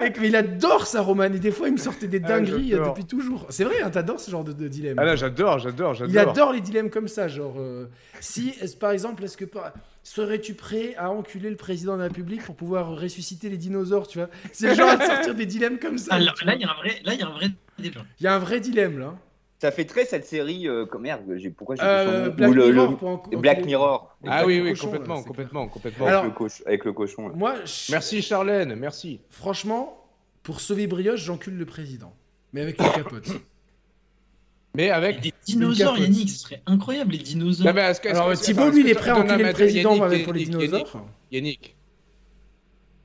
Et 0.00 0.12
mais 0.20 0.28
il 0.28 0.36
adore 0.36 0.86
ça, 0.86 1.00
Roman. 1.00 1.24
Et 1.24 1.40
des 1.40 1.50
fois, 1.50 1.66
il 1.68 1.72
me 1.74 1.78
sortait 1.78 2.06
des 2.06 2.20
Ah, 2.24 2.28
dingueries 2.28 2.74
euh, 2.74 2.84
depuis 2.86 3.04
toujours. 3.04 3.46
C'est 3.50 3.64
vrai, 3.64 3.82
hein, 3.82 3.90
t'adores 3.90 4.20
ce 4.20 4.30
genre 4.30 4.44
de, 4.44 4.52
de 4.52 4.68
dilemme. 4.68 4.96
Ah 4.98 5.04
là, 5.04 5.16
j'adore, 5.16 5.58
j'adore, 5.58 5.94
j'adore. 5.94 6.12
Il 6.12 6.18
adore 6.18 6.52
les 6.52 6.60
dilemmes 6.60 6.90
comme 6.90 7.08
ça, 7.08 7.26
genre 7.26 7.56
euh, 7.58 7.86
si 8.20 8.54
est-ce- 8.60 8.76
par 8.76 8.92
exemple 8.92 9.24
est-ce 9.24 9.36
que 9.36 9.44
par- 9.44 9.72
serais-tu 10.02 10.54
prêt 10.54 10.94
à 10.96 11.10
enculer 11.10 11.50
le 11.50 11.56
président 11.56 11.94
de 11.94 11.98
la 11.98 12.04
République 12.08 12.42
pour 12.44 12.56
pouvoir 12.56 12.96
ressusciter 12.98 13.48
les 13.48 13.56
dinosaures, 13.58 14.06
tu 14.08 14.18
vois? 14.18 14.28
C'est 14.52 14.68
le 14.68 14.74
genre 14.74 14.88
à 14.90 14.96
te 14.96 15.04
sortir 15.04 15.34
des 15.34 15.46
dilemmes 15.46 15.78
comme 15.78 15.98
ça. 15.98 16.14
Alors, 16.14 16.34
tu 16.34 16.44
là, 16.44 16.54
il 16.54 16.60
y 16.60 16.64
a 16.64 16.70
un 16.70 16.74
vrai, 16.74 17.00
là, 17.04 17.14
il 17.14 17.20
y 17.20 17.22
a 17.22 17.26
un 17.26 17.32
vrai 17.32 17.48
débat. 17.78 18.00
Il 18.20 18.24
y 18.24 18.26
a 18.26 18.34
un 18.34 18.38
vrai 18.38 18.60
dilemme 18.60 18.98
là. 18.98 19.14
Ça 19.60 19.72
fait 19.72 19.84
très 19.86 20.04
cette 20.04 20.24
série. 20.24 20.68
euh, 20.68 20.86
comme- 20.86 21.02
merde, 21.02 21.22
j'ai- 21.36 21.50
pourquoi 21.50 21.74
j'ai 21.74 21.82
Euh, 21.82 22.30
Black 22.30 22.50
le- 22.52 22.70
Mirror 22.72 22.90
le- 22.90 22.96
pour 22.96 23.28
Black 23.40 23.64
Mirror. 23.64 24.16
Ah 24.26 24.46
oui, 24.46 24.60
oui, 24.60 24.70
cochon, 24.70 24.86
là, 24.86 24.92
complètement, 24.98 25.22
complètement, 25.24 25.68
complètement. 25.68 26.06
Alors- 26.06 26.22
avec, 26.24 26.32
le 26.34 26.38
coch- 26.38 26.62
avec 26.64 26.84
le 26.84 26.92
cochon. 26.92 27.28
là. 27.28 27.34
Moi, 27.34 27.56
je- 27.64 27.90
Merci 27.92 28.22
Charlène, 28.22 28.76
merci. 28.76 29.20
franchement, 29.30 30.04
pour 30.44 30.60
sauver 30.60 30.86
Brioche, 30.86 31.20
j'encule 31.24 31.56
le 31.58 31.66
président, 31.66 32.14
mais 32.52 32.60
avec 32.62 32.80
une 32.80 32.88
capote. 32.92 33.26
Mais 34.74 34.84
Et 34.86 34.90
avec. 34.90 35.20
des 35.20 35.32
dinosaures. 35.46 35.98
Yannick, 35.98 36.28
ce 36.30 36.38
serait 36.38 36.62
incroyable, 36.66 37.12
les 37.12 37.18
dinosaures. 37.18 37.66
Non, 37.66 37.72
mais 37.74 37.80
est-ce 37.82 38.00
que- 38.00 38.08
est-ce 38.08 38.16
Alors 38.16 38.30
que- 38.32 38.36
Thibaut, 38.38 38.62
attends, 38.62 38.70
lui, 38.72 38.80
est-ce 38.80 38.86
il 38.86 38.90
est 38.90 38.94
que- 38.94 38.98
prêt 39.00 39.10
à 39.10 39.16
enculer 39.18 39.44
le 39.44 39.52
président 39.52 39.90
Yannick, 39.94 40.02
avec 40.04 40.24
pour 40.24 40.32
les 40.34 40.42
Yannick, 40.42 40.58
dinosaures. 40.70 41.06
Yannick, 41.32 41.76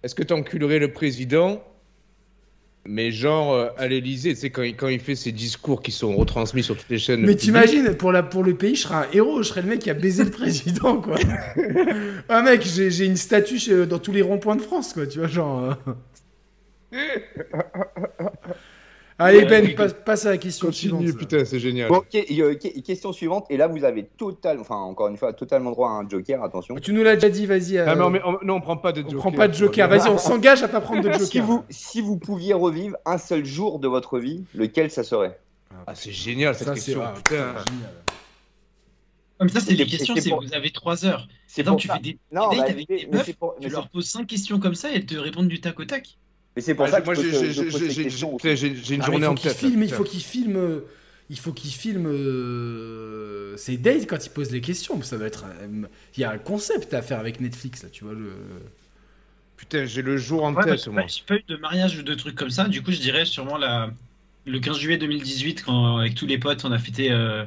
est-ce 0.03 0.13
que 0.15 0.23
t'enculerais 0.23 0.79
le 0.79 0.91
président, 0.91 1.63
mais 2.85 3.11
genre 3.11 3.53
euh, 3.53 3.69
à 3.77 3.87
l'Elysée, 3.87 4.33
tu 4.35 4.41
sais, 4.41 4.49
quand 4.49 4.61
il, 4.61 4.75
quand 4.75 4.89
il 4.89 4.99
fait 4.99 5.15
ses 5.15 5.31
discours 5.31 5.81
qui 5.81 5.91
sont 5.91 6.13
retransmis 6.15 6.61
sur 6.63 6.75
toutes 6.77 6.89
les 6.89 6.99
chaînes. 6.99 7.21
Mais 7.21 7.27
publiques, 7.27 7.39
t'imagines, 7.39 7.95
pour, 7.95 8.11
la, 8.11 8.21
pour 8.23 8.43
le 8.43 8.55
pays, 8.55 8.75
je 8.75 8.81
serais 8.81 8.95
un 8.95 9.07
héros, 9.13 9.41
je 9.41 9.47
serais 9.47 9.61
le 9.61 9.69
mec 9.69 9.79
qui 9.79 9.89
a 9.89 9.93
baisé 9.93 10.25
le 10.25 10.31
président, 10.41 11.01
quoi. 11.01 11.17
ah 12.29 12.41
mec, 12.41 12.61
j'ai 12.61 12.91
j'ai 12.91 13.05
une 13.05 13.15
statue 13.15 13.57
chez- 13.57 13.85
dans 13.85 13.99
tous 13.99 14.11
les 14.11 14.21
ronds-points 14.21 14.57
de 14.57 14.61
France, 14.61 14.91
quoi, 14.93 15.07
tu 15.07 15.19
vois, 15.19 15.27
genre... 15.29 15.77
euh. 15.87 15.93
Allez 19.19 19.39
Ouais, 19.39 19.45
Ben, 19.45 19.75
passe, 19.75 19.93
passe 19.93 20.25
à 20.25 20.31
la 20.31 20.37
question 20.37 20.67
Continue, 20.67 21.03
suivante. 21.07 21.17
putain, 21.19 21.45
c'est 21.45 21.59
génial. 21.59 21.87
Bon, 21.89 22.01
euh, 22.15 22.55
que- 22.55 22.79
question 22.81 23.13
suivante. 23.13 23.45
Et 23.49 23.57
là, 23.57 23.67
vous 23.67 23.83
avez 23.83 24.05
total, 24.05 24.59
enfin, 24.59 24.75
encore 24.77 25.07
une 25.07 25.17
fois, 25.17 25.33
totalement 25.33 25.71
droit 25.71 25.89
à 25.89 25.93
un 25.93 26.09
joker. 26.09 26.43
Attention. 26.43 26.75
Tu 26.75 26.93
nous 26.93 27.03
l'as 27.03 27.15
déjà 27.15 27.29
dit, 27.29 27.45
vas-y. 27.45 27.77
euh, 27.77 27.85
Ah, 27.87 27.95
mais 27.95 28.01
on, 28.03 28.09
met- 28.09 28.21
on- 28.25 28.39
non, 28.43 28.55
on 28.55 28.61
prend 28.61 28.77
pas 28.77 28.91
de 28.91 29.01
on 29.01 29.03
joker. 29.05 29.19
prend 29.19 29.31
pas 29.31 29.47
de 29.47 29.53
joker, 29.53 29.87
vas-y, 29.87 30.09
on 30.09 30.17
s'engage 30.17 30.63
à 30.63 30.67
pas 30.67 30.81
prendre 30.81 31.01
de 31.03 31.11
joker. 31.11 31.27
Si 31.27 31.39
vous, 31.39 31.63
si 31.69 32.01
vous 32.01 32.17
pouviez 32.17 32.53
revivre 32.53 32.97
un 33.05 33.17
seul 33.19 33.45
jour 33.45 33.79
de 33.79 33.87
votre 33.87 34.17
vie, 34.19 34.43
lequel 34.55 34.89
ça 34.89 35.03
serait? 35.03 35.39
Ah, 35.85 35.93
c'est 35.95 36.11
génial 36.11 36.55
cette 36.55 36.67
Ça, 36.67 36.75
c'est 36.75 36.81
question. 36.85 37.01
ah, 37.03 37.13
putain. 37.15 37.35
génial. 37.69 37.91
Comme 39.39 39.49
ça, 39.49 39.59
c'est 39.59 39.73
les 39.73 39.83
Et 39.83 39.87
questions, 39.87 40.15
c'est 40.15 40.21
c'est 40.21 40.29
pour- 40.29 40.41
vous 40.43 40.53
avez 40.53 40.71
3 40.71 41.05
heures. 41.05 41.27
C'est 41.47 41.61
Attends, 41.61 41.71
pour 41.71 41.79
tu 41.81 41.87
ça. 41.87 41.95
fais 41.95 42.01
des, 42.01 42.17
Non, 42.31 42.49
des 42.49 42.57
dates 42.57 42.65
bah, 42.67 42.71
avec 42.73 42.89
mais- 42.89 42.97
des 42.97 43.05
mais 43.11 43.17
meufs, 43.17 43.25
c'est 43.25 43.37
pour- 43.37 43.55
tu 43.59 43.67
mais 43.67 43.69
leur 43.73 43.83
c'est- 43.83 43.89
poses 43.91 44.05
5 44.07 44.25
questions 44.27 44.59
comme 44.59 44.75
ça 44.75 44.91
et 44.91 44.95
elles 44.95 45.05
te 45.05 45.15
répondent 45.15 45.47
du 45.47 45.59
tac 45.61 45.79
au 45.79 45.85
tac. 45.85 46.17
Mais 46.55 46.61
c'est 46.61 46.75
pour 46.75 46.87
Ah, 46.87 46.89
ça 46.89 47.01
que 47.01 47.05
moi, 47.05 47.15
j'ai 47.15 48.95
une 48.95 49.01
Ah, 49.01 49.03
journée 49.03 49.27
en 49.27 49.35
tête. 49.35 49.61
filme, 49.61 49.83
là, 49.83 49.83
il 49.83 49.91
faut 49.91 50.03
qu'il 50.03 50.21
filme, 50.23 50.57
euh, 50.57 50.81
il 51.29 51.39
faut 51.39 51.53
qu'il 51.53 51.71
filme 51.71 52.07
euh, 52.07 53.57
ses 53.57 53.77
dates 53.77 54.07
quand 54.07 54.25
il 54.25 54.29
pose 54.31 54.51
les 54.51 54.61
questions. 54.61 55.01
Ça 55.03 55.17
doit 55.17 55.27
être, 55.27 55.45
un- 55.45 55.87
il 56.17 56.21
y 56.21 56.23
a 56.23 56.31
un 56.31 56.37
concept 56.39 56.93
à 56.93 57.01
faire 57.01 57.19
avec 57.19 57.39
Netflix 57.41 57.83
là, 57.83 57.89
tu 57.89 58.03
vois 58.05 58.13
le. 58.13 58.33
Putain, 59.57 59.85
j'ai 59.85 60.03
le 60.03 60.15
jour 60.17 60.43
en 60.43 60.55
Ouais, 60.55 60.63
tête, 60.67 60.87
moi. 60.87 61.09
j'ai 61.09 61.23
pas 61.25 61.35
eu 61.37 61.43
de 61.47 61.55
mariage 61.57 61.97
ou 61.97 62.03
de 62.03 62.13
trucs 62.13 62.35
comme 62.35 62.51
ça. 62.51 62.67
Du 62.67 62.83
coup, 62.83 62.91
je 62.91 62.99
dirais 62.99 63.25
sûrement 63.25 63.57
la... 63.57 63.91
le 64.45 64.59
15 64.59 64.77
juillet 64.77 64.97
2018, 64.97 65.63
quand 65.63 65.97
avec 65.97 66.13
tous 66.15 66.27
les 66.27 66.37
potes, 66.37 66.63
on 66.63 66.71
a 66.71 66.77
fêté 66.77 67.11
euh, 67.11 67.45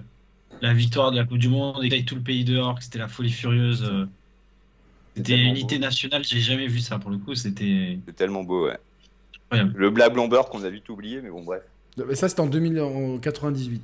la 0.63 0.75
victoire 0.75 1.13
de 1.13 1.17
la 1.19 1.25
Coupe 1.27 1.39
du 1.39 1.49
Monde 1.49 1.85
et 1.85 1.89
avec 1.89 2.07
tout 2.07 2.17
le 2.17 2.23
pays 2.25 2.45
dehors, 2.45 2.77
que 2.77 2.85
c'était 2.85 2.99
la 3.01 3.09
folie 3.09 3.33
furieuse. 3.33 3.85
euh. 3.85 4.07
C'était 5.17 5.37
unité 5.39 5.79
beau. 5.79 5.81
nationale, 5.81 6.23
j'ai 6.25 6.41
jamais 6.41 6.69
vu 6.69 6.79
ça 6.81 6.99
pour 7.01 7.11
le 7.11 7.19
coup. 7.19 7.35
C'était. 7.35 8.01
C'est 8.07 8.15
tellement 8.15 8.43
beau, 8.45 8.67
ouais. 8.67 8.79
Incroyable. 9.51 9.79
Le 9.79 9.91
Black 9.91 10.13
Blamber 10.13 10.43
qu'on 10.51 10.65
a 10.65 10.71
vite 10.71 10.89
oublié, 10.89 11.21
mais 11.23 11.31
bon, 11.31 11.43
bref. 11.43 11.63
Mais 12.07 12.15
ça 12.15 12.29
c'était 12.29 12.41
en 12.41 12.47
2098. 12.47 13.83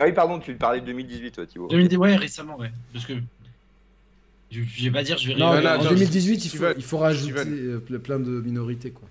Ah 0.00 0.04
oui, 0.04 0.12
pardon, 0.12 0.38
tu 0.38 0.54
parlais 0.54 0.80
de 0.80 0.86
2018, 0.86 1.32
toi, 1.32 1.46
Thibaut. 1.46 1.66
2010, 1.68 1.96
ouais, 1.96 2.16
récemment, 2.16 2.56
ouais. 2.58 2.70
Parce 2.92 3.04
que. 3.06 3.14
Je, 4.50 4.60
je 4.62 4.84
vais 4.84 4.90
pas 4.90 5.02
dire, 5.02 5.18
je 5.18 5.28
vais 5.28 5.34
Non, 5.34 5.46
en 5.48 5.60
non, 5.82 5.88
2018, 5.90 6.44
il 6.44 6.48
faut, 6.50 6.64
il 6.76 6.82
faut 6.82 6.98
rajouter 6.98 7.32
Steven. 7.40 7.54
euh, 7.54 7.78
ple- 7.86 7.98
plein 7.98 8.18
de 8.18 8.30
minorités 8.40 8.90
quoi. 8.92 9.06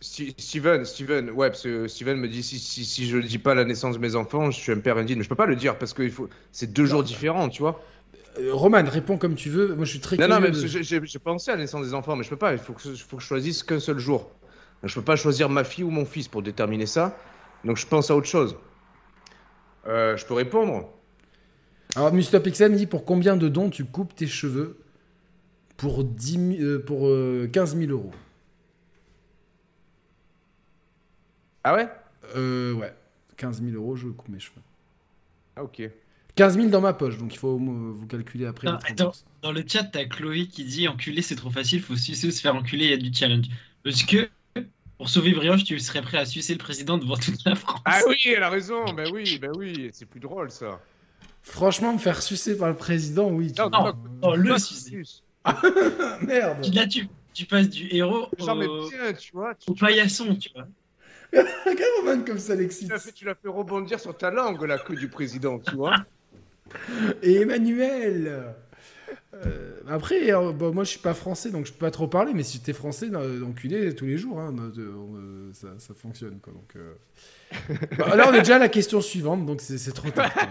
Steven, 0.00 0.84
Steven, 0.84 1.30
ouais, 1.30 1.50
parce 1.50 1.62
que 1.62 1.86
Steven 1.86 2.16
me 2.18 2.26
dit 2.28 2.42
si, 2.42 2.58
si, 2.58 2.84
si 2.84 3.06
je 3.06 3.18
ne 3.18 3.22
dis 3.22 3.38
pas 3.38 3.54
la 3.54 3.64
naissance 3.64 3.94
de 3.94 4.00
mes 4.00 4.16
enfants, 4.16 4.50
je 4.50 4.58
suis 4.58 4.72
un 4.72 4.80
père 4.80 4.96
indigne. 4.96 5.18
Mais 5.18 5.22
je 5.24 5.28
peux 5.28 5.36
pas 5.36 5.46
le 5.46 5.54
dire 5.54 5.78
parce 5.78 5.92
que 5.92 6.02
il 6.02 6.10
faut... 6.10 6.28
c'est 6.50 6.72
deux 6.72 6.86
jours 6.86 7.04
différents, 7.04 7.48
tu 7.48 7.62
vois. 7.62 7.80
Euh, 8.38 8.54
Roman, 8.54 8.82
réponds 8.86 9.18
comme 9.18 9.34
tu 9.34 9.50
veux. 9.50 9.74
Moi 9.74 9.84
je 9.84 9.90
suis 9.90 10.00
très 10.00 10.16
Non, 10.16 10.28
non, 10.28 10.40
mais 10.40 10.50
de- 10.50 10.66
j'ai 10.66 11.18
pensé 11.18 11.50
à 11.50 11.54
la 11.54 11.60
naissance 11.62 11.84
des 11.86 11.94
enfants, 11.94 12.16
mais 12.16 12.24
je 12.24 12.30
peux 12.30 12.36
pas. 12.36 12.52
Il 12.52 12.58
faut 12.58 12.72
que, 12.72 12.88
il 12.88 12.96
faut 12.98 13.16
que 13.16 13.22
je 13.22 13.28
choisisse 13.28 13.62
qu'un 13.62 13.80
seul 13.80 13.98
jour. 13.98 14.30
Je 14.82 14.94
peux 14.94 15.04
pas 15.04 15.16
choisir 15.16 15.48
ma 15.48 15.64
fille 15.64 15.84
ou 15.84 15.90
mon 15.90 16.04
fils 16.04 16.28
pour 16.28 16.42
déterminer 16.42 16.86
ça. 16.86 17.16
Donc 17.64 17.76
je 17.76 17.86
pense 17.86 18.10
à 18.10 18.16
autre 18.16 18.26
chose. 18.26 18.56
Euh, 19.86 20.16
je 20.16 20.24
peux 20.26 20.34
répondre 20.34 20.88
Alors 21.94 22.12
Mr 22.12 22.40
Pixel 22.42 22.72
me 22.72 22.76
dit 22.76 22.86
pour 22.86 23.04
combien 23.04 23.36
de 23.36 23.48
dons 23.48 23.68
tu 23.70 23.84
coupes 23.84 24.14
tes 24.14 24.26
cheveux 24.26 24.78
pour 25.76 26.02
10 26.04 26.38
mi- 26.38 26.60
euh, 26.62 26.78
pour 26.78 27.08
euh, 27.08 27.48
15 27.52 27.76
000 27.76 27.90
euros? 27.90 28.12
Ah 31.64 31.74
ouais? 31.74 31.88
Ouais, 32.34 32.94
15 33.36 33.62
000 33.62 33.76
euros, 33.76 33.94
je 33.96 34.08
coupe 34.08 34.28
mes 34.28 34.40
cheveux. 34.40 34.60
Ah 35.56 35.62
ok. 35.64 35.82
15 36.36 36.54
000 36.56 36.68
dans 36.68 36.80
ma 36.80 36.92
poche, 36.94 37.18
donc 37.18 37.34
il 37.34 37.38
faut 37.38 37.58
vous 37.58 38.06
calculer 38.06 38.46
après. 38.46 38.66
Non, 38.68 38.74
les 38.74 38.78
30%. 38.78 38.92
attends. 38.92 39.12
Dans 39.42 39.52
le 39.52 39.62
chat, 39.66 39.84
t'as 39.84 40.04
Chloé 40.06 40.46
qui 40.46 40.64
dit 40.64 40.88
enculer 40.88 41.20
c'est 41.22 41.36
trop 41.36 41.50
facile, 41.50 41.82
faut 41.82 41.96
sucer 41.96 42.28
ou 42.28 42.30
se 42.30 42.40
faire 42.40 42.54
enculer, 42.54 42.86
il 42.86 42.90
y 42.90 42.94
a 42.94 42.96
du 42.96 43.12
challenge. 43.12 43.46
Est-ce 43.84 44.04
que 44.06 44.28
pour 44.96 45.08
sauver 45.10 45.32
Brioche, 45.32 45.64
tu 45.64 45.78
serais 45.80 46.00
prêt 46.00 46.18
à 46.18 46.24
sucer 46.24 46.52
le 46.54 46.58
président 46.58 46.96
devant 46.96 47.16
toute 47.16 47.44
la 47.44 47.54
France 47.54 47.80
Ah 47.84 48.00
oui, 48.08 48.16
elle 48.26 48.42
a 48.42 48.48
raison. 48.50 48.84
Ben 48.94 49.10
oui, 49.12 49.38
ben 49.40 49.50
oui. 49.56 49.90
C'est 49.92 50.06
plus 50.06 50.20
drôle 50.20 50.50
ça. 50.50 50.80
Franchement, 51.42 51.92
me 51.92 51.98
faire 51.98 52.22
sucer 52.22 52.56
par 52.56 52.68
le 52.68 52.76
président, 52.76 53.28
oui. 53.28 53.52
tu- 53.52 53.60
Non, 53.60 53.68
non, 53.70 53.94
non, 54.22 54.34
le 54.34 54.58
sucer. 54.58 55.02
merde. 56.22 56.64
Là, 56.72 56.86
tu, 56.86 57.08
tu 57.34 57.46
passes 57.46 57.68
du 57.68 57.88
héros 57.94 58.28
Genre, 58.38 58.56
au, 58.58 58.88
tiens, 58.88 59.12
tu 59.12 59.32
vois, 59.32 59.54
tu, 59.56 59.70
au 59.70 59.74
paillasson, 59.74 60.36
tu 60.36 60.50
vois. 60.54 60.68
Comme 62.26 62.38
ça 62.38 62.54
tu 62.54 62.60
l'excite. 62.62 62.90
l'as 62.90 62.98
fait, 62.98 63.12
tu 63.12 63.24
l'as 63.24 63.34
fait 63.34 63.48
rebondir 63.48 63.98
sur 63.98 64.16
ta 64.16 64.30
langue, 64.30 64.62
la 64.64 64.78
queue 64.78 64.94
du 64.96 65.08
président, 65.08 65.58
tu 65.58 65.74
vois. 65.74 65.94
Et 67.22 67.40
Emmanuel 67.40 68.54
Euh, 69.34 69.80
Après, 69.88 70.32
euh, 70.32 70.52
bah, 70.52 70.70
moi 70.72 70.84
je 70.84 70.90
suis 70.90 70.98
pas 71.00 71.14
français 71.14 71.50
donc 71.50 71.66
je 71.66 71.72
peux 71.72 71.78
pas 71.86 71.90
trop 71.90 72.06
parler, 72.06 72.32
mais 72.34 72.42
si 72.42 72.60
t'es 72.60 72.72
français, 72.72 73.08
euh, 73.12 73.42
enculé 73.44 73.94
tous 73.94 74.04
les 74.06 74.16
jours, 74.18 74.38
hein, 74.40 74.54
euh, 74.58 74.70
euh, 74.78 75.50
ça, 75.52 75.68
ça 75.78 75.94
fonctionne 75.94 76.38
quoi. 76.40 76.52
Donc, 76.52 76.76
euh. 76.76 76.94
Bah, 77.98 78.14
là 78.16 78.28
on 78.30 78.34
est 78.34 78.40
déjà 78.40 78.56
à 78.56 78.58
la 78.58 78.68
question 78.68 79.00
suivante, 79.00 79.44
donc 79.46 79.60
c'est 79.60 79.92
trop 79.92 80.10
tard. 80.10 80.30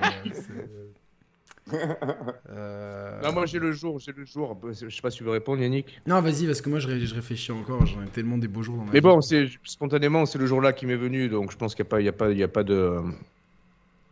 Euh, 2.50 3.22
Non, 3.22 3.32
moi 3.34 3.46
j'ai 3.46 3.60
le 3.60 3.72
jour, 3.72 4.00
j'ai 4.00 4.12
le 4.12 4.26
jour. 4.26 4.60
Je 4.72 4.90
sais 4.90 5.02
pas 5.02 5.12
si 5.12 5.20
tu 5.20 5.24
veux 5.24 5.32
répondre, 5.32 5.62
Yannick. 5.62 6.02
Non, 6.08 6.20
vas-y, 6.22 6.46
parce 6.46 6.60
que 6.62 6.70
moi 6.70 6.80
je, 6.80 6.88
ré- 6.88 7.06
je 7.06 7.16
réfléchis 7.16 7.52
encore, 7.52 7.86
j'en 7.86 8.04
ai 8.04 8.08
tellement 8.08 8.38
des 8.38 8.48
beaux 8.48 8.64
jours 8.64 8.76
dans 8.78 8.84
ma 8.84 8.92
Mais 8.92 9.00
vie. 9.00 9.04
bon, 9.04 9.22
c'est 9.22 9.48
spontanément, 9.64 10.26
c'est 10.26 10.40
le 10.40 10.48
jour-là 10.48 10.74
qui 10.74 10.86
m'est 10.86 10.96
venu, 10.98 11.30
donc 11.30 11.52
je 11.52 11.58
pense 11.58 11.76
qu'il 11.76 11.84
n'y 11.86 11.88
a, 11.88 11.92
pas- 11.92 12.02
il 12.02 12.06
y 12.06 12.10
a, 12.10 12.14
pas- 12.14 12.32
il 12.32 12.38
y 12.38 12.44
a 12.44 12.48
pas 12.48 12.64
de. 12.64 13.00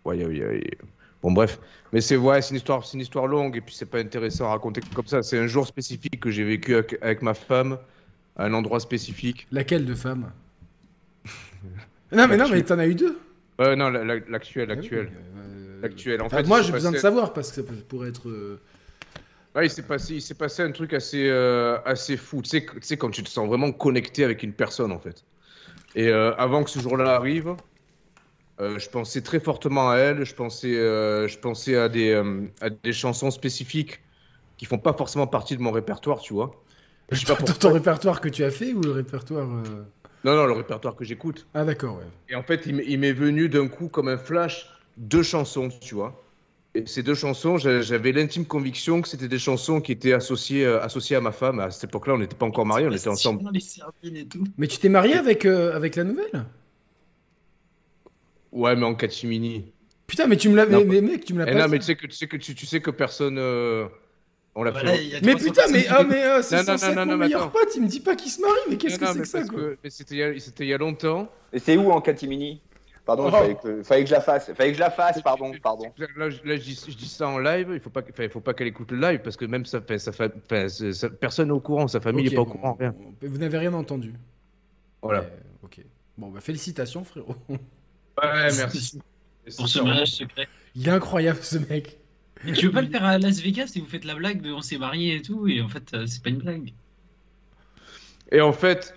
Ouais, 0.05 0.17
il 0.17 0.21
y 0.21 0.25
a- 0.25 0.29
il 0.29 0.37
y 0.37 0.43
a- 0.43 0.53
il 0.53 0.59
y 0.61 0.67
a- 0.67 0.85
Bon, 1.21 1.31
bref. 1.31 1.59
Mais 1.91 2.01
c'est 2.01 2.15
ouais, 2.17 2.41
c'est 2.41 2.51
une, 2.51 2.57
histoire- 2.57 2.85
c'est 2.85 2.93
une 2.95 3.01
histoire 3.01 3.27
longue 3.27 3.57
et 3.57 3.61
puis 3.61 3.75
c'est 3.75 3.85
pas 3.89 3.99
intéressant 3.99 4.45
à 4.45 4.49
raconter 4.49 4.81
comme 4.93 5.07
ça. 5.07 5.21
C'est 5.23 5.37
un 5.37 5.47
jour 5.47 5.67
spécifique 5.67 6.19
que 6.19 6.29
j'ai 6.31 6.43
vécu 6.43 6.75
avec, 6.75 6.97
avec 7.01 7.21
ma 7.21 7.33
femme, 7.33 7.77
à 8.37 8.45
un 8.45 8.53
endroit 8.53 8.79
spécifique. 8.79 9.47
Laquelle 9.51 9.85
de 9.85 9.95
femme? 9.95 10.31
Non, 12.11 12.27
mais 12.27 12.37
non, 12.37 12.47
mais 12.49 12.63
t'en 12.63 12.79
as 12.79 12.87
eu 12.87 12.95
deux? 12.95 13.17
Non, 13.59 13.65
Ah 13.67 13.67
oui, 13.67 14.25
l'actuel. 14.27 15.11
euh, 15.37 15.81
L'actuel. 15.81 16.21
En 16.21 16.25
enfin, 16.27 16.37
fait, 16.37 16.47
moi, 16.47 16.61
j'ai 16.61 16.71
besoin 16.71 16.91
de 16.91 16.97
savoir 16.97 17.33
parce 17.33 17.51
que 17.51 17.61
ça 17.61 17.73
pourrait 17.87 18.09
être. 18.09 18.29
euh, 18.29 18.59
Ouais, 19.55 19.65
il 19.65 19.69
s'est 19.69 19.81
passé, 19.83 20.13
il 20.15 20.21
s'est 20.21 20.35
passé 20.35 20.61
un 20.61 20.71
truc 20.71 20.93
assez, 20.93 21.27
euh, 21.27 21.77
assez 21.83 22.17
fou. 22.17 22.41
Tu 22.43 22.49
sais, 22.49 22.63
que- 22.65 22.75
tu 22.75 22.85
sais, 22.85 22.97
quand 22.97 23.09
tu 23.09 23.23
te 23.23 23.29
sens 23.29 23.47
vraiment 23.47 23.71
connecté 23.71 24.23
avec 24.23 24.43
une 24.43 24.53
personne, 24.53 24.91
en 24.91 24.99
fait. 24.99 25.25
Et 25.95 26.07
euh, 26.09 26.33
avant 26.35 26.63
que 26.63 26.69
ce 26.69 26.79
jour-là 26.79 27.15
arrive, 27.15 27.55
euh, 28.61 28.79
je 28.79 28.89
pensais 28.89 29.21
très 29.21 29.39
fortement 29.39 29.89
à 29.91 29.97
elle. 29.97 30.23
Je 30.25 30.35
pensais, 30.35 30.75
euh, 30.77 31.27
je 31.27 31.37
pensais 31.39 31.75
à 31.77 31.89
des, 31.89 32.11
euh, 32.11 32.47
à 32.61 32.69
des 32.69 32.93
chansons 32.93 33.31
spécifiques 33.31 33.99
qui 34.57 34.65
font 34.65 34.79
pas 34.79 34.93
forcément 34.93 35.27
partie 35.27 35.57
de 35.57 35.61
mon 35.61 35.71
répertoire, 35.71 36.19
tu 36.21 36.33
vois. 36.33 36.51
Je 37.11 37.19
sais 37.19 37.25
pas 37.25 37.35
Dans 37.35 37.45
pourquoi. 37.45 37.55
ton 37.55 37.71
répertoire 37.73 38.21
que 38.21 38.29
tu 38.29 38.43
as 38.43 38.51
fait 38.51 38.73
ou 38.73 38.81
le 38.81 38.91
répertoire. 38.91 39.49
euh, 39.49 39.83
Non, 40.23 40.35
non, 40.35 40.45
le 40.45 40.53
répertoire 40.53 40.95
que 40.95 41.05
j'écoute. 41.05 41.47
Ah, 41.53 41.63
d'accord, 41.65 41.97
ouais. 41.97 42.05
Et 42.29 42.35
en 42.35 42.43
fait, 42.43 42.65
il 42.65 42.99
m'est- 42.99 43.13
venu 43.13 43.49
d'un 43.49 43.67
coup 43.67 43.89
comme 43.89 44.07
un 44.07 44.17
flash 44.17 44.67
deux 44.97 45.23
chansons, 45.23 45.69
tu 45.81 45.95
vois. 45.95 46.21
Et 46.75 46.85
ces 46.85 47.01
deux 47.03 47.15
chansons, 47.15 47.57
j'a- 47.57 47.81
j'avais 47.81 48.11
l'intime 48.11 48.45
conviction 48.45 49.01
que 49.01 49.07
c'était 49.07 49.27
des 49.27 49.39
chansons 49.39 49.81
qui 49.81 49.91
étaient 49.91 50.13
associées, 50.13 50.65
associées 50.65 51.15
à 51.15 51.21
ma 51.21 51.31
femme. 51.31 51.59
À 51.59 51.71
cette 51.71 51.85
époque-là, 51.85 52.13
on 52.13 52.17
n'était 52.19 52.35
pas 52.35 52.45
encore 52.45 52.65
mariés, 52.65 52.87
on 52.87 52.91
était 52.91 53.07
ensemble. 53.09 53.41
Les 53.51 54.19
et 54.19 54.27
tout. 54.27 54.43
Mais 54.57 54.67
tu 54.67 54.77
t'es 54.77 54.89
marié 54.89 55.15
avec, 55.15 55.45
euh, 55.45 55.75
avec 55.75 55.95
la 55.95 56.03
nouvelle? 56.03 56.45
Ouais, 58.51 58.75
mais 58.75 58.85
en 58.85 58.95
catimini. 58.95 59.71
Putain, 60.07 60.27
mais 60.27 60.37
tu 60.37 60.49
me 60.49 60.55
l'as. 60.55 60.65
Mais, 60.65 60.83
mais 60.83 61.01
mec, 61.01 61.23
tu 61.25 61.33
me 61.33 61.39
l'as 61.39 61.49
Eh 61.49 61.53
pas 61.53 61.59
non, 61.59 61.65
dit. 61.65 61.71
mais 61.71 61.79
tu 61.79 61.85
sais 61.85 61.95
que 61.95 62.07
tu 62.07 62.13
sais 62.15 62.27
que 62.27 62.37
tu, 62.37 62.55
tu 62.55 62.65
sais 62.65 62.81
que 62.81 62.89
personne. 62.91 63.37
euh, 63.37 63.87
on 64.55 64.63
l'a 64.63 64.71
Voilà, 64.71 64.93
fait. 64.93 65.21
Mais 65.23 65.33
300 65.35 65.45
putain, 65.45 65.61
mais, 65.71 65.85
ah, 65.89 66.03
mais 66.03 66.23
euh, 66.23 66.41
c'est 66.41 66.55
Non, 66.57 66.61
non, 66.73 66.77
censé 66.77 66.95
non, 66.95 67.05
mon 67.05 67.17
meilleur 67.17 67.41
attends. 67.43 67.51
pote, 67.51 67.69
il 67.75 67.83
me 67.83 67.87
dit 67.87 67.99
pas 67.99 68.15
qu'il 68.15 68.31
se 68.31 68.41
marie, 68.41 68.53
mais 68.69 68.77
qu'est-ce 68.77 68.97
que 68.97 69.05
c'est 69.05 69.19
que 69.19 69.27
ça, 69.27 69.43
quoi 69.43 69.59
que- 69.81 69.89
c'était 69.89 70.15
il 70.15 70.17
y 70.17 70.23
a- 70.23 70.39
c'était 70.39 70.65
il 70.65 70.69
y 70.69 70.73
a 70.73 70.77
longtemps. 70.79 71.29
Et 71.53 71.59
c'est 71.59 71.77
où 71.77 71.91
en 71.91 72.01
catimini 72.01 72.59
Pardon, 73.05 73.25
Oh. 73.27 73.31
fallait, 73.31 73.55
que, 73.55 73.81
fallait 73.83 74.03
que 74.03 74.09
je 74.09 74.13
la 74.13 74.21
fasse. 74.21 74.51
Fallait 74.53 74.69
que 74.69 74.75
je 74.75 74.79
la 74.81 74.91
fasse, 74.91 75.19
pardon, 75.21 75.51
pardon. 75.63 75.85
Là, 75.97 76.07
je, 76.29 76.37
là, 76.43 76.55
je 76.57 76.61
dis, 76.61 76.79
je 76.89 76.95
dis 76.95 77.07
ça 77.07 77.27
en 77.27 77.39
live. 77.39 77.69
Il 77.73 77.79
faut 77.79 77.89
pas, 77.89 78.01
il 78.19 78.29
faut 78.29 78.39
pas 78.41 78.53
qu'elle 78.53 78.67
écoute 78.67 78.91
le 78.91 78.99
live 78.99 79.21
parce 79.23 79.35
que 79.37 79.45
même 79.45 79.65
ça, 79.65 79.81
ça, 79.97 81.09
personne 81.09 81.47
n'est 81.47 81.53
au 81.53 81.59
courant. 81.59 81.87
Sa 81.87 81.99
famille 81.99 82.25
n'est 82.29 82.35
pas 82.35 82.41
au 82.41 82.45
courant. 82.45 82.75
Rien. 82.79 82.93
Vous 83.21 83.37
n'avez 83.39 83.57
rien 83.57 83.73
entendu. 83.73 84.13
Voilà. 85.01 85.21
Mais, 85.21 85.27
ok. 85.63 85.79
Bon, 86.17 86.27
bah 86.29 86.39
félicitations, 86.41 87.03
frérot. 87.03 87.35
Ouais, 88.21 88.49
merci. 88.57 88.99
Pour 89.57 89.67
ce 89.67 89.79
mariage 89.79 90.09
secret. 90.11 90.47
Il 90.75 90.87
est 90.87 90.91
incroyable, 90.91 91.39
ce 91.41 91.57
mec. 91.57 91.97
Et 92.47 92.53
tu 92.53 92.67
veux 92.67 92.71
pas 92.71 92.81
le 92.81 92.89
faire 92.89 93.03
à 93.03 93.17
Las 93.17 93.39
Vegas 93.41 93.73
et 93.75 93.79
vous 93.79 93.87
faites 93.87 94.05
la 94.05 94.15
blague 94.15 94.41
de 94.41 94.51
on 94.51 94.61
s'est 94.61 94.77
marié 94.77 95.15
et 95.15 95.21
tout, 95.21 95.47
et 95.47 95.61
en 95.61 95.67
fait, 95.67 95.83
euh, 95.93 96.05
c'est 96.07 96.23
pas 96.23 96.29
une 96.29 96.37
blague. 96.37 96.71
Et 98.31 98.41
en 98.41 98.53
fait, 98.53 98.95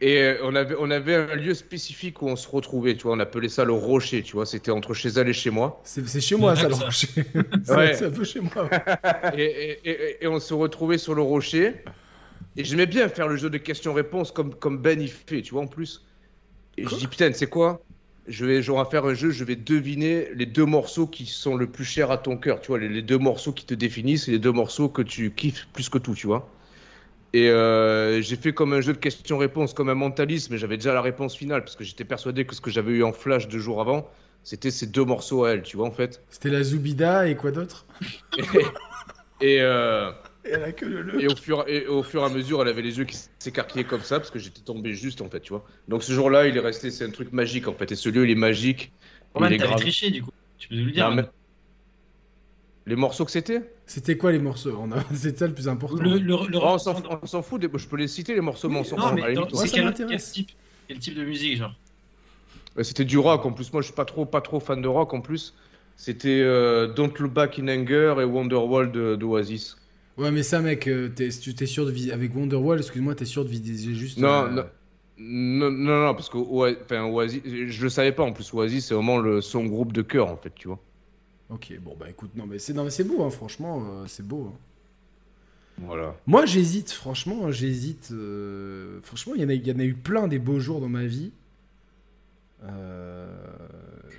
et 0.00 0.20
euh, 0.20 0.38
on 0.42 0.54
avait, 0.54 0.74
on 0.78 0.90
avait 0.90 1.14
un 1.14 1.36
lieu 1.36 1.54
spécifique 1.54 2.20
où 2.20 2.26
on 2.28 2.36
se 2.36 2.46
retrouvait, 2.48 2.94
tu 2.96 3.04
vois, 3.04 3.12
on 3.12 3.20
appelait 3.20 3.48
ça 3.48 3.64
le 3.64 3.72
rocher, 3.72 4.22
tu 4.22 4.32
vois, 4.34 4.44
c'était 4.44 4.72
entre 4.72 4.92
chez 4.92 5.08
elle 5.08 5.28
et 5.28 5.32
chez 5.32 5.48
moi. 5.50 5.80
C'est 5.84 6.20
chez 6.20 6.36
moi, 6.36 6.54
ça, 6.56 6.68
le 6.68 6.74
rocher. 6.74 7.08
Ouais. 7.68 7.94
C'est 7.94 8.06
un 8.06 8.10
peu 8.10 8.24
chez 8.24 8.40
moi. 8.40 8.52
ouais. 8.64 9.38
Et, 9.38 9.44
et- 9.84 9.90
et- 9.90 10.24
et 10.24 10.26
on 10.26 10.38
se 10.40 10.52
retrouvait 10.52 10.98
sur 10.98 11.14
le 11.14 11.22
rocher. 11.22 11.76
Et 12.58 12.64
j'aimais 12.64 12.86
bien 12.86 13.08
faire 13.08 13.28
le 13.28 13.36
jeu 13.36 13.48
de 13.50 13.58
questions-réponses 13.58 14.32
comme, 14.32 14.54
comme 14.54 14.78
Ben 14.78 15.00
il 15.00 15.10
fait, 15.10 15.40
tu 15.42 15.52
vois, 15.54 15.62
en 15.62 15.66
plus. 15.66 16.04
Et 16.76 16.84
je 16.86 16.94
dis, 16.94 17.06
putain, 17.06 17.32
c'est 17.32 17.46
quoi? 17.48 17.80
Je 18.28 18.44
vais, 18.44 18.62
je 18.62 18.72
vais 18.72 18.84
faire 18.90 19.04
un 19.06 19.14
jeu, 19.14 19.30
je 19.30 19.44
vais 19.44 19.56
deviner 19.56 20.28
les 20.34 20.46
deux 20.46 20.64
morceaux 20.64 21.06
qui 21.06 21.26
sont 21.26 21.56
le 21.56 21.70
plus 21.70 21.84
chers 21.84 22.10
à 22.10 22.18
ton 22.18 22.36
cœur, 22.36 22.60
tu 22.60 22.68
vois, 22.68 22.78
les, 22.78 22.88
les 22.88 23.02
deux 23.02 23.18
morceaux 23.18 23.52
qui 23.52 23.64
te 23.66 23.74
définissent 23.74 24.28
et 24.28 24.32
les 24.32 24.38
deux 24.38 24.52
morceaux 24.52 24.88
que 24.88 25.02
tu 25.02 25.32
kiffes 25.34 25.68
plus 25.72 25.88
que 25.88 25.98
tout, 25.98 26.14
tu 26.14 26.26
vois. 26.26 26.56
Et 27.32 27.50
euh, 27.50 28.22
j'ai 28.22 28.36
fait 28.36 28.54
comme 28.54 28.72
un 28.72 28.80
jeu 28.80 28.92
de 28.92 28.98
questions-réponses, 28.98 29.74
comme 29.74 29.88
un 29.90 29.94
mentalisme, 29.94 30.52
mais 30.54 30.58
j'avais 30.58 30.76
déjà 30.76 30.94
la 30.94 31.02
réponse 31.02 31.36
finale, 31.36 31.62
parce 31.62 31.76
que 31.76 31.84
j'étais 31.84 32.04
persuadé 32.04 32.46
que 32.46 32.54
ce 32.54 32.60
que 32.60 32.70
j'avais 32.70 32.92
eu 32.92 33.04
en 33.04 33.12
flash 33.12 33.48
deux 33.48 33.58
jours 33.58 33.80
avant, 33.80 34.08
c'était 34.42 34.70
ces 34.70 34.86
deux 34.86 35.04
morceaux 35.04 35.44
à 35.44 35.52
elle, 35.52 35.62
tu 35.62 35.76
vois, 35.76 35.86
en 35.86 35.92
fait. 35.92 36.22
C'était 36.30 36.50
la 36.50 36.62
Zoubida 36.62 37.28
et 37.28 37.36
quoi 37.36 37.50
d'autre? 37.50 37.86
Et, 38.38 38.42
et, 39.40 39.60
euh, 39.60 40.10
Et 40.10 40.25
elle 40.50 40.62
a 40.64 40.72
que 40.72 40.84
le 40.86 41.02
le. 41.02 41.20
et, 41.22 41.28
au 41.28 41.36
fur, 41.36 41.64
et 41.68 41.86
au 41.86 42.02
fur 42.02 42.22
et 42.22 42.24
à 42.24 42.28
mesure, 42.28 42.62
elle 42.62 42.68
avait 42.68 42.82
les 42.82 42.98
yeux 42.98 43.04
qui 43.04 43.16
s'écarquillaient 43.38 43.84
comme 43.84 44.02
ça, 44.02 44.18
parce 44.18 44.30
que 44.30 44.38
j'étais 44.38 44.60
tombé 44.62 44.92
juste, 44.94 45.20
en 45.22 45.28
fait, 45.28 45.40
tu 45.40 45.50
vois. 45.52 45.64
Donc 45.88 46.02
ce 46.02 46.12
jour-là, 46.12 46.46
il 46.46 46.56
est 46.56 46.60
resté, 46.60 46.90
c'est 46.90 47.04
un 47.04 47.10
truc 47.10 47.32
magique, 47.32 47.68
en 47.68 47.72
fait. 47.74 47.90
Et 47.92 47.96
ce 47.96 48.08
lieu, 48.08 48.24
il 48.24 48.30
est 48.30 48.34
magique. 48.34 48.92
Est 49.34 49.40
t'avais 49.40 49.56
grave. 49.58 49.76
triché 49.80 50.10
du 50.10 50.22
coup. 50.22 50.30
Tu 50.58 50.68
peux 50.68 50.76
nous 50.76 50.86
le 50.86 50.90
dire. 50.92 51.08
Non, 51.08 51.14
mais- 51.16 51.22
hein. 51.22 51.30
Les 52.86 52.96
morceaux 52.96 53.24
que 53.24 53.30
c'était? 53.32 53.62
C'était 53.84 54.16
quoi 54.16 54.30
les 54.32 54.38
morceaux? 54.38 54.78
On 54.80 54.92
a- 54.92 55.04
C'est 55.14 55.36
ça 55.38 55.46
le 55.46 55.54
plus 55.54 55.68
important. 55.68 56.02
Le, 56.02 56.18
le, 56.18 56.18
le 56.48 56.58
Oh, 56.58 56.62
On 56.62 56.78
s'en 56.78 56.94
fout- 56.94 57.06
on 57.22 57.26
s'en 57.26 57.42
fout, 57.42 57.60
des- 57.60 57.68
je 57.78 57.86
peux 57.88 57.96
les 57.96 58.08
citer, 58.08 58.34
les 58.34 58.40
morceaux, 58.40 58.68
mais 58.68 58.78
on 58.78 58.84
s'en 58.84 58.96
Non, 58.96 59.08
fout, 59.08 59.14
mais 59.16 59.34
dans- 59.34 59.42
Ouais, 59.42 59.48
c'est 59.52 59.66
ça 59.68 59.92
quel, 59.92 60.06
quel 60.08 60.22
type, 60.22 60.50
quel 60.88 60.98
type 60.98 61.14
de 61.16 61.24
musique, 61.24 61.58
genre? 61.58 61.74
C'était 62.82 63.04
du 63.04 63.18
rock 63.18 63.44
en 63.46 63.52
plus. 63.52 63.72
Moi, 63.72 63.82
je 63.82 63.86
suis 63.86 63.94
pas 63.94 64.04
trop, 64.04 64.24
pas 64.26 64.40
trop 64.40 64.60
fan 64.60 64.80
de 64.82 64.88
rock 64.88 65.14
en 65.14 65.20
plus. 65.20 65.54
C'était 65.96 66.42
euh, 66.42 66.86
Don't 66.92 67.12
Look 67.18 67.32
Back 67.32 67.58
in 67.58 67.68
Anger 67.68 68.16
et 68.20 68.24
Wonderwall 68.24 68.92
de- 68.92 69.16
d'Oasis. 69.16 69.76
Ouais, 70.18 70.30
mais 70.30 70.42
ça, 70.42 70.60
mec, 70.60 70.86
euh, 70.88 71.08
t'es 71.08 71.28
tu- 71.28 71.54
t'es 71.54 71.66
sûr 71.66 71.84
de 71.86 71.90
viser. 71.90 72.12
Avec 72.12 72.34
Wonderwall, 72.34 72.78
excuse-moi, 72.78 73.14
t'es 73.14 73.24
sûr 73.26 73.44
de 73.44 73.50
viser 73.50 73.94
juste. 73.94 74.18
Non, 74.18 74.28
euh, 74.46 74.48
non. 74.50 74.64
Non, 75.18 75.70
non, 75.70 76.04
non, 76.06 76.14
parce 76.14 76.28
que 76.28 76.36
enfin, 76.36 77.04
Oasis, 77.04 77.40
je 77.44 77.82
le 77.82 77.88
savais 77.88 78.12
pas 78.12 78.22
en 78.22 78.32
plus. 78.32 78.52
Oasis, 78.52 78.86
c'est 78.86 78.94
vraiment 78.94 79.18
le, 79.18 79.40
son 79.40 79.64
groupe 79.64 79.92
de 79.92 80.02
cœur 80.02 80.28
en 80.28 80.36
fait, 80.36 80.52
tu 80.54 80.68
vois. 80.68 80.78
Ok, 81.48 81.72
bon, 81.80 81.96
bah 81.98 82.10
écoute, 82.10 82.30
non, 82.36 82.44
mais 82.46 82.58
c'est 82.58 82.72
non, 82.74 82.84
mais 82.84 82.90
c'est 82.90 83.04
beau, 83.04 83.22
hein, 83.22 83.30
franchement, 83.30 83.82
euh, 83.88 84.04
c'est 84.08 84.26
beau. 84.26 84.50
hein. 84.52 84.58
Voilà. 85.78 86.14
Moi, 86.26 86.46
j'hésite, 86.46 86.90
franchement, 86.90 87.50
j'hésite. 87.50 88.08
euh, 88.12 88.98
Franchement, 89.02 89.34
il 89.36 89.42
y, 89.42 89.44
en 89.44 89.48
a- 89.50 89.54
il 89.54 89.66
y 89.66 89.72
en 89.72 89.78
a 89.78 89.84
eu 89.84 89.94
plein 89.94 90.26
des 90.28 90.38
beaux 90.38 90.58
jours 90.58 90.80
dans 90.80 90.88
ma 90.88 91.04
vie. 91.04 91.32
Euh, 92.68 93.26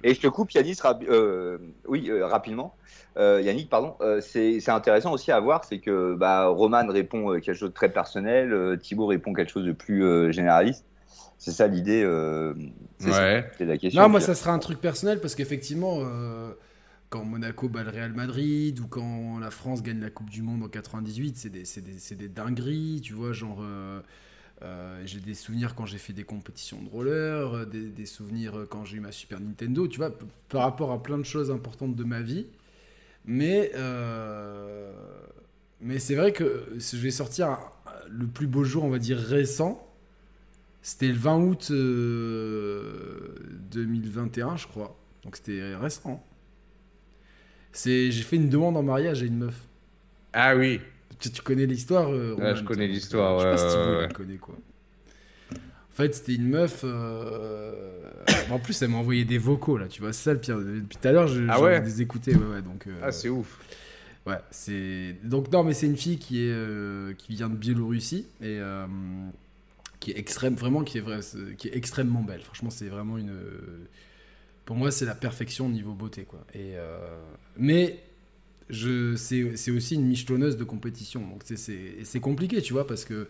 Et 0.04 0.14
je 0.14 0.22
te 0.22 0.28
coupe, 0.28 0.52
Yannis, 0.52 0.78
rap- 0.82 1.04
euh, 1.10 1.58
oui, 1.88 2.10
euh, 2.10 2.26
rapidement. 2.28 2.76
Euh, 3.18 3.42
Yannick, 3.42 3.70
pardon. 3.70 3.96
Euh, 4.02 4.22
c'est 4.22 4.70
intéressant 4.70 5.12
aussi 5.12 5.32
à 5.32 5.40
voir, 5.40 5.64
c'est 5.66 5.80
que 5.80 6.14
bah, 6.16 6.48
Roman 6.48 6.86
répond 6.88 7.34
quelque 7.40 7.54
chose 7.54 7.70
de 7.70 7.74
très 7.74 7.90
personnel, 7.92 8.54
euh, 8.54 8.78
Thibaut 8.78 9.08
répond 9.08 9.34
quelque 9.34 9.52
chose 9.52 9.66
de 9.66 9.72
plus 9.72 10.04
euh, 10.06 10.32
généraliste. 10.32 10.86
C'est 11.40 11.52
ça 11.52 11.68
l'idée. 11.68 12.04
Euh, 12.04 12.54
Ouais. 13.06 13.50
la 13.60 13.78
question. 13.78 14.02
Non, 14.02 14.10
moi, 14.10 14.22
ça 14.22 14.34
sera 14.36 14.52
un 14.52 14.60
truc 14.60 14.80
personnel 14.82 15.20
parce 15.20 15.36
qu'effectivement, 15.36 16.00
euh, 16.02 16.52
quand 17.10 17.24
Monaco 17.26 17.70
bat 17.70 17.84
le 17.84 17.90
Real 17.92 18.14
Madrid 18.14 18.80
ou 18.80 18.88
quand 18.88 19.40
la 19.40 19.50
France 19.52 19.82
gagne 19.84 20.00
la 20.00 20.10
Coupe 20.10 20.30
du 20.30 20.42
Monde 20.42 20.64
en 20.64 20.68
98, 20.68 21.38
c'est 21.38 21.50
des, 21.50 21.66
c'est 21.66 21.82
des, 21.82 21.98
c'est 22.00 22.16
des 22.16 22.28
dingueries, 22.30 23.02
tu 23.04 23.14
vois. 23.14 23.34
Genre, 23.34 23.60
euh, 23.62 24.00
euh, 24.64 25.02
j'ai 25.06 25.20
des 25.20 25.36
souvenirs 25.36 25.76
quand 25.76 25.86
j'ai 25.86 25.98
fait 25.98 26.14
des 26.14 26.24
compétitions 26.24 26.82
de 26.82 26.90
roller, 26.90 27.54
euh, 27.54 27.66
des, 27.66 28.06
souvenirs 28.06 28.58
euh, 28.58 28.66
quand 28.66 28.86
j'ai 28.86 28.98
eu 28.98 29.00
ma 29.00 29.12
Super 29.12 29.40
Nintendo, 29.40 29.88
tu 29.88 29.98
vois, 29.98 30.12
par 30.50 30.64
rapport 30.64 30.92
à 30.92 31.04
plein 31.04 31.18
de 31.18 31.24
choses 31.24 31.52
importantes 31.52 31.96
de 31.96 32.04
ma 32.04 32.22
vie. 32.22 32.48
Mais, 33.26 33.72
mais 35.82 36.00
c'est 36.00 36.16
vrai 36.16 36.32
que 36.32 36.68
je 36.78 36.98
vais 36.98 37.12
sortir 37.12 37.58
le 38.10 38.26
plus 38.26 38.48
beau 38.48 38.64
jour, 38.64 38.86
on 38.86 38.90
va 38.90 39.00
dire 39.00 39.18
récent. 39.18 39.84
C'était 40.82 41.10
le 41.10 41.16
20 41.16 41.38
août 41.40 41.68
euh, 41.72 43.36
2021, 43.72 44.56
je 44.56 44.68
crois. 44.68 44.98
Donc 45.24 45.36
c'était 45.36 45.76
récent. 45.76 46.24
J'ai 47.74 48.10
fait 48.12 48.38
une 48.38 48.48
demande 48.48 48.78
en 48.78 48.84
mariage 48.84 49.22
à 49.22 49.26
une 49.26 49.38
meuf. 49.38 49.68
Ah 50.32 50.56
oui. 50.56 50.80
Tu, 51.20 51.32
tu 51.32 51.42
connais 51.42 51.66
l'histoire 51.66 52.10
euh, 52.12 52.36
je 52.56 52.64
connais 52.64 52.86
toi, 52.88 52.94
l'histoire, 52.96 53.40
Je 53.40 53.44
sais 53.44 53.46
pas 53.46 53.52
ouais, 53.52 53.58
si 53.58 53.76
Thibaut, 53.76 53.90
ouais, 53.90 53.96
ouais. 53.98 54.02
la 54.08 54.14
connaît, 54.14 54.38
quoi. 54.38 54.56
En 55.54 55.94
fait, 55.98 56.14
c'était 56.14 56.36
une 56.36 56.48
meuf. 56.48 56.82
euh, 56.84 58.12
En 58.52 58.60
plus, 58.60 58.80
elle 58.82 58.90
m'a 58.90 58.98
envoyé 58.98 59.26
des 59.26 59.38
vocaux, 59.40 59.78
là. 59.78 59.88
Tu 59.88 60.02
vois, 60.02 60.14
c'est 60.14 60.24
ça 60.26 60.34
le 60.34 60.40
pire. 60.40 60.58
Depuis 60.60 60.98
tout 61.02 61.08
à 61.08 61.12
l'heure, 61.12 61.28
je, 61.28 61.44
Ah 61.50 61.60
ouais 61.62 61.82
les 61.82 62.02
écouter. 62.02 62.36
Ouais, 62.36 62.46
ouais, 62.56 62.62
donc, 62.62 62.86
euh, 62.88 63.00
Ah, 63.02 63.12
c'est 63.12 63.30
ouf. 63.30 63.60
Ouais, 64.28 64.38
c'est 64.52 65.16
donc 65.24 65.52
non, 65.52 65.64
mais 65.64 65.74
c'est 65.74 65.86
une 65.88 65.96
fille 65.96 66.20
qui 66.20 66.44
est 66.46 66.52
euh, 66.52 67.14
qui 67.14 67.34
vient 67.34 67.48
de 67.50 67.56
Biélorussie 67.56 68.28
et 68.42 68.60
qui 70.00 70.12
est 70.12 70.20
extrême, 70.20 70.54
vraiment 70.56 70.84
qui 70.84 70.98
est 70.98 71.02
vrai, 71.02 71.20
qui 71.58 71.70
est 71.70 71.76
extrêmement 71.76 72.22
belle. 72.22 72.42
Franchement, 72.42 72.70
c'est 72.70 72.90
vraiment 72.90 73.18
une. 73.18 73.34
Pour 74.66 74.76
moi, 74.76 74.92
c'est 74.92 75.06
la 75.06 75.16
perfection 75.16 75.68
au 75.68 75.70
niveau 75.70 75.94
beauté, 75.94 76.24
quoi. 76.26 76.46
Et 76.54 76.74
euh, 76.76 76.98
mais 77.56 78.00
c'est 78.70 79.72
aussi 79.72 79.96
une 79.96 80.06
michetonneuse 80.06 80.58
de 80.58 80.64
compétition, 80.64 81.22
donc 81.22 81.44
c'est 81.46 82.20
compliqué, 82.20 82.62
tu 82.62 82.74
vois, 82.74 82.86
parce 82.86 83.06
que 83.06 83.28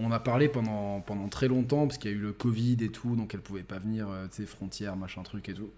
on 0.00 0.10
a 0.12 0.20
parlé 0.20 0.48
pendant 0.48 1.00
pendant 1.00 1.28
très 1.28 1.48
longtemps 1.48 1.86
parce 1.86 1.98
qu'il 1.98 2.10
y 2.10 2.14
a 2.14 2.16
eu 2.16 2.20
le 2.20 2.32
Covid 2.32 2.76
et 2.80 2.88
tout, 2.88 3.16
donc 3.16 3.34
elle 3.34 3.40
pouvait 3.40 3.62
pas 3.62 3.78
venir, 3.78 4.08
euh, 4.08 4.26
tu 4.28 4.42
sais, 4.42 4.46
frontières, 4.46 4.96
machin 4.96 5.22
truc 5.22 5.48
et 5.48 5.54
tout. 5.54 5.70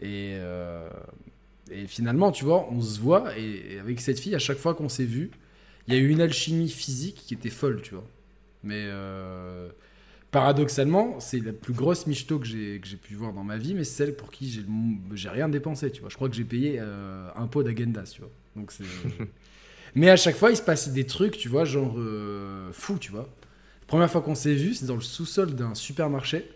Et 0.00 0.36
euh, 0.36 0.88
et 1.70 1.86
finalement, 1.86 2.30
tu 2.30 2.44
vois, 2.44 2.68
on 2.70 2.80
se 2.80 3.00
voit, 3.00 3.36
et, 3.36 3.78
avec 3.80 4.00
cette 4.00 4.20
fille, 4.20 4.36
à 4.36 4.38
chaque 4.38 4.58
fois 4.58 4.74
qu'on 4.74 4.88
s'est 4.88 5.04
vu, 5.04 5.32
il 5.88 5.94
y 5.94 5.96
a 5.96 6.00
eu 6.00 6.08
une 6.08 6.20
alchimie 6.20 6.68
physique 6.68 7.16
qui 7.26 7.34
était 7.34 7.50
folle, 7.50 7.82
tu 7.82 7.94
vois. 7.94 8.06
Mais 8.62 8.84
euh, 8.86 9.68
paradoxalement, 10.30 11.18
c'est 11.20 11.40
la 11.40 11.52
plus 11.52 11.72
grosse 11.74 12.06
michto 12.06 12.38
que 12.38 12.46
j'ai 12.46 12.78
pu 12.78 13.14
voir 13.14 13.32
dans 13.32 13.44
ma 13.44 13.58
vie, 13.58 13.74
mais 13.74 13.84
c'est 13.84 14.04
celle 14.04 14.16
pour 14.16 14.30
qui 14.30 14.64
j'ai 15.14 15.28
rien 15.28 15.48
dépensé, 15.48 15.90
tu 15.90 16.02
vois. 16.02 16.10
Je 16.10 16.16
crois 16.16 16.28
que 16.28 16.36
j'ai 16.36 16.44
payé 16.44 16.78
un 16.78 17.46
pot 17.48 17.62
d'agendas, 17.64 18.12
tu 18.14 18.20
vois. 18.20 18.30
Mais 19.94 20.10
à 20.10 20.16
chaque 20.16 20.36
fois, 20.36 20.50
il 20.50 20.56
se 20.56 20.62
passait 20.62 20.90
des 20.90 21.06
trucs, 21.06 21.38
tu 21.38 21.48
vois, 21.48 21.64
genre 21.64 21.94
euh, 21.98 22.70
fou, 22.72 22.98
tu 22.98 23.10
vois. 23.10 23.28
La 23.82 23.86
première 23.86 24.10
fois 24.10 24.20
qu'on 24.20 24.34
s'est 24.34 24.54
vu, 24.54 24.74
c'est 24.74 24.86
dans 24.86 24.94
le 24.96 25.00
sous-sol 25.00 25.54
d'un 25.54 25.74
supermarché. 25.74 26.48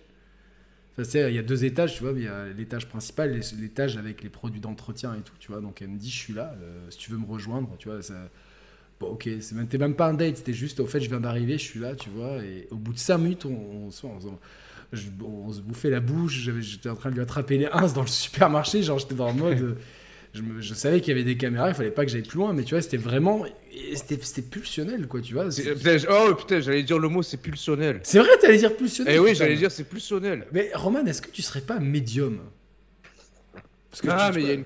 Il 0.98 1.34
y 1.34 1.38
a 1.38 1.42
deux 1.42 1.64
étages, 1.64 1.94
tu 1.94 2.02
vois, 2.02 2.12
mais 2.12 2.20
il 2.20 2.24
y 2.24 2.28
a 2.28 2.48
l'étage 2.48 2.86
principal 2.86 3.40
l'étage 3.58 3.96
avec 3.96 4.22
les 4.22 4.28
produits 4.28 4.60
d'entretien 4.60 5.14
et 5.14 5.20
tout, 5.22 5.32
tu 5.38 5.50
vois. 5.50 5.60
Donc 5.62 5.80
elle 5.80 5.88
me 5.88 5.98
dit, 5.98 6.10
je 6.10 6.18
suis 6.18 6.34
là, 6.34 6.54
euh, 6.60 6.86
si 6.90 6.98
tu 6.98 7.10
veux 7.10 7.16
me 7.18 7.24
rejoindre, 7.26 7.74
tu 7.78 7.88
vois. 7.88 8.00
Bon, 8.98 9.06
ok, 9.06 9.30
c'est 9.40 9.54
même, 9.54 9.94
pas 9.94 10.08
un 10.08 10.14
date, 10.14 10.36
c'était 10.38 10.52
juste, 10.52 10.78
au 10.78 10.86
fait, 10.86 11.00
je 11.00 11.08
viens 11.08 11.20
d'arriver, 11.20 11.54
je 11.56 11.64
suis 11.64 11.80
là, 11.80 11.94
tu 11.94 12.10
vois. 12.10 12.44
Et 12.44 12.68
au 12.70 12.76
bout 12.76 12.92
de 12.92 12.98
5 12.98 13.16
minutes, 13.16 13.46
on, 13.46 13.90
se- 13.90 15.60
bouffait 15.62 15.88
la 15.88 16.00
bouche, 16.00 16.50
j'étais 16.60 16.90
en 16.90 16.96
train 16.96 17.08
de 17.10 17.14
lui 17.14 17.22
attraper 17.22 17.56
les 17.56 17.66
ins 17.66 17.86
dans 17.94 18.02
le 18.02 18.06
supermarché, 18.08 18.82
genre 18.82 18.98
j'étais 18.98 19.14
dans 19.14 19.28
le 19.28 19.38
mode. 19.38 19.78
Je, 20.32 20.42
me- 20.42 20.60
je 20.60 20.74
savais 20.74 21.00
qu'il 21.00 21.08
y 21.08 21.16
avait 21.16 21.24
des 21.24 21.36
caméras, 21.36 21.70
il 21.70 21.74
fallait 21.74 21.90
pas 21.90 22.04
que 22.04 22.10
j'aille 22.10 22.22
plus 22.22 22.38
loin, 22.38 22.52
mais 22.52 22.62
tu 22.62 22.74
vois, 22.74 22.82
c'était 22.82 22.96
vraiment. 22.96 23.44
C'était 23.94 24.42
pulsionnel, 24.42 25.08
quoi, 25.08 25.20
tu 25.20 25.34
vois. 25.34 25.46
Oh 26.08 26.34
putain, 26.36 26.60
j'allais 26.60 26.82
dire 26.84 26.98
le 26.98 27.08
mot, 27.08 27.22
c'est 27.22 27.36
pulsionnel. 27.36 28.00
c'est 28.04 28.18
vrai, 28.20 28.28
t'allais 28.40 28.58
dire 28.58 28.76
pulsionnel 28.76 29.14
Eh 29.16 29.18
oui, 29.18 29.34
j'allais 29.34 29.56
dire 29.56 29.70
c'est 29.72 29.84
pulsionnel. 29.84 30.46
Mais 30.52 30.70
Roman, 30.74 31.04
est-ce 31.06 31.20
que 31.22 31.30
tu 31.30 31.42
serais 31.42 31.62
pas 31.62 31.78
médium? 31.80 32.38
Parce 33.90 34.02
que 34.02 34.08
Ah, 34.08 34.30
mais 34.34 34.42
il 34.42 34.46
y 34.46 34.50
a 34.50 34.54
une. 34.54 34.64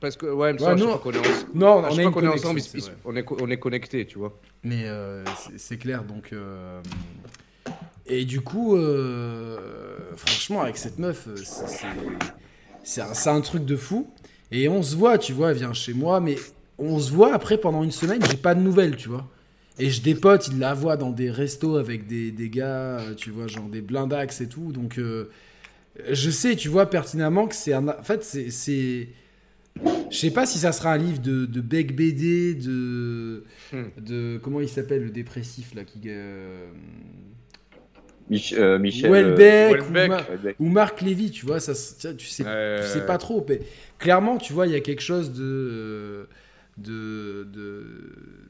Parce 0.00 0.16
que, 0.16 0.26
ouais, 0.26 0.52
mais 0.52 0.62
Ouais, 0.62 0.72
je 0.72 0.78
sais 0.78 0.84
non. 0.84 0.92
pas 0.92 0.98
qu'on 0.98 1.12
est 1.12 1.18
ensemble. 1.18 1.50
Non, 1.54 1.82
Je 1.82 1.86
on 1.86 1.90
sais 1.90 1.92
a 1.92 1.96
pas 1.96 2.02
une 2.02 2.10
qu'on 2.12 2.22
est 2.24 2.28
ensemble, 2.28 2.60
il- 2.60 2.82
on 3.04 3.16
est, 3.16 3.22
co- 3.24 3.36
on 3.40 3.50
est 3.50 3.56
connecté, 3.58 4.06
tu 4.06 4.18
vois. 4.18 4.38
Mais 4.62 4.82
euh, 4.86 5.24
c'est- 5.56 5.76
clair, 5.78 6.04
donc. 6.04 6.32
euh, 6.32 6.80
Et 8.06 8.24
du 8.24 8.40
coup, 8.40 8.76
euh, 8.76 9.58
franchement, 10.16 10.62
avec 10.62 10.76
cette 10.76 10.98
meuf, 10.98 11.26
c'est- 12.84 13.00
un, 13.00 13.14
c'est 13.14 13.30
un 13.30 13.40
truc 13.40 13.64
de 13.64 13.76
fou. 13.76 14.08
Et 14.52 14.68
on 14.68 14.82
se 14.82 14.94
voit, 14.96 15.18
tu 15.18 15.32
vois, 15.32 15.50
elle 15.50 15.56
vient 15.58 15.72
chez 15.72 15.92
moi, 15.92 16.20
mais 16.20 16.36
on 16.78 16.98
se 16.98 17.10
voit 17.12 17.34
après 17.34 17.58
pendant 17.58 17.82
une 17.82 17.90
semaine, 17.90 18.20
j'ai 18.30 18.36
pas 18.36 18.54
de 18.54 18.60
nouvelles, 18.60 18.96
tu 18.96 19.08
vois. 19.08 19.28
Et 19.78 19.90
je 19.90 20.00
des 20.00 20.14
potes, 20.14 20.48
ils 20.48 20.58
la 20.58 20.72
voient 20.72 20.96
dans 20.96 21.10
des 21.10 21.30
restos 21.30 21.76
avec 21.76 22.06
des, 22.06 22.30
des 22.30 22.48
gars, 22.48 22.98
euh, 23.00 23.14
tu 23.14 23.30
vois, 23.30 23.46
genre 23.46 23.68
des 23.68 23.82
blindax 23.82 24.40
et 24.40 24.48
tout. 24.48 24.72
Donc, 24.72 24.98
euh, 24.98 25.28
je 26.10 26.30
sais, 26.30 26.56
tu 26.56 26.68
vois, 26.68 26.88
pertinemment 26.88 27.46
que 27.46 27.54
c'est 27.54 27.72
un. 27.74 27.88
En 27.88 28.02
fait, 28.02 28.24
c'est- 28.24 28.50
c'est. 28.50 29.08
Je 30.10 30.16
sais 30.16 30.30
pas 30.30 30.46
si 30.46 30.58
ça 30.58 30.72
sera 30.72 30.92
un 30.94 30.96
livre 30.98 31.18
de, 31.20 31.44
de 31.44 31.60
Beck 31.60 31.94
BD, 31.94 32.54
de. 32.54 33.44
Hmm. 33.72 33.82
de 33.98 34.40
comment 34.42 34.60
il 34.60 34.68
s'appelle 34.68 35.02
le 35.04 35.10
dépressif 35.10 35.74
là 35.74 35.84
qui. 35.84 36.00
euh, 36.06 36.68
Mich- 38.30 38.54
euh, 38.54 38.78
Michel. 38.78 39.10
Welbeck, 39.10 39.82
Welbeck. 39.82 39.88
Ou, 39.88 39.92
Ma- 40.08 40.16
euh, 40.20 40.24
Welbeck. 40.30 40.56
ou 40.60 40.68
Marc 40.68 41.00
Lévy, 41.00 41.30
tu 41.30 41.46
vois, 41.46 41.60
ça, 41.60 41.72
tu 41.74 41.80
sais- 41.80 42.16
tu 42.16 42.26
sais, 42.26 42.44
Euh, 42.46 42.80
tu 42.82 42.88
sais 42.88 43.06
pas 43.06 43.18
trop. 43.18 43.44
Mais 43.48 43.60
clairement, 43.98 44.36
tu 44.38 44.52
vois, 44.52 44.66
il 44.66 44.72
y 44.72 44.76
a 44.76 44.80
quelque 44.80 45.02
chose 45.02 45.32
de. 45.32 46.28
de. 46.78 47.46
de... 47.52 47.84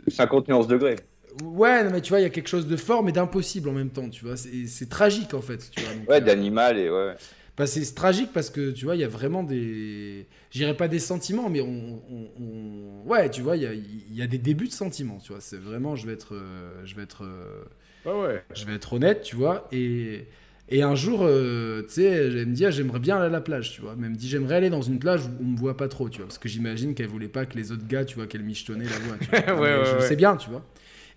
50 0.08 0.48
nuances 0.48 0.66
degrés. 0.68 0.96
Ouais, 1.44 1.84
non, 1.84 1.90
mais 1.90 2.00
tu 2.00 2.08
vois, 2.10 2.20
il 2.20 2.22
y 2.22 2.26
a 2.26 2.30
quelque 2.30 2.48
chose 2.48 2.66
de 2.66 2.76
fort, 2.76 3.02
mais 3.04 3.12
d'impossible 3.12 3.68
en 3.68 3.72
même 3.72 3.90
temps, 3.90 4.08
tu 4.08 4.24
vois. 4.24 4.36
C'est 4.36 4.88
tragique 4.88 5.34
en 5.34 5.42
fait, 5.42 5.70
tu 5.70 5.82
vois. 5.82 5.92
Donc, 5.94 6.08
Ouais, 6.08 6.16
euh, 6.16 6.20
d'animal 6.20 6.78
et 6.78 6.88
ouais. 6.88 7.14
bah, 7.58 7.66
c'est 7.66 7.94
tragique 7.94 8.30
parce 8.32 8.48
que 8.48 8.70
tu 8.70 8.86
vois, 8.86 8.94
il 8.96 9.02
y 9.02 9.04
a 9.04 9.08
vraiment 9.08 9.42
des. 9.42 10.26
J'irais 10.50 10.76
pas 10.76 10.88
des 10.88 10.98
sentiments, 10.98 11.50
mais 11.50 11.60
on. 11.60 12.02
on- 12.10 12.30
on- 12.40 13.02
Ouais, 13.06 13.28
tu 13.30 13.42
vois, 13.42 13.56
il 13.56 13.62
y 13.62 13.66
a, 13.66 13.74
il 13.74 14.14
y 14.16 14.22
a 14.22 14.26
des 14.26 14.38
débuts 14.38 14.68
de 14.68 14.72
sentiments, 14.72 15.18
tu 15.18 15.32
vois. 15.32 15.42
C'est 15.42 15.58
vraiment, 15.60 15.94
je 15.94 16.06
vais 16.06 16.14
être. 16.14 16.34
euh, 16.34 16.70
Je 16.86 16.94
vais 16.94 17.02
être. 17.02 17.24
euh, 17.24 17.64
Ah 18.06 18.16
ouais. 18.18 18.42
je 18.54 18.64
vais 18.64 18.74
être 18.74 18.92
honnête, 18.92 19.22
tu 19.22 19.36
vois. 19.36 19.68
Et, 19.72 20.26
et 20.68 20.82
un 20.82 20.94
jour, 20.94 21.20
euh, 21.22 21.82
tu 21.82 21.94
sais, 21.94 22.04
elle 22.04 22.46
me 22.46 22.54
dit, 22.54 22.64
ah, 22.64 22.70
j'aimerais 22.70 22.98
bien 23.00 23.16
aller 23.16 23.26
à 23.26 23.30
la 23.30 23.40
plage, 23.40 23.72
tu 23.72 23.80
vois. 23.80 23.94
Mais 23.96 24.06
elle 24.06 24.12
me 24.12 24.16
dit, 24.16 24.28
j'aimerais 24.28 24.56
aller 24.56 24.70
dans 24.70 24.82
une 24.82 24.98
plage 24.98 25.26
où 25.26 25.30
on 25.40 25.44
me 25.44 25.56
voit 25.58 25.76
pas 25.76 25.88
trop, 25.88 26.08
tu 26.08 26.18
vois. 26.18 26.26
Parce 26.26 26.38
que 26.38 26.48
j'imagine 26.48 26.94
qu'elle 26.94 27.08
voulait 27.08 27.28
pas 27.28 27.46
que 27.46 27.56
les 27.56 27.72
autres 27.72 27.86
gars, 27.86 28.04
tu 28.04 28.14
vois, 28.16 28.26
qu'elle 28.26 28.42
michetonnait 28.42 28.88
la 28.88 28.98
voix, 28.98 29.16
tu 29.20 29.28
vois. 29.30 29.40
Ouais, 29.60 29.76
ouais, 29.78 29.84
je 29.84 29.94
le 29.96 30.00
sais 30.00 30.16
bien, 30.16 30.36
tu 30.36 30.50
vois. 30.50 30.64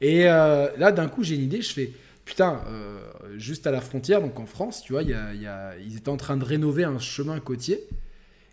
Et 0.02 0.28
euh, 0.30 0.68
là, 0.78 0.92
d'un 0.92 1.08
coup, 1.08 1.24
j'ai 1.24 1.36
une 1.36 1.42
idée, 1.44 1.62
je 1.62 1.72
fais, 1.74 1.92
putain, 2.26 2.62
euh, 2.68 3.00
juste 3.38 3.68
à 3.68 3.72
la 3.72 3.82
frontière, 3.82 4.22
donc 4.22 4.40
en 4.40 4.46
France, 4.46 4.82
tu 4.84 4.94
vois, 4.94 5.04
y 5.04 5.14
a, 5.14 5.34
il 5.34 5.42
y 5.42 5.48
a- 5.48 5.78
ils 5.78 5.98
étaient 5.98 6.10
en 6.10 6.18
train 6.18 6.38
de 6.38 6.46
rénover 6.46 6.84
un 6.86 7.00
chemin 7.00 7.40
côtier. 7.40 7.80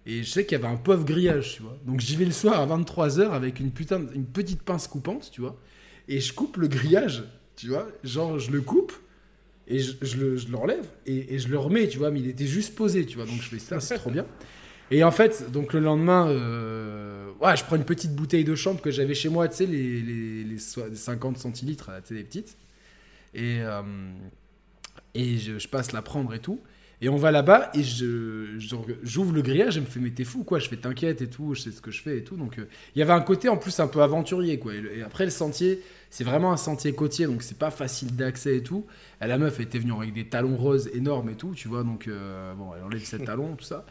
Et 0.06 0.22
je 0.22 0.30
sais 0.30 0.44
qu'il 0.46 0.56
y 0.58 0.60
avait 0.62 0.72
un 0.72 0.76
pauvre 0.76 1.04
grillage, 1.04 1.54
tu 1.56 1.62
vois. 1.62 1.76
Donc 1.84 2.00
j'y 2.00 2.16
vais 2.16 2.24
le 2.24 2.30
soir 2.32 2.60
à 2.60 2.66
23h 2.66 3.32
avec 3.32 3.58
une, 3.60 3.70
putain, 3.72 4.00
une 4.14 4.24
petite 4.26 4.62
pince 4.62 4.86
coupante, 4.86 5.30
tu 5.32 5.40
vois. 5.40 5.56
Et 6.08 6.20
je 6.20 6.32
coupe 6.32 6.56
le 6.58 6.68
grillage, 6.68 7.24
tu 7.56 7.68
vois. 7.68 7.88
Genre, 8.04 8.38
je 8.38 8.50
le 8.50 8.60
coupe 8.60 8.92
et 9.68 9.78
je, 9.80 9.92
je 10.02 10.16
le, 10.18 10.36
je 10.36 10.48
l'enlève 10.50 10.86
et, 11.06 11.34
et 11.34 11.38
je 11.38 11.48
le 11.48 11.58
remets, 11.58 11.88
tu 11.88 11.98
vois. 11.98 12.10
Mais 12.10 12.20
il 12.20 12.28
était 12.28 12.46
juste 12.46 12.74
posé, 12.74 13.06
tu 13.06 13.16
vois. 13.16 13.26
Donc 13.26 13.36
je 13.42 13.48
fais 13.48 13.58
ça, 13.58 13.80
c'est 13.80 13.96
trop 13.96 14.10
bien. 14.10 14.26
Et 14.90 15.02
en 15.02 15.10
fait, 15.10 15.50
donc 15.50 15.72
le 15.72 15.80
lendemain, 15.80 16.28
euh, 16.28 17.30
ouais, 17.40 17.56
je 17.56 17.64
prends 17.64 17.76
une 17.76 17.84
petite 17.84 18.14
bouteille 18.14 18.44
de 18.44 18.54
chambre 18.54 18.80
que 18.80 18.90
j'avais 18.92 19.14
chez 19.14 19.28
moi, 19.28 19.48
tu 19.48 19.56
sais, 19.56 19.66
les, 19.66 20.00
les, 20.00 20.44
les 20.44 20.58
so- 20.58 20.94
50 20.94 21.38
centilitres, 21.38 21.90
là, 21.90 22.00
tu 22.00 22.08
sais, 22.08 22.14
les 22.14 22.22
petites. 22.24 22.56
Et, 23.34 23.58
euh, 23.60 23.82
et 25.14 25.38
je, 25.38 25.58
je 25.58 25.68
passe 25.68 25.92
la 25.92 26.02
prendre 26.02 26.32
et 26.34 26.38
tout. 26.40 26.60
Et 27.02 27.08
on 27.10 27.16
va 27.16 27.30
là-bas 27.30 27.70
et 27.74 27.82
je, 27.82 28.54
je- 28.58 28.76
j'ouvre 29.02 29.32
le 29.34 29.42
grillage 29.42 29.76
et 29.76 29.80
me 29.80 29.86
fait 29.86 30.00
mais 30.00 30.10
t'es 30.10 30.24
fou 30.24 30.44
quoi, 30.44 30.58
je 30.58 30.68
fais 30.68 30.76
t'inquiète 30.78 31.20
et 31.20 31.28
tout, 31.28 31.54
je 31.54 31.60
sais 31.60 31.70
ce 31.70 31.82
que 31.82 31.90
je 31.90 32.00
fais 32.02 32.18
et 32.18 32.24
tout. 32.24 32.36
Donc 32.36 32.58
euh, 32.58 32.66
il 32.94 33.00
y 33.00 33.02
avait 33.02 33.12
un 33.12 33.20
côté 33.20 33.50
en 33.50 33.58
plus 33.58 33.78
un 33.80 33.86
peu 33.88 34.00
aventurier 34.02 34.58
quoi. 34.58 34.72
Et 34.74 35.02
après 35.02 35.24
le 35.26 35.30
sentier, 35.30 35.82
c'est 36.10 36.24
vraiment 36.24 36.52
un 36.52 36.56
sentier 36.56 36.92
côtier 36.94 37.26
donc 37.26 37.42
c'est 37.42 37.58
pas 37.58 37.70
facile 37.70 38.14
d'accès 38.16 38.56
et 38.58 38.62
tout. 38.62 38.86
Et 39.22 39.26
la 39.26 39.38
meuf 39.38 39.60
était 39.60 39.78
venue 39.78 39.92
avec 39.92 40.12
des 40.12 40.26
talons 40.28 40.56
roses 40.56 40.88
énormes 40.94 41.30
et 41.30 41.34
tout, 41.34 41.52
tu 41.54 41.68
vois. 41.68 41.82
Donc 41.84 42.08
euh, 42.08 42.54
bon, 42.54 42.70
elle 42.76 42.84
enlève 42.84 43.04
ses 43.04 43.18
talons, 43.24 43.56
tout 43.56 43.64
ça. 43.64 43.84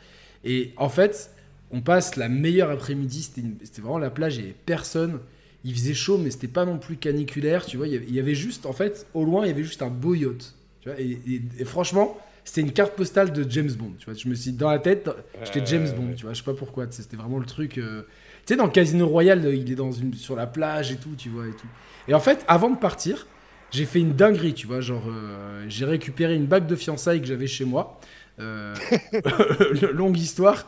Et 0.43 0.73
en 0.77 0.89
fait, 0.89 1.31
on 1.71 1.81
passe 1.81 2.15
la 2.15 2.29
meilleure 2.29 2.69
après-midi, 2.69 3.23
c'était, 3.23 3.81
vraiment 3.81 3.97
la 3.99 4.09
plage, 4.11 4.35
il 4.37 4.41
n'y 4.43 4.45
avait 4.49 4.55
personne. 4.65 5.19
Il 5.63 5.73
faisait 5.73 5.95
chaud, 5.95 6.19
mais 6.19 6.29
c'était 6.29 6.47
pas 6.47 6.63
non 6.65 6.77
plus 6.77 6.95
caniculaire, 6.95 7.65
tu 7.65 7.77
vois. 7.77 7.87
Il 7.87 7.93
y 7.93 7.97
avait, 7.97 8.05
il 8.07 8.13
y 8.13 8.19
avait 8.19 8.35
juste, 8.35 8.67
en 8.67 8.73
fait, 8.73 9.07
au 9.15 9.23
loin, 9.25 9.45
il 9.45 9.47
y 9.47 9.51
avait 9.51 9.63
juste 9.63 9.81
un 9.81 9.89
beau 9.89 10.13
yacht. 10.13 10.53
Tu 10.81 10.89
vois, 10.89 10.99
et, 11.01 11.19
et- 11.27 11.41
et 11.57 11.65
franchement, 11.65 12.15
c'était 12.43 12.61
une 12.61 12.71
carte 12.71 12.93
postale 12.95 13.33
de 13.33 13.49
James 13.49 13.71
Bond. 13.71 13.93
Tu 13.97 14.05
vois, 14.05 14.13
je 14.13 14.27
me 14.29 14.35
suis 14.35 14.51
dit, 14.51 14.57
dans 14.59 14.69
la 14.69 14.77
tête, 14.77 15.09
j'étais 15.43 15.65
James 15.65 15.89
Bond. 15.97 16.13
Tu 16.15 16.23
vois, 16.25 16.33
je 16.33 16.37
sais 16.37 16.43
pas 16.45 16.53
pourquoi. 16.53 16.85
C'était 16.91 17.17
vraiment 17.17 17.39
le 17.39 17.47
truc. 17.47 17.79
euh, 17.79 18.03
Tu 18.45 18.53
sais, 18.53 18.57
dans 18.57 18.69
Casino 18.69 19.07
Royale, 19.07 19.43
il 19.55 19.71
est 19.71 19.75
dans 19.75 19.91
une, 19.91 20.13
sur 20.13 20.35
la 20.35 20.47
plage 20.47 20.91
et 20.91 20.97
tout, 20.97 21.15
tu 21.17 21.29
vois 21.29 21.47
et 21.47 21.51
tout. 21.51 21.67
Et 22.07 22.13
en 22.13 22.19
fait, 22.19 22.45
avant 22.47 22.69
de 22.69 22.77
partir, 22.77 23.27
j'ai 23.71 23.85
fait 23.85 23.99
une 23.99 24.13
dinguerie, 24.13 24.53
tu 24.53 24.67
vois. 24.67 24.81
Genre, 24.81 25.05
euh, 25.07 25.65
j'ai 25.67 25.85
récupéré 25.85 26.35
une 26.35 26.45
bague 26.45 26.67
de 26.67 26.75
fiançailles 26.75 27.21
que 27.21 27.27
j'avais 27.27 27.47
chez 27.47 27.65
moi. 27.65 27.99
Euh, 28.39 28.75
longue 29.93 30.17
histoire. 30.17 30.67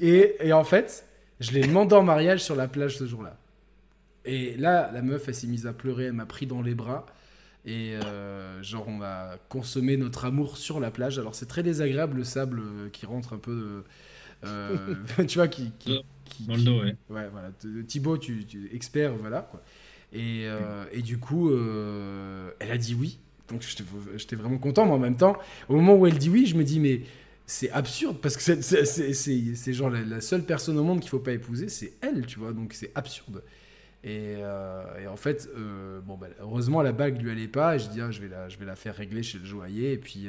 Et, 0.00 0.36
et 0.40 0.52
en 0.52 0.64
fait, 0.64 1.06
je 1.40 1.52
l'ai 1.52 1.62
demandé 1.66 1.94
en 1.94 2.02
mariage 2.02 2.42
sur 2.42 2.56
la 2.56 2.68
plage 2.68 2.96
ce 2.98 3.06
jour-là. 3.06 3.36
Et 4.24 4.56
là, 4.56 4.90
la 4.92 5.02
meuf, 5.02 5.28
elle 5.28 5.34
s'est 5.34 5.46
mise 5.46 5.66
à 5.66 5.72
pleurer, 5.72 6.04
elle 6.06 6.12
m'a 6.12 6.26
pris 6.26 6.46
dans 6.46 6.62
les 6.62 6.74
bras. 6.74 7.06
Et 7.64 7.94
euh, 7.96 8.62
genre, 8.62 8.86
on 8.88 9.02
a 9.02 9.36
consommé 9.48 9.96
notre 9.96 10.24
amour 10.24 10.56
sur 10.56 10.80
la 10.80 10.90
plage. 10.90 11.18
Alors, 11.18 11.34
c'est 11.34 11.46
très 11.46 11.62
désagréable 11.62 12.18
le 12.18 12.24
sable 12.24 12.60
euh, 12.60 12.88
qui 12.90 13.06
rentre 13.06 13.34
un 13.34 13.38
peu. 13.38 13.84
euh, 14.44 14.94
tu 15.28 15.38
vois, 15.38 15.48
qui, 15.48 15.72
qui- 16.30 16.44
Dans 16.44 16.56
le 16.56 16.62
dos, 16.62 16.80
ouais. 16.80 16.96
Ouais, 17.10 17.28
voilà. 17.30 17.50
Thibaut, 17.86 18.16
tu, 18.18 18.44
tu 18.46 18.70
expert, 18.74 19.14
voilà. 19.16 19.42
Quoi. 19.50 19.62
Et, 20.12 20.44
euh, 20.46 20.84
et 20.92 21.02
du 21.02 21.18
coup, 21.18 21.50
euh, 21.50 22.50
elle 22.58 22.70
a 22.72 22.78
dit 22.78 22.94
oui. 22.98 23.18
Donc 23.48 23.62
j'étais 24.16 24.36
vraiment 24.36 24.58
content, 24.58 24.86
mais 24.86 24.92
en 24.92 24.98
même 24.98 25.16
temps, 25.16 25.36
au 25.68 25.74
moment 25.74 25.96
où 25.96 26.06
elle 26.06 26.18
dit 26.18 26.30
oui, 26.30 26.46
je 26.46 26.54
me 26.56 26.62
dis, 26.64 26.78
mais 26.80 27.02
c'est 27.46 27.70
absurde, 27.72 28.18
parce 28.22 28.36
que 28.36 28.42
c'est- 28.62 29.72
genre 29.72 29.90
la, 29.90 30.02
la 30.02 30.20
seule 30.20 30.44
personne 30.44 30.78
au 30.78 30.84
monde 30.84 31.00
qu'il 31.00 31.10
faut 31.10 31.18
pas 31.18 31.32
épouser, 31.32 31.68
c'est 31.68 31.92
elle, 32.00 32.26
tu 32.26 32.38
vois, 32.38 32.52
donc 32.52 32.72
c'est 32.74 32.92
absurde. 32.94 33.42
Et, 34.04 34.36
euh, 34.38 34.84
et 35.02 35.06
en 35.08 35.16
fait, 35.16 35.48
bon, 36.06 36.16
bah, 36.16 36.28
heureusement, 36.40 36.80
la 36.82 36.92
bague 36.92 37.20
lui 37.20 37.30
allait 37.30 37.48
pas, 37.48 37.74
et 37.74 37.78
je 37.80 37.88
dis, 37.88 38.00
ah, 38.00 38.10
je, 38.12 38.20
vais 38.20 38.28
la, 38.28 38.48
je 38.48 38.56
vais 38.56 38.66
la 38.66 38.76
faire 38.76 38.94
régler 38.94 39.22
chez 39.24 39.38
le 39.38 39.44
joaillier, 39.44 39.92
et 39.92 39.98
puis. 39.98 40.28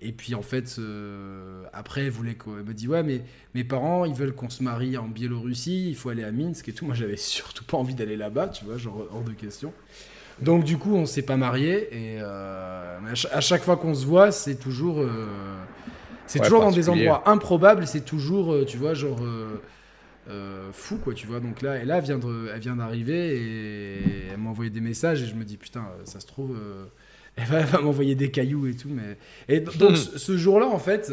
Et 0.00 0.12
puis 0.12 0.34
en 0.34 0.42
fait, 0.42 0.76
euh, 0.78 1.64
après, 1.72 2.02
elle 2.04 2.10
voulait 2.10 2.36
elle 2.58 2.64
me 2.64 2.74
dit 2.74 2.88
ouais, 2.88 3.02
mais 3.02 3.24
mes 3.54 3.64
parents, 3.64 4.04
ils 4.04 4.14
veulent 4.14 4.34
qu'on 4.34 4.50
se 4.50 4.62
marie 4.62 4.96
en 4.96 5.08
Biélorussie, 5.08 5.90
il 5.90 5.96
faut 5.96 6.08
aller 6.10 6.24
à 6.24 6.32
Minsk 6.32 6.68
et 6.68 6.72
tout. 6.72 6.86
Moi, 6.86 6.94
j'avais 6.94 7.16
surtout 7.18 7.64
pas 7.64 7.76
envie 7.76 7.94
d'aller 7.94 8.16
là-bas, 8.16 8.48
tu 8.48 8.64
vois, 8.64 8.78
genre 8.78 9.06
hors 9.10 9.24
de 9.24 9.32
question. 9.32 9.74
Donc 10.40 10.64
du 10.64 10.78
coup, 10.78 10.94
on 10.96 11.06
s'est 11.06 11.22
pas 11.22 11.36
marié 11.36 11.88
et 12.16 12.18
euh, 12.22 12.98
à, 13.06 13.14
cha- 13.14 13.30
à 13.32 13.40
chaque 13.40 13.62
fois 13.62 13.76
qu'on 13.76 13.94
se 13.94 14.06
voit, 14.06 14.32
c'est 14.32 14.56
toujours, 14.58 15.00
euh, 15.00 15.64
c'est 16.26 16.40
Ouais, 16.40 16.50
toujours 16.50 16.62
dans 16.62 16.72
des 16.72 16.88
endroits 16.90 17.28
improbables. 17.30 17.86
C'est 17.86 18.04
toujours, 18.04 18.66
tu 18.66 18.78
vois, 18.78 18.94
genre 18.94 19.20
euh, 20.28 20.70
fou 20.72 20.98
quoi, 20.98 21.14
tu 21.14 21.26
vois. 21.26 21.40
Donc 21.40 21.62
là, 21.62 21.78
et 21.82 21.84
là, 21.84 21.98
elle 21.98 22.04
vient 22.04 22.18
de- 22.18 22.50
elle 22.52 22.60
vient 22.60 22.76
d'arriver 22.76 23.36
et 23.36 24.26
elle 24.32 24.38
m'a 24.38 24.50
envoyé 24.50 24.70
des 24.70 24.80
messages 24.80 25.22
et 25.22 25.26
je 25.26 25.34
me 25.34 25.44
dis 25.44 25.56
putain, 25.56 25.86
ça 26.04 26.20
se 26.20 26.26
trouve. 26.26 26.56
euh, 26.56 26.86
elle 27.40 27.64
va, 27.66 27.80
m'envoyer 27.80 28.14
des 28.14 28.30
cailloux 28.30 28.66
et 28.66 28.74
tout, 28.74 28.88
mais 28.90 29.16
et 29.48 29.60
donc 29.60 29.96
ce 29.96 30.18
ce 30.18 30.36
jour-là, 30.36 30.66
en 30.68 30.78
fait, 30.78 31.12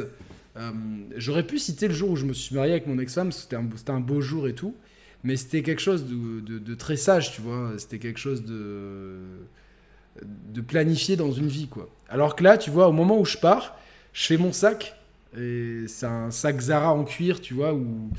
euh, 0.58 0.72
j'aurais 1.16 1.45
pu 1.45 1.60
citer 1.60 1.88
le 1.88 1.94
jour 1.94 2.10
où 2.12 2.16
je 2.16 2.26
me 2.26 2.34
suis 2.34 2.56
marié 2.56 2.72
avec 2.74 2.88
mon 2.88 2.98
ex-femme, 2.99 3.32
c'était 3.32 3.56
un, 3.56 3.99
beau 3.99 4.22
jour 4.22 4.48
et 4.48 4.54
tout, 4.54 4.76
mais 5.24 5.36
c'était 5.36 5.62
quelque 5.64 5.82
chose 5.82 6.06
de, 6.06 6.40
de- 6.41 6.60
de 6.60 6.76
très 6.76 6.98
sage, 6.98 7.32
tu 7.34 7.41
vois. 7.41 7.74
C'était 7.78 7.99
quelque 7.99 8.20
chose 8.20 8.44
de, 8.44 9.18
de 10.54 10.62
planifié 10.62 11.16
dans 11.16 11.32
une 11.32 11.48
vie, 11.48 11.68
quoi. 11.68 11.90
Alors 12.10 12.36
que 12.36 12.44
là, 12.44 12.58
tu 12.58 12.70
vois, 12.72 12.88
au 12.88 12.91
moment 12.91 13.20
où 13.20 13.26
je 13.26 13.38
pars, 13.38 13.78
je 14.14 14.26
fais 14.26 14.38
mon 14.38 14.52
sac, 14.52 14.95
et 15.38 15.84
c'est 15.88 16.06
un 16.08 16.32
sac 16.32 16.60
Zara 16.60 16.94
en 16.94 17.04
cuir, 17.04 17.41
tu 17.41 17.54
vois, 17.54 17.74
où 17.74 18.10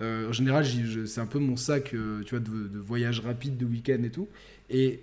euh, 0.00 0.28
en 0.28 0.32
général, 0.32 0.64
c'est 1.06 1.20
un 1.20 1.26
peu 1.26 1.38
mon 1.40 1.56
sac, 1.56 1.94
euh, 1.94 2.22
tu 2.24 2.36
vois, 2.36 2.40
de, 2.44 2.68
de 2.68 2.78
voyage 2.78 3.20
rapide, 3.20 3.56
de 3.56 3.64
week-end 3.64 4.02
et 4.04 4.10
tout. 4.10 4.28
Et 4.70 5.00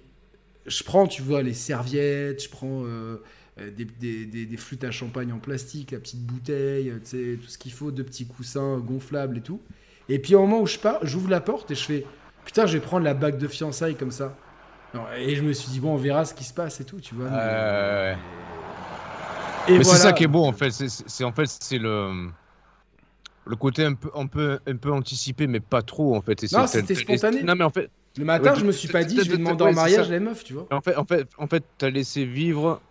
je 0.65 0.83
prends, 0.83 1.07
tu 1.07 1.21
vois, 1.21 1.41
les 1.43 1.53
serviettes, 1.53 2.43
je 2.43 2.49
prends 2.49 2.83
euh, 2.85 3.21
euh, 3.59 3.71
des, 3.71 3.85
des- 3.85 4.25
des- 4.25 4.45
des 4.45 4.57
flûtes 4.57 4.83
à 4.83 4.91
champagne 4.91 5.31
en 5.31 5.39
plastique, 5.39 5.91
la 5.91 5.99
petite 5.99 6.21
bouteille, 6.25 6.89
euh, 6.89 6.99
tu 7.03 7.09
sais, 7.35 7.39
tout 7.41 7.47
ce 7.49 7.57
qu'il 7.57 7.71
faut, 7.71 7.91
deux 7.91 8.03
petits 8.03 8.25
coussins 8.25 8.77
gonflables 8.79 9.37
et 9.37 9.41
tout. 9.41 9.61
Et 10.09 10.19
puis 10.19 10.35
au 10.35 10.41
moment 10.41 10.61
où 10.61 10.67
je 10.67 10.77
pars, 10.77 10.99
j'ouvre 11.03 11.29
la 11.29 11.41
porte 11.41 11.71
et 11.71 11.75
je 11.75 11.83
fais 11.83 12.05
putain, 12.45 12.65
je 12.67 12.73
vais 12.77 12.83
prendre 12.83 13.03
la 13.05 13.13
bague 13.15 13.37
de 13.37 13.47
fiançailles 13.47 13.95
comme 13.95 14.11
ça. 14.11 14.35
Et 15.17 15.35
je 15.35 15.41
me 15.43 15.51
suis 15.51 15.69
dit 15.71 15.79
bon, 15.79 15.93
on 15.93 15.97
verra 15.97 16.23
ce 16.25 16.33
qui 16.33 16.43
se 16.45 16.53
passe 16.53 16.79
et 16.79 16.85
tout, 16.85 16.99
tu 17.01 17.15
vois. 17.15 17.29
mais- 17.29 17.35
Ouais. 17.37 18.17
Et 19.67 19.71
Mais 19.71 19.77
c'est 19.79 19.83
voilà. 19.83 19.99
ça 19.99 20.13
qui 20.13 20.23
est 20.23 20.27
beau 20.27 20.45
en 20.45 20.53
fait. 20.53 20.69
C'est- 20.71 21.23
en 21.23 21.31
fait 21.31 21.47
c'est 21.47 21.79
le 21.79 22.29
le 23.47 23.55
côté 23.55 23.83
un 23.83 23.93
peu 23.93 24.09
un 24.15 24.27
peu 24.27 24.59
un 24.67 24.75
peu 24.75 24.91
anticipé 24.91 25.47
mais 25.47 25.59
pas 25.59 25.81
trop 25.81 26.15
en 26.15 26.21
fait. 26.21 26.43
Et 26.43 26.47
Non, 26.55 26.67
c'était 26.67 26.95
spontané. 26.95 27.43
Non 27.43 27.55
mais 27.55 27.63
en 27.63 27.69
fait 27.71 27.89
Le 28.17 28.23
matin, 28.25 28.53
Ouais, 28.53 28.59
je 28.59 28.65
me 28.65 28.71
suis 28.71 28.87
pas 28.87 29.03
dit, 29.03 29.17
je 29.23 29.29
vais 29.29 29.37
demander 29.37 29.63
en 29.65 29.73
mariage 29.73 30.05
ça. 30.05 30.11
les 30.11 30.19
meufs, 30.19 30.43
tu 30.43 30.53
vois. 30.53 30.67
en 30.71 30.81
fait 30.81 30.95
en 30.95 31.05
fait 31.05 31.27
en 31.37 31.47
fait 31.47 31.63
t'as 31.77 31.89
laissé 31.89 32.25
vivre. 32.25 32.81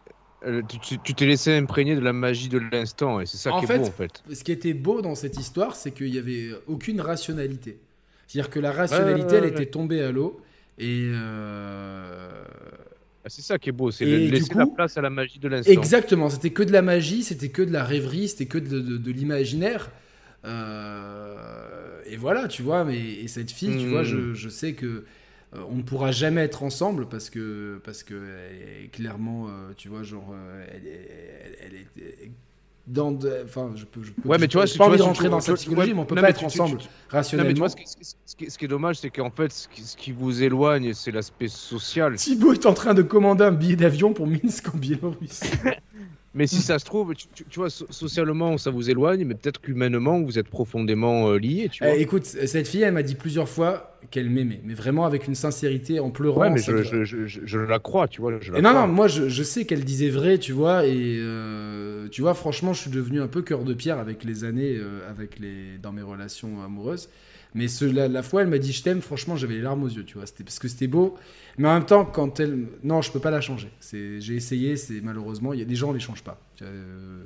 euh, 0.47 0.61
tu- 0.83 0.99
t'es 1.15 1.25
laissé 1.25 1.55
imprégner 1.57 1.95
de 1.97 2.01
la 2.01 2.13
magie 2.13 2.51
de 2.51 2.59
l'instant 2.59 3.19
et 3.21 3.25
c'est 3.27 3.39
ça 3.39 3.53
En 3.53 3.59
qui 3.61 3.65
est 3.65 3.69
fait, 3.69 3.79
beau 3.79 3.87
en 3.87 3.91
fait. 3.91 4.23
Ce 4.35 4.45
qui 4.45 4.53
était 4.53 4.75
beau 4.75 5.01
dans 5.01 5.15
cette 5.15 5.39
histoire, 5.39 5.75
c'est 5.75 5.91
qu'il 5.93 6.15
y 6.15 6.19
avait 6.19 6.51
aucune 6.67 7.01
rationalité. 7.01 7.79
C'est-à-dire 8.27 8.51
que 8.51 8.61
la 8.61 8.71
rationalité, 8.73 9.27
ouais, 9.27 9.35
elle 9.39 9.45
ouais. 9.45 9.51
était 9.51 9.67
tombée 9.67 10.03
à 10.03 10.13
l'eau. 10.13 10.41
Et 10.79 11.11
euh, 11.13 12.45
Ah, 13.27 13.31
C'est 13.31 13.41
ça 13.41 13.59
qui 13.59 13.71
est 13.71 13.73
beau, 13.73 13.91
c'est 13.91 14.05
laisser 14.05 14.51
coup- 14.53 14.59
la 14.59 14.67
place 14.67 14.99
à 14.99 15.01
la 15.01 15.09
magie 15.09 15.39
de 15.39 15.49
l'instant. 15.49 15.73
Exactement, 15.73 16.29
c'était 16.29 16.51
que 16.51 16.63
de 16.63 16.73
la 16.73 16.83
magie, 16.83 17.23
c'était 17.23 17.49
que 17.49 17.63
de 17.63 17.73
la 17.73 17.83
rêverie, 17.83 18.29
c'était 18.29 18.45
que 18.45 18.59
de, 18.59 18.81
de- 18.81 18.99
de 18.99 19.11
l'imaginaire. 19.13 19.91
Euh, 20.45 22.01
et 22.07 22.17
voilà, 22.17 22.49
tu 22.49 22.63
vois, 22.63 22.85
mais 22.85 22.99
et 22.99 23.29
cette 23.29 23.51
fille, 23.51 23.77
tu 23.79 23.89
vois, 23.89 24.03
je, 24.03 24.35
je 24.35 24.49
sais 24.49 24.75
que 24.75 24.87
euh, 25.55 25.59
on 25.71 25.77
ne 25.77 25.83
pourra 25.83 26.11
jamais 26.13 26.43
être 26.43 26.63
ensemble 26.63 27.07
parce 27.09 27.31
que 27.31 27.81
parce 27.85 28.03
que 28.03 28.15
elle 28.15 28.85
est 28.85 28.89
clairement, 28.89 29.47
euh, 29.49 29.73
tu 29.77 29.89
vois, 29.89 30.03
genre, 30.03 30.35
elle, 30.73 30.87
est- 30.87 31.59
elle, 31.65 31.75
est- 31.75 32.31
dans, 32.87 33.13
de- 33.13 33.41
enfin, 33.47 33.73
je 33.77 33.87
peux, 33.87 34.03
je 34.03 34.13
peux, 34.13 34.29
Ouais, 34.29 34.37
mais 34.37 34.43
j'ai 34.43 34.49
tu 34.49 34.57
vois, 34.59 34.67
si- 34.67 34.77
pas 34.77 34.87
envie 34.87 34.99
de 34.99 35.03
rentrer 35.03 35.31
dans 35.31 35.41
cette 35.41 35.55
psychologie, 35.55 35.89
ouais, 35.89 35.95
mais 35.95 36.01
on 36.03 36.05
peut 36.05 36.15
non, 36.17 36.21
pas 36.21 36.27
mais 36.27 36.31
être 36.33 36.41
tu- 36.41 36.45
ensemble 36.45 36.77
tu- 36.77 36.85
Non, 36.85 36.91
rationnellement. 37.09 37.63
mais 37.65 37.69
ce 37.71 37.77
qui- 37.77 38.15
ce 38.27 38.37
qui- 38.37 38.51
ce 38.51 38.59
qui 38.59 38.65
est 38.67 38.69
dommage, 38.69 38.97
c'est 38.97 39.09
qu'en 39.09 39.31
fait, 39.31 39.51
ce 39.51 39.69
qui, 39.69 39.83
ce 39.83 39.97
qui 39.97 40.13
vous 40.13 40.43
éloigne, 40.43 40.93
c'est 40.93 41.11
l'aspect 41.11 41.49
social. 41.49 42.17
Thibaut 42.17 42.53
est 42.53 42.67
en 42.67 42.75
train 42.75 42.93
de 42.93 43.01
commander 43.01 43.45
un 43.45 43.53
billet 43.53 43.77
d'avion 43.77 44.13
pour 44.13 44.27
Minsk 44.27 44.75
en 44.75 44.77
Biélorussie. 44.77 45.45
Mais 46.35 46.47
si 46.49 46.57
ça 46.63 46.79
se 46.79 46.85
trouve, 46.85 47.15
tu, 47.15 47.29
tu- 47.33 47.45
tu 47.45 47.59
vois, 47.61 47.71
so- 47.71 47.87
socialement, 47.91 48.59
ça 48.59 48.71
vous 48.71 48.91
éloigne, 48.91 49.25
mais 49.25 49.35
peut-être 49.35 49.61
qu'humainement, 49.61 50.21
vous 50.21 50.39
êtes 50.39 50.49
profondément 50.49 51.31
euh, 51.31 51.39
liés, 51.39 51.69
tu 51.71 51.85
Eh, 51.85 52.01
écoute, 52.01 52.25
cette 52.27 52.67
fille, 52.67 52.83
elle 52.83 52.95
m'a 52.95 53.03
dit 53.05 53.15
plusieurs 53.15 53.49
fois 53.49 53.99
qu'elle 54.11 54.29
m'aimait, 54.31 54.61
mais 54.65 54.75
vraiment 54.75 55.07
avec 55.07 55.29
une 55.29 55.35
sincérité, 55.37 56.01
en 56.01 56.11
pleurant. 56.11 56.41
ouais, 56.41 56.51
mais 56.51 56.61
je, 56.61 56.83
je, 56.83 57.05
je, 57.05 57.27
je- 57.27 57.59
la 57.59 57.79
crois, 57.79 58.09
tu 58.09 58.21
vois. 58.21 58.39
je 58.41 58.53
la 58.53 58.59
Et 58.59 58.63
non, 58.63 58.71
crois. 58.71 58.87
non, 58.87 58.93
moi 58.93 59.07
je, 59.09 59.29
je 59.29 59.43
sais 59.43 59.65
qu'elle 59.65 59.85
disait 59.85 60.11
vrai, 60.11 60.39
tu 60.39 60.53
vois, 60.53 60.87
et 60.87 61.17
euh, 61.21 62.09
tu 62.09 62.21
vois, 62.21 62.35
franchement, 62.35 62.73
je 62.73 62.81
suis 62.83 62.91
devenu 62.91 63.21
un 63.23 63.29
peu 63.29 63.43
cœur 63.43 63.65
de 63.65 63.73
pierre 63.73 63.99
avec 63.99 64.25
les 64.25 64.45
années, 64.45 64.77
euh, 64.77 65.09
avec 65.09 65.39
les, 65.39 65.79
dans 65.81 65.93
mes 65.93 66.03
relations 66.03 66.63
amoureuses. 66.65 67.09
Mais 67.55 67.69
ce, 67.69 67.85
la, 67.85 68.09
la 68.09 68.23
fois, 68.25 68.43
elle 68.43 68.49
m'a 68.49 68.59
dit 68.59 68.73
je 68.73 68.83
t'aime, 68.83 69.01
franchement, 69.01 69.37
j'avais 69.37 69.55
les 69.55 69.61
larmes 69.63 69.85
aux 69.85 69.89
yeux, 69.89 70.05
tu 70.05 70.15
vois, 70.19 70.27
c'était 70.27 70.43
parce 70.45 70.59
que 70.59 70.67
c'était 70.69 70.89
beau. 70.89 71.15
Mais 71.57 71.69
en 71.69 71.75
même 71.75 71.87
temps, 71.87 72.05
quand 72.05 72.41
elle. 72.41 72.67
Non, 72.83 73.01
je 73.01 73.13
peux 73.13 73.21
pas 73.21 73.31
la 73.31 73.41
changer. 73.41 73.71
J'ai 73.93 74.35
essayé, 74.35 74.77
c'est 74.77 75.01
malheureusement, 75.01 75.53
il 75.53 75.61
y 75.61 75.63
a 75.63 75.67
des 75.67 75.77
gens, 75.77 75.91
on 75.91 75.93
les 75.93 76.01
change 76.01 76.23
pas. 76.25 76.41
Euh, 76.63 77.23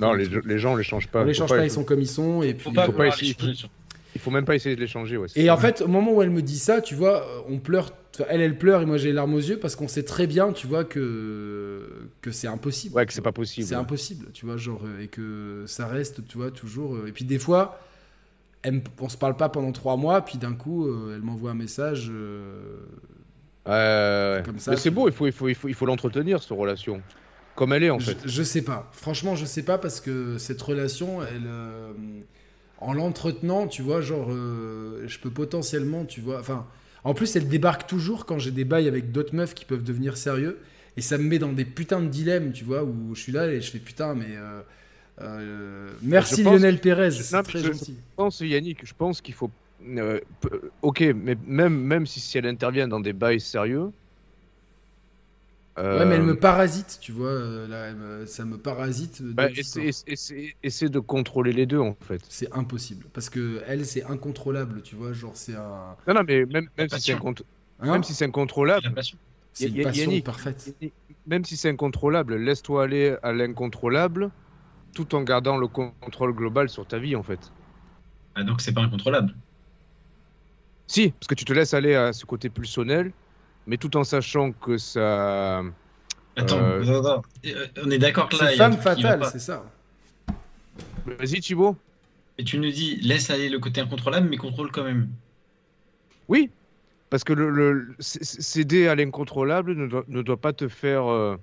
Non, 0.00 0.14
les, 0.14 0.28
les 0.44 0.58
gens, 0.58 0.72
on 0.72 0.76
les 0.76 0.82
change 0.84 1.08
pas. 1.08 1.22
on 1.22 1.24
les 1.24 1.34
change 1.34 1.50
pas, 1.50 1.64
ils 1.64 1.70
sont 1.70 1.84
comme 1.84 2.00
ils 2.00 2.08
sont, 2.08 2.42
et 2.42 2.54
puis. 2.54 2.64
Faut 2.64 2.72
pas 2.72 2.88
pas 2.88 3.06
essayer. 3.08 3.36
Il 4.14 4.18
faut 4.20 4.30
même 4.30 4.46
pas 4.46 4.54
essayer 4.54 4.74
de 4.76 4.80
les 4.80 4.86
changer, 4.86 5.18
ouais. 5.18 5.26
Et 5.36 5.46
ça. 5.46 5.54
en 5.54 5.58
fait, 5.58 5.82
au 5.82 5.88
moment 5.88 6.14
où 6.14 6.22
elle 6.22 6.30
me 6.30 6.40
dit 6.40 6.58
ça, 6.58 6.80
tu 6.80 6.94
vois, 6.94 7.44
on 7.48 7.58
pleure. 7.58 7.92
Elle, 8.30 8.40
elle 8.40 8.56
pleure 8.56 8.80
et 8.80 8.86
moi 8.86 8.96
j'ai 8.96 9.08
les 9.08 9.12
larmes 9.12 9.34
aux 9.34 9.38
yeux 9.40 9.58
parce 9.58 9.76
qu'on 9.76 9.88
sait 9.88 10.04
très 10.04 10.26
bien, 10.26 10.52
tu 10.54 10.66
vois, 10.66 10.84
que, 10.84 12.08
que 12.22 12.30
c'est 12.30 12.46
impossible. 12.46 12.94
Ouais, 12.94 13.04
que 13.04 13.12
c'est 13.12 13.20
pas 13.20 13.30
possible. 13.32 13.66
C'est 13.66 13.74
impossible, 13.74 14.28
tu 14.32 14.46
vois, 14.46 14.56
genre, 14.56 14.80
et 15.02 15.08
que 15.08 15.64
ça 15.66 15.86
reste, 15.86 16.26
tu 16.26 16.38
vois, 16.38 16.50
toujours. 16.50 16.94
euh, 16.94 17.08
Et 17.08 17.12
puis 17.12 17.26
des 17.26 17.38
fois, 17.38 17.78
elle 18.66 18.82
on 19.00 19.08
se 19.08 19.16
parle 19.18 19.36
pas 19.36 19.48
pendant 19.48 19.72
trois 19.72 19.96
mois, 19.96 20.24
puis 20.24 20.38
d'un 20.38 20.54
coup, 20.54 20.86
euh, 20.88 21.14
elle 21.16 21.22
m'envoie 21.22 21.50
un 21.52 21.54
message. 21.54 22.08
euh, 22.12 22.86
Ouais, 23.66 23.72
ouais, 23.72 24.36
ouais. 24.38 24.42
Comme 24.44 24.58
ça, 24.58 24.72
Mais 24.72 24.76
c'est 24.76 24.90
beau, 24.90 25.08
il 25.08 25.14
faut, 25.14 25.26
il 25.26 25.32
faut, 25.32 25.48
il 25.48 25.54
faut, 25.54 25.68
il 25.68 25.74
faut 25.74 25.86
l'entretenir, 25.86 26.40
cette 26.42 26.50
relation. 26.56 27.02
Comme 27.54 27.72
elle 27.72 27.84
est, 27.84 27.90
en 27.90 27.98
je, 27.98 28.12
fait. 28.12 28.18
je 28.24 28.42
sais 28.42 28.62
pas. 28.62 28.88
Franchement, 28.92 29.34
je 29.34 29.44
sais 29.44 29.64
pas 29.64 29.78
parce 29.78 30.00
que 30.00 30.38
cette 30.38 30.60
relation, 30.62 31.22
elle, 31.22 31.46
euh, 31.46 31.92
en 32.78 32.92
l'entretenant, 32.92 33.66
tu 33.66 33.82
vois, 33.82 34.00
genre, 34.00 34.28
euh, 34.30 35.04
je 35.08 35.18
peux 35.18 35.30
potentiellement, 35.30 36.04
tu 36.04 36.20
vois, 36.20 36.40
enfin, 36.40 36.66
en 37.04 37.14
plus, 37.14 37.34
elle 37.36 37.48
débarque 37.48 37.86
toujours 37.86 38.26
quand 38.26 38.38
j'ai 38.38 38.50
des 38.52 38.64
bails 38.64 38.88
avec 38.88 39.12
d'autres 39.12 39.34
meufs 39.34 39.54
qui 39.54 39.64
peuvent 39.64 39.84
devenir 39.84 40.16
sérieux, 40.16 40.60
et 40.96 41.00
ça 41.00 41.18
me 41.18 41.24
met 41.24 41.38
dans 41.38 41.52
des 41.52 41.64
putains 41.64 42.00
de 42.02 42.08
dilemmes, 42.08 42.52
tu 42.52 42.64
vois, 42.64 42.84
où 42.84 43.14
je 43.14 43.20
suis 43.20 43.32
là 43.32 43.48
et 43.48 43.60
je 43.60 43.70
fais 43.70 43.78
putain, 43.78 44.14
mais 44.14 44.36
merci 46.02 46.36
Je 46.38 46.42
pense- 46.42 46.52
Lionel 46.54 46.80
Pérez, 46.80 47.10
c'est 47.10 47.42
très 47.42 47.58
je- 47.60 47.72
gentil. 47.72 47.94
Je 47.96 48.14
pense, 48.16 48.40
Yannick, 48.40 48.84
je 48.86 48.94
pense 48.96 49.20
qu'il 49.20 49.34
faut. 49.34 49.50
euh, 49.86 50.20
p- 50.40 50.48
ok, 50.82 51.00
mais 51.14 51.36
même, 51.46 51.74
même 51.78 52.06
si, 52.06 52.20
si 52.20 52.38
elle 52.38 52.46
intervient 52.46 52.88
dans 52.88 53.00
des 53.00 53.12
bails 53.12 53.40
sérieux. 53.40 53.90
Ouais, 55.78 56.06
mais 56.06 56.14
elle 56.14 56.22
euh, 56.22 56.24
me 56.24 56.34
parasite, 56.36 56.98
tu 57.02 57.12
vois, 57.12 57.28
euh, 57.28 57.68
là, 57.68 57.88
elle 57.88 57.96
me- 57.96 58.24
ça 58.26 58.46
me 58.46 58.56
parasite. 58.56 59.20
bah, 59.22 59.50
essaie, 59.50 59.92
essaie- 60.06 60.56
essaie 60.62 60.88
de 60.88 60.98
contrôler 61.00 61.52
les 61.52 61.66
deux, 61.66 61.78
en 61.78 61.94
fait. 62.00 62.22
C'est 62.30 62.50
impossible 62.56 63.04
parce 63.12 63.28
que 63.28 63.62
elle, 63.66 63.84
c'est 63.84 64.02
incontrôlable, 64.04 64.80
tu 64.80 64.96
vois, 64.96 65.12
genre 65.12 65.32
c'est 65.36 65.54
un, 65.54 65.94
Non, 66.08 66.14
non, 66.14 66.22
mais 66.26 66.46
même, 66.46 66.68
même 66.78 66.88
si 66.88 67.00
c'est 67.02 67.12
hein 67.12 67.92
même 67.92 68.02
si 68.02 68.14
c'est 68.14 68.24
incontrôlable, 68.24 68.90
c'est 69.52 69.66
une 69.68 69.82
passion 69.82 70.10
Yannick, 70.10 70.24
parfaite. 70.24 70.74
même 71.26 71.44
si 71.44 71.58
c'est 71.58 71.68
incontrôlable, 71.68 72.36
laisse-toi 72.36 72.84
aller 72.84 73.14
à 73.22 73.34
l'incontrôlable, 73.34 74.30
tout 74.96 75.14
en 75.14 75.22
gardant 75.22 75.58
le 75.58 75.68
con- 75.68 75.94
contrôle 76.00 76.34
global 76.34 76.68
sur 76.70 76.86
ta 76.88 76.98
vie, 76.98 77.16
en 77.16 77.22
fait. 77.22 77.52
Ah, 78.36 78.44
donc 78.44 78.60
c'est 78.60 78.72
pas 78.74 78.82
incontrôlable. 78.82 79.34
Si, 80.88 81.10
parce 81.10 81.26
que 81.28 81.34
tu 81.34 81.44
te 81.44 81.52
laisses 81.52 81.74
aller 81.74 81.94
à 81.94 82.12
ce 82.12 82.24
côté 82.26 82.48
pulsionnel, 82.50 83.12
mais 83.66 83.78
tout 83.78 83.96
en 83.96 84.04
sachant 84.04 84.52
que 84.52 84.78
ça. 84.78 85.62
Attends, 86.36 86.58
Euh, 86.58 86.82
attends, 86.82 87.00
attends. 87.00 87.22
Euh, 87.46 87.66
on 87.82 87.90
est 87.90 87.98
d'accord 87.98 88.28
que 88.28 88.36
là, 88.36 88.48
C'est 88.48 88.56
femme 88.56 88.72
fatale, 88.78 89.24
c'est 89.24 89.38
ça. 89.38 89.64
Vas-y, 91.06 91.40
Thibaut. 91.40 91.76
Et 92.38 92.44
tu 92.44 92.58
nous 92.58 92.70
dis, 92.70 92.96
laisse 92.96 93.28
aller 93.28 93.50
le 93.50 93.58
côté 93.58 93.82
incontrôlable, 93.82 94.28
mais 94.30 94.38
contrôle 94.38 94.72
quand 94.72 94.84
même. 94.84 95.14
Oui, 96.28 96.52
parce 97.10 97.24
que 97.24 97.32
le, 97.32 97.50
le- 97.50 97.96
céder 98.00 98.88
à 98.88 98.94
l'incontrôlable 98.94 99.74
ne 99.76 99.86
doit, 99.88 100.04
ne 100.08 100.22
doit 100.22 100.40
pas 100.40 100.52
te 100.52 100.68
faire. 100.68 101.06
euh, 101.10 101.36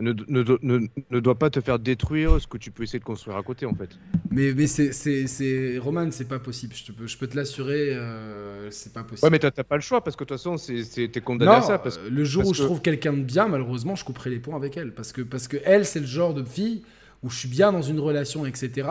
ne, 0.00 0.12
ne 0.28 0.58
ne- 0.62 0.86
ne 1.10 1.20
doit 1.20 1.38
pas 1.38 1.50
te 1.50 1.60
faire 1.60 1.78
détruire 1.78 2.40
ce 2.40 2.46
que 2.46 2.58
tu 2.58 2.70
peux 2.70 2.82
essayer 2.82 2.98
de 2.98 3.04
construire 3.04 3.36
à 3.36 3.42
côté, 3.42 3.66
en 3.66 3.74
fait. 3.74 3.90
Mais, 4.30 4.52
mais 4.54 4.66
c'est. 4.66 5.78
Roman, 5.78 6.10
c'est 6.10 6.28
pas 6.28 6.38
possible. 6.38 6.74
Je, 6.74 6.84
te 6.84 6.92
peux, 6.92 7.06
je 7.06 7.16
peux 7.16 7.26
te 7.26 7.36
l'assurer, 7.36 7.94
euh, 7.94 8.70
c'est 8.70 8.92
pas 8.92 9.02
possible. 9.02 9.24
Ouais, 9.24 9.30
mais 9.30 9.38
t'as 9.38 9.50
t'as 9.50 9.64
pas 9.64 9.76
le 9.76 9.82
choix, 9.82 10.02
parce 10.02 10.16
que 10.16 10.24
de 10.24 10.28
toute 10.28 10.38
façon, 10.38 10.56
t'es 10.56 11.20
condamné 11.20 11.50
non, 11.52 11.58
à 11.58 11.62
ça. 11.62 11.78
Parce... 11.78 11.98
euh, 11.98 12.08
le 12.10 12.24
jour 12.24 12.42
parce 12.42 12.50
où 12.50 12.54
je 12.54 12.60
que- 12.62 12.66
trouve 12.66 12.80
quelqu'un 12.80 13.12
de 13.12 13.22
bien, 13.22 13.48
malheureusement, 13.48 13.94
je 13.96 14.04
couperai 14.04 14.30
les 14.30 14.38
ponts 14.38 14.56
avec 14.56 14.76
elle. 14.76 14.92
Parce 14.92 15.12
que, 15.12 15.22
parce 15.22 15.48
que 15.48 15.56
elle, 15.64 15.84
c'est 15.86 16.00
le 16.00 16.06
genre 16.06 16.34
de 16.34 16.42
fille 16.44 16.82
où 17.22 17.30
je 17.30 17.36
suis 17.38 17.48
bien 17.48 17.72
dans 17.72 17.82
une 17.82 18.00
relation, 18.00 18.46
etc. 18.46 18.88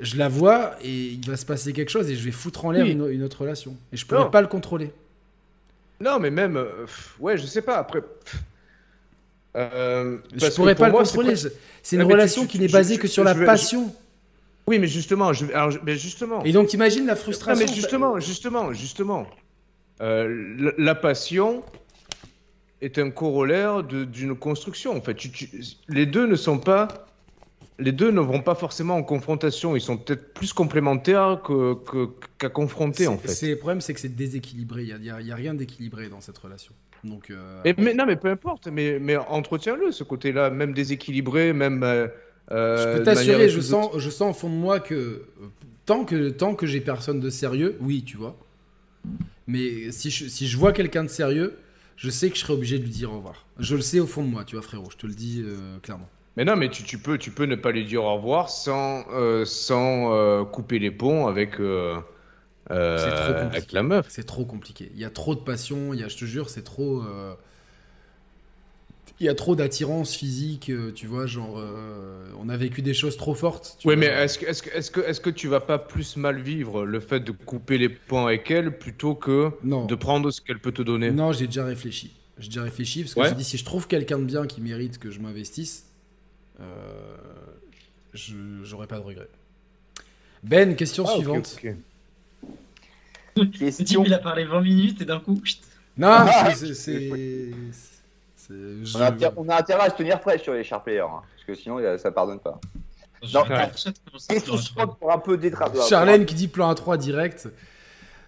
Je 0.00 0.16
la 0.16 0.28
vois 0.28 0.76
et 0.82 1.08
il 1.08 1.26
va 1.28 1.36
se 1.36 1.44
passer 1.44 1.72
quelque 1.72 1.88
chose 1.90 2.08
et 2.08 2.14
je 2.14 2.24
vais 2.24 2.30
foutre 2.30 2.64
en 2.64 2.70
l'air 2.70 2.84
Oui. 2.84 2.92
une, 2.92 3.08
une 3.10 3.22
autre 3.24 3.40
relation. 3.42 3.76
Et 3.92 3.96
je 3.96 4.06
pourrais 4.06 4.20
Non. 4.20 4.30
pas 4.30 4.40
le 4.40 4.46
contrôler. 4.46 4.92
Non, 6.00 6.20
mais 6.20 6.30
même. 6.30 6.56
euh, 6.56 6.86
ouais, 7.18 7.36
je 7.36 7.46
sais 7.46 7.62
pas, 7.62 7.78
après. 7.78 8.00
pff, 8.02 8.40
euh, 9.56 10.18
Je 10.34 10.46
pourrais 10.54 10.74
pour 10.74 10.80
pas 10.82 10.86
le 10.88 10.92
moi, 10.92 11.02
contrôler. 11.02 11.34
C'est 11.82 11.96
une 11.96 12.02
Ah, 12.02 12.04
tu- 12.06 12.12
relation 12.12 12.42
tu- 12.42 12.48
qui 12.48 12.58
n'est 12.60 12.68
basée 12.68 12.94
je- 12.96 13.00
que 13.00 13.08
sur 13.08 13.24
la 13.24 13.32
vais- 13.34 13.40
je- 13.40 13.46
passion. 13.46 13.94
Oui, 14.66 14.78
mais 14.78 14.86
justement, 14.86 15.32
je... 15.32 15.46
alors, 15.46 15.70
je- 15.70 15.78
mais 15.84 15.96
justement. 15.96 16.44
Et 16.44 16.52
donc, 16.52 16.72
imagine 16.74 17.06
la 17.06 17.14
Non, 17.14 17.20
frustration. 17.20 17.66
mais 17.66 17.72
justement, 17.72 18.20
justement, 18.20 18.72
justement, 18.74 19.26
euh, 20.02 20.44
la, 20.58 20.72
la 20.76 20.94
passion 20.94 21.62
est 22.82 22.98
un 22.98 23.10
corollaire 23.10 23.82
d'une 23.82 24.36
construction. 24.36 24.96
En 24.96 25.00
fait, 25.00 25.14
tu- 25.14 25.50
les 25.88 26.06
deux 26.06 26.26
ne 26.26 26.36
sont 26.36 26.58
pas, 26.58 27.07
les 27.78 27.92
deux 27.92 28.10
ne 28.10 28.20
vont 28.20 28.40
pas 28.42 28.54
forcément 28.54 28.96
en 28.96 29.02
confrontation. 29.02 29.76
Ils 29.76 29.80
sont 29.80 29.96
peut-être 29.96 30.34
plus 30.34 30.52
complémentaires 30.52 31.40
que- 31.44 31.74
qu'à 32.38 32.48
confronter 32.48 33.06
en 33.06 33.18
fait. 33.18 33.48
Le 33.50 33.56
problème, 33.56 33.80
c'est 33.80 33.94
que 33.94 34.00
c'est 34.00 34.14
déséquilibré. 34.14 34.84
Il 34.84 34.96
n'y 35.00 35.10
a, 35.10 35.14
a 35.16 35.36
rien 35.36 35.54
d'équilibré 35.54 36.08
dans 36.08 36.20
cette 36.20 36.38
relation. 36.38 36.72
Donc, 37.04 37.30
euh, 37.30 37.60
Mais, 37.64 37.74
mais- 37.78 37.94
non, 37.94 38.04
mais 38.06 38.16
peu 38.16 38.28
importe. 38.28 38.66
Mais, 38.66 38.98
mais 39.00 39.16
entretiens-le 39.16 39.92
ce 39.92 40.02
côté-là, 40.04 40.50
même 40.50 40.72
déséquilibré, 40.72 41.52
même. 41.52 41.82
euh, 41.84 42.08
euh, 42.50 42.76
je 42.78 42.92
peux 42.94 42.98
de 43.00 43.04
t'assurer, 43.04 43.48
je 43.48 43.60
sens, 43.60 43.90
je 43.98 44.10
sens 44.10 44.34
au 44.36 44.38
fond 44.38 44.50
de 44.50 44.54
moi 44.56 44.80
que 44.80 44.94
euh, 44.94 45.22
tant 45.86 46.04
que, 46.04 46.30
tant 46.30 46.54
que 46.54 46.66
j'ai 46.66 46.80
personne 46.80 47.20
de 47.20 47.30
sérieux, 47.30 47.76
oui, 47.80 48.02
tu 48.04 48.16
vois. 48.16 48.36
Mais 49.46 49.92
si 49.92 50.10
je, 50.10 50.26
si 50.28 50.46
je 50.48 50.56
vois 50.58 50.72
quelqu'un 50.72 51.04
de 51.04 51.08
sérieux, 51.08 51.56
je 51.96 52.10
sais 52.10 52.28
que 52.30 52.36
je 52.36 52.40
serai 52.40 52.52
obligé 52.52 52.78
de 52.78 52.84
lui 52.84 52.90
dire 52.90 53.12
au 53.12 53.16
revoir. 53.16 53.46
Je 53.58 53.76
le 53.76 53.82
sais 53.82 54.00
au 54.00 54.06
fond 54.06 54.22
de 54.22 54.28
moi, 54.28 54.44
tu 54.44 54.56
vois, 54.56 54.62
frérot. 54.62 54.88
Je 54.90 54.96
te 54.96 55.06
le 55.06 55.14
dis 55.14 55.42
euh, 55.44 55.78
clairement. 55.82 56.08
Mais 56.38 56.44
non, 56.44 56.54
mais 56.54 56.68
tu, 56.70 56.84
tu 56.84 56.98
peux, 56.98 57.18
tu 57.18 57.32
peux 57.32 57.46
ne 57.46 57.56
pas 57.56 57.72
lui 57.72 57.84
dire 57.84 58.04
au 58.04 58.14
revoir 58.14 58.48
sans, 58.48 59.04
euh, 59.10 59.44
sans 59.44 60.14
euh, 60.14 60.44
couper 60.44 60.78
les 60.78 60.92
ponts 60.92 61.26
avec, 61.26 61.58
euh, 61.58 61.96
trop 62.68 62.76
avec 62.76 63.72
la 63.72 63.82
meuf. 63.82 64.06
C'est 64.08 64.22
trop 64.22 64.44
compliqué. 64.44 64.92
Il 64.94 65.00
y 65.00 65.04
a 65.04 65.10
trop 65.10 65.34
de 65.34 65.40
passion. 65.40 65.92
Il 65.92 65.98
y 65.98 66.04
a, 66.04 66.08
je 66.08 66.16
te 66.16 66.24
jure, 66.24 66.48
c'est 66.48 66.62
trop. 66.62 67.02
il 69.18 69.26
y 69.26 69.28
a 69.28 69.34
trop 69.34 69.56
d'attirance 69.56 70.14
physique, 70.14 70.70
tu 70.94 71.08
vois, 71.08 71.26
genre, 71.26 71.60
on 72.38 72.48
a 72.48 72.56
vécu 72.56 72.82
des 72.82 72.94
choses 72.94 73.16
trop 73.16 73.34
fortes. 73.34 73.76
Oui, 73.84 73.96
mais 73.96 74.06
est-ce 74.06 74.38
que, 74.38 74.46
est-ce 74.46 75.20
que, 75.20 75.30
tu 75.30 75.48
vas 75.48 75.58
pas 75.58 75.80
plus 75.80 76.16
mal 76.16 76.40
vivre 76.40 76.84
le 76.84 77.00
fait 77.00 77.18
de 77.18 77.32
couper 77.32 77.78
les 77.78 77.88
points 77.88 78.26
avec 78.26 78.48
elle 78.52 78.78
plutôt 78.78 79.16
que 79.16 79.50
Non. 79.64 79.86
de 79.86 79.94
prendre 79.96 80.30
ce 80.30 80.40
qu'elle 80.40 80.60
peut 80.60 80.70
te 80.70 80.82
donner? 80.82 81.10
Non, 81.10 81.32
j'ai 81.32 81.46
déjà 81.46 81.64
réfléchi. 81.64 82.12
J'ai 82.38 82.46
déjà 82.46 82.62
réfléchi 82.62 83.02
parce 83.02 83.14
que 83.14 83.20
Ouais. 83.22 83.28
j'ai 83.30 83.34
dit 83.34 83.42
si 83.42 83.58
je 83.58 83.64
trouve 83.64 83.88
quelqu'un 83.88 84.20
de 84.20 84.24
bien 84.24 84.46
qui 84.46 84.60
mérite 84.60 84.98
que 84.98 85.10
je 85.10 85.18
m'investisse, 85.18 85.87
euh, 86.60 87.16
je 88.14 88.34
j'aurai 88.64 88.86
pas 88.86 88.96
de 88.98 89.02
regret. 89.04 89.28
Ben, 90.42 90.74
question 90.76 91.04
Ah, 91.06 91.12
suivante. 91.14 91.56
ok. 91.62 91.74
Le 93.36 93.50
type, 93.50 93.58
Question. 93.60 94.04
il 94.04 94.12
a 94.14 94.18
parlé 94.18 94.44
20 94.44 94.60
minutes 94.62 95.00
et 95.00 95.04
d'un 95.04 95.20
coup. 95.20 95.40
Non, 95.96 96.08
Ah, 96.10 96.52
c'est- 96.54 96.74
je- 96.74 97.52
On 99.36 99.48
a, 99.48 99.56
intérêt 99.58 99.86
à 99.86 99.90
se 99.90 99.96
tenir 99.96 100.20
prêt 100.20 100.38
sur 100.38 100.54
les 100.54 100.64
sharp 100.64 100.84
players, 100.84 101.00
hein, 101.00 101.22
parce 101.34 101.44
que 101.46 101.54
sinon 101.54 101.78
ça 101.98 102.10
pardonne 102.10 102.40
pas. 102.40 102.58
Je 103.22 103.36
Non, 103.36 103.44
Question 104.28 104.56
suivante 104.56 104.98
pour 104.98 105.12
un 105.12 105.18
peu 105.18 105.36
détraper. 105.36 105.78
Charlène 105.88 106.24
qui 106.24 106.34
dit 106.34 106.48
plan 106.48 106.72
A3 106.72 106.96
direct. 106.98 107.48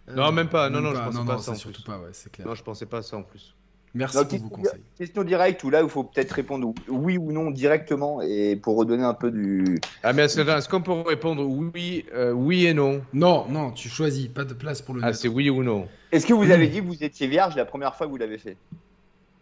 Euh, 0.08 0.14
Non, 0.14 0.32
même 0.32 0.48
pas. 0.48 0.68
Non, 0.68 0.80
non, 0.80 0.90
je 0.90 0.94
pas. 0.96 1.04
pensais 1.06 1.18
non, 1.18 1.24
pas 1.24 1.32
non, 1.34 1.38
à 1.38 1.42
ça, 1.42 1.52
en 1.52 1.54
surtout 1.54 1.82
plus. 1.82 1.90
pas, 1.92 1.98
ouais, 1.98 2.08
c'est 2.12 2.30
clair. 2.32 2.46
Non, 2.46 2.54
je 2.54 2.62
pensais 2.64 2.86
pas 2.86 2.98
à 2.98 3.02
ça 3.02 3.16
en 3.16 3.22
plus. 3.22 3.54
Merci 3.92 4.16
Non, 4.18 4.24
pour 4.24 4.38
vos 4.38 4.48
question, 4.48 4.62
conseils. 4.62 4.80
question 4.98 5.24
directe 5.24 5.64
où 5.64 5.70
là 5.70 5.82
il 5.82 5.88
faut 5.88 6.04
peut-être 6.04 6.30
répondre 6.30 6.72
oui 6.88 7.18
ou 7.18 7.32
non 7.32 7.50
directement 7.50 8.22
et 8.22 8.54
pour 8.54 8.76
redonner 8.76 9.02
un 9.02 9.14
peu 9.14 9.32
du. 9.32 9.80
Ah, 10.04 10.12
mais 10.12 10.22
est-ce 10.22 10.40
est-ce 10.40 10.68
qu'on 10.68 10.80
peut 10.80 10.92
répondre 10.92 11.44
oui, 11.44 12.06
euh, 12.14 12.30
oui 12.32 12.66
et 12.66 12.74
non? 12.74 13.02
Non, 13.12 13.46
non, 13.48 13.72
tu 13.72 13.88
choisis, 13.88 14.28
pas 14.28 14.44
de 14.44 14.54
place 14.54 14.80
pour 14.80 14.94
le 14.94 15.00
Ah, 15.02 15.12
c'est 15.12 15.26
oui 15.26 15.50
ou 15.50 15.64
non 15.64 15.88
Est-ce 16.12 16.24
que 16.24 16.32
vous 16.32 16.50
avez 16.52 16.68
dit 16.68 16.80
que 16.80 16.86
vous 16.86 17.02
étiez 17.02 17.26
vierge 17.26 17.56
la 17.56 17.64
première 17.64 17.96
fois 17.96 18.06
que 18.06 18.12
vous 18.12 18.16
l'avez 18.16 18.38
fait? 18.38 18.56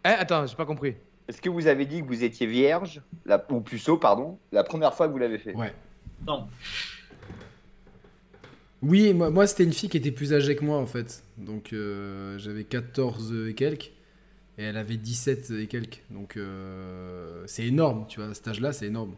Eh, 0.03 0.07
attends, 0.07 0.47
j'ai 0.47 0.55
pas 0.55 0.65
compris. 0.65 0.95
Est-ce 1.27 1.41
que 1.43 1.49
vous 1.49 1.67
avez 1.67 1.85
dit 1.85 2.01
que 2.01 2.07
vous 2.07 2.23
étiez 2.23 2.47
vierge 2.47 3.01
la... 3.27 3.45
ou 3.51 3.61
puceau 3.61 3.97
pardon 3.97 4.39
la 4.51 4.63
première 4.63 4.95
fois 4.95 5.07
que 5.07 5.11
vous 5.11 5.19
l'avez 5.19 5.37
fait? 5.37 5.53
Ouais. 5.53 5.73
Non. 6.25 6.47
Oui, 8.81 9.13
moi, 9.13 9.29
moi, 9.29 9.45
c'était 9.45 9.63
une 9.65 9.73
fille 9.73 9.89
qui 9.89 9.97
était 9.97 10.11
plus 10.11 10.33
âgée 10.33 10.55
que 10.55 10.63
moi 10.63 10.77
en 10.77 10.85
fait. 10.87 11.21
Donc 11.37 11.73
euh, 11.73 12.37
j'avais 12.39 12.63
14 12.63 13.47
et 13.49 13.53
quelques. 13.53 13.91
Et 14.59 14.63
elle 14.63 14.77
avait 14.77 14.97
17 14.97 15.51
et 15.51 15.67
quelques. 15.67 16.03
Donc 16.11 16.35
euh, 16.37 17.43
c'est 17.47 17.65
énorme, 17.65 18.05
tu 18.09 18.19
vois, 18.19 18.29
à 18.29 18.33
cet 18.33 18.47
âge-là, 18.49 18.73
c'est 18.73 18.87
énorme. 18.87 19.15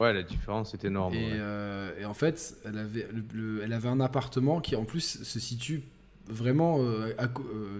Ouais, 0.00 0.12
la 0.12 0.24
différence 0.24 0.74
est 0.74 0.84
énorme. 0.84 1.14
Et, 1.14 1.18
ouais. 1.18 1.30
euh, 1.34 2.00
et 2.00 2.04
en 2.04 2.14
fait, 2.14 2.56
elle 2.64 2.76
avait, 2.78 3.06
le- 3.12 3.22
le- 3.32 3.62
elle 3.62 3.72
avait 3.72 3.88
un 3.88 4.00
appartement 4.00 4.60
qui 4.60 4.74
en 4.74 4.84
plus 4.84 5.22
se 5.22 5.38
situe 5.38 5.82
vraiment 6.28 6.78
euh, 6.80 7.12
à 7.18 7.28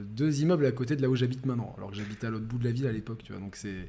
deux 0.05 0.41
immeubles 0.43 0.65
à 0.67 0.71
côté 0.73 0.95
de 0.95 1.03
là 1.03 1.09
où 1.11 1.17
j'habite 1.17 1.45
maintenant. 1.45 1.75
Alors 1.77 1.91
que 1.91 1.97
j'habitais 1.97 2.29
à 2.29 2.31
l'autre 2.31 2.45
bout 2.47 2.59
de 2.59 2.65
la 2.65 2.71
ville 2.71 2.87
à 2.87 2.93
l'époque, 2.93 3.23
tu 3.25 3.33
vois. 3.33 3.41
Donc 3.41 3.57
c'est. 3.57 3.89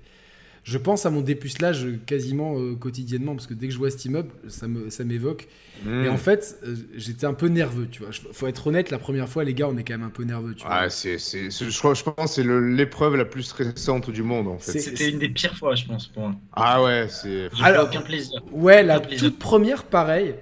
Je 0.63 0.77
pense 0.77 1.05
à 1.05 1.09
mon 1.09 1.19
dépucelage 1.21 1.85
quasiment 2.05 2.57
euh, 2.57 2.75
quotidiennement 2.75 3.35
parce 3.35 3.47
que 3.47 3.53
dès 3.53 3.67
que 3.67 3.73
je 3.73 3.77
vois 3.77 3.91
cet 3.91 4.05
immeuble, 4.05 4.29
ça 4.47 4.69
me 4.69 4.89
ça 4.89 5.03
m'évoque. 5.03 5.47
Hmm. 5.83 6.05
Et 6.05 6.09
en 6.09 6.15
fait, 6.15 6.57
euh, 6.65 6.75
j'étais 6.95 7.25
un 7.25 7.33
peu 7.33 7.47
nerveux, 7.47 7.87
tu 7.91 8.01
vois. 8.01 8.11
Faut 8.31 8.47
être 8.47 8.67
honnête, 8.67 8.89
la 8.89 8.97
première 8.97 9.27
fois, 9.27 9.43
les 9.43 9.53
gars, 9.53 9.67
on 9.67 9.75
est 9.77 9.83
quand 9.83 9.95
même 9.97 10.07
un 10.07 10.09
peu 10.09 10.23
nerveux, 10.23 10.53
tu 10.55 10.63
vois. 10.65 10.73
Ah, 10.73 10.89
c'est, 10.89 11.17
c'est, 11.17 11.51
c'est- 11.51 11.69
je, 11.69 11.77
crois, 11.77 11.93
je 11.95 12.03
pense 12.03 12.15
que 12.37 12.41
c'est 12.41 12.43
l'épreuve 12.45 13.17
la 13.17 13.25
plus 13.25 13.43
stressante 13.43 14.09
du 14.09 14.23
monde 14.23 14.47
en 14.47 14.57
fait. 14.57 14.79
C'était 14.79 15.09
une 15.09 15.19
des 15.19 15.27
pires 15.27 15.57
fois, 15.57 15.75
je 15.75 15.85
pense, 15.85 16.07
pour 16.07 16.23
moi. 16.29 16.35
Ah 16.53 16.81
ouais, 16.81 17.07
c'est. 17.09 17.49
Alors- 17.61 17.87
aucun 17.89 18.01
plaisir. 18.01 18.41
Ouais, 18.53 18.83
la 18.83 19.01
plaisir. 19.01 19.27
toute 19.29 19.39
première, 19.39 19.83
pareil. 19.83 20.35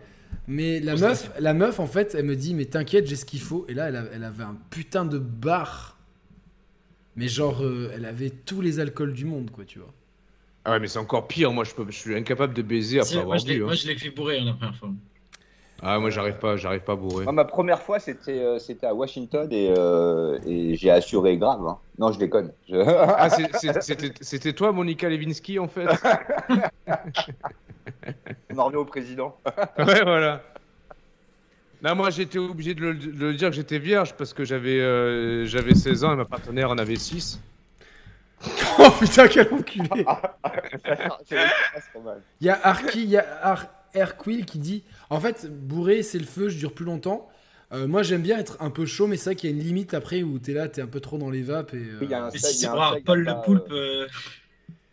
Mais 0.48 0.80
la 0.81 0.95
meuf, 0.98 1.31
la 1.39 1.53
meuf, 1.56 1.80
en 1.80 1.88
fait, 1.88 2.14
elle 2.15 2.26
me 2.26 2.35
dit, 2.35 2.53
mais 2.53 2.65
t'inquiète, 2.65 3.07
j'ai 3.07 3.15
ce 3.15 3.26
qu'il 3.26 3.41
faut. 3.41 3.65
Et 3.69 3.73
là, 3.73 3.88
elle, 3.89 3.95
a- 3.95 4.06
elle 4.14 4.23
avait 4.23 4.43
un 4.43 4.57
putain 4.69 5.06
de 5.06 5.18
bar. 5.18 5.98
Mais 7.15 7.27
genre, 7.27 7.64
euh, 7.64 7.91
elle 7.95 8.06
avait 8.06 8.30
tous 8.30 8.61
les 8.61 8.80
alcools 8.80 9.14
du 9.14 9.26
monde, 9.26 9.49
quoi, 9.52 9.65
tu 9.65 9.80
vois. 9.80 9.93
Ah 10.66 10.72
ouais, 10.72 10.80
mais 10.80 10.88
c'est 10.88 11.00
encore 11.00 11.28
pire. 11.28 11.52
Moi, 11.52 11.64
je, 11.64 11.74
peux, 11.74 11.86
je 11.90 11.98
suis 11.98 12.16
incapable 12.16 12.54
de 12.54 12.62
baiser 12.62 13.00
après 13.00 13.10
Si, 13.10 13.16
moi, 13.16 13.24
avoir 13.24 13.40
je 13.40 13.48
l'ai- 13.48 13.56
bu. 13.56 13.62
hein. 13.64 13.66
moi, 13.66 13.76
je 13.76 13.88
l'ai 13.88 13.96
fait 13.98 14.10
bourrer 14.12 14.40
hein, 14.40 14.46
la 14.46 14.54
première 14.54 14.76
fois. 14.76 14.90
Ah, 15.82 15.98
moi, 16.00 16.12
j'arrive 16.12 16.38
pas, 16.38 16.58
j'arrive 16.58 16.82
pas 16.82 16.94
à 16.94 16.96
bourrer. 16.96 17.24
Moi, 17.26 17.34
ma 17.34 17.46
première 17.46 17.82
fois 17.82 17.98
c'était 17.98 18.38
euh, 18.40 18.60
c'était 18.60 18.86
à 18.86 18.94
Washington 18.94 19.48
et, 19.52 19.74
euh, 19.76 20.38
et 20.46 20.76
j'ai 20.76 20.92
assuré 20.92 21.38
grave. 21.38 21.66
hein. 21.66 21.80
Non 21.98 22.12
je 22.12 22.20
déconne. 22.20 22.54
Je- 22.70 22.76
Ah, 23.18 23.30
c'est- 23.32 23.50
c'est- 23.58 23.82
c'était, 23.82 24.12
c'était 24.22 24.54
toi, 24.54 24.72
Monica 24.72 25.10
Lewinsky, 25.10 25.58
en 25.58 25.68
fait? 25.68 25.88
On 28.54 28.60
en 28.60 28.66
revient 28.66 28.78
au 28.78 28.86
président. 28.86 29.36
Ouais, 29.80 30.04
voilà. 30.04 30.44
Non, 31.82 31.96
moi, 31.96 32.12
j'étais 32.12 32.38
obligé 32.38 32.76
de 32.76 32.82
le, 32.82 32.94
de 32.94 33.10
le 33.26 33.34
dire 33.34 33.50
que 33.50 33.56
j'étais 33.56 33.80
vierge 33.80 34.14
parce 34.16 34.34
que 34.36 34.44
j'avais, 34.46 34.80
euh, 34.80 35.46
j'avais 35.48 35.74
16 35.74 36.04
ans 36.04 36.14
et 36.14 36.16
ma 36.16 36.26
partenaire 36.26 36.70
en 36.70 36.78
avait 36.78 36.96
6. 36.96 37.40
Oh 38.80 38.90
putain, 39.00 39.28
quel 39.28 39.54
enculé. 39.54 40.06
Il 42.40 42.48
y 42.48 42.50
a 42.50 42.60
Arki, 42.64 43.04
il 43.04 43.10
y 43.10 43.18
a 43.18 43.26
Ar 43.44 43.66
Airquill 43.94 44.46
qui 44.46 44.58
dit 44.60 44.84
En 45.10 45.20
fait, 45.20 45.48
bourré, 45.52 46.02
c'est 46.04 46.18
le 46.20 46.26
feu, 46.26 46.50
je 46.50 46.58
dure 46.58 46.74
plus 46.74 46.86
longtemps. 46.86 47.28
Euh, 47.74 47.88
moi, 47.88 48.04
j'aime 48.04 48.22
bien 48.22 48.38
être 48.38 48.58
un 48.60 48.70
peu 48.70 48.86
chaud, 48.86 49.08
mais 49.08 49.16
c'est 49.18 49.30
vrai 49.32 49.36
qu'il 49.36 49.50
y 49.50 49.54
a 49.54 49.56
une 49.56 49.64
limite 49.64 49.94
après 49.94 50.24
où 50.24 50.40
t'es 50.40 50.54
là, 50.54 50.68
t'es 50.68 50.82
un 50.82 50.88
peu 50.88 51.00
trop 51.00 51.18
dans 51.18 51.30
les 51.30 51.42
vapes. 51.42 51.74
Et, 51.74 51.78
euh, 51.78 52.00
Il 52.02 52.10
y 52.10 52.14
a 52.14 52.26
un 52.26 52.30
si 52.32 52.38
y 52.38 52.40
c'est 52.40 52.68
pour 52.68 52.98
Paul 53.06 53.20
le 53.24 53.34
Poulpe, 53.46 53.72
euh, 53.72 54.04
euh, 54.04 54.08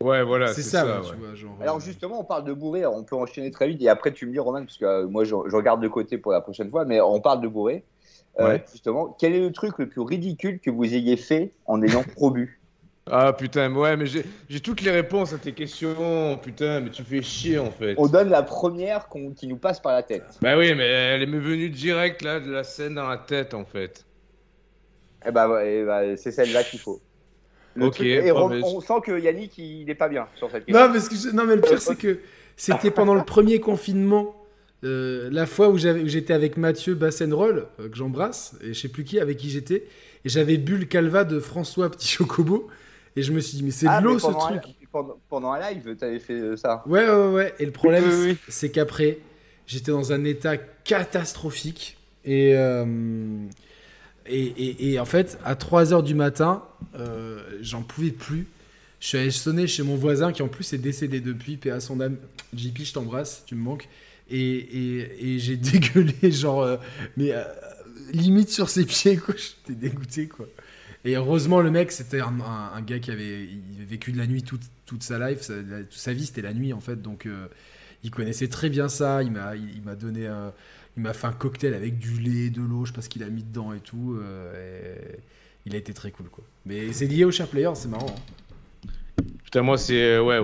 Ouais, 0.01 0.23
voilà, 0.23 0.53
c'est 0.53 0.61
ça, 0.61 0.81
ça. 0.81 0.85
ouais, 1.01 1.07
tu 1.07 1.11
ouais. 1.11 1.17
vois. 1.27 1.35
Genre, 1.35 1.57
Alors 1.61 1.77
euh, 1.77 1.79
justement, 1.81 2.21
on 2.21 2.23
parle 2.23 2.45
de 2.45 2.53
bourré, 2.53 2.85
on 2.85 3.03
peut 3.03 3.17
enchaîner 3.17 3.51
très 3.51 3.67
vite 3.67 3.81
et 3.81 3.89
après 3.89 4.13
tu 4.13 4.25
me 4.27 4.31
dis 4.31 4.39
Roman, 4.39 4.63
parce 4.63 4.77
que 4.77 4.85
euh, 4.85 5.07
moi 5.07 5.25
je, 5.25 5.31
je 5.47 5.55
regarde 5.55 5.81
de 5.81 5.89
côté 5.89 6.17
pour 6.17 6.31
la 6.31 6.39
prochaine 6.39 6.69
fois, 6.69 6.85
mais 6.85 7.01
on 7.01 7.19
parle 7.19 7.41
de 7.41 7.47
bourré. 7.47 7.83
Euh, 8.39 8.47
Ouais. 8.47 8.63
Justement, 8.71 9.13
quel 9.19 9.33
est 9.33 9.41
le 9.41 9.51
truc 9.51 9.77
le 9.79 9.89
plus 9.89 9.99
ridicule 9.99 10.61
que 10.61 10.69
vous 10.71 10.85
ayez 10.93 11.17
fait 11.17 11.51
en 11.65 11.81
ayant 11.81 12.03
trop 12.15 12.31
bu 12.31 12.58
Ah 13.11 13.33
putain, 13.33 13.73
ouais, 13.73 13.97
mais 13.97 14.05
j'ai, 14.05 14.23
j'ai 14.49 14.59
toutes 14.59 14.81
les 14.81 14.91
réponses 14.91 15.33
à 15.33 15.37
tes 15.37 15.53
questions. 15.53 16.37
Putain, 16.41 16.79
mais 16.81 16.89
tu 16.91 17.03
fais 17.03 17.21
chier 17.21 17.57
en 17.57 17.71
fait. 17.71 17.95
On 17.97 18.07
donne 18.07 18.29
la 18.29 18.43
première 18.43 19.07
qu'on- 19.07 19.31
qui 19.31 19.47
nous 19.47 19.57
passe 19.57 19.79
par 19.79 19.93
la 19.93 20.03
tête. 20.03 20.25
Bah 20.41 20.57
oui, 20.57 20.73
mais 20.75 20.85
elle 20.85 21.23
est 21.23 21.27
me 21.27 21.39
venue 21.39 21.69
direct 21.69 22.21
là 22.21 22.39
de 22.39 22.51
la 22.51 22.63
scène 22.63 22.95
dans 22.95 23.07
la 23.09 23.17
tête 23.17 23.53
en 23.53 23.65
fait. 23.65 24.05
Eh 25.27 25.31
ben, 25.31 25.49
ouais, 25.49 25.79
eh 25.81 25.85
ben, 25.85 26.17
c'est 26.17 26.31
celle-là 26.31 26.63
qu'il 26.63 26.79
faut. 26.79 27.01
Le 27.75 27.87
Ok, 27.87 27.95
truc- 27.95 28.07
et 28.07 28.21
mais- 28.21 28.31
on 28.31 28.79
sent 28.81 28.93
que 29.05 29.19
Yannick 29.19 29.57
il 29.57 29.85
n'est 29.85 29.95
pas 29.95 30.09
bien 30.09 30.27
sur 30.35 30.49
cette 30.51 30.65
question. 30.65 30.85
Non, 30.87 30.91
parce 30.93 31.09
que 31.09 31.15
je- 31.15 31.29
non, 31.35 31.45
mais 31.45 31.55
le 31.55 31.61
pire, 31.61 31.81
c'est 31.81 31.95
que 31.97 32.19
c'était 32.55 32.91
pendant 32.91 33.15
le 33.15 33.23
premier 33.23 33.59
confinement, 33.59 34.35
euh, 34.83 35.29
la 35.31 35.45
fois 35.45 35.69
où 35.69 35.77
j'avais- 35.77 36.01
où 36.01 36.07
j'étais 36.07 36.33
avec 36.33 36.57
Mathieu 36.57 36.93
Bassenroll, 36.95 37.67
euh, 37.79 37.89
que 37.89 37.95
j'embrasse, 37.97 38.55
et 38.61 38.73
je 38.73 38.79
sais 38.79 38.87
plus 38.87 39.03
qui, 39.03 39.19
avec 39.19 39.37
qui 39.37 39.49
j'étais, 39.49 39.87
et 40.25 40.29
j'avais 40.29 40.57
bu 40.57 40.77
le 40.77 40.85
calva 40.85 41.25
de 41.25 41.39
François 41.39 41.89
Petit 41.91 42.07
Chocobo, 42.07 42.67
et 43.15 43.21
je 43.23 43.31
me 43.31 43.39
suis 43.39 43.57
dit, 43.57 43.63
mais 43.63 43.71
c'est 43.71 43.87
Ah, 43.87 43.99
de 44.01 44.05
l'eau 44.05 44.19
ce 44.19 44.25
pendant 44.27 44.45
un- 44.45 44.57
truc. 44.57 44.75
pendant, 44.91 45.17
pendant 45.29 45.51
un 45.51 45.59
live, 45.71 45.95
t'avais 45.95 46.19
fait 46.19 46.33
euh, 46.33 46.55
ça. 46.57 46.83
Ouais, 46.85 47.07
ouais, 47.09 47.27
ouais. 47.33 47.53
Et 47.59 47.65
le 47.65 47.71
problème, 47.71 48.03
Oui, 48.05 48.13
oui, 48.13 48.27
oui. 48.31 48.37
c'est 48.47 48.69
qu'après, 48.69 49.17
j'étais 49.67 49.91
dans 49.91 50.11
un 50.13 50.23
état 50.23 50.57
catastrophique. 50.57 51.97
Et, 52.25 52.53
euh, 52.55 52.85
et, 54.25 54.39
et- 54.45 54.91
et 54.93 54.99
en 54.99 55.05
fait, 55.05 55.39
à 55.43 55.55
3h 55.55 56.03
du 56.03 56.13
matin, 56.15 56.63
euh, 56.95 57.41
j'en 57.61 57.81
pouvais 57.81 58.11
plus. 58.11 58.47
Je 58.99 59.07
suis 59.07 59.17
allé 59.17 59.31
sonner 59.31 59.65
chez 59.67 59.81
mon 59.83 59.95
voisin 59.95 60.31
qui 60.33 60.41
en 60.43 60.47
plus 60.49 60.73
est 60.73 60.77
décédé 60.77 61.21
depuis, 61.21 61.55
paix 61.57 61.71
à 61.71 61.79
son 61.79 61.99
âme. 62.01 62.17
JP, 62.53 62.83
je 62.83 62.93
t'embrasse, 62.93 63.43
tu 63.45 63.55
me 63.55 63.61
manques. 63.61 63.87
Et, 64.29 64.39
et- 64.39 65.33
et 65.35 65.39
j'ai 65.39 65.55
dégueulé, 65.57 66.13
genre, 66.31 66.61
euh, 66.61 66.77
mais 67.17 67.31
euh, 67.31 67.43
limite 68.11 68.49
sur 68.49 68.69
ses 68.69 68.85
pieds, 68.85 69.17
quoi. 69.17 69.33
J'étais 69.37 69.79
dégoûté, 69.79 70.27
quoi. 70.27 70.47
Et 71.05 71.15
heureusement, 71.15 71.61
le 71.61 71.71
mec, 71.71 71.91
c'était 71.91 72.19
un, 72.19 72.81
gars 72.81 72.99
qui 72.99 73.11
avait, 73.11 73.47
vécu 73.79 74.11
de 74.11 74.17
la 74.17 74.27
nuit 74.27 74.43
toute, 74.43 74.63
toute 74.85 75.03
sa 75.03 75.29
life, 75.29 75.41
sa, 75.41 75.53
toute 75.55 75.93
sa 75.93 76.13
vie, 76.13 76.25
c'était 76.25 76.41
la 76.41 76.53
nuit, 76.53 76.73
en 76.73 76.81
fait. 76.81 77.01
Donc, 77.01 77.25
euh, 77.25 77.47
il 78.03 78.11
connaissait 78.11 78.49
très 78.49 78.69
bien 78.69 78.89
ça. 78.89 79.23
Il 79.23 79.31
m'a, 79.31 79.55
il, 79.55 79.81
m'a 79.83 79.95
donné, 79.95 80.29
il 80.97 81.03
m'a 81.03 81.13
fait 81.13 81.27
un 81.27 81.31
cocktail 81.31 81.73
avec 81.73 81.97
du 81.99 82.19
lait, 82.19 82.49
de 82.49 82.61
l'eau, 82.61 82.85
je 82.85 82.91
sais 82.91 82.95
pas 82.95 83.01
ce 83.01 83.09
qu'il 83.09 83.23
a 83.23 83.29
mis 83.29 83.43
dedans 83.43 83.73
et 83.73 83.79
tout. 83.79 84.17
euh, 84.21 84.93
et 85.15 85.19
il 85.65 85.75
a 85.75 85.77
été 85.77 85.93
très 85.93 86.11
cool, 86.11 86.27
quoi. 86.27 86.43
Mais 86.65 86.91
c'est 86.93 87.05
lié 87.05 87.23
au 87.25 87.31
share 87.31 87.47
player, 87.47 87.69
c'est 87.75 87.89
marrant. 87.89 88.07
hein. 88.09 89.23
Putain, 89.43 89.61
moi, 89.61 89.77
c'est 89.77 90.01
euh, 90.01 90.21
ouais, 90.21 90.39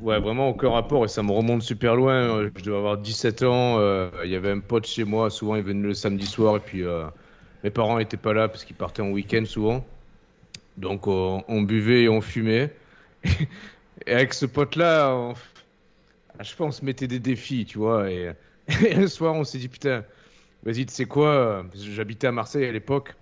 ouais, 0.00 0.20
vraiment 0.20 0.50
aucun 0.50 0.70
rapport 0.70 1.04
et 1.04 1.08
ça 1.08 1.22
me 1.22 1.32
remonte 1.32 1.62
super 1.62 1.96
loin. 1.96 2.48
Je 2.56 2.62
devais 2.62 2.76
avoir 2.76 2.98
17 2.98 3.42
ans. 3.42 3.78
Il 4.22 4.30
y 4.30 4.36
avait 4.36 4.50
un 4.50 4.60
pote 4.60 4.86
chez 4.86 5.04
moi. 5.04 5.30
Souvent, 5.30 5.56
il 5.56 5.62
venait 5.62 5.88
le 5.88 5.94
samedi 5.94 6.26
soir 6.26 6.56
et 6.56 6.60
puis 6.60 6.84
mes 7.64 7.70
parents 7.70 7.98
n'étaient 7.98 8.16
pas 8.16 8.32
là 8.32 8.48
parce 8.48 8.64
qu'ils 8.64 8.76
partaient 8.76 9.02
en 9.02 9.10
week-end 9.10 9.44
souvent. 9.46 9.86
Donc, 10.76 11.06
on, 11.08 11.44
on 11.48 11.62
buvait 11.62 12.04
et 12.04 12.08
on 12.10 12.20
fumait. 12.20 12.74
et 14.06 14.12
avec 14.12 14.34
ce 14.34 14.46
pote-là, 14.46 15.14
on- 15.14 15.34
à 16.38 16.42
chaque 16.44 16.56
fois, 16.56 16.66
on 16.66 16.72
se 16.72 16.84
mettait 16.84 17.08
des 17.08 17.18
défis, 17.20 17.64
tu 17.66 17.78
vois. 17.78 18.10
Et, 18.10 18.32
et 18.86 18.94
un 18.94 19.06
soir, 19.06 19.34
on 19.34 19.44
s'est 19.44 19.58
dit, 19.58 19.68
putain, 19.68 20.04
vas-y, 20.64 20.86
tu 20.86 20.94
sais 20.94 21.06
quoi 21.06 21.66
J'habitais 21.74 22.28
à 22.28 22.32
Marseille 22.32 22.66
à 22.66 22.72
l'époque 22.72 23.14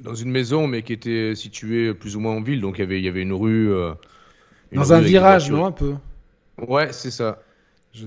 dans 0.00 0.14
une 0.14 0.30
maison, 0.30 0.66
mais 0.66 0.82
qui 0.82 0.92
était 0.92 1.34
située 1.34 1.94
plus 1.94 2.16
ou 2.16 2.20
moins 2.20 2.32
en 2.34 2.42
ville. 2.42 2.60
Donc 2.60 2.78
il 2.78 2.80
y 2.80 2.84
avait, 2.84 2.98
il 2.98 3.04
y 3.04 3.08
avait 3.08 3.22
une 3.22 3.32
rue. 3.32 3.72
euh, 3.72 3.92
une 4.72 4.80
Dans 4.80 4.92
rue 4.92 4.94
un 4.94 5.00
virage, 5.00 5.50
non, 5.50 5.66
un 5.66 5.72
peu? 5.72 5.94
Ouais, 6.58 6.92
c'est 6.92 7.10
ça. 7.10 7.42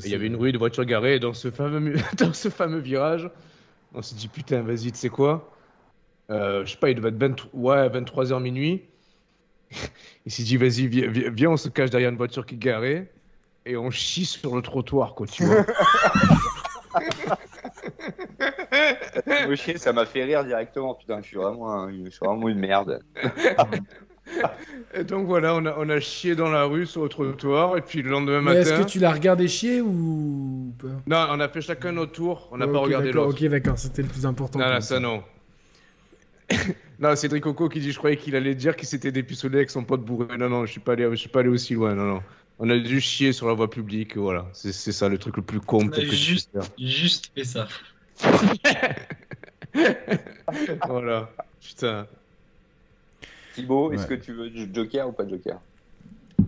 Il 0.04 0.12
y 0.12 0.16
avait 0.16 0.28
une 0.28 0.36
rue 0.36 0.52
de 0.52 0.58
voitures 0.58 0.86
garées. 0.86 1.20
Dans 1.20 1.34
ce 1.34 1.52
fameux, 1.52 1.96
dans 2.18 2.34
ce 2.34 2.50
fameux 2.50 2.80
virage, 2.80 3.30
on 3.98 4.02
s'est 4.02 4.16
dit 4.16 4.28
putain, 4.28 4.62
vas-y, 4.62 4.92
tu 4.92 4.98
sais 4.98 5.10
quoi? 5.10 5.52
Euh, 6.30 6.66
Je 6.66 6.72
sais 6.72 6.78
pas, 6.78 6.90
il 6.90 6.96
devait 6.96 7.10
être 7.10 7.18
23, 7.18 7.50
ouais, 7.54 7.90
23h 7.90 8.42
minuit. 8.42 8.84
Il 10.26 10.32
s'est 10.32 10.44
dit, 10.44 10.58
vas-y, 10.58 10.88
viens, 10.88 11.08
viens- 11.10 11.30
viens, 11.32 11.50
on 11.52 11.58
se 11.58 11.70
cache 11.70 11.90
derrière 11.90 12.10
une 12.10 12.18
voiture 12.18 12.46
qui 12.46 12.56
est 12.56 12.58
garée 12.58 13.10
et 13.66 13.76
on 13.76 13.90
chie 13.92 14.26
sur 14.26 14.56
le 14.56 14.62
trottoir, 14.62 15.14
quoi, 15.16 15.28
tu 15.28 15.44
vois. 15.44 15.66
Ça 19.78 19.94
m'a 19.94 20.06
fait 20.06 20.24
rire 20.24 20.44
directement. 20.46 20.96
Putain, 20.96 21.22
je 21.22 21.28
suis 21.28 21.38
vraiment, 21.38 21.72
un- 21.74 21.92
je 21.92 22.10
suis 22.10 22.26
vraiment 22.26 22.48
une 22.48 22.60
merde. 22.60 23.02
Et 24.94 25.04
donc 25.04 25.28
voilà, 25.28 25.56
on 25.56 25.66
a, 25.66 25.76
on 25.78 25.90
a 25.90 26.00
chié 26.00 26.36
dans 26.36 26.50
la 26.50 26.64
rue 26.66 26.86
sur 26.86 27.04
le 27.04 27.10
trottoir 27.10 27.78
et 27.78 27.82
puis 27.82 28.02
le 28.02 28.10
lendemain 28.10 28.54
Mais 28.54 28.62
est-ce 28.62 28.72
matin. 28.72 28.84
que 28.84 28.90
tu 28.90 29.00
l'as 29.00 29.12
regardé 29.12 29.48
chier 29.48 29.82
ou 29.82 30.74
pas? 30.80 30.88
Non, 31.08 31.28
on 31.32 31.40
a 31.40 31.50
fait 31.50 31.62
chacun 31.62 31.92
notre 31.92 32.14
tour, 32.14 32.48
on 32.52 32.58
n'a 32.58 32.68
pas 32.68 32.80
Ok, 32.80 32.86
regardé 32.86 33.12
l'autre. 33.12 33.42
Ok, 33.42 33.50
d'accord, 33.50 33.78
c'était 33.78 34.02
le 34.02 34.08
plus 34.08 34.26
important. 34.26 34.60
Non, 34.60 34.82
ça 34.82 35.00
non. 35.00 35.24
non, 37.00 37.16
Cédric 37.16 37.44
Coco 37.44 37.70
qui 37.70 37.80
dit 37.80 37.92
Je 37.92 37.98
croyais 37.98 38.18
qu'il 38.18 38.36
allait 38.36 38.56
dire 38.56 38.76
qu'il 38.76 38.88
s'était 38.88 39.12
dépucelé 39.12 39.58
avec 39.58 39.70
son 39.70 39.84
pote 39.84 40.04
bourré. 40.04 40.38
Non, 40.38 40.50
non, 40.50 40.66
je 40.66 40.72
suis 40.72 40.80
pas 40.80 40.94
allé, 40.94 41.08
je 41.12 41.16
suis 41.16 41.30
pas 41.30 41.42
allé 41.42 41.50
aussi 41.50 41.74
loin. 41.74 41.94
Non, 41.94 42.06
non. 42.06 42.22
On 42.60 42.70
a 42.70 42.78
dû 42.78 43.00
chier 43.02 43.34
sur 43.34 43.48
la 43.48 43.54
voie 43.54 43.70
publique. 43.70 44.18
Voilà, 44.18 44.48
c'est 44.54 44.74
c'est 44.74 44.92
ça 44.92 45.10
le 45.10 45.18
truc 45.18 45.38
le 45.38 45.44
plus 45.44 45.60
con 45.60 45.80
On 45.80 45.88
a 45.88 45.92
peut-être 45.92 46.06
que 46.06 46.10
tu 46.12 46.16
juste- 46.16 46.58
Juste 46.80 47.32
fait 47.36 47.44
ça. 47.44 47.68
voilà. 50.88 51.30
Putain. 51.62 52.08
Thibaut, 53.58 53.92
est-ce 53.94 54.06
Ouais. 54.06 54.08
que 54.08 54.14
tu 54.14 54.32
veux 54.34 54.50
du 54.50 54.74
Joker 54.74 55.10
ou 55.10 55.14
pas 55.14 55.26
de 55.26 55.32
Joker? 55.32 55.62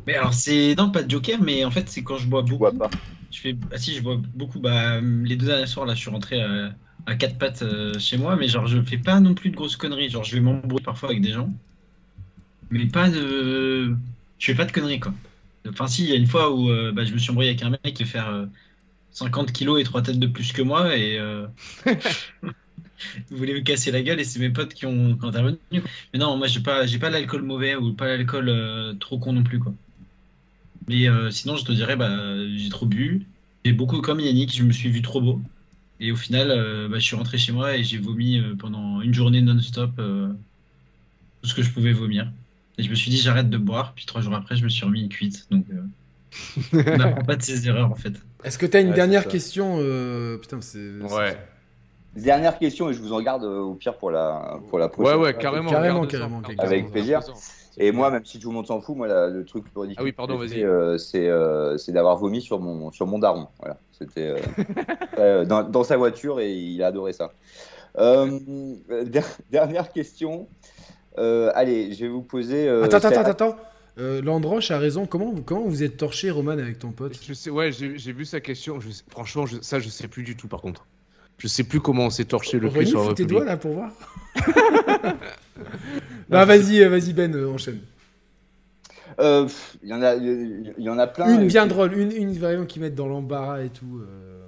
Mais 0.06 0.16
alors, 0.16 0.34
c'est. 0.34 0.76
Non, 0.76 0.92
pas 0.92 1.04
de 1.04 1.10
Joker, 1.10 1.42
mais 1.42 1.64
en 1.66 1.72
fait, 1.72 1.90
c'est 1.90 2.04
quand 2.04 2.18
je 2.18 2.28
bois 2.28 2.42
Je 2.44 2.54
beaucoup. 2.54 2.66
vois 2.66 2.78
pas. 2.78 3.00
Je 3.32 3.40
fais... 3.42 3.56
Ah 3.72 3.78
si, 3.78 3.94
je 3.96 4.02
bois 4.02 4.18
beaucoup. 4.18 4.60
Bah, 4.60 5.00
les 5.02 5.36
deux 5.36 5.48
derniers 5.48 5.68
soirs, 5.68 5.86
là, 5.86 5.94
je 5.96 6.00
suis 6.02 6.10
rentré 6.10 6.42
à, 6.42 6.76
à 7.06 7.16
quatre 7.16 7.38
pattes 7.38 7.62
euh, 7.62 7.98
chez 8.00 8.18
moi, 8.18 8.36
mais 8.36 8.48
genre, 8.48 8.66
je 8.68 8.82
fais 8.84 8.98
pas 8.98 9.20
non 9.20 9.36
plus 9.36 9.52
de 9.52 9.56
grosses 9.56 9.78
conneries. 9.78 10.10
Genre, 10.10 10.24
je 10.24 10.36
vais 10.36 10.42
m'embrouiller 10.42 10.84
parfois 10.84 11.10
avec 11.10 11.22
des 11.22 11.32
gens, 11.34 11.54
mais 12.70 12.88
pas 12.88 13.10
de. 13.10 13.96
Je 14.38 14.46
fais 14.52 14.56
pas 14.58 14.66
de 14.66 14.72
conneries, 14.72 15.00
quoi. 15.00 15.14
Enfin, 15.68 15.88
si, 15.88 16.04
il 16.04 16.10
y 16.10 16.14
a 16.14 16.16
une 16.16 16.28
fois 16.28 16.54
où 16.56 16.70
euh, 16.70 16.92
bah, 16.92 17.04
je 17.06 17.14
me 17.14 17.18
suis 17.18 17.32
embrouillé 17.32 17.50
avec 17.50 17.64
un 17.64 17.72
mec 17.72 17.82
qui 17.96 18.06
fait 18.06 18.12
faire 18.12 18.30
euh, 18.30 18.46
50 19.12 19.52
kilos 19.54 19.80
et 19.82 19.84
trois 19.84 20.02
têtes 20.02 20.20
de 20.20 20.28
plus 20.28 20.54
que 20.54 20.62
moi, 20.62 20.98
et. 20.98 21.20
Il 23.32 23.38
voulait 23.38 23.54
me 23.54 23.62
casser 23.62 23.92
la 23.92 24.02
gueule 24.02 24.20
et 24.20 24.24
c'est 24.24 24.40
mes 24.40 24.50
potes 24.50 24.74
qui 24.74 24.86
ont, 24.86 25.16
qui 25.18 25.26
ont 25.26 25.30
intervenu. 25.30 25.58
Mais 25.72 26.20
non, 26.20 26.38
moi 26.38 26.48
j'ai 26.48 26.62
pas, 26.62 26.86
j'ai 26.86 27.00
pas 27.00 27.10
l'alcool 27.10 27.44
mauvais 27.44 27.76
ou 27.76 27.94
pas 27.94 28.08
l'alcool 28.08 28.50
euh, 28.50 28.94
trop 28.96 29.20
con 29.20 29.34
non 29.34 29.44
plus 29.44 29.60
quoi. 29.60 29.74
Mais 30.88 31.08
euh, 31.08 31.30
sinon, 31.32 31.56
je 31.56 31.66
te 31.66 31.72
dirais, 31.72 31.96
bah, 31.96 32.18
j'ai 32.56 32.70
trop 32.70 32.86
bu. 32.86 33.28
J'ai 33.66 33.74
beaucoup 33.74 34.02
comme 34.02 34.20
Yannick, 34.20 34.56
je 34.56 34.64
me 34.64 34.72
suis 34.72 34.90
vu 34.90 35.02
trop 35.02 35.22
beau. 35.22 35.42
Et 36.00 36.12
au 36.12 36.16
final, 36.16 36.52
euh, 36.52 36.88
bah, 36.90 37.00
je 37.00 37.04
suis 37.06 37.16
rentré 37.16 37.38
chez 37.38 37.52
moi 37.52 37.76
et 37.78 37.84
j'ai 37.84 37.98
vomi 38.00 38.40
euh, 38.40 38.56
pendant 38.58 39.02
une 39.02 39.14
journée 39.14 39.42
non-stop 39.42 39.92
euh, 40.00 40.34
tout 41.42 41.50
ce 41.50 41.56
que 41.56 41.64
je 41.64 41.72
pouvais 41.72 41.94
vomir. 41.94 42.32
Et 42.78 42.84
je 42.84 42.90
me 42.90 42.96
suis 42.96 43.12
dit, 43.12 43.18
j'arrête 43.18 43.50
de 43.50 43.58
boire. 43.58 43.94
Puis 43.96 44.06
trois 44.06 44.22
jours 44.22 44.36
après, 44.36 44.56
je 44.56 44.64
me 44.64 44.70
suis 44.70 44.86
remis 44.86 45.08
cuite. 45.10 45.48
Donc, 45.52 45.66
euh, 45.72 45.82
on 46.90 46.94
n'apprend 46.98 47.24
pas 47.24 47.36
de 47.36 47.42
ses 47.44 47.68
erreurs 47.68 47.92
en 47.92 47.96
fait. 47.96 48.14
Est-ce 48.44 48.58
que 48.58 48.66
t'as 48.66 48.82
une 48.82 48.92
Ouais, 48.92 48.94
dernière 48.94 49.28
question 49.28 49.78
euh, 49.80 50.38
Putain, 50.38 50.62
c'est. 50.62 51.00
Ouais. 51.02 51.38
Dernière 52.22 52.58
question 52.60 52.90
et 52.90 52.94
je 52.94 53.02
vous 53.02 53.14
en 53.14 53.22
garde 53.22 53.44
euh, 53.44 53.60
au 53.60 53.74
pire 53.76 53.98
pour 53.98 54.12
la, 54.12 54.60
pour 54.70 54.80
la 54.80 54.86
Ouais, 54.86 54.92
prochaine. 54.92 55.20
ouais, 55.20 55.34
carrément. 55.34 55.70
Carrément, 55.70 56.02
garde-en, 56.02 56.08
carrément, 56.12 56.42
garde-en, 56.42 56.64
avec 56.64 56.92
plaisir. 56.92 57.22
Et 57.78 57.92
moi, 57.92 58.12
même 58.12 58.26
si 58.26 58.40
tout 58.40 58.50
le 58.50 58.56
monde 58.56 58.68
s'en 58.68 58.82
fout, 58.82 58.96
moi, 58.98 59.08
la- 59.08 59.28
le 59.30 59.46
truc 59.46 59.64
ridicule 59.76 59.96
Ah 60.00 60.04
oui, 60.04 60.12
pardon, 60.12 60.38
vas-y. 60.38 60.64
euh, 60.64 60.98
c'est 60.98 61.30
euh, 61.30 61.78
c'est 61.78 61.92
d'avoir 61.94 62.18
vomi 62.18 62.42
sur 62.42 62.60
mon, 62.60 62.92
sur 62.92 63.08
mon 63.08 63.20
daron. 63.20 63.48
Voilà. 63.60 63.78
C'était 63.92 64.36
dans, 65.46 65.64
dans 65.64 65.84
sa 65.84 65.98
voiture 65.98 66.40
et 66.40 66.52
il 66.54 66.84
a 66.84 66.88
adoré 66.88 67.14
ça. 67.14 67.32
Euh, 67.98 68.28
der- 69.06 69.38
dernière 69.50 69.92
question. 69.92 70.48
Euh, 71.18 71.52
allez, 71.56 71.94
je 71.94 72.02
vais 72.06 72.08
vous 72.12 72.22
poser. 72.22 72.68
euh, 72.68 72.84
Attends, 72.84 72.98
attends, 72.98 73.10
attends, 73.10 73.30
attends. 73.30 73.56
Euh, 73.98 74.22
Landroche 74.22 74.72
a 74.72 74.78
raison. 74.78 75.06
Comment, 75.06 75.32
vous- 75.32 75.42
comment 75.44 75.64
vous 75.66 75.84
êtes 75.84 75.98
torché, 75.98 76.32
Roman, 76.32 76.52
avec 76.52 76.80
ton 76.80 76.92
pote? 76.92 77.18
Je 77.22 77.34
sais, 77.34 77.50
ouais, 77.50 77.72
j'ai 77.72 77.98
j'ai 77.98 78.12
vu 78.14 78.26
sa 78.26 78.40
question. 78.40 78.80
Je 78.80 78.90
sais- 78.92 79.04
franchement, 79.10 79.46
je- 79.46 79.58
ça, 79.62 79.80
je 79.80 79.90
sais 79.90 80.08
plus 80.08 80.24
du 80.24 80.36
tout 80.38 80.48
par 80.48 80.62
contre. 80.62 80.86
Je 81.40 81.48
sais 81.48 81.64
plus 81.64 81.80
comment 81.80 82.06
on 82.06 82.10
s'est 82.12 82.26
torché 82.26 82.60
le 82.60 82.70
cul 82.70 82.86
sur 82.86 83.14
tes 83.16 83.26
doigts 83.26 83.46
là 83.46 83.58
pour 83.58 83.74
voir. 83.74 83.92
bah 86.30 86.46
vas-y, 86.46 86.82
euh, 86.84 86.90
vas-y 86.90 87.14
Ben, 87.14 87.34
euh, 87.36 87.50
enchaîne. 87.50 87.80
Euh, 89.20 89.48
Il 89.82 89.90
y 89.90 89.94
en 89.94 90.02
a, 90.02 90.16
il 90.16 90.74
y 90.78 90.90
en 90.90 91.00
a 91.00 91.08
plein. 91.08 91.34
Une 91.34 91.44
euh, 91.44 91.48
bien 91.48 91.66
drôle, 91.66 91.98
une, 91.98 92.12
une 92.12 92.38
vraiment 92.38 92.66
qui 92.66 92.80
met 92.80 92.90
dans 92.90 93.08
l'embarras 93.08 93.62
et 93.64 93.70
tout. 93.70 94.00
euh. 94.02 94.46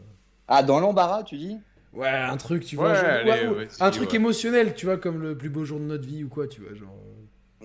Ah, 0.47 0.63
dans 0.63 0.79
l'embarras, 0.79 1.23
tu 1.23 1.37
dis? 1.37 1.57
Ouais, 1.93 2.07
un 2.09 2.37
truc, 2.37 2.65
tu 2.65 2.75
vois. 2.75 2.89
Ouais, 2.89 2.95
genre- 2.95 3.05
allez, 3.05 3.29
ouais, 3.31 3.47
ou- 3.47 3.55
ouais, 3.55 3.67
si, 3.69 3.83
un 3.83 3.89
truc 3.91 4.09
ouais. 4.11 4.15
émotionnel, 4.17 4.75
tu 4.75 4.85
vois, 4.85 4.97
comme 4.97 5.21
le 5.21 5.37
plus 5.37 5.49
beau 5.49 5.65
jour 5.65 5.79
de 5.79 5.85
notre 5.85 6.05
vie 6.05 6.23
ou 6.23 6.29
quoi, 6.29 6.47
tu 6.47 6.61
vois, 6.61 6.73
genre. 6.73 6.93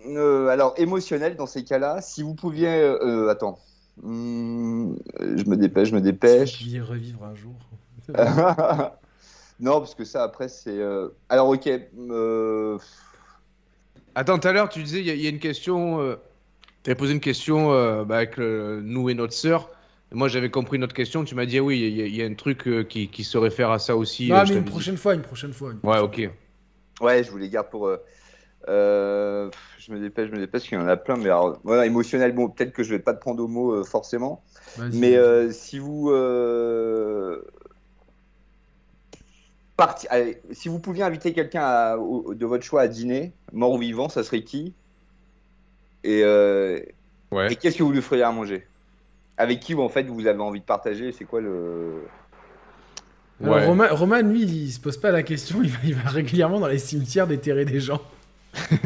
Euh, 0.08 0.48
alors, 0.48 0.74
émotionnel 0.78 1.36
dans 1.36 1.46
ces 1.46 1.64
cas-là, 1.64 2.00
si 2.00 2.22
vous 2.22 2.34
pouviez. 2.34 2.68
euh, 2.68 3.28
attends. 3.28 3.58
Hmm, 4.02 4.94
je 5.20 5.44
me 5.48 5.56
dépêche, 5.56 5.88
je 5.88 5.94
me 5.94 5.98
Si 6.00 6.04
dépêche. 6.04 6.52
vous 6.58 6.64
pouviez 6.64 6.80
revivre 6.80 7.24
un 7.24 7.34
jour. 7.34 7.54
non, 9.58 9.78
parce 9.80 9.94
que 9.94 10.04
ça, 10.04 10.22
après, 10.22 10.48
c'est. 10.48 10.78
euh, 10.78 11.08
Alors, 11.28 11.48
ok. 11.48 11.66
euh, 11.68 12.78
Attends, 14.14 14.38
tout 14.38 14.48
à 14.48 14.52
l'heure, 14.52 14.68
tu 14.68 14.82
disais, 14.82 15.00
il 15.00 15.06
y, 15.06 15.10
a- 15.10 15.14
il 15.14 15.20
y 15.20 15.26
a 15.26 15.30
une 15.30 15.38
question. 15.38 16.00
euh, 16.00 16.16
tu 16.84 16.90
avais 16.90 16.96
posé 16.98 17.12
une 17.14 17.20
question 17.20 17.72
euh, 17.72 18.04
bah, 18.04 18.16
avec 18.18 18.38
nous 18.38 19.10
et 19.10 19.14
notre 19.14 19.34
sœur. 19.34 19.70
Et 20.12 20.16
Moi, 20.16 20.28
j'avais 20.28 20.50
compris 20.50 20.78
notre 20.78 20.94
question. 20.94 21.24
Tu 21.24 21.34
m'as 21.34 21.46
dit, 21.46 21.58
ah 21.58 21.62
oui, 21.62 21.80
il 21.80 21.96
y, 21.96 22.02
a- 22.02 22.06
il 22.06 22.16
y 22.16 22.22
a 22.22 22.26
un 22.26 22.34
truc 22.34 22.66
euh, 22.68 22.84
qui, 22.84 23.08
qui 23.10 23.24
se 23.24 23.38
réfère 23.38 23.70
à 23.70 23.78
ça 23.78 23.96
aussi. 23.96 24.34
non, 24.34 24.36
euh, 24.36 24.44
mais 24.44 24.46
je 24.46 24.52
une 24.54 24.64
t'avais 24.64 24.70
dit. 24.70 24.72
prochaine 24.72 24.96
fois, 24.96 25.14
une 25.14 25.22
prochaine 25.22 25.52
fois. 25.52 25.72
une 25.72 25.80
Ouais, 25.82 25.98
prochaine 25.98 26.06
ok. 26.06 26.30
Ouais, 27.00 27.24
je 27.24 27.30
vous 27.30 27.38
les 27.38 27.50
garde 27.50 27.70
pour. 27.70 27.88
euh, 27.88 27.98
euh, 28.68 29.50
Je 29.78 29.92
me 29.92 30.00
dépêche, 30.00 30.28
je 30.28 30.32
me 30.34 30.38
dépêche, 30.40 30.52
parce 30.52 30.64
qu'il 30.68 30.78
y 30.78 30.82
en 30.82 30.88
a 30.88 30.96
plein. 30.96 31.16
Mais 31.18 31.26
alors, 31.26 31.60
voilà, 31.64 31.86
émotionnel, 31.86 32.34
bon, 32.34 32.50
peut-être 32.50 32.72
que 32.72 32.82
je 32.84 32.90
vais 32.94 33.00
pas 33.00 33.14
te 33.14 33.20
prendre 33.20 33.42
au 33.44 33.48
mot 33.48 33.72
euh, 33.74 33.84
forcément. 33.84 34.44
fois. 34.74 34.84
Vas-y, 34.88 34.98
Mais 35.00 35.16
euh, 35.16 35.52
si 35.52 35.78
vous. 35.78 36.10
euh, 36.10 37.44
parti- 39.76 40.06
allez, 40.10 40.40
si 40.52 40.68
vous 40.68 40.78
pouviez 40.78 41.02
inviter 41.04 41.32
quelqu'un 41.32 41.62
à- 41.62 41.96
au- 41.96 42.34
de 42.34 42.46
votre 42.46 42.64
choix 42.64 42.82
à 42.82 42.88
dîner, 42.88 43.32
mort 43.52 43.72
ou 43.72 43.78
vivant, 43.78 44.08
ça 44.08 44.22
serait 44.24 44.42
qui? 44.42 44.72
Et, 46.04 46.22
euh, 46.24 46.80
Ouais. 47.32 47.52
et 47.52 47.56
qu'est-ce 47.56 47.76
que 47.78 47.82
vous 47.82 47.92
lui 47.92 48.02
feriez 48.02 48.22
à 48.22 48.30
manger? 48.32 48.66
Avec 49.38 49.60
qui, 49.60 49.74
en 49.74 49.88
fait, 49.88 50.04
vous 50.04 50.26
avez 50.26 50.40
envie 50.40 50.60
de 50.60 50.64
partager? 50.64 51.12
C'est 51.12 51.24
quoi 51.24 51.40
le. 51.40 52.02
Alors, 53.42 53.56
Ouais. 53.56 53.66
Roman, 53.66 53.84
Roman, 53.90 54.20
lui, 54.22 54.42
il 54.44 54.70
se 54.72 54.80
pose 54.80 54.96
pas 54.96 55.10
la 55.10 55.22
question, 55.22 55.58
il 55.62 55.70
va, 55.70 55.78
il 55.84 55.94
va 55.94 56.08
régulièrement 56.08 56.58
dans 56.60 56.68
les 56.68 56.78
cimetières 56.78 57.26
déterrer 57.26 57.64
des 57.66 57.80
gens. 57.80 58.00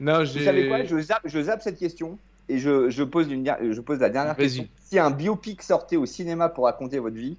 non, 0.00 0.20
Vous 0.24 0.40
savez 0.40 0.68
quoi? 0.68 0.84
Je 0.84 1.00
zappe, 1.00 1.22
je 1.24 1.40
zappe 1.42 1.62
cette 1.62 1.78
question 1.78 2.18
et 2.48 2.58
je, 2.58 2.90
je 2.90 3.02
pose, 3.02 3.30
une, 3.30 3.44
der- 3.44 3.58
je 3.72 3.80
pose 3.80 4.00
la 4.00 4.10
dernière 4.10 4.36
question. 4.36 4.66
Si 4.84 4.98
un 4.98 5.10
biopic 5.10 5.62
sortait 5.62 5.96
au 5.96 6.04
cinéma 6.06 6.48
pour 6.50 6.64
raconter 6.64 6.98
votre 6.98 7.16
vie, 7.16 7.36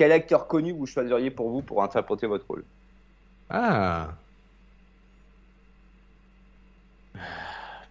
quel 0.00 0.12
acteur 0.12 0.46
connu 0.46 0.72
vous 0.72 0.86
choisiriez 0.86 1.30
pour 1.30 1.50
vous 1.50 1.60
pour 1.60 1.82
interpréter 1.82 2.26
votre 2.26 2.46
rôle? 2.48 2.64
Ah. 3.50 4.08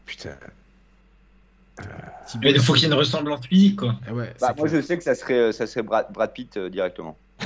Putain. 0.07 0.35
Mais 2.41 2.49
il 2.49 2.59
faut 2.61 2.73
qu'il 2.73 2.81
y 2.81 2.85
ait 2.85 2.87
une 2.87 2.95
ressemblance 2.95 3.45
physique 3.45 3.75
quoi. 3.75 3.93
Ouais, 4.11 4.33
Bah, 4.41 4.55
moi, 4.57 4.67
clair. 4.67 4.81
je 4.81 4.87
sais 4.87 4.97
que 4.97 5.03
ça 5.03 5.13
serait, 5.13 5.51
ça 5.51 5.67
serait 5.67 5.83
Brad, 5.83 6.07
Brad 6.11 6.33
Pitt 6.33 6.57
euh, 6.57 6.67
directement. 6.71 7.15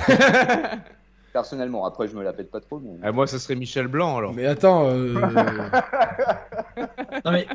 Personnellement, 1.33 1.85
après, 1.85 2.07
je 2.07 2.15
me 2.15 2.23
la 2.23 2.31
pète 2.31 2.49
pas 2.49 2.61
trop. 2.61 2.79
Mais... 2.79 2.91
Ah, 3.03 3.11
moi, 3.11 3.27
ça 3.27 3.39
serait 3.39 3.55
Michel 3.55 3.87
Blanc 3.87 4.17
alors. 4.17 4.33
Mais 4.33 4.45
attends, 4.45 4.87
euh, 4.87 5.13
Non 7.25 7.31
mais. 7.33 7.47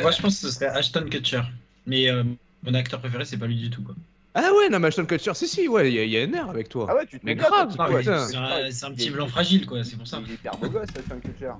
Moi 0.00 0.10
je 0.10 0.22
pense 0.22 0.40
que 0.40 0.46
ce 0.46 0.50
serait 0.52 0.68
Ashton 0.68 1.04
Kutcher. 1.10 1.42
Mais 1.84 2.10
euh, 2.10 2.24
mon 2.62 2.72
acteur 2.72 2.98
préféré 2.98 3.26
c'est 3.26 3.36
pas 3.36 3.46
lui 3.46 3.56
du 3.56 3.68
tout 3.68 3.82
quoi. 3.82 3.94
Ah 4.38 4.50
ouais, 4.54 4.68
non, 4.68 4.78
mais 4.78 4.88
Ashton 4.88 5.06
Kutcher, 5.06 5.32
si, 5.32 5.48
si, 5.48 5.66
ouais, 5.66 5.90
il 5.90 5.94
y, 5.94 5.98
a- 5.98 6.04
il 6.04 6.10
y 6.10 6.18
a 6.18 6.22
un 6.22 6.32
air 6.34 6.50
avec 6.50 6.68
toi. 6.68 6.86
Ah 6.90 6.94
ouais, 6.94 7.06
tu 7.06 7.18
te 7.18 7.24
Mais 7.24 7.34
grave, 7.34 7.70
c'est 7.70 8.36
un, 8.36 8.90
petit 8.90 9.10
blanc 9.10 9.26
fragile 9.26 9.66
quoi, 9.66 9.82
c'est 9.82 9.96
pour 9.96 10.06
ça. 10.06 10.20
Il 10.24 10.30
est 10.30 10.34
hyper 10.34 10.58
beau 10.58 10.68
gosse, 10.68 10.90
Ashton 10.94 11.20
Kutcher. 11.20 11.52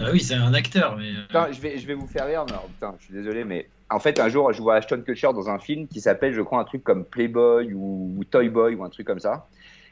Ah 0.00 0.08
oui, 0.10 0.20
c'est 0.20 0.34
un 0.34 0.54
acteur 0.54 0.96
mais. 0.96 1.10
euh, 1.10 1.22
Putain, 1.26 1.52
je 1.52 1.60
vais, 1.60 1.78
je 1.78 1.86
vais 1.86 1.92
vous 1.94 2.06
faire 2.06 2.26
rire. 2.26 2.46
mais 2.46 2.52
alors, 2.52 2.68
putain, 2.70 2.94
je 2.98 3.04
suis 3.04 3.14
désolé, 3.14 3.44
mais 3.44 3.68
en 3.90 4.00
fait, 4.00 4.18
un 4.18 4.28
jour, 4.30 4.52
je 4.54 4.62
vois 4.62 4.76
Ashton 4.76 5.02
Kutcher 5.04 5.28
dans 5.34 5.50
un 5.50 5.58
film 5.58 5.86
qui 5.86 6.00
s'appelle, 6.00 6.32
je 6.32 6.40
crois, 6.40 6.60
un 6.60 6.64
truc 6.64 6.82
comme 6.82 7.04
Playboy 7.04 7.74
ou, 7.74 8.14
ou 8.16 8.24
Toy 8.24 8.48
Boy 8.48 8.74
ou 8.74 8.84
un 8.84 8.88
truc 8.90 9.06
comme 9.06 9.20
ça. 9.20 9.48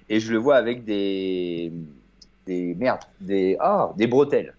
Et 0.09 0.19
je 0.21 0.33
le 0.33 0.39
vois 0.39 0.57
avec 0.57 0.85
des. 0.85 1.71
Des. 2.47 2.75
Merde, 2.75 3.01
des. 3.21 3.57
Ah, 3.61 3.93
des 3.97 4.07
bretelles. 4.07 4.57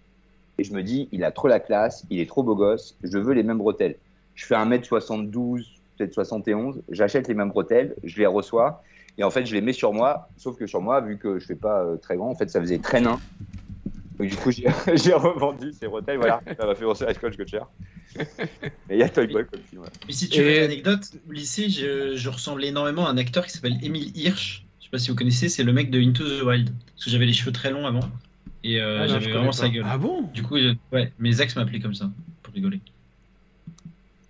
Et 0.57 0.63
je 0.63 0.73
me 0.73 0.83
dis, 0.83 1.09
il 1.11 1.23
a 1.23 1.31
trop 1.31 1.47
la 1.47 1.59
classe, 1.59 2.05
il 2.09 2.19
est 2.19 2.27
trop 2.29 2.43
beau 2.43 2.55
gosse, 2.55 2.97
je 3.03 3.17
veux 3.17 3.33
les 3.33 3.43
mêmes 3.43 3.57
bretelles. 3.57 3.97
Je 4.35 4.45
fais 4.45 4.55
1m72, 4.55 5.82
peut-être 5.97 6.13
71, 6.13 6.81
j'achète 6.89 7.27
les 7.27 7.33
mêmes 7.33 7.49
bretelles, 7.49 7.95
je 8.03 8.17
les 8.19 8.25
reçois. 8.25 8.83
Et 9.17 9.23
en 9.23 9.29
fait, 9.29 9.45
je 9.45 9.53
les 9.53 9.61
mets 9.61 9.73
sur 9.73 9.93
moi, 9.93 10.29
sauf 10.37 10.57
que 10.57 10.65
sur 10.65 10.81
moi, 10.81 10.99
vu 11.01 11.17
que 11.19 11.37
je 11.39 11.45
fais 11.45 11.55
pas 11.55 11.83
euh, 11.83 11.97
très 11.97 12.15
grand, 12.17 12.29
en 12.31 12.35
fait, 12.35 12.49
ça 12.49 12.59
faisait 12.59 12.79
très 12.79 12.99
nain. 12.99 13.19
Donc, 14.17 14.27
du 14.27 14.35
coup, 14.35 14.51
j'ai 14.51 14.67
revendu 15.13 15.71
ces 15.73 15.87
bretelles, 15.87 16.17
voilà. 16.17 16.41
Ça 16.59 16.65
m'a 16.65 16.75
fait 16.75 16.85
penser 16.85 17.03
à 17.05 17.09
Ashton 17.09 17.29
Kutcher. 17.31 17.61
Et 18.19 18.23
il 18.91 18.97
y 18.97 19.03
a 19.03 19.09
Toy 19.09 19.27
Boy 19.27 19.45
comme 19.51 19.61
film. 19.61 19.83
Mais 20.07 20.13
si 20.13 20.29
tu 20.29 20.41
veux 20.41 20.49
Et- 20.49 20.59
l'anecdote, 20.61 21.11
au 21.27 21.31
lycée, 21.31 21.69
je, 21.69 22.15
je 22.15 22.29
ressemblais 22.29 22.67
énormément 22.67 23.07
à 23.07 23.09
un 23.11 23.17
acteur 23.17 23.45
qui 23.45 23.51
s'appelle 23.51 23.77
Emile 23.83 24.15
Hirsch. 24.17 24.65
Je 24.79 24.85
sais 24.85 24.89
pas 24.91 24.99
si 24.99 25.09
vous 25.09 25.15
connaissez, 25.15 25.49
c'est 25.49 25.63
le 25.63 25.73
mec 25.73 25.89
de 25.91 25.99
Into 25.99 26.23
the 26.23 26.43
Wild. 26.43 26.69
Parce 26.93 27.05
que 27.05 27.09
j'avais 27.11 27.25
les 27.25 27.33
cheveux 27.33 27.51
très 27.51 27.71
longs 27.71 27.85
avant. 27.87 28.01
Et 28.63 28.79
euh, 28.79 28.99
Ah 29.01 29.07
j'avais 29.07 29.31
vraiment 29.31 29.47
pas. 29.47 29.51
sa 29.53 29.69
gueule. 29.69 29.85
Ah 29.87 29.97
bon? 29.97 30.21
Du 30.33 30.43
coup, 30.43 30.55
ouais, 30.91 31.11
mes 31.19 31.41
ex 31.41 31.55
m'appelaient 31.55 31.79
comme 31.79 31.95
ça, 31.95 32.09
pour 32.43 32.53
rigoler. 32.53 32.81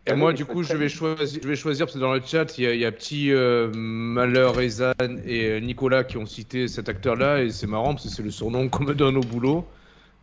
Et 0.06 0.12
Ah 0.12 0.16
moi, 0.18 0.32
oui, 0.32 0.36
du 0.36 0.44
coup, 0.44 0.64
je 0.64 0.76
vais, 0.76 0.90
choisir, 0.90 1.40
je 1.42 1.48
vais 1.48 1.56
choisir, 1.56 1.86
parce 1.86 1.96
que 1.96 2.00
dans 2.02 2.14
le 2.14 2.22
chat, 2.26 2.58
il 2.58 2.66
y 2.66 2.68
a, 2.68 2.74
il 2.74 2.80
y 2.82 2.86
a 2.86 2.92
petit 2.92 3.32
euh, 3.32 3.72
Malheur, 3.74 4.60
Ezan 4.60 4.92
et 5.26 5.46
euh, 5.48 5.60
Nicolas 5.62 6.04
qui 6.04 6.18
ont 6.18 6.26
cité 6.26 6.68
cet 6.68 6.90
acteur-là, 6.90 7.42
et 7.42 7.52
c'est 7.52 7.68
marrant 7.68 7.94
parce 7.94 8.04
que 8.04 8.10
c'est 8.10 8.22
le 8.24 8.32
surnom 8.32 8.68
qu'on 8.68 8.84
me 8.84 8.94
donne 8.96 9.16
au 9.16 9.22
boulot. 9.22 9.66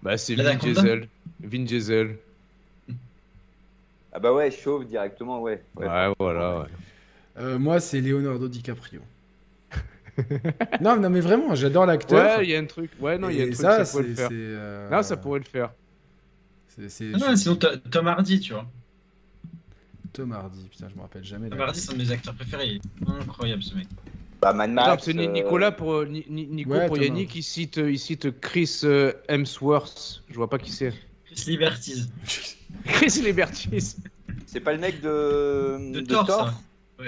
Bah, 0.02 0.19
c'est 0.19 0.35
Vin 0.35 0.55
Diesel. 0.57 1.09
Vin 1.43 1.62
Diesel. 1.65 2.16
Ah 4.12 4.19
bah 4.19 4.32
ouais, 4.35 4.51
chauve 4.51 4.85
directement, 4.86 5.40
ouais. 5.40 5.62
Ouais, 5.77 5.86
Ouais. 5.86 6.12
voilà. 6.19 6.61
ouais. 6.61 6.66
Euh, 7.39 7.59
Moi, 7.59 7.81
c'est 7.81 8.01
Leonardo 8.02 8.48
DiCaprio. 8.48 9.01
non, 10.82 10.97
non, 11.01 11.09
mais 11.09 11.20
vraiment, 11.20 11.55
j'adore 11.55 11.86
l'acteur. 11.86 12.39
Ouais, 12.39 12.44
il 12.44 12.51
y 12.51 12.55
a 12.57 12.59
un 12.59 12.66
truc. 12.66 12.90
Ouais, 13.01 13.16
non, 13.16 13.31
il 13.31 13.36
y 13.36 13.40
a 13.40 13.44
un 13.44 13.47
truc, 13.47 13.57
ça, 13.61 13.85
ça, 13.85 13.90
pourrait 13.90 14.09
le 14.09 14.15
faire. 14.15 14.28
euh, 14.32 14.90
Non, 14.90 15.02
ça 15.02 15.16
pourrait 15.16 15.39
le 15.39 15.44
faire. 15.47 15.70
c'est- 16.69 16.89
c'est- 16.90 17.12
Ah 17.15 17.19
non, 17.31 17.36
sinon 17.36 17.57
Tom 17.90 18.09
Hardy, 18.09 18.40
tu 18.40 18.52
vois. 18.52 18.66
Tom 20.12 20.32
Hardy, 20.32 20.69
putain, 20.69 20.89
je 20.89 20.95
me 20.97 21.01
rappelle 21.03 21.24
jamais. 21.24 21.49
Tom. 21.51 21.61
Hardy, 21.61 21.81
c'est 21.81 21.91
un 21.91 21.95
de 21.95 21.99
mes 22.03 22.11
acteurs 22.11 22.35
préférés. 22.35 22.66
Il 22.69 22.77
est 23.09 23.11
incroyable 23.23 23.62
ce 23.62 23.74
mec. 23.74 23.87
Bah 24.43 24.53
Mad 24.55 24.70
Max. 24.70 25.05
c'est 25.05 25.16
euh, 25.19 25.27
Nicolas 25.32 25.70
pour 25.70 25.93
euh, 25.93 26.07
Ni- 26.07 26.24
Ni- 26.31 26.47
Nico 26.47 26.70
Ouais, 26.70 26.87
pour. 26.87 26.97
Yannick, 26.97 27.35
il 27.35 27.43
cite, 27.43 27.78
euh, 27.78 27.91
il 27.93 27.99
cite 27.99 28.41
Chris 28.41 28.81
Hemsworth. 29.28 30.23
Je 30.28 30.35
vois 30.35 30.49
pas 30.49 30.59
qui 30.59 30.73
c'est. 30.73 30.93
Chris 31.27 31.45
Liberties. 31.47 32.07
Chris 32.87 33.20
Libertis. 33.23 33.97
C'est 34.47 34.61
pas 34.61 34.73
le 34.73 34.78
mec 34.78 35.01
de. 35.01 35.93
De 35.93 36.01
Thor, 36.01 36.27
ça. 36.27 36.55
Ah, 36.99 37.05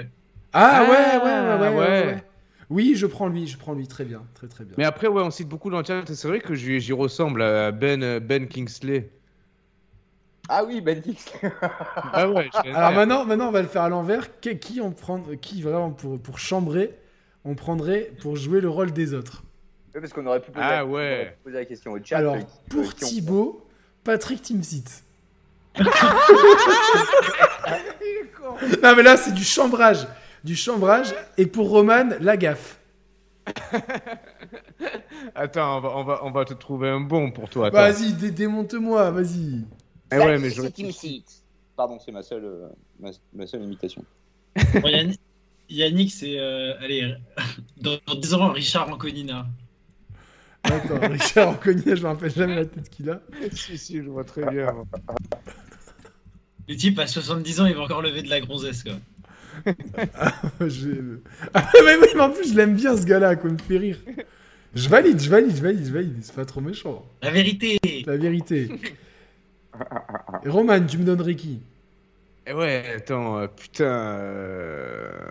Ah, 0.53 0.83
ouais, 0.83 0.89
ouais, 0.89 1.23
ouais, 1.23 1.59
ouais, 1.59 1.69
ouais, 1.69 1.77
ouais. 1.79 2.05
ouais. 2.13 2.23
Oui, 2.69 2.93
je 2.95 3.05
prends 3.07 3.27
lui, 3.27 3.47
je 3.47 3.57
prends 3.57 3.73
lui, 3.73 3.87
très 3.87 4.05
bien, 4.05 4.23
très 4.35 4.47
très 4.47 4.63
bien. 4.63 4.73
Mais 4.77 4.85
après, 4.85 5.07
ouais, 5.07 5.21
on 5.21 5.29
cite 5.31 5.49
beaucoup 5.49 5.69
dans 5.69 5.79
le 5.79 5.85
chat. 5.85 6.03
C'est 6.05 6.27
vrai 6.27 6.39
que 6.39 6.53
j'y 6.55 6.93
ressemble 6.93 7.41
à 7.41 7.71
Ben, 7.71 8.19
ben 8.19 8.47
Kingsley. 8.47 9.09
Ah 10.49 10.63
oui, 10.65 10.81
Ben 10.81 10.99
Dix. 10.99 11.31
Ah 12.11 12.27
ouais, 12.29 12.49
Alors 12.73 12.91
maintenant, 12.91 13.23
maintenant, 13.25 13.47
on 13.47 13.51
va 13.51 13.61
le 13.61 13.67
faire 13.67 13.83
à 13.83 13.89
l'envers. 13.89 14.39
Qui, 14.41 14.57
qui 14.59 14.81
on 14.81 14.91
prend, 14.91 15.19
qui 15.41 15.61
vraiment 15.61 15.91
pour, 15.91 16.19
pour 16.19 16.37
chambrer, 16.39 16.93
on 17.45 17.55
prendrait 17.55 18.11
pour 18.21 18.35
jouer 18.35 18.59
le 18.61 18.69
rôle 18.69 18.91
des 18.91 19.13
autres. 19.13 19.43
Ouais, 19.95 20.01
parce 20.01 20.11
qu'on 20.11 20.25
aurait 20.25 20.41
pu 20.41 20.51
poser, 20.51 20.65
Ah 20.67 20.75
la... 20.77 20.85
on 20.85 20.89
ouais. 20.91 21.13
aurait 21.15 21.25
pu 21.31 21.37
poser 21.45 21.55
la 21.57 21.65
question 21.65 21.91
au 21.93 21.99
chat. 22.03 22.17
Alors, 22.17 22.35
euh, 22.35 22.39
pour 22.69 22.85
on- 22.85 22.91
Thibaut, 22.91 23.65
Patrick 24.03 24.41
Timsit. 24.41 24.83
non 28.83 28.95
mais 28.95 29.03
là, 29.03 29.17
c'est 29.17 29.33
du 29.33 29.43
chambrage. 29.43 30.07
Du 30.43 30.55
chambrage. 30.55 31.15
Et 31.37 31.45
pour 31.45 31.69
Roman, 31.69 32.09
la 32.19 32.37
gaffe. 32.37 32.77
Attends, 35.35 35.77
on 35.77 35.81
va, 35.81 35.89
on, 35.97 36.03
va, 36.03 36.19
on 36.23 36.31
va 36.31 36.45
te 36.45 36.53
trouver 36.53 36.89
un 36.89 36.99
bon 36.99 37.31
pour 37.31 37.49
toi. 37.49 37.69
Vas-y, 37.69 38.13
dé- 38.13 38.31
démonte-moi, 38.31 39.09
vas-y. 39.11 39.63
Eh 40.13 40.17
ouais, 40.19 40.37
mais 40.37 40.49
je... 40.49 40.61
Pardon, 41.75 41.97
c'est 41.99 42.11
ma 42.11 42.21
seule, 42.23 42.45
euh, 42.45 42.67
ma, 42.99 43.09
ma 43.33 43.47
seule 43.47 43.63
imitation. 43.63 44.03
Bon, 44.81 44.87
Yannick, 44.87 45.19
Yannick, 45.69 46.11
c'est. 46.11 46.37
euh, 46.39 46.73
allez, 46.79 47.15
dans, 47.81 47.97
dans 48.05 48.15
10 48.15 48.33
ans, 48.35 48.51
Richard 48.51 48.89
Anconina. 48.89 49.47
Attends, 50.63 50.99
Richard 51.09 51.49
Anconier, 51.49 51.95
je 51.95 52.03
me 52.03 52.07
rappelle 52.07 52.31
jamais 52.31 52.55
la 52.55 52.65
tête 52.65 52.89
qu'il 52.89 53.09
a. 53.09 53.21
si, 53.51 53.77
si, 53.77 53.97
je 53.97 54.03
vois 54.09 54.23
très 54.23 54.49
bien. 54.49 54.67
Le 56.69 56.75
type, 56.77 56.97
à 56.99 57.07
70 57.07 57.59
ans, 57.61 57.65
il 57.65 57.75
va 57.75 57.81
encore 57.81 58.01
lever 58.01 58.21
de 58.21 58.29
la 58.29 58.39
gonzesse, 58.39 58.83
quoi. 58.83 58.93
Je- 60.61 61.19
Ah, 61.53 61.69
mais 61.85 61.95
oui, 61.97 62.07
mais 62.15 62.21
en 62.21 62.29
plus, 62.29 62.51
je 62.51 62.55
l'aime 62.55 62.75
bien 62.75 62.95
ce 62.95 63.05
gars-là, 63.05 63.35
quoi, 63.35 63.49
il 63.49 63.53
me 63.53 63.59
fait 63.61 63.77
rire. 63.77 63.97
Je 64.73 64.87
valide, 64.89 65.19
je 65.19 65.29
valide, 65.29 65.55
je 65.55 65.61
valide, 65.61 65.85
je 65.85 65.91
valide. 65.91 66.17
C'est 66.21 66.35
pas 66.35 66.45
trop 66.45 66.61
méchant. 66.61 67.05
La 67.21 67.31
vérité 67.31 67.77
La 68.05 68.15
vérité. 68.17 68.69
Et 70.43 70.49
Roman, 70.49 70.85
tu 70.85 70.97
me 70.99 71.05
donnerais 71.05 71.35
qui? 71.35 71.63
Eh 72.45 72.53
ouais, 72.53 72.93
attends, 72.97 73.37
euh, 73.39 73.47
putain. 73.47 73.85
euh, 73.85 75.29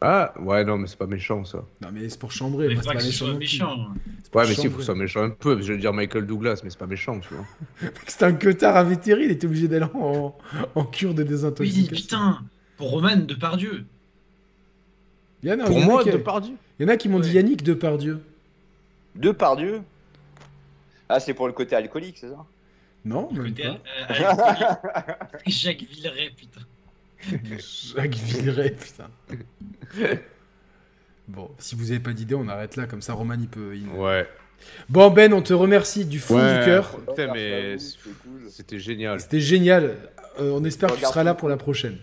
Ah, 0.00 0.32
ouais, 0.40 0.64
non, 0.64 0.78
mais 0.78 0.86
c'est 0.86 0.96
pas 0.98 1.06
méchant 1.06 1.44
ça. 1.44 1.64
Non, 1.80 1.90
mais 1.92 2.08
c'est 2.08 2.18
pour 2.18 2.32
chambrer, 2.32 2.68
Mais 2.68 2.74
moi, 2.74 2.82
faut 2.82 2.82
c'est 2.82 2.90
pas 2.90 2.94
pas 2.94 2.98
que 2.98 3.02
ce 3.02 3.08
méchant. 3.08 3.26
soit 3.26 3.34
non 3.34 3.40
plus. 3.40 3.64
méchant. 3.64 4.00
C'est 4.22 4.32
pour 4.32 4.40
Ouais, 4.40 4.46
mais 4.46 4.54
si, 4.54 4.68
faut 4.70 4.76
chambrer. 4.76 4.78
que 4.78 4.84
ça 4.84 4.94
soit 4.94 4.94
méchant 4.94 5.22
un 5.24 5.30
peu. 5.30 5.54
parce 5.56 5.60
que 5.60 5.66
Je 5.66 5.72
veux 5.72 5.78
dire 5.78 5.92
Michael 5.92 6.26
Douglas, 6.26 6.60
mais 6.64 6.70
c'est 6.70 6.78
pas 6.78 6.86
méchant, 6.86 7.20
tu 7.20 7.34
vois. 7.34 7.48
C'est 8.06 8.22
un 8.24 8.32
cotard 8.34 8.76
invétéré, 8.76 9.24
il 9.24 9.30
était 9.30 9.46
obligé 9.46 9.68
d'aller 9.68 9.86
en, 9.94 10.36
en 10.74 10.84
cure 10.84 11.14
de 11.14 11.22
Oui, 11.22 11.28
désintoxication. 11.28 11.88
putain 11.88 12.44
Pour 12.76 12.90
Roman 12.90 13.16
Depardieu. 13.16 13.86
Il 15.42 15.48
y 15.48 15.52
en 15.52 15.58
a, 15.60 15.64
Pour 15.64 15.78
il 15.78 15.80
y 15.80 15.84
en 15.84 15.90
a 15.90 15.96
moi, 15.96 15.98
qui, 15.98 16.10
Depardieu? 16.10 16.56
il 16.78 16.82
y 16.82 16.84
en 16.86 16.88
a 16.92 16.96
qui 16.96 17.08
m'ont 17.08 17.20
dit 17.20 17.30
Ouais. 17.30 17.34
Yannick 17.34 17.62
Depardieu. 17.62 18.20
Deux 19.14 19.32
par 19.32 19.56
Dieu. 19.56 19.82
Ah, 21.08 21.20
c'est 21.20 21.34
pour 21.34 21.46
le 21.46 21.52
côté 21.52 21.74
alcoolique, 21.74 22.18
c'est 22.18 22.28
ça? 22.28 22.44
Non, 23.04 23.30
même 23.32 23.44
Côté, 23.54 23.62
pas. 23.62 23.68
euh, 23.68 24.34
alcoolique. 24.34 25.36
Jacques 25.46 25.82
Villeray, 25.82 26.30
putain. 26.30 26.60
Jacques 27.96 28.14
Villeray, 28.14 28.70
putain. 28.70 29.08
Bon, 31.26 31.50
si 31.58 31.74
vous 31.74 31.90
avez 31.90 32.00
pas 32.00 32.12
d'idée, 32.12 32.34
on 32.34 32.48
arrête 32.48 32.76
là, 32.76 32.86
comme 32.86 33.02
ça 33.02 33.12
Roman 33.14 33.34
il 33.38 33.48
peut. 33.48 33.76
il- 33.76 33.88
Ouais. 33.90 34.26
Bon 34.88 35.10
Ben, 35.10 35.32
on 35.32 35.42
te 35.42 35.52
remercie 35.52 36.04
du 36.04 36.18
fond 36.18 36.36
Ouais. 36.36 36.58
du 36.58 36.64
cœur. 36.64 36.96
Putain, 37.06 37.32
mais 37.32 37.78
c'est 37.78 37.98
cool. 38.22 38.48
c'était 38.50 38.78
génial. 38.80 39.20
C'était 39.20 39.40
génial. 39.40 39.96
Euh, 40.40 40.50
on 40.52 40.64
espère 40.64 40.88
que 40.88 40.94
tu 40.94 40.98
Regarde 40.98 41.12
seras 41.12 41.24
là 41.24 41.34
pour 41.34 41.48
la 41.48 41.56
prochaine. 41.56 41.98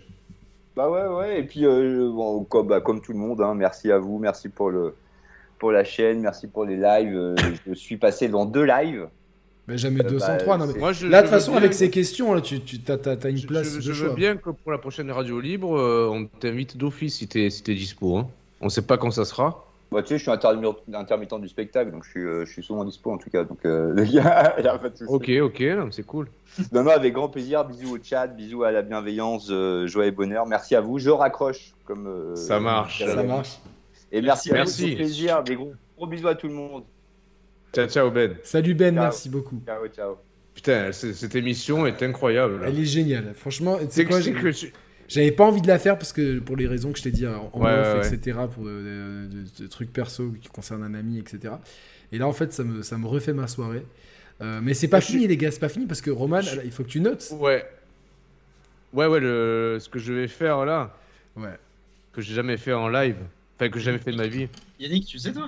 Bah 0.76 0.90
ouais, 0.90 1.07
ouais. 1.07 1.40
Et 1.40 1.44
puis, 1.44 1.65
euh, 1.65 2.10
bon, 2.14 2.44
comme, 2.45 2.68
bah, 2.68 2.82
comme 2.82 3.02
tout 3.02 3.14
le 3.14 3.18
monde, 3.18 3.41
hein, 3.41 3.56
merci 3.56 3.91
à 3.91 3.98
vous, 3.98 4.19
merci 4.19 4.49
pour, 4.49 4.69
le, 4.72 4.95
pour 5.60 5.72
la 5.72 5.84
chaîne, 5.84 6.19
merci 6.22 6.48
pour 6.48 6.65
les 6.65 6.77
lives. 6.77 7.15
Euh, 7.15 7.36
je 7.68 7.73
suis 7.73 7.98
passé 7.98 8.27
dans 8.30 8.45
deux 8.45 8.64
lives. 8.65 9.07
Ben, 9.68 9.77
jamais 9.77 10.02
Euh, 10.06 10.10
203. 10.10 10.57
bah, 10.57 10.65
non, 10.65 10.72
mais... 10.72 10.80
Moi, 10.80 10.94
je, 10.94 11.07
Là, 11.07 11.22
de 11.22 11.27
toute 11.27 11.34
façon, 11.34 11.56
avec 11.56 11.73
ces 11.73 11.90
questions, 11.90 12.34
là, 12.36 12.41
tu, 12.41 12.60
tu 12.61 12.77
as, 12.88 13.30
une 13.30 13.38
je- 13.38 13.48
place 13.48 13.72
je, 13.72 13.76
de 13.77 13.82
je 13.82 13.94
choix. 13.94 14.10
veux 14.10 14.15
bien 14.15 14.36
que 14.38 14.52
pour 14.52 14.72
la 14.72 14.77
prochaine 14.77 15.10
radio 15.11 15.40
libre, 15.40 15.76
euh, 15.77 16.07
on 16.11 16.26
t'invite 16.26 16.77
d'office 16.77 17.15
si 17.18 17.27
t'es 17.27 17.49
si 17.49 17.64
t'es 17.64 17.73
dispo. 17.73 18.18
Hein. 18.18 18.27
On 18.61 18.69
sait 18.69 18.84
pas 18.84 18.98
quand 18.98 19.10
ça 19.11 19.26
sera. 19.26 19.65
Bah, 19.91 20.02
tu 20.03 20.10
sais, 20.10 20.18
je 20.18 20.23
suis 20.23 20.32
intermittent, 20.32 20.77
intermittent 20.94 21.40
du 21.41 21.48
spectacle, 21.48 21.91
donc 21.91 22.03
je 22.03 22.10
suis, 22.10 22.23
euh, 22.26 22.45
je 22.45 22.52
suis 22.52 22.64
souvent 22.64 22.84
dispo 22.86 23.11
en 23.11 23.18
tout 23.18 23.30
cas. 23.30 23.44
Donc, 23.44 23.60
euh, 23.65 23.94
les 23.95 24.07
gars, 24.07 24.56
y 24.61 24.68
a 24.68 24.77
pas 24.77 24.90
de 24.90 24.98
souci. 24.98 25.11
Ok, 25.11 25.30
ok, 25.41 25.60
mais 25.60 25.91
c'est 25.91 26.03
cool. 26.06 26.27
Non, 26.72 26.84
non, 26.84 26.91
avec 26.91 27.14
grand 27.14 27.30
plaisir. 27.30 27.65
Bisous 27.65 27.95
au 27.95 27.99
chat, 28.03 28.27
bisous 28.27 28.64
à 28.64 28.72
la 28.72 28.82
bienveillance, 28.84 29.48
euh, 29.52 29.88
joie 29.88 30.06
et 30.06 30.11
bonheur. 30.11 30.45
Merci 30.45 30.76
à 30.76 30.82
vous. 30.82 30.99
Je 30.99 31.10
raccroche. 31.10 31.73
comme 31.86 32.07
euh, 32.07 32.36
Ça 32.36 32.60
marche. 32.60 33.03
Ça 33.03 33.23
marche. 33.23 33.57
Et 34.11 34.22
merci, 34.22 34.49
à 34.49 34.53
vous, 34.53 34.57
Merci. 34.60 34.82
c'est 34.88 34.94
un 34.94 34.95
plaisir. 34.95 35.44
Des 35.44 35.56
gros, 35.56 35.73
gros 35.98 36.07
bisous 36.07 36.27
à 36.27 36.36
tout 36.36 36.48
le 36.48 36.53
monde. 36.53 36.84
Ciao, 37.73 37.88
ciao, 37.88 38.11
Ben. 38.11 38.36
Salut 38.44 38.73
Ben, 38.73 38.94
Ciao. 38.95 39.03
merci 39.03 39.30
beaucoup. 39.30 39.61
Ciao, 39.65 39.88
ciao. 39.88 40.18
Putain, 40.53 40.91
cette 40.91 41.36
émission 41.36 41.86
est 41.86 42.02
incroyable. 42.02 42.61
là. 42.61 42.68
Elle 42.69 42.80
est 42.80 42.86
géniale. 42.86 43.34
Franchement, 43.36 43.77
tu 43.77 43.86
sais 43.86 43.90
C'est 43.91 44.06
quoi, 44.06 44.18
que, 44.19 44.23
c'est 44.23 44.34
j'ai- 44.34 44.41
que 44.41 44.49
tu- 44.49 44.73
j'avais 45.10 45.32
pas 45.32 45.44
envie 45.45 45.61
de 45.61 45.68
la 45.68 45.77
faire 45.80 45.98
parce 45.98 46.14
que 46.14 46.40
pour 46.40 46.56
les 46.56 46.65
raisons 46.68 46.91
que 46.94 46.98
je 46.98 47.03
t'ai 47.03 47.11
dit 47.11 47.27
en, 47.27 47.52
Ouais, 47.53 47.72
off, 47.73 47.99
ouais, 48.10 48.15
etc., 48.15 48.40
pour 48.53 48.64
euh, 48.68 49.27
de, 49.27 49.64
de 49.64 49.68
trucs 49.68 49.91
perso 49.91 50.32
qui 50.41 50.48
concernent 50.48 50.84
un 50.84 50.94
ami, 50.94 51.19
etc. 51.19 51.56
Et 52.14 52.18
là, 52.18 52.27
en 52.27 52.32
fait, 52.34 52.53
ça 52.53 52.64
me, 52.64 52.82
ça 52.84 52.98
me 52.98 53.06
refait 53.07 53.34
ma 53.34 53.48
soirée. 53.48 53.86
Euh, 54.41 54.60
mais 54.64 54.73
c'est 54.73 54.88
pas 54.88 54.99
Je- 55.02 55.07
fini, 55.07 55.27
les 55.27 55.36
gars, 55.38 55.52
c'est 55.52 55.60
pas 55.60 55.69
fini 55.69 55.86
parce 55.88 56.02
que 56.02 56.11
Roman, 56.11 56.40
Je- 56.41 56.61
il 56.64 56.72
faut 56.72 56.84
que 56.84 56.90
tu 56.90 57.02
notes. 57.02 57.34
Ouais. 57.38 57.65
Ouais, 58.94 59.07
ouais, 59.07 59.19
le... 59.19 59.77
ce 59.82 59.90
que 59.90 59.99
je 59.99 60.14
vais 60.14 60.27
faire 60.30 60.64
là, 60.65 60.95
Ouais. 61.36 61.57
que 62.14 62.22
j'ai 62.22 62.34
jamais 62.34 62.56
fait 62.56 62.72
en 62.73 62.88
live, 62.88 63.18
enfin 63.56 63.69
que 63.69 63.80
j'ai 63.80 63.86
jamais 63.86 63.98
fait 63.99 64.11
de 64.11 64.18
ma 64.18 64.27
vie. 64.27 64.48
Yannick, 64.80 65.06
tu 65.06 65.19
sais, 65.19 65.32
toi? 65.34 65.45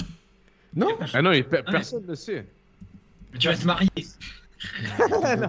Non 0.76 0.90
Ah 1.14 1.22
non, 1.22 1.32
il- 1.32 1.44
pe- 1.44 1.62
Ah. 1.66 1.72
personne 1.72 2.06
ne 2.08 2.16
sait. 2.16 2.46
Mais 3.34 3.40
tu 3.40 3.48
vas 3.48 3.56
te 3.56 3.66
marier. 3.66 3.90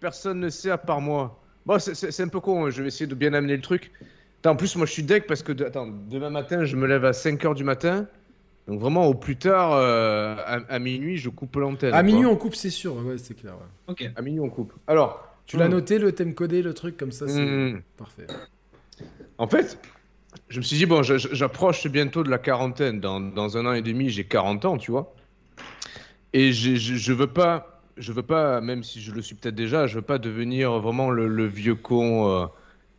Personne 0.00 0.40
ne 0.40 0.48
sait 0.50 0.70
à 0.70 0.78
part 0.78 1.00
moi. 1.00 1.40
Bon, 1.64 1.78
c'est- 1.78 1.94
c'est 1.94 2.10
c'est 2.12 2.22
un 2.22 2.28
peu 2.28 2.40
con, 2.40 2.66
hein, 2.66 2.70
je 2.70 2.82
vais 2.82 2.88
essayer 2.88 3.06
de 3.06 3.14
bien 3.14 3.32
amener 3.34 3.56
le 3.56 3.62
truc. 3.62 3.90
Attends, 4.40 4.50
en 4.52 4.56
plus, 4.56 4.76
moi 4.76 4.86
je 4.86 4.92
suis 4.92 5.02
deck 5.02 5.26
parce 5.26 5.42
que 5.42 5.52
de- 5.52 5.64
attends, 5.64 5.88
demain 5.88 6.30
matin, 6.30 6.64
je 6.64 6.76
me 6.76 6.86
lève 6.86 7.04
à 7.04 7.12
5h 7.12 7.54
du 7.54 7.64
matin. 7.64 8.06
Donc 8.68 8.80
vraiment, 8.80 9.06
au 9.06 9.14
plus 9.14 9.36
tard, 9.36 9.72
euh, 9.72 10.36
à, 10.44 10.60
à 10.68 10.78
minuit, 10.78 11.16
je 11.16 11.28
coupe 11.30 11.56
l'antenne. 11.56 11.90
À 11.94 11.98
quoi. 11.98 12.02
minuit, 12.02 12.26
on 12.26 12.36
coupe, 12.36 12.54
c'est 12.54 12.70
sûr. 12.70 12.94
Ouais, 13.04 13.16
c'est 13.18 13.34
clair. 13.34 13.54
ouais. 13.54 13.92
Ok. 13.92 14.10
À 14.14 14.22
minuit, 14.22 14.40
on 14.40 14.50
coupe. 14.50 14.72
Alors, 14.86 15.22
Tu 15.48 15.56
l'as 15.56 15.68
Hmm. 15.68 15.74
noté, 15.74 15.98
le 16.00 16.10
thème 16.10 16.34
codé, 16.34 16.60
le 16.60 16.74
truc 16.74 16.96
comme 16.96 17.12
ça, 17.12 17.28
c'est 17.28 17.40
Hmm. 17.40 17.80
parfait. 17.96 18.26
En 19.38 19.46
fait, 19.46 19.78
je 20.48 20.58
me 20.58 20.62
suis 20.62 20.76
dit, 20.76 20.86
bon, 20.86 21.02
j'approche 21.02 21.86
bientôt 21.86 22.22
de 22.22 22.30
la 22.30 22.38
quarantaine. 22.38 23.00
Dans, 23.00 23.20
dans 23.20 23.56
un 23.56 23.66
an 23.66 23.72
et 23.72 23.82
demi, 23.82 24.10
j'ai 24.10 24.24
40 24.24 24.64
ans, 24.64 24.78
tu 24.78 24.90
vois. 24.90 25.14
Et 26.32 26.52
je, 26.52 26.76
je, 26.76 26.94
je 26.94 27.12
veux 27.12 27.26
pas, 27.26 27.80
je 27.96 28.12
veux 28.12 28.22
pas, 28.22 28.60
même 28.60 28.82
si 28.82 29.00
je 29.00 29.12
le 29.12 29.22
suis 29.22 29.34
peut-être 29.34 29.54
déjà, 29.54 29.86
je 29.86 29.96
veux 29.96 30.02
pas 30.02 30.18
devenir 30.18 30.78
vraiment 30.80 31.10
le, 31.10 31.28
le 31.28 31.46
vieux 31.46 31.74
con 31.74 32.30
euh, 32.30 32.46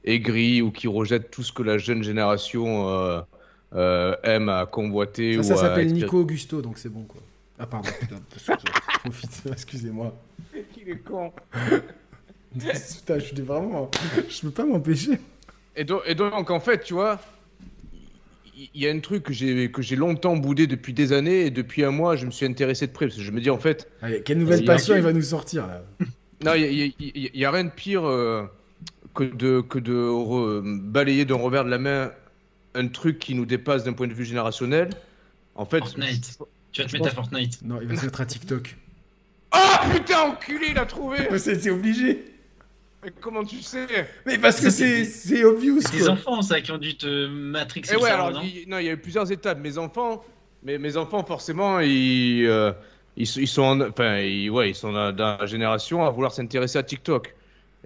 aigri 0.04 0.62
ou 0.62 0.72
qui 0.72 0.88
rejette 0.88 1.30
tout 1.30 1.44
ce 1.44 1.52
que 1.52 1.64
la 1.64 1.78
jeune 1.78 2.04
génération 2.04 2.90
euh, 2.90 3.22
euh, 3.76 4.16
aime 4.24 4.50
à 4.50 4.66
convoiter. 4.66 5.34
Ça, 5.34 5.40
ou 5.40 5.44
ça 5.44 5.54
à 5.54 5.58
s'appelle. 5.58 5.94
Nico 5.94 6.20
Augusto, 6.20 6.62
donc 6.62 6.78
c'est 6.78 6.90
bon 6.90 7.04
quoi. 7.04 7.22
Ah 7.60 7.66
pardon, 7.66 7.90
putain, 8.00 8.16
je 8.36 8.52
profite, 9.04 9.44
excusez-moi. 9.52 10.14
Il 10.78 10.90
est 10.90 10.98
con. 10.98 11.32
Putain, 12.58 13.20
je 13.20 13.26
suis 13.26 13.42
vraiment... 13.42 13.92
Je 14.30 14.42
peux 14.42 14.52
pas 14.52 14.66
m'empêcher. 14.66 15.20
Et 15.78 15.84
donc, 15.86 16.02
et 16.06 16.16
donc, 16.16 16.50
en 16.52 16.60
fait, 16.60 16.84
tu 16.84 16.94
vois, 16.96 17.22
il 18.56 18.82
y 18.82 18.88
a 18.88 18.92
un 18.92 19.00
truc 19.00 19.24
que 19.24 19.34
j'ai 19.34 19.72
que 19.72 19.82
j'ai 19.82 19.96
longtemps 19.96 20.36
boudé 20.36 20.66
depuis 20.68 20.92
des 20.94 21.14
années 21.14 21.46
et 21.46 21.52
depuis 21.52 21.84
un 21.84 21.92
mois, 21.92 22.16
je 22.16 22.26
me 22.26 22.32
suis 22.32 22.46
intéressé 22.46 22.88
de 22.88 22.92
près 22.92 23.06
parce 23.06 23.18
que 23.18 23.24
je 23.24 23.32
me 23.32 23.40
dis 23.40 23.50
en 23.52 23.60
fait, 23.60 23.88
Allez, 24.02 24.22
quelle 24.24 24.40
nouvelle 24.40 24.66
passion 24.66 24.96
il 24.96 25.04
va 25.04 25.14
nous 25.14 25.22
sortir 25.22 25.68
là 25.68 25.84
non, 26.44 26.54
il 26.56 26.62
y, 26.74 26.82
a- 26.84 26.86
y 27.00 27.32
y 27.34 27.46
rien 27.46 27.64
de 27.64 27.70
pire 27.70 28.06
euh, 28.08 28.44
que 29.14 29.24
de 29.24 29.62
que 29.62 29.78
de 29.80 29.94
re- 29.94 30.80
balayer 30.82 31.26
d'un 31.26 31.36
revers 31.36 31.66
de 31.66 31.70
la 31.70 31.78
main 31.80 32.12
un 32.74 32.88
truc 32.88 33.20
qui 33.20 33.34
nous 33.36 33.46
dépasse 33.46 33.84
d'un 33.84 33.94
point 33.94 34.08
de 34.08 34.14
vue 34.14 34.26
générationnel. 34.26 34.90
En 35.56 35.66
fait, 35.66 35.80
Fortnite. 35.80 36.38
Tu 36.72 36.82
vas 36.82 36.88
te 36.88 36.94
mettre 36.94 37.08
à 37.08 37.12
Fortnite. 37.12 37.60
Non, 37.64 37.80
il 37.82 37.88
va 37.88 37.96
se 37.96 38.06
mettre 38.06 38.22
à 38.22 38.26
TikTok. 38.26 38.76
ah 39.52 39.82
putain, 39.94 40.22
enculé, 40.22 40.68
il 40.72 40.78
a 40.78 40.86
trouvé. 40.86 41.28
C'est 41.40 41.70
obligé. 41.72 42.24
Mais 43.08 43.14
comment 43.22 43.46
tu 43.46 43.62
sais? 43.62 43.88
Mais 44.26 44.38
parce 44.38 44.60
que 44.60 44.70
c'est 44.70 45.44
obvious 45.46 45.80
C'est 45.80 45.96
des 45.98 46.10
enfants, 46.10 46.42
ça, 46.42 46.60
qui 46.60 46.72
ont 46.74 46.78
dû 46.78 46.98
te 46.98 47.28
matrixer 47.28 47.94
Eh 47.94 47.96
le 47.96 48.02
ouais, 48.02 48.10
alors 48.10 48.32
non? 48.34 48.42
il, 48.44 48.68
non, 48.68 48.80
il 48.80 48.86
y 48.86 48.90
a 48.90 48.94
eu 48.94 48.98
plusieurs 48.98 49.32
étapes. 49.32 49.60
Mes 49.60 49.78
enfants, 49.78 50.26
mais 50.62 50.78
mes 50.78 50.98
enfants 50.98 51.24
forcément, 51.24 51.80
ils, 51.80 52.46
euh, 52.46 52.74
ils, 53.16 53.24
ils 53.38 53.48
sont, 53.48 53.62
en- 53.62 53.82
enfin, 53.82 54.18
ils, 54.20 54.50
ouais, 54.50 54.72
ils 54.72 54.76
sont 54.76 54.92
dans, 54.92 55.14
dans 55.16 55.38
la 55.40 55.46
génération 55.46 56.04
à 56.06 56.10
vouloir 56.10 56.34
s'intéresser 56.34 56.78
à 56.80 56.84
TikTok. 56.84 57.34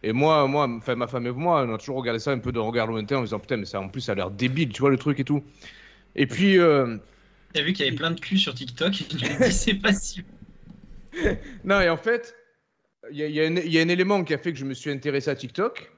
Et 0.01 0.11
moi, 0.11 0.47
moi, 0.47 0.67
enfin, 0.67 0.95
ma 0.95 1.07
femme 1.07 1.27
et 1.27 1.31
moi, 1.31 1.63
on 1.67 1.75
a 1.75 1.77
toujours 1.77 1.97
regardé 1.97 2.19
ça 2.19 2.31
un 2.31 2.39
peu 2.39 2.51
de 2.51 2.59
regard 2.59 2.87
lointain 2.87 3.17
en 3.17 3.21
disant 3.21 3.39
putain, 3.39 3.57
mais 3.57 3.65
ça 3.65 3.79
en 3.79 3.89
plus 3.89 4.01
ça 4.01 4.13
a 4.13 4.15
l'air 4.15 4.31
débile, 4.31 4.69
tu 4.73 4.81
vois 4.81 4.89
le 4.89 4.97
truc 4.97 5.19
et 5.19 5.23
tout. 5.23 5.43
Et 6.15 6.27
puis, 6.27 6.59
euh, 6.59 6.97
T'as 7.53 7.61
vu 7.61 7.73
qu'il 7.73 7.85
y 7.85 7.87
avait 7.87 7.97
plein 7.97 8.11
de 8.11 8.19
culs 8.19 8.39
sur 8.39 8.53
TikTok 8.53 9.01
et 9.01 9.03
t'es 9.05 9.17
dit, 9.17 9.51
c'est 9.51 9.75
pas 9.75 9.93
si. 9.93 10.21
non, 11.63 11.81
et 11.81 11.89
en 11.89 11.97
fait, 11.97 12.35
il 13.11 13.19
y 13.31 13.41
a, 13.41 13.45
un- 13.45 13.89
élément 13.89 14.23
qui 14.23 14.33
a 14.33 14.37
fait 14.37 14.53
que 14.53 14.59
je 14.59 14.65
me 14.65 14.73
suis 14.73 14.89
intéressé 14.91 15.29
à 15.29 15.35
TikTok. 15.35 15.91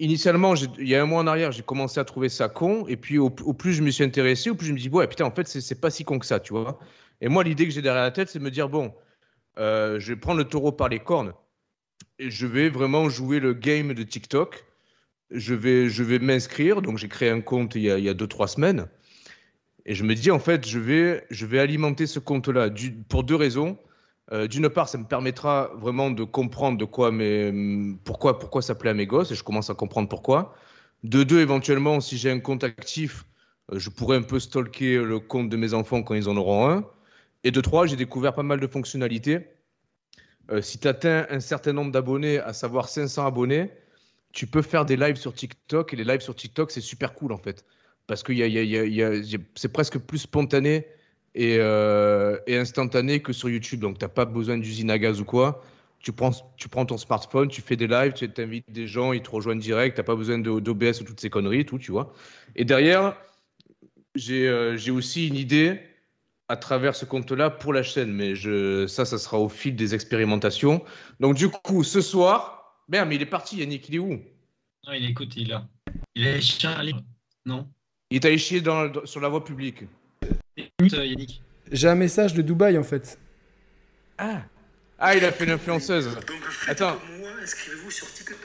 Initialement, 0.00 0.54
il 0.56 0.88
y 0.88 0.94
a 0.96 1.02
un 1.02 1.06
mois 1.06 1.20
en 1.20 1.26
arrière, 1.26 1.52
j'ai 1.52 1.62
commencé 1.62 2.00
à 2.00 2.04
trouver 2.04 2.28
ça 2.28 2.48
con. 2.48 2.86
Et 2.88 2.96
puis, 2.96 3.18
au, 3.18 3.30
plus 3.30 3.72
je 3.74 3.82
me 3.82 3.90
suis 3.90 4.02
intéressé, 4.04 4.50
au 4.50 4.54
plus 4.54 4.66
je 4.66 4.72
me 4.72 4.78
dis, 4.78 4.88
ouais, 4.88 5.06
putain, 5.06 5.24
en 5.24 5.30
fait, 5.30 5.46
c'est- 5.46 5.80
pas 5.80 5.90
si 5.90 6.04
con 6.04 6.18
que 6.18 6.26
ça, 6.26 6.40
tu 6.40 6.52
vois. 6.52 6.78
Et 7.20 7.28
moi, 7.28 7.44
l'idée 7.44 7.64
que 7.66 7.70
j'ai 7.72 7.82
derrière 7.82 8.02
la 8.02 8.10
tête, 8.10 8.28
c'est 8.28 8.40
de 8.40 8.44
me 8.44 8.50
dire, 8.50 8.68
bon, 8.68 8.92
euh, 9.58 10.00
je 10.00 10.12
vais 10.12 10.18
prendre 10.18 10.38
le 10.38 10.44
taureau 10.44 10.72
par 10.72 10.88
les 10.88 10.98
cornes 10.98 11.32
et 12.18 12.30
je 12.30 12.46
vais 12.46 12.68
vraiment 12.68 13.08
jouer 13.08 13.38
le 13.40 13.54
game 13.54 13.94
de 13.94 14.02
TikTok. 14.02 14.64
Je 15.30 15.54
vais, 15.54 15.88
je 15.88 16.02
vais 16.02 16.18
m'inscrire. 16.18 16.82
Donc, 16.82 16.98
j'ai 16.98 17.08
créé 17.08 17.30
un 17.30 17.40
compte 17.40 17.74
il 17.76 17.82
y 17.82 17.90
a, 17.90 17.98
il 17.98 18.04
y 18.04 18.08
a 18.08 18.14
deux, 18.14 18.26
trois 18.26 18.48
semaines. 18.48 18.88
Et 19.86 19.94
je 19.94 20.02
me 20.04 20.14
dis, 20.14 20.30
en 20.30 20.38
fait, 20.38 20.66
je 20.66 20.78
vais, 20.78 21.24
je 21.30 21.46
vais 21.46 21.58
alimenter 21.60 22.06
ce 22.06 22.18
compte-là 22.18 22.70
pour 23.08 23.22
deux 23.24 23.36
raisons. 23.36 23.78
Euh, 24.32 24.48
D'une 24.48 24.68
part, 24.70 24.88
ça 24.88 24.98
me 24.98 25.04
permettra 25.04 25.70
vraiment 25.76 26.10
de 26.10 26.24
comprendre 26.24 26.78
de 26.78 26.84
quoi 26.84 27.10
mes, 27.12 27.52
pourquoi, 28.04 28.38
pourquoi 28.38 28.62
ça 28.62 28.74
plaît 28.74 28.90
à 28.90 28.94
mes 28.94 29.06
gosses, 29.06 29.30
et 29.30 29.34
je 29.34 29.44
commence 29.44 29.70
à 29.70 29.74
comprendre 29.74 30.08
pourquoi. 30.08 30.54
De 31.02 31.22
deux, 31.24 31.40
éventuellement, 31.40 32.00
si 32.00 32.16
j'ai 32.16 32.30
un 32.30 32.40
compte 32.40 32.64
actif, 32.64 33.24
euh, 33.72 33.78
je 33.78 33.90
pourrais 33.90 34.16
un 34.16 34.22
peu 34.22 34.40
stalker 34.40 34.98
le 35.04 35.20
compte 35.20 35.48
de 35.50 35.56
mes 35.56 35.74
enfants 35.74 36.02
quand 36.02 36.14
ils 36.14 36.28
en 36.28 36.36
auront 36.36 36.68
un. 36.70 36.86
Et 37.44 37.50
de 37.50 37.60
trois, 37.60 37.86
j'ai 37.86 37.96
découvert 37.96 38.34
pas 38.34 38.42
mal 38.42 38.60
de 38.60 38.66
fonctionnalités. 38.66 39.46
Euh, 40.50 40.62
si 40.62 40.78
tu 40.78 40.88
atteins 40.88 41.26
un 41.30 41.40
certain 41.40 41.72
nombre 41.72 41.92
d'abonnés, 41.92 42.38
à 42.38 42.52
savoir 42.52 42.88
500 42.88 43.26
abonnés, 43.26 43.70
tu 44.32 44.46
peux 44.46 44.62
faire 44.62 44.84
des 44.84 44.96
lives 44.96 45.16
sur 45.16 45.34
TikTok. 45.34 45.92
Et 45.92 45.96
les 45.96 46.04
lives 46.04 46.20
sur 46.20 46.34
TikTok, 46.34 46.70
c'est 46.70 46.80
super 46.80 47.14
cool 47.14 47.32
en 47.32 47.38
fait. 47.38 47.64
Parce 48.06 48.22
que 48.22 48.32
c'est 49.54 49.72
presque 49.72 49.98
plus 49.98 50.18
spontané 50.18 50.86
et, 51.34 51.56
euh, 51.58 52.38
et 52.46 52.56
instantané 52.56 53.20
que 53.20 53.32
sur 53.32 53.48
YouTube. 53.48 53.80
Donc, 53.80 53.98
tu 53.98 54.04
n'as 54.04 54.08
pas 54.08 54.24
besoin 54.24 54.58
d'usine 54.58 54.90
à 54.90 54.98
gaz 54.98 55.20
ou 55.20 55.24
quoi. 55.24 55.62
Tu 55.98 56.12
prends, 56.12 56.32
tu 56.56 56.68
prends 56.68 56.84
ton 56.84 56.98
smartphone, 56.98 57.48
tu 57.48 57.62
fais 57.62 57.76
des 57.76 57.86
lives, 57.86 58.12
tu 58.12 58.28
invites 58.38 58.70
des 58.70 58.86
gens, 58.86 59.12
ils 59.12 59.22
te 59.22 59.30
rejoignent 59.30 59.60
direct. 59.60 59.96
Tu 59.96 60.00
n'as 60.00 60.04
pas 60.04 60.16
besoin 60.16 60.38
d'OBS 60.38 61.00
ou 61.00 61.04
toutes 61.04 61.20
ces 61.20 61.30
conneries, 61.30 61.64
tout, 61.64 61.78
tu 61.78 61.92
vois. 61.92 62.12
Et 62.56 62.64
derrière, 62.64 63.16
j'ai 64.14 64.46
euh, 64.46 64.76
aussi 64.92 65.28
une 65.28 65.36
idée 65.36 65.80
à 66.48 66.56
travers 66.56 66.94
ce 66.94 67.06
compte-là 67.06 67.48
pour 67.50 67.72
la 67.72 67.82
chaîne. 67.82 68.12
Mais 68.12 68.34
je, 68.34 68.86
ça, 68.86 69.04
ça 69.04 69.18
sera 69.18 69.38
au 69.38 69.48
fil 69.48 69.76
des 69.76 69.94
expérimentations. 69.94 70.84
Donc, 71.20 71.36
du 71.36 71.48
coup, 71.48 71.82
ce 71.82 72.00
soir. 72.00 72.60
Merde, 72.86 73.08
mais 73.08 73.16
il 73.16 73.22
est 73.22 73.26
parti, 73.26 73.56
Yannick, 73.56 73.88
il 73.88 73.94
est 73.94 73.98
où? 73.98 74.20
Non, 74.86 74.92
il 74.92 75.06
écoute, 75.06 75.34
il 75.36 75.44
est 75.44 75.52
là. 75.52 75.66
Il 76.14 76.26
un 76.26 76.82
livre. 76.82 77.02
Non? 77.46 77.66
Il 78.10 78.16
est 78.16 78.24
allé 78.26 78.36
chier 78.36 78.60
dans- 78.60 79.06
sur 79.06 79.20
la 79.20 79.28
voie 79.28 79.42
publique. 79.42 79.84
Euh, 80.82 81.06
Yannick. 81.06 81.40
J'ai 81.70 81.88
un 81.88 81.94
message 81.94 82.34
de 82.34 82.42
Dubaï 82.42 82.76
en 82.76 82.82
fait. 82.82 83.16
Ah 84.18 84.42
Ah, 84.98 85.14
il 85.14 85.24
a 85.24 85.30
fait 85.30 85.46
l'influenceuse. 85.46 86.06
Donc 86.16 86.42
faites 86.50 86.82
Attends. 86.82 86.98
comme 86.98 87.18
moi, 87.20 87.30
inscrivez-vous 87.42 87.90
sur 87.92 88.12
TikTok. 88.12 88.38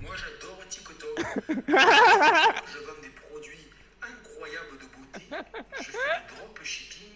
Moi 0.00 0.14
j'adore 0.16 0.58
TikTok. 0.70 1.18
je 1.68 1.72
vends 1.74 3.02
des 3.02 3.10
produits 3.10 3.66
incroyables 4.00 4.78
de 4.80 4.86
beauté. 4.96 5.44
Je 5.80 5.84
fais 5.84 5.90
du 5.92 6.34
drop 6.34 6.58
shipping 6.62 7.12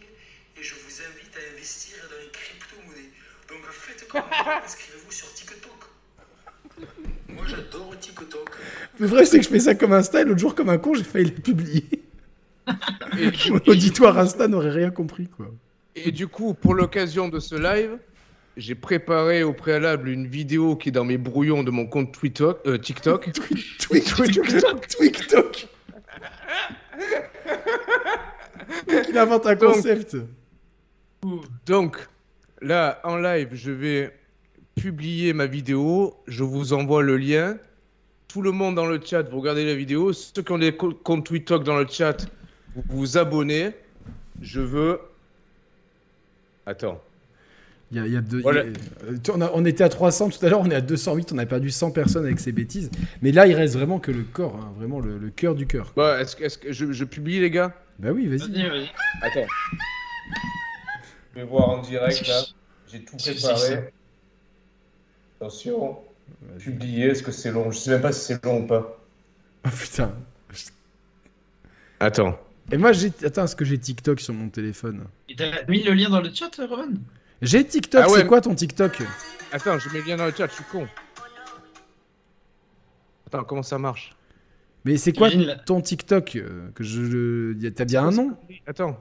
et 0.59 0.63
je 0.63 0.75
vous 0.75 1.01
invite 1.09 1.35
à 1.35 1.55
investir 1.55 1.97
dans 2.11 2.23
les 2.23 2.31
crypto-monnaies. 2.31 3.11
Donc 3.49 3.65
faites 3.73 4.07
comme 4.09 4.21
moi, 4.45 4.61
inscrivez-vous 4.67 5.11
sur 5.13 5.33
TikTok. 5.33 5.73
Moi 7.29 7.45
j'adore 7.47 7.99
TikTok. 7.99 8.51
Le 8.99 9.07
vrai 9.07 9.25
c'est 9.25 9.39
que 9.39 9.45
je 9.45 9.49
fais 9.49 9.61
ça 9.61 9.75
comme 9.75 9.95
Insta 9.95 10.21
et 10.21 10.25
l'autre 10.25 10.39
jour 10.41 10.55
comme 10.55 10.69
un 10.69 10.77
con 10.77 10.93
j'ai 10.93 11.03
failli 11.05 11.31
le 11.31 11.41
publier. 11.41 11.87
Et, 13.19 13.31
du- 13.31 13.53
Mon 13.53 13.61
auditoire 13.67 14.19
Insta 14.19 14.49
n'aurait 14.49 14.71
rien 14.71 14.91
compris 14.91 15.27
quoi. 15.29 15.47
et 15.97 16.11
du 16.13 16.27
coup, 16.29 16.55
pour 16.55 16.75
l'occasion 16.75 17.29
de 17.29 17.39
ce 17.41 17.55
live, 17.55 17.99
j'ai 18.57 18.75
préparé 18.75 19.43
au 19.45 19.53
préalable 19.53 20.09
une 20.09 20.27
vidéo 20.27 20.75
qui 20.77 20.89
est 20.89 20.93
dans 20.93 21.05
mes 21.05 21.19
brouillons 21.19 21.63
de 21.63 21.71
mon 21.71 21.87
compte 21.87 22.13
Twitter, 22.13 22.51
euh, 22.67 22.77
TikTok. 22.79 23.31
TikTok 23.79 24.87
TikTok. 24.89 25.69
Il 29.09 29.17
invente 29.19 29.47
un 29.47 29.57
concept. 29.57 30.17
Donc, 31.67 31.97
là, 32.61 33.01
en 33.05 33.17
live, 33.17 33.49
je 33.53 33.71
vais 33.71 34.15
publier 34.75 35.33
ma 35.33 35.47
vidéo. 35.47 36.15
Je 36.27 36.43
vous 36.45 36.73
envoie 36.73 37.03
le 37.03 37.17
lien. 37.17 37.57
Tout 38.29 38.43
le 38.43 38.53
monde 38.53 38.75
dans 38.75 38.87
le 38.87 39.01
chat, 39.03 39.23
vous 39.23 39.39
regardez 39.41 39.65
la 39.65 39.75
vidéo. 39.75 40.13
Ceux 40.13 40.43
qui 40.43 40.53
ont 40.53 40.59
des 40.59 40.77
co- 40.77 40.93
comptes 40.93 41.27
TikTok 41.29 41.65
dans 41.65 41.79
le 41.79 41.87
chat, 41.89 42.27
vous 42.75 42.83
vous 42.89 43.19
abonnez. 43.19 43.71
Je 44.41 44.61
veux. 44.61 45.01
Attends. 46.67 47.01
Il 47.91 47.97
y 47.97 48.01
a, 48.01 48.07
il 48.07 48.13
y 48.13 48.17
a 48.17 48.21
deux- 48.21 48.43
Voilà. 48.43 48.65
il 48.65 48.73
y 48.73 49.17
a- 49.17 49.19
tu- 49.19 49.31
on, 49.31 49.41
a- 49.41 49.51
on 49.55 49.65
était 49.65 49.83
à 49.83 49.89
300 49.89 50.29
tout 50.29 50.45
à 50.45 50.51
l'heure, 50.51 50.61
on 50.61 50.71
est 50.71 50.75
à 50.75 50.83
208, 50.83 51.33
on 51.33 51.39
a 51.39 51.47
perdu 51.47 51.71
100 51.71 51.91
personnes 51.91 52.27
avec 52.27 52.39
ces 52.39 52.53
bêtises. 52.53 52.91
Mais 53.23 53.33
là, 53.33 53.47
il 53.47 53.55
reste 53.55 53.75
vraiment 53.75 53.99
que 53.99 54.11
le 54.11 54.23
corps, 54.25 54.57
hein, 54.57 54.73
vraiment 54.77 55.01
le, 55.01 55.17
le 55.17 55.31
cœur 55.31 55.55
du 55.55 55.67
cœur. 55.67 55.93
Bah, 55.97 56.21
est-ce 56.21 56.37
que, 56.37 56.45
est-ce 56.45 56.59
que 56.59 56.71
je, 56.73 56.93
je 56.93 57.05
publie, 57.05 57.41
les 57.41 57.51
gars? 57.51 57.75
Bah 57.99 58.11
oui, 58.13 58.27
vas-y. 58.27 58.51
Vas-y, 58.53 58.69
vas-y. 58.69 58.91
Attends. 59.23 59.47
Je 61.35 61.41
vais 61.41 61.47
voir 61.47 61.71
en 61.71 61.79
direct 61.81 62.27
là. 62.29 62.43
J'ai 62.93 63.03
tout 63.05 63.17
préparé. 63.17 63.91
Attention. 65.41 65.99
Publier, 66.59 67.07
est-ce 67.07 67.23
que 67.23 67.33
c'est 67.33 67.51
long? 67.51 67.71
Je 67.71 67.79
sais 67.79 67.91
même 67.91 68.03
pas 68.03 68.13
si 68.13 68.21
c'est 68.27 68.45
long 68.45 68.61
ou 68.61 68.67
pas. 68.67 68.99
Oh 69.67 69.71
putain. 69.71 70.13
Attends. 72.01 72.39
Et 72.71 72.77
moi, 72.77 72.93
j'ai. 72.93 73.13
Attends, 73.25 73.45
est-ce 73.45 73.57
que 73.57 73.65
j'ai 73.65 73.79
TikTok 73.79 74.21
sur 74.21 74.35
mon 74.35 74.49
téléphone? 74.51 75.05
Et 75.29 75.37
t'as 75.37 75.65
mis 75.69 75.83
le 75.83 75.93
lien 75.93 76.11
dans 76.11 76.21
le 76.21 76.33
chat, 76.33 76.51
Roman 76.59 76.89
J'ai 77.41 77.65
TikTok, 77.67 78.03
Ah 78.05 78.11
ouais. 78.11 78.21
c'est 78.21 78.27
quoi 78.27 78.41
ton 78.41 78.55
TikTok? 78.55 79.03
Attends, 79.53 79.79
je 79.79 79.89
mets 79.91 80.01
le 80.01 80.05
lien 80.07 80.17
dans 80.17 80.27
le 80.27 80.33
chat, 80.33 80.47
je 80.49 80.53
suis 80.55 80.65
con. 80.65 80.87
Attends, 83.27 83.45
comment 83.45 83.63
ça 83.63 83.79
marche? 83.79 84.15
Mais 84.85 84.97
c'est 84.97 85.13
quoi 85.13 85.29
ton 85.67 85.81
TikTok 85.81 86.37
euh, 86.37 86.71
que 86.75 86.85
je... 86.85 87.55
y 87.59 87.67
a- 87.67 87.71
T'as 87.71 87.85
bien 87.85 88.05
un 88.07 88.11
nom? 88.11 88.37
Attends. 88.67 88.99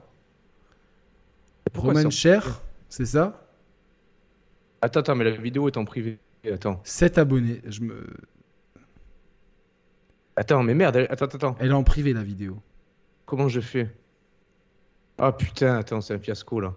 Pourquoi 1.72 1.92
Roman 1.94 2.10
ça- 2.10 2.16
Cher, 2.16 2.60
c'est 2.88 3.06
ça? 3.06 3.46
Attends, 4.82 5.00
attends, 5.00 5.14
mais 5.14 5.24
la 5.24 5.30
vidéo 5.30 5.68
est 5.68 5.76
en 5.76 5.84
privé. 5.84 6.18
Attends. 6.50 6.80
7 6.84 7.18
abonnés. 7.18 7.60
Je 7.66 7.80
me... 7.80 8.06
Attends, 10.36 10.62
mais 10.62 10.74
merde, 10.74 10.96
elle- 10.96 11.06
attends, 11.10 11.26
attends. 11.26 11.56
Elle 11.60 11.70
est 11.70 11.74
en 11.74 11.84
privé 11.84 12.12
la 12.12 12.22
vidéo. 12.22 12.60
Comment 13.28 13.46
je 13.48 13.60
fais? 13.60 13.90
Ah 15.18 15.32
putain, 15.32 15.76
attends, 15.76 16.00
c'est 16.00 16.14
un 16.14 16.18
fiasco 16.18 16.60
là. 16.60 16.74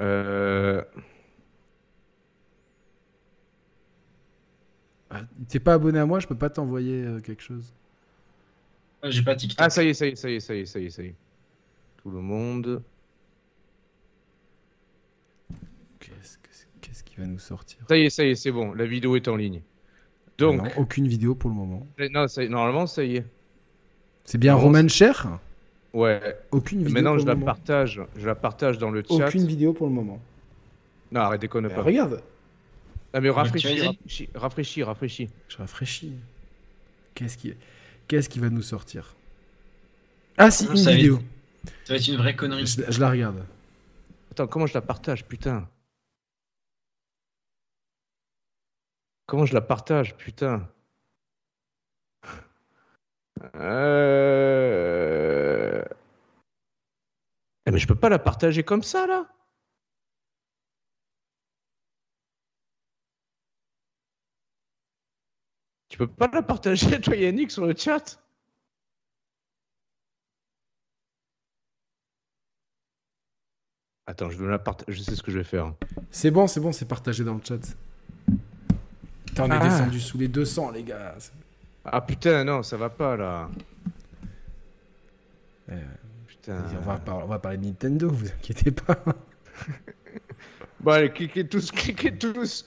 Euh... 0.00 0.82
Ah, 5.10 5.20
T'es 5.50 5.60
pas 5.60 5.74
abonné 5.74 5.98
à 5.98 6.06
moi, 6.06 6.18
je 6.18 6.26
peux 6.26 6.34
pas 6.34 6.48
t'envoyer 6.48 7.04
euh, 7.04 7.20
quelque 7.20 7.42
chose. 7.42 7.74
Ah, 9.02 9.10
J'ai 9.10 9.22
pas 9.22 9.36
TikTok. 9.36 9.58
Ah, 9.60 9.68
ça 9.68 9.84
y 9.84 9.88
est, 9.88 9.94
ça 9.94 10.06
y 10.06 10.12
est, 10.12 10.16
ça 10.16 10.30
y 10.30 10.34
est, 10.36 10.40
ça 10.40 10.54
y 10.54 10.60
est, 10.60 10.64
ça 10.66 10.80
y 10.80 10.86
est, 10.86 10.90
ça 10.90 11.02
y 11.02 11.06
est. 11.08 11.14
Tout 11.98 12.10
le 12.10 12.20
monde. 12.22 12.82
Qu'est-ce 16.00 17.04
qui 17.04 17.16
va 17.16 17.26
nous 17.26 17.38
sortir? 17.38 17.80
Ça 17.86 17.98
y 17.98 18.04
est, 18.06 18.10
ça 18.10 18.24
y 18.24 18.30
est, 18.30 18.34
c'est 18.34 18.50
bon, 18.50 18.72
la 18.72 18.86
vidéo 18.86 19.14
est 19.16 19.28
en 19.28 19.36
ligne. 19.36 19.60
Donc, 20.38 20.62
Non, 20.62 20.70
aucune 20.78 21.06
vidéo 21.06 21.34
pour 21.34 21.50
le 21.50 21.56
moment. 21.56 21.86
non, 22.10 22.26
ça 22.28 22.42
y 22.42 22.46
est, 22.46 22.48
normalement, 22.48 22.86
ça 22.86 23.04
y 23.04 23.16
est. 23.16 23.26
C'est 24.24 24.38
bien 24.38 24.54
Roman 24.54 24.88
Cher 24.88 25.38
Ouais. 25.92 26.38
Aucune 26.52 26.78
vidéo 26.78 26.94
Maintenant, 26.94 27.10
pour 27.10 27.18
je 27.20 27.24
le 27.24 27.28
la 27.28 27.34
moment. 27.34 27.46
partage, 27.46 28.00
je 28.16 28.26
la 28.26 28.34
partage 28.34 28.78
dans 28.78 28.90
le 28.90 29.02
chat. 29.06 29.26
Aucune 29.28 29.46
vidéo 29.46 29.72
pour 29.74 29.86
le 29.88 29.92
moment. 29.92 30.20
Non, 31.10 31.20
arrête, 31.20 31.40
déconne 31.42 31.68
Bah, 31.68 31.74
pas. 31.74 31.82
regarde, 31.82 32.22
Ah, 33.12 33.20
mais 33.20 33.28
rafraîchis, 33.28 33.80
rafraîchis, 33.82 34.28
rafraîchis, 34.34 34.82
rafraîchis. 34.82 35.28
je 35.48 35.56
rafraîchis. 35.58 36.12
Qu'est-ce 37.14 37.36
qui... 37.36 37.52
Qu'est-ce 38.08 38.28
qui 38.30 38.38
va 38.40 38.48
nous 38.48 38.62
sortir? 38.62 39.14
Ah 40.38 40.50
si, 40.50 40.64
une 40.66 40.74
vidéo. 40.74 41.20
Ça 41.84 41.92
va 41.92 41.96
être 41.96 42.08
une 42.08 42.16
vraie 42.16 42.34
connerie. 42.34 42.66
Je, 42.66 42.90
je 42.90 43.00
la 43.00 43.10
regarde. 43.10 43.44
Attends, 44.30 44.46
comment 44.46 44.66
je 44.66 44.72
la 44.74 44.80
partage, 44.80 45.24
putain? 45.26 45.68
Comment 49.26 49.44
je 49.46 49.54
la 49.54 49.60
partage, 49.60 50.14
putain? 50.16 50.66
Euh... 53.54 55.32
Mais 57.70 57.78
je 57.78 57.86
peux 57.86 57.94
pas 57.94 58.08
la 58.08 58.18
partager 58.18 58.62
comme 58.64 58.82
ça, 58.82 59.06
là 59.06 59.26
Tu 65.88 65.98
peux 65.98 66.06
pas 66.06 66.28
la 66.32 66.42
partager, 66.42 67.00
toi, 67.00 67.16
Yannick, 67.16 67.50
sur 67.50 67.66
le 67.66 67.74
chat? 67.76 68.18
Attends, 74.06 74.30
je 74.30 74.38
vais 74.38 74.44
me 74.44 74.50
la 74.50 74.58
partager. 74.58 74.92
Je 74.98 75.02
sais 75.02 75.14
ce 75.14 75.22
que 75.22 75.30
je 75.30 75.38
vais 75.38 75.44
faire. 75.44 75.74
C'est 76.10 76.30
bon, 76.30 76.46
c'est 76.46 76.60
bon, 76.60 76.72
c'est 76.72 76.86
partagé 76.88 77.24
dans 77.24 77.34
le 77.34 77.40
chat. 77.44 77.60
Putain, 79.26 79.44
on 79.44 79.50
est 79.50 79.56
Ah. 79.60 79.68
descendu 79.68 80.00
sous 80.00 80.18
les 80.18 80.28
200, 80.28 80.70
les 80.72 80.82
gars. 80.82 81.16
Ah 81.84 82.00
putain, 82.00 82.44
non, 82.44 82.62
ça 82.62 82.76
va 82.76 82.88
pas 82.90 83.16
là. 83.16 83.48
Euh, 85.70 85.80
Putain. 86.26 86.64
On 86.76 86.80
va, 86.80 86.96
par- 86.98 87.18
on 87.24 87.26
va 87.26 87.38
parler 87.38 87.58
de 87.58 87.66
Nintendo, 87.66 88.08
vous 88.10 88.26
inquiétez 88.26 88.70
pas. 88.70 88.98
Bon, 90.80 90.90
allez, 90.90 91.10
cliquez 91.12 91.46
tous, 91.46 91.70
cliquez 91.70 92.12
tous 92.18 92.66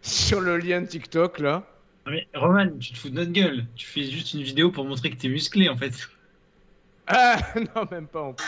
sur 0.00 0.40
le 0.40 0.58
lien 0.58 0.84
TikTok 0.84 1.40
là. 1.40 1.64
Non, 2.06 2.12
mais 2.12 2.28
Roman, 2.34 2.68
tu 2.78 2.92
te 2.92 2.98
fous 2.98 3.08
de 3.08 3.14
notre 3.14 3.32
gueule. 3.32 3.66
Tu 3.74 3.84
fais 3.84 4.04
juste 4.04 4.32
une 4.34 4.42
vidéo 4.42 4.70
pour 4.70 4.84
montrer 4.84 5.10
que 5.10 5.16
t'es 5.16 5.28
musclé 5.28 5.68
en 5.68 5.76
fait. 5.76 5.92
Ah 7.08 7.38
non, 7.56 7.84
même 7.90 8.06
pas 8.06 8.22
en 8.22 8.32
plus. 8.32 8.46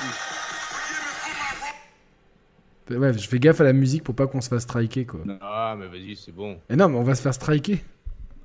Ouais, 2.97 3.13
je 3.19 3.27
fais 3.29 3.41
gaffe 3.41 3.61
à 3.61 3.65
la 3.65 3.73
musique 3.73 4.05
pour 4.05 4.15
pas 4.15 4.29
qu'on 4.29 4.41
se 4.41 4.49
fasse 4.49 4.63
striker, 4.63 5.07
quoi. 5.07 5.21
Ah, 5.41 5.75
mais 5.77 5.89
vas-y, 5.89 6.15
c'est 6.15 6.31
bon. 6.33 6.61
Et 6.71 6.77
non, 6.77 6.89
mais 6.89 6.97
on 6.97 7.03
va 7.03 7.17
se 7.17 7.23
faire 7.23 7.35
striker. 7.35 7.83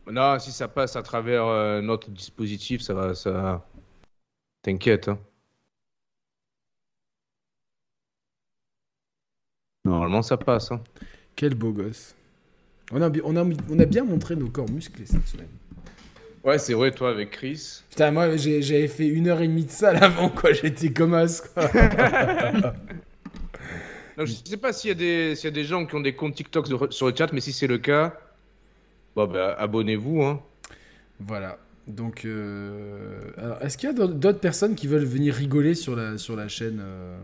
Non, 0.10 0.40
si 0.40 0.52
ça 0.52 0.68
passe 0.68 0.96
à 0.96 1.04
travers 1.04 1.46
euh, 1.46 1.82
notre 1.82 2.10
dispositif, 2.10 2.82
ça 2.82 2.94
va, 2.94 3.14
ça. 3.16 3.66
T'inquiète. 4.64 5.08
Hein. 5.08 5.20
Normalement, 9.86 10.22
ça 10.22 10.38
passe. 10.38 10.72
Hein. 10.72 10.82
Quel 11.36 11.56
beau 11.56 11.72
gosse. 11.72 12.16
On 12.92 13.02
a, 13.02 13.10
bi- 13.10 13.22
on, 13.24 13.36
a, 13.38 13.44
on 13.70 13.80
a 13.80 13.86
bien 13.86 14.04
montré 14.04 14.36
nos 14.36 14.50
corps 14.50 14.70
musclés 14.70 15.06
cette 15.06 15.28
semaine. 15.28 15.48
Ouais, 16.44 16.58
c'est 16.58 16.74
vrai, 16.74 16.92
toi 16.92 17.12
avec 17.12 17.32
Chris. 17.32 17.82
Putain, 17.90 18.12
moi 18.12 18.36
j'avais 18.38 18.88
fait 18.88 19.08
une 19.08 19.28
heure 19.28 19.42
et 19.42 19.48
demie 19.48 19.66
de 19.66 19.72
salle 19.72 20.02
avant, 20.04 20.30
quoi. 20.30 20.54
J'étais 20.54 20.92
comme 20.92 21.14
as, 21.14 21.42
quoi. 21.54 21.70
Non, 24.18 24.26
je 24.26 24.34
sais 24.34 24.58
pas 24.58 24.74
s'il 24.74 24.88
y, 24.90 24.92
a 24.92 24.96
des- 24.96 25.36
s'il 25.36 25.46
y 25.46 25.48
a 25.48 25.56
des 25.56 25.64
gens 25.66 25.86
qui 25.86 25.96
ont 25.96 26.00
des 26.02 26.16
comptes 26.16 26.36
TikTok 26.36 26.68
sur 26.90 27.08
le 27.08 27.16
chat, 27.16 27.32
mais 27.32 27.42
si 27.42 27.54
c'est 27.54 27.68
le 27.68 27.78
cas, 27.78 28.18
bon, 29.16 29.28
bah, 29.28 29.56
abonnez-vous. 29.58 30.24
Hein. 30.24 30.42
voilà. 31.20 31.58
Donc, 31.88 32.24
euh, 32.26 33.32
alors, 33.38 33.62
est-ce 33.64 33.78
qu'il 33.78 33.90
y 33.90 33.92
a 33.92 33.96
d'autres- 33.96 34.40
personnes 34.40 34.76
qui 34.76 34.86
veulent 34.88 35.04
venir 35.06 35.34
rigoler 35.34 35.74
sur 35.74 35.96
la, 35.96 36.18
sur 36.20 36.36
la 36.36 36.48
chaîne 36.48 36.80
euh 36.82 37.18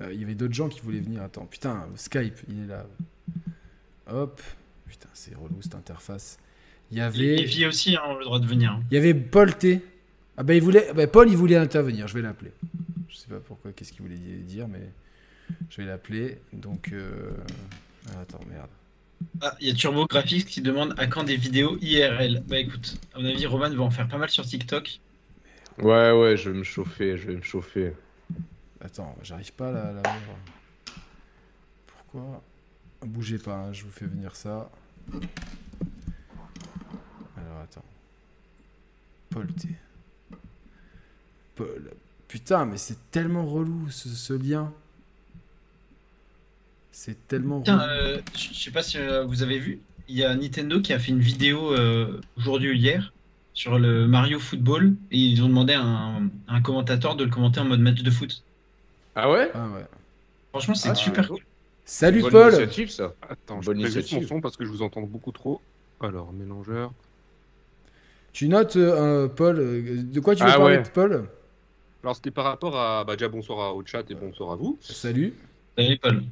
Euh, 0.00 0.12
Il 0.12 0.20
y 0.20 0.24
avait 0.24 0.34
d'autres 0.34 0.54
gens 0.54 0.68
qui 0.68 0.80
voulaient 0.80 1.00
venir. 1.00 1.22
Attends, 1.22 1.46
putain, 1.46 1.86
Skype, 1.96 2.36
il 2.48 2.64
est 2.64 2.66
là. 2.66 2.86
Hop. 4.10 4.40
Putain, 4.86 5.08
c'est 5.14 5.34
relou 5.34 5.56
cette 5.62 5.74
interface. 5.74 6.38
Il 6.92 6.98
y 6.98 7.00
avait. 7.00 7.36
les 7.36 7.66
aussi 7.66 7.96
hein, 7.96 8.02
ont 8.06 8.16
le 8.18 8.24
droit 8.24 8.38
de 8.38 8.46
venir. 8.46 8.72
hein. 8.72 8.82
Il 8.90 8.94
y 8.94 8.98
avait 8.98 9.14
Paul 9.14 9.54
T. 9.56 9.82
Ah 10.36 10.42
bah 10.42 10.54
il 10.54 10.62
voulait, 10.62 10.92
bah, 10.94 11.06
Paul 11.06 11.28
il 11.30 11.36
voulait 11.36 11.56
intervenir, 11.56 12.06
je 12.08 12.14
vais 12.14 12.20
l'appeler. 12.22 12.52
Je 13.08 13.16
sais 13.16 13.26
pas 13.28 13.40
pourquoi, 13.40 13.72
qu'est-ce 13.72 13.90
qu'il 13.92 14.02
voulait 14.02 14.18
di- 14.18 14.42
dire, 14.44 14.68
mais 14.68 14.92
je 15.70 15.78
vais 15.80 15.86
l'appeler. 15.88 16.38
Donc, 16.52 16.90
euh... 16.92 17.30
ah, 18.14 18.20
attends, 18.20 18.40
merde. 18.50 18.68
Ah, 19.40 19.54
il 19.60 19.68
y 19.68 19.70
a 19.70 19.74
Turbo 19.74 20.06
Graphics 20.06 20.46
qui 20.46 20.60
demande 20.60 20.94
à 20.98 21.06
quand 21.06 21.24
des 21.24 21.36
vidéos 21.36 21.76
IRL. 21.80 22.42
Bah 22.46 22.58
écoute, 22.58 22.98
à 23.14 23.18
mon 23.18 23.26
avis, 23.26 23.46
Roman 23.46 23.70
va 23.70 23.82
en 23.82 23.90
faire 23.90 24.08
pas 24.08 24.18
mal 24.18 24.30
sur 24.30 24.44
TikTok. 24.44 25.00
Ouais, 25.78 26.10
ouais, 26.12 26.36
je 26.36 26.50
vais 26.50 26.58
me 26.58 26.64
chauffer, 26.64 27.16
je 27.18 27.26
vais 27.26 27.36
me 27.36 27.42
chauffer. 27.42 27.92
Attends, 28.80 29.16
j'arrive 29.22 29.52
pas 29.52 29.68
à 29.68 29.72
la, 29.72 29.92
la 29.92 30.02
voir. 30.02 30.38
Pourquoi? 31.86 32.42
Bougez 33.02 33.38
pas, 33.38 33.56
hein, 33.56 33.72
je 33.72 33.84
vous 33.84 33.90
fais 33.90 34.06
venir 34.06 34.34
ça. 34.34 34.70
Alors 37.36 37.60
attends. 37.62 37.84
Paul 39.30 39.46
T. 39.52 39.68
Paul. 41.54 41.90
Putain, 42.28 42.64
mais 42.64 42.78
c'est 42.78 43.10
tellement 43.10 43.44
relou 43.44 43.90
ce, 43.90 44.08
ce 44.08 44.32
lien. 44.32 44.72
C'est 46.98 47.28
tellement 47.28 47.60
Tiens, 47.62 47.78
euh, 47.90 48.22
je 48.34 48.54
je 48.54 48.58
sais 48.58 48.70
pas 48.70 48.82
si 48.82 48.96
euh, 48.96 49.22
vous 49.26 49.42
avez 49.42 49.58
vu, 49.58 49.82
il 50.08 50.16
y 50.16 50.24
a 50.24 50.34
Nintendo 50.34 50.80
qui 50.80 50.94
a 50.94 50.98
fait 50.98 51.12
une 51.12 51.20
vidéo 51.20 51.74
euh, 51.74 52.22
aujourd'hui 52.38 52.70
ou 52.70 52.72
hier 52.72 53.12
sur 53.52 53.78
le 53.78 54.08
Mario 54.08 54.38
Football 54.38 54.96
et 55.10 55.18
ils 55.18 55.42
ont 55.42 55.48
demandé 55.48 55.74
à 55.74 55.82
un, 55.82 56.28
à 56.48 56.54
un 56.54 56.62
commentateur 56.62 57.14
de 57.14 57.24
le 57.24 57.30
commenter 57.30 57.60
en 57.60 57.66
mode 57.66 57.80
match 57.80 58.02
de 58.02 58.10
foot. 58.10 58.42
Ah 59.14 59.30
ouais? 59.30 59.50
Ah 59.52 59.68
ouais. 59.74 59.84
Franchement, 60.52 60.74
c'est 60.74 60.88
Ah, 60.88 60.94
super 60.94 61.28
cool. 61.28 61.36
cool. 61.36 61.46
Salut 61.84 62.22
Bonne 62.22 62.32
Paul 62.32 62.54
initiative, 62.54 62.88
ça. 62.90 63.12
Attends, 63.28 63.60
je 63.60 63.66
Bonne 63.66 63.76
mon 63.78 63.84
initiative. 63.84 64.26
son 64.26 64.40
parce 64.40 64.56
que 64.56 64.64
je 64.64 64.70
vous 64.70 64.80
entends 64.80 65.02
beaucoup 65.02 65.32
trop. 65.32 65.60
Alors, 66.00 66.32
mélangeur. 66.32 66.92
Tu 68.32 68.48
notes, 68.48 68.76
euh, 68.76 69.28
Paul, 69.28 69.56
de 69.58 70.20
quoi 70.20 70.34
tu 70.34 70.44
veux 70.44 70.50
Ah 70.50 70.56
parler, 70.58 70.76
ouais. 70.76 70.82
Paul? 70.94 71.28
Alors, 72.02 72.16
c'était 72.16 72.30
par 72.30 72.44
rapport 72.44 72.76
à. 72.78 73.04
Bah, 73.04 73.16
déjà, 73.16 73.28
bonsoir 73.28 73.60
à- 73.60 73.74
au 73.74 73.84
chat 73.84 74.10
et 74.10 74.14
bonsoir 74.14 74.52
à 74.52 74.56
vous. 74.56 74.78
Salut. 74.80 75.34
Salut 75.76 75.98
Paul. 75.98 76.22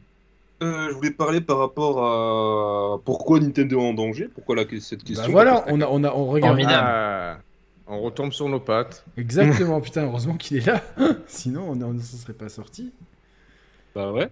Euh, 0.65 0.89
je 0.89 0.95
voulais 0.95 1.11
parler 1.11 1.41
par 1.41 1.59
rapport 1.59 2.03
à. 2.03 2.99
Pourquoi 3.05 3.41
Nintendo 3.41 3.79
est 3.79 3.89
en 3.89 3.95
danger 3.95 4.29
Pourquoi 4.29 4.57
la... 4.57 4.65
cette 4.81 5.05
question 5.05 5.27
Bah 5.27 5.33
voilà, 5.33 5.65
on, 5.69 5.81
a, 5.81 5.87
on, 5.87 6.05
a, 6.05 6.13
on 6.13 6.27
regarde. 6.27 6.61
Ah, 6.69 7.39
on 7.87 8.01
retombe 8.01 8.33
sur 8.33 8.49
nos 8.49 8.61
pattes. 8.61 9.05
Exactement, 9.17 9.81
putain, 9.81 10.05
heureusement 10.05 10.37
qu'il 10.37 10.57
est 10.57 10.67
là. 10.67 10.83
Sinon, 11.27 11.71
on 11.71 11.77
ne 11.77 12.01
s'en 12.01 12.17
serait 12.17 12.33
pas 12.33 12.49
sorti. 12.49 12.93
Bah 13.95 14.11
ouais. 14.11 14.31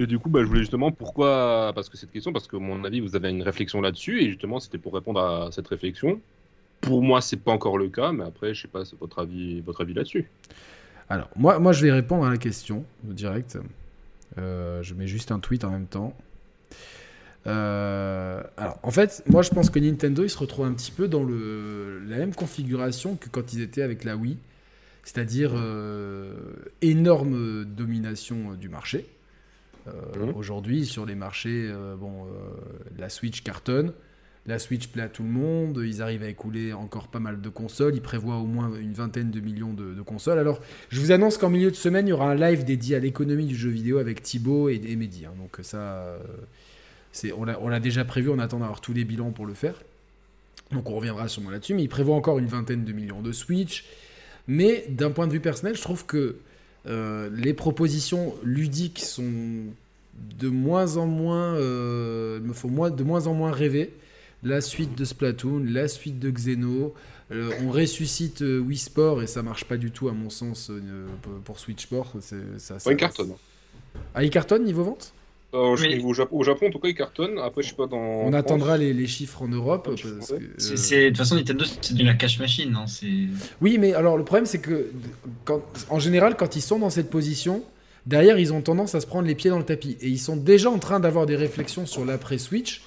Et 0.00 0.06
du 0.06 0.18
coup, 0.18 0.28
bah, 0.28 0.40
je 0.42 0.46
voulais 0.46 0.60
justement 0.60 0.90
pourquoi. 0.90 1.72
Parce 1.74 1.88
que 1.88 1.96
cette 1.96 2.10
question, 2.10 2.32
parce 2.32 2.48
que 2.48 2.56
à 2.56 2.60
mon 2.60 2.82
avis, 2.84 3.00
vous 3.00 3.14
avez 3.14 3.30
une 3.30 3.42
réflexion 3.42 3.80
là-dessus, 3.80 4.22
et 4.22 4.28
justement, 4.28 4.58
c'était 4.58 4.78
pour 4.78 4.94
répondre 4.94 5.20
à 5.20 5.52
cette 5.52 5.68
réflexion. 5.68 6.20
Pour 6.80 7.02
moi, 7.02 7.20
c'est 7.20 7.36
pas 7.36 7.52
encore 7.52 7.78
le 7.78 7.88
cas, 7.88 8.12
mais 8.12 8.24
après, 8.24 8.54
je 8.54 8.62
sais 8.62 8.68
pas, 8.68 8.84
c'est 8.84 8.98
votre 8.98 9.20
avis, 9.20 9.60
votre 9.60 9.82
avis 9.82 9.94
là-dessus. 9.94 10.28
Alors, 11.08 11.28
moi, 11.36 11.58
moi, 11.58 11.72
je 11.72 11.84
vais 11.84 11.92
répondre 11.92 12.24
à 12.24 12.30
la 12.30 12.36
question 12.36 12.84
direct. 13.02 13.58
Euh, 14.36 14.82
je 14.82 14.94
mets 14.94 15.06
juste 15.06 15.32
un 15.32 15.38
tweet 15.38 15.64
en 15.64 15.70
même 15.70 15.86
temps. 15.86 16.16
Euh, 17.46 18.42
alors, 18.56 18.78
en 18.82 18.90
fait, 18.90 19.22
moi, 19.26 19.42
je 19.42 19.50
pense 19.50 19.70
que 19.70 19.78
Nintendo, 19.78 20.22
il 20.24 20.30
se 20.30 20.38
retrouve 20.38 20.66
un 20.66 20.72
petit 20.74 20.90
peu 20.90 21.08
dans 21.08 21.24
le, 21.24 22.00
la 22.06 22.18
même 22.18 22.34
configuration 22.34 23.16
que 23.16 23.28
quand 23.28 23.52
ils 23.52 23.62
étaient 23.62 23.82
avec 23.82 24.04
la 24.04 24.16
Wii, 24.16 24.36
c'est-à-dire 25.04 25.52
euh, 25.54 26.34
énorme 26.82 27.64
domination 27.64 28.54
du 28.54 28.68
marché. 28.68 29.06
Euh, 29.86 29.92
Mhm. 30.16 30.34
Aujourd'hui, 30.36 30.84
sur 30.84 31.06
les 31.06 31.14
marchés, 31.14 31.72
bon, 31.98 32.26
la 32.98 33.08
Switch 33.08 33.42
cartonne. 33.42 33.92
La 34.48 34.58
Switch 34.58 34.88
plaît 34.88 35.02
à 35.02 35.08
tout 35.08 35.22
le 35.22 35.28
monde, 35.28 35.82
ils 35.84 36.00
arrivent 36.00 36.22
à 36.22 36.28
écouler 36.28 36.72
encore 36.72 37.08
pas 37.08 37.20
mal 37.20 37.42
de 37.42 37.48
consoles, 37.50 37.94
ils 37.94 38.00
prévoient 38.00 38.38
au 38.38 38.46
moins 38.46 38.72
une 38.80 38.94
vingtaine 38.94 39.30
de 39.30 39.40
millions 39.40 39.74
de, 39.74 40.00
consoles. 40.00 40.38
Alors, 40.38 40.60
je 40.88 41.00
vous 41.00 41.12
annonce 41.12 41.36
qu'en 41.36 41.50
milieu 41.50 41.70
de 41.70 41.76
semaine, 41.76 42.06
il 42.06 42.10
y 42.10 42.12
aura 42.14 42.30
un 42.30 42.34
live 42.34 42.64
dédié 42.64 42.96
à 42.96 42.98
l'économie 42.98 43.44
du 43.44 43.54
jeu 43.54 43.68
vidéo 43.68 43.98
avec 43.98 44.22
Thibaut 44.22 44.70
et, 44.70 44.80
et 44.82 44.96
Mehdi. 44.96 45.26
hein. 45.26 45.32
Donc 45.38 45.58
ça, 45.60 45.76
euh, 45.76 46.18
on, 47.36 47.44
l'a, 47.44 47.80
déjà 47.80 48.06
prévu, 48.06 48.30
on 48.30 48.38
attend 48.38 48.60
d'avoir 48.60 48.80
tous 48.80 48.94
les 48.94 49.04
bilans 49.04 49.32
pour 49.32 49.44
le 49.44 49.52
faire. 49.52 49.74
Donc 50.72 50.88
on 50.88 50.94
reviendra 50.94 51.28
sûrement 51.28 51.50
là-dessus, 51.50 51.74
mais 51.74 51.82
ils 51.82 51.88
prévoient 51.88 52.16
encore 52.16 52.38
une 52.38 52.46
vingtaine 52.46 52.86
de 52.86 52.92
millions 52.92 53.20
de 53.20 53.32
Switch. 53.32 53.84
Mais 54.46 54.86
d'un 54.88 55.10
point 55.10 55.26
de 55.26 55.32
vue 55.32 55.40
personnel, 55.40 55.76
je 55.76 55.82
trouve 55.82 56.06
que 56.06 56.36
euh, 56.86 57.28
les 57.34 57.52
propositions 57.52 58.34
ludiques 58.42 59.00
sont 59.00 59.30
de 60.40 60.48
moins 60.48 60.96
en 60.96 61.06
moins, 61.06 61.54
euh, 61.56 62.40
me 62.40 62.54
font 62.54 62.88
de 62.88 63.02
moins 63.02 63.26
en 63.26 63.34
moins 63.34 63.52
rêver. 63.52 63.92
La 64.42 64.60
suite 64.60 64.96
de 64.96 65.04
Splatoon, 65.04 65.64
la 65.68 65.88
suite 65.88 66.18
de 66.20 66.30
Xeno, 66.30 66.94
euh, 67.32 67.50
on 67.64 67.70
ressuscite 67.70 68.42
euh, 68.42 68.60
Wii 68.60 68.78
Sport 68.78 69.22
et 69.22 69.26
ça 69.26 69.42
marche 69.42 69.64
pas 69.64 69.76
du 69.76 69.90
tout 69.90 70.08
à 70.08 70.12
mon 70.12 70.30
sens 70.30 70.70
euh, 70.70 71.06
pour- 71.44 71.58
Switch 71.58 71.82
Sport. 71.82 72.12
C'est, 72.20 72.36
ça, 72.58 72.78
ça- 72.78 72.88
Ouais, 72.88 72.94
il 72.94 72.98
cartonne. 72.98 73.32
Ah, 74.14 74.22
il 74.22 74.30
cartonne 74.30 74.64
niveau 74.64 74.84
vente? 74.84 75.12
Euh, 75.54 75.74
je 75.76 75.86
Mais- 75.86 75.96
trouve 75.98 76.10
au, 76.10 76.14
Japon, 76.14 76.36
au 76.36 76.44
Japon, 76.44 76.66
en 76.68 76.70
tout 76.70 76.78
cas, 76.78 76.88
il 76.88 76.94
cartonne. 76.94 77.38
Après, 77.38 77.62
je 77.62 77.70
sais 77.70 77.74
pas 77.74 77.86
dans. 77.86 77.96
On 77.96 78.28
en 78.28 78.32
attendra 78.34 78.76
les, 78.76 78.92
les 78.92 79.06
chiffres 79.06 79.42
en 79.42 79.48
Europe. 79.48 79.88
Ouais, 79.88 79.94
parce 79.96 80.30
ouais. 80.30 80.38
que, 80.38 80.44
euh, 80.44 80.54
C'est, 80.58 80.76
c'est- 80.76 81.04
de 81.04 81.08
toute 81.08 81.16
façon, 81.18 81.34
Nintendo, 81.36 81.64
c'est 81.80 81.94
de 81.96 82.04
la 82.04 82.14
cash 82.14 82.38
machine. 82.38 82.76
Hein, 82.76 82.86
c'est... 82.86 83.08
Oui, 83.60 83.78
mais 83.78 83.92
alors 83.94 84.16
le 84.18 84.24
problème, 84.24 84.46
c'est 84.46 84.60
que 84.60 84.90
quand, 85.44 85.62
en 85.88 85.98
général, 85.98 86.36
quand 86.36 86.54
ils 86.54 86.60
sont 86.62 86.78
dans 86.78 86.90
cette 86.90 87.08
position, 87.10 87.64
derrière, 88.06 88.38
ils 88.38 88.52
ont 88.52 88.60
tendance 88.60 88.94
à 88.94 89.00
se 89.00 89.06
prendre 89.06 89.26
les 89.26 89.34
pieds 89.34 89.50
dans 89.50 89.58
le 89.58 89.64
tapis. 89.64 89.96
Et 90.02 90.08
ils 90.08 90.18
sont 90.20 90.36
déjà 90.36 90.70
en 90.70 90.78
train 90.78 91.00
d'avoir 91.00 91.24
des 91.26 91.36
réflexions 91.36 91.86
sur 91.86 92.04
l'après-Switch. 92.04 92.82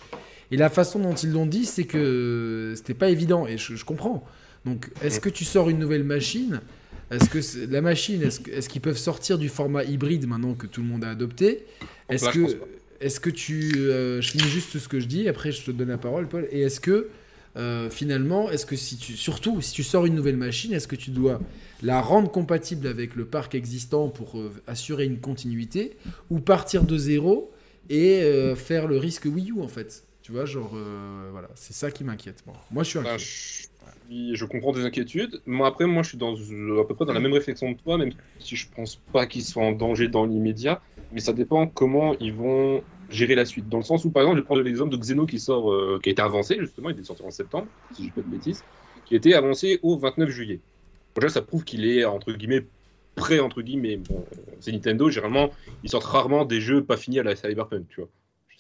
Et 0.52 0.58
la 0.58 0.70
façon 0.70 1.00
dont 1.00 1.16
ils 1.16 1.32
l'ont 1.32 1.46
dit, 1.46 1.66
c'est 1.66 1.86
que 1.86 2.74
c'était 2.76 2.94
pas 2.94 3.10
évident. 3.10 3.48
Et 3.48 3.58
je, 3.58 3.76
je 3.76 3.86
comprends. 3.86 4.24
Donc, 4.66 4.90
est-ce 5.02 5.20
que 5.20 5.30
tu 5.30 5.46
sors 5.46 5.70
une 5.70 5.80
nouvelle 5.80 6.04
machine? 6.04 6.62
Est-ce 7.10 7.30
que 7.30 7.72
la 7.72 7.82
machine, 7.82 8.22
est-ce 8.24 8.70
qu'ils 8.70 8.82
peuvent 8.82 8.98
sortir 8.98 9.38
du 9.38 9.50
format 9.50 9.84
hybride 9.84 10.28
maintenant 10.28 10.54
que 10.54 10.68
tout 10.68 10.82
le 10.82 10.88
monde 10.88 11.04
a 11.04 11.10
adopté? 11.10 11.66
Est-ce 12.10 12.30
que, 12.30 12.58
est-ce 13.02 13.20
que 13.20 13.30
tu, 13.30 13.74
euh, 13.78 14.22
je 14.22 14.32
finis 14.32 14.48
juste 14.48 14.78
ce 14.78 14.88
que 14.88 15.00
je 15.00 15.08
dis, 15.08 15.28
après 15.28 15.52
je 15.52 15.64
te 15.64 15.72
donne 15.72 15.90
la 15.90 15.98
parole, 15.98 16.28
Paul. 16.28 16.48
Et 16.52 16.62
est-ce 16.62 16.80
que 16.80 17.10
euh, 17.58 17.90
finalement, 17.90 18.50
est-ce 18.50 18.66
que 18.66 18.78
si 18.78 18.96
tu, 18.98 19.18
surtout 19.18 19.62
si 19.62 19.74
tu 19.74 19.84
sors 19.84 20.06
une 20.06 20.16
nouvelle 20.16 20.38
machine, 20.38 20.72
est-ce 20.74 20.88
que 20.88 20.96
tu 20.96 21.12
dois 21.12 21.42
la 21.82 22.00
rendre 22.00 22.32
compatible 22.32 22.88
avec 22.88 23.16
le 23.16 23.26
parc 23.26 23.56
existant 23.56 24.08
pour 24.08 24.40
euh, 24.40 24.52
assurer 24.68 25.06
une 25.06 25.20
continuité, 25.20 25.98
ou 26.30 26.40
partir 26.40 26.84
de 26.84 26.98
zéro 26.98 27.52
et 27.90 28.22
euh, 28.22 28.56
faire 28.56 28.88
le 28.88 28.98
risque 28.98 29.26
Wii 29.26 29.52
U 29.52 29.62
en 29.62 29.68
fait? 29.68 30.04
Tu 30.32 30.38
vois, 30.38 30.46
genre 30.46 30.72
euh, 30.76 31.28
voilà, 31.34 31.50
c'est 31.56 31.74
ça 31.74 31.92
qui 31.92 32.06
m'inquiète. 32.06 32.42
moi. 32.46 32.56
Moi, 32.72 32.84
je 32.84 32.90
suis 32.90 33.00
Bah, 33.00 33.16
inquiet. 33.16 33.26
je, 34.10 34.34
je 34.36 34.46
comprends 34.46 34.72
tes 34.72 34.80
inquiétudes. 34.80 35.42
Moi, 35.46 35.68
après, 35.68 35.86
moi, 35.88 36.04
je 36.04 36.10
suis 36.10 36.18
dans, 36.18 36.34
à 36.34 36.86
peu 36.88 36.96
près 36.96 37.04
dans 37.04 37.12
la 37.12 37.20
même 37.20 37.34
réflexion 37.34 37.74
que 37.74 37.82
toi, 37.82 37.98
même 37.98 38.12
si 38.40 38.56
je 38.56 38.66
pense 38.74 38.96
pas 39.12 39.26
qu'ils 39.26 39.44
soient 39.44 39.64
en 39.66 39.74
danger 39.74 40.08
dans 40.08 40.26
l'immédiat. 40.26 40.82
Mais 41.12 41.20
ça 41.20 41.34
dépend 41.34 41.68
comment 41.68 42.16
ils 42.20 42.32
vont 42.32 42.82
gérer 43.10 43.36
la 43.36 43.44
suite. 43.44 43.68
Dans 43.68 43.80
le 43.80 43.84
sens 43.84 44.06
où, 44.06 44.10
par 44.10 44.24
exemple, 44.24 44.38
je 44.38 44.42
vais 44.44 44.46
prendre 44.46 44.62
l'exemple 44.62 44.92
de 44.92 44.98
Xeno 44.98 45.26
qui 45.26 45.38
sort, 45.38 45.70
euh, 45.70 46.00
qui 46.02 46.08
a 46.08 46.12
été 46.14 46.22
avancé, 46.22 46.56
justement, 46.62 46.92
il 46.92 46.98
est 46.98 47.04
sorti 47.04 47.24
en 47.24 47.32
septembre, 47.32 47.68
si 47.94 48.04
je 48.04 48.08
dis 48.08 48.12
pas 48.12 48.22
de 48.22 48.28
bêtises, 48.28 48.64
qui 49.06 49.16
a 49.16 49.18
été 49.18 49.34
avancé 49.36 49.82
au 49.84 49.98
29 49.98 50.30
juillet. 50.30 50.62
Déjà, 51.16 51.28
ça 51.28 51.42
prouve 51.42 51.66
qu'il 51.66 51.86
est, 51.86 52.06
entre 52.06 52.32
guillemets, 52.32 52.66
prêt, 53.16 53.40
entre 53.42 53.62
guillemets. 53.62 53.98
Bon, 53.98 54.24
c'est 54.62 54.72
Nintendo, 54.72 55.10
généralement, 55.10 55.52
ils 55.84 55.90
sortent 55.90 56.06
rarement 56.06 56.46
des 56.46 56.62
jeux 56.62 56.82
pas 56.82 56.96
finis 56.96 57.20
à 57.20 57.24
la 57.24 57.36
Cyberpunk, 57.36 57.86
tu 57.90 58.00
vois. 58.00 58.10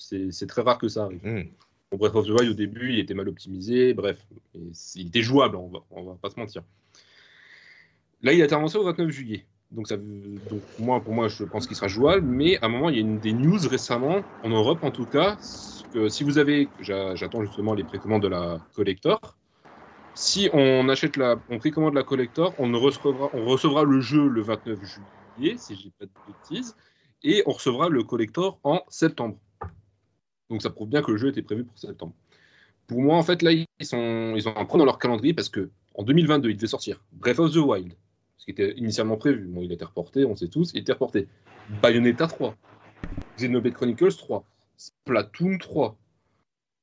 C'est 0.02 0.48
très 0.48 0.62
rare 0.62 0.78
que 0.78 0.88
ça 0.88 1.04
arrive. 1.06 1.22
Bon, 1.92 1.98
Breath 1.98 2.16
of 2.16 2.26
the 2.26 2.30
Wild, 2.30 2.52
au 2.52 2.54
début, 2.54 2.90
il 2.94 3.00
était 3.00 3.14
mal 3.14 3.28
optimisé, 3.30 3.94
bref. 3.94 4.26
Il 4.96 5.08
était 5.08 5.22
jouable, 5.22 5.58
on 5.58 5.68
va, 5.68 5.80
on 5.92 6.04
va 6.04 6.16
pas 6.16 6.30
se 6.30 6.40
mentir. 6.40 6.64
Là, 8.22 8.34
il 8.34 8.42
a 8.42 8.46
été 8.46 8.56
avancé 8.56 8.78
au 8.78 8.84
29 8.84 9.10
juillet. 9.10 9.46
Donc, 9.72 9.88
ça, 9.88 9.98
donc 9.98 10.64
moi, 10.78 11.02
pour 11.02 11.14
moi, 11.14 11.28
je 11.28 11.44
pense 11.44 11.66
qu'il 11.68 11.76
sera 11.76 11.88
jouable. 11.88 12.26
Mais 12.28 12.58
à 12.62 12.66
un 12.66 12.70
moment, 12.70 12.90
il 12.90 12.96
y 12.96 12.98
a 13.00 13.02
une, 13.02 13.20
des 13.20 13.34
news 13.34 13.60
récemment, 13.70 14.22
en 14.44 14.50
Europe 14.50 14.84
en 14.84 14.92
tout 14.92 15.06
cas, 15.06 15.38
que 15.94 16.10
si 16.10 16.24
vous 16.24 16.38
avez, 16.38 16.70
j'a- 16.80 17.16
j'attends 17.16 17.44
justement 17.44 17.74
les 17.74 17.84
précommandes 17.84 18.24
de 18.24 18.28
la 18.28 18.60
collector. 18.74 19.20
Si 20.14 20.50
on 20.54 20.90
achète 20.90 21.16
la, 21.18 21.42
on 21.50 21.58
précommande 21.58 21.94
la 21.94 22.04
collector, 22.04 22.54
on, 22.58 22.72
recevra, 22.80 23.30
on 23.34 23.46
recevra 23.46 23.84
le 23.84 24.02
jeu 24.02 24.28
le 24.28 24.42
29 24.42 24.80
juillet, 24.84 25.58
si 25.58 25.76
je 25.76 25.82
dis 25.84 25.92
pas 25.98 26.06
de 26.06 26.12
bêtises, 26.28 26.76
et 27.24 27.44
on 27.46 27.52
recevra 27.52 27.88
le 27.90 28.04
collector 28.04 28.60
en 28.64 28.82
septembre. 28.90 29.38
Donc 30.52 30.62
ça 30.62 30.70
prouve 30.70 30.90
bien 30.90 31.02
que 31.02 31.10
le 31.12 31.18
jeu 31.18 31.30
était 31.30 31.42
prévu 31.42 31.64
pour 31.64 31.78
septembre. 31.80 32.14
Pour 32.88 33.02
moi, 33.02 33.16
en 33.16 33.24
fait, 33.24 33.42
là, 33.42 33.52
ils, 33.54 33.66
sont, 33.86 34.34
ils 34.36 34.48
ont 34.50 34.56
un 34.58 34.66
point 34.66 34.78
dans 34.78 34.86
leur 34.86 35.00
calendrier 35.00 35.34
parce 35.34 35.50
que 35.50 35.70
en 35.96 36.04
2022, 36.04 36.50
il 36.50 36.56
devait 36.58 36.68
sortir 36.68 37.02
Breath 37.14 37.40
of 37.40 37.52
the 37.54 37.58
Wild, 37.58 37.94
ce 38.38 38.46
qui 38.46 38.52
était 38.52 38.74
initialement 38.78 39.16
prévu. 39.18 39.46
Bon, 39.48 39.62
il 39.62 39.72
a 39.72 39.74
été 39.76 39.86
reporté, 39.86 40.26
on 40.26 40.36
sait 40.36 40.50
tous, 40.50 40.72
il 40.74 40.78
a 40.78 40.82
été 40.82 40.92
reporté. 40.92 41.28
Bayonetta 41.82 42.28
3, 42.28 42.56
Xenoblade 43.38 43.74
Chronicles 43.74 44.16
3, 44.18 44.46
Splatoon 44.78 45.58
3. 45.58 45.98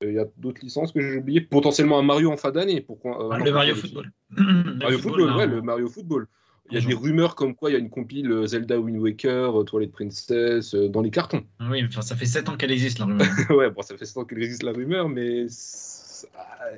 Euh, 0.02 0.08
Il 0.10 0.14
y 0.14 0.18
a 0.18 0.24
d'autres 0.38 0.60
licences 0.62 0.92
que 0.92 1.00
j'ai 1.00 1.18
oubliées. 1.18 1.40
Potentiellement 1.42 1.98
un 1.98 2.02
Mario 2.02 2.30
en 2.32 2.36
fin 2.38 2.52
d'année. 2.52 2.80
Pourquoi 2.80 3.22
euh, 3.26 3.30
Ah, 3.32 3.38
le 3.38 3.52
Mario 3.52 3.74
le- 3.74 3.80
Football. 3.80 4.12
Mario 4.30 4.98
Football, 4.98 5.36
ouais, 5.36 5.46
le 5.46 5.60
Mario 5.62 5.88
Football. 5.88 6.26
Il 6.70 6.78
y 6.78 6.84
a 6.84 6.86
des 6.86 6.94
rumeurs 6.94 7.34
comme 7.34 7.54
quoi 7.54 7.70
il 7.70 7.72
y 7.72 7.76
a 7.76 7.78
une 7.78 7.88
compile 7.88 8.30
euh, 8.30 8.46
Zelda 8.46 8.78
Wind 8.78 8.98
Waker, 9.00 9.60
euh, 9.60 9.64
Twilight 9.64 9.92
Princess, 9.92 10.74
euh, 10.74 10.88
dans 10.88 11.00
les 11.00 11.10
cartons. 11.10 11.42
Oui, 11.60 11.82
enfin, 11.86 12.02
ça 12.02 12.14
fait 12.14 12.26
7 12.26 12.48
ans 12.48 12.56
qu'elle 12.56 12.70
existe, 12.72 12.98
la 12.98 13.06
rumeur. 13.06 13.26
ouais, 13.50 13.70
bon, 13.70 13.82
ça 13.82 13.96
fait 13.96 14.04
7 14.04 14.18
ans 14.18 14.24
qu'il 14.24 14.42
existe 14.42 14.62
la 14.62 14.72
rumeur, 14.72 15.08
mais 15.08 15.46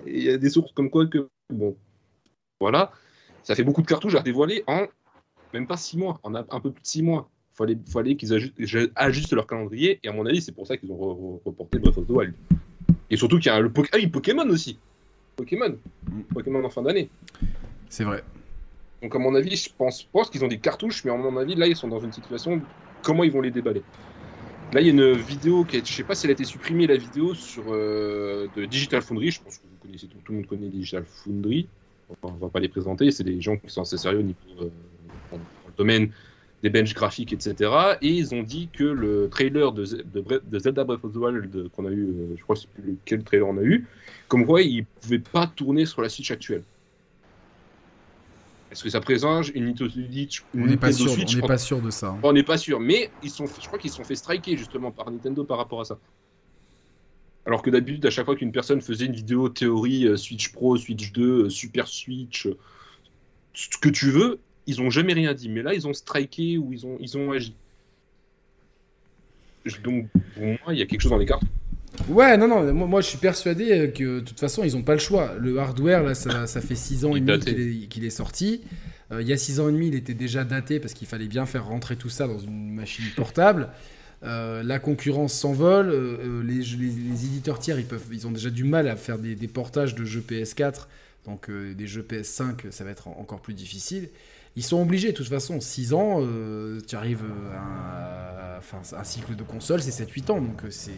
il 0.07 0.23
y 0.23 0.29
a 0.29 0.37
des 0.39 0.51
sources 0.51 0.73
comme 0.73 0.91
quoi 0.91 1.07
que. 1.07 1.29
Bon. 1.53 1.77
Voilà. 2.61 2.93
Ça 3.43 3.55
fait 3.55 3.65
beaucoup 3.65 3.83
de 3.83 3.87
cartouches 3.87 4.15
à 4.15 4.21
dévoiler 4.23 4.63
en 4.67 4.87
même 5.53 5.67
pas 5.67 5.77
6 5.77 5.99
mois, 5.99 6.21
en 6.23 6.35
un 6.35 6.45
peu 6.61 6.71
plus 6.71 6.83
de 6.83 6.87
6 6.87 7.03
mois. 7.03 7.29
Il 7.53 7.57
fallait, 7.57 7.79
fallait 7.89 8.17
qu'ils 8.17 8.33
ajustent, 8.33 8.93
ajustent 8.95 9.33
leur 9.33 9.47
calendrier, 9.47 9.99
et 10.03 10.09
à 10.09 10.13
mon 10.13 10.25
avis, 10.25 10.41
c'est 10.41 10.53
pour 10.53 10.67
ça 10.67 10.77
qu'ils 10.77 10.93
ont 10.93 10.97
re- 10.97 11.19
re- 11.19 11.41
reporté 11.45 11.79
Breath 11.79 11.99
of 11.99 12.07
the 12.07 12.11
Wild. 12.11 12.35
Et 13.11 13.17
surtout 13.17 13.39
qu'il 13.39 13.47
y 13.47 13.55
a 13.55 13.59
le 13.61 13.73
ah 13.77 13.97
oui, 13.97 14.07
Pokémon 14.07 14.49
aussi. 14.49 14.79
Pokémon. 15.37 15.77
Pokémon 16.33 16.65
en 16.65 16.71
fin 16.71 16.83
d'année. 16.83 17.11
C'est 17.89 18.05
vrai. 18.05 18.23
Donc 19.03 19.15
à 19.15 19.19
mon 19.19 19.35
avis, 19.35 19.57
je 19.57 19.71
pense, 19.77 20.03
pense 20.03 20.31
qu'ils 20.31 20.45
ont 20.45 20.49
des 20.49 20.59
cartouches, 20.59 21.05
mais 21.05 21.11
à 21.11 21.17
mon 21.17 21.37
avis, 21.37 21.55
là, 21.55 21.67
ils 21.67 21.77
sont 21.77 21.89
dans 21.89 22.01
une 22.01 22.13
situation, 22.13 22.61
comment 23.03 23.25
ils 23.25 23.33
vont 23.33 23.41
les 23.41 23.51
déballer 23.51 23.83
Là, 24.73 24.81
il 24.81 24.87
y 24.87 24.91
a 24.91 24.93
une 24.93 25.13
vidéo, 25.15 25.65
qui 25.65 25.79
a, 25.79 25.81
je 25.85 25.93
sais 25.93 26.05
pas 26.05 26.15
si 26.15 26.27
elle 26.27 26.31
a 26.31 26.33
été 26.35 26.45
supprimée, 26.45 26.87
la 26.87 26.97
vidéo 26.97 27.35
sur 27.35 27.65
euh, 27.69 28.47
de 28.55 28.67
Digital 28.67 29.03
Foundry, 29.03 29.33
je 29.33 29.43
pense 29.43 29.59
que 29.59 29.63
vous 29.65 29.77
connaissez, 29.83 30.07
tout, 30.07 30.19
le 30.29 30.35
monde 30.37 30.47
connaît 30.47 30.69
Digital 30.69 31.05
Foundry, 31.05 31.67
on 32.09 32.29
va, 32.29 32.35
on 32.35 32.39
va 32.39 32.49
pas 32.51 32.61
les 32.61 32.69
présenter, 32.69 33.11
c'est 33.11 33.25
des 33.25 33.41
gens 33.41 33.57
qui 33.57 33.69
sont 33.69 33.83
assez 33.83 33.97
sérieux 33.97 34.21
au 34.21 34.23
niveau, 34.23 34.39
euh, 34.61 34.69
dans, 35.33 35.39
le 35.39 35.73
domaine 35.77 36.11
des 36.63 36.71
benches 36.71 36.95
graphiques, 36.95 37.33
etc. 37.33 37.97
Et 38.03 38.09
ils 38.09 38.35
ont 38.35 38.43
dit 38.43 38.69
que 38.73 38.85
le 38.85 39.29
trailer 39.29 39.73
de, 39.73 39.85
Zelda 40.59 40.85
Breath 40.85 41.05
of 41.05 41.13
the 41.15 41.17
Wild 41.17 41.71
qu'on 41.71 41.87
a 41.87 41.91
eu, 41.91 42.05
euh, 42.05 42.37
je 42.37 42.43
crois 42.43 42.55
c'est 42.55 42.69
plus 42.69 43.25
trailer 43.25 43.49
on 43.49 43.57
a 43.57 43.63
eu, 43.63 43.87
comme 44.29 44.47
quoi 44.47 44.63
il 44.63 44.85
pouvait 44.85 45.19
pas 45.19 45.47
tourner 45.49 45.87
sur 45.87 46.03
la 46.03 46.09
Switch 46.09 46.31
actuelle. 46.31 46.63
Est-ce 48.71 48.85
que 48.85 48.91
ça 48.91 49.01
présage 49.01 49.51
une 49.55 49.65
Nintendo 49.67 49.91
Switch 49.91 50.45
une 50.55 50.63
On 50.63 50.67
n'est 50.67 50.77
pas 50.77 50.93
sûr. 50.93 51.11
Switch 51.11 51.37
On 51.43 51.47
pas 51.47 51.59
sûr 51.59 51.81
de 51.81 51.91
ça. 51.91 52.09
hein. 52.09 52.21
on 52.23 52.33
n'est 52.33 52.45
pas 52.45 52.57
sûr, 52.57 52.79
mais 52.79 53.11
ils 53.23 53.31
sont, 53.31 53.47
je 53.47 53.67
crois 53.67 53.79
qu'ils 53.79 53.91
se 53.91 53.97
sont 53.97 54.05
fait 54.05 54.15
striker 54.15 54.57
justement 54.57 54.93
par 54.93 55.11
Nintendo 55.11 55.43
par 55.45 55.59
rapport 55.59 55.81
à 55.81 55.85
ça. 55.85 55.99
Alors 57.47 57.63
que 57.63 57.71
d'habitude, 57.71 58.05
à 58.07 58.11
chaque 58.11 58.27
fois 58.27 58.37
qu'une 58.37 58.53
personne 58.53 58.81
faisait 58.81 59.07
une 59.07 59.15
vidéo 59.15 59.49
théorie 59.49 60.07
euh, 60.07 60.17
Switch 60.17 60.53
Pro, 60.53 60.77
Switch 60.77 61.11
2, 61.13 61.47
euh, 61.47 61.49
Super 61.51 61.89
Switch, 61.89 62.47
euh, 62.47 62.57
ce 63.55 63.77
que 63.79 63.89
tu 63.89 64.11
veux, 64.11 64.39
ils 64.67 64.81
ont 64.81 64.91
jamais 64.91 65.15
rien 65.15 65.35
dit. 65.35 65.49
Mais 65.49 65.63
là, 65.63 65.75
ils 65.75 65.89
ont 65.89 65.93
striké 65.93 66.59
ou 66.59 66.73
ils 66.73 66.87
ont, 66.87 66.97
ils 67.01 67.17
ont 67.19 67.33
agi. 67.33 67.55
Donc, 69.83 70.09
pour 70.35 70.45
moi, 70.45 70.73
il 70.73 70.79
y 70.79 70.83
a 70.83 70.87
quelque 70.87 71.01
chose 71.01 71.11
dans 71.11 71.19
les 71.19 71.27
cartes. 71.27 71.43
Ouais, 72.09 72.37
non, 72.37 72.49
non, 72.49 72.73
moi, 72.73 72.87
moi, 72.87 73.01
je 73.01 73.07
suis 73.09 73.19
persuadé 73.19 73.93
que 73.95 74.21
de 74.21 74.25
toute 74.25 74.39
façon 74.41 74.63
ils 74.65 74.77
ont 74.77 74.83
pas 74.83 74.95
le 74.95 74.99
choix. 75.01 75.35
Le 75.39 75.59
hardware 75.59 76.03
là, 76.03 76.15
ça, 76.15 76.47
ça 76.47 76.61
fait 76.61 76.75
6 76.75 77.05
ans 77.05 77.15
et 77.17 77.21
demi 77.21 77.33
qu'il 77.45 77.61
est, 77.85 77.87
qu'il 77.89 78.05
est 78.05 78.11
sorti. 78.11 78.63
Euh, 79.13 79.21
il 79.23 79.29
y 79.29 79.33
a 79.33 79.37
6 79.37 79.61
ans 79.61 79.69
et 79.69 79.73
demi, 79.73 79.89
il 79.89 79.95
était 79.95 80.15
déjà 80.15 80.45
daté 80.45 80.79
parce 80.81 80.95
qu'il 80.95 81.09
fallait 81.09 81.27
bien 81.27 81.47
faire 81.47 81.67
rentrer 81.67 81.97
tout 81.97 82.09
ça 82.09 82.27
dans 82.27 82.39
une 82.39 82.73
machine 82.73 83.05
portable. 83.17 83.69
Euh, 84.23 84.63
la 84.63 84.79
concurrence 84.79 85.33
s'envole. 85.35 85.91
euh, 85.91 86.43
les, 86.45 86.63
jeux- 86.63 86.79
les- 86.79 86.87
les 87.11 87.25
éditeurs 87.25 87.59
tiers, 87.59 87.79
ils, 87.79 87.87
peuvent, 87.87 88.05
ils 88.13 88.27
ont 88.27 88.31
déjà 88.33 88.51
du 88.51 88.65
mal 88.65 88.87
à 88.89 88.97
faire 88.97 89.19
des, 89.19 89.35
des 89.35 89.49
portages 89.49 89.95
de 89.95 90.05
jeux 90.05 90.21
PS4. 90.27 90.87
Donc 91.27 91.51
des 91.51 91.87
jeux 91.87 92.03
PS5, 92.09 92.71
ça 92.71 92.85
va 92.85 92.91
être 92.91 93.09
en- 93.09 93.17
encore 93.21 93.41
plus 93.41 93.55
difficile. 93.55 94.09
Ils 94.57 94.65
sont 94.65 94.81
obligés, 94.83 95.13
de 95.13 95.17
toute 95.17 95.29
façon, 95.29 95.61
6 95.61 95.93
ans, 95.93 96.27
tu 96.87 96.97
arrives 96.97 97.23
à 97.53 97.59
un, 97.59 98.20
enfin, 98.61 98.81
un 98.97 99.05
cycle 99.05 99.35
de 99.35 99.43
console, 99.43 99.83
c'est 99.83 100.05
7-8 100.05 100.31
ans. 100.31 100.41
Donc 100.41 100.65
euh, 100.65 100.71
c'est... 100.71 100.93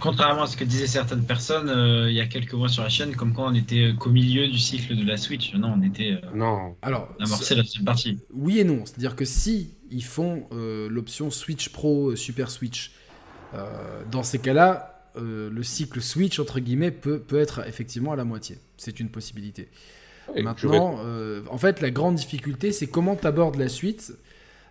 Contrairement 0.00 0.44
à 0.44 0.46
ce 0.46 0.56
que 0.56 0.64
disaient 0.64 0.86
certaines 0.86 1.24
personnes 1.24 1.68
euh, 1.68 2.10
il 2.10 2.16
y 2.16 2.20
a 2.20 2.26
quelques 2.26 2.54
mois 2.54 2.68
sur 2.68 2.82
la 2.82 2.88
chaîne, 2.88 3.14
comme 3.14 3.34
quoi 3.34 3.46
on 3.48 3.54
était 3.54 3.90
euh, 3.90 3.92
qu'au 3.92 4.10
milieu 4.10 4.48
du 4.48 4.58
cycle 4.58 4.96
de 4.96 5.04
la 5.04 5.16
Switch. 5.16 5.54
Non, 5.54 5.74
on 5.76 5.82
était 5.82 6.12
euh, 6.12 6.26
Non. 6.34 6.76
Alors, 6.82 7.08
amorcé 7.20 7.54
la 7.54 7.62
deuxième 7.62 7.84
partie. 7.84 8.18
Oui 8.32 8.58
et 8.58 8.64
non. 8.64 8.86
C'est-à-dire 8.86 9.16
que 9.16 9.24
si 9.24 9.74
ils 9.90 10.04
font 10.04 10.46
euh, 10.52 10.88
l'option 10.88 11.30
Switch 11.30 11.68
Pro, 11.70 12.10
euh, 12.10 12.16
Super 12.16 12.50
Switch, 12.50 12.92
euh, 13.54 14.02
dans 14.10 14.22
ces 14.22 14.38
cas-là, 14.38 15.08
euh, 15.16 15.50
le 15.50 15.62
cycle 15.62 16.00
Switch, 16.00 16.38
entre 16.38 16.60
guillemets, 16.60 16.90
peut, 16.90 17.18
peut 17.18 17.40
être 17.40 17.66
effectivement 17.66 18.12
à 18.12 18.16
la 18.16 18.24
moitié. 18.24 18.58
C'est 18.76 19.00
une 19.00 19.08
possibilité. 19.08 19.68
Et 20.36 20.42
Maintenant, 20.42 21.00
euh, 21.04 21.42
en 21.50 21.58
fait, 21.58 21.80
la 21.80 21.90
grande 21.90 22.14
difficulté, 22.14 22.70
c'est 22.72 22.86
comment 22.86 23.16
tu 23.16 23.26
abordes 23.26 23.56
la 23.56 23.68
suite. 23.68 24.12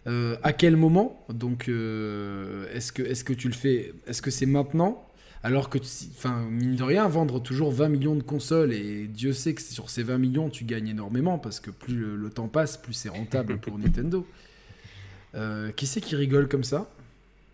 Euh, 0.07 0.37
à 0.43 0.53
quel 0.53 0.75
moment 0.77 1.25
Donc, 1.29 1.67
euh, 1.67 2.65
est-ce 2.73 2.91
que, 2.91 3.03
est 3.03 3.23
que 3.23 3.33
tu 3.33 3.47
le 3.47 3.53
fais 3.53 3.93
Est-ce 4.07 4.21
que 4.21 4.31
c'est 4.31 4.45
maintenant? 4.45 5.05
Alors 5.41 5.69
que, 5.69 5.77
enfin, 6.17 6.45
mine 6.49 6.75
de 6.75 6.83
rien, 6.83 7.07
vendre 7.07 7.41
toujours 7.41 7.71
20 7.71 7.89
millions 7.89 8.15
de 8.15 8.23
consoles, 8.23 8.73
et 8.73 9.07
Dieu 9.07 9.31
sait 9.31 9.53
que 9.53 9.61
sur 9.61 9.89
ces 9.89 10.03
20 10.03 10.17
millions, 10.17 10.49
tu 10.49 10.65
gagnes 10.65 10.89
énormément, 10.89 11.37
parce 11.37 11.59
que 11.59 11.71
plus 11.71 11.95
le, 11.95 12.15
le 12.17 12.29
temps 12.29 12.49
passe, 12.49 12.77
plus 12.77 12.93
c'est 12.93 13.09
rentable 13.09 13.57
pour 13.57 13.77
Nintendo. 13.77 14.27
Euh, 15.35 15.71
qui 15.71 15.87
c'est 15.87 16.01
qui 16.01 16.15
rigole 16.15 16.47
comme 16.47 16.63
ça? 16.63 16.89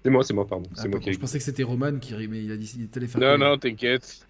C'est 0.03 0.09
moi, 0.09 0.23
c'est 0.23 0.33
moi, 0.33 0.47
pardon. 0.47 0.67
Ah, 0.71 0.81
C'est 0.81 0.87
moi 0.87 0.93
pardon, 0.99 1.05
qui 1.05 1.13
Je 1.13 1.19
pensais 1.19 1.37
que 1.37 1.43
c'était 1.43 1.63
Roman 1.63 1.99
qui 1.99 2.13
mais 2.27 2.43
il 2.43 2.51
a 2.51 2.57
dit 2.57 2.71
il 2.77 2.89
allé 2.95 3.07
faire 3.07 3.21
Non, 3.21 3.37
non, 3.37 3.57
t'inquiète. 3.57 4.24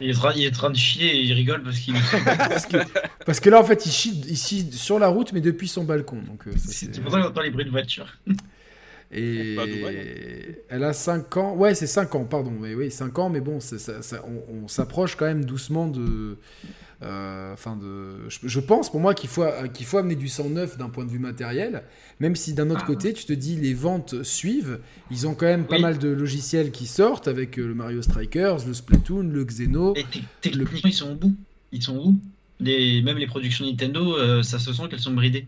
Il 0.00 0.10
est, 0.10 0.16
en 0.16 0.18
train- 0.20 0.32
il 0.36 0.44
est 0.44 0.48
en 0.48 0.52
train 0.52 0.70
de 0.70 0.76
chier 0.76 1.16
et 1.16 1.20
il 1.22 1.32
rigole 1.32 1.62
parce 1.62 1.78
qu'il. 1.78 1.94
parce, 2.38 2.66
que, 2.66 2.76
parce 3.24 3.40
que 3.40 3.50
là, 3.50 3.60
en 3.60 3.64
fait, 3.64 3.84
il 3.86 3.90
chie, 3.92 4.22
il 4.28 4.36
chie 4.36 4.70
sur 4.72 4.98
la 4.98 5.08
route, 5.08 5.32
mais 5.32 5.40
depuis 5.40 5.68
son 5.68 5.84
balcon. 5.84 6.18
Donc, 6.26 6.46
euh, 6.46 6.52
ça, 6.52 6.58
C'est 6.70 6.94
c'est- 6.94 7.00
pour 7.00 7.10
ça 7.12 7.20
qu'on 7.20 7.26
entend 7.28 7.40
les 7.42 7.50
bruits 7.50 7.64
de 7.64 7.70
voiture. 7.70 8.06
Et 9.12 9.56
elle 10.68 10.82
a 10.84 10.92
5 10.92 11.36
ans. 11.36 11.54
Ouais, 11.54 11.74
c'est 11.74 11.86
5 11.86 12.14
ans, 12.14 12.24
pardon. 12.24 12.52
Mais 12.60 12.74
oui, 12.74 12.90
5 12.90 13.18
ans, 13.18 13.28
mais 13.28 13.40
bon, 13.40 13.60
c'est- 13.60 13.78
ça, 13.78 14.02
ça- 14.02 14.24
on, 14.26 14.64
on 14.64 14.68
s'approche 14.68 15.14
quand 15.16 15.26
même 15.26 15.44
doucement 15.44 15.86
de. 15.86 16.38
Euh, 17.02 17.52
Enfin, 17.52 17.76
de. 17.76 18.28
Je, 18.28 18.38
je 18.44 18.60
pense 18.60 18.90
pour 18.90 19.00
moi 19.00 19.14
qu'il 19.14 19.28
faut, 19.28 19.44
qu'il 19.74 19.84
faut 19.86 19.98
amener 19.98 20.14
du 20.14 20.28
sang 20.28 20.48
neuf 20.48 20.78
d'un 20.78 20.88
point 20.88 21.04
de 21.04 21.10
vue 21.10 21.18
matériel. 21.18 21.82
Même 22.20 22.36
si 22.36 22.52
d'un 22.54 22.70
autre 22.70 22.80
Ah. 22.84 22.86
côté, 22.86 23.12
tu 23.12 23.24
te 23.24 23.32
dis 23.32 23.56
les 23.56 23.74
ventes 23.74 24.22
suivent. 24.22 24.78
Ils 25.10 25.26
ont 25.26 25.34
quand 25.34 25.46
même 25.46 25.66
pas 25.66 25.76
Oui. 25.76 25.82
mal 25.82 25.98
de 25.98 26.08
logiciels 26.08 26.70
qui 26.70 26.86
sortent 26.86 27.28
avec 27.28 27.58
euh, 27.58 27.66
le 27.66 27.74
Mario 27.74 28.00
Strikers, 28.02 28.66
le 28.66 28.74
Splatoon, 28.74 29.22
le 29.24 29.44
Xeno. 29.44 29.94
Et 29.96 30.04
te- 30.04 30.18
techniquement, 30.40 30.78
ils 30.84 30.92
sont 30.94 31.12
au 31.12 31.14
bout. 31.16 31.34
Ils 31.72 31.82
sont 31.82 31.96
où 31.98 32.14
les, 32.60 33.02
même 33.02 33.18
les 33.18 33.26
productions 33.26 33.66
Nintendo, 33.66 34.16
euh, 34.16 34.42
ça 34.42 34.58
se 34.58 34.72
sent 34.72 34.84
qu'elles 34.88 34.98
sont 35.00 35.12
bridées. 35.12 35.46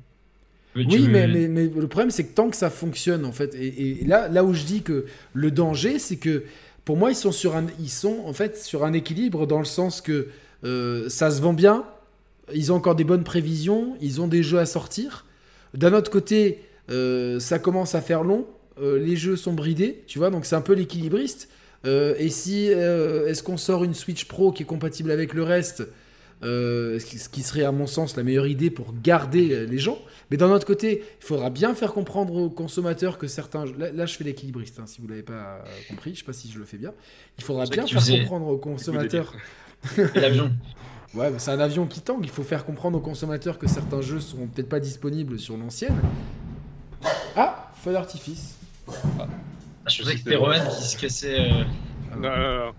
Tu 0.75 0.85
Oui, 0.85 0.99
veux- 0.99 1.09
mais, 1.09 1.27
mais, 1.27 1.49
mais 1.49 1.67
le 1.67 1.89
problème, 1.89 2.10
c'est 2.10 2.25
que 2.25 2.35
tant 2.35 2.51
que 2.51 2.57
ça 2.57 2.68
fonctionne, 2.68 3.25
en 3.25 3.33
fait, 3.33 3.55
et, 3.55 4.02
et 4.02 4.05
là, 4.05 4.28
là 4.28 4.44
où 4.44 4.52
je 4.52 4.65
dis 4.65 4.83
que 4.83 5.07
le 5.33 5.51
danger, 5.51 5.99
c'est 5.99 6.17
que 6.18 6.44
pour 6.85 6.97
moi, 6.99 7.10
ils 7.10 7.17
sont 7.17 7.33
sur 7.33 7.57
un, 7.57 7.67
ils 7.81 7.89
sont 7.89 8.23
en 8.27 8.33
fait 8.35 8.59
sur 8.59 8.85
un 8.85 8.93
équilibre 8.93 9.47
dans 9.47 9.59
le 9.59 9.65
sens 9.65 10.01
que 10.02 10.28
euh, 10.65 11.09
ça 11.09 11.31
se 11.31 11.41
vend 11.41 11.53
bien, 11.53 11.85
ils 12.55 12.73
ont 12.73 12.77
encore 12.77 12.95
des 12.95 13.05
bonnes 13.05 13.25
prévisions, 13.25 13.97
ils 14.01 14.20
ont 14.20 14.28
des 14.28 14.43
jeux 14.43 14.59
à 14.59 14.67
sortir. 14.67 15.27
D'un 15.75 15.93
autre 15.93 16.11
côté, 16.11 16.61
euh, 16.91 17.39
ça 17.41 17.59
commence 17.59 17.95
à 17.95 18.01
faire 18.01 18.23
long, 18.25 18.47
euh, 18.81 18.99
les 18.99 19.17
jeux 19.17 19.37
sont 19.37 19.53
bridés, 19.53 20.03
tu 20.07 20.19
vois, 20.19 20.31
donc 20.31 20.47
c'est 20.47 20.57
un 20.57 20.61
peu 20.62 20.73
l'équilibriste. 20.75 21.49
Et 21.85 22.28
si 22.28 22.67
est-ce 22.67 23.43
qu'on 23.43 23.57
sort 23.57 23.83
une 23.85 23.95
Switch 23.95 24.27
Pro 24.27 24.53
qui 24.53 24.65
est 24.65 24.67
compatible 24.67 25.11
avec 25.11 25.33
le 25.33 25.43
reste, 25.43 25.85
euh, 26.45 26.99
ce 26.99 27.28
qui- 27.28 27.43
serait 27.43 27.65
à 27.65 27.73
mon 27.73 27.87
sens 27.87 28.17
la 28.17 28.23
meilleure 28.25 28.47
idée 28.47 28.69
pour 28.70 28.95
garder 29.03 29.65
les 29.67 29.78
gens. 29.78 29.99
Mais 30.31 30.37
d'un 30.37 30.51
autre 30.51 30.67
côté, 30.67 31.03
il 31.20 31.25
faudra 31.25 31.51
bien 31.51 31.75
faire 31.75 31.93
comprendre 31.95 32.35
aux 32.35 32.51
consommateurs 32.51 33.17
que 33.17 33.27
certains. 33.27 33.65
Là, 33.78 33.91
là, 33.93 34.07
je 34.07 34.17
fais 34.17 34.25
l'équilibriste, 34.25 34.78
hein, 34.81 34.85
si 34.87 35.01
vous 35.01 35.09
l'avez 35.09 35.23
pas 35.23 35.65
compris. 35.89 36.15
Je 36.15 36.19
sais 36.19 36.25
pas 36.25 36.33
si 36.35 36.51
je 36.51 36.59
le 36.59 36.65
fais 36.67 36.77
bien. 36.78 36.93
Il 37.39 37.45
faudra 37.45 37.65
bien 37.65 37.87
faire 37.87 38.01
faisais- 38.03 38.19
comprendre 38.20 38.49
aux 38.49 38.59
consommateurs. 38.59 39.35
L'avion. 40.15 40.52
Ouais, 41.15 41.31
mais 41.31 41.39
c'est 41.39 41.50
un 41.50 41.60
avion 41.60 41.86
qui 41.86 42.00
tangue. 42.00 42.20
Il 42.24 42.31
faut 42.31 42.42
faire 42.42 42.65
comprendre 42.65 42.98
aux 42.98 43.02
consommateurs 43.02 43.58
que 43.58 43.66
certains 43.66 44.00
jeux 44.00 44.20
seront 44.20 44.47
peut-être 44.47 44.68
pas 44.68 44.81
disponibles 44.81 45.39
sur 45.39 45.57
l'ancienne. 45.57 45.98
Ah, 47.36 47.70
feu 47.82 47.92
d'artifice. 47.92 48.57
Ah, 48.89 49.26
je 49.89 50.02
pensais 50.02 50.12
que 50.15 50.18
c'était 50.18 50.36
Roman 50.36 50.55
qui 50.76 50.82
se 50.86 50.97
cassait. 50.98 51.39
euh, 51.40 51.65
non. 52.18 52.73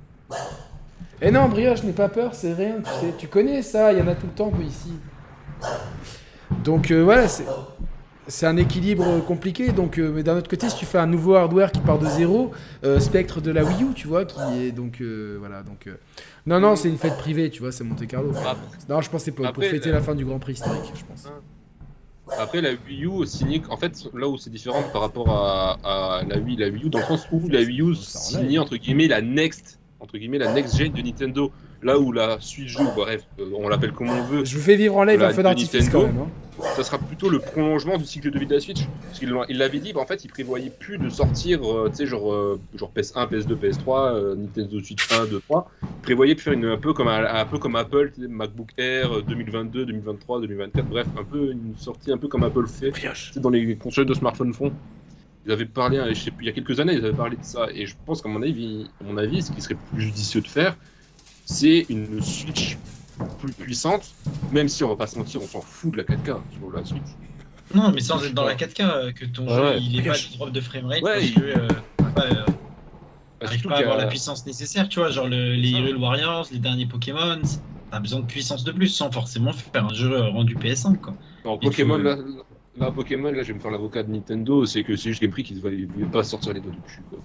Eh 1.22 1.32
non, 1.32 1.50
brioche, 1.50 1.84
n'aie 1.84 1.92
pas 1.92 2.10
peur, 2.10 2.34
c'est 2.36 2.54
rien. 2.54 2.78
Tu 2.82 2.90
sais, 3.08 3.14
tu 3.18 3.28
connais 3.28 3.62
ça. 3.62 3.92
Il 3.92 4.00
y 4.00 4.02
en 4.02 4.08
a 4.08 4.16
tout 4.16 4.28
le 4.28 4.34
temps 4.34 4.52
ici. 4.62 4.94
Donc 6.64 6.92
euh, 6.92 7.04
voilà, 7.04 7.28
c'est. 7.28 7.46
C'est 8.30 8.46
un 8.46 8.58
équilibre 8.58 9.20
compliqué, 9.26 9.72
donc, 9.72 9.98
euh, 9.98 10.12
mais 10.14 10.22
d'un 10.24 10.38
autre 10.38 10.50
côté, 10.50 10.70
si 10.70 10.76
tu 10.78 10.86
fais 10.86 11.00
un 11.00 11.08
nouveau 11.08 11.34
hardware 11.36 11.72
qui 11.72 11.80
part 11.82 11.98
de 11.98 12.06
zéro, 12.06 12.52
euh, 12.84 13.00
Spectre 13.00 13.42
de 13.42 13.50
la 13.52 13.64
Wii 13.64 13.84
U, 13.84 13.94
tu 13.96 14.08
vois, 14.08 14.24
qui 14.26 14.40
est 14.62 14.72
donc 14.72 15.02
euh, 15.02 15.38
voilà, 15.40 15.64
donc 15.64 15.88
euh, 15.88 15.96
non 16.46 16.60
non, 16.60 16.76
c'est 16.76 16.90
une 16.90 16.98
fête 16.98 17.18
privée, 17.18 17.50
tu 17.50 17.62
vois, 17.62 17.72
c'est 17.72 17.84
Monte 17.84 18.06
Carlo. 18.08 18.32
Ah, 18.46 18.56
Non, 18.88 19.02
je 19.02 19.10
pense 19.10 19.22
que 19.22 19.26
c'est 19.26 19.32
pour, 19.32 19.46
fêter 19.72 19.90
la- 19.90 19.96
la 19.98 20.02
fin 20.04 20.14
du 20.16 20.26
Grand 20.26 20.38
Prix 20.40 20.54
historique, 20.54 20.92
je 20.96 21.04
pense. 21.06 21.28
Après, 22.38 22.62
la 22.62 22.70
Wii 22.88 23.06
U 23.06 23.26
signe. 23.26 23.64
En 23.72 23.78
fait, 23.78 24.08
là 24.14 24.28
où 24.28 24.38
c'est 24.38 24.52
différent 24.52 24.84
par 24.94 25.02
rapport 25.02 25.30
à, 25.32 26.20
à 26.20 26.24
la 26.24 26.38
Wii, 26.38 26.58
la 26.58 26.70
Wii 26.70 26.86
U, 26.86 26.90
dans 26.90 27.00
le 27.00 27.06
sens 27.06 27.28
où 27.32 27.42
la 27.50 27.60
Wii 27.62 27.82
U 27.82 27.96
signait 27.96 28.60
entre 28.60 28.76
guillemets 28.78 29.08
la 29.08 29.22
next, 29.22 29.80
entre 30.00 30.20
guillemets 30.20 30.38
la 30.38 30.54
next 30.54 30.78
gen 30.78 30.92
de 30.92 31.02
Nintendo. 31.02 31.52
Là 31.82 31.98
où 31.98 32.12
la 32.12 32.38
Switch 32.42 32.76
U, 32.78 32.84
bref, 32.96 33.24
euh, 33.40 33.46
on 33.56 33.70
l'appelle 33.70 33.94
comme 33.94 34.10
on 34.10 34.22
veut, 34.24 34.44
Je 34.44 34.56
vous 34.58 34.62
fais 34.64 34.76
vivre 34.76 34.98
en 34.98 35.04
live 35.06 35.22
un 35.24 35.30
feu 35.30 35.44
d'artifice 35.44 35.90
quand 35.90 36.02
même. 36.08 36.18
hein. 36.20 36.28
ça 36.76 36.84
sera 36.84 36.98
plutôt 36.98 37.30
le 37.30 37.40
prolongement 37.40 37.98
du 37.98 38.04
cycle 38.04 38.30
de 38.32 38.38
vie 38.38 38.46
de 38.46 38.54
la 38.54 38.60
Switch. 38.60 38.82
Parce 39.08 39.20
qu'il 39.20 39.30
l'a- 39.30 39.46
il 39.48 39.58
l'avait 39.60 39.80
dit, 39.80 39.94
bah, 39.94 40.02
en 40.02 40.06
fait, 40.06 40.26
il 40.26 40.28
prévoyait 40.28 40.72
plus 40.72 40.98
de 40.98 41.08
sortir, 41.10 41.62
euh, 41.64 41.88
tu 41.90 41.96
sais, 41.96 42.06
genre, 42.06 42.34
euh, 42.34 42.60
genre 42.76 42.92
PS1, 42.92 43.28
PS2, 43.28 43.56
PS3, 43.56 44.14
euh, 44.14 44.36
Nintendo 44.36 44.78
Switch 44.84 45.08
1, 45.10 45.26
2, 45.28 45.40
3. 45.40 45.72
Il 45.82 45.88
prévoyait 46.02 46.36
de 46.36 46.42
faire 46.42 46.52
une, 46.52 46.66
un, 46.66 46.78
peu 46.78 46.92
comme, 46.92 47.08
un, 47.08 47.24
un 47.24 47.46
peu 47.46 47.60
comme 47.60 47.78
Apple, 47.78 48.12
MacBook 48.18 48.72
Air 48.78 49.14
euh, 49.20 49.22
2022, 49.22 49.86
2023, 49.86 50.42
2024, 50.42 50.86
bref, 50.90 51.08
un 51.18 51.24
peu 51.24 51.52
une 51.52 51.76
sortie 51.78 52.12
un 52.12 52.18
peu 52.18 52.28
comme 52.28 52.44
Apple 52.44 52.68
fait. 52.68 52.92
Dans 53.38 53.50
les 53.50 53.78
consoles 53.78 54.06
de 54.06 54.14
smartphone 54.14 54.54
font. 54.54 54.74
Ils 55.46 55.54
avaient 55.54 55.66
parlé, 55.66 55.98
hein, 55.98 56.08
je 56.10 56.16
sais 56.16 56.32
plus, 56.32 56.44
il 56.44 56.48
y 56.48 56.52
a 56.52 56.54
quelques 56.54 56.78
années, 56.82 56.92
ils 56.94 57.06
avaient 57.06 57.16
parlé 57.16 57.38
de 57.38 57.44
ça. 57.46 57.68
Et 57.74 57.86
je 57.86 57.96
pense 58.06 58.22
qu'à 58.22 58.28
mon 58.28 58.42
avis, 58.42 58.90
à 59.00 59.06
mon 59.06 59.18
avis, 59.18 59.42
ce 59.42 59.54
qui 59.54 59.62
serait 59.62 59.78
plus 59.94 60.02
judicieux 60.02 60.42
de 60.42 60.48
faire, 60.48 60.76
c'est 61.50 61.86
une 61.90 62.22
Switch 62.22 62.78
plus 63.40 63.52
puissante, 63.54 64.14
même 64.52 64.70
si 64.70 64.84
on 64.84 64.90
va 64.90 64.96
pas 64.96 65.08
se 65.08 65.18
mentir, 65.18 65.42
on 65.42 65.48
s'en 65.48 65.62
fout 65.62 65.92
de 65.92 65.98
la 65.98 66.04
4K 66.04 66.38
sur 66.58 66.72
la 66.72 66.86
Switch. 66.86 67.02
Non, 67.74 67.92
mais 67.92 68.02
sans 68.02 68.24
être 68.24 68.34
dans 68.34 68.46
la 68.46 68.56
4K, 68.56 68.82
euh, 68.82 69.12
que 69.12 69.26
ton 69.26 69.48
Ouais, 69.48 69.54
jeu 69.56 69.62
ouais. 69.64 69.78
il 69.82 70.00
est 70.00 70.04
pas 70.04 70.16
de 70.18 70.38
drop 70.38 70.52
de 70.52 70.62
framerate 70.62 71.02
Ouais, 71.02 71.14
parce 71.14 71.26
il- 71.26 71.34
que 71.34 71.42
euh, 71.42 71.68
euh, 72.20 72.46
Bah, 73.42 73.48
surtout 73.52 73.70
pas 73.70 73.76
à 73.76 73.80
avoir 73.80 73.98
la 73.98 74.08
puissance 74.08 74.46
nécessaire, 74.46 74.88
tu 74.90 75.00
vois, 75.00 75.10
genre 75.12 75.28
le- 75.28 75.54
les 75.56 75.70
Hyrule 75.70 75.98
Warriors, 75.98 76.48
les 76.52 76.60
derniers 76.60 76.86
Pokémon, 76.86 77.40
t'as 77.92 78.00
besoin 78.00 78.20
de 78.20 78.26
puissance 78.26 78.64
de 78.64 78.72
plus 78.72 78.88
sans 78.90 79.12
forcément 79.12 79.54
faire 79.54 79.86
un 79.86 79.94
jeu 79.94 80.12
euh, 80.12 80.30
rendu 80.30 80.56
PS5 80.56 80.98
quoi. 81.00 81.14
En 81.46 81.58
Pokémon, 81.58 81.96
faut- 81.98 82.04
là, 82.04 82.18
là, 82.80 82.92
Pokémon, 82.92 83.32
là, 83.32 83.44
je 83.44 83.48
vais 83.50 83.54
me 83.54 83.60
faire 83.60 83.72
l'avocat 83.72 84.04
de 84.04 84.12
Nintendo, 84.12 84.66
c'est 84.66 84.84
que 84.84 84.96
c'est 84.96 85.10
juste 85.10 85.22
Game 85.22 85.32
Freak 85.32 85.48
qui 85.48 85.56
ne 85.56 85.60
voulaient 85.60 85.88
pas 86.12 86.24
sortir 86.24 86.54
les 86.54 86.60
doigts 86.62 86.72
du 86.72 86.80
cul. 86.82 87.02
Quoi. 87.10 87.20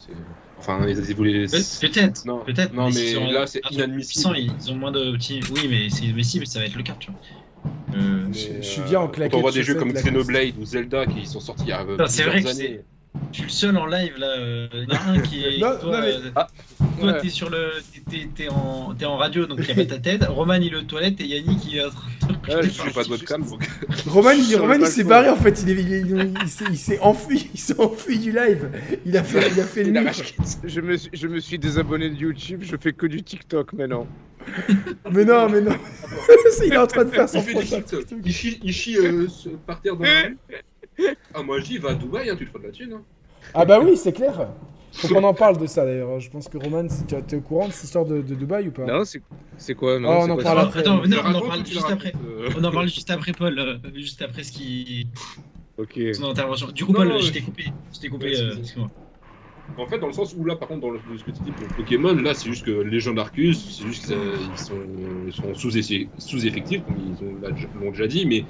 Enfin, 0.58 0.86
ils, 0.88 0.98
ils 0.98 1.14
voulaient. 1.16 1.46
Pe- 1.46 1.80
Peut-être, 1.86 2.24
Non, 2.26 2.38
peut-être. 2.44 2.72
non, 2.74 2.90
mais 2.90 3.32
là, 3.32 3.46
c'est 3.46 3.60
un 3.64 3.68
peu 3.68 3.74
inadmissible. 3.74 4.36
Ils 4.38 4.72
ont 4.72 4.76
moins 4.76 4.92
de 4.92 5.12
petits. 5.12 5.40
Oui, 5.54 5.66
mais 5.68 5.88
c'est 5.90 6.06
mais 6.14 6.22
si, 6.22 6.40
mais 6.40 6.46
ça 6.46 6.58
va 6.58 6.66
être 6.66 6.76
le 6.76 6.82
cas, 6.82 6.96
tu 6.98 7.10
vois. 7.10 7.20
Euh, 7.96 8.24
Mais, 8.28 8.32
Je- 8.34 8.56
je 8.56 8.62
suis 8.62 8.80
euh, 8.82 8.84
bien 8.84 9.00
en 9.00 9.06
quand 9.06 9.12
claquette 9.12 9.34
on 9.36 9.40
voit 9.40 9.52
des 9.52 9.62
jeux 9.62 9.74
comme 9.74 9.92
la 9.92 10.02
Xenoblade 10.02 10.54
ou 10.60 10.64
Zelda 10.64 11.06
qui 11.06 11.26
sont 11.26 11.40
sortis 11.40 11.64
il 11.64 11.68
y 11.68 11.72
a 11.72 11.80
euh, 11.82 11.96
Non, 11.96 12.06
c'est 12.08 12.22
vrai 12.24 12.40
plusieurs 12.42 12.54
que 12.56 12.60
années. 12.60 12.80
Je 13.30 13.36
suis 13.36 13.44
le 13.44 13.48
seul 13.50 13.76
en 13.76 13.86
live 13.86 14.14
là. 14.18 14.26
euh, 14.26 14.68
Il 14.72 14.92
y 14.92 14.96
en 14.96 15.00
a 15.00 15.10
un 15.12 15.20
qui 15.20 15.44
est. 15.44 15.60
Non, 15.60 15.78
toi, 15.80 15.92
non, 15.92 16.00
mais- 16.00 16.14
euh, 16.14 16.30
Ah, 16.34 16.46
toi, 17.00 17.12
ouais. 17.12 17.20
t'es 17.20 17.28
sur 17.28 17.50
le. 17.50 17.70
t'es- 18.10 18.28
T'es 18.34 18.48
en, 18.48 18.94
t'es 18.98 19.04
en 19.04 19.16
radio 19.16 19.46
donc 19.46 19.58
il 19.60 19.68
y 19.68 19.72
a 19.72 19.74
pas 19.74 19.84
ta 19.86 19.98
tête. 19.98 20.24
Roman 20.24 20.54
il 20.54 20.72
est 20.72 20.76
aux 20.76 20.82
toilettes 20.82 21.20
et 21.20 21.24
Yannick 21.26 21.64
il 21.66 21.76
est 21.78 21.84
en 21.84 21.90
train 21.90 22.08
de. 22.28 22.54
Ouais, 22.54 22.62
je 22.64 22.68
suis 22.68 22.90
pas 22.92 23.04
de 23.04 23.08
webcam, 23.10 23.42
donc. 23.48 23.68
Roman, 24.06 24.30
il, 24.30 24.56
Roman, 24.56 24.74
il 24.74 24.86
s'est 24.86 25.04
barré 25.04 25.28
en 25.30 25.36
fait, 25.36 25.62
il, 25.62 25.70
est- 25.70 25.82
il, 25.82 25.92
est- 25.94 26.00
il- 26.00 26.34
il 26.42 26.48
s'est- 26.48 26.64
il 26.70 26.76
s'est 26.78 26.98
enfui, 27.00 27.48
il 27.54 27.58
s'est 27.60 27.78
enfui 27.80 28.18
du 28.18 28.32
live. 28.32 28.68
Il 29.06 29.16
a 29.16 29.22
fait, 29.24 29.50
il 29.52 29.60
a 29.60 29.64
fait 29.64 29.84
le 29.84 29.98
a. 30.08 30.12
Je 30.64 30.80
me, 30.80 30.96
suis- 30.96 31.10
je 31.12 31.26
me 31.28 31.40
suis 31.40 31.58
désabonné 31.58 32.10
de 32.10 32.16
YouTube, 32.16 32.60
je 32.64 32.76
fais 32.80 32.92
que 32.92 33.06
du 33.06 33.22
TikTok 33.22 33.72
maintenant. 33.72 34.06
Mais 35.10 35.24
non, 35.24 35.48
mais 35.48 35.60
non. 35.62 35.72
il 36.66 36.72
est 36.72 36.76
en 36.76 36.86
train 36.86 37.04
de 37.04 37.10
faire 37.10 37.28
son 37.28 37.38
Il 37.38 37.44
fait 37.44 37.76
TikTok. 37.76 38.04
Il 38.24 38.32
chie, 38.32 38.60
il 38.62 38.72
chie 38.72 38.98
euh, 38.98 39.26
se- 39.28 39.48
par 39.48 39.80
terre 39.80 39.96
dans 39.96 40.04
la 40.04 40.22
rue. 40.22 40.38
Ah, 41.34 41.42
moi 41.42 41.58
je 41.60 41.64
dis, 41.64 41.78
va 41.78 41.90
à 41.90 41.94
Dubaï, 41.94 42.28
hein, 42.30 42.36
tu 42.38 42.44
te 42.46 42.50
feras 42.50 42.60
de 42.62 42.66
la 42.68 42.72
thune. 42.72 42.92
Hein. 42.94 43.02
Ah 43.54 43.64
bah 43.64 43.80
oui, 43.82 43.96
c'est 43.96 44.12
clair. 44.12 44.48
Faut 44.96 45.08
qu'on 45.08 45.24
en 45.24 45.34
parle 45.34 45.58
de 45.58 45.66
ça 45.66 45.84
d'ailleurs. 45.84 46.20
Je 46.20 46.30
pense 46.30 46.48
que 46.48 46.56
Roman, 46.58 46.88
si 46.88 47.04
tu 47.06 47.14
es 47.14 47.34
au 47.34 47.40
courant 47.40 47.68
de 47.68 47.72
cette 47.72 47.84
histoire 47.84 48.04
de, 48.06 48.22
de 48.22 48.34
Dubaï 48.34 48.68
ou 48.68 48.72
pas? 48.72 48.86
Non, 48.86 49.04
c'est 49.04 49.22
c'est 49.56 49.74
quoi? 49.74 49.98
Non, 49.98 50.08
Oh, 50.10 50.24
on 50.26 50.30
en 50.30 50.36
parle 50.36 50.60
après. 50.60 50.80
Attends, 50.80 51.00
on 51.04 51.48
en 51.48 51.64
juste 51.64 51.90
après. 51.90 52.14
euh 52.22 52.50
On 52.56 52.64
en 52.64 52.70
parle 52.72 52.88
juste 52.88 53.10
après 53.10 53.32
Paul, 53.32 53.58
euh, 53.58 53.78
juste 53.94 54.22
après 54.22 54.42
ce 54.42 54.52
qui 54.52 55.06
Ok. 55.76 55.98
son 56.14 56.24
intervention. 56.30 56.68
Du 56.72 56.84
coup 56.84 56.92
Non, 56.92 56.98
Paul, 57.00 57.08
non, 57.08 57.20
je 57.20 57.32
t'ai 57.32 57.40
coupé, 57.42 57.64
je 57.92 58.00
t'ai 58.00 58.08
coupé. 58.08 58.26
Ouais, 58.26 58.36
euh, 58.40 58.48
excuse-moi. 58.56 58.90
En 59.76 59.86
fait, 59.86 59.98
dans 59.98 60.06
le 60.06 60.12
sens 60.12 60.34
où 60.34 60.44
là, 60.44 60.56
par 60.56 60.68
contre, 60.68 60.82
dans 60.82 60.90
le, 60.90 61.00
ce 61.18 61.24
que 61.24 61.30
tu 61.32 61.42
dis 61.42 61.50
pour 61.52 61.66
Pokémon, 61.68 62.14
là, 62.14 62.34
c'est 62.34 62.48
juste 62.48 62.64
que 62.64 62.70
les 62.70 63.00
gens 63.00 63.14
d'Arcus, 63.14 63.76
c'est 63.76 63.84
juste 63.84 64.06
qu'ils 64.06 64.58
sont, 64.58 64.80
ils 65.26 65.32
sont 65.32 65.54
sous-effectifs, 65.54 66.10
sous-effectifs, 66.18 66.84
comme 66.84 66.96
ils 66.98 67.22
ont- 67.24 67.40
l'ont 67.74 67.90
déjà 67.90 68.06
dit, 68.06 68.26
mais 68.26 68.46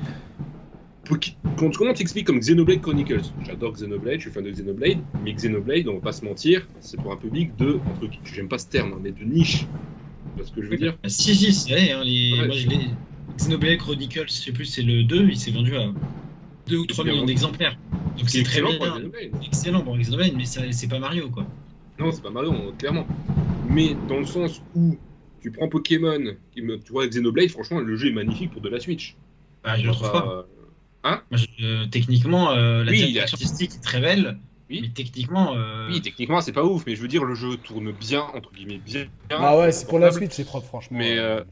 quand, 1.56 1.70
comment 1.76 1.92
t'expliques 1.92 2.26
comme 2.26 2.38
Xenoblade 2.38 2.80
Chronicles 2.80 3.22
J'adore 3.46 3.72
Xenoblade, 3.72 4.16
je 4.16 4.20
suis 4.22 4.30
fan 4.30 4.44
de 4.44 4.50
Xenoblade, 4.50 4.98
mais 5.22 5.32
Xenoblade, 5.34 5.88
on 5.88 5.94
va 5.94 6.00
pas 6.00 6.12
se 6.12 6.24
mentir, 6.24 6.66
c'est 6.80 6.96
pour 7.00 7.12
un 7.12 7.16
public 7.16 7.54
de, 7.56 7.78
entre, 7.86 8.08
j'aime 8.24 8.48
pas 8.48 8.58
ce 8.58 8.66
terme, 8.68 8.92
hein, 8.94 9.00
mais 9.02 9.12
de 9.12 9.24
niche. 9.24 9.60
Tu 9.60 9.66
vois 10.36 10.46
ce 10.46 10.52
que 10.52 10.62
je 10.62 10.68
veux 10.68 10.76
dire? 10.76 10.96
Ah, 11.02 11.08
si 11.08 11.34
si, 11.34 11.52
c'est 11.52 11.70
vrai. 11.70 11.92
Hein, 11.92 12.02
les... 12.04 12.32
Ouais. 12.32 12.46
Moi 12.46 12.56
je 12.56 12.68
l'ai. 12.68 12.80
Xenoblade 13.36 13.78
Chronicles, 13.78 14.26
je 14.28 14.32
sais 14.32 14.52
plus, 14.52 14.64
c'est 14.64 14.82
le 14.82 15.04
2, 15.04 15.28
il 15.28 15.36
s'est 15.36 15.50
vendu 15.50 15.76
à 15.76 15.92
2 16.68 16.76
ou 16.78 16.86
3 16.86 17.04
bien 17.04 17.12
millions 17.12 17.26
d'exemplaires. 17.26 17.76
Donc 18.16 18.28
c'est 18.30 18.42
très 18.42 18.62
bien. 18.62 18.78
pour. 18.78 18.86
Excellent 19.44 19.82
pour 19.82 19.96
Xenoblade, 19.98 20.34
mais 20.36 20.44
c'est 20.44 20.88
pas 20.88 20.98
Mario 20.98 21.30
quoi. 21.30 21.46
Non, 21.98 22.10
c'est 22.12 22.22
pas 22.22 22.30
Mario, 22.30 22.52
clairement. 22.78 23.06
Mais 23.68 23.96
dans 24.08 24.18
le 24.18 24.26
sens 24.26 24.62
où 24.74 24.96
tu 25.40 25.50
prends 25.50 25.68
Pokémon, 25.68 26.34
tu 26.54 26.62
vois 26.90 27.06
Xenoblade, 27.06 27.50
franchement, 27.50 27.80
le 27.80 27.96
jeu 27.96 28.08
est 28.08 28.12
magnifique 28.12 28.50
pour 28.52 28.62
de 28.62 28.68
la 28.68 28.80
Switch. 28.80 29.16
Bah, 29.62 29.76
je 29.78 29.86
le 29.86 29.92
trouve 29.92 30.10
pas. 30.12 30.28
euh, 30.28 30.42
Je- 31.32 31.46
euh, 31.62 31.86
techniquement, 31.86 32.50
euh, 32.52 32.82
la 32.84 32.90
Oui, 32.90 33.12
direction 33.12 33.36
artistique 33.36 33.72
est 33.74 33.82
très 33.82 34.00
belle, 34.00 34.38
Oui. 34.70 34.80
mais 34.82 34.88
techniquement, 34.88 35.54
euh, 35.54 35.88
Oui, 35.90 36.00
techniquement, 36.00 36.40
c'est 36.40 36.52
pas 36.52 36.64
ouf, 36.64 36.84
mais 36.86 36.96
je 36.96 37.02
veux 37.02 37.08
dire, 37.08 37.24
le 37.24 37.34
jeu 37.34 37.56
tourne 37.56 37.92
bien, 37.92 38.22
entre 38.34 38.50
guillemets, 38.52 38.78
bien. 38.84 39.06
Ah 39.30 39.58
ouais, 39.58 39.70
c'est 39.72 39.86
pour 39.86 39.98
la 39.98 40.10
Switch, 40.10 40.32
c'est 40.32 40.44
propre, 40.44 40.66
franchement. 40.66 40.98
Mais 40.98 41.18
euh, 41.18 41.42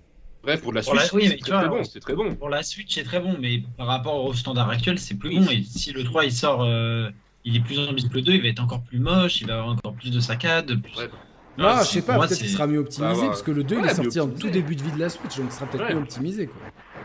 bref, 0.42 0.62
pour 0.62 0.72
la 0.72 0.80
Pour 0.82 0.92
Switch, 0.98 1.12
la- 1.12 1.14
oui, 1.18 1.22
mais 1.28 1.38
c'est 1.44 1.50
très, 1.52 1.68
bon, 1.68 1.84
c'est 1.84 2.00
très 2.00 2.14
bon. 2.14 2.34
pour 2.34 2.48
la 2.48 2.62
Switch, 2.62 2.94
c'est 2.94 3.04
très 3.04 3.20
bon, 3.20 3.36
mais 3.40 3.62
par 3.76 3.86
rapport 3.88 4.24
au 4.24 4.32
standard 4.32 4.70
actuel, 4.70 4.98
c'est 4.98 5.16
plus 5.16 5.28
Oui. 5.28 5.40
bon. 5.40 5.50
Et 5.50 5.62
si 5.64 5.92
le 5.92 6.02
3 6.04 6.24
il 6.24 6.32
sort, 6.32 6.62
euh, 6.62 7.10
il 7.44 7.56
est 7.56 7.60
plus 7.60 7.78
ambitieux 7.78 8.08
que 8.08 8.14
le 8.14 8.22
2, 8.22 8.32
il 8.32 8.42
va 8.42 8.48
être 8.48 8.62
encore 8.62 8.82
plus 8.82 9.00
moche, 9.00 9.40
il 9.42 9.48
va 9.48 9.54
avoir 9.58 9.68
encore 9.74 9.92
plus 9.94 10.10
de 10.10 10.20
saccades. 10.20 10.80
Plus... 10.80 10.96
Ouais. 10.96 11.10
Non, 11.58 11.66
Ah, 11.68 11.80
je 11.82 11.88
sais 11.88 12.00
pas, 12.02 12.14
moi, 12.14 12.26
peut-être 12.26 12.38
qu'il 12.38 12.48
c'est- 12.48 12.54
sera 12.54 12.66
mieux 12.66 12.78
optimisé, 12.78 13.12
Bah, 13.14 13.20
ouais. 13.20 13.26
parce 13.26 13.42
que 13.42 13.50
le 13.50 13.62
2 13.62 13.78
il 13.78 13.84
est 13.84 13.94
sorti 13.94 14.18
en 14.20 14.26
tout 14.26 14.32
optimisé. 14.32 14.60
début 14.62 14.74
de 14.76 14.82
vie 14.84 14.92
de 14.92 14.98
la 14.98 15.10
Switch, 15.10 15.36
donc 15.36 15.48
il 15.50 15.52
sera 15.52 15.66
peut-être 15.66 15.84
Ouais. 15.86 15.94
mieux 15.94 16.00
optimisé 16.00 16.46
quoi. 16.46 16.56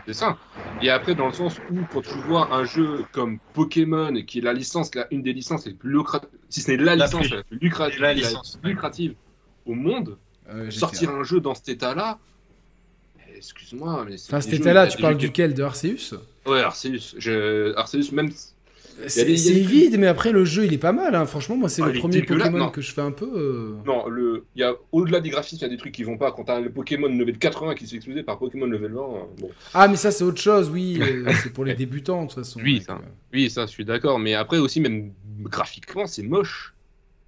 C'est 0.08 0.14
ça. 0.14 0.38
Et 0.80 0.88
après, 0.88 1.14
dans 1.14 1.26
le 1.26 1.32
sens 1.34 1.58
où, 1.68 1.84
quand 1.84 2.00
tu 2.00 2.18
vois 2.18 2.54
un 2.54 2.64
jeu 2.64 3.04
comme 3.12 3.40
Pokémon, 3.52 4.22
qui 4.26 4.38
est 4.38 4.42
la 4.42 4.54
licence, 4.54 4.94
la, 4.94 5.06
une 5.12 5.20
des 5.22 5.34
licences 5.34 5.66
les 5.66 5.74
plus 5.74 5.90
lucratives, 5.92 6.30
si 6.48 6.62
ce 6.62 6.70
n'est 6.70 6.78
la, 6.78 6.96
La 6.96 7.04
licence 7.04 7.28
plus- 7.28 7.36
la 7.36 7.44
plus 7.44 7.58
lucrative, 7.58 8.00
la 8.00 8.08
la 8.08 8.14
licence, 8.14 8.56
plus 8.62 8.70
lucrative 8.70 9.16
au 9.66 9.74
monde, 9.74 10.18
Euh, 10.48 10.70
GTA. 10.70 10.78
sortir 10.80 11.10
un 11.10 11.24
jeu 11.24 11.40
dans 11.40 11.54
cet 11.54 11.68
état-là, 11.68 12.18
eh, 13.28 13.36
excuse-moi, 13.36 14.06
mais 14.06 14.16
c'est 14.16 14.28
Enfin, 14.32 14.40
cet 14.40 14.54
état-là, 14.54 14.86
tu 14.86 14.98
parles 14.98 15.18
duquel? 15.18 15.52
De 15.54 15.62
Arceus? 15.62 16.14
Ouais, 16.46 16.60
Arceus. 16.62 17.14
Je... 17.18 17.74
Arceus, 17.76 18.12
même. 18.12 18.30
C'est 19.06 19.24
des- 19.24 19.34
vide, 19.60 19.96
mais 19.98 20.06
après 20.08 20.32
le 20.32 20.44
jeu 20.44 20.64
il 20.64 20.72
est 20.72 20.78
pas 20.78 20.92
mal. 20.92 21.14
hein. 21.14 21.24
Franchement, 21.24 21.56
moi 21.56 21.68
c'est 21.68 21.82
Ah, 21.82 21.86
le 21.86 21.98
premier 21.98 22.22
Pokémon 22.22 22.58
non. 22.58 22.68
que 22.70 22.80
je 22.80 22.92
fais 22.92 23.00
un 23.00 23.12
peu. 23.12 23.30
euh, 23.34 23.76
Non, 23.86 24.08
le... 24.08 24.44
il 24.56 24.60
y 24.60 24.64
a 24.64 24.74
au-delà 24.92 25.20
des 25.20 25.30
graphismes, 25.30 25.56
il 25.56 25.62
y 25.62 25.64
a 25.66 25.68
des 25.68 25.76
trucs 25.76 25.92
qui 25.94 26.02
vont 26.02 26.18
pas. 26.18 26.32
Quand 26.32 26.44
t'as 26.44 26.58
le 26.60 26.70
Pokémon 26.70 27.08
level 27.08 27.38
80 27.38 27.74
qui 27.76 27.84
se 27.86 27.90
fait 27.90 27.96
exploser 27.96 28.22
par 28.22 28.38
Pokémon 28.38 28.66
level 28.66 28.92
20, 28.92 29.00
euh, 29.00 29.04
bon. 29.38 29.50
Ah, 29.74 29.86
mais 29.88 29.96
ça 29.96 30.10
c'est 30.10 30.24
autre 30.24 30.40
chose, 30.40 30.68
oui. 30.70 30.98
euh, 31.02 31.30
c'est 31.42 31.52
pour 31.52 31.64
les 31.64 31.74
débutants 31.74 32.22
de 32.22 32.26
toute 32.28 32.34
façon. 32.38 32.60
Oui, 32.62 32.82
ça. 32.84 33.00
Oui, 33.32 33.48
ça, 33.50 33.66
je 33.66 33.70
suis 33.70 33.84
d'accord. 33.84 34.18
Mais 34.18 34.34
après 34.34 34.58
aussi, 34.58 34.80
même 34.80 35.12
graphiquement, 35.42 36.06
c'est 36.06 36.22
moche. 36.22 36.74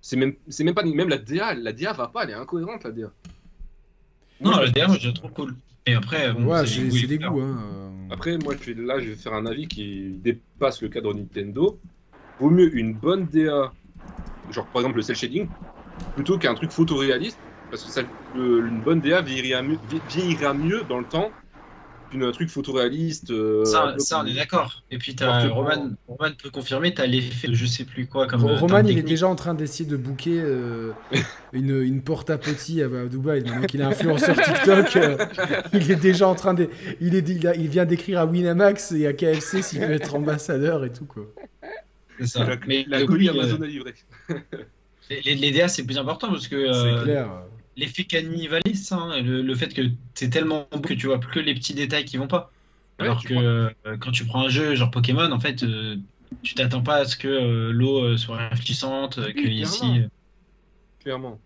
C'est 0.02 0.16
même, 0.16 0.32
c'est 0.48 0.64
même 0.64 0.74
pas 0.74 0.82
même 0.82 1.08
la 1.08 1.18
DA. 1.18 1.54
La 1.54 1.72
DA 1.72 1.92
va 1.92 2.08
pas, 2.08 2.24
elle 2.24 2.30
est 2.30 2.34
incohérente 2.34 2.84
la 2.84 2.90
DA. 2.90 3.12
Non, 4.40 4.52
la 4.58 4.70
DA, 4.70 4.88
moi, 4.88 4.96
je 4.98 5.08
la 5.08 5.12
trouve 5.14 5.30
cool. 5.32 5.54
Et 5.90 5.94
après, 5.94 6.32
bon, 6.32 6.44
Ouais, 6.46 6.66
c'est 6.66 7.06
des 7.06 7.18
goûts. 7.18 7.40
Hein. 7.40 7.92
Après, 8.10 8.38
moi, 8.38 8.54
je 8.60 8.72
vais, 8.72 8.82
là, 8.82 8.98
je 9.00 9.08
vais 9.10 9.14
faire 9.14 9.34
un 9.34 9.46
avis 9.46 9.66
qui 9.68 10.18
dépasse 10.22 10.82
le 10.82 10.88
cadre 10.88 11.14
Nintendo. 11.14 11.78
Vaut 12.38 12.50
mieux 12.50 12.74
une 12.76 12.94
bonne 12.94 13.26
DA, 13.26 13.72
genre 14.50 14.66
par 14.66 14.80
exemple 14.82 14.96
le 14.96 15.02
cel 15.02 15.14
shading, 15.16 15.46
plutôt 16.14 16.38
qu'un 16.38 16.54
truc 16.54 16.70
photoréaliste, 16.70 17.38
parce 17.70 17.84
que 17.84 17.90
ça, 17.90 18.02
le- 18.34 18.66
une 18.66 18.80
bonne 18.80 19.00
DA 19.00 19.20
vieillira 19.20 19.62
mieux, 19.62 19.78
vieillira 20.08 20.54
mieux 20.54 20.82
dans 20.88 20.98
le 20.98 21.04
temps 21.04 21.30
qu'un 22.10 22.30
truc 22.32 22.48
photoréaliste. 22.50 23.30
euh, 23.30 23.62
un 23.74 23.98
Ça, 23.98 24.20
on 24.22 24.26
est 24.26 24.34
d'accord. 24.34 24.82
Et 24.90 24.98
puis, 24.98 25.14
quoi. 25.14 25.40
Roman, 25.48 25.90
Roman 26.08 26.30
peut 26.42 26.50
confirmer, 26.50 26.92
t'as 26.92 27.06
l'effet 27.06 27.48
de 27.48 27.54
je 27.54 27.66
sais 27.66 27.84
plus 27.84 28.06
quoi 28.06 28.26
comme. 28.26 28.44
Euh, 28.44 28.56
Roman, 28.56 28.82
il 28.86 28.98
est 28.98 29.02
déjà 29.02 29.26
en 29.28 29.34
train 29.36 29.54
d'essayer 29.54 29.88
de 29.88 29.96
booker 29.96 30.40
euh, 30.42 30.92
une, 31.52 31.80
une 31.82 32.02
porte 32.02 32.30
à 32.30 32.38
poti 32.38 32.82
à, 32.82 32.86
à 32.86 33.06
Dubaï. 33.06 33.42
Maintenant 33.42 33.62
qu'il 33.66 33.80
est 33.80 33.84
influenceur 33.84 34.36
TikTok, 34.42 34.96
euh, 34.96 35.16
il 35.72 35.90
est 35.90 35.96
déjà 35.96 36.26
en 36.28 36.34
train 36.34 36.54
de. 36.54 36.68
Il, 37.00 37.14
est, 37.14 37.28
il, 37.28 37.46
a- 37.46 37.54
il 37.56 37.68
vient 37.68 37.84
d'écrire 37.86 38.20
à 38.20 38.26
Winamax 38.26 38.92
et 38.92 39.06
à 39.06 39.12
KFC 39.12 39.62
s'il 39.62 39.80
peut 39.80 39.92
être 39.92 40.14
ambassadeur 40.14 40.84
et 40.84 40.92
tout, 40.92 41.06
quoi. 41.06 41.26
C'est 42.18 42.26
ça. 42.26 42.44
La, 42.44 42.56
Mais 42.66 42.84
la 42.88 43.04
colis 43.04 43.28
Amazon 43.30 43.58
euh, 43.60 43.64
à 43.64 43.66
livrer. 43.66 43.94
les, 45.24 45.34
les 45.34 45.50
DA, 45.52 45.68
c'est 45.68 45.84
plus 45.84 45.96
important 45.98 46.28
parce 46.28 46.48
que 46.48 46.56
euh, 46.56 46.98
C'est 46.98 47.04
clair. 47.04 47.28
L'effet 47.76 48.04
cannibaliste, 48.04 48.92
hein, 48.92 49.20
le, 49.22 49.42
le 49.42 49.54
fait 49.54 49.72
que 49.74 49.82
c'est 50.14 50.30
tellement 50.30 50.68
beau 50.72 50.80
que 50.80 50.94
tu 50.94 51.06
vois 51.06 51.20
plus 51.20 51.30
que 51.32 51.40
les 51.40 51.54
petits 51.54 51.74
détails 51.74 52.04
qui 52.04 52.16
vont 52.16 52.28
pas. 52.28 52.52
Alors 52.98 53.24
que 53.24 53.32
euh, 53.34 53.70
quand 54.00 54.10
tu 54.12 54.26
prends 54.26 54.42
un 54.46 54.48
jeu 54.48 54.74
genre 54.74 54.90
Pokémon, 54.90 55.30
en 55.32 55.40
fait, 55.40 55.62
euh, 55.62 55.96
tu 56.42 56.54
t'attends 56.54 56.82
pas 56.82 56.96
à 56.96 57.04
ce 57.06 57.16
que 57.16 57.28
euh, 57.28 57.72
l'eau 57.72 58.16
soit 58.18 58.36
rafraîchissante, 58.36 59.18
euh, 59.18 59.32
que 59.32 59.40
Oui, 59.40 59.54
ici. 59.60 59.78
clairement. 59.80 60.08
Clairement. 61.00 61.40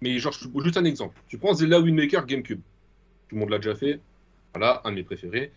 Mais 0.00 0.18
genre, 0.18 0.32
je- 0.32 0.48
juste 0.62 0.76
un 0.76 0.84
exemple. 0.84 1.16
Tu 1.28 1.38
prends 1.38 1.54
Zelda 1.54 1.80
Wind 1.80 1.96
Maker 1.98 2.26
GameCube. 2.26 2.60
Tout 3.28 3.36
le 3.36 3.40
monde 3.40 3.50
l'a 3.50 3.58
déjà 3.58 3.74
fait. 3.74 4.00
Voilà, 4.54 4.80
un 4.84 4.90
de 4.90 4.96
mes 4.96 5.04
préférés. 5.04 5.52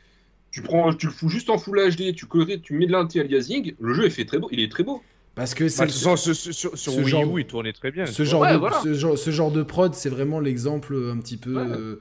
Tu 0.52 0.62
prends, 0.64 0.94
tu 0.94 1.08
le 1.08 1.12
fous 1.14 1.30
juste 1.30 1.50
en 1.50 1.58
Full 1.58 1.80
HD, 1.80 2.14
tu 2.16 2.28
colores, 2.28 2.62
tu 2.64 2.74
mets 2.76 2.88
de 2.88 2.92
l'anti-aliasing. 2.94 3.76
Le 3.80 3.94
jeu 3.94 4.06
est 4.06 4.10
fait 4.12 4.26
très 4.26 4.40
beau. 4.40 4.50
Il 4.52 4.60
est 4.62 4.72
très 4.72 4.84
beau. 4.84 5.04
Parce 5.36 5.54
que 5.54 5.70
c'est 5.70 5.86
Bah, 5.86 5.88
ce- 6.18 6.34
ce- 6.34 6.52
sur, 6.52 6.78
sur 6.78 6.92
ce 6.94 7.00
Wii 7.00 7.08
genre- 7.08 7.38
U, 7.38 7.42
il 7.42 7.48
tournait 7.48 7.72
très 7.74 7.92
bien. 7.92 8.06
ce 8.06 8.24
genre, 8.24 8.42
Ouais, 8.42 8.52
de, 8.54 8.58
voilà. 8.58 8.82
ce, 8.84 8.94
genre, 8.94 9.18
ce 9.18 9.32
genre 9.32 9.52
de 9.52 9.64
prod, 9.64 9.94
c'est 9.94 10.10
vraiment 10.10 10.40
l'exemple 10.40 10.94
un 11.12 11.18
petit 11.20 11.38
peu. 11.38 11.56
Ouais. 11.56 11.66
euh, 11.78 11.96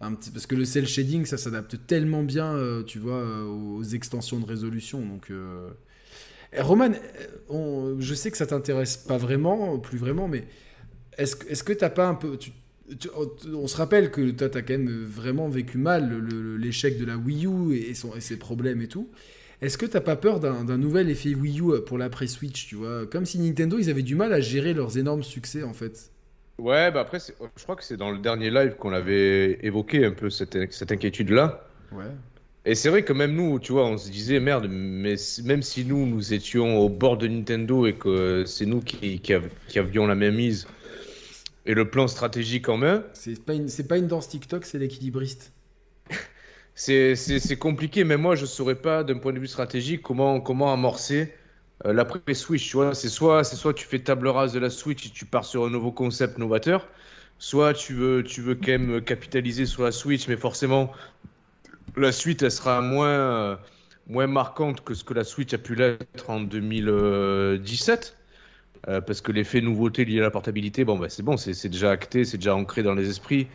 un 0.00 0.12
petit, 0.14 0.30
parce 0.30 0.44
que 0.46 0.54
le 0.54 0.64
cel 0.66 0.86
shading, 0.86 1.24
ça 1.24 1.38
s'adapte 1.38 1.78
tellement 1.86 2.22
bien, 2.22 2.52
euh, 2.54 2.82
tu 2.82 2.98
vois, 2.98 3.14
euh, 3.20 3.44
aux 3.46 3.82
extensions 3.84 4.38
de 4.38 4.44
résolution. 4.44 5.00
Donc, 5.00 5.30
euh... 5.30 5.70
eh, 6.52 6.60
Roman, 6.60 6.90
euh, 6.92 7.26
on- 7.48 7.96
je 8.00 8.12
sais 8.14 8.30
que 8.30 8.36
ça 8.36 8.46
t'intéresse 8.46 8.98
pas 8.98 9.16
vraiment, 9.16 9.78
plus 9.78 9.96
vraiment, 9.96 10.28
mais 10.28 10.44
est-ce 11.16 11.36
que 11.36 11.48
est-ce 11.48 11.64
que 11.64 11.72
t'as 11.72 11.90
pas 11.90 12.06
un 12.08 12.14
peu. 12.16 12.36
tu- 12.36 12.50
tu- 13.00 13.08
on, 13.54 13.66
se 13.66 13.76
rappelle 13.78 14.10
que 14.10 14.30
toi, 14.32 14.50
t'as 14.50 14.60
quand 14.60 14.74
même 14.76 15.04
vraiment 15.04 15.48
vécu 15.48 15.78
mal 15.78 16.22
l'échec 16.58 16.98
de 16.98 17.06
la 17.06 17.16
Wii 17.16 17.46
U 17.46 17.74
et, 17.74 17.94
son, 17.94 18.14
et 18.14 18.20
ses 18.20 18.36
problèmes 18.36 18.82
et 18.82 18.88
tout. 18.88 19.08
Est-ce 19.64 19.78
que 19.78 19.86
t'as 19.86 20.00
pas 20.00 20.16
peur 20.16 20.40
d'un 20.40 20.76
nouvel 20.78 21.08
effet 21.10 21.34
Wii 21.34 21.60
U 21.60 21.80
pour 21.86 21.98
l'après 21.98 22.26
Switch, 22.26 22.66
tu 22.68 22.74
vois? 22.76 23.06
Comme 23.06 23.24
si 23.26 23.38
Nintendo, 23.38 23.78
ils 23.78 23.90
avaient 23.90 24.02
du 24.02 24.14
mal 24.14 24.32
à 24.32 24.40
gérer 24.40 24.74
leurs 24.74 24.98
énormes 24.98 25.22
succès, 25.22 25.62
en 25.62 25.72
fait. 25.72 26.10
Ouais, 26.58 26.90
bah 26.92 27.00
après, 27.00 27.18
je 27.18 27.62
crois 27.64 27.74
que 27.76 27.82
c'est 27.84 27.96
dans 27.96 28.12
le 28.12 28.18
dernier 28.18 28.50
live 28.50 28.76
qu'on 28.76 28.92
avait 28.92 29.58
évoqué 29.66 30.04
un 30.04 30.12
peu 30.12 30.30
cette, 30.30 30.72
cette 30.72 30.92
inquiétude-là. 30.92 31.64
Ouais. 31.92 32.10
Et 32.64 32.74
c'est 32.74 32.88
vrai 32.90 33.04
que 33.04 33.12
même 33.12 33.34
nous, 33.34 33.58
tu 33.58 33.72
vois, 33.72 33.86
on 33.86 33.98
se 33.98 34.10
disait, 34.10 34.40
merde, 34.40 34.68
mais 34.70 35.16
même 35.44 35.62
si 35.62 35.84
nous, 35.84 36.06
nous 36.06 36.32
étions 36.32 36.78
au 36.78 36.88
bord 36.88 37.18
de 37.18 37.26
Nintendo 37.28 37.86
et 37.86 37.94
que 37.94 38.44
c'est 38.46 38.66
nous 38.66 38.80
qui, 38.80 39.20
qui, 39.20 39.34
av- 39.34 39.50
qui 39.68 39.78
avions 39.78 40.06
la 40.06 40.14
même 40.14 40.36
mise 40.36 40.66
et 41.66 41.74
le 41.74 41.90
plan 41.90 42.08
stratégique 42.08 42.68
en 42.68 42.76
main, 42.76 43.04
C'est 43.14 43.42
pas 43.42 43.54
une, 43.54 43.68
pas 43.88 43.98
une 43.98 44.06
danse 44.06 44.28
TikTok, 44.28 44.66
c'est 44.66 44.78
l'équilibriste. 44.78 45.53
C'est 46.74 47.58
compliqué. 47.58 48.04
Mais 48.04 48.16
moi, 48.16 48.34
je 48.34 48.46
saurais 48.46 48.74
pas, 48.74 49.04
d'un 49.04 49.18
point 49.18 49.32
de 49.32 49.38
vue 49.38 49.46
stratégique, 49.46 50.02
comment, 50.02 50.72
amorcer 50.72 51.34
euh, 51.86 51.92
l'après-Switch. 51.92 52.68
Tu 52.70 52.76
vois, 52.76 52.94
c'est 52.94 53.08
soit, 53.08 53.44
tu 53.74 53.86
fais 53.86 54.00
table 54.00 54.28
rase 54.28 54.52
de 54.52 54.58
la 54.58 54.70
Switch 54.70 55.06
et 55.06 55.10
tu 55.10 55.24
pars 55.24 55.44
sur 55.44 55.64
un 55.64 55.70
nouveau 55.70 55.92
concept 55.92 56.38
novateur, 56.38 56.88
soit 57.38 57.74
tu 57.74 57.94
veux, 57.94 58.22
tu 58.24 58.40
veux 58.42 58.54
quand 58.54 58.72
même 58.78 59.02
capitaliser 59.02 59.66
sur 59.66 59.82
la 59.84 59.92
Switch, 59.92 60.28
mais 60.28 60.36
forcément, 60.36 60.92
la 61.96 62.12
suite, 62.12 62.42
elle 62.42 62.50
sera 62.50 62.80
moins, 62.80 63.08
euh, 63.08 63.56
marquante 64.08 64.82
que 64.82 64.94
ce 64.94 65.04
que 65.04 65.14
la 65.14 65.24
Switch 65.24 65.52
a 65.54 65.58
pu 65.58 65.74
l'être 65.74 66.30
en 66.30 66.40
2017. 66.40 68.16
Euh, 68.88 69.00
parce 69.00 69.20
que 69.22 69.32
l'effet 69.32 69.62
nouveauté 69.62 70.04
lié 70.04 70.18
à 70.20 70.22
la 70.22 70.30
portabilité, 70.30 70.84
bon, 70.84 70.98
bah, 70.98 71.08
c'est 71.08 71.22
bon, 71.22 71.36
c'est 71.38 71.68
déjà 71.68 71.90
acté, 71.90 72.24
c'est 72.24 72.36
déjà 72.36 72.54
ancré 72.54 72.82
dans 72.82 72.94
les 72.94 73.08
esprits. 73.08 73.48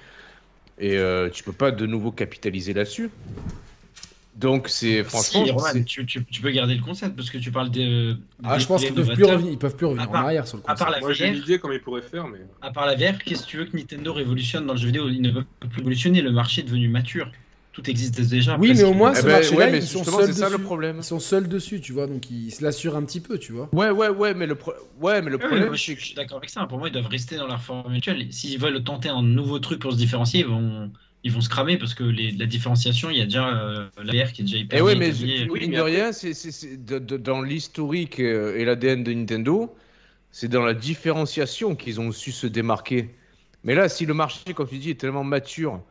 Et 0.79 0.97
euh, 0.97 1.29
tu 1.29 1.43
peux 1.43 1.51
pas 1.51 1.71
de 1.71 1.85
nouveau 1.85 2.11
capitaliser 2.11 2.73
là-dessus. 2.73 3.09
Donc, 4.35 4.69
c'est 4.69 5.03
franchement. 5.03 5.43
si, 5.45 5.51
Roman, 5.51 5.65
c'est- 5.73 5.83
tu, 5.83 6.05
tu- 6.05 6.23
tu 6.23 6.41
peux 6.41 6.51
garder 6.51 6.73
le 6.75 6.81
concept 6.81 7.13
parce 7.17 7.29
que 7.29 7.37
tu 7.37 7.51
parles 7.51 7.71
de. 7.71 8.15
Ah, 8.41 8.55
des 8.55 8.61
je 8.61 8.67
pense 8.67 8.81
qu'ils 8.85 8.93
peuvent 8.93 9.11
plus 9.13 9.25
revenir, 9.25 9.51
ils 9.51 9.57
peuvent 9.57 9.75
plus 9.75 9.85
revenir 9.87 10.09
part- 10.09 10.21
en 10.21 10.25
arrière 10.27 10.47
sur 10.47 10.55
le 10.57 10.63
à 10.63 10.67
part 10.67 10.77
concept. 10.77 10.91
la 10.93 10.99
Moi, 11.01 11.11
j'ai 11.13 11.27
une 11.27 11.33
VR, 11.35 11.43
idée 11.43 11.59
comment 11.59 11.73
ils 11.73 11.81
pourraient 11.81 12.01
faire, 12.01 12.25
mais. 12.27 12.39
à 12.61 12.71
part 12.71 12.85
la 12.85 12.95
VR, 12.95 13.17
qu'est-ce 13.21 13.43
que 13.43 13.47
tu 13.49 13.57
veux 13.57 13.65
que 13.65 13.75
Nintendo 13.75 14.13
révolutionne 14.13 14.65
dans 14.65 14.73
le 14.73 14.79
jeu 14.79 14.85
vidéo? 14.87 15.09
Il 15.09 15.21
ne 15.21 15.31
veut 15.31 15.43
plus 15.59 15.79
révolutionner, 15.79 16.21
le 16.21 16.31
marché 16.31 16.61
est 16.61 16.63
devenu 16.63 16.87
mature. 16.87 17.29
Tout 17.81 17.89
existe 17.89 18.19
déjà. 18.21 18.57
Oui, 18.57 18.73
mais 18.75 18.83
au 18.83 18.93
moins, 18.93 19.13
Eh 19.15 19.21
ce 19.21 19.25
ben, 19.25 19.27
marché-là, 19.27 19.69
ouais, 19.69 19.71
ils 19.71 19.87
sont 19.87 20.03
seuls 20.05 20.33
c'est 20.33 20.33
ça 20.33 20.49
le 20.49 20.57
dessus. 20.57 20.59
problème. 20.59 20.97
Ils 20.97 21.03
sont 21.03 21.19
seuls 21.19 21.47
dessus, 21.47 21.81
tu 21.81 21.93
vois, 21.93 22.07
donc 22.07 22.29
ils 22.29 22.51
se 22.51 22.63
l'assurent 22.63 22.95
un 22.95 23.03
petit 23.05 23.21
peu, 23.21 23.37
tu 23.39 23.53
vois. 23.53 23.73
Ouais, 23.73 23.89
ouais, 23.91 24.09
ouais, 24.09 24.33
mais 24.33 24.47
le, 24.47 24.55
pro- 24.55 24.73
ouais, 24.99 25.21
mais 25.21 25.29
le 25.31 25.37
Ouais, 25.39 25.45
problème, 25.47 25.65
moi, 25.65 25.75
je, 25.75 25.81
suis- 25.81 25.95
je 25.97 26.15
d'accord 26.15 26.37
avec 26.37 26.49
ça. 26.49 26.65
Pour 26.67 26.79
moi, 26.79 26.89
ils 26.89 26.91
doivent 26.91 27.05
rester 27.07 27.37
dans 27.37 27.47
leur 27.47 27.61
forme 27.61 27.93
actuelle. 27.93 28.31
S'ils 28.33 28.59
veulent 28.59 28.83
tenter 28.83 29.07
un 29.09 29.21
nouveau 29.23 29.59
truc 29.59 29.79
pour 29.81 29.93
se 29.93 29.97
différencier, 29.97 30.41
ils 30.41 30.45
vont, 30.47 30.91
ils 31.23 31.31
vont 31.31 31.39
se 31.41 31.47
cramer 31.49 31.77
parce 31.77 31.93
que 31.93 32.03
les, 32.03 32.31
la 32.31 32.45
différenciation, 32.45 33.09
il 33.09 33.17
y 33.17 33.21
a 33.21 33.25
déjà 33.25 33.47
euh, 33.57 33.89
la 34.03 34.13
VR 34.13 34.33
qui 34.33 34.41
est 34.41 34.45
déjà 34.45 34.57
hyper 34.57 34.79
Et 34.79 34.81
ouais, 34.81 34.95
bien 34.95 34.95
mais 34.95 35.11
établie. 35.11 35.47
oui, 35.49 35.69
de 35.69 35.81
rien, 35.81 36.11
c'est, 36.11 36.33
dans 36.85 37.41
l'historique 37.41 38.19
euh, 38.19 38.55
et 38.57 38.65
l'ADN 38.65 39.03
de 39.03 39.13
Nintendo, 39.13 39.75
c'est 40.31 40.49
dans 40.49 40.63
la 40.63 40.73
différenciation 40.75 41.75
qu'ils 41.75 42.01
ont 42.01 42.11
su 42.11 42.31
se 42.31 42.47
démarquer. 42.47 43.15
Mais 43.63 43.75
là, 43.75 43.89
si 43.89 44.05
le 44.05 44.13
marché, 44.15 44.53
comme 44.55 44.67
tu 44.67 44.79
dis, 44.79 44.91
est 44.91 44.99
tellement 45.01 45.23
mature 45.23 45.83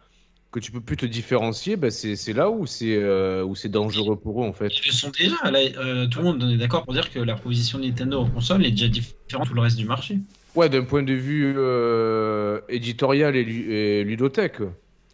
que 0.50 0.60
tu 0.60 0.72
peux 0.72 0.80
plus 0.80 0.96
te 0.96 1.04
différencier, 1.06 1.76
ben 1.76 1.90
c'est, 1.90 2.32
là 2.32 2.48
où 2.50 2.66
c'est, 2.66 2.96
euh, 2.96 3.44
où 3.44 3.54
c'est 3.54 3.68
dangereux 3.68 4.16
pour 4.16 4.42
eux, 4.42 4.46
en 4.46 4.52
fait. 4.54 4.68
Ils 4.68 4.86
le 4.86 4.92
sont 4.92 5.10
déjà. 5.10 5.36
Là, 5.50 5.58
euh, 5.78 6.06
tout 6.06 6.20
le 6.20 6.24
monde 6.24 6.42
est 6.50 6.56
d'accord 6.56 6.84
pour 6.84 6.94
dire 6.94 7.10
que 7.10 7.18
la 7.18 7.34
proposition 7.34 7.78
de 7.78 7.84
Nintendo 7.84 8.20
en 8.20 8.30
console 8.30 8.64
est 8.64 8.70
déjà 8.70 8.88
différente 8.88 9.44
de 9.44 9.48
tout 9.48 9.54
le 9.54 9.60
reste 9.60 9.76
du 9.76 9.84
marché. 9.84 10.18
Ouais, 10.54 10.68
d'un 10.70 10.84
point 10.84 11.02
de 11.02 11.12
vue 11.12 11.54
euh, 11.56 12.60
éditorial 12.70 13.36
et, 13.36 13.44
lu- 13.44 13.72
et 13.72 14.04
ludothèque. 14.04 14.60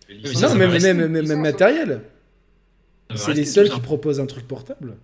Et 0.09 0.15
non, 0.41 0.55
même, 0.55 1.41
matériel. 1.41 2.03
C'est 3.17 3.35
les 3.35 3.45
seuls 3.45 3.69
qui 3.71 3.81
proposent 3.81 4.21
un 4.21 4.27
truc 4.27 4.47
portable. 4.47 4.97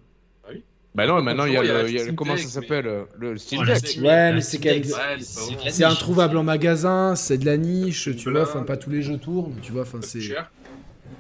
Bah 0.95 1.07
non, 1.07 1.23
maintenant, 1.23 1.45
il 1.45 1.53
y 1.53 1.57
a, 1.57 1.63
Il 1.63 1.67
y 1.69 1.71
a 1.71 1.83
le, 1.85 1.91
y 1.93 2.01
a 2.01 2.13
comment 2.13 2.37
ça 2.37 2.43
mais- 2.43 2.49
s'appelle 2.49 3.05
Le 3.19 3.37
Steam 3.39 3.65
Deck. 3.65 3.69
Ouais, 4.03 4.33
mais 4.35 4.41
c'est 4.41 4.59
Ouais, 4.59 5.21
c'est- 5.71 5.85
introuvable 5.85 6.37
en 6.37 6.43
magasin, 6.43 7.15
c'est 7.15 7.39
de 7.39 7.47
la 7.47 7.57
niche, 7.57 8.05
tu 8.17 8.25
Voilà. 8.25 8.41
vois, 8.45 8.49
enfin 8.49 8.63
pas 8.65 8.77
tous 8.77 8.91
les 8.91 9.01
jeux 9.03 9.19
tournent, 9.19 9.55
tu 9.63 9.71
vois, 9.71 9.83
enfin 9.83 9.99
c'est 10.03 10.19
c'est 10.21 10.21
cher. 10.21 10.51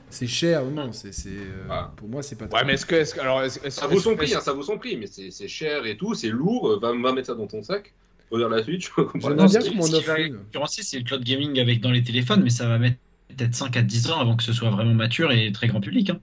c'est 0.08 0.26
cher, 0.26 0.65
non, 0.65 0.90
c'est 0.92 1.15
c'est 1.15 1.28
euh, 1.31 1.66
Ah. 1.70 1.92
pour 1.97 2.08
moi 2.08 2.20
c'est 2.23 2.36
pas 2.36 2.47
Ouais, 2.47 2.65
mais 2.66 2.73
est-ce 2.74 2.84
que, 2.84 2.97
est-ce 2.97 3.15
que- 3.15 3.20
alors, 3.20 3.42
est-ce, 3.44 3.60
est-ce- 3.65 3.81
Ça 3.81 3.86
vaut 3.86 4.00
son 4.00 4.16
prix, 4.16 4.34
hein, 4.34 4.40
ça 4.40 4.52
vaut 4.52 4.62
son 4.62 4.76
prix, 4.76 4.97
mais 4.97 5.07
c'est 5.07 5.31
c'est 5.31 5.47
cher 5.47 5.86
et 5.86 5.97
tout, 5.97 6.15
c'est 6.15 6.31
lourd, 6.31 6.81
va, 6.82 6.90
va 6.92 7.12
mettre 7.12 7.28
ça 7.28 7.34
dans 7.36 7.47
ton 7.47 7.62
sac, 7.62 7.92
regarde 8.32 8.50
la 8.52 8.65
Switch. 8.65 8.90
J'aimerais 9.15 9.34
Non, 9.36 9.44
bien 9.47 9.60
ce 9.60 9.70
qu'on 9.70 9.82
ce 9.82 9.90
qui 9.90 9.97
offre 9.99 10.18
une. 10.18 10.39
c'est 10.66 10.99
le 10.99 11.05
cloud 11.05 11.23
gaming 11.23 11.60
avec 11.60 11.81
dans 11.81 11.92
les 11.92 12.02
téléphones, 12.02 12.42
mais 12.42 12.50
ça 12.50 12.66
va 12.66 12.78
mettre 12.78 12.97
peut-être 13.28 13.55
5 13.55 13.76
à 13.76 13.82
10 13.82 14.10
ans 14.10 14.18
avant 14.18 14.34
que 14.34 14.42
ce 14.42 14.52
soit 14.52 14.70
vraiment 14.70 14.94
mature 14.94 15.31
et 15.31 15.52
très 15.52 15.68
grand 15.68 15.81
public. 15.81 16.10
hein. 16.10 16.18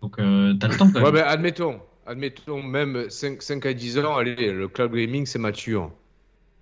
Donc 0.00 0.18
euh, 0.18 0.54
t'as 0.58 0.68
le 0.68 0.76
temps 0.78 0.90
quand 0.90 1.02
Ouais, 1.02 1.12
ben 1.12 1.24
admettons, 1.26 1.78
admettons 2.06 2.62
même 2.62 3.10
5, 3.10 3.42
5 3.42 3.66
à 3.66 3.74
10 3.74 3.98
ans, 3.98 4.16
allez, 4.16 4.52
le 4.52 4.68
cloud 4.68 4.92
gaming 4.92 5.26
c'est 5.26 5.38
mature. 5.38 5.92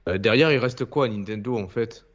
Euh, 0.08 0.18
derrière, 0.18 0.52
il 0.52 0.58
reste 0.58 0.84
quoi 0.84 1.08
Nintendo 1.08 1.56
en 1.58 1.68
fait? 1.68 2.06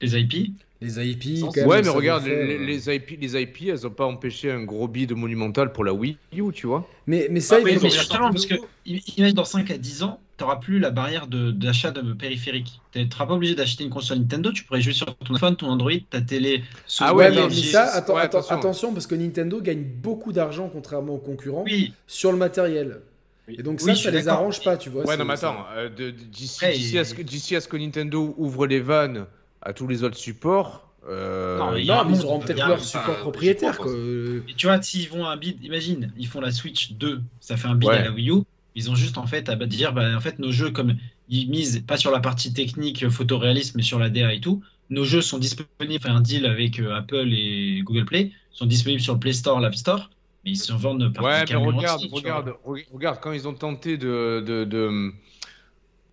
Les 0.00 0.16
IP, 0.18 0.52
Les 0.82 1.10
IP, 1.10 1.38
Sans- 1.38 1.46
quand 1.46 1.60
même, 1.60 1.68
Ouais, 1.68 1.80
mais 1.80 1.88
regarde, 1.88 2.24
les, 2.26 2.58
les 2.58 2.94
IP, 2.94 3.20
les 3.20 3.40
IP, 3.40 3.68
elles 3.68 3.86
ont 3.86 3.90
pas 3.90 4.04
empêché 4.04 4.50
un 4.50 4.64
gros 4.64 4.88
bid 4.88 5.12
monumental 5.12 5.72
pour 5.72 5.84
la 5.84 5.92
Wii 5.94 6.18
U, 6.36 6.52
tu 6.52 6.66
vois. 6.66 6.88
Mais, 7.06 7.28
mais 7.30 7.40
ça, 7.40 7.60
il 7.60 7.62
ont 7.62 7.64
mais 7.66 7.76
bien 7.76 7.88
justement, 7.88 8.30
parce 8.32 8.46
sorti 8.46 8.64
que 8.64 9.00
imagine 9.16 9.36
dans 9.36 9.44
5 9.44 9.70
à 9.70 9.78
10 9.78 10.02
ans, 10.02 10.18
t'auras 10.36 10.56
plus 10.56 10.80
la 10.80 10.90
barrière 10.90 11.28
d'achat 11.28 11.92
de, 11.92 12.12
périphériques. 12.14 12.80
Tu 12.92 13.06
seras 13.08 13.26
pas 13.26 13.34
obligé 13.34 13.54
d'acheter 13.54 13.84
une 13.84 13.90
console 13.90 14.18
Nintendo, 14.18 14.50
tu 14.50 14.64
pourrais 14.64 14.80
jouer 14.80 14.92
sur 14.92 15.14
ton 15.14 15.34
iPhone, 15.34 15.54
ton 15.54 15.68
Android, 15.68 15.92
ta 16.10 16.20
télé. 16.20 16.64
Ah 16.98 17.14
Ouais, 17.14 17.30
mais, 17.30 17.48
ça, 17.50 18.04
ouais, 18.08 18.20
attention. 18.20 18.56
attention, 18.56 18.92
parce 18.92 19.06
que 19.06 19.14
Nintendo 19.14 19.60
gagne 19.60 19.84
beaucoup 19.84 20.32
d'argent 20.32 20.68
contrairement 20.68 21.14
aux 21.14 21.18
concurrents 21.18 21.62
Oui, 21.64 21.92
sur 22.08 22.32
le 22.32 22.38
matériel. 22.38 23.02
Et 23.48 23.62
donc 23.62 23.80
Oui, 23.82 23.96
ça, 23.96 24.04
ça 24.04 24.10
les 24.10 24.26
arrange 24.26 24.62
pas, 24.64 24.76
tu 24.76 24.90
vois. 24.90 25.04
Ouais, 25.04 25.16
non, 25.16 25.24
mais 25.24 25.34
attends, 25.34 25.64
euh, 25.76 25.88
à, 25.88 25.90
d'ici 25.90 27.56
à 27.56 27.60
ce 27.60 27.68
que 27.68 27.76
Nintendo 27.76 28.34
ouvre 28.36 28.66
les 28.66 28.80
vannes 28.80 29.26
à 29.62 29.72
tous 29.72 29.86
les 29.86 30.02
autres 30.04 30.16
supports. 30.18 30.88
euh, 31.08 31.58
Non, 31.58 31.72
mais 31.72 31.84
Non, 31.84 32.04
ils 32.08 32.24
auront 32.24 32.38
peut-être 32.40 32.66
leur 32.66 32.82
support 32.82 33.18
propriétaire. 33.18 33.76
quoi. 33.78 33.90
Et 33.92 34.54
tu 34.56 34.66
vois, 34.66 34.80
s'ils 34.82 35.08
vont 35.08 35.24
à 35.26 35.32
un 35.32 35.36
bid, 35.36 35.62
imagine, 35.64 36.12
ils 36.16 36.26
font 36.28 36.40
la 36.40 36.52
Switch 36.52 36.92
2, 36.92 37.20
ça 37.40 37.56
fait 37.56 37.68
un 37.68 37.74
bid 37.74 37.88
Ouais. 37.88 37.96
à 37.98 38.02
la 38.04 38.10
Wii 38.12 38.30
U. 38.30 38.42
Ils 38.74 38.90
ont 38.90 38.94
juste 38.94 39.18
en 39.18 39.26
fait 39.26 39.48
à 39.48 39.56
dire, 39.56 39.92
bah, 39.92 40.16
en 40.16 40.20
fait, 40.20 40.38
nos 40.38 40.50
jeux, 40.52 40.70
comme 40.70 40.94
ils 41.28 41.48
misent 41.50 41.82
pas 41.86 41.96
sur 41.96 42.10
la 42.10 42.20
partie 42.20 42.52
technique, 42.52 43.08
photoréaliste, 43.08 43.74
mais 43.74 43.82
sur 43.82 43.98
la 43.98 44.08
DA 44.10 44.32
et 44.32 44.40
tout, 44.40 44.62
nos 44.90 45.04
jeux 45.04 45.20
sont 45.22 45.38
disponibles, 45.38 46.02
enfin, 46.04 46.14
un 46.16 46.20
deal 46.20 46.46
avec 46.46 46.78
euh, 46.80 46.94
Apple 46.94 47.28
et 47.32 47.80
Google 47.84 48.04
Play, 48.04 48.30
sont 48.50 48.66
disponibles 48.66 49.02
sur 49.02 49.14
le 49.14 49.20
Play 49.20 49.32
Store, 49.32 49.60
l'App 49.60 49.74
Store, 49.74 50.08
mais 50.44 50.52
ils 50.52 50.56
se 50.56 50.72
vendent 50.72 51.12
par 51.12 51.24
Ouais, 51.24 51.44
mais 51.48 51.54
regarde, 51.56 52.00
tu 52.00 52.08
regarde, 52.14 52.54
re- 52.64 52.86
regarde, 52.92 53.18
quand 53.20 53.32
ils 53.32 53.46
ont 53.48 53.54
tenté 53.54 53.96
de, 53.98 54.42
de, 54.46 54.64
de, 54.64 55.10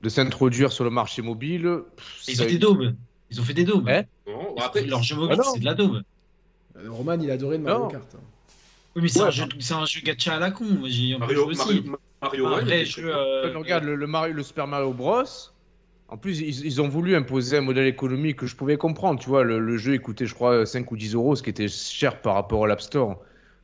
de 0.02 0.10
s'introduire 0.10 0.72
sur 0.72 0.84
le 0.84 0.90
marché 0.90 1.22
mobile. 1.22 1.80
pff, 1.96 2.24
Ils 2.28 2.36
ça- 2.36 2.44
ont 2.44 2.48
des 2.48 2.58
daubes. 2.58 2.94
Ils 3.32 3.40
ont 3.40 3.44
fait 3.44 3.54
des 3.54 3.64
daubes. 3.64 3.88
Eh 3.90 4.30
Non, 4.30 4.54
bon, 4.54 4.56
après, 4.58 4.86
Leur 4.86 5.04
jeu 5.04 5.16
mobile, 5.16 5.38
Ah 5.40 5.50
c'est 5.54 5.60
de 5.60 5.66
la 5.66 5.74
daube. 5.76 6.02
Roman, 6.88 7.14
il 7.20 7.30
adorait 7.32 7.58
de 7.58 7.64
Mario 7.64 7.80
Non. 7.84 7.88
Kart. 7.90 8.16
hein. 8.16 8.20
Oui, 8.96 9.04
mais 9.04 9.08
c'est 9.08 9.20
Ouais, 9.22 9.28
un, 9.28 9.32
jeu, 9.32 9.46
c'est 9.60 9.74
un 9.74 9.86
jeu 9.86 10.02
gacha 10.02 10.36
à 10.36 10.40
la 10.40 10.52
con. 10.52 10.66
J'ai 10.86 11.18
Mario, 11.18 11.44
joué 11.44 11.52
aussi. 11.54 11.84
Mario, 12.22 12.50
Mario 12.50 12.86
jeu. 12.86 13.14
euh, 13.16 13.50
Ouais, 13.52 13.56
regarde, 13.56 13.84
le, 13.84 13.96
le, 13.96 14.08
Mario, 14.08 14.34
le 14.34 14.44
Super 14.44 14.68
Mario 14.68 14.94
Bros. 14.94 15.24
En 16.08 16.18
plus, 16.18 16.40
ils, 16.42 16.66
ils 16.66 16.82
ont 16.82 16.88
voulu 16.90 17.16
imposer 17.16 17.58
un 17.58 17.62
modèle 17.62 17.86
économique 17.86 18.38
que 18.38 18.48
je 18.48 18.56
pouvais 18.56 18.78
comprendre. 18.78 19.20
Tu 19.20 19.30
vois, 19.30 19.44
le, 19.44 19.60
le 19.60 19.78
jeu 19.78 19.94
il 19.94 20.02
coûtait, 20.02 20.26
je 20.26 20.34
crois, 20.34 20.66
5 20.66 20.92
ou 20.92 20.98
10 20.98 21.14
euros, 21.14 21.36
ce 21.36 21.44
qui 21.44 21.52
était 21.52 21.68
cher 21.68 22.20
par 22.22 22.34
rapport 22.34 22.66
à 22.66 22.68
l'App 22.68 22.82
Store. 22.82 23.20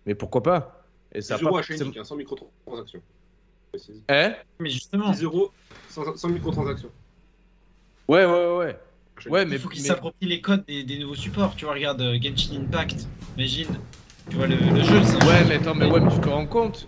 Mais 0.05 0.13
pourquoi 0.13 0.43
pas? 0.43 0.85
Et 1.13 1.21
ça 1.21 1.35
a 1.35 1.37
10 1.37 1.43
euros 1.45 1.53
pas 1.55 1.59
à 1.59 1.63
Shiny, 1.63 1.97
hein, 1.97 2.03
sans 2.03 2.15
microtransactions. 2.15 3.01
Précise. 3.71 4.03
Eh 4.09 4.27
Mais 4.59 4.69
justement, 4.69 5.09
10 5.11 5.23
euros 5.23 5.51
sans, 5.89 6.15
sans 6.15 6.29
microtransactions. 6.29 6.91
Ouais, 8.07 8.25
ouais, 8.25 8.55
ouais, 8.57 8.79
ouais. 9.25 9.31
Ouais, 9.31 9.45
mais, 9.45 9.55
il 9.55 9.59
faut 9.61 9.69
qu'ils 9.69 9.81
mais- 9.83 9.87
s'approprient 9.89 10.27
les 10.27 10.41
codes 10.41 10.63
des, 10.67 10.83
des 10.83 10.97
nouveaux 10.99 11.15
supports. 11.15 11.55
Tu 11.55 11.65
vois, 11.65 11.73
regarde 11.73 12.01
euh, 12.01 12.17
Genshin 12.21 12.61
Impact, 12.61 13.07
imagine. 13.37 13.67
Tu 14.29 14.35
vois, 14.37 14.47
le, 14.47 14.55
le 14.55 14.83
jeu, 14.83 15.01
c'est 15.03 15.15
un 15.23 15.27
Ouais, 15.27 15.39
jeu- 15.39 15.45
mais 15.49 15.55
attends, 15.55 15.75
mais 15.75 15.85
ouais, 15.85 15.99
mais 15.99 16.11
tu 16.11 16.19
te 16.19 16.29
rends 16.29 16.47
compte 16.47 16.87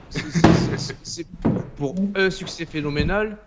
C'est- 1.03 1.27
pour 1.75 1.95
un 2.15 2.29
succès 2.29 2.65
phénoménal, 2.65 3.37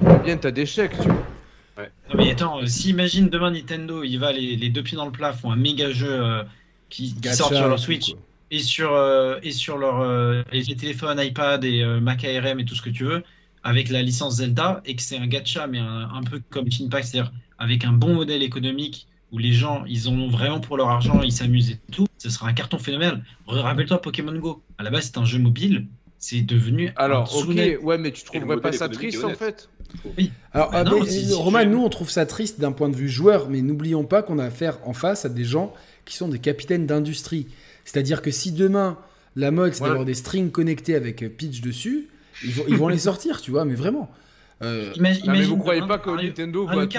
combien 0.00 0.36
t'as 0.38 0.50
d'échecs, 0.50 0.92
tu 1.00 1.08
vois 1.08 1.84
Non, 2.08 2.14
mais 2.16 2.30
attends, 2.30 2.62
euh, 2.62 2.66
si 2.66 2.90
imagine 2.90 3.28
demain 3.28 3.50
Nintendo, 3.50 4.02
il 4.02 4.16
va 4.16 4.32
les, 4.32 4.56
les 4.56 4.68
deux 4.70 4.82
pieds 4.82 4.96
dans 4.96 5.04
le 5.04 5.12
plat, 5.12 5.32
font 5.34 5.50
un 5.52 5.56
méga 5.56 5.90
jeu 5.90 6.08
euh, 6.10 6.42
qui, 6.88 7.14
sort 7.34 7.48
sur 7.52 7.68
leur 7.68 7.78
Switch 7.78 8.12
quoi. 8.12 8.20
et 8.50 8.60
sur, 8.60 8.92
euh, 8.94 9.38
et 9.42 9.52
sur 9.52 9.76
leur, 9.76 10.00
euh, 10.00 10.42
les 10.52 10.64
téléphones, 10.74 11.20
iPad 11.20 11.62
et 11.64 11.82
euh, 11.82 12.00
Mac 12.00 12.24
ARM 12.24 12.58
et 12.60 12.64
tout 12.64 12.74
ce 12.74 12.80
que 12.82 12.88
tu 12.90 13.04
veux, 13.04 13.22
avec 13.62 13.90
la 13.90 14.00
licence 14.02 14.36
Zelda, 14.36 14.80
et 14.86 14.96
que 14.96 15.02
c'est 15.02 15.18
un 15.18 15.26
gacha, 15.26 15.66
mais 15.66 15.78
un, 15.78 16.08
un 16.14 16.22
peu 16.22 16.40
comme 16.48 16.70
Genshin 16.70 16.86
Impact, 16.86 17.08
c'est-à-dire 17.08 17.32
avec 17.58 17.84
un 17.84 17.92
bon 17.92 18.14
modèle 18.14 18.42
économique 18.42 19.08
où 19.32 19.38
les 19.38 19.52
gens, 19.52 19.84
ils 19.86 20.08
en 20.08 20.12
ont 20.14 20.28
vraiment 20.28 20.60
pour 20.60 20.76
leur 20.76 20.88
argent, 20.88 21.22
ils 21.22 21.32
s'amusent 21.32 21.70
et 21.70 21.80
tout, 21.90 22.06
ce 22.18 22.30
sera 22.30 22.48
un 22.48 22.52
carton 22.52 22.78
phénoménal. 22.78 23.24
Rappelle-toi 23.46 24.00
Pokémon 24.00 24.36
Go, 24.38 24.62
à 24.78 24.82
la 24.82 24.90
base 24.90 25.06
c'est 25.06 25.18
un 25.18 25.24
jeu 25.24 25.38
mobile, 25.38 25.88
c'est 26.18 26.42
devenu 26.42 26.92
Alors, 26.96 27.34
ok, 27.36 27.48
ouais, 27.82 27.98
mais 27.98 28.12
tu 28.12 28.24
trouverais 28.24 28.60
pas 28.60 28.72
ça 28.72 28.88
triste 28.88 29.24
en 29.24 29.34
fait? 29.34 29.68
Alors, 30.52 30.70
Bah 30.72 30.78
ah, 30.80 30.84
non, 30.84 31.00
mais, 31.00 31.06
si- 31.10 31.24
euh, 31.32 31.34
si 31.34 31.50
tu- 31.50 31.66
nous, 31.68 31.82
on 31.82 31.88
trouve 31.88 32.10
ça 32.10 32.26
triste 32.26 32.60
d'un 32.60 32.72
point 32.72 32.88
de 32.88 32.96
vue 32.96 33.08
joueur, 33.08 33.48
mais 33.50 33.62
n'oublions 33.62 34.04
pas 34.04 34.22
qu'on 34.22 34.38
a 34.38 34.44
affaire 34.44 34.78
en 34.84 34.92
face 34.92 35.24
à 35.24 35.28
des 35.28 35.44
gens 35.44 35.74
qui 36.04 36.16
sont 36.16 36.28
des 36.28 36.38
capitaines 36.38 36.86
d'industrie. 36.86 37.48
C'est-à-dire 37.84 38.22
que 38.22 38.30
si 38.30 38.52
demain, 38.52 38.98
la 39.34 39.50
mode, 39.50 39.72
c'est 39.74 39.80
Voilà. 39.80 39.92
d'avoir 39.94 40.06
des 40.06 40.14
strings 40.14 40.50
connectés 40.50 40.94
avec 40.94 41.22
euh, 41.22 41.28
Pitch 41.28 41.60
dessus, 41.60 42.08
ils 42.42 42.52
vont, 42.52 42.64
ils 42.68 42.76
vont 42.76 42.88
les 42.88 42.98
sortir, 42.98 43.40
tu 43.40 43.50
vois, 43.50 43.64
mais 43.64 43.74
vraiment. 43.74 44.10
Euh, 44.62 44.92
Imagine, 44.96 45.26
Non, 45.26 45.32
mais 45.34 45.44
vous 45.44 45.56
croyez 45.58 45.82
pas 45.82 45.98
que 45.98 46.10
Nintendo 46.10 46.66
va 46.66 46.86
tout 46.86 46.98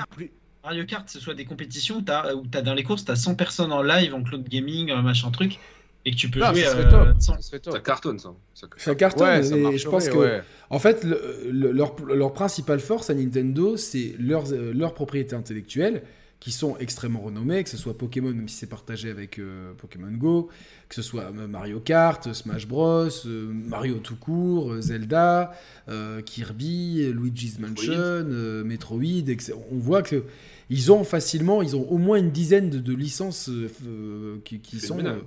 Mario 0.68 0.86
Kart, 0.86 1.10
ce 1.10 1.22
soit 1.22 1.34
des 1.34 1.46
compétitions 1.46 2.02
t'as- 2.04 2.36
où 2.36 2.46
t'as 2.46 2.62
dans 2.62 2.74
les 2.74 2.84
courses, 2.84 3.06
tu 3.06 3.12
as 3.12 3.16
100 3.16 3.36
personnes 3.36 3.72
en 3.72 3.82
live, 3.82 4.14
en 4.14 4.22
cloud 4.22 4.46
gaming, 4.50 4.92
machin 5.02 5.32
truc, 5.32 5.60
et 6.04 6.12
que 6.12 6.18
tu 6.18 6.30
peux 6.30 6.42
Ah, 6.44 6.52
jouer 6.52 6.64
ça 6.64 6.72
serait 6.72 6.86
euh, 6.88 6.90
top, 6.90 7.22
sans- 7.22 7.36
ça 7.36 7.42
serait 7.42 7.62
Ça 7.64 7.72
top. 7.72 7.84
cartonne, 7.84 8.20
ça. 8.20 8.34
Ça- 8.54 8.68
ça 8.76 8.96
cartonne, 8.96 9.28
Ouais, 9.28 9.44
ça 9.44 9.56
et 9.56 9.78
je 9.78 9.88
pense 9.88 10.10
que, 10.10 10.18
ouais. 10.18 10.42
en 10.70 10.80
fait, 10.80 11.06
le- 11.06 11.22
le- 11.50 11.72
leur, 11.72 11.96
leur 12.06 12.34
principale 12.34 12.82
force 12.82 13.10
à 13.10 13.14
Nintendo, 13.14 13.78
c'est 13.78 14.16
leurs, 14.20 14.52
euh, 14.52 14.74
leurs 14.74 14.94
propriétés 14.94 15.36
intellectuelles 15.38 16.04
qui 16.42 16.52
sont 16.52 16.78
extrêmement 16.80 17.22
renommées, 17.22 17.64
que 17.64 17.70
ce 17.70 17.78
soit 17.78 17.98
Pokémon, 17.98 18.32
même 18.34 18.48
si 18.50 18.58
c'est 18.58 18.68
partagé 18.70 19.10
avec 19.10 19.40
euh, 19.40 19.72
Pokémon 19.78 20.12
Go, 20.12 20.50
que 20.90 20.96
ce 20.96 21.02
soit 21.02 21.24
euh, 21.36 21.48
Mario 21.48 21.80
Kart, 21.80 22.32
Smash 22.34 22.68
Bros, 22.68 23.08
euh, 23.26 23.52
Mario 23.54 23.96
tout 24.00 24.18
court, 24.18 24.74
euh, 24.74 24.82
Zelda, 24.82 25.54
euh, 25.90 26.22
Kirby, 26.22 27.10
Luigi's 27.14 27.58
Mansion, 27.58 27.94
euh, 27.96 28.64
Metroid, 28.66 29.30
etc. 29.30 29.54
On 29.72 29.78
voit 29.78 30.04
que 30.04 30.26
ils 30.70 30.92
ont 30.92 31.04
facilement, 31.04 31.62
ils 31.62 31.76
ont 31.76 31.88
au 31.90 31.98
moins 31.98 32.18
une 32.18 32.32
dizaine 32.32 32.70
de, 32.70 32.80
de 32.80 32.94
licences 32.94 33.50
euh, 33.50 33.70
euh, 33.86 34.38
qui, 34.46 34.60
qui 34.60 34.80
sont 34.88 34.98
euh, 35.14 35.20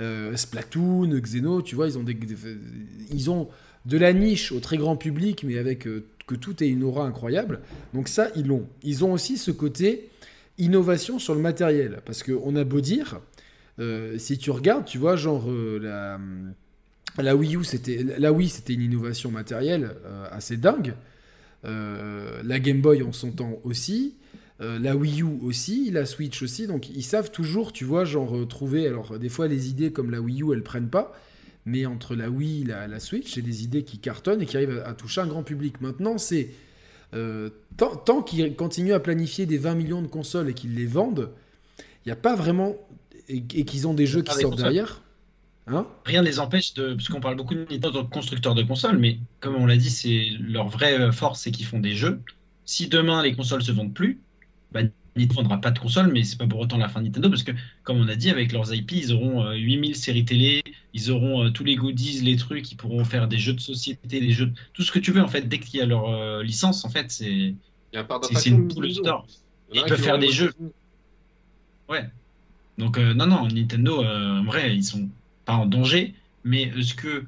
euh, 0.00 0.36
Splatoon, 0.36 1.08
Xeno, 1.20 1.62
tu 1.62 1.74
vois, 1.74 1.86
ils 1.88 1.98
ont 1.98 2.02
des, 2.02 2.14
des- 2.14 2.36
ils 3.10 3.30
ont 3.30 3.48
de 3.86 3.98
la 3.98 4.12
niche 4.12 4.52
au 4.52 4.60
très 4.60 4.76
grand 4.76 4.96
public, 4.96 5.44
mais 5.44 5.58
avec 5.58 5.86
euh, 5.86 6.04
que 6.26 6.34
tout 6.34 6.62
ait 6.62 6.68
une 6.68 6.84
aura 6.84 7.04
incroyable. 7.06 7.60
Donc 7.94 8.08
ça, 8.08 8.28
ils 8.36 8.46
l'ont. 8.46 8.66
Ils 8.82 9.04
ont 9.04 9.12
aussi 9.12 9.36
ce 9.38 9.50
côté 9.50 10.08
innovation 10.58 11.18
sur 11.18 11.34
le 11.34 11.40
matériel, 11.40 12.00
parce 12.04 12.22
qu'on 12.22 12.54
a 12.56 12.64
beau 12.64 12.80
dire, 12.80 13.20
si 14.18 14.38
tu 14.38 14.50
regardes, 14.52 14.84
tu 14.84 14.98
vois, 14.98 15.16
genre 15.16 15.50
la, 15.50 16.20
la 17.18 17.34
Wii 17.34 17.56
U, 17.56 17.64
c'était 17.64 18.04
la 18.18 18.32
Wii, 18.32 18.48
c'était 18.48 18.74
une 18.74 18.82
innovation 18.82 19.30
matérielle 19.32 19.96
assez 20.30 20.56
dingue. 20.56 20.94
Euh, 21.64 22.42
la 22.44 22.58
Game 22.60 22.80
Boy 22.80 23.02
en 23.02 23.12
son 23.12 23.30
temps 23.32 23.58
aussi. 23.64 24.14
Euh, 24.62 24.78
la 24.78 24.94
Wii 24.96 25.22
U 25.22 25.26
aussi, 25.42 25.90
la 25.90 26.06
Switch 26.06 26.42
aussi, 26.42 26.66
donc 26.66 26.88
ils 26.90 27.02
savent 27.02 27.30
toujours, 27.32 27.72
tu 27.72 27.84
vois, 27.84 28.04
genre 28.04 28.36
euh, 28.36 28.46
trouver. 28.46 28.86
Alors, 28.86 29.18
des 29.18 29.28
fois, 29.28 29.48
les 29.48 29.68
idées 29.68 29.92
comme 29.92 30.10
la 30.10 30.20
Wii 30.20 30.42
U, 30.42 30.52
elles 30.52 30.62
prennent 30.62 30.90
pas, 30.90 31.12
mais 31.66 31.84
entre 31.86 32.14
la 32.14 32.30
Wii 32.30 32.62
et 32.62 32.64
la, 32.66 32.86
la 32.86 33.00
Switch, 33.00 33.32
c'est 33.34 33.42
des 33.42 33.64
idées 33.64 33.82
qui 33.84 33.98
cartonnent 33.98 34.40
et 34.42 34.46
qui 34.46 34.56
arrivent 34.56 34.82
à, 34.84 34.88
à 34.90 34.94
toucher 34.94 35.20
un 35.20 35.26
grand 35.26 35.42
public. 35.42 35.80
Maintenant, 35.80 36.16
c'est. 36.18 36.50
euh, 37.14 37.50
tant 37.76 37.96
tant 37.96 38.22
qu'ils 38.22 38.54
continuent 38.56 38.92
à 38.94 39.00
planifier 39.00 39.46
des 39.46 39.58
20 39.58 39.74
millions 39.74 40.02
de 40.02 40.06
consoles 40.06 40.48
et 40.50 40.54
qu'ils 40.54 40.74
les 40.74 40.86
vendent, 40.86 41.30
il 42.04 42.08
n'y 42.08 42.12
a 42.12 42.16
pas 42.16 42.36
vraiment. 42.36 42.76
Et, 43.28 43.36
et 43.54 43.64
qu'ils 43.64 43.86
ont 43.88 43.94
des 43.94 44.06
jeux 44.06 44.22
qui 44.22 44.32
Ah, 44.36 44.40
sortent 44.40 44.58
derrière. 44.58 45.02
Hein? 45.68 45.86
Rien 46.04 46.22
ne 46.22 46.26
les 46.26 46.38
empêche 46.40 46.74
de. 46.74 46.94
Parce 46.94 47.08
qu'on 47.08 47.20
parle 47.20 47.36
beaucoup 47.36 47.54
de 47.54 47.66
Nintendo 47.70 48.04
constructeur 48.04 48.54
de 48.54 48.62
consoles, 48.62 48.98
mais 48.98 49.18
comme 49.40 49.54
on 49.56 49.66
l'a 49.66 49.76
dit, 49.76 49.90
c'est 49.90 50.26
leur 50.40 50.68
vraie 50.68 51.10
force, 51.12 51.40
c'est 51.42 51.50
qu'ils 51.52 51.66
font 51.66 51.80
des 51.80 51.94
jeux. 51.94 52.20
Si 52.64 52.88
demain 52.88 53.22
les 53.22 53.34
consoles 53.34 53.62
se 53.62 53.72
vendent 53.72 53.94
plus, 53.94 54.20
bah, 54.72 54.82
Nintendo 55.16 55.32
ne 55.34 55.34
vendra 55.34 55.60
pas 55.60 55.70
de 55.70 55.78
consoles, 55.78 56.10
mais 56.12 56.24
c'est 56.24 56.38
pas 56.38 56.46
pour 56.46 56.60
autant 56.60 56.78
la 56.78 56.88
fin 56.88 57.00
de 57.00 57.06
Nintendo, 57.06 57.28
parce 57.28 57.42
que, 57.42 57.52
comme 57.82 57.98
on 57.98 58.08
a 58.08 58.16
dit, 58.16 58.30
avec 58.30 58.52
leurs 58.52 58.72
IP, 58.74 58.92
ils 58.92 59.12
auront 59.12 59.44
euh, 59.44 59.54
8000 59.54 59.94
séries 59.96 60.24
télé, 60.24 60.62
ils 60.94 61.10
auront 61.10 61.44
euh, 61.44 61.50
tous 61.50 61.64
les 61.64 61.76
goodies, 61.76 62.20
les 62.22 62.36
trucs, 62.36 62.70
ils 62.72 62.76
pourront 62.76 63.04
faire 63.04 63.28
des 63.28 63.38
jeux 63.38 63.52
de 63.52 63.60
société, 63.60 64.20
des 64.20 64.30
jeux. 64.32 64.52
Tout 64.72 64.82
ce 64.82 64.90
que 64.92 64.98
tu 64.98 65.12
veux, 65.12 65.22
en 65.22 65.28
fait, 65.28 65.48
dès 65.48 65.58
qu'il 65.58 65.80
y 65.80 65.82
a 65.82 65.86
leur 65.86 66.08
euh, 66.08 66.42
licence, 66.42 66.84
en 66.84 66.88
fait, 66.90 67.10
c'est. 67.10 67.54
C'est- 68.22 68.48
une 68.50 68.68
de 68.68 68.74
poule 68.74 68.92
d'or. 69.02 69.26
Ils 69.72 69.82
peuvent 69.84 70.00
faire 70.02 70.18
des 70.18 70.30
jeux. 70.32 70.52
Ouais. 71.88 72.08
Donc, 72.78 72.98
euh, 72.98 73.12
non, 73.14 73.26
non, 73.26 73.46
Nintendo, 73.48 74.02
en 74.04 74.44
vrai, 74.44 74.74
ils 74.74 74.84
sont 74.84 75.10
pas 75.44 75.54
en 75.54 75.66
danger, 75.66 76.14
mais 76.44 76.62
est-ce 76.62 76.94
que 76.94 77.26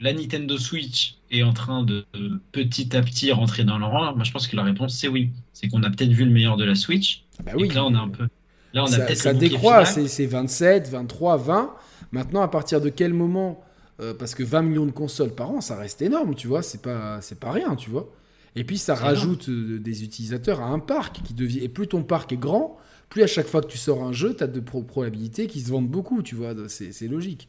la 0.00 0.12
Nintendo 0.12 0.56
Switch 0.58 1.16
est 1.30 1.42
en 1.42 1.52
train 1.52 1.82
de 1.82 2.04
de 2.14 2.40
petit 2.52 2.96
à 2.96 3.02
petit 3.02 3.32
rentrer 3.32 3.64
dans 3.64 3.78
le 3.78 3.84
rang 3.84 4.14
Moi, 4.14 4.24
je 4.24 4.30
pense 4.32 4.46
que 4.46 4.56
la 4.56 4.62
réponse, 4.62 4.96
c'est 4.96 5.08
oui. 5.08 5.30
C'est 5.52 5.68
qu'on 5.68 5.82
a 5.82 5.90
peut-être 5.90 6.10
vu 6.12 6.24
le 6.24 6.30
meilleur 6.30 6.56
de 6.56 6.64
la 6.64 6.74
Switch, 6.74 7.24
Bah 7.44 7.52
et 7.58 7.68
que 7.68 7.74
là, 7.74 7.84
on 7.84 7.94
a 7.94 7.98
un 7.98 8.08
peu. 8.08 8.28
Là, 8.74 8.82
on 8.84 8.86
a 8.86 8.90
ça, 8.90 9.00
peut-être 9.06 9.18
ça 9.18 9.34
décroît, 9.34 9.84
c'est 9.84 10.08
c'est 10.08 10.26
27, 10.26 10.88
23, 10.88 11.36
20. 11.36 11.74
Maintenant, 12.12 12.42
à 12.42 12.48
partir 12.48 12.80
de 12.80 12.88
quel 12.90 13.12
moment 13.12 13.60
euh, 14.00 14.14
Parce 14.14 14.34
que 14.34 14.42
20 14.42 14.62
millions 14.62 14.86
de 14.86 14.92
consoles 14.92 15.34
par 15.34 15.50
an, 15.50 15.60
ça 15.60 15.76
reste 15.76 16.00
énorme, 16.02 16.34
tu 16.34 16.46
vois, 16.46 16.62
c'est 16.62 16.80
pas, 16.82 17.20
c'est 17.20 17.40
pas 17.40 17.50
rien, 17.52 17.74
tu 17.76 17.90
vois. 17.90 18.08
Et 18.56 18.64
puis, 18.64 18.78
ça 18.78 18.94
rajoute 18.94 19.48
euh, 19.48 19.78
des 19.78 20.04
utilisateurs 20.04 20.60
à 20.60 20.66
un 20.66 20.78
parc 20.78 21.22
qui 21.22 21.34
devient. 21.34 21.58
Et 21.60 21.68
plus 21.68 21.88
ton 21.88 22.02
parc 22.02 22.32
est 22.32 22.36
grand, 22.36 22.76
plus 23.08 23.22
à 23.22 23.26
chaque 23.26 23.46
fois 23.46 23.60
que 23.62 23.66
tu 23.66 23.78
sors 23.78 24.02
un 24.04 24.12
jeu, 24.12 24.34
tu 24.36 24.44
as 24.44 24.46
de 24.46 24.60
pro- 24.60 24.82
probabilités 24.82 25.46
qu'ils 25.48 25.62
se 25.62 25.70
vendent 25.70 25.88
beaucoup, 25.88 26.22
tu 26.22 26.34
vois, 26.34 26.54
c'est 26.68 27.08
logique. 27.08 27.48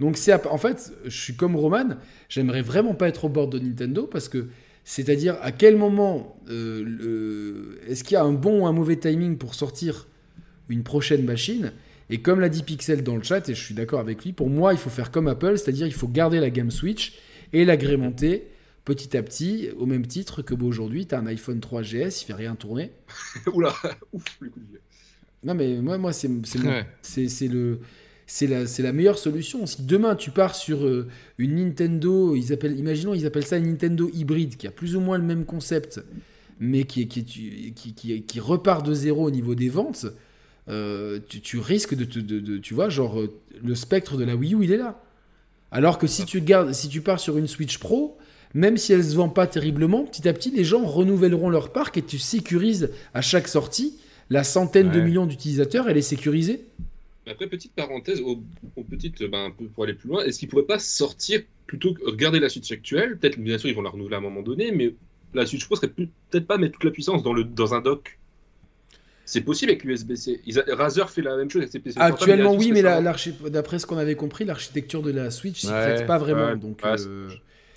Donc, 0.00 0.16
c'est 0.16 0.46
en 0.46 0.58
fait, 0.58 0.92
je 1.04 1.16
suis 1.16 1.36
comme 1.36 1.54
Roman, 1.54 1.90
j'aimerais 2.28 2.62
vraiment 2.62 2.94
pas 2.94 3.06
être 3.08 3.26
au 3.26 3.28
bord 3.28 3.48
de 3.48 3.58
Nintendo 3.58 4.06
parce 4.06 4.28
que. 4.28 4.48
C'est-à-dire, 4.82 5.36
à 5.42 5.52
quel 5.52 5.76
moment 5.76 6.40
euh, 6.48 7.78
est-ce 7.86 8.02
qu'il 8.02 8.14
y 8.14 8.16
a 8.16 8.24
un 8.24 8.32
bon 8.32 8.62
ou 8.62 8.66
un 8.66 8.72
mauvais 8.72 8.96
timing 8.96 9.36
pour 9.36 9.54
sortir 9.54 10.08
une 10.70 10.82
prochaine 10.82 11.24
machine? 11.24 11.72
Et 12.08 12.22
comme 12.22 12.40
l'a 12.40 12.48
dit 12.48 12.62
Pixel 12.62 13.04
dans 13.04 13.14
le 13.16 13.22
chat, 13.22 13.48
et 13.48 13.54
je 13.54 13.62
suis 13.62 13.74
d'accord 13.74 14.00
avec 14.00 14.24
lui, 14.24 14.32
pour 14.32 14.48
moi, 14.48 14.72
il 14.72 14.78
faut 14.78 14.90
faire 14.90 15.10
comme 15.10 15.28
Apple, 15.28 15.58
c'est-à-dire 15.58 15.86
il 15.86 15.92
faut 15.92 16.08
garder 16.08 16.40
la 16.40 16.50
gamme 16.50 16.70
Switch 16.70 17.18
et 17.52 17.64
l'agrémenter 17.64 18.48
petit 18.86 19.16
à 19.16 19.22
petit, 19.22 19.68
au 19.78 19.86
même 19.86 20.06
titre 20.06 20.42
que 20.42 20.54
bah, 20.54 20.64
aujourd'hui, 20.64 21.06
tu 21.06 21.14
as 21.14 21.18
un 21.18 21.26
iPhone 21.26 21.60
3GS, 21.60 22.22
il 22.22 22.24
fait 22.24 22.34
rien 22.34 22.56
tourner. 22.56 22.90
Oula, 23.52 23.74
ouf, 24.12 24.24
le 24.40 24.48
coup 24.48 24.60
de 24.60 24.66
vieux. 24.66 24.80
Non, 25.44 25.54
mais 25.54 25.76
moi, 25.76 25.98
moi 25.98 26.10
Ouais. 26.10 26.86
c'est 27.02 27.48
le. 27.48 27.80
C'est 28.32 28.82
la, 28.82 28.92
meilleure 28.92 29.18
solution. 29.18 29.66
Si 29.66 29.82
demain 29.82 30.14
tu 30.14 30.30
pars 30.30 30.54
sur 30.54 30.84
euh, 30.86 31.08
une 31.38 31.56
Nintendo, 31.56 32.36
ils 32.36 32.52
appellent, 32.52 32.78
imaginons, 32.78 33.12
ils 33.12 33.26
appellent 33.26 33.44
ça 33.46 33.56
une 33.56 33.66
Nintendo 33.66 34.08
hybride, 34.14 34.56
qui 34.56 34.66
a 34.68 34.70
plus 34.70 34.94
ou 34.94 35.00
moins 35.00 35.18
le 35.18 35.24
même 35.24 35.44
concept, 35.44 36.00
mais 36.60 36.84
qui, 36.84 37.02
est- 37.02 37.06
qui, 37.06 37.20
est- 37.20 37.70
qui, 37.72 37.92
qui, 37.94 38.22
qui 38.22 38.40
repart 38.40 38.86
de 38.86 38.94
zéro 38.94 39.26
au 39.26 39.30
niveau 39.32 39.54
des 39.56 39.68
ventes, 39.68 40.06
euh, 40.68 41.18
tu, 41.28 41.40
tu 41.40 41.58
risques 41.58 41.94
de, 41.96 42.04
te- 42.04 42.20
de, 42.20 42.38
de- 42.38 42.58
tu 42.58 42.72
vois, 42.72 42.88
genre, 42.88 43.18
euh, 43.20 43.32
le 43.64 43.74
spectre 43.74 44.16
de 44.16 44.22
la 44.24 44.36
Wii 44.36 44.54
U, 44.54 44.58
il 44.62 44.70
est 44.72 44.76
là. 44.76 45.02
Alors 45.72 45.98
que 45.98 46.06
si 46.06 46.24
tu, 46.24 46.40
gardes, 46.40 46.72
si 46.72 46.88
tu 46.88 47.00
pars 47.00 47.18
sur 47.18 47.36
une 47.36 47.48
Switch 47.48 47.78
Pro, 47.78 48.16
même 48.54 48.76
si 48.76 48.92
elle 48.92 49.04
se 49.04 49.14
vend 49.16 49.28
pas 49.28 49.46
terriblement, 49.48 50.04
petit 50.04 50.28
à 50.28 50.32
petit, 50.32 50.50
les 50.52 50.64
gens 50.64 50.84
renouvelleront 50.84 51.50
leur 51.50 51.72
parc 51.72 51.96
et 51.98 52.02
tu 52.02 52.18
sécurises 52.18 52.90
à 53.14 53.22
chaque 53.22 53.48
sortie 53.48 53.96
la 54.30 54.44
centaine 54.44 54.90
de 54.92 54.98
millions 55.04 55.26
d'utilisateurs, 55.26 55.88
elle 55.88 55.96
est 55.96 56.02
sécurisée. 56.02 56.64
Après, 57.26 57.48
petite 57.48 57.74
parenthèse, 57.74 58.20
au, 58.20 58.42
au 58.76 58.84
petite, 58.84 59.22
ben, 59.24 59.46
un 59.46 59.50
peu 59.50 59.66
pour 59.68 59.84
aller 59.84 59.94
plus 59.94 60.08
loin, 60.08 60.24
est-ce 60.24 60.38
qu'ils 60.38 60.48
pourraient 60.48 60.64
pas 60.64 60.78
sortir 60.78 61.42
plutôt 61.66 61.94
que 61.94 62.02
regarder 62.04 62.40
la 62.40 62.48
Switch 62.48 62.70
actuelle? 62.72 63.18
Peut-être, 63.18 63.38
bien 63.38 63.58
sûr, 63.58 63.68
ils 63.68 63.76
vont 63.76 63.82
la 63.82 63.90
renouveler 63.90 64.16
à 64.16 64.18
un 64.18 64.22
moment 64.22 64.42
donné, 64.42 64.72
mais 64.72 64.94
la 65.34 65.46
Switch 65.46 65.64
Pro 65.66 65.76
serait 65.76 65.88
plus- 65.88 66.08
peut-être 66.30 66.46
pas 66.46 66.58
mettre 66.58 66.72
toute 66.74 66.84
la 66.84 66.90
puissance 66.90 67.22
dans, 67.22 67.32
le, 67.32 67.44
dans 67.44 67.74
un 67.74 67.80
dock. 67.80 68.18
C'est 69.24 69.42
possible 69.42 69.70
avec 69.70 69.84
l'USB-C. 69.84 70.40
Razer 70.68 71.08
fait 71.08 71.22
la 71.22 71.36
même 71.36 71.48
chose 71.48 71.62
avec 71.62 71.70
ses 71.72 71.78
PC 71.78 72.00
Actuellement, 72.00 72.54
oui, 72.56 72.72
mais 72.72 72.82
d'après 73.50 73.78
ce 73.78 73.86
qu'on 73.86 73.98
avait 73.98 74.16
compris, 74.16 74.44
l'architecture 74.44 75.02
de 75.02 75.12
la 75.12 75.30
Switch 75.30 75.60
s'y 75.60 75.68
Ouais, 75.68 76.04
pas 76.04 76.18
vraiment. 76.18 76.46
ouais, 76.46 76.56
donc, 76.56 76.80
ouais, 76.84 76.96
euh, 76.96 77.28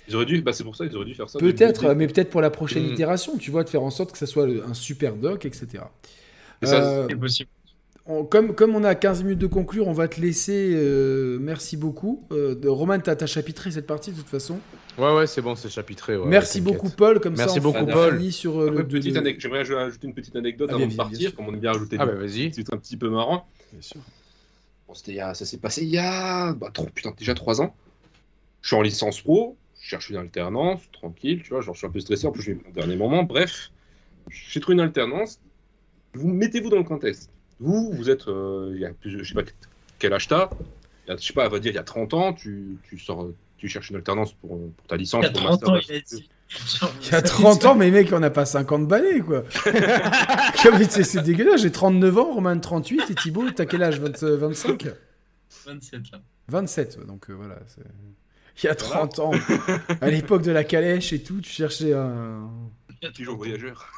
Ils 0.08 0.16
auraient 0.16 0.26
dû, 0.26 0.42
bah, 0.42 0.52
c'est 0.52 0.64
pour 0.64 0.74
ça 0.74 0.86
qu'ils 0.86 0.96
auraient 0.96 1.06
dû 1.06 1.14
faire 1.14 1.30
ça. 1.30 1.38
peut-être, 1.38 1.94
mais 1.94 2.08
peut-être 2.08 2.30
pour 2.30 2.40
la 2.40 2.50
prochaine 2.50 2.84
Mm. 2.84 2.94
itération, 2.94 3.38
tu 3.38 3.50
vois, 3.52 3.62
de 3.62 3.68
faire 3.68 3.82
en 3.82 3.90
sorte 3.90 4.12
que 4.12 4.18
ça 4.18 4.26
soit 4.26 4.46
le- 4.46 4.64
un 4.64 4.74
super 4.74 5.14
dock, 5.14 5.44
etc. 5.46 5.92
Et 6.62 6.66
ça, 6.66 6.80
Euh, 6.80 7.06
C'est 7.08 7.16
possible. 7.16 7.50
On- 8.06 8.24
comme, 8.24 8.54
comme 8.54 8.74
on 8.74 8.84
a 8.84 8.94
15 8.94 9.22
minutes 9.22 9.38
de 9.38 9.46
conclure, 9.46 9.88
on 9.88 9.92
va 9.92 10.08
te 10.08 10.20
laisser. 10.20 10.70
euh, 10.74 11.38
merci 11.40 11.76
beaucoup. 11.76 12.26
Euh, 12.32 12.54
de- 12.54 12.68
Roman, 12.68 12.98
t'as 13.00 13.16
t'as 13.16 13.26
chapitré 13.26 13.70
cette 13.70 13.86
partie 13.86 14.10
de 14.12 14.16
toute 14.16 14.28
façon. 14.28 14.58
Ouais, 14.98 15.12
ouais, 15.14 15.26
c'est 15.26 15.40
bon, 15.42 15.56
c'est 15.56 15.68
chapitré. 15.70 16.16
ouais, 16.16 16.26
merci 16.26 16.60
beaucoup, 16.60 16.88
Paul. 16.90 17.18
Comme 17.20 17.34
Merci 17.36 17.54
ça, 17.54 17.60
on 17.60 17.62
beaucoup, 17.64 17.84
on 17.84 17.86
Paul. 17.92 18.16
finit 18.18 18.30
sur 18.32 18.60
euh, 18.60 18.70
le. 18.70 19.00
J'aimerais 19.00 19.62
aj- 19.64 19.74
ajouter 19.76 20.06
une 20.06 20.14
petite 20.14 20.36
anecdote 20.36 20.68
Ah, 20.70 20.74
avant 20.76 20.86
bien, 20.86 20.92
de 20.92 20.96
partir, 20.96 21.34
comme 21.34 21.48
on 21.48 21.52
aime 21.54 21.60
bien 21.60 21.72
rajouter 21.72 21.96
Ah 21.98 22.06
bah 22.06 22.14
vas-y. 22.14 22.50
trucs 22.52 22.72
un 22.72 22.76
petit 22.76 22.96
peu 22.96 23.10
marrant. 23.10 23.46
Bien 23.72 23.82
sûr. 23.82 24.00
Bon, 24.86 24.94
c'était 24.94 25.16
ça 25.16 25.34
s'est 25.34 25.56
passé 25.58 25.82
il 25.82 25.88
y 25.88 25.98
a 25.98 26.52
bah, 26.52 26.70
trop, 26.72 26.86
putain, 26.94 27.12
déjà 27.18 27.34
trois 27.34 27.60
ans. 27.60 27.74
Je 28.60 28.68
suis 28.68 28.76
en 28.76 28.82
licence 28.82 29.20
pro, 29.20 29.56
je 29.80 29.88
cherche 29.88 30.10
une 30.10 30.16
alternance, 30.16 30.80
tranquille, 30.92 31.42
tu 31.42 31.50
vois, 31.50 31.60
genre 31.60 31.74
je 31.74 31.78
suis 31.78 31.86
un 31.86 31.90
peu 31.90 32.00
stressé, 32.00 32.26
en 32.26 32.32
plus 32.32 32.42
je 32.42 32.52
vais 32.52 32.58
au 32.68 32.72
dernier 32.72 32.96
moment, 32.96 33.24
bref. 33.24 33.70
J'ai 34.30 34.60
trouvé 34.60 34.74
une 34.74 34.80
alternance. 34.80 35.40
Vous 36.14 36.28
mettez-vous 36.28 36.70
dans 36.70 36.76
le 36.78 36.84
contexte. 36.84 37.30
Vous, 37.60 37.92
vous 37.92 38.10
êtes, 38.10 38.28
euh, 38.28 38.72
il 38.74 38.80
y 38.80 38.84
a 38.86 38.90
plus, 38.90 39.18
je 39.18 39.24
sais 39.24 39.34
pas 39.34 39.48
quel 39.98 40.12
âge 40.12 40.28
t'as, 40.28 40.50
Il 41.06 41.10
y 41.10 41.12
a- 41.12 41.16
je 41.16 41.26
sais 41.26 41.32
pas, 41.32 41.44
à 41.44 41.48
vrai 41.48 41.60
dire, 41.60 41.72
il 41.72 41.76
y 41.76 41.78
a 41.78 41.82
30 41.84 42.14
ans, 42.14 42.32
tu, 42.32 42.78
tu 42.88 42.98
sors, 42.98 43.28
tu 43.58 43.68
cherches 43.68 43.90
une 43.90 43.96
alternance 43.96 44.32
pour, 44.34 44.50
pour 44.72 44.86
ta 44.86 44.96
licence. 44.96 45.22
Il 45.24 45.26
y 45.26 45.28
a 45.28 45.32
pour 45.32 45.40
30 45.42 45.50
master, 45.62 45.68
ans, 45.70 45.80
il 45.88 45.94
a 45.96 46.00
dit. 46.00 46.28
Il 47.02 47.10
y 47.10 47.14
a 47.14 47.22
30 47.22 47.64
ans, 47.64 47.74
mais 47.74 47.90
mec, 47.90 48.12
on 48.12 48.20
n'a 48.20 48.30
pas 48.30 48.44
50 48.44 48.86
balais, 48.86 49.20
quoi. 49.20 49.44
C'est 50.90 51.02
c'est 51.04 51.22
dégueulasse, 51.22 51.62
j'ai 51.62 51.72
39 51.72 52.18
ans, 52.18 52.34
Roman 52.34 52.58
38, 52.58 53.10
et 53.10 53.14
Thibaut, 53.14 53.50
t'as 53.50 53.64
quel 53.66 53.82
âge 53.82 53.98
20, 54.00 54.22
euh, 54.22 54.36
25 54.36 54.86
27 55.66 56.10
là. 56.12 56.20
27, 56.48 56.98
ouais, 57.00 57.06
donc 57.06 57.30
euh, 57.30 57.34
voilà. 57.34 57.58
c'est- 57.66 57.82
Il 58.62 58.66
y 58.66 58.68
a 58.68 58.74
30 58.74 59.18
ans, 59.18 59.32
à 60.00 60.10
l'époque 60.10 60.42
de 60.42 60.52
la 60.52 60.62
calèche 60.64 61.12
et 61.12 61.22
tout, 61.22 61.40
tu 61.40 61.50
cherchais 61.50 61.92
un... 61.94 62.48
Toujours 63.14 63.36
voyageur. 63.36 63.90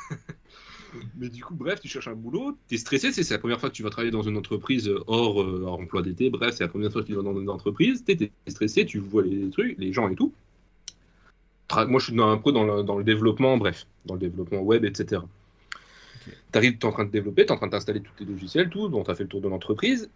Mais 1.17 1.29
du 1.29 1.43
coup, 1.43 1.55
bref, 1.55 1.81
tu 1.81 1.89
cherches 1.89 2.09
un 2.09 2.15
boulot, 2.15 2.57
tu 2.69 2.75
es 2.75 2.79
stressé, 2.79 3.13
c'est 3.13 3.29
la 3.31 3.39
première 3.39 3.61
fois 3.61 3.71
que 3.71 3.75
tu 3.75 3.83
vas 3.83 3.91
travailler 3.91 4.11
dans 4.13 4.23
une 4.23 4.37
entreprise 4.37 4.89
euh, 4.89 5.03
hors, 5.07 5.43
euh, 5.43 5.63
hors 5.65 5.81
emploi 5.81 6.03
d'été, 6.03 6.31
bref, 6.31 6.55
c'est 6.57 6.65
la 6.65 6.69
première 6.69 6.93
fois 6.93 7.03
que 7.03 7.07
tu 7.07 7.15
vas 7.15 7.23
dans 7.23 7.39
une 7.39 7.51
entreprise, 7.51 8.05
tu 8.05 8.13
es, 8.13 8.33
stressé, 8.51 8.87
tu 8.87 8.99
vois 8.99 9.23
les 9.23 9.51
trucs, 9.51 9.77
les 9.79 9.93
gens 9.93 10.09
et 10.09 10.15
tout. 10.15 10.33
Tra- 11.69 11.87
Moi, 11.87 12.01
je 12.01 12.07
suis 12.07 12.15
dans- 12.17 12.31
un 12.31 12.39
peu 12.39 12.53
dans 12.53 12.65
le, 12.65 12.83
dans 12.83 12.97
le 12.99 13.05
développement, 13.05 13.57
bref, 13.57 13.87
dans 14.05 14.15
le 14.15 14.21
développement 14.21 14.61
web, 14.61 14.85
etc. 14.85 15.29
Tu 16.53 16.59
arrives, 16.59 16.79
tu 16.79 16.79
es 16.81 16.85
en 16.87 16.93
train 16.93 17.05
de 17.05 17.11
développer, 17.11 17.45
tu 17.47 17.49
es 17.51 17.53
en 17.53 17.57
train 17.59 17.67
d'installer 17.69 18.01
tous 18.01 18.13
tes 18.17 18.25
logiciels, 18.25 18.71
tout, 18.71 18.89
bon, 18.89 19.05
tu 19.05 19.11
as 19.11 19.15
fait 19.15 19.25
le 19.25 19.29
tour 19.29 19.41
de 19.41 19.49
l'entreprise. 19.49 20.11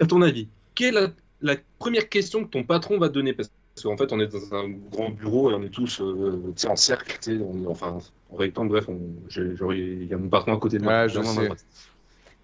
À 0.00 0.06
ton 0.06 0.22
avis, 0.22 0.48
quelle 0.74 0.96
est 0.96 1.00
la, 1.00 1.12
la 1.40 1.56
première 1.78 2.08
question 2.08 2.44
que 2.44 2.50
ton 2.50 2.64
patron 2.64 2.98
va 2.98 3.08
te 3.08 3.14
donner? 3.14 3.32
Parce 3.32 3.50
qu'en 3.82 3.96
fait, 3.96 4.12
on 4.12 4.20
est 4.20 4.26
dans 4.28 4.54
un 4.54 4.70
grand 4.90 5.10
bureau 5.10 5.50
et 5.50 5.54
on 5.54 5.62
est 5.62 5.68
tous 5.70 6.00
euh, 6.00 6.42
tu 6.56 6.62
sais, 6.62 6.68
en 6.68 6.76
cercle, 6.76 7.18
tu 7.20 7.40
on 7.42 7.64
est- 7.64 7.66
enfin, 7.66 7.98
en 8.30 8.36
rectangle, 8.36 8.68
bref, 8.70 8.86
il 8.88 10.04
y 10.06 10.14
a 10.14 10.16
mon 10.16 10.28
patron 10.28 10.54
à 10.54 10.58
côté 10.58 10.78
de 10.78 10.84
moi. 10.84 11.02
Ouais, 11.02 11.08
je 11.08 11.18
Vraiment, 11.18 11.34
sais. 11.40 11.48
bref. 11.48 11.64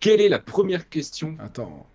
Quelle 0.01 0.20
est 0.20 0.28
la 0.28 0.39
première 0.41 0.89
question 0.89 1.36
Attends. 1.39 1.86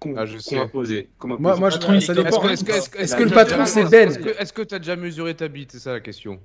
qu'on 0.00 0.16
Ah, 0.16 0.26
sais. 0.26 0.56
m'a 0.56 0.66
posée 0.68 1.08
qu'on 1.18 1.28
m'a 1.28 1.36
Moi, 1.38 1.56
moi 1.56 1.70
je 1.70 1.78
trouve 1.78 1.94
il 1.96 2.02
ça 2.02 2.12
est 2.12 2.16
dépend. 2.16 2.48
Est-ce 2.48 2.64
que, 2.64 2.72
est-ce 2.72 2.90
que- 2.90 2.98
est-ce 2.98 3.14
que- 3.14 3.22
que 3.22 3.28
le 3.28 3.34
patron, 3.34 3.56
déjà- 3.58 3.66
c'est 3.66 3.84
Ben? 3.88 4.08
Est-ce 4.08 4.18
que 4.18 4.28
est-ce 4.42 4.52
que 4.52 4.62
t'as 4.62 4.78
déjà 4.78 4.96
mesuré 4.96 5.34
ta 5.34 5.48
bite? 5.48 5.72
C'est 5.72 5.78
ça 5.78 5.92
la 5.92 6.00
question. 6.00 6.40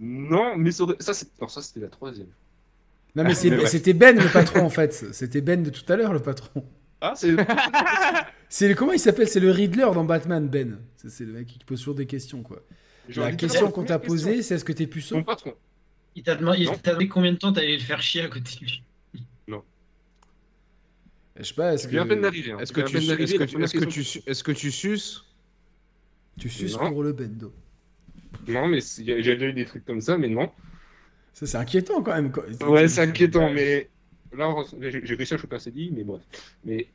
Non, 0.00 0.56
mais 0.56 0.70
ça, 0.70 1.12
c'était 1.14 1.80
la 1.80 1.88
troisième. 1.88 2.28
Non, 3.16 3.24
mais 3.24 3.34
Mais 3.42 3.56
ouais. 3.56 3.66
c'était 3.66 3.94
Ben, 3.94 4.16
le 4.16 4.32
patron, 4.32 4.60
en 4.64 4.70
fait. 4.70 4.92
C'était 5.12 5.40
Ben 5.40 5.62
de 5.62 5.70
tout 5.70 5.90
à 5.92 5.96
l'heure, 5.96 6.12
le 6.12 6.20
patron. 6.20 6.62
Ah, 7.00 7.14
c'est. 7.16 7.34
C'est 8.48 8.68
le- 8.68 8.74
Comment 8.74 8.92
il 8.92 8.98
s'appelle? 8.98 9.28
C'est 9.28 9.40
le 9.40 9.50
Riddler 9.50 9.88
dans 9.94 10.04
Batman, 10.04 10.48
Ben. 10.48 10.78
C'est 10.96 11.24
le 11.24 11.32
mec 11.32 11.46
qui 11.46 11.58
pose 11.64 11.78
toujours 11.80 11.94
des 11.94 12.06
questions, 12.06 12.42
quoi. 12.42 12.62
La 13.16 13.32
question 13.32 13.70
qu'on 13.70 13.84
t'a 13.84 13.98
posée, 13.98 14.42
c'est 14.42 14.54
est-ce 14.56 14.64
que 14.64 14.72
t'es 14.72 14.86
puceau? 14.86 15.16
Mon 15.16 15.22
patron. 15.24 15.54
Il 16.14 16.22
t'a 16.22 16.34
demandé, 16.34 16.64
Non. 16.64 16.72
combien 17.10 17.32
de 17.32 17.38
temps 17.38 17.52
t'allais 17.52 17.74
le 17.76 17.82
faire 17.82 18.02
chier 18.02 18.22
à 18.22 18.28
côté 18.28 18.56
de 18.56 18.64
lui. 18.64 18.82
Je 21.40 21.44
sais 21.44 21.54
pas, 21.54 21.72
est-ce 21.74 21.86
que 21.86 22.02
peine 22.04 22.20
d'arriver. 22.20 22.50
hein. 22.50 22.58
Est-ce 22.58 22.72
que 22.72 22.80
tu 22.80 22.94
d'arriver, 22.94 23.16
que 23.16 23.22
tu 23.44 23.62
est-ce 23.62 23.72
que 23.78 23.84
tu 23.84 24.00
est-ce 24.26 24.42
que 24.42 24.50
tu 24.52 24.72
suces? 24.72 25.24
Tu 26.36 26.48
suces 26.48 26.76
Non. 26.76 26.90
pour 26.90 27.04
le 27.04 27.12
bendo 27.12 27.52
Non, 28.48 28.66
mais 28.66 28.80
j'ai 28.80 29.14
déjà 29.22 29.34
eu 29.46 29.52
des 29.52 29.64
trucs 29.64 29.84
comme 29.84 30.00
ça, 30.00 30.18
mais 30.18 30.28
non. 30.28 30.50
Ça, 31.34 31.46
c'est 31.46 31.56
inquiétant, 31.58 32.02
quand 32.02 32.14
même. 32.14 32.32
quoi. 32.32 32.44
Ouais, 32.68 32.88
c'est 32.88 33.02
inquiétant, 33.02 33.52
mais. 33.52 33.88
Là, 34.36 34.52
j'ai 34.80 35.14
réussi 35.14 35.34
à 35.34 35.38
choper 35.38 35.56
un 35.56 35.58
CDI, 35.60 35.92
mais 35.92 36.02
bref. 36.02 36.22
Mais 36.64 36.88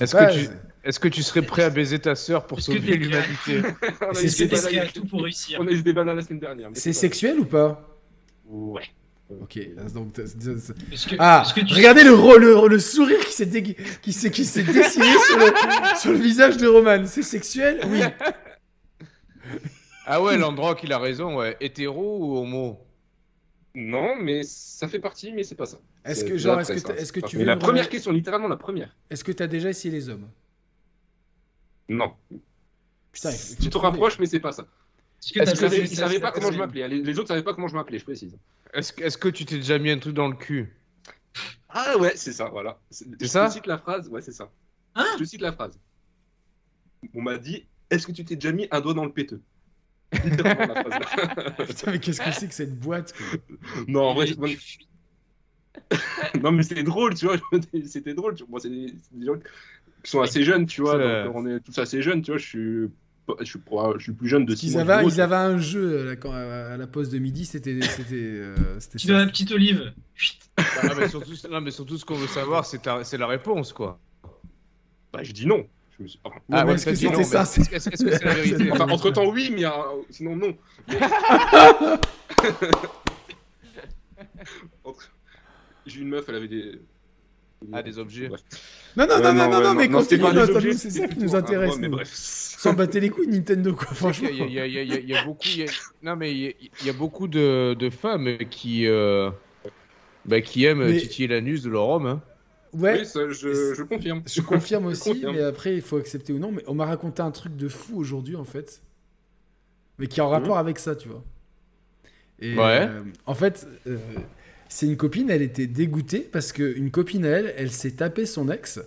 Est-ce 0.00 0.12
pas, 0.16 0.26
que 0.26 0.32
tu- 0.34 0.44
c'est- 0.46 0.52
Est-ce 0.84 1.00
que 1.00 1.08
tu 1.08 1.22
serais 1.22 1.42
prêt 1.42 1.62
à 1.64 1.70
baiser 1.70 1.98
ta 1.98 2.14
sœur 2.14 2.46
pour 2.46 2.60
sauver 2.60 2.78
l'humanité 2.96 3.62
on 4.02 4.10
a 4.10 4.14
C'est- 4.14 4.48
qu'il 4.48 4.92
tout 4.92 5.06
pour 5.06 5.22
réussir 5.22 5.58
on 5.60 5.66
a 5.66 5.70
eu 5.70 5.78
ce 5.78 5.82
débat 5.82 6.04
là 6.04 6.14
la 6.14 6.22
semaine 6.22 6.40
dernière. 6.40 6.70
mais 6.70 6.76
C'est 6.76 6.92
sexuel 6.92 7.38
ou 7.40 7.44
pas. 7.44 7.88
Ouais. 8.46 8.82
Ok, 9.40 9.58
donc... 9.94 10.12
que, 11.08 11.16
Ah, 11.18 11.42
est-ce 11.44 11.54
que 11.54 11.60
tu 11.66 11.72
regardez 11.74 12.04
le, 12.04 12.10
le, 12.38 12.68
le 12.68 12.78
sourire 12.78 13.18
qui 13.20 13.32
s'est 13.32 13.46
dég- 13.46 13.76
qui 14.02 14.12
s'est 14.12 14.30
qui 14.30 14.44
s'est 14.44 14.62
dessiné 14.62 15.06
sur 15.26 15.38
le, 15.38 15.46
sur 15.98 16.12
le 16.12 16.18
visage 16.18 16.58
de 16.58 16.66
Roman. 16.66 17.06
C'est 17.06 17.22
sexuel 17.22 17.80
Oui. 17.88 18.00
Ah 20.06 20.22
ouais, 20.22 20.36
Landrock, 20.36 20.82
il 20.82 20.92
a 20.92 20.98
raison, 20.98 21.36
ouais. 21.38 21.56
Hétéro 21.60 22.18
ou 22.20 22.36
homo? 22.38 22.78
Non, 23.74 24.14
mais 24.20 24.42
ça 24.44 24.86
fait 24.88 24.98
partie, 24.98 25.32
mais 25.32 25.42
c'est 25.42 25.54
pas 25.54 25.66
ça. 25.66 25.78
Est-ce 26.04 26.24
que 26.24 26.36
genre 26.36 26.60
est-ce 26.60 26.72
que 26.72 26.92
hein. 26.92 26.96
est-ce 26.96 27.12
que 27.12 27.20
tu 27.20 27.38
veux 27.38 27.44
la 27.44 27.56
première 27.56 27.88
question, 27.88 28.12
littéralement 28.12 28.48
la 28.48 28.56
première. 28.56 28.94
Est-ce 29.10 29.24
que 29.24 29.32
t'as 29.32 29.46
déjà 29.46 29.70
essayé 29.70 29.92
les 29.92 30.08
hommes? 30.08 30.28
Non. 31.88 32.12
Putain, 33.12 33.30
Tu 33.60 33.70
te 33.70 33.78
rapproches, 33.78 34.18
mais 34.18 34.26
c'est 34.26 34.40
pas 34.40 34.52
ça. 34.52 34.66
Est-ce 35.34 35.60
que 35.60 35.80
ils 35.80 35.96
savaient 35.96 36.20
pas 36.20 36.32
comment 36.32 36.52
je 36.52 36.58
m'appelais? 36.58 36.88
Les, 36.88 37.18
autres 37.18 37.28
savaient 37.28 37.42
pas 37.42 37.54
comment 37.54 37.68
je 37.68 37.74
m'appelais, 37.74 37.98
je 37.98 38.04
précise. 38.04 38.36
Est-ce 38.74 38.92
que, 38.92 39.04
est-ce 39.04 39.16
que 39.16 39.28
tu 39.28 39.44
t'es 39.44 39.56
déjà 39.56 39.78
mis 39.78 39.90
un 39.90 39.98
truc 39.98 40.14
dans 40.14 40.28
le 40.28 40.34
cul? 40.36 40.74
Ah 41.68 41.96
ouais, 41.98 42.12
c'est 42.16 42.32
ça, 42.32 42.48
voilà. 42.48 42.78
C'est 42.90 43.06
je 43.20 43.26
ça? 43.26 43.48
te 43.48 43.52
cite 43.54 43.66
la 43.66 43.78
phrase, 43.78 44.08
ouais, 44.08 44.20
c'est 44.20 44.32
ça. 44.32 44.50
Hein? 44.94 45.06
Je 45.14 45.24
te 45.24 45.28
cite 45.28 45.40
la 45.40 45.52
phrase. 45.52 45.78
On 47.14 47.22
m'a 47.22 47.38
dit 47.38 47.66
Est-ce 47.90 48.06
que 48.06 48.12
tu 48.12 48.24
t'es 48.24 48.36
déjà 48.36 48.52
mis 48.52 48.68
un 48.70 48.80
doigt 48.80 48.94
dans 48.94 49.04
le 49.04 49.12
péteux? 49.12 49.40
Littéralement, 50.24 50.74
la 50.74 51.00
phrase. 51.00 51.66
Putain, 51.66 51.92
mais 51.92 51.98
qu'est-ce 51.98 52.20
que 52.20 52.30
c'est 52.32 52.48
que 52.48 52.54
cette 52.54 52.78
boîte 52.78 53.14
quoi? 53.16 53.38
Non, 53.88 54.02
en 54.02 54.14
vrai, 54.14 54.26
Tu- 54.26 54.36
non, 56.42 56.52
mais 56.52 56.62
c'était 56.68 56.82
drôle, 56.82 57.14
tu 57.14 57.26
vois. 57.26 57.36
C'était 57.86 58.14
drôle. 58.14 58.34
tu 58.34 58.44
vois. 58.44 58.50
Moi, 58.50 58.60
c'est 58.60 58.70
des, 58.70 59.26
gens 59.26 59.36
qui 60.02 60.10
sont 60.10 60.20
assez 60.20 60.42
jeunes, 60.42 60.66
tu 60.66 60.82
vois. 60.82 61.24
Donc, 61.24 61.34
on 61.34 61.46
est 61.46 61.60
tous 61.60 61.78
assez 61.78 62.02
jeunes, 62.02 62.22
tu 62.22 62.30
vois. 62.32 62.38
Je 62.38 62.46
suis, 62.46 62.90
je 63.40 63.44
suis, 63.44 63.60
je 63.96 64.02
suis 64.02 64.12
plus 64.12 64.28
jeune 64.28 64.44
de 64.44 64.54
6 64.54 64.66
ils 64.66 64.72
mois. 64.72 64.80
avaient, 64.82 64.98
que 65.04 65.08
vous, 65.08 65.14
ils 65.14 65.20
avaient 65.20 65.34
un 65.34 65.58
jeu 65.58 65.98
euh, 65.98 66.04
là, 66.04 66.16
quand, 66.16 66.32
à 66.32 66.76
la 66.76 66.86
pause 66.86 67.08
de 67.08 67.18
midi, 67.18 67.46
c'était 67.46 67.80
c'était 67.82 68.14
euh, 68.14 68.54
c'était 68.80 68.98
Tu 68.98 69.06
dois 69.06 69.18
la 69.18 69.26
petite 69.26 69.50
olive. 69.52 69.92
Chut. 70.14 70.38
non 70.58 70.90
mais, 70.98 71.08
surtout, 71.08 71.32
non, 71.50 71.60
mais 71.60 71.70
surtout, 71.70 71.96
ce 71.96 72.04
qu'on 72.04 72.16
veut 72.16 72.26
savoir, 72.26 72.64
c'est, 72.66 72.84
la 72.86 73.26
réponse, 73.26 73.72
quoi. 73.72 73.98
Bah, 75.12 75.22
je 75.22 75.32
dis 75.32 75.46
non. 75.46 75.66
Enfin, 76.24 76.66
Ouais, 76.66 76.74
est-ce 76.74 76.86
que 76.86 76.94
c'était 76.96 77.22
ça 77.22 77.42
Est-ce 77.42 77.88
que 77.88 77.96
c'est 77.96 78.24
la 78.24 78.34
vérité? 78.34 78.70
Enfin, 78.72 78.88
entre 78.88 79.10
temps, 79.10 79.30
oui, 79.30 79.52
mais 79.54 79.64
euh, 79.64 79.70
sinon, 80.10 80.34
non. 80.36 80.56
Mais- 80.88 80.98
Entre- 84.84 85.13
J'ai 85.86 85.98
eu 85.98 86.02
une 86.02 86.08
meuf, 86.08 86.24
elle 86.28 86.34
avait 86.36 86.48
des. 86.48 86.80
Ah, 87.72 87.82
des 87.82 87.98
objets. 87.98 88.28
Bref. 88.28 88.42
Non, 88.96 89.06
non, 89.06 89.14
Ouais, 89.16 89.22
non, 89.22 89.32
non, 89.32 89.48
non, 89.50 89.56
ouais, 89.58 89.64
non, 89.64 89.74
mais 89.74 89.88
continue, 89.88 90.74
c'est 90.74 90.90
ça 90.90 91.08
qui 91.08 91.18
nous 91.18 91.34
intéresse. 91.34 91.78
mais 91.78 91.88
bref. 91.88 92.10
Sans 92.12 92.74
battre 92.74 92.98
les 92.98 93.08
couilles, 93.08 93.28
Nintendo, 93.28 93.72
quoi, 93.74 93.86
franchement. 93.94 94.28
Il 94.30 94.52
y 94.52 94.60
a, 95.16 95.24
beaucoup, 95.24 95.46
il 95.46 95.58
y 95.60 95.62
a- 95.62 95.66
non 96.02 96.14
mais 96.16 96.30
il 96.32 96.38
y 96.38 96.46
a, 96.48 96.52
il 96.82 96.86
y 96.86 96.90
a 96.90 96.92
beaucoup 96.92 97.26
de, 97.26 97.74
de 97.78 97.90
femmes 97.90 98.36
qui, 98.50 98.86
euh, 98.86 99.30
bah, 100.26 100.40
qui 100.42 100.64
aiment 100.66 100.84
Mais- 100.86 100.98
titiller 100.98 101.28
l'anus 101.28 101.62
de 101.62 101.70
leur 101.70 101.88
homme. 101.88 102.06
Hein. 102.06 102.22
Ouais. 102.74 102.98
Oui, 103.00 103.06
ça, 103.06 103.28
je, 103.30 103.72
je 103.74 103.82
confirme. 103.82 104.22
Je 104.26 104.40
confirme 104.42 104.86
aussi, 104.86 105.10
confirme. 105.10 105.34
mais 105.36 105.42
après, 105.42 105.74
il 105.76 105.82
faut 105.82 105.96
accepter 105.96 106.32
ou 106.34 106.38
non. 106.38 106.52
Mais 106.52 106.62
on 106.66 106.74
m'a 106.74 106.84
raconté 106.86 107.22
un 107.22 107.30
truc 107.30 107.56
de 107.56 107.68
fou 107.68 107.96
aujourd'hui, 107.98 108.36
en 108.36 108.44
fait. 108.44 108.82
Mais 109.98 110.06
qui 110.06 110.20
est 110.20 110.22
en 110.22 110.28
rapport 110.28 110.58
avec 110.58 110.78
ça, 110.78 110.96
tu 110.96 111.08
vois. 111.08 111.22
Et, 112.40 112.56
Ouais. 112.56 112.88
euh, 112.88 113.02
en 113.26 113.34
fait, 113.34 113.66
euh, 113.86 113.96
c'est 114.68 114.86
une 114.86 114.96
copine, 114.96 115.30
elle 115.30 115.42
était 115.42 115.66
dégoûtée 115.66 116.20
parce 116.20 116.52
qu'une 116.52 116.90
copine 116.90 117.24
à 117.24 117.28
elle, 117.28 117.54
elle 117.56 117.70
s'est 117.70 117.92
tapé 117.92 118.26
son 118.26 118.50
ex. 118.50 118.80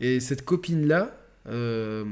Et 0.00 0.20
cette 0.20 0.44
copine-là, 0.44 1.16
euh, 1.48 2.04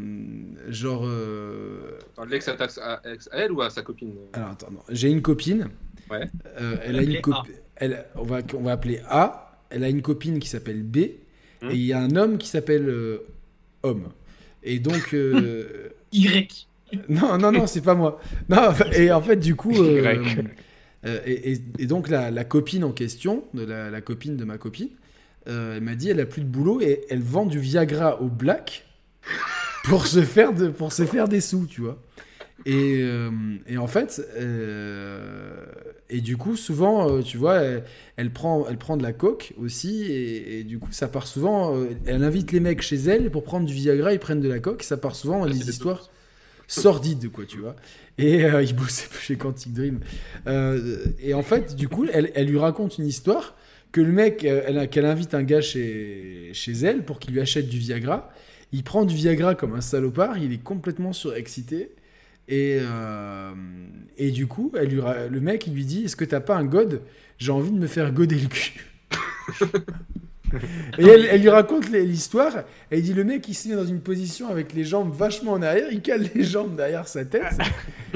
genre. 0.69 1.03
euh, 1.07 1.99
Attends, 2.13 2.25
L'ex 2.27 2.49
attaque 2.49 2.71
à, 2.83 3.01
ex- 3.13 3.29
à 3.33 3.39
elle 3.39 3.53
ou 3.53 3.63
à 3.63 3.71
sa 3.71 3.83
copine? 3.83 4.13
Alors, 4.33 4.51
attends, 4.51 4.71
non. 4.71 4.81
J'ai 4.89 5.09
une 5.11 5.23
copine. 5.23 5.69
Ouais. 6.11 6.29
Euh, 6.61 6.77
elle 6.85 6.95
On 6.97 6.99
a 6.99 6.99
va 6.99 7.03
une 7.03 7.09
appeler 7.17 7.21
copine. 7.21 7.53
Elle, 7.77 8.05
on, 8.17 8.23
va, 8.23 8.41
on 8.55 8.63
va 8.63 8.73
appeler 8.73 9.01
A. 9.09 9.59
Elle 9.71 9.85
a 9.85 9.89
une 9.89 10.03
copine 10.03 10.39
qui 10.39 10.49
s'appelle 10.49 10.83
B. 10.83 10.99
Hmm. 11.63 11.71
Et 11.71 11.75
il 11.75 11.85
y 11.85 11.93
a 11.93 11.99
un 12.01 12.15
homme 12.17 12.39
qui 12.39 12.49
s'appelle 12.49 12.89
euh, 12.89 13.19
Homme. 13.83 14.09
Et 14.63 14.79
donc. 14.79 15.13
euh, 15.15 15.89
Y. 16.13 16.69
non, 17.09 17.37
non, 17.39 17.51
non, 17.53 17.67
c'est 17.67 17.81
pas 17.83 17.95
moi. 17.95 18.21
Non, 18.49 18.73
et 18.93 19.11
en 19.13 19.21
fait, 19.21 19.37
du 19.37 19.57
coup. 19.57 19.75
euh, 19.83 20.15
Y. 20.15 20.45
euh, 21.07 21.21
et, 21.27 21.87
donc, 21.87 22.09
la, 22.09 22.31
la 22.31 22.45
copine 22.45 22.85
en 22.85 22.93
question, 22.93 23.45
de 23.55 23.65
la, 23.65 23.91
la 23.91 24.01
copine 24.01 24.37
de 24.37 24.45
ma 24.45 24.59
copine, 24.59 24.89
euh, 25.49 25.77
elle 25.77 25.83
m'a 25.83 25.95
dit 25.95 26.09
elle 26.09 26.21
a 26.21 26.27
plus 26.27 26.41
de 26.41 26.47
boulot 26.47 26.81
et 26.81 27.03
elle 27.11 27.23
vend 27.23 27.45
du 27.45 27.59
Viagra 27.59 28.21
au 28.23 28.29
black 28.29 28.87
pour 29.85 30.07
se 30.07 30.23
faire, 30.23 30.53
de, 30.53 30.69
pour 30.69 30.93
se 30.93 31.05
faire 31.05 31.29
des 31.29 31.41
sous, 31.41 31.67
tu 31.67 31.83
vois. 31.83 31.99
Et, 32.67 33.01
euh, 33.03 33.31
et 33.67 33.77
en 33.77 33.87
fait, 33.87 34.23
euh, 34.37 35.67
et 36.09 36.21
du 36.21 36.37
coup, 36.37 36.57
souvent, 36.57 37.11
euh, 37.11 37.21
tu 37.21 37.37
vois, 37.37 37.57
elle, 37.57 37.85
elle 38.17 38.33
prend, 38.33 38.67
elle 38.69 38.79
prend 38.79 38.97
de 38.97 39.03
la 39.03 39.13
coke 39.13 39.53
aussi, 39.61 40.05
et, 40.05 40.61
et 40.61 40.65
du 40.65 40.79
coup, 40.79 40.89
ça 40.91 41.09
part 41.09 41.27
souvent. 41.27 41.77
elle 42.07 42.25
invite 42.25 42.53
les 42.53 42.61
mecs 42.61 42.81
chez 42.81 42.97
elle 42.97 43.31
pour 43.31 43.45
prendre 43.45 43.67
du 43.67 43.75
Viagra, 43.75 44.13
ils 44.13 44.19
prennent 44.19 44.41
de 44.41 44.49
la 44.49 44.61
coke, 44.61 44.83
ça 44.83 44.97
part 44.97 45.15
souvent 45.15 45.41
dans 45.41 45.47
Ah, 45.47 45.51
des 45.51 45.69
histoires 45.69 46.11
sordides, 46.67 47.31
quoi, 47.31 47.45
tu 47.45 47.59
vois. 47.59 47.77
Et 48.19 48.45
euh, 48.45 48.63
il 48.65 48.75
bossait 48.75 49.09
chez 49.21 49.37
Quantic 49.37 49.73
Dream. 49.73 50.01
Euh, 50.47 51.07
et 51.21 51.35
en 51.35 51.43
fait, 51.43 51.75
du 51.77 51.89
coup, 51.89 52.07
elle, 52.13 52.47
lui 52.47 52.59
raconte 52.59 52.99
une 52.99 53.07
histoire 53.07 53.57
que 53.93 54.01
le 54.01 54.13
mec, 54.13 54.45
euh, 54.45 54.63
elle- 54.67 54.89
qu'elle 54.89 55.07
invite 55.07 55.35
un 55.35 55.43
gars 55.43 55.61
chez, 55.61 56.51
chez 56.53 56.73
elle 56.73 57.05
pour 57.05 57.19
qu'il 57.19 57.33
lui 57.35 57.41
achète 57.41 57.69
du 57.69 57.79
Viagra. 57.79 58.31
Il 58.73 58.83
prend 58.83 59.05
du 59.05 59.15
Viagra 59.15 59.55
comme 59.55 59.75
un 59.75 59.81
salopard, 59.81 60.39
il 60.39 60.53
est 60.53 60.63
complètement 60.63 61.13
surexcité. 61.13 61.91
Et, 62.49 62.79
et 64.19 64.31
du 64.31 64.47
coup, 64.47 64.71
elle 64.77 64.89
lui 64.89 65.01
le 65.31 65.41
mec, 65.41 65.67
il 65.67 65.73
lui 65.75 65.85
dit 65.87 66.05
Est-ce 66.05 66.17
que 66.17 66.27
t'as 66.27 66.41
pas 66.41 66.57
un 66.57 66.65
god? 66.65 67.01
J'ai 67.39 67.53
envie 67.53 67.71
de 67.71 67.79
me 67.79 67.87
faire 67.87 68.13
goder 68.13 68.37
le 68.37 68.49
cul. 68.49 68.85
et 70.99 71.05
elle, 71.05 71.27
elle 71.31 71.41
lui 71.41 71.49
raconte 71.49 71.91
l'histoire. 71.91 72.65
Il 72.93 73.03
dit 73.03 73.13
Le 73.13 73.25
mec, 73.25 73.49
il 73.49 73.55
se 73.55 73.69
met 73.69 73.75
dans 73.75 73.87
une 73.87 74.01
position 74.01 74.49
avec 74.49 74.73
les 74.73 74.85
jambes 74.85 75.13
vachement 75.15 75.53
en 75.53 75.63
arrière, 75.63 75.89
il 75.91 76.03
cale 76.03 76.29
les 76.35 76.45
jambes 76.45 76.77
derrière 76.77 77.09
sa 77.09 77.25
tête. 77.25 77.59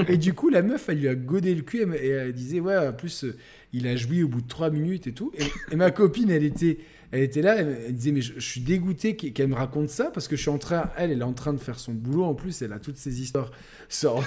et 0.07 0.17
du 0.17 0.33
coup, 0.33 0.49
la 0.49 0.61
meuf, 0.61 0.89
elle 0.89 0.99
lui 0.99 1.07
a 1.07 1.15
godé 1.15 1.53
le 1.55 1.61
cul. 1.61 1.79
Et 1.79 2.07
elle- 2.07 2.27
elle 2.27 2.33
disait 2.33 2.59
Ouais, 2.59 2.77
en 2.77 2.93
plus, 2.93 3.23
euh, 3.23 3.35
il 3.73 3.87
a 3.87 3.95
joui 3.95 4.23
au 4.23 4.27
bout 4.27 4.41
de 4.41 4.47
3 4.47 4.69
minutes 4.69 5.07
et 5.07 5.13
tout. 5.13 5.31
Et, 5.71 5.75
ma 5.75 5.91
copine, 5.91 6.29
elle 6.29 6.43
était. 6.43 6.77
Elle 7.11 7.23
était 7.23 7.41
là, 7.41 7.55
elle, 7.55 7.75
elle 7.87 7.95
disait 7.95 8.11
mais 8.11 8.21
je, 8.21 8.39
suis 8.39 8.61
dégoûté 8.61 9.15
qu'elle 9.15 9.47
me 9.47 9.55
raconte 9.55 9.89
ça 9.89 10.11
parce 10.13 10.27
que 10.27 10.35
je 10.35 10.41
suis 10.41 10.51
en 10.51 10.59
train, 10.59 10.91
elle, 10.95 11.09
elle 11.09 11.21
est 11.21 11.23
en 11.23 11.33
train 11.33 11.53
de 11.53 11.57
faire 11.57 11.79
son 11.79 11.91
boulot 11.91 12.23
en 12.23 12.35
plus, 12.35 12.61
elle 12.61 12.71
a 12.71 12.77
toutes 12.77 12.97
ces 12.97 13.19
histoires 13.19 13.49
euh, 14.03 14.21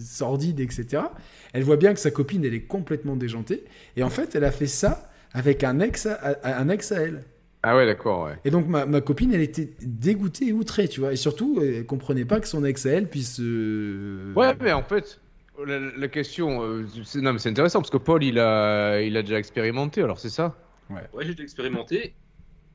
sordides, 0.00 0.58
etc. 0.58 1.04
Elle 1.52 1.62
voit 1.62 1.76
bien 1.76 1.94
que 1.94 2.00
sa 2.00 2.10
copine, 2.10 2.44
elle 2.44 2.54
est 2.54 2.62
complètement 2.66 3.14
déjantée 3.14 3.62
et 3.96 4.02
en 4.02 4.10
fait, 4.10 4.34
elle 4.34 4.42
a 4.42 4.50
fait 4.50 4.66
ça 4.66 5.08
avec 5.34 5.62
un 5.64 5.80
ex, 5.80 6.08
un 6.42 6.68
ex 6.70 6.92
à 6.92 7.00
elle. 7.02 7.22
Ah 7.62 7.76
ouais, 7.76 7.86
d'accord, 7.86 8.24
ouais. 8.24 8.38
Et 8.44 8.50
donc 8.50 8.66
ma, 8.68 8.84
ma 8.86 9.00
copine, 9.00 9.32
elle 9.32 9.40
était 9.40 9.70
dégoûtée 9.82 10.48
et 10.48 10.52
outrée, 10.52 10.86
tu 10.88 11.00
vois, 11.00 11.12
et 11.12 11.16
surtout, 11.16 11.60
elle 11.62 11.86
comprenait 11.86 12.24
pas 12.26 12.40
que 12.40 12.46
son 12.48 12.64
ex 12.64 12.86
à 12.86 12.90
elle 12.90 13.08
puisse. 13.08 13.40
euh, 13.40 14.32
Ouais, 14.34 14.54
mais 14.60 14.72
en 14.72 14.82
fait, 14.82 15.18
la, 15.66 15.78
la 15.78 16.08
question, 16.08 16.62
euh, 16.62 16.86
c'est 17.04 17.20
non, 17.20 17.32
mais 17.32 17.38
c'est 17.38 17.48
intéressant 17.48 17.80
parce 17.80 17.90
que 17.90 17.96
Paul, 17.96 18.22
il 18.22 18.38
a, 18.38 19.00
il 19.00 19.16
a 19.16 19.22
déjà 19.22 19.38
expérimenté, 19.38 20.02
alors 20.02 20.18
c'est 20.18 20.28
ça? 20.30 20.54
Ouais, 20.90 21.24
j'ai 21.24 21.34
dû 21.34 21.42
expérimenter. 21.42 22.14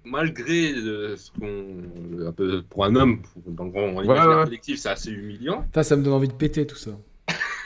Malgré 0.05 0.73
euh, 0.73 1.17
ce 1.17 1.29
qu'on. 1.31 2.25
Un 2.25 2.31
peu 2.31 2.63
pour 2.63 2.85
un 2.85 2.95
homme, 2.95 3.21
pour- 3.21 3.51
dans 3.51 3.65
le 3.65 3.69
grand 3.69 4.01
imaginaire 4.01 4.37
ouais. 4.39 4.43
collectif, 4.45 4.79
c'est 4.79 4.89
assez 4.89 5.11
humiliant. 5.11 5.63
Putain, 5.63 5.83
ça 5.83 5.97
me 5.97 6.03
donne 6.03 6.13
envie 6.13 6.29
de 6.29 6.33
péter 6.33 6.65
tout 6.65 6.77
ça. 6.77 6.91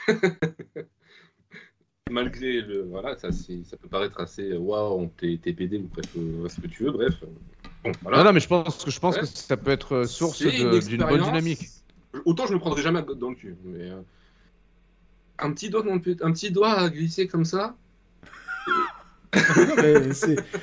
Malgré 2.13 2.61
le. 2.61 2.83
Voilà, 2.89 3.15
ça, 3.17 3.29
ça 3.31 3.77
peut 3.77 3.87
paraître 3.87 4.19
assez. 4.19 4.51
euh, 4.51 4.57
Waouh, 4.57 5.09
t'es 5.17 5.39
t'es 5.41 5.53
pédé 5.53 5.77
ou 5.77 5.89
bref, 5.93 6.05
euh, 6.17 6.49
ce 6.49 6.59
que 6.59 6.67
tu 6.67 6.83
veux, 6.83 6.91
bref. 6.91 7.13
Bon, 7.83 7.91
voilà. 8.01 8.17
Non, 8.19 8.23
non, 8.25 8.33
mais 8.33 8.39
je 8.41 8.47
pense 8.47 8.83
que 8.83 8.91
je 8.91 8.99
pense 8.99 9.15
Ouais. 9.15 9.21
que 9.21 9.27
ça 9.27 9.55
peut 9.55 9.71
être 9.71 9.93
euh, 9.95 10.05
source 10.05 10.41
d'une 10.41 11.03
bonne 11.03 11.21
dynamique. 11.23 11.69
Autant 12.25 12.45
je 12.45 12.53
me 12.53 12.59
prendrai 12.59 12.81
jamais 12.83 13.01
dans 13.17 13.29
le 13.29 13.35
cul, 13.35 13.55
mais. 13.63 13.89
euh, 13.89 14.01
Un 15.39 15.51
petit 15.53 15.69
doigt 15.69 15.81
dans 15.81 15.95
le 15.95 16.01
un 16.21 16.31
petit 16.33 16.51
doigt 16.51 16.73
à 16.73 16.89
glisser 16.89 17.27
comme 17.27 17.45
ça. 17.45 17.75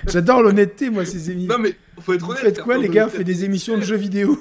J'adore 0.07 0.43
l'honnêteté, 0.43 0.91
moi, 0.91 1.05
ces 1.07 1.31
émissions. 1.31 1.57
Non 1.57 1.59
mais 1.63 1.75
faut 2.01 2.13
être 2.13 2.25
Vous 2.25 2.33
honnête. 2.33 2.43
faites 2.45 2.61
quoi, 2.61 2.77
les 2.77 2.89
gars 2.89 3.05
d'honnêteté. 3.07 3.17
Faites 3.19 3.27
des 3.27 3.45
émissions 3.45 3.77
de 3.79 3.83
jeux 3.83 3.97
vidéo 3.97 4.39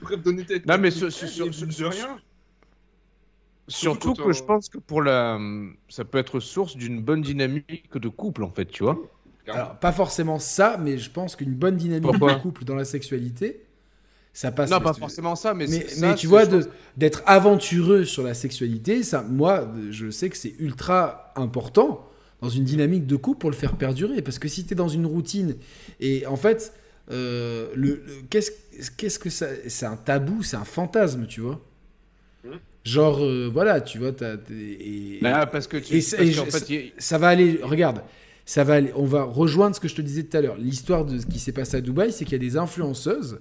Bref, 0.00 0.22
d'honnêteté. 0.22 0.62
Non, 0.66 0.78
mais 0.78 0.90
sur- 0.92 1.12
sur- 1.12 1.28
sur- 1.28 1.90
rien. 1.90 2.18
Surtout 3.74 4.14
que 4.16 4.32
je 4.32 4.42
pense 4.42 4.68
que 4.68 4.78
pour 4.78 5.02
la, 5.02 5.38
ça 5.88 6.04
peut 6.04 6.18
être 6.18 6.40
source 6.40 6.76
d'une 6.76 7.00
bonne 7.02 7.22
dynamique 7.22 7.96
de 7.96 8.08
couple 8.08 8.44
en 8.44 8.50
fait, 8.50 8.66
tu 8.66 8.82
vois. 8.82 9.00
Alors, 9.48 9.78
pas 9.78 9.92
forcément 9.92 10.38
ça, 10.38 10.76
mais 10.78 10.98
je 10.98 11.10
pense 11.10 11.36
qu'une 11.36 11.54
bonne 11.54 11.76
dynamique 11.76 12.10
Pourquoi 12.10 12.28
de 12.28 12.32
couple 12.32 12.64
dans 12.64 12.74
la 12.74 12.84
sexualité, 12.84 13.64
ça 14.32 14.52
passe. 14.52 14.70
non, 14.70 14.80
pas 14.80 14.94
forcément 14.94 15.34
ça, 15.36 15.54
mais 15.54 15.66
Mais, 15.66 15.80
c'est- 15.80 15.88
ça, 15.88 15.98
mais 16.00 16.14
tu 16.14 16.26
vois, 16.26 16.44
d'être 16.96 17.22
aventureux 17.26 18.04
sur 18.04 18.22
la 18.24 18.34
sexualité, 18.34 19.02
ça, 19.02 19.22
moi, 19.22 19.72
je 19.90 20.10
sais 20.10 20.30
que 20.30 20.36
c'est 20.36 20.54
ultra 20.58 21.32
important 21.36 22.08
dans 22.40 22.48
une 22.48 22.64
dynamique 22.64 23.06
de 23.06 23.16
couple 23.16 23.38
pour 23.40 23.50
le 23.50 23.56
faire 23.56 23.76
perdurer. 23.76 24.22
Parce 24.22 24.38
que 24.38 24.48
si 24.48 24.66
tu 24.66 24.72
es 24.72 24.76
dans 24.76 24.88
une 24.88 25.06
routine, 25.06 25.56
et 26.00 26.26
en 26.26 26.36
fait, 26.36 26.74
euh, 27.10 27.70
le, 27.74 28.02
le- 28.06 28.22
qu'est-ce 28.30 28.52
qu'est-ce 28.96 29.18
que 29.18 29.30
ça. 29.30 29.46
C'est 29.68 29.86
un 29.86 29.96
tabou, 29.96 30.42
c'est 30.42 30.56
un 30.56 30.64
fantasme, 30.64 31.26
tu 31.26 31.40
vois. 31.40 31.60
Genre, 32.84 33.22
euh, 33.24 33.48
voilà, 33.52 33.80
tu 33.80 33.98
vois, 33.98 34.12
t'as- 34.12 34.36
et, 34.50 35.20
Ah, 35.22 35.46
parce 35.46 35.66
que 35.68 35.76
tu. 35.76 35.94
et 35.94 36.00
parce 36.00 36.64
fait, 36.64 36.92
ça 36.98 37.16
va 37.18 37.28
aller, 37.28 37.60
regarde, 37.62 38.02
ça 38.44 38.64
va 38.64 38.74
aller, 38.74 38.90
on 38.96 39.04
va 39.04 39.22
rejoindre 39.22 39.76
ce 39.76 39.80
que 39.80 39.86
je 39.88 39.94
te 39.94 40.02
disais 40.02 40.24
tout 40.24 40.36
à 40.36 40.40
l'heure. 40.40 40.56
L'histoire 40.56 41.04
de 41.04 41.18
ce 41.18 41.26
qui 41.26 41.38
s'est 41.38 41.52
passé 41.52 41.76
à 41.76 41.80
Dubaï, 41.80 42.12
c'est 42.12 42.24
qu'il 42.24 42.32
y 42.32 42.36
a 42.36 42.38
des 42.38 42.56
influenceuses 42.56 43.38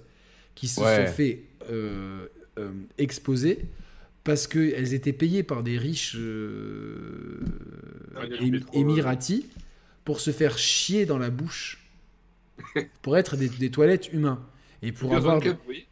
qui 0.53 0.67
se 0.67 0.79
Ouais. 0.81 1.07
sont 1.07 1.11
fait 1.13 1.43
euh, 1.71 2.27
euh, 2.59 2.69
exposer 2.99 3.59
parce 4.23 4.45
qu'elles 4.45 4.93
étaient 4.93 5.13
payées 5.13 5.41
par 5.43 5.63
des 5.63 5.77
riches 5.79 6.15
euh, 6.17 7.39
Ah, 8.15 8.25
émi- 8.25 8.63
émiratis 8.73 9.45
pour 10.05 10.19
se 10.19 10.31
faire 10.31 10.57
chier 10.57 11.05
dans 11.07 11.17
la 11.17 11.29
bouche 11.31 11.79
pour 13.01 13.17
être 13.17 13.37
des, 13.37 13.49
des 13.49 13.71
toilettes 13.71 14.11
humains 14.13 14.39
et 14.83 14.91
pour 14.91 15.15
avoir 15.15 15.39
oui. 15.67 15.85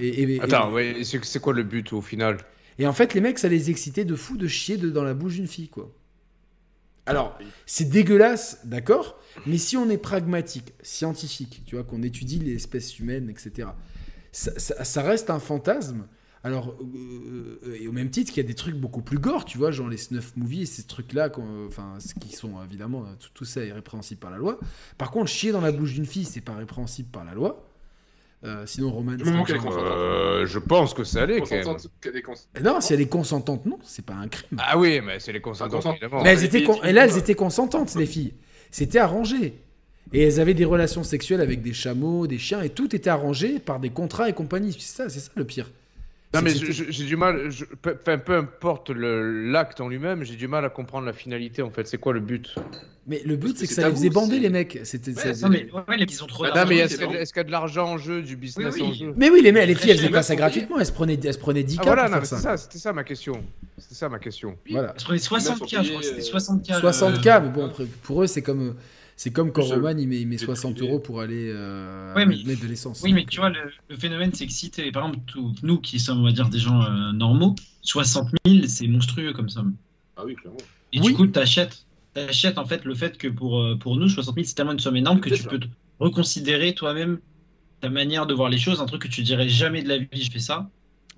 et, 0.00 0.08
et- 0.08 0.34
et- 0.36 0.40
Attends, 0.40 0.72
ouais, 0.72 1.02
c'est 1.04 1.40
quoi 1.40 1.52
le 1.52 1.62
but 1.64 1.92
au 1.92 2.00
final? 2.00 2.38
Et 2.78 2.86
en 2.86 2.92
fait, 2.92 3.14
les 3.14 3.20
mecs, 3.20 3.38
ça 3.38 3.48
les 3.48 3.70
excitait 3.70 4.04
de 4.04 4.14
fou 4.14 4.36
de 4.36 4.46
chier 4.48 4.76
de- 4.76 4.90
dans 4.90 5.04
la 5.04 5.14
bouche 5.14 5.34
d'une 5.34 5.46
fille, 5.46 5.68
quoi. 5.68 5.92
Alors, 7.06 7.38
c'est 7.66 7.88
dégueulasse, 7.90 8.60
d'accord 8.64 9.18
Mais 9.46 9.58
si 9.58 9.76
on 9.76 9.90
est 9.90 9.98
pragmatique, 9.98 10.72
scientifique, 10.82 11.62
tu 11.66 11.74
vois, 11.74 11.84
qu'on 11.84 12.02
étudie 12.02 12.38
l'espèce 12.38 12.98
humaine, 12.98 13.28
etc., 13.28 13.68
ça, 14.32 14.58
ça- 14.58 14.84
ça 14.84 15.02
reste 15.02 15.28
un 15.30 15.38
fantasme. 15.38 16.06
Alors, 16.42 16.74
euh, 16.80 17.60
euh, 17.66 17.78
et 17.80 17.88
au 17.88 17.92
même 17.92 18.10
titre 18.10 18.30
qu'il 18.32 18.42
y 18.42 18.44
a 18.44 18.48
des 18.48 18.54
trucs 18.54 18.76
beaucoup 18.76 19.00
plus 19.02 19.18
gore, 19.18 19.44
tu 19.44 19.56
vois, 19.58 19.70
genre 19.70 19.88
les 19.88 19.96
snuff 19.96 20.36
movies 20.36 20.62
et 20.62 20.66
ces 20.66 20.82
trucs-là, 20.84 21.30
enfin, 21.66 21.96
qui 22.20 22.34
sont 22.34 22.62
évidemment, 22.64 23.04
tout, 23.18 23.28
tout 23.32 23.44
ça 23.44 23.62
est 23.64 23.72
répréhensible 23.72 24.20
par 24.20 24.30
la 24.30 24.36
loi. 24.38 24.58
Par 24.98 25.10
contre, 25.10 25.30
chier 25.30 25.52
dans 25.52 25.60
la 25.62 25.72
bouche 25.72 25.92
d'une 25.94 26.04
fille, 26.06 26.24
c'est 26.24 26.42
pas 26.42 26.54
répréhensible 26.54 27.08
par 27.10 27.24
la 27.24 27.32
loi. 27.34 27.66
Euh, 28.44 28.64
sinon, 28.66 28.90
Roman. 28.92 29.12
Euh, 29.12 30.44
Je 30.46 30.58
pense 30.58 30.92
que 30.92 31.02
ça 31.04 31.22
allait 31.22 31.40
quand 31.40 31.50
même. 31.50 31.64
Cons- 31.64 32.34
Non, 32.62 32.80
si 32.80 32.92
elle 32.92 33.00
est 33.00 33.08
consentante, 33.08 33.64
non, 33.64 33.78
c'est 33.82 34.04
pas 34.04 34.14
un 34.14 34.28
crime. 34.28 34.58
Ah 34.62 34.76
oui, 34.78 35.00
mais 35.02 35.18
c'est 35.18 35.32
les 35.32 35.40
consentants 35.40 35.76
Consent- 35.76 35.92
évidemment. 35.92 36.22
Mais 36.22 36.30
elles 36.30 36.38
les 36.40 36.44
étaient 36.44 36.62
con- 36.64 36.82
et 36.82 36.92
là, 36.92 37.04
elles 37.06 37.16
étaient 37.16 37.34
consentantes, 37.34 37.94
les 37.94 38.06
filles. 38.06 38.34
C'était 38.70 38.98
arrangé. 38.98 39.54
Et 40.12 40.22
elles 40.22 40.38
avaient 40.40 40.54
des 40.54 40.66
relations 40.66 41.02
sexuelles 41.02 41.40
avec 41.40 41.62
des 41.62 41.72
chameaux, 41.72 42.26
des 42.26 42.38
chiens, 42.38 42.60
et 42.60 42.68
tout 42.68 42.94
était 42.94 43.08
arrangé 43.10 43.58
par 43.58 43.80
des 43.80 43.88
contrats 43.90 44.28
et 44.28 44.34
compagnie. 44.34 44.72
C'est 44.78 44.94
ça, 45.04 45.08
c'est 45.08 45.20
ça 45.20 45.30
le 45.34 45.44
pire. 45.44 45.70
Non, 46.34 46.42
mais 46.42 46.50
j'ai 46.54 47.04
du 47.04 47.16
mal, 47.16 47.50
je- 47.50 47.64
peu, 47.64 48.34
importe 48.34 48.90
l'acte 48.90 49.80
en 49.80 49.88
lui-même, 49.88 50.24
j'ai 50.24 50.36
du 50.36 50.48
mal 50.48 50.64
à 50.64 50.68
comprendre 50.68 51.06
la 51.06 51.12
finalité 51.12 51.62
en 51.62 51.70
fait. 51.70 51.86
C'est 51.86 51.98
quoi 51.98 52.12
le 52.12 52.20
but? 52.20 52.54
Mais 53.06 53.20
le 53.26 53.36
but, 53.36 53.58
c'est 53.58 53.66
que 53.66 53.74
ça 53.74 53.86
les 53.86 53.94
faisait 53.94 54.08
bander, 54.08 54.38
les 54.38 54.48
mecs. 54.48 54.80
C'était, 54.84 55.10
Ouais, 55.14 55.34
ça- 55.34 55.48
mais, 55.50 55.68
ouais, 55.70 55.96
les- 55.98 56.06
ils 56.08 56.24
ont 56.24 56.26
trop 56.26 56.46
est-ce 56.46 56.52
qu'il 56.66 56.76
y, 56.76 56.80
a- 56.80 56.84
est-ce 57.20 57.32
qu'il 57.34 57.40
y 57.40 57.40
a 57.40 57.44
de 57.44 57.50
l'argent 57.50 57.86
en 57.86 57.98
jeu, 57.98 58.22
du 58.22 58.34
business 58.34 58.74
Oui, 58.76 58.80
oui. 58.82 58.88
en 58.88 58.92
jeu? 58.94 59.14
Mais 59.16 59.28
oui, 59.28 59.42
les, 59.42 59.52
mecs, 59.52 59.66
les 59.66 59.74
Les 59.74 59.74
filles, 59.74 59.90
elles 59.90 59.98
faisaient 59.98 60.08
pas 60.08 60.22
ça 60.22 60.34
gratuitement. 60.36 60.78
Elles 60.78 60.86
se 60.86 60.92
prenaient, 60.92 61.20
elles 61.22 61.34
se 61.34 61.38
prenaient 61.38 61.62
10 61.64 61.76
Ah 61.80 61.84
cas 61.84 61.94
voilà, 61.94 62.18
pour 62.18 62.26
faire 62.26 62.38
ça. 62.38 62.56
c'était 62.56 62.78
ça 62.78 62.94
ma 62.94 63.04
question. 63.04 63.44
C'était 63.76 63.94
ça 63.94 64.08
ma 64.08 64.18
question. 64.18 64.56
Voilà. 64.70 64.94
Je 64.98 65.04
prenais 65.04 65.18
60K, 65.18 65.82
je 65.84 65.90
crois 65.90 66.02
c'était 66.02 66.22
60K. 66.22 66.80
60K, 66.80 67.40
mais 67.42 67.48
bon, 67.50 67.70
pour 68.04 68.22
eux, 68.22 68.26
c'est 68.26 68.40
comme, 68.42 68.74
C'est 69.16 69.32
comme 69.32 69.52
quand 69.52 69.62
Je- 69.62 69.74
Roman 69.74 69.90
il 69.96 70.08
met, 70.08 70.20
il 70.20 70.26
met 70.26 70.38
j'ai 70.38 70.44
60 70.46 70.74
privé. 70.74 70.88
euros 70.88 70.98
pour 70.98 71.20
aller 71.20 71.48
euh, 71.52 72.14
Ouais, 72.14 72.26
mais- 72.26 72.42
mettre 72.44 72.62
de 72.62 72.66
l'essence. 72.66 73.00
Oui, 73.02 73.12
mais 73.12 73.24
tu 73.24 73.38
vois, 73.38 73.48
le, 73.50 73.70
le 73.88 73.96
phénomène, 73.96 74.32
c'est 74.34 74.46
que 74.46 74.52
si 74.52 74.70
t'es, 74.70 74.90
par 74.90 75.06
exemple, 75.06 75.24
nous 75.62 75.78
qui 75.80 76.00
sommes, 76.00 76.20
on 76.20 76.24
va 76.24 76.32
dire, 76.32 76.48
des 76.48 76.58
gens 76.58 76.82
euh, 76.82 77.12
normaux, 77.12 77.54
60 77.82 78.28
000, 78.46 78.66
c'est 78.66 78.88
monstrueux 78.88 79.32
comme 79.32 79.48
somme. 79.48 79.76
Ah 80.16 80.22
oui, 80.24 80.34
clairement. 80.34 80.58
Et 80.92 81.00
Oui. 81.00 81.08
du 81.08 81.14
coup, 81.14 81.26
t'achètes, 81.28 81.86
t'achètes 82.12 82.58
en 82.58 82.64
fait 82.66 82.84
le 82.84 82.94
fait 82.94 83.16
que 83.18 83.28
pour, 83.28 83.60
euh, 83.60 83.76
pour 83.76 83.96
nous, 83.96 84.08
60 84.08 84.34
000, 84.34 84.46
c'est 84.46 84.54
tellement 84.54 84.72
une 84.72 84.80
somme 84.80 84.96
énorme 84.96 85.20
que 85.20 85.28
tu 85.30 85.42
ça. 85.42 85.48
peux 85.48 85.58
te 85.60 85.66
reconsidérer 86.00 86.74
toi-même 86.74 87.18
ta 87.80 87.90
manière 87.90 88.26
de 88.26 88.34
voir 88.34 88.48
les 88.48 88.58
choses, 88.58 88.80
un 88.80 88.86
truc 88.86 89.02
que 89.02 89.08
tu 89.08 89.22
dirais 89.22 89.48
jamais 89.48 89.82
de 89.82 89.88
la 89.88 89.98
vie, 89.98 90.08
je 90.22 90.30
fais 90.30 90.38
ça. 90.40 90.70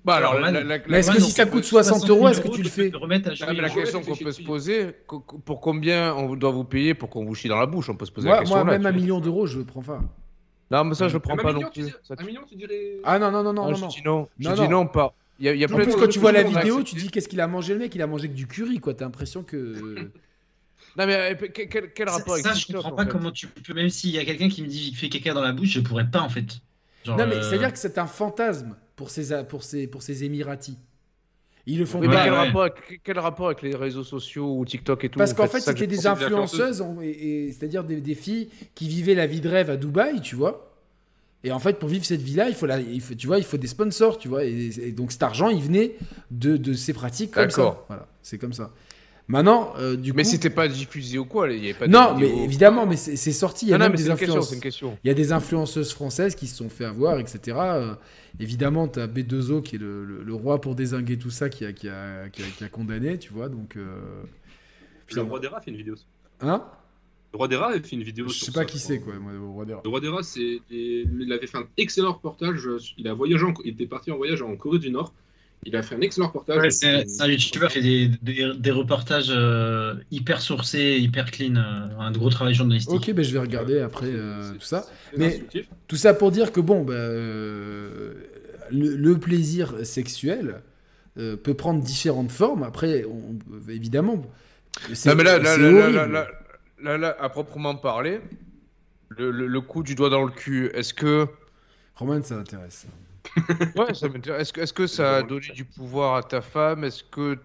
Bah 0.07 0.15
alors, 0.15 0.35
Alors, 0.35 0.45
la, 0.45 0.51
la- 0.51 0.63
la- 0.63 0.83
Mais 0.87 0.99
est-ce 0.99 1.11
que 1.11 1.19
si 1.19 1.31
ça 1.31 1.45
coûte 1.45 1.65
60 1.65 2.09
euros, 2.09 2.29
est-ce 2.29 2.39
que 2.39 2.47
tu 2.47 2.63
le 2.63 2.69
fais 2.69 2.91
Ah, 2.95 3.05
mais 3.53 3.61
la 3.61 3.69
question 3.69 4.01
qu'on 4.01 4.15
peut 4.15 4.31
se 4.31 4.41
poser, 4.41 4.95
pour 5.45 5.59
combien 5.59 6.15
on 6.15 6.33
doit 6.35 6.51
vous 6.51 6.63
payer 6.63 6.93
pour 6.93 7.09
qu'on 7.09 7.25
vous 7.25 7.35
chie 7.35 7.49
dans 7.49 7.59
la 7.59 7.65
bouche? 7.65 7.89
On 7.89 7.95
peut 7.95 8.05
se 8.05 8.11
poser 8.11 8.27
Moi, 8.27 8.37
la 8.37 8.41
question 8.43 8.63
moi, 8.63 8.63
même 8.77 8.85
un 8.85 8.91
million 8.93 9.19
d'euros, 9.19 9.47
je 9.47 9.57
le 9.59 9.65
prends 9.65 9.81
pas. 9.83 9.99
Non, 10.71 10.85
mais 10.85 10.95
ça, 10.95 11.09
je 11.09 11.17
prends 11.17 11.35
pas 11.35 11.49
un 11.49 11.53
non 11.53 11.69
plus. 11.69 11.93
Un 12.17 12.23
million, 12.23 12.41
tu 12.47 12.55
dirais. 12.55 12.97
Ah 13.03 13.19
non, 13.19 13.31
non, 13.31 13.43
non, 13.43 13.51
non, 13.53 13.67
non. 13.69 13.75
je 13.75 13.81
non. 13.81 13.87
dis 13.89 14.01
non. 14.05 14.27
Je 14.39 14.47
Non, 14.47 14.55
dis 14.55 14.61
non. 14.61 14.69
non, 14.69 14.87
pas. 14.87 15.13
Il 15.39 15.45
y 15.45 15.49
a, 15.49 15.53
il 15.53 15.59
y 15.59 15.63
a 15.63 15.67
En 15.67 15.75
plein 15.75 15.83
plus, 15.83 15.95
quand 15.95 16.07
tu 16.07 16.19
vois 16.19 16.31
la 16.31 16.43
vidéo, 16.43 16.83
tu 16.83 16.95
dis 16.95 17.09
qu'est-ce 17.09 17.27
qu'il 17.27 17.41
a 17.41 17.47
mangé 17.47 17.73
le 17.73 17.79
mec? 17.79 17.93
Il 17.93 18.01
a 18.01 18.07
mangé 18.07 18.29
que 18.29 18.33
du 18.33 18.47
curry, 18.47 18.79
quoi. 18.79 18.93
T'as 18.93 19.03
l'impression 19.05 19.43
que. 19.43 19.75
Non, 20.97 21.05
mais 21.05 21.15
euh, 21.15 21.35
quel, 21.53 21.67
quel- 21.69 21.93
quel 21.93 22.07
Ça, 22.09 22.15
rapport 22.15 22.33
avec 22.35 22.45
ça, 22.45 22.53
je 22.53 22.65
comprends 22.73 22.91
en 22.91 22.95
pas 22.95 23.03
fait? 23.03 23.09
comment 23.11 23.31
tu 23.31 23.45
peux, 23.47 23.73
même 23.73 23.89
s'il 23.89 24.09
y 24.11 24.17
a 24.19 24.25
quelqu'un 24.25 24.49
qui 24.49 24.63
me 24.63 24.67
dit 24.67 24.79
qu'il 24.89 24.95
fait 24.95 25.09
caca 25.09 25.33
dans 25.33 25.41
la 25.43 25.51
bouche, 25.51 25.69
je 25.69 25.79
pourrais 25.81 26.09
pas 26.09 26.21
en 26.21 26.29
fait. 26.29 26.45
Genre, 27.03 27.17
Non, 27.17 27.27
mais 27.27 27.35
euh, 27.35 27.41
c'est-à-dire 27.43 27.71
que 27.71 27.77
c'est 27.77 27.97
un 27.99 28.07
fantasme 28.07 28.75
pour 28.97 29.09
ces, 29.09 29.43
pour 29.47 29.63
ces, 29.63 29.87
pour 29.87 30.01
ces 30.03 30.25
Émiratis. 30.25 30.75
Ils 31.65 31.79
le 31.79 31.85
font 31.85 31.99
Oui, 31.99 32.07
pas. 32.07 32.15
mais 32.15 32.23
quel, 32.23 32.31
ouais. 32.31 32.37
rapport 32.37 32.61
avec, 32.61 33.01
quel 33.03 33.19
rapport 33.19 33.45
avec 33.47 33.61
les 33.61 33.75
réseaux 33.75 34.03
sociaux 34.03 34.57
ou 34.57 34.65
TikTok 34.65 35.03
et 35.03 35.09
tout 35.09 35.19
Parce 35.19 35.31
en 35.31 35.35
qu'en 35.35 35.47
fait, 35.47 35.59
c'était 35.61 35.85
des 35.87 36.07
influenceuses, 36.07 36.81
en- 36.81 37.01
et, 37.01 37.07
et- 37.09 37.51
c'est-à-dire 37.51 37.83
des, 37.83 37.99
des 38.01 38.15
filles 38.15 38.49
qui 38.75 38.87
vivaient 38.87 39.15
la 39.15 39.27
vie 39.27 39.41
de 39.41 39.49
rêve 39.49 39.69
à 39.69 39.77
Dubaï, 39.77 40.21
tu 40.21 40.35
vois. 40.35 40.73
Et 41.43 41.51
en 41.51 41.59
fait, 41.59 41.77
pour 41.77 41.89
vivre 41.89 42.03
cette 42.05 42.21
vie-là, 42.21 42.49
il 42.49 42.55
faut, 42.55 42.65
la, 42.65 42.79
il 42.79 42.99
faut, 43.01 43.13
tu 43.13 43.27
vois, 43.27 43.37
il 43.37 43.43
faut 43.43 43.57
des 43.57 43.67
sponsors, 43.67 44.17
tu 44.17 44.27
vois. 44.29 44.45
Et, 44.45 44.69
et 44.81 44.91
donc 44.93 45.11
cet 45.11 45.23
argent, 45.23 45.49
il 45.49 45.61
venait 45.61 45.95
de, 46.31 46.57
de 46.57 46.73
ces 46.73 46.93
pratiques 46.93 47.31
comme 47.31 47.49
ça. 47.49 47.61
D'accord. 47.61 47.85
Voilà, 47.87 48.07
c'est 48.23 48.37
comme 48.37 48.53
ça. 48.53 48.71
Maintenant, 49.29 49.73
euh, 49.77 49.97
du 49.97 50.13
Mais 50.13 50.23
coup, 50.23 50.29
c'était 50.29 50.49
pas 50.49 50.69
diffusé 50.69 51.17
ou 51.17 51.25
quoi 51.25 51.51
Il 51.51 51.57
y 51.61 51.69
avait 51.69 51.77
pas 51.77 51.87
de 51.87 51.91
non, 51.91 52.15
mais 52.17 52.29
évidemment, 52.45 52.85
mais 52.85 52.95
c'est 52.95 53.17
sorti. 53.33 53.65
Il 53.65 53.69
y 53.69 53.73
a 53.73 53.77
Non, 53.77 53.85
même 53.87 53.95
des 53.95 54.09
influences. 54.09 54.53
Il 54.53 55.07
y 55.07 55.09
a 55.09 55.13
des 55.13 55.31
influenceuses 55.33 55.91
françaises 55.91 56.33
qui 56.33 56.47
se 56.47 56.55
sont 56.55 56.69
fait 56.69 56.85
avoir, 56.85 57.19
etc. 57.19 57.57
Euh, 57.59 57.95
évidemment, 58.39 58.87
tu 58.87 58.99
as 59.01 59.07
B2O 59.07 59.61
qui 59.63 59.75
est 59.75 59.79
le, 59.79 60.05
le- 60.05 60.23
le 60.23 60.33
roi 60.33 60.61
pour 60.61 60.75
désinguer 60.75 61.17
tout 61.17 61.29
ça, 61.29 61.49
qui 61.49 61.65
a, 61.65 61.73
qui 61.73 61.89
a, 61.89 62.29
qui 62.29 62.41
a, 62.41 62.45
qui 62.57 62.63
a 62.63 62.69
condamné, 62.69 63.17
tu 63.19 63.33
vois. 63.33 63.49
Donc, 63.49 63.75
euh, 63.75 63.97
Le 65.13 65.21
roi 65.23 65.39
des 65.41 65.47
rats 65.47 65.59
fait 65.59 65.71
une 65.71 65.77
vidéo. 65.77 65.95
hein? 66.39 66.63
Le 67.33 67.37
roi 67.37 67.49
des 67.49 67.57
rats 67.57 67.71
a 67.71 67.79
fait 67.81 67.95
une 67.97 68.03
vidéo. 68.03 68.29
Je 68.29 68.33
sur 68.33 68.45
sais 68.45 68.51
pas 68.53 68.59
ça, 68.59 68.65
qui 68.65 68.79
c'est, 68.79 68.99
quoi, 69.01 69.15
moi, 69.19 69.33
le 69.33 69.41
roi 69.41 69.65
des 69.65 69.73
rats. 69.73 69.81
Le 69.83 69.89
roi 69.89 69.99
des 69.99 70.07
rats, 70.07 70.23
c'est 70.23 70.61
il 70.71 71.29
avait 71.33 71.47
fait 71.47 71.57
un 71.57 71.67
excellent 71.75 72.13
reportage. 72.13 72.65
Il 72.97 73.05
a 73.09 73.13
voyagé, 73.13 73.43
en- 73.43 73.53
il 73.65 73.73
était 73.73 73.87
parti 73.87 74.09
en 74.09 74.15
voyage 74.15 74.41
en 74.41 74.55
Corée 74.55 74.79
du 74.79 74.89
Nord. 74.89 75.13
Il 75.63 75.75
a 75.75 75.81
fait 75.83 75.95
un 75.95 76.01
excellent 76.01 76.27
reportage. 76.27 76.57
ouais, 76.61 76.69
c'est 76.69 77.05
un 77.19 77.27
youtubeur 77.27 77.69
qui 77.69 77.75
fait 77.75 77.81
des, 77.81 78.07
des, 78.21 78.53
des 78.57 78.71
reportages 78.71 79.27
euh, 79.29 79.95
hyper 80.11 80.39
sourcés, 80.41 80.97
hyper 80.99 81.29
clean, 81.29 81.55
euh, 81.57 81.87
un 81.99 82.11
gros 82.11 82.29
travail 82.29 82.53
journalistique. 82.53 82.95
Ok, 82.95 83.11
ben 83.11 83.23
je 83.23 83.33
vais 83.33 83.39
regarder 83.39 83.79
après 83.79 84.07
euh, 84.07 84.53
tout 84.53 84.61
ça. 84.61 84.85
Mais- 85.17 85.27
instructif. 85.27 85.67
Tout 85.87 85.97
ça 85.97 86.13
pour 86.13 86.31
dire 86.31 86.51
que, 86.53 86.61
bon, 86.61 86.83
bah, 86.83 86.93
euh, 86.93 88.13
le, 88.71 88.95
le 88.95 89.17
plaisir 89.19 89.73
sexuel 89.85 90.61
euh, 91.17 91.35
peut 91.35 91.53
prendre 91.55 91.83
différentes 91.83 92.31
formes. 92.31 92.63
Après, 92.63 93.03
on- 93.05 93.37
évidemment, 93.69 94.23
c'est 94.93 95.09
Non, 95.09 95.15
mais 95.15 95.23
là, 95.23 95.37
là, 95.39 95.55
c'est 95.55 95.61
là, 95.61 95.69
là, 95.71 95.79
horrible. 95.81 95.95
là, 95.97 96.07
là, 96.07 96.27
là, 96.81 96.97
là, 96.97 97.17
à 97.19 97.27
proprement 97.29 97.75
parler, 97.75 98.21
le, 99.09 99.31
le- 99.31 99.47
le 99.47 99.61
coup 99.61 99.83
du 99.83 99.95
doigt 99.95 100.09
dans 100.09 100.23
le 100.23 100.31
cul, 100.31 100.69
est-ce 100.73 100.93
que. 100.93 101.27
Roman, 101.95 102.21
ça 102.23 102.35
intéresse. 102.35 102.85
Ouais, 103.75 103.93
ça 103.93 104.09
m'intéresse. 104.09 104.41
Est-ce 104.41 104.53
que, 104.53 104.61
est-ce 104.61 104.73
que 104.73 104.87
ça 104.87 105.17
a 105.17 105.23
donné 105.23 105.47
du 105.53 105.65
pouvoir 105.65 106.15
à 106.15 106.23
ta 106.23 106.41
femme? 106.41 106.83
Est-ce 106.83 107.03
que 107.03 107.37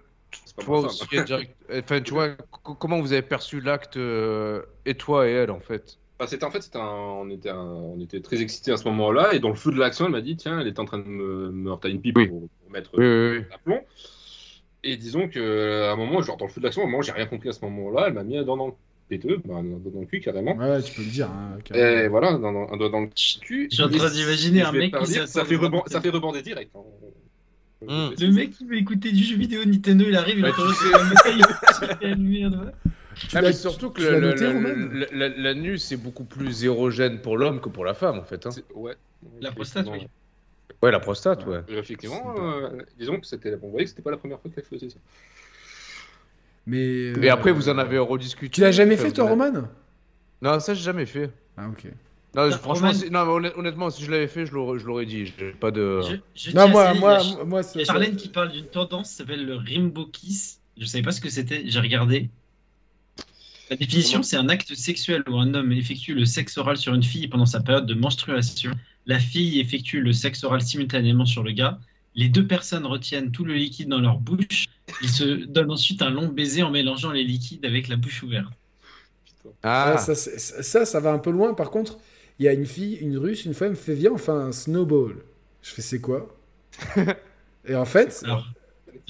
toi 0.59 0.81
aussi, 0.81 1.05
indirect- 1.13 1.55
enfin, 1.71 2.01
tu 2.01 2.13
vois, 2.15 2.31
comment 2.79 3.01
vous 3.01 3.13
avez 3.13 3.23
perçu 3.23 3.61
l'acte, 3.61 3.97
euh, 3.97 4.63
et 4.87 4.95
toi 4.95 5.29
et 5.29 5.33
elle, 5.33 5.51
en 5.51 5.61
fait? 5.61 5.99
Bah, 6.19 6.27
c'était 6.27 6.45
en 6.45 6.51
fait, 6.51 6.63
c'était 6.63 6.79
un- 6.79 6.83
on, 6.83 7.29
était 7.31 7.51
un- 7.51 7.59
on 7.59 8.01
était 8.01 8.21
très 8.21 8.41
excités 8.41 8.71
à 8.73 8.77
ce 8.77 8.85
moment-là, 8.85 9.35
et 9.35 9.41
dans 9.41 9.49
le 9.49 9.55
feu 9.55 9.73
de 9.73 9.79
l'action, 9.79 10.07
elle 10.07 10.13
m'a 10.13 10.21
dit 10.21 10.37
tiens, 10.37 10.61
elle 10.61 10.69
est 10.69 10.79
en 10.79 10.85
train 10.85 10.99
de 10.99 11.05
me, 11.05 11.51
me 11.51 11.71
heurter 11.71 11.91
une 11.91 12.01
pipe 12.01 12.17
Oui. 12.17 12.29
pour, 12.29 12.49
pour 12.49 12.71
mettre 12.71 12.91
Oui, 12.97 13.05
oui, 13.05 13.39
oui. 13.39 13.45
l'aplomb. 13.51 13.81
Et 14.85 14.97
disons 14.97 15.29
que 15.29 15.85
à 15.89 15.93
un 15.93 15.97
moment, 15.97 16.23
genre 16.23 16.37
dans 16.37 16.47
le 16.47 16.51
feu 16.51 16.61
de 16.61 16.67
l'action, 16.67 16.83
à 16.83 16.87
un 16.87 16.89
moment, 16.91 17.03
j'ai 17.03 17.13
rien 17.13 17.27
compris 17.27 17.49
à 17.49 17.53
ce 17.53 17.65
moment-là, 17.65 18.07
elle 18.09 18.15
m'a 18.15 18.25
mis 18.25 18.37
un 18.37 18.43
doigt 18.43 18.57
dans 18.57 18.77
le 19.11 19.17
péteux, 19.17 19.41
bah, 19.45 19.57
un 19.57 19.65
doigt 19.65 19.93
dans 19.93 20.01
le 20.01 20.07
cul 20.07 20.21
carrément. 20.21 20.57
Ouais, 20.57 20.83
tu 20.83 20.93
peux 20.95 21.03
le 21.03 21.11
dire. 21.11 21.31
hein. 21.31 21.59
Et 21.75 22.09
voilà, 22.09 22.31
un 22.31 22.77
doigt 22.77 22.91
dans 22.91 23.01
le 23.01 23.09
cul. 23.41 23.69
Je 23.71 23.75
suis 23.75 23.85
en 23.85 23.89
train 23.89 24.11
d'imaginer 24.11 24.63
un 24.63 24.73
mec 24.73 24.97
qui 24.97 25.13
dire, 25.13 25.29
ça 25.29 25.45
fait 25.45 25.57
rebond- 25.57 25.83
ça 25.87 26.01
fait 26.01 26.11
rebander 26.11 26.43
direct. 26.43 26.71
hein. 26.75 26.81
Hmm. 27.89 28.11
Le 28.17 28.33
mec 28.33 28.53
qui 28.53 28.65
veut 28.65 28.77
écouter 28.77 29.11
du 29.11 29.25
jeu 29.25 29.37
vidéo 29.37 29.65
Nintendo, 29.65 30.05
il 30.07 30.15
arrive, 30.15 30.37
il 30.39 30.43
Bah, 30.43 30.51
entend 30.51 30.65
le 30.65 30.73
Ah, 33.35 33.43
mais 33.43 33.53
surtout 33.53 33.91
que 33.91 34.03
la, 35.13 35.29
la 35.29 35.55
nu, 35.55 35.79
c'est 35.79 35.97
beaucoup 35.97 36.25
plus 36.25 36.65
érogène 36.65 37.21
pour 37.21 37.37
l'homme 37.37 37.61
que 37.61 37.69
pour 37.69 37.85
la 37.85 37.95
femme, 37.95 38.21
en 38.21 38.25
fait. 38.25 38.47
hein. 38.47 38.51
Ouais. 38.75 38.95
La 39.41 39.51
prostate, 39.51 39.89
oui. 39.91 40.07
Ouais, 40.83 40.91
la 40.91 41.01
prostate, 41.01 41.47
ouais. 41.47 41.61
Effectivement, 41.69 42.35
euh, 42.39 42.71
disons 42.99 43.21
que 43.21 43.27
c'était, 43.27 43.57
on 43.63 43.71
voyait 43.71 43.85
que 43.85 43.91
c'était 43.91 44.03
pas 44.03 44.11
la 44.11 44.17
première 44.17 44.41
fois 44.41 44.51
qu'elle 44.51 44.65
faisait 44.65 44.91
ça. 44.91 44.99
Mais, 46.67 46.79
Et 46.79 47.13
euh, 47.29 47.33
après, 47.33 47.53
vous 47.53 47.69
en 47.69 47.79
avez 47.79 47.99
rediscuté. 47.99 48.51
Tu 48.55 48.61
l'as 48.61 48.73
jamais 48.73 48.97
fait, 48.97 49.13
toi, 49.13 49.29
Roman? 49.29 49.51
Non, 50.41 50.61
ça, 50.61 50.75
j'ai 50.75 50.83
jamais 50.83 51.07
fait. 51.07 51.31
Ah, 51.57 51.69
ok. 51.69 51.85
Non, 52.35 52.49
Non, 52.49 52.57
franchement, 52.57 52.93
si- 52.95 53.11
non, 53.11 53.27
mais 53.27 53.33
honnêt- 53.33 53.53
honnêtement, 53.57 53.91
si 53.91 54.05
je 54.05 54.11
l'avais 54.11 54.27
fait, 54.27 54.47
je 54.47 54.53
l'aurais, 54.53 54.79
je 54.79 54.87
l'aurais 54.87 55.05
dit. 55.07 55.27
J'ai 55.27 55.51
pas 55.53 55.71
de. 55.71 56.01
Je, 56.03 56.17
je 56.51 56.57
Non, 56.57 56.69
moi, 56.69 56.95
moi, 56.95 57.19
moi, 57.45 57.61
y 57.75 57.83
a 57.83 57.85
Charlène 57.85 58.17
qui 58.17 58.29
parle 58.29 58.53
d'une 58.53 58.67
tendance 58.67 59.11
qui 59.11 59.17
s'appelle 59.17 59.45
le 59.45 59.57
Rimbo 59.57 60.07
Kiss. 60.07 60.61
Je 60.79 60.87
savais 60.87 61.03
pas 61.03 61.13
ce 61.13 61.21
que 61.21 61.29
c'était, 61.29 61.65
j'ai 61.67 61.79
regardé. 61.81 62.31
La 63.71 63.77
définition, 63.77 64.23
c'est 64.23 64.37
un 64.37 64.49
acte 64.49 64.75
sexuel 64.75 65.23
où 65.29 65.37
un 65.39 65.53
homme 65.55 65.73
effectue 65.73 66.15
le 66.15 66.25
sexe 66.25 66.57
oral 66.59 66.77
sur 66.77 66.95
une 66.95 67.03
fille 67.03 67.29
pendant 67.29 67.47
sa 67.47 67.61
période 67.61 67.87
de 67.87 67.95
menstruation. 67.95 68.73
La 69.07 69.19
fille 69.19 69.61
effectue 69.61 70.01
le 70.01 70.13
sexe 70.13 70.43
oral 70.45 70.63
simultanément 70.63 71.27
sur 71.27 71.43
le 71.43 71.53
gars. 71.53 71.79
Les 72.15 72.29
deux 72.29 72.47
personnes 72.47 72.85
retiennent 72.87 73.31
tout 73.33 73.45
le 73.45 73.55
liquide 73.55 73.89
dans 73.89 74.01
leur 74.01 74.19
bouche. 74.19 74.67
Ils 75.01 75.11
se 75.11 75.25
donnent 75.25 75.71
ensuite 75.73 76.03
un 76.03 76.11
long 76.11 76.29
baiser 76.29 76.63
en 76.63 76.71
mélangeant 76.71 77.13
les 77.13 77.25
liquides 77.25 77.65
avec 77.67 77.89
la 77.89 77.97
bouche 77.97 78.23
ouverte. 78.23 78.53
Ah, 79.63 79.97
Ouais, 79.97 79.99
ça, 79.99 80.15
ça, 80.15 80.85
ça 80.85 81.01
va 81.01 81.13
un 81.13 81.19
peu 81.19 81.31
loin. 81.31 81.55
Par 81.55 81.71
contre, 81.71 81.99
il 82.39 82.45
y 82.47 82.49
a 82.49 82.53
une 82.53 82.67
fille, 82.67 82.95
une 82.97 83.17
russe, 83.19 83.45
une 83.45 83.55
fois, 83.55 83.67
elle 83.69 83.73
me 83.73 83.77
fait 83.77 83.95
Viens, 83.95 84.13
on 84.13 84.19
fait 84.19 84.33
un 84.33 84.53
snowball. 84.53 85.17
Je 85.63 85.71
fais 85.71 85.83
C'est 85.83 86.01
quoi? 86.01 86.37
Et 87.67 87.75
en 87.75 87.85
fait, 87.85 88.25
Alors, 88.25 88.45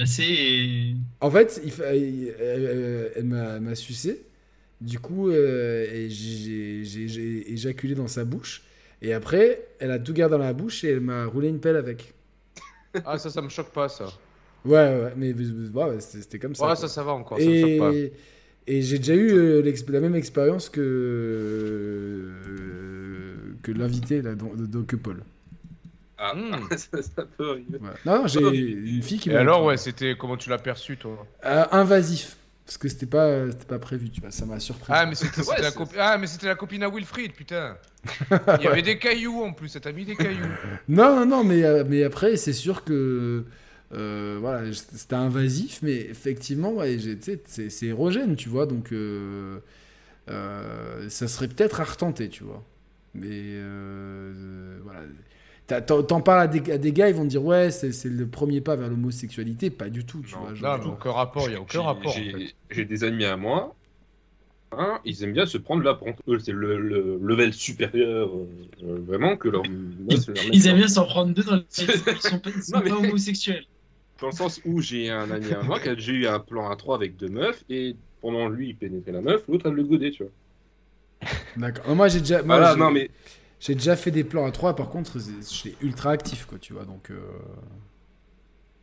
c'est 0.05 0.95
en 1.21 1.31
fait 1.31 1.61
il 1.65 1.71
fa- 1.73 1.95
il- 1.95 2.35
elle, 2.39 3.25
m'a 3.25 3.75
sucé. 3.75 4.27
Du 4.81 4.99
coup, 5.01 5.31
euh, 5.31 6.07
j'ai 6.09 7.53
éjaculé 7.53 7.95
dans 7.95 8.09
sa 8.09 8.25
bouche. 8.25 8.65
Et 9.03 9.13
après, 9.15 9.69
elle 9.81 9.91
a 9.93 9.99
tout 9.99 10.13
gardé 10.15 10.33
dans 10.33 10.39
la 10.45 10.53
bouche 10.53 10.85
et 10.85 10.91
elle 10.91 11.01
m'a 11.01 11.27
roulé 11.27 11.49
une 11.49 11.61
pelle 11.61 11.77
avec. 11.77 12.15
ah, 13.05 13.19
ça, 13.19 13.31
ça 13.31 13.43
me 13.43 13.49
choque 13.49 13.73
pas, 13.73 13.89
ça. 13.89 14.21
Ouais, 14.65 14.73
ouais, 14.75 15.13
mais 15.17 15.33
ouais, 15.33 15.85
ouais, 15.91 16.01
c'était 16.01 16.39
comme 16.39 16.55
ça. 16.55 16.63
Ouais, 16.65 16.69
quoi. 16.69 16.77
ça, 16.77 16.89
ça 16.89 17.03
va 17.03 17.13
encore, 17.13 17.39
ça 17.39 17.45
me. 17.45 17.51
Et, 17.95 18.13
et 18.69 18.83
j'ai 18.83 18.99
déjà 18.99 19.15
eu 19.15 19.31
euh, 19.33 19.73
la 19.89 20.01
même 20.01 20.15
expérience 20.15 20.69
que, 20.69 20.81
euh, 22.43 23.55
que 23.63 23.73
l'invité 23.73 24.23
là, 24.23 24.35
de 24.35 24.67
Doc 24.67 24.97
Paul. 24.97 25.23
Ah, 26.19 26.35
Hmm. 26.37 26.53
ça, 26.77 27.03
ça 27.03 27.25
peut 27.37 27.51
arriver. 27.51 27.79
Ouais. 27.81 27.91
Non, 28.07 28.21
non, 28.23 28.27
j'ai 28.29 28.41
une 28.41 29.03
fille 29.03 29.19
qui 29.19 29.31
Et 29.31 29.33
m'a. 29.33 29.41
alors, 29.41 29.65
ouais, 29.65 29.77
c'était. 29.77 30.15
Comment 30.17 30.37
tu 30.37 30.51
l'as 30.51 30.59
perçu, 30.59 30.97
toi? 30.97 31.27
Euh, 31.45 31.65
invasif. 31.73 32.37
Parce 32.65 32.79
que 32.79 32.89
c'était 32.89 33.07
pas, 33.07 33.51
c'était 33.51 33.65
pas 33.67 33.81
prévu, 33.81 34.09
tu 34.09 34.21
vois, 34.21 34.31
ça 34.31 34.47
m'a 34.47 34.61
surpris. 34.61 34.93
Ah, 34.95 35.05
mais 35.05 35.17
c'était 35.17 35.39
Ouais, 35.41 35.45
c'était 35.45 35.63
la, 35.63 35.71
c'est- 35.73 35.79
copi- 35.79 35.97
ah, 35.99 36.17
mais 36.19 36.29
c'était 36.29 36.47
la 36.47 36.55
copine 36.55 36.85
à 36.85 36.89
Wilfried, 36.89 37.33
putain. 37.33 37.77
Il 38.61 38.65
y 38.65 38.69
avait 38.69 38.83
des 38.83 38.99
cailloux 38.99 39.43
en 39.43 39.53
plus, 39.53 39.69
ça 39.69 39.81
t'a 39.81 39.91
mis 39.91 40.05
des 40.05 40.15
cailloux. 40.15 40.47
Non, 40.89 41.17
non, 41.17 41.27
non, 41.27 41.45
mais, 41.45 41.65
mais 41.85 42.05
après, 42.05 42.37
c'est 42.37 42.53
sûr 42.53 42.85
que. 42.85 43.45
Euh, 43.95 44.39
voilà, 44.41 44.73
c'était 44.73 45.15
invasif, 45.17 45.81
mais 45.83 45.97
effectivement, 45.97 46.73
ouais, 46.73 46.99
c'est 47.21 47.71
c'est 47.71 47.87
érogène, 47.87 48.37
tu 48.37 48.49
vois, 48.49 48.67
donc. 48.67 48.93
euh, 48.93 49.59
euh, 50.31 51.09
ça 51.09 51.27
serait 51.29 51.49
peut-être 51.49 51.81
à 51.81 51.85
retenter, 51.85 52.29
tu 52.29 52.45
vois. 52.45 52.63
Mais. 53.15 53.55
voilà. 54.85 55.01
T'as- 55.67 55.81
T'en 55.81 56.21
parles 56.21 56.41
à 56.43 56.47
des, 56.49 56.73
à 56.73 56.79
des 56.79 56.93
gars, 56.93 57.09
ils 57.09 57.15
vont 57.15 57.23
te 57.23 57.29
dire, 57.29 57.45
ouais, 57.45 57.71
c'est 57.71 57.93
c'est 57.93 58.09
le 58.09 58.27
premier 58.27 58.61
pas 58.61 58.77
vers 58.77 58.89
l'homosexualité. 58.89 59.71
Pas 59.71 59.89
du 59.91 60.05
tout, 60.05 60.21
tu 60.27 60.35
Non, 60.35 60.41
vois. 60.43 60.51
Non, 60.51 60.57
genre- 60.57 60.79
mais 60.81 60.87
aucun 60.87 61.13
rapport, 61.13 61.49
il 61.49 61.53
y 61.53 61.57
a 61.57 61.61
aucun 61.61 61.81
J'ai- 61.81 61.87
rapport. 61.87 62.11
en 62.11 62.15
J'ai 62.21 62.55
fait. 62.71 62.85
des 62.85 63.05
amis 63.05 63.25
à 63.25 63.37
moi. 63.37 63.75
hein, 64.73 64.99
ils 65.05 65.23
aiment 65.23 65.33
bien 65.35 65.47
se 65.47 65.59
prendre 65.59 65.83
là. 65.83 65.95
Par 65.95 66.01
contre, 66.05 66.23
eux, 66.29 66.39
c'est 66.39 66.53
le, 66.53 66.79
le 66.81 67.19
level 67.23 67.53
supérieur. 67.55 68.31
euh, 68.35 68.99
vraiment, 69.07 69.37
que 69.37 69.49
leur. 69.49 69.63
moi, 70.01 70.17
c'est 70.19 70.35
leur 70.35 70.45
Ils 70.53 70.67
aiment 70.67 70.77
bien 70.79 70.89
s'en 70.89 71.05
prendre 71.07 71.33
deux 71.33 71.43
dans 71.45 71.57
le 71.57 71.65
Ils 71.79 72.21
sont 72.21 72.39
pas, 72.39 72.51
ils 72.57 72.63
sont 72.63 72.77
Non, 72.77 72.83
mais- 72.85 72.91
pas 72.91 72.97
homosexuels. 72.97 73.65
Dans 74.23 74.29
le 74.29 74.33
sens 74.35 74.61
où 74.65 74.81
j'ai 74.81 75.11
un 75.11 75.29
ami 75.33 75.53
à 75.53 75.63
moi 75.65 75.81
qui 75.81 75.89
a 75.89 75.97
déjà 75.97 76.13
eu 76.13 76.27
un 76.29 76.39
plan 76.39 76.71
à 76.71 76.77
trois 76.77 76.95
avec 76.95 77.17
deux 77.17 77.29
meufs. 77.29 77.65
Et 77.69 77.97
pendant 78.21 78.49
lui, 78.49 78.69
il 78.69 78.77
pénétrait 78.77 79.11
la 79.11 79.21
meuf, 79.21 79.43
l'autre, 79.49 79.67
elle 79.67 79.75
le 79.75 79.83
godait, 79.83 80.13
tu 80.13 80.23
vois. 80.23 80.33
D'accord. 81.57 81.93
Moi, 81.97 82.07
j'ai 82.07 82.21
déjà, 82.21 82.41
moi, 82.45 82.59
Voilà, 82.59 82.77
non, 82.77 82.93
mais 82.93 83.11
j'ai 83.59 83.75
déjà 83.75 83.97
fait 83.97 84.13
des 84.13 84.23
plans 84.23 84.47
à 84.47 84.53
3. 84.53 84.77
Par 84.77 84.91
contre, 84.91 85.19
suis 85.41 85.75
ultra 85.83 86.13
actif, 86.13 86.47
quoi, 86.47 86.59
tu 86.61 86.73
vois. 86.73 86.85
Donc. 86.85 87.11
euh, 87.11 87.21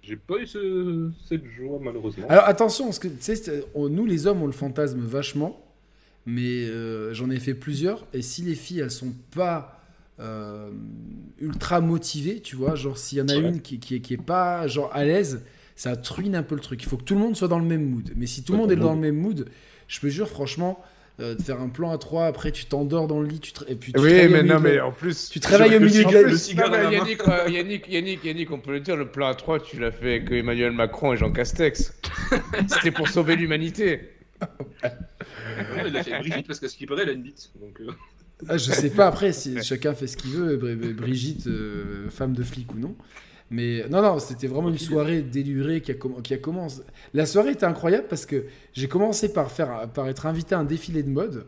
j'ai 0.01 0.17
pas 0.17 0.39
eu 0.39 0.45
ce... 0.45 1.09
cette 1.27 1.45
joie, 1.45 1.79
malheureusement. 1.81 2.25
Alors 2.27 2.43
attention, 2.45 2.85
parce 2.85 2.99
que 2.99 3.07
tu 3.07 3.15
sais, 3.21 3.63
nous 3.75 4.05
les 4.05 4.27
hommes, 4.27 4.41
on 4.41 4.47
le 4.47 4.51
fantasme 4.51 4.99
vachement, 4.99 5.65
mais 6.25 6.65
euh, 6.65 7.13
j'en 7.13 7.29
ai 7.29 7.39
fait 7.39 7.53
plusieurs. 7.53 8.05
Et 8.13 8.21
si 8.21 8.41
les 8.41 8.55
filles, 8.55 8.79
elles 8.79 8.91
sont 8.91 9.13
pas 9.33 9.78
euh, 10.19 10.69
ultra 11.39 11.79
motivées, 11.81 12.41
tu 12.41 12.55
vois, 12.55 12.75
genre 12.75 12.97
s'il 12.97 13.17
y 13.17 13.21
en 13.21 13.27
a 13.29 13.35
Ouais. 13.35 13.39
une 13.49 13.61
qui, 13.61 13.79
qui, 13.79 13.95
est, 13.95 13.99
qui 14.01 14.13
est 14.15 14.17
pas 14.17 14.67
genre 14.67 14.89
à 14.93 15.05
l'aise, 15.05 15.43
ça 15.75 15.95
truine 15.95 16.35
un 16.35 16.43
peu 16.43 16.55
le 16.55 16.61
truc. 16.61 16.83
Il 16.83 16.87
faut 16.89 16.97
que 16.97 17.03
tout 17.03 17.13
le 17.15 17.21
monde 17.21 17.35
soit 17.37 17.47
dans 17.47 17.59
le 17.59 17.65
même 17.65 17.85
mood. 17.89 18.11
Mais 18.15 18.25
si 18.27 18.43
tout 18.43 18.51
le 18.53 18.57
monde 18.59 18.71
est 18.71 18.75
dans 18.75 18.95
mood. 18.95 18.95
le 18.95 19.01
même 19.13 19.15
mood, 19.21 19.49
je 19.87 19.99
peux 20.01 20.09
jure, 20.09 20.27
franchement, 20.27 20.83
euh, 21.21 21.35
de 21.35 21.41
faire 21.41 21.59
un 21.61 21.69
plan 21.69 21.91
à 21.91 21.97
3, 21.97 22.25
après 22.27 22.51
tu 22.51 22.65
t'endors 22.65 23.07
dans 23.07 23.19
le 23.21 23.27
lit, 23.27 23.39
tu 23.39 23.51
te- 23.53 23.63
et 23.69 23.75
puis 23.75 23.91
tu 23.93 23.99
te 23.99 24.03
Oui, 24.05 24.09
réveilles 24.11 24.27
au 24.27 24.31
mais 24.31 24.43
milieu 24.43 24.53
non, 24.55 24.59
de- 24.59 24.63
mais 24.67 24.79
en 24.81 24.91
plus. 24.91 25.29
Tu 25.29 25.39
te 25.39 25.47
réveilles 25.47 25.77
au 25.77 25.79
milieu 25.79 26.03
de 26.03 26.11
la- 26.11 26.83
non. 26.83 26.91
Yannick, 26.91 27.27
euh, 27.27 27.49
Yannick, 27.49 27.87
Yannick, 27.89 28.23
Yannick, 28.25 28.51
on 28.51 28.59
peut 28.59 28.71
le 28.73 28.79
dire, 28.81 28.95
le 28.97 29.07
plan 29.09 29.27
à 29.27 29.35
3, 29.35 29.59
tu 29.59 29.79
l'as 29.79 29.91
fait 29.91 30.15
avec 30.17 30.31
Emmanuel 30.31 30.71
Macron 30.73 31.13
et 31.13 31.17
Jean 31.17 31.31
Castex. 31.31 31.93
C'était 32.67 32.91
pour 32.91 33.07
sauver 33.07 33.35
l'humanité. 33.37 34.11
Il 35.87 35.95
a 35.97 36.03
fait 36.03 36.17
Brigitte 36.19 36.47
parce 36.47 36.59
qu'à 36.59 36.67
ce 36.69 36.77
qui 36.77 36.85
paraît, 36.85 37.03
elle 37.03 37.09
a 37.09 37.13
une 37.13 37.23
bite. 37.23 37.51
Donc, 37.59 37.79
euh, 37.81 37.91
Ah, 38.47 38.57
je 38.57 38.71
sais 38.71 38.89
pas 38.89 39.07
après 39.07 39.33
si 39.33 39.61
chacun 39.63 39.93
fait 39.93 40.07
ce 40.07 40.15
qu'il 40.17 40.31
veut, 40.31 40.55
Bri- 40.57 40.75
Bri- 40.75 40.93
Brigitte, 40.93 41.47
euh, 41.47 42.09
femme 42.09 42.33
de 42.33 42.43
flic 42.43 42.73
ou 42.73 42.79
non. 42.79 42.95
Mais 43.51 43.83
non, 43.89 44.01
non, 44.01 44.19
c'était 44.19 44.47
vraiment 44.47 44.69
une 44.69 44.77
soirée 44.77 45.21
délurée 45.23 45.81
qui 45.81 45.91
a, 45.91 45.95
qui 46.23 46.33
a 46.33 46.37
commencé. 46.37 46.81
La 47.13 47.25
soirée 47.25 47.51
était 47.51 47.65
incroyable 47.65 48.05
parce 48.07 48.25
que 48.25 48.45
j'ai 48.73 48.87
commencé 48.87 49.33
par, 49.33 49.51
faire, 49.51 49.89
par 49.93 50.07
être 50.07 50.25
invité 50.27 50.53
à 50.55 50.59
un 50.59 50.63
défilé 50.63 51.01
de 51.03 51.09
mode. 51.09 51.47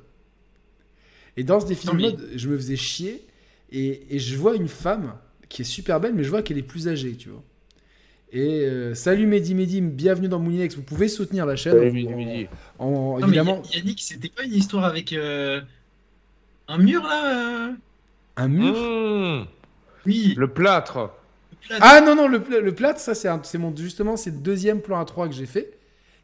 Et 1.37 1.43
dans 1.43 1.59
ce 1.59 1.67
défilé 1.67 1.93
de 1.93 1.97
mode, 2.01 2.29
je 2.35 2.49
me 2.49 2.57
faisais 2.57 2.75
chier. 2.75 3.25
Et, 3.71 4.15
et 4.15 4.19
je 4.19 4.35
vois 4.35 4.55
une 4.55 4.67
femme 4.67 5.13
qui 5.47 5.61
est 5.61 5.65
super 5.65 5.99
belle, 6.01 6.13
mais 6.13 6.23
je 6.23 6.29
vois 6.29 6.41
qu'elle 6.41 6.57
est 6.57 6.63
plus 6.63 6.87
âgée, 6.89 7.15
tu 7.15 7.29
vois. 7.29 7.43
Et 8.33 8.61
euh, 8.65 8.95
salut 8.95 9.27
Mehdi 9.27 9.53
Mehdi, 9.55 9.81
bienvenue 9.81 10.27
dans 10.27 10.39
Moulinex. 10.39 10.75
Vous 10.75 10.81
pouvez 10.83 11.07
soutenir 11.07 11.45
la 11.45 11.55
chaîne. 11.55 11.73
Non, 12.09 12.15
mais 12.17 12.49
évidemment, 13.27 13.61
Yannick, 13.73 14.01
c'était 14.01 14.29
pas 14.29 14.43
une 14.43 14.53
histoire 14.55 14.85
avec 14.85 15.13
euh, 15.13 15.61
un 16.72 16.77
mur 16.80 17.03
là 17.03 17.67
euh 17.69 17.74
un 18.38 18.48
mur? 18.48 18.75
Mmh, 18.75 19.48
Oui. 20.06 20.33
le 20.35 20.48
plâtre. 20.53 21.11
le 21.69 21.77
Ah 21.80 22.01
non, 22.01 22.16
non, 22.16 22.27
le, 22.27 22.41
plâtre, 22.74 23.00
ça 23.00 23.16
c'est 23.16 23.27
un- 23.27 23.41
c'est 23.43 23.58
mon, 23.58 23.75
justement 23.75 24.17
c'est 24.17 24.32
le 24.32 24.38
deuxième 24.40 24.82
plan 24.82 25.00
à 25.00 25.06
3 25.06 25.27
que 25.27 25.33
j'ai 25.35 25.45
fait, 25.45 25.77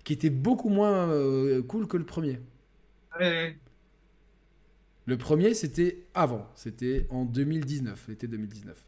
qui 0.04 0.14
était 0.14 0.30
beaucoup 0.30 0.70
moins 0.70 1.10
euh, 1.10 1.62
cool 1.64 1.88
que 1.88 1.98
le 1.98 2.06
premier. 2.06 2.40
Ouais. 3.20 3.58
Le 5.06 5.18
premier 5.18 5.54
c'était 5.54 6.04
avant, 6.14 6.46
c'était 6.56 7.08
en 7.10 7.24
2019, 7.26 8.06
l'été 8.10 8.28
2019. 8.28 8.84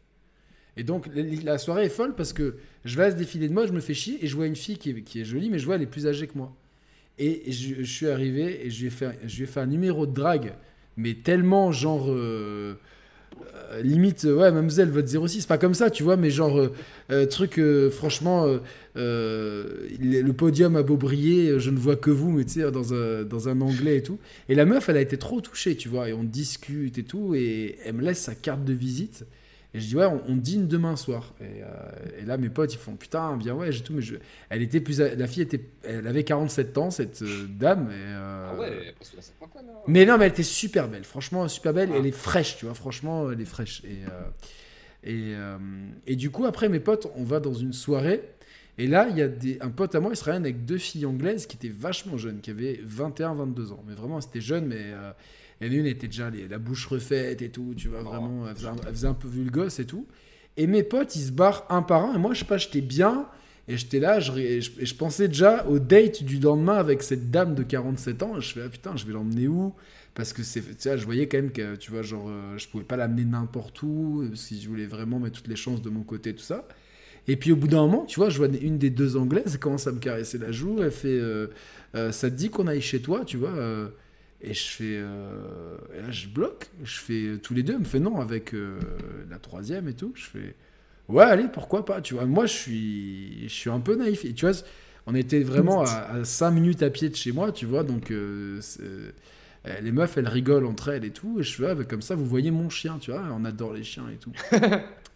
Et 0.76 0.84
donc 0.84 1.08
la, 1.14 1.22
la 1.22 1.58
soirée 1.58 1.86
est 1.86 1.88
folle 1.90 2.14
parce 2.14 2.32
que 2.32 2.56
je 2.84 2.96
vais 2.96 3.04
à 3.04 3.10
ce 3.10 3.16
défilé 3.16 3.48
de 3.48 3.54
mode, 3.54 3.68
je 3.68 3.72
me 3.72 3.80
fais 3.80 3.94
chier 3.94 4.22
et 4.24 4.28
je 4.28 4.36
vois 4.36 4.46
une 4.46 4.56
fille 4.56 4.78
qui 4.78 4.90
est, 4.90 5.02
qui 5.02 5.20
est 5.20 5.24
jolie, 5.24 5.50
mais 5.50 5.58
je 5.58 5.66
vois 5.66 5.76
elle 5.76 5.82
est 5.82 5.86
plus 5.86 6.06
âgée 6.06 6.26
que 6.28 6.36
moi. 6.38 6.54
Et 7.18 7.52
je, 7.52 7.76
je 7.78 7.92
suis 7.92 8.08
arrivé 8.08 8.66
et 8.66 8.70
je 8.70 8.80
lui, 8.82 8.86
ai 8.88 8.90
fait, 8.90 9.18
je 9.26 9.36
lui 9.38 9.44
ai 9.44 9.46
fait 9.46 9.60
un 9.60 9.66
numéro 9.66 10.06
de 10.06 10.12
drague, 10.14 10.54
mais 11.00 11.14
tellement 11.14 11.72
genre. 11.72 12.06
euh, 12.10 12.74
euh, 13.72 13.82
limite, 13.82 14.24
euh, 14.24 14.34
ouais, 14.36 14.50
mademoiselle, 14.52 14.90
votre 14.90 15.08
06, 15.28 15.46
pas 15.46 15.58
comme 15.58 15.74
ça, 15.74 15.90
tu 15.90 16.02
vois, 16.02 16.16
mais 16.16 16.30
genre, 16.30 16.68
euh, 17.10 17.26
truc, 17.26 17.60
franchement, 17.90 18.46
le 18.94 20.30
podium 20.32 20.76
a 20.76 20.82
beau 20.82 20.96
briller, 20.96 21.50
euh, 21.50 21.58
je 21.58 21.70
ne 21.70 21.78
vois 21.78 21.96
que 21.96 22.10
vous, 22.10 22.30
mais 22.30 22.44
tu 22.44 22.60
sais, 22.60 22.70
dans 22.70 22.94
un, 22.94 23.22
dans 23.24 23.48
un 23.48 23.60
anglais 23.60 23.98
et 23.98 24.02
tout. 24.02 24.18
Et 24.48 24.54
la 24.54 24.64
meuf, 24.64 24.88
elle 24.88 24.96
a 24.96 25.00
été 25.00 25.16
trop 25.18 25.40
touchée, 25.40 25.76
tu 25.76 25.88
vois, 25.88 26.08
et 26.08 26.12
on 26.12 26.24
discute 26.24 26.98
et 26.98 27.04
tout, 27.04 27.34
et 27.34 27.76
elle 27.84 27.94
me 27.94 28.02
laisse 28.02 28.20
sa 28.20 28.34
carte 28.34 28.64
de 28.64 28.72
visite. 28.72 29.24
Et 29.72 29.78
je 29.80 29.86
dis, 29.86 29.96
ouais, 29.96 30.06
on, 30.06 30.20
on 30.26 30.34
dîne 30.36 30.66
demain 30.66 30.96
soir. 30.96 31.32
Et, 31.40 31.62
euh, 31.62 31.66
et 32.20 32.24
là, 32.24 32.36
mes 32.36 32.48
potes, 32.48 32.74
ils 32.74 32.78
font, 32.78 32.96
putain, 32.96 33.36
bien, 33.36 33.54
ouais, 33.54 33.70
j'ai 33.70 33.82
tout, 33.82 33.92
mais 33.94 34.02
je... 34.02 34.16
elle 34.48 34.62
était 34.62 34.80
plus. 34.80 34.98
La 34.98 35.26
fille 35.28 35.42
était. 35.42 35.64
Elle 35.84 36.06
avait 36.08 36.24
47 36.24 36.76
ans, 36.78 36.90
cette 36.90 37.22
euh, 37.22 37.46
dame. 37.48 37.88
Et, 37.90 37.94
euh, 37.94 38.50
Ah 38.52 38.58
ouais, 38.58 38.94
parce 38.98 39.10
que 39.10 39.20
cinquantaine. 39.20 39.66
hein. 39.70 39.78
mais 39.86 40.04
non, 40.06 40.18
mais 40.18 40.24
elle 40.26 40.32
était 40.32 40.42
super 40.42 40.88
belle, 40.88 41.04
franchement, 41.04 41.46
super 41.46 41.72
belle. 41.72 41.90
Elle 41.94 42.06
est 42.06 42.10
fraîche, 42.10 42.56
tu 42.56 42.64
vois, 42.64 42.74
franchement, 42.74 43.30
elle 43.30 43.40
est 43.40 43.44
fraîche. 43.44 43.82
Et, 45.04 45.10
et, 45.10 45.34
et 46.06 46.16
du 46.16 46.30
coup, 46.30 46.46
après, 46.46 46.68
mes 46.68 46.80
potes, 46.80 47.06
on 47.16 47.22
va 47.24 47.38
dans 47.40 47.54
une 47.54 47.72
soirée. 47.72 48.22
Et 48.78 48.86
là, 48.86 49.08
il 49.10 49.18
y 49.18 49.22
a 49.22 49.28
des, 49.28 49.58
un 49.60 49.68
pote 49.70 49.94
à 49.94 50.00
moi 50.00 50.12
israélien 50.12 50.40
avec 50.40 50.64
deux 50.64 50.78
filles 50.78 51.04
anglaises 51.06 51.46
qui 51.46 51.56
étaient 51.56 51.68
vachement 51.74 52.16
jeunes, 52.16 52.40
qui 52.40 52.50
avaient 52.50 52.80
21-22 52.88 53.72
ans. 53.72 53.84
Mais 53.86 53.94
vraiment, 53.94 54.20
c'était 54.20 54.40
jeune, 54.40 54.66
mais 54.66 54.92
il 55.60 55.66
y 55.66 55.70
en 55.70 55.72
a 55.72 55.76
une 55.76 55.86
était 55.86 56.06
déjà 56.08 56.30
les- 56.30 56.48
la 56.48 56.58
bouche 56.58 56.86
refaite 56.86 57.42
et 57.42 57.50
tout, 57.50 57.74
tu 57.76 57.88
vois, 57.88 58.02
vraiment, 58.02 58.48
elle 58.48 58.54
faisait, 58.56 58.68
un, 58.68 58.76
elle 58.86 58.94
faisait 58.94 59.06
un 59.08 59.14
peu 59.14 59.28
vulgosse 59.28 59.78
et 59.78 59.84
tout. 59.86 60.06
Et 60.56 60.66
mes 60.66 60.82
potes, 60.82 61.16
ils 61.16 61.26
se 61.26 61.32
barrent 61.32 61.66
un 61.70 61.82
par 61.82 62.04
un. 62.06 62.14
Et 62.14 62.18
moi, 62.18 62.34
je 62.34 62.40
sais 62.40 62.44
pas, 62.46 62.58
j'étais 62.58 62.80
bien. 62.80 63.26
Et 63.68 63.76
j'étais 63.76 64.00
là, 64.00 64.20
je, 64.20 64.32
et 64.32 64.60
je, 64.60 64.72
et 64.80 64.86
je 64.86 64.94
pensais 64.96 65.28
déjà 65.28 65.66
au 65.66 65.78
date 65.78 66.24
du 66.24 66.38
lendemain 66.40 66.74
avec 66.76 67.02
cette 67.02 67.30
dame 67.30 67.54
de 67.54 67.62
47 67.62 68.22
ans. 68.22 68.36
Et 68.38 68.40
je 68.40 68.52
fais, 68.54 68.62
ah 68.66 68.68
putain, 68.68 68.96
je 68.96 69.06
vais 69.06 69.12
l'emmener 69.12 69.48
où? 69.48 69.74
Parce 70.14 70.32
que 70.32 70.42
c'est, 70.42 70.60
tu 70.62 70.74
sais, 70.78 70.98
je 70.98 71.04
voyais 71.04 71.28
quand 71.28 71.38
même 71.38 71.52
que, 71.52 71.76
tu 71.76 71.90
vois, 71.92 72.02
genre, 72.02 72.26
euh, 72.28 72.58
je 72.58 72.68
pouvais 72.68 72.84
pas 72.84 72.96
l'amener 72.96 73.24
n'importe 73.24 73.82
où, 73.82 74.22
euh, 74.22 74.34
si 74.34 74.60
je 74.60 74.68
voulais 74.68 74.86
vraiment 74.86 75.20
mettre 75.20 75.36
toutes 75.36 75.48
les 75.48 75.56
chances 75.56 75.82
de 75.82 75.90
mon 75.90 76.02
côté, 76.02 76.34
tout 76.34 76.42
ça. 76.42 76.66
Et 77.28 77.36
puis 77.36 77.52
au 77.52 77.56
bout 77.56 77.68
d'un 77.68 77.82
moment, 77.86 78.04
tu 78.06 78.18
vois, 78.18 78.30
je 78.30 78.38
vois 78.38 78.48
une 78.48 78.78
des 78.78 78.90
deux 78.90 79.16
anglaises, 79.16 79.52
elle 79.54 79.58
commence 79.60 79.86
à 79.86 79.92
me 79.92 79.98
caresser 79.98 80.38
la 80.38 80.52
joue, 80.52 80.82
elle 80.82 80.90
fait, 80.90 81.08
euh, 81.08 81.48
Euh, 81.96 82.12
ça 82.12 82.30
te 82.30 82.36
dit 82.36 82.50
qu'on 82.50 82.68
aille 82.68 82.80
chez 82.80 83.02
toi, 83.02 83.24
tu 83.24 83.36
vois 83.36 83.50
euh, 83.50 83.88
Et 84.42 84.54
je 84.54 84.68
fais, 84.68 84.96
euh, 84.96 85.76
et 85.94 86.00
là 86.00 86.10
je 86.10 86.26
bloque, 86.28 86.70
je 86.82 86.98
fais 86.98 87.24
euh, 87.26 87.38
tous 87.38 87.52
les 87.52 87.62
deux, 87.62 87.74
elle 87.74 87.80
me 87.80 87.84
fait 87.84 88.00
non 88.00 88.20
avec 88.20 88.54
euh, 88.54 88.78
la 89.28 89.38
troisième 89.38 89.86
et 89.88 89.92
tout. 89.94 90.12
Je 90.14 90.24
fais, 90.24 90.54
ouais, 91.08 91.24
allez, 91.24 91.46
pourquoi 91.52 91.84
pas, 91.84 92.00
tu 92.00 92.14
vois. 92.14 92.24
Moi, 92.24 92.46
je 92.46 92.52
suis, 92.54 93.42
je 93.48 93.52
suis 93.52 93.68
un 93.70 93.80
peu 93.80 93.96
naïf. 93.96 94.24
Et 94.24 94.32
tu 94.32 94.46
vois, 94.46 94.56
on 95.06 95.14
était 95.14 95.42
vraiment 95.42 95.82
à, 95.82 96.24
5 96.24 96.50
minutes 96.52 96.82
à 96.82 96.88
pied 96.88 97.10
de 97.10 97.16
chez 97.16 97.32
moi, 97.32 97.52
tu 97.52 97.66
vois, 97.66 97.84
donc 97.84 98.10
euh, 98.10 98.60
les 99.82 99.92
meufs, 99.92 100.16
elles 100.16 100.28
rigolent 100.28 100.66
entre 100.66 100.88
elles 100.88 101.04
et 101.04 101.10
tout. 101.10 101.38
Et 101.38 101.42
je 101.42 101.54
fais, 101.54 101.66
ah, 101.78 101.84
comme 101.84 102.00
ça, 102.02 102.14
vous 102.14 102.24
voyez 102.26 102.50
mon 102.50 102.70
chien, 102.70 102.96
tu 102.98 103.10
vois, 103.10 103.22
on 103.32 103.44
adore 103.44 103.74
les 103.74 103.84
chiens 103.84 104.04
et 104.08 104.16
tout. 104.16 104.32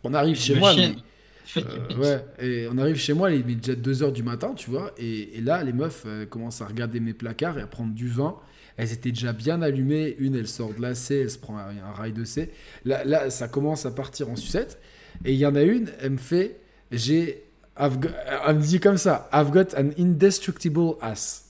on 0.04 0.12
arrive 0.12 0.36
chez 0.36 0.54
Le 0.54 0.60
moi. 0.60 0.72
chien, 0.74 0.94
mais- 0.96 1.62
euh, 1.62 1.96
ouais, 1.98 2.24
et 2.40 2.68
on 2.70 2.76
arrive 2.78 2.96
chez 2.96 3.12
moi, 3.14 3.30
il 3.30 3.48
est 3.50 3.54
déjà 3.54 3.74
2h 3.74 4.12
du 4.12 4.22
matin, 4.22 4.52
tu 4.54 4.70
vois, 4.70 4.92
et, 4.98 5.38
et 5.38 5.40
là, 5.40 5.62
les 5.62 5.72
meufs 5.72 6.04
euh, 6.06 6.26
commencent 6.26 6.60
à 6.62 6.66
regarder 6.66 7.00
mes 7.00 7.12
placards 7.14 7.58
et 7.58 7.62
à 7.62 7.66
prendre 7.66 7.94
du 7.94 8.08
vin. 8.08 8.36
Elles 8.76 8.92
étaient 8.92 9.10
déjà 9.12 9.32
bien 9.32 9.62
allumées. 9.62 10.16
Une, 10.18 10.34
elle 10.36 10.48
sort 10.48 10.72
de 10.74 10.82
la 10.82 10.94
C, 10.94 11.20
elle 11.22 11.30
se 11.30 11.38
prend 11.38 11.56
un, 11.56 11.68
un 11.70 11.92
rail 11.92 12.12
de 12.12 12.24
C. 12.24 12.50
Là, 12.84 13.04
là, 13.04 13.30
ça 13.30 13.48
commence 13.48 13.86
à 13.86 13.90
partir 13.90 14.28
en 14.30 14.36
sucette. 14.36 14.78
Et 15.24 15.32
il 15.32 15.38
y 15.38 15.46
en 15.46 15.54
a 15.54 15.62
une, 15.62 15.90
elle 16.00 16.10
me 16.12 16.16
fait, 16.18 16.56
j'ai, 16.90 17.44
got- 17.78 18.08
elle 18.46 18.56
me 18.56 18.60
dit 18.62 18.80
comme 18.80 18.98
ça, 18.98 19.28
I've 19.32 19.50
got 19.50 19.76
an 19.78 19.90
indestructible 19.98 20.94
ass. 21.00 21.44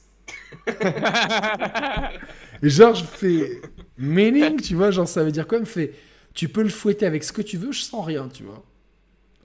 Genre, 2.63 2.95
je 2.95 3.05
fais 3.05 3.61
meaning, 3.99 4.61
tu 4.61 4.75
vois, 4.75 4.91
genre, 4.91 5.09
ça 5.09 5.25
veut 5.25 5.33
dire 5.33 5.47
quoi? 5.47 5.59
Elle 5.59 5.65
me 5.65 5.69
fait, 5.69 5.93
tu 6.35 6.49
peux 6.49 6.63
le 6.63 6.69
fouetter 6.69 7.07
avec 7.07 7.25
ce 7.25 7.33
que 7.33 7.43
tu 7.43 7.57
veux, 7.57 7.73
je 7.73 7.81
sens 7.83 8.05
rien, 8.05 8.29
tu 8.33 8.43
vois. 8.43 8.63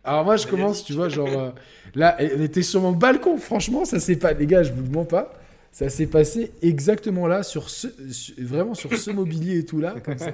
Alors 0.04 0.24
moi, 0.24 0.38
je 0.38 0.48
commence, 0.48 0.84
tu 0.84 0.94
vois, 0.94 1.10
genre, 1.10 1.38
euh, 1.40 1.52
là, 1.96 2.16
elle 2.20 2.42
était 2.42 2.62
sur 2.62 2.82
mon 2.82 2.92
balcon, 2.94 3.38
franchement, 3.38 3.86
ça 3.86 4.00
s'est 4.00 4.16
pas, 4.16 4.34
les 4.34 4.48
gars, 4.48 4.64
je 4.64 4.72
vous 4.72 4.90
mens 4.92 5.06
pas, 5.06 5.39
ça 5.72 5.90
s'est 5.90 6.08
passé 6.08 6.52
exactement 6.62 7.28
là, 7.28 7.44
sur 7.44 7.70
ce, 7.70 7.88
sur- 8.12 8.36
vraiment 8.40 8.74
sur 8.74 8.96
ce 8.96 9.12
mobilier 9.12 9.60
et 9.60 9.66
tout 9.66 9.80
là, 9.80 10.00
comme 10.04 10.18
ça. 10.20 10.34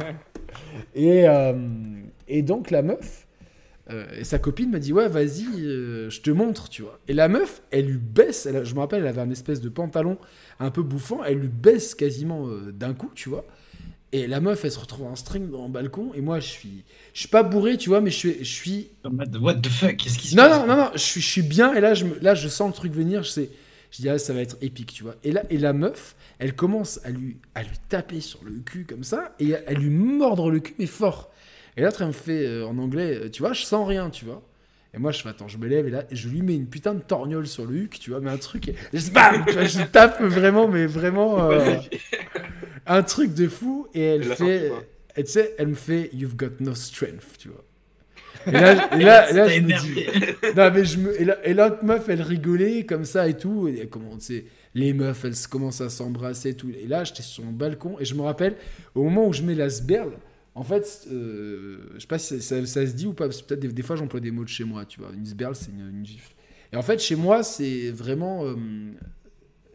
Et, 0.96 1.28
euh, 1.28 1.54
et 2.28 2.42
donc 2.42 2.72
la 2.72 2.82
meuf, 2.82 3.28
euh, 3.92 4.06
et 4.20 4.24
sa 4.24 4.40
copine 4.40 4.72
m'a 4.72 4.80
dit, 4.80 4.94
ouais, 4.94 5.10
vas-y, 5.10 5.46
euh, 5.66 6.10
je 6.10 6.22
te 6.22 6.32
montre, 6.32 6.70
tu 6.70 6.84
vois. 6.84 7.00
Et 7.08 7.14
la 7.14 7.28
meuf, 7.30 7.62
elle 7.72 7.88
lui 7.88 7.98
baisse, 8.00 8.46
elle 8.48 8.66
je 8.66 8.76
me 8.76 8.80
rappelle, 8.82 9.02
elle 9.02 9.08
avait 9.08 9.22
un 9.22 9.32
espèce 9.32 9.62
de 9.62 9.70
pantalon 9.70 10.18
un 10.60 10.72
peu 10.72 10.84
bouffant, 10.84 11.24
elle 11.24 11.40
lui 11.40 11.50
baisse 11.50 11.96
quasiment 11.96 12.48
d'un 12.74 12.94
coup, 12.94 13.12
tu 13.16 13.30
vois. 13.30 13.46
Et 14.14 14.28
la 14.28 14.42
meuf, 14.42 14.66
elle 14.66 14.72
se 14.72 14.80
retrouve 14.80 15.08
en 15.08 15.16
string 15.16 15.52
dans 15.52 15.66
le 15.66 15.72
balcon, 15.72 16.12
et 16.16 16.22
moi, 16.22 16.40
je 16.40 16.48
suis, 16.48 16.84
je 17.14 17.22
suis 17.22 17.30
pas 17.30 17.44
bourré, 17.44 17.78
tu 17.78 17.90
vois, 17.90 18.02
mais 18.02 18.12
je 18.12 18.18
suis, 18.18 18.38
je 18.40 18.52
suis 18.54 18.90
What 19.42 19.62
the 19.62 19.70
fuck 19.70 19.98
Qu'est-ce 19.98 20.18
qui 20.18 20.28
se 20.30 20.36
non, 20.36 20.44
passe 20.44 20.60
non, 20.60 20.68
non, 20.68 20.78
non, 20.78 20.90
je 20.94 21.00
suis, 21.00 21.22
je 21.22 21.28
suis 21.30 21.42
bien 21.42 21.74
et 21.74 21.82
là 21.82 21.94
je, 21.94 22.06
me- 22.06 22.20
là, 22.22 22.36
je 22.36 22.48
sens 22.48 22.68
le 22.70 22.74
truc 22.74 22.94
venir. 22.94 23.24
Je, 23.24 23.30
sais, 23.30 23.50
je 23.96 24.02
dis, 24.02 24.10
ah, 24.10 24.18
ça 24.18 24.34
va 24.34 24.42
être 24.42 24.58
épique, 24.62 24.94
tu 24.94 25.04
vois. 25.04 25.16
Et, 25.24 25.32
là, 25.32 25.44
et 25.50 25.58
la 25.58 25.72
meuf, 25.72 26.16
elle 26.40 26.54
commence 26.54 27.00
à 27.06 27.12
lui, 27.12 27.38
à 27.54 27.64
lui 27.64 27.78
taper 27.88 28.20
sur 28.20 28.44
le 28.44 28.60
cul 28.60 28.86
comme 28.86 29.04
ça 29.04 29.34
et 29.40 29.56
à, 29.56 29.60
à 29.68 29.74
lui 29.74 29.90
mordre 29.90 30.52
le 30.52 30.60
cul, 30.60 30.76
mais 30.80 30.86
fort. 30.86 31.32
Et 31.78 31.82
l'autre, 31.82 32.02
elle 32.02 32.08
me 32.08 32.14
fait 32.14 32.46
euh, 32.46 32.68
en 32.68 32.78
anglais, 32.78 33.16
euh, 33.16 33.30
tu 33.30 33.42
vois, 33.42 33.54
je 33.54 33.64
sens 33.64 33.88
rien, 33.88 34.10
tu 34.10 34.26
vois. 34.26 34.42
Et 34.94 34.98
moi, 34.98 35.12
je 35.12 35.22
fais, 35.22 35.30
attends, 35.30 35.48
je 35.48 35.58
me 35.58 35.68
lève 35.68 35.88
et 35.88 35.92
là, 35.92 36.04
je 36.10 36.30
lui 36.30 36.42
mets 36.42 36.56
une 36.56 36.68
putain 36.68 36.94
de 36.94 37.02
torgnole 37.02 37.48
sur 37.48 37.66
le 37.66 37.76
huc, 37.76 38.00
tu 38.00 38.12
vois, 38.12 38.22
mais 38.22 38.32
un 38.32 38.38
truc. 38.38 38.70
Et 38.70 38.76
je, 38.94 39.12
bam, 39.12 39.44
tu 39.46 39.54
vois, 39.54 39.66
je 39.66 39.82
tape 39.92 40.22
vraiment, 40.22 40.70
mais 40.70 40.86
vraiment 40.86 41.52
euh, 41.52 41.76
un 42.86 43.04
truc 43.04 43.34
de 43.34 43.50
fou. 43.50 43.88
Et 43.94 44.02
elle 44.02 44.24
fait, 44.24 44.72
tu 45.18 45.26
sais, 45.26 45.54
elle 45.58 45.68
me 45.68 45.76
fait, 45.76 46.10
you've 46.14 46.38
got 46.38 46.62
no 46.62 46.74
strength, 46.76 47.38
tu 47.38 47.50
vois. 47.50 47.65
Et 48.52 48.60
là, 48.60 48.96
et 49.00 49.04
là, 49.04 49.30
et 49.30 49.34
là, 49.34 49.48
je 49.48 49.60
me 49.62 49.72
dis, 49.74 50.06
non, 50.56 50.72
mais 50.74 50.86
je 50.86 50.98
me... 51.00 51.22
Et 51.22 51.28
et 51.44 51.54
l'autre 51.54 51.84
meuf, 51.84 52.08
elle 52.10 52.22
rigolait 52.22 52.86
comme 52.86 53.06
ça 53.06 53.28
et 53.28 53.38
tout. 53.38 53.68
Et 53.68 53.80
elle 53.80 53.90
commençait... 53.90 54.46
Les 54.78 54.92
meufs, 54.94 55.24
elles 55.24 55.36
commencent 55.50 55.80
à 55.80 55.90
s'embrasser 55.90 56.50
et 56.50 56.54
tout. 56.56 56.70
Et 56.70 56.86
là, 56.88 57.06
j'étais 57.06 57.22
sur 57.24 57.46
mon 57.46 57.54
balcon 57.54 57.96
et 58.00 58.04
je 58.06 58.14
me 58.14 58.22
rappelle, 58.22 58.56
au 58.94 59.04
moment 59.04 59.26
où 59.28 59.32
je 59.32 59.42
mets 59.42 59.56
la 59.56 59.70
sberle, 59.70 60.12
en 60.54 60.64
fait, 60.64 61.08
euh, 61.12 61.78
je 61.96 62.00
sais 62.02 62.08
pas 62.08 62.18
si 62.20 62.42
ça, 62.42 62.60
ça- 62.60 62.66
ça 62.66 62.86
se 62.86 62.92
dit 62.94 63.08
ou 63.08 63.14
pas, 63.14 63.26
parce 63.26 63.42
que 63.42 63.48
peut-être 63.48 63.62
des, 63.62 63.68
des 63.70 63.82
fois 63.84 63.96
j'emploie 63.96 64.20
des 64.20 64.32
mots 64.32 64.44
de 64.44 64.50
chez 64.50 64.66
moi, 64.66 64.84
tu 64.86 65.00
vois. 65.00 65.12
Une 65.16 65.26
sberle, 65.26 65.56
c'est 65.56 65.72
une, 65.72 65.98
une 66.00 66.06
gifle. 66.06 66.34
Et 66.74 66.76
en 66.76 66.82
fait, 66.82 67.00
chez 67.00 67.16
moi, 67.16 67.42
c'est 67.42 67.90
vraiment. 67.92 68.46
euh, 68.46 68.56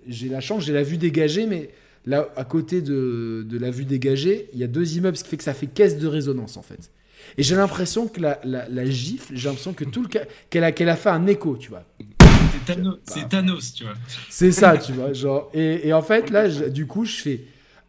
j'ai 0.07 0.29
la 0.29 0.41
chance, 0.41 0.65
j'ai 0.65 0.73
la 0.73 0.83
vue 0.83 0.97
dégagée, 0.99 1.47
mais 1.47 1.71
là, 2.07 2.29
à 2.37 2.45
côté 2.45 2.83
de, 2.83 3.45
de 3.49 3.59
la 3.59 3.71
vue 3.71 3.85
dégagée, 3.85 4.49
il 4.53 4.59
y 4.59 4.65
a 4.65 4.67
deux 4.67 4.97
immeubles, 4.97 5.17
ce 5.17 5.25
qui 5.25 5.31
fait 5.31 5.37
que 5.37 5.45
ça 5.45 5.55
fait 5.55 5.67
caisse 5.67 5.99
de 5.99 6.07
résonance, 6.07 6.57
en 6.57 6.63
fait. 6.63 6.91
Et 7.39 7.43
j'ai 7.43 7.55
l'impression 7.57 8.09
que 8.09 8.21
la, 8.21 8.41
la, 8.45 8.69
la 8.69 8.85
gifle, 8.87 9.35
j'ai 9.37 9.49
l'impression 9.49 9.73
que 9.73 9.85
tout 9.85 10.03
le 10.03 10.09
ca- 10.13 10.25
qu'elle 10.51 10.65
a, 10.65 10.73
qu'elle 10.73 10.89
a 10.89 10.97
fait 10.97 11.11
un 11.11 11.27
écho, 11.27 11.57
tu 11.57 11.71
vois. 11.71 11.85
C'est 12.21 12.75
Thanos, 12.75 12.99
c'est 13.05 13.29
Thanos, 13.29 13.75
tu 13.75 13.85
vois. 13.85 13.95
C'est 14.29 14.53
ça, 14.53 14.77
tu 14.79 14.93
vois. 14.93 15.13
Genre, 15.13 15.51
et, 15.55 15.89
et 15.89 15.93
en 15.93 16.03
fait, 16.03 16.31
là, 16.31 16.49
je- 16.49 16.65
du 16.65 16.87
coup, 16.87 17.05
je 17.05 17.17
fais 17.21 17.41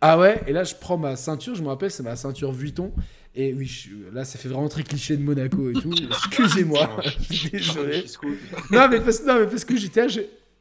Ah 0.01 0.17
ouais, 0.17 0.41
et 0.47 0.53
là, 0.53 0.63
je 0.63 0.73
prends 0.79 0.97
ma 0.97 1.15
ceinture, 1.15 1.53
je 1.55 1.61
me 1.61 1.67
rappelle, 1.67 1.91
c'est 1.91 2.03
ma 2.03 2.15
ceinture 2.15 2.51
Vuitton. 2.51 2.91
Et 3.35 3.53
oui, 3.53 3.65
je- 3.65 4.13
là, 4.13 4.25
ça 4.25 4.37
fait 4.39 4.49
vraiment 4.49 4.67
très 4.67 4.83
cliché 4.83 5.15
de 5.15 5.21
Monaco 5.23 5.69
et 5.69 5.73
tout. 5.73 5.91
Excusez-moi, 6.09 7.03
désolé. 7.51 8.03
Non, 8.71 8.87
mais 8.89 8.99
parce, 8.99 9.23
non, 9.23 9.39
mais 9.39 9.47
parce 9.47 9.63
que 9.65 9.77
j'étais 9.77 10.05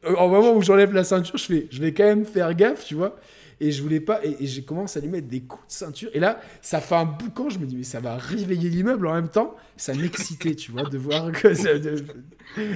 au 0.03 0.27
moment 0.29 0.53
où 0.53 0.61
j'enlève 0.61 0.93
la 0.93 1.03
ceinture, 1.03 1.37
je 1.37 1.43
fais, 1.43 1.67
je 1.71 1.81
vais 1.81 1.91
quand 1.93 2.03
même 2.05 2.25
faire 2.25 2.53
gaffe, 2.55 2.85
tu 2.85 2.95
vois. 2.95 3.19
Et 3.63 3.71
je 3.71 3.81
voulais 3.83 3.99
pas, 3.99 4.25
et, 4.25 4.43
et 4.43 4.47
j'ai 4.47 4.63
commencé 4.63 4.97
à 4.97 5.01
lui 5.03 5.09
mettre 5.09 5.27
des 5.27 5.41
coups 5.41 5.67
de 5.67 5.71
ceinture. 5.71 6.09
Et 6.13 6.19
là, 6.19 6.41
ça 6.61 6.81
fait 6.81 6.95
un 6.95 7.05
boucan. 7.05 7.47
Je 7.49 7.59
me 7.59 7.65
dis, 7.67 7.75
mais 7.77 7.83
ça 7.83 7.99
va 7.99 8.17
réveiller 8.17 8.69
l'immeuble 8.69 9.05
en 9.05 9.13
même 9.13 9.29
temps. 9.29 9.55
Ça 9.77 9.93
m'excitait, 9.93 10.55
tu 10.55 10.71
vois, 10.71 10.83
de 10.89 10.97
voir 10.97 11.31
que 11.31 11.53
ça, 11.53 11.77
de- 11.77 12.03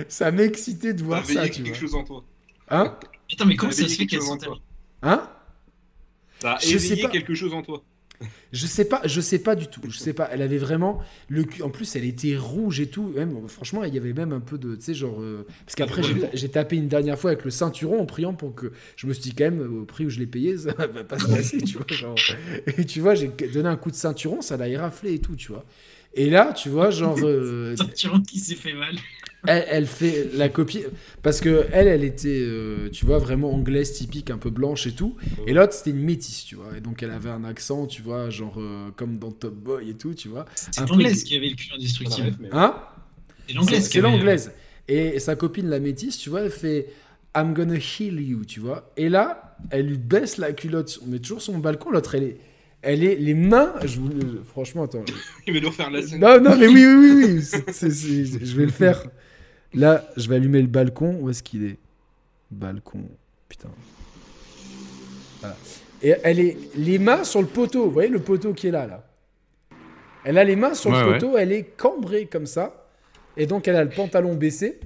ça 0.07 0.31
m'excitait 0.31 0.93
de 0.93 1.03
voir 1.03 1.25
ça, 1.25 1.43
tu 1.49 1.64
quelque 1.64 1.67
vois. 1.69 1.77
chose 1.77 1.95
en 1.95 2.03
toi. 2.03 2.23
Hein? 2.69 2.95
Attends, 3.33 3.45
mais 3.47 3.55
comment 3.55 3.72
ça 3.72 3.83
se 3.83 3.88
fait 3.89 3.97
quelque 4.05 4.11
qu'elles 4.11 4.19
chose 4.19 4.30
en 4.30 4.39
sont 4.39 4.45
toi. 4.45 4.57
Hein? 5.01 5.30
Ça 6.39 6.51
a 6.53 6.64
éveillé 6.64 7.09
quelque 7.09 7.33
chose 7.33 7.53
en 7.53 7.61
toi. 7.64 7.83
Je 8.53 8.66
sais 8.68 8.85
pas, 8.85 9.02
je 9.06 9.19
sais 9.22 9.40
pas 9.40 9.56
du 9.56 9.68
tout. 9.68 9.82
Je 9.90 9.98
sais 9.98 10.14
pas. 10.14 10.30
Elle 10.32 10.42
avait 10.42 10.58
vraiment 10.58 11.02
le 11.27 11.44
cul. 11.44 11.61
En 11.61 11.69
plus, 11.69 11.95
elle 11.95 12.06
était 12.06 12.38
rouge 12.38 12.80
et 12.80 12.88
tout. 12.88 13.14
Franchement, 13.48 13.84
il 13.84 13.94
y 13.94 13.98
avait 13.98 14.14
même 14.14 14.32
un 14.32 14.40
peu 14.40 14.58
de, 14.58 14.76
tu 14.76 14.82
sais, 14.82 14.94
genre. 14.94 15.22
euh, 15.22 15.45
Parce 15.66 15.76
qu'après, 15.76 16.02
j'ai 16.03 16.19
ta- 16.19 16.30
j'ai 16.34 16.50
tapé 16.50 16.77
une 16.77 16.88
dernière 16.88 17.19
fois 17.19 17.32
avec 17.32 17.44
le 17.44 17.52
ceinturon 17.52 18.00
en 18.02 18.06
priant 18.06 18.34
pour 18.34 18.56
que. 18.56 18.72
Je 18.95 19.08
me 19.08 19.14
suis 19.14 19.24
dit 19.24 19.34
quand 19.35 19.44
même, 19.45 19.82
au 19.82 19.85
prix 19.85 20.06
où 20.06 20.10
je 20.10 20.19
l'ai 20.19 20.26
payé, 20.27 20.58
ça 20.58 20.74
va 20.74 20.88
pas 21.03 21.19
se 21.19 21.27
passer, 21.27 21.58
tu 21.61 21.77
vois. 21.77 21.85
Et 22.77 22.85
tu 22.85 23.02
vois, 23.02 23.16
j'ai 23.16 23.27
donné 23.53 23.68
un 23.68 23.76
coup 23.77 23.92
de 23.92 23.95
ceinturon, 23.95 24.42
ça 24.42 24.56
l'a 24.58 24.69
éraflé 24.69 25.14
et 25.16 25.19
tout, 25.19 25.35
tu 25.35 25.52
vois. 25.52 25.66
Et 26.18 26.30
là, 26.30 26.53
tu 26.53 26.69
vois, 26.69 26.92
genre. 26.92 27.18
euh, 27.24 27.76
Ceinturon 27.77 28.22
qui 28.22 28.40
s'est 28.40 28.56
fait 28.56 28.72
mal. 28.74 28.95
Elle, 29.48 29.65
elle 29.69 29.85
fait 29.88 30.30
la 30.33 30.49
copie 30.49 30.83
parce 31.24 31.41
que 31.41 31.65
elle 31.72 31.88
elle 31.88 32.03
était 32.03 32.30
euh, 32.43 32.90
tu 32.91 33.06
vois 33.06 33.17
vraiment 33.17 33.53
anglaise 33.53 33.93
typique 33.93 34.30
un 34.32 34.38
peu 34.38 34.49
blanche 34.49 34.88
et 34.88 34.91
tout 34.93 35.15
et 35.48 35.53
l'autre 35.53 35.74
c'était 35.74 35.91
une 35.91 36.03
métisse 36.03 36.45
tu 36.45 36.56
vois 36.56 36.77
et 36.77 36.82
donc 36.82 37.01
elle 37.03 37.11
avait 37.11 37.30
un 37.30 37.43
accent 37.43 37.85
tu 37.88 38.01
vois 38.01 38.30
genre 38.30 38.56
euh, 38.59 38.90
comme 38.95 39.17
dans 39.19 39.32
Top 39.32 39.53
Boy 39.56 39.90
et 39.90 39.93
tout 39.93 40.14
tu 40.14 40.27
vois 40.27 40.45
C'est 40.56 40.80
Un 40.82 40.85
l'anglaise 40.85 41.24
qui 41.24 41.35
avait 41.38 41.49
le 41.49 41.56
cul 41.56 41.69
indestructible. 41.75 42.49
hein 42.51 42.75
C'est 43.48 43.53
l'anglaise 43.53 43.90
c'est 43.90 43.99
avait- 43.99 44.07
l'anglaise 44.09 44.51
et 44.88 45.19
sa 45.19 45.35
copine 45.35 45.67
la 45.69 45.80
métisse 45.80 46.17
tu 46.17 46.30
vois 46.30 46.41
elle 46.41 46.51
fait 46.51 46.88
I'm 47.38 47.53
gonna 47.53 47.75
heal 47.77 48.19
you 48.22 48.45
tu 48.45 48.59
vois 48.59 48.91
et 48.98 49.09
là 49.09 49.57
elle 49.69 49.88
lui 49.88 49.98
baisse 49.98 50.38
la 50.38 50.53
culotte 50.53 50.99
on 51.03 51.07
met 51.07 51.19
toujours 51.19 51.41
sur 51.41 51.53
mon 51.53 51.59
balcon 51.59 51.91
l'autre 51.91 52.15
elle 52.15 52.24
est 52.24 52.38
elle 52.82 53.03
est 53.03 53.15
les 53.15 53.33
mains 53.33 53.74
je 53.83 53.98
vous 53.99 54.11
franchement 54.45 54.83
attends 54.83 55.03
Il 55.48 55.53
va 55.56 55.59
nous 55.59 55.69
refaire 55.69 55.90
la 55.90 56.01
scène. 56.06 56.19
non, 56.19 56.40
non, 56.40 56.56
mais 56.57 56.67
oui, 56.67 56.85
oui, 56.85 57.11
oui, 57.15 57.40
oui. 57.40 58.40
je 58.43 58.56
vais 58.56 58.65
le 58.65 58.72
faire. 58.72 59.03
Là, 59.75 60.05
je 60.17 60.27
vais 60.29 60.35
allumer 60.35 60.61
le 60.61 60.67
balcon. 60.67 61.17
Où 61.21 61.29
est-ce 61.29 61.43
qu'il 61.43 61.65
est? 61.65 61.77
Balcon. 62.51 63.03
Putain. 63.49 63.69
Voilà. 65.41 65.55
Et 66.01 66.13
elle 66.23 66.39
est 66.39 66.57
les 66.75 66.99
mains 66.99 67.23
sur 67.23 67.41
le 67.41 67.47
poteau. 67.47 67.85
Vous 67.85 67.91
voyez 67.91 68.09
le 68.09 68.19
poteau 68.19 68.53
qui 68.53 68.67
est 68.67 68.71
là, 68.71 68.85
là? 68.87 69.03
Elle 70.23 70.37
a 70.37 70.43
les 70.43 70.55
mains 70.55 70.73
sur 70.73 70.91
Ouais, 70.91 71.01
le 71.01 71.07
ouais. 71.11 71.13
poteau. 71.19 71.37
Elle 71.37 71.51
est 71.51 71.63
cambrée 71.77 72.25
comme 72.25 72.45
ça. 72.45 72.87
Et 73.37 73.45
donc, 73.47 73.67
elle 73.67 73.75
a 73.75 73.83
le 73.83 73.89
pantalon 73.89 74.35
baissé. 74.35 74.79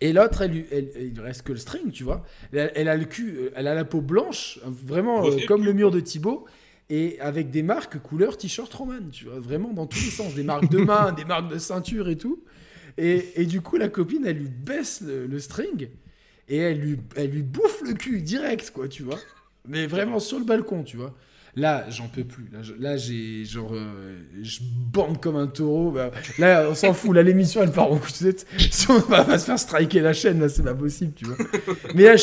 Et 0.00 0.12
l'autre, 0.12 0.42
elle, 0.42 0.50
lui- 0.52 0.66
elle- 0.70 0.90
il 0.98 1.14
lui 1.14 1.20
reste 1.20 1.42
que 1.42 1.52
le 1.52 1.58
string, 1.58 1.90
tu 1.90 2.04
vois. 2.04 2.24
Elle, 2.52 2.70
elle 2.76 2.88
a 2.88 2.96
le 2.96 3.04
cul, 3.04 3.34
euh, 3.36 3.50
elle 3.56 3.66
a 3.66 3.74
la 3.74 3.84
peau 3.84 4.00
blanche, 4.00 4.60
vraiment 4.64 5.26
euh, 5.26 5.36
comme 5.48 5.62
le 5.62 5.68
le 5.68 5.72
mur 5.72 5.90
de 5.90 5.98
Thibaut, 5.98 6.44
et 6.88 7.18
avec 7.20 7.50
des 7.50 7.62
marques 7.64 7.98
couleur 7.98 8.36
t-shirt 8.38 8.72
Roman, 8.72 9.00
tu 9.10 9.24
vois, 9.24 9.40
vraiment 9.40 9.72
dans 9.72 9.86
tous 9.86 9.98
les 9.98 10.10
sens, 10.10 10.34
des 10.34 10.44
marques 10.44 10.70
de 10.70 10.78
main, 10.78 11.10
des 11.16 11.24
marques 11.24 11.48
de 11.50 11.58
ceinture 11.58 12.08
et 12.08 12.16
tout. 12.16 12.38
Et, 12.98 13.46
du 13.46 13.60
coup, 13.60 13.76
la 13.76 13.88
copine, 13.88 14.26
elle 14.26 14.38
lui 14.38 14.48
baisse 14.48 15.02
le, 15.02 15.38
string 15.38 15.88
et 16.48 16.56
elle 16.56 16.80
lui, 16.80 16.98
elle 17.14 17.30
lui 17.30 17.42
bouffe 17.42 17.80
le 17.82 17.94
cul 17.94 18.20
direct, 18.22 18.72
quoi, 18.74 18.88
tu 18.88 19.04
vois. 19.04 19.18
Mais 19.66 19.86
vraiment 19.86 20.18
sur 20.18 20.38
le 20.38 20.44
balcon, 20.44 20.82
tu 20.82 20.96
vois. 20.96 21.14
Là, 21.54 21.86
j'en 21.90 22.08
peux 22.08 22.24
plus. 22.24 22.46
Là, 22.78 22.96
j'ai 22.96 23.44
genre, 23.44 23.70
euh, 23.72 24.20
je 24.42 24.60
bande 24.62 25.20
comme 25.20 25.36
un 25.36 25.46
taureau. 25.46 25.90
Bah, 25.92 26.10
là, 26.38 26.68
on 26.70 26.74
s'en 26.74 26.92
fout. 26.92 27.14
Là, 27.14 27.22
l'émission, 27.22 27.62
elle 27.62 27.72
part 27.72 27.90
en 27.90 27.96
coup. 27.96 28.08
Si 28.08 28.90
on 28.90 28.98
va 28.98 29.24
pas 29.24 29.38
se 29.38 29.46
faire 29.46 29.58
striker 29.58 30.00
la 30.00 30.12
chaîne, 30.12 30.40
là, 30.40 30.48
c'est 30.48 30.62
pas 30.62 30.74
possible, 30.74 31.12
tu 31.14 31.24
vois. 31.24 31.36
Mais 31.94 32.04
là, 32.04 32.14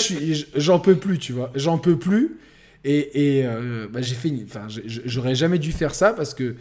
j'en 0.55 0.79
peux 0.79 0.95
plus, 0.95 1.19
tu 1.19 1.33
vois. 1.33 1.51
J'en 1.55 1.77
peux 1.77 1.97
plus. 1.97 2.37
Et, 2.85 3.41
euh, 3.45 3.87
bah, 3.91 4.01
j'ai 4.01 4.15
une- 4.27 4.43
enfin, 4.43 4.67
j'aurais 4.85 5.35
jamais 5.35 5.57
dû 5.57 5.71
faire 5.71 5.95
ça 5.95 6.13
parce 6.13 6.33
que 6.33 6.55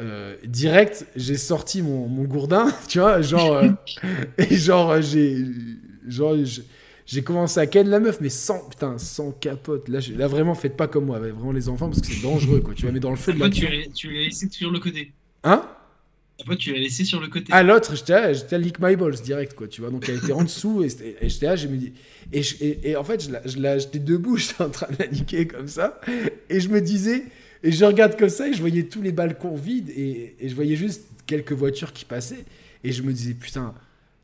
euh, 0.00 0.36
direct, 0.44 1.06
j'ai 1.16 1.36
sorti 1.36 1.82
mon, 1.82 2.08
mon 2.08 2.24
gourdin, 2.24 2.66
tu 2.88 2.98
vois, 3.00 3.22
genre, 3.22 3.54
euh, 3.54 3.68
et 4.38 4.56
genre, 4.56 4.90
euh, 4.92 5.00
j'ai, 5.02 5.44
genre, 6.06 6.34
j'ai- 7.06 7.22
commencé 7.22 7.60
à 7.60 7.66
ken 7.66 7.88
la 7.88 8.00
meuf, 8.00 8.20
mais 8.20 8.28
sans, 8.30 8.68
putain, 8.68 8.98
sans 8.98 9.30
capote. 9.32 9.88
Là, 9.88 10.00
là, 10.16 10.26
vraiment, 10.26 10.54
faites 10.54 10.76
pas 10.76 10.88
comme 10.88 11.06
moi, 11.06 11.16
avec 11.16 11.32
vraiment 11.34 11.52
les 11.52 11.68
enfants, 11.68 11.88
parce 11.88 12.00
que 12.00 12.08
c'est 12.08 12.22
dangereux, 12.22 12.60
quoi. 12.60 12.74
Tu 12.74 12.86
vas 12.86 12.92
mettre 12.92 13.02
dans 13.04 13.10
le 13.10 13.16
feu 13.16 13.32
de 13.32 13.36
Après, 13.36 13.50
tu 13.50 13.62
l'action. 13.62 13.80
l'as 13.90 13.94
tu 13.94 14.10
l'as 14.12 14.24
laissé 14.24 14.48
sur 14.50 14.70
le 14.70 14.80
côté. 14.80 15.12
Hein? 15.44 15.64
Après, 16.40 16.56
tu 16.56 16.72
l'as 16.72 16.80
laissé 16.80 17.04
sur 17.04 17.20
le 17.20 17.28
côté. 17.28 17.52
À 17.52 17.62
l'autre, 17.62 17.94
j'étais 17.94 18.12
là, 18.12 18.32
j'étais 18.32 18.56
à 18.56 18.58
lick 18.58 18.80
my 18.80 18.96
balls 18.96 19.20
direct, 19.22 19.54
quoi, 19.54 19.68
tu 19.68 19.80
vois. 19.80 19.90
Donc, 19.90 20.08
elle 20.08 20.16
était 20.16 20.32
en 20.32 20.42
dessous, 20.42 20.82
et, 20.82 20.88
et 21.20 21.28
j'étais 21.28 21.46
là, 21.46 21.54
j'ai 21.56 21.68
me 21.68 21.76
dit. 21.76 21.92
Et, 22.32 22.40
et, 22.60 22.90
et 22.90 22.96
en 22.96 23.04
fait, 23.04 23.22
je 23.24 23.30
la- 23.30 23.46
je 23.46 23.58
la- 23.58 23.78
j'étais 23.78 24.00
debout, 24.00 24.36
j'étais 24.38 24.62
en 24.64 24.70
train 24.70 24.88
de 24.90 24.96
la 24.98 25.06
niquer 25.06 25.46
comme 25.46 25.68
ça, 25.68 26.00
et 26.50 26.60
je 26.60 26.68
me 26.68 26.80
disais. 26.80 27.24
Et 27.64 27.72
je 27.72 27.84
regarde 27.84 28.16
comme 28.16 28.28
ça, 28.28 28.46
et 28.46 28.52
je 28.52 28.60
voyais 28.60 28.84
tous 28.84 29.02
les 29.02 29.10
balcons 29.10 29.56
vides, 29.56 29.90
et, 29.90 30.36
et 30.38 30.48
je 30.48 30.54
voyais 30.54 30.76
juste 30.76 31.06
quelques 31.26 31.52
voitures 31.52 31.92
qui 31.92 32.04
passaient, 32.04 32.44
et 32.84 32.92
je 32.92 33.02
me 33.02 33.12
disais, 33.12 33.34
putain, 33.34 33.74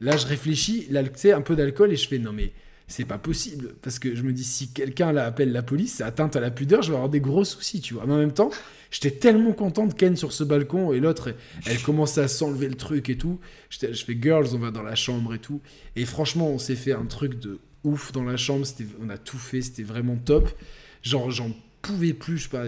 là, 0.01 0.17
je 0.17 0.27
réfléchis, 0.27 0.87
là, 0.91 1.03
tu 1.03 1.11
sais, 1.17 1.33
un 1.33 1.41
peu 1.41 1.57
d'alcool, 1.57 1.91
et 1.91 1.97
je 1.97 2.07
fais, 2.07 2.19
non, 2.19 2.33
mais 2.33 2.53
c'est 2.87 3.07
pas 3.07 3.19
possible. 3.19 3.75
Parce 3.83 3.99
que 3.99 4.15
je 4.15 4.23
me 4.23 4.33
dis, 4.33 4.45
si 4.45 4.69
quelqu'un 4.69 5.17
appelle 5.17 5.53
la 5.53 5.63
police, 5.63 5.95
c'est 5.95 6.03
atteinte 6.03 6.37
à 6.37 6.41
la 6.41 6.51
pudeur, 6.51 6.83
je 6.83 6.91
vais 6.91 6.97
avoir 6.97 7.09
des 7.09 7.21
gros 7.21 7.45
soucis, 7.45 7.81
tu 7.81 7.95
vois. 7.95 8.05
Mais 8.05 8.13
en 8.13 8.19
même 8.19 8.35
temps, 8.35 8.51
j'étais 8.91 9.13
tellement 9.13 9.53
content 9.53 9.87
de 9.87 9.95
Ken 9.95 10.17
sur 10.17 10.33
ce 10.33 10.45
balcon, 10.45 10.93
et 10.93 11.01
l'autre, 11.01 11.35
elle 11.67 11.81
commençait 11.81 12.21
à 12.21 12.29
s'enlever 12.29 12.69
le 12.69 12.75
truc 12.75 13.09
et 13.09 13.17
tout. 13.17 13.39
Je 13.71 13.87
fais 14.05 14.19
girls, 14.21 14.49
on 14.53 14.59
va 14.59 14.71
dans 14.71 14.83
la 14.83 14.97
chambre 14.97 15.33
et 15.33 15.39
tout. 15.39 15.63
Et 15.97 16.05
franchement, 16.05 16.51
on 16.51 16.59
s'est 16.59 16.77
fait 16.77 16.93
un 16.93 17.07
truc 17.07 17.39
de 17.39 17.59
ouf 17.85 18.13
dans 18.13 18.25
la 18.25 18.37
chambre. 18.37 18.67
On 19.01 19.09
a 19.09 19.17
tout 19.17 19.39
fait, 19.39 19.63
c'était 19.63 19.85
vraiment 19.85 20.17
top. 20.17 20.51
Genre, 21.03 21.31
j'en 21.31 21.51
pouvais 21.83 22.13
plus, 22.13 22.39
je 22.39 22.43
sais 22.45 22.49
pas, 22.49 22.65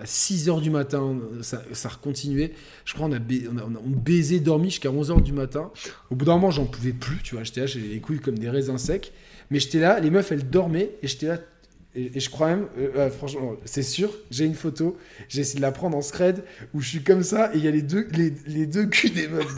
à 0.00 0.06
6 0.06 0.48
h 0.48 0.60
du 0.60 0.70
matin, 0.70 1.18
ça, 1.42 1.62
ça 1.72 1.88
recontinuait. 1.88 2.52
Je 2.84 2.94
crois 2.94 3.06
on 3.06 3.12
a, 3.12 3.18
on 3.18 3.58
a, 3.58 3.78
on 3.84 3.90
baisait, 3.90 4.40
dormi 4.40 4.70
jusqu'à 4.70 4.90
11 4.90 5.10
h 5.10 5.22
du 5.22 5.32
matin. 5.32 5.70
Au 6.10 6.14
bout 6.14 6.24
d'un 6.24 6.34
moment, 6.34 6.50
j'en 6.50 6.66
pouvais 6.66 6.92
plus, 6.92 7.18
tu 7.22 7.34
vois. 7.34 7.44
J'étais 7.44 7.60
là, 7.60 7.66
j'ai 7.66 7.80
les 7.80 8.00
couilles 8.00 8.20
comme 8.20 8.38
des 8.38 8.50
raisins 8.50 8.78
secs. 8.78 9.12
Mais 9.50 9.58
j'étais 9.58 9.80
là, 9.80 10.00
les 10.00 10.10
meufs, 10.10 10.32
elles 10.32 10.48
dormaient, 10.48 10.92
et 11.02 11.08
j'étais 11.08 11.26
là. 11.26 11.38
Et, 11.94 12.20
je 12.20 12.30
crois 12.30 12.48
même, 12.48 12.68
euh, 12.78 12.88
euh, 12.96 13.10
franchement, 13.10 13.54
c'est 13.66 13.82
sûr, 13.82 14.10
j'ai 14.30 14.46
une 14.46 14.54
photo, 14.54 14.96
j'ai 15.28 15.42
essayé 15.42 15.56
de 15.58 15.60
la 15.60 15.72
prendre 15.72 15.94
en 15.94 16.00
scred, 16.00 16.42
où 16.72 16.80
je 16.80 16.88
suis 16.88 17.02
comme 17.02 17.22
ça, 17.22 17.52
et 17.52 17.58
il 17.58 17.64
y 17.64 17.68
a 17.68 17.70
les 17.70 17.82
deux, 17.82 18.08
les, 18.46 18.64
deux 18.64 18.86
culs 18.86 19.10
des 19.10 19.28
meufs. 19.28 19.54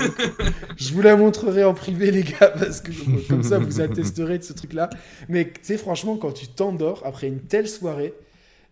Je 0.76 0.92
vous 0.92 1.00
la 1.00 1.15
montrerai 1.15 1.62
en 1.62 1.74
privé, 1.74 2.10
les 2.10 2.24
gars, 2.24 2.49
parce 2.49 2.81
que 2.81 2.91
comme 3.28 3.44
ça, 3.44 3.60
vous 3.60 3.81
attesterez 3.81 4.39
de 4.39 4.42
ce 4.42 4.52
truc-là. 4.52 4.91
Mais 5.28 5.44
tu 5.44 5.60
sais, 5.62 5.76
franchement, 5.76 6.16
quand 6.16 6.33
tu 6.33 6.49
t'endors 6.49 7.02
après 7.07 7.28
une 7.28 7.39
telle 7.39 7.68
soirée, 7.68 8.15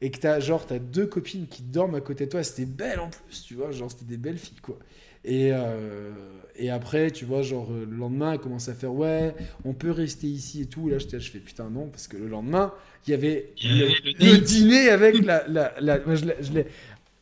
et 0.03 0.11
que 0.11 0.19
t'as 0.19 0.41
genre 0.41 0.67
t'as 0.67 0.79
deux 0.81 1.07
copines 1.07 1.47
qui 1.47 1.63
dorment 1.63 1.95
à 1.95 2.01
côté 2.03 2.27
de 2.27 2.31
toi, 2.31 2.43
c'était 2.43 2.67
belle 2.67 3.01
en 3.01 3.09
plus, 3.09 3.43
tu 3.45 3.55
vois, 3.55 3.71
genre 3.71 3.91
c'était 3.91 4.05
des 4.05 4.19
belles 4.19 4.37
filles 4.39 4.61
quoi. 4.61 4.79
Et, 5.25 5.51
euh, 5.53 6.11
et 6.57 6.71
après, 6.71 7.13
tu 7.13 7.25
vois, 7.25 7.43
genre 7.43 7.71
euh, 7.73 7.87
le 7.89 7.97
lendemain, 7.97 8.33
elle 8.33 8.41
commence 8.41 8.69
à 8.69 8.75
faire 8.75 8.93
ouais, 8.93 9.35
on 9.65 9.73
peut 9.73 9.93
rester 9.93 10.27
ici 10.27 10.63
et 10.63 10.67
tout. 10.67 10.89
Là, 10.89 10.97
là, 10.99 11.19
je 11.21 11.31
fais 11.31 11.39
putain 11.39 11.71
non, 11.71 11.87
parce 11.89 12.09
que 12.09 12.17
le 12.17 12.27
lendemain, 12.27 12.75
il 13.07 13.13
y 13.13 13.15
avait 13.15 13.53
le, 13.63 14.39
dîner 14.39 14.89
avec 14.91 15.25
la, 15.25 15.47
la, 15.49 15.73
je 16.17 16.25
l'ai- 16.27 16.37
je 16.43 16.53
l'ai- 16.53 16.67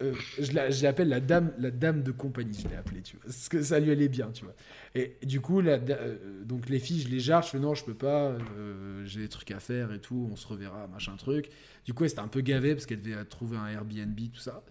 euh, 0.02 0.14
je 0.38 0.52
la- 0.52 0.70
je 0.70 0.82
l'appelle 0.82 1.10
la 1.10 1.20
dame, 1.20 1.52
la 1.58 1.70
dame 1.70 2.02
de 2.02 2.10
compagnie, 2.10 2.58
je 2.62 2.68
l'ai 2.68 2.76
appelée, 2.76 3.02
tu 3.02 3.16
vois, 3.16 3.26
parce 3.26 3.50
que 3.50 3.62
ça 3.62 3.78
lui 3.78 3.90
allait 3.90 4.08
bien, 4.08 4.30
tu 4.32 4.44
vois. 4.44 4.54
Et 4.94 5.16
du 5.22 5.40
coup, 5.40 5.60
euh, 5.60 6.16
donc 6.44 6.68
les 6.68 6.80
filles, 6.80 7.02
je 7.02 7.08
les 7.08 7.20
jarre, 7.20 7.42
je 7.42 7.50
fais 7.50 7.60
non, 7.60 7.74
je 7.74 7.84
peux 7.84 7.94
pas, 7.94 8.30
euh, 8.30 9.04
j'ai 9.06 9.20
des 9.20 9.28
trucs 9.28 9.52
à 9.52 9.60
faire 9.60 9.92
et 9.92 10.00
tout, 10.00 10.28
on 10.32 10.34
se 10.34 10.46
reverra, 10.48 10.88
machin 10.88 11.14
truc. 11.16 11.48
Du 11.84 11.94
coup, 11.94 12.02
elle 12.02 12.10
c'était 12.10 12.22
un 12.22 12.28
peu 12.28 12.40
gavé 12.40 12.74
parce 12.74 12.86
qu'elle 12.86 13.02
devait 13.02 13.24
trouver 13.24 13.56
un 13.56 13.68
Airbnb, 13.68 14.18
tout 14.32 14.40
ça. 14.40 14.64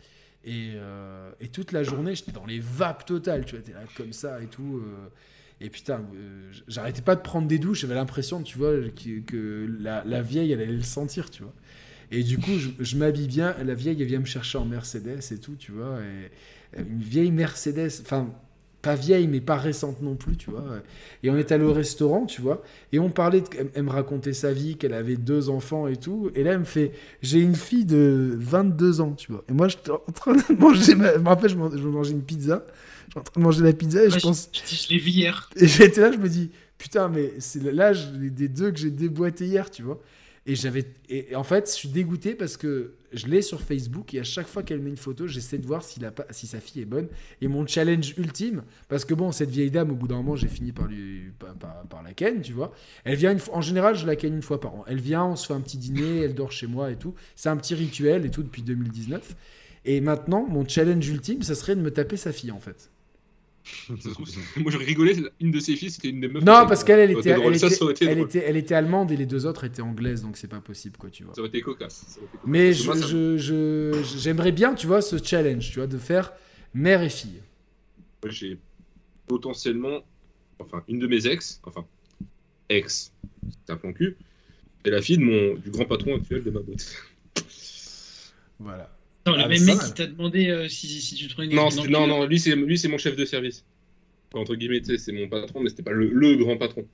Et, 0.44 0.74
euh, 0.76 1.32
et 1.40 1.48
toute 1.48 1.72
la 1.72 1.84
journée, 1.84 2.16
j'étais 2.16 2.34
dans 2.34 2.46
les 2.46 2.60
vapes 2.60 3.06
totales, 3.06 3.46
tu 3.46 3.56
vois, 3.56 3.64
t'es 3.64 3.72
là 3.72 3.84
comme 3.96 4.12
ça 4.12 4.42
et 4.42 4.48
tout. 4.48 4.84
Et 5.62 5.70
putain, 5.70 6.06
j'arrêtais 6.68 7.02
pas 7.02 7.16
de 7.16 7.22
prendre 7.22 7.48
des 7.48 7.60
douches, 7.60 7.82
j'avais 7.82 7.96
l'impression, 7.96 8.44
tu 8.44 8.58
vois, 8.58 8.74
que, 9.26 9.70
la, 9.80 10.22
vieille, 10.22 10.52
elle 10.52 10.62
allait 10.62 10.74
le 10.74 10.82
sentir, 10.82 11.30
tu 11.30 11.44
vois. 11.44 11.54
Et 12.12 12.24
du 12.24 12.40
coup, 12.40 12.58
je, 12.80 12.98
m'habille 12.98 13.28
bien, 13.28 13.56
la 13.64 13.74
vieille, 13.74 14.02
elle 14.02 14.08
vient 14.08 14.20
me 14.20 14.26
chercher 14.26 14.58
en 14.58 14.66
Mercedes 14.66 15.20
et 15.32 15.38
tout, 15.38 15.56
tu 15.56 15.72
vois. 15.72 16.00
Une 16.78 17.00
vieille 17.00 17.32
Mercedes, 17.32 18.02
enfin, 18.02 18.34
pas 18.82 18.96
vieille, 18.96 19.28
mais 19.28 19.42
pas 19.42 19.58
récente 19.58 20.02
non 20.02 20.16
plus, 20.16 20.38
tu 20.38 20.50
vois. 20.52 20.64
Et 21.24 21.30
on 21.30 21.38
est 21.38 21.52
allé 21.52 21.64
au 21.66 21.74
restaurant, 21.74 22.26
tu 22.26 22.42
vois. 22.42 22.62
Et 22.94 23.00
on 23.00 23.10
parlait, 23.10 23.42
de, 23.42 23.48
elle, 23.58 23.70
elle 23.74 23.84
me 23.84 23.90
racontait 23.90 24.34
sa 24.34 24.54
vie, 24.54 24.78
qu'elle 24.78 24.94
avait 24.94 25.18
deux 25.18 25.50
enfants 25.50 25.88
et 25.88 25.98
tout. 25.98 26.32
Et 26.36 26.44
là, 26.44 26.54
elle 26.54 26.60
me 26.60 26.64
fait, 26.64 26.92
j'ai 27.22 27.40
une 27.40 27.56
fille 27.56 27.86
de 27.86 28.32
22 28.38 29.02
ans, 29.02 29.14
tu 29.14 29.32
vois. 29.32 29.44
Et 29.50 29.54
moi, 29.54 29.68
j'étais 29.68 29.92
en 29.92 29.98
train 30.14 30.34
de 30.36 30.54
manger, 30.60 30.96
ma- 30.96 31.14
je 31.14 31.20
me 31.20 31.28
rappelle, 31.28 31.50
je 31.50 31.56
man- 31.58 31.72
je 31.78 31.88
mangeais 31.88 32.12
une 32.14 32.24
pizza. 32.24 32.66
Je 33.08 33.12
suis 33.14 33.20
en 33.20 33.24
train 33.24 33.40
de 33.42 33.44
manger 33.46 33.64
la 33.64 33.74
pizza 33.74 34.04
et 34.04 34.10
je 34.12 34.20
pense, 34.20 34.50
je, 34.54 34.60
je, 34.76 34.84
je 34.84 34.90
l'ai 34.90 35.00
vu 35.00 35.10
hier. 35.10 35.50
et 35.56 35.68
j'étais 35.68 36.02
là, 36.02 36.12
je 36.12 36.18
me 36.18 36.30
dis, 36.30 36.52
putain, 36.78 37.10
mais 37.10 37.34
c'est 37.40 37.62
l'âge 37.74 38.12
des 38.14 38.48
deux 38.48 38.72
que 38.72 38.78
j'ai 38.78 38.92
déboîté 38.92 39.46
hier, 39.46 39.70
tu 39.72 39.84
vois. 39.84 40.00
Et 40.46 40.56
j'avais, 40.56 40.86
et 41.10 41.32
et 41.32 41.36
en 41.36 41.44
fait, 41.44 41.68
je 41.70 41.74
suis 41.76 41.90
dégoûté 41.90 42.34
parce 42.36 42.56
que 42.58 42.94
je 43.14 43.28
l'ai 43.28 43.42
sur 43.42 43.62
Facebook 43.62 44.14
et 44.14 44.20
à 44.20 44.24
chaque 44.24 44.48
fois 44.48 44.64
qu'elle 44.64 44.80
met 44.80 44.90
une 44.90 44.98
photo, 44.98 45.28
j'essaie 45.28 45.58
de 45.58 45.66
voir 45.66 45.84
s'il 45.84 46.06
a 46.06 46.12
pas, 46.12 46.26
si 46.32 46.48
sa 46.48 46.60
fille 46.60 46.82
est 46.82 46.86
bonne. 46.86 47.08
Et 47.42 47.48
mon 47.48 47.66
challenge 47.66 48.14
ultime, 48.18 48.64
parce 48.88 49.06
que 49.06 49.14
bon, 49.14 49.32
cette 49.32 49.50
vieille 49.50 49.72
dame, 49.72 49.92
au 49.92 49.96
bout 49.96 50.08
d'un 50.08 50.18
moment, 50.18 50.36
j'ai 50.36 50.48
fini 50.48 50.72
par 50.72 50.88
lui, 50.88 51.32
par, 51.40 52.04
la 52.04 52.14
ken, 52.14 52.42
tu 52.42 52.54
vois. 52.54 52.72
Elle 53.04 53.16
vient 53.16 53.36
en 53.52 53.62
général, 53.62 53.96
je 53.96 54.06
la 54.06 54.16
ken 54.16 54.34
une 54.34 54.42
fois 54.42 54.60
par 54.60 54.76
an. 54.76 54.86
Elle 54.88 55.00
vient, 55.00 55.26
on 55.26 55.36
se 55.36 55.48
fait 55.48 55.54
un 55.54 55.62
petit 55.62 55.78
dîner, 55.78 56.22
elle 56.22 56.36
dort 56.36 56.52
chez 56.52 56.68
moi 56.68 56.92
et 56.92 56.96
tout. 56.96 57.16
C'est 57.36 57.50
un 57.50 57.58
petit 57.58 57.76
rituel 57.76 58.26
et 58.26 58.32
tout 58.32 58.44
depuis 58.44 58.62
2019. 58.62 59.36
Et 59.86 60.02
maintenant, 60.02 60.46
mon 60.48 60.68
challenge 60.68 61.08
ultime, 61.08 61.42
ça 61.42 61.56
serait 61.56 61.76
de 61.76 61.82
me 61.82 61.92
taper 61.92 62.18
sa 62.18 62.32
fille, 62.32 62.52
en 62.52 62.60
fait. 62.60 62.92
Moi, 64.58 64.72
j'aurais 64.72 64.86
rigolé, 64.86 65.16
une 65.40 65.52
de 65.52 65.60
ses 65.60 65.76
filles, 65.76 65.92
c'était 65.92 66.10
une 66.10 66.22
des 66.22 66.28
meufs. 66.28 66.44
Non, 66.44 66.66
parce 66.68 66.84
qu'elle, 66.84 67.00
elle 67.00 67.12
était, 67.12 67.30
elle, 67.32 67.56
était, 67.56 67.70
ça 67.70 67.84
aurait 67.84 67.94
été 67.94 68.06
elle, 68.06 68.20
était, 68.20 68.44
elle 68.46 68.58
était 68.58 68.76
allemande 68.76 69.12
et 69.12 69.18
les 69.18 69.26
deux 69.26 69.46
autres 69.46 69.64
étaient 69.64 69.82
anglaises, 69.82 70.22
donc 70.22 70.38
c'est 70.38 70.48
pas 70.48 70.62
possible, 70.62 70.98
quoi, 70.98 71.10
tu 71.10 71.24
vois. 71.24 71.34
Ça 71.34 71.42
aurait 71.42 71.50
été 71.50 71.62
cocasse. 71.62 72.04
ça 72.08 72.18
aurait 72.20 72.28
été 72.28 72.38
cocasse. 72.38 72.50
Mais 72.50 72.74
je, 72.74 73.38
je, 73.38 73.38
je- 73.38 74.18
j'aimerais 74.18 74.52
bien, 74.52 74.74
tu 74.74 74.88
vois, 74.88 75.02
ce 75.02 75.22
challenge, 75.24 75.70
tu 75.72 75.76
vois, 75.80 75.88
de 75.88 75.98
faire 75.98 76.34
mère 76.74 77.02
et 77.04 77.10
fille. 77.10 77.42
Moi, 78.24 78.32
j'ai 78.32 78.58
potentiellement, 79.28 80.00
enfin, 80.60 80.84
une 80.88 81.00
de 81.00 81.08
mes 81.08 81.28
ex, 81.28 81.60
enfin, 81.64 81.86
ex, 82.70 83.12
c'est 83.66 83.74
un 83.74 83.78
plan 83.78 83.94
cul, 83.94 84.18
et 84.86 84.90
la 84.90 85.02
fille 85.02 85.18
de 85.18 85.24
mon, 85.24 85.56
du 85.56 85.70
grand 85.70 85.86
patron 85.86 86.16
actuel 86.16 86.44
de 86.44 86.52
ma 86.52 86.62
boîte. 86.62 86.96
Voilà. 88.60 88.90
Attends, 89.30 89.38
le 89.38 89.44
Ah, 89.44 89.48
même 89.48 89.64
mec 89.64 89.80
qui 89.80 89.94
t'a 89.94 90.08
demandé 90.08 90.50
euh, 90.50 90.68
si, 90.68 90.88
si 90.88 91.16
tu 91.16 91.28
trouvais 91.28 91.48
une 91.48 91.56
Non, 91.56 91.70
non, 91.90 92.08
non, 92.08 92.26
lui, 92.26 92.40
c'est 92.40 92.56
lui, 92.56 92.78
c'est 92.78 92.88
mon 92.88 92.98
chef 92.98 93.16
de 93.16 93.26
service. 93.26 93.66
Enfin, 94.32 94.42
entre 94.42 94.56
guillemets, 94.56 94.82
c'est 94.98 95.12
mon 95.12 95.28
patron, 95.28 95.62
mais 95.62 95.70
c'était 95.70 95.84
pas 95.84 95.92
le, 95.92 96.10
le 96.12 96.36
grand 96.36 96.58
patron. 96.58 96.86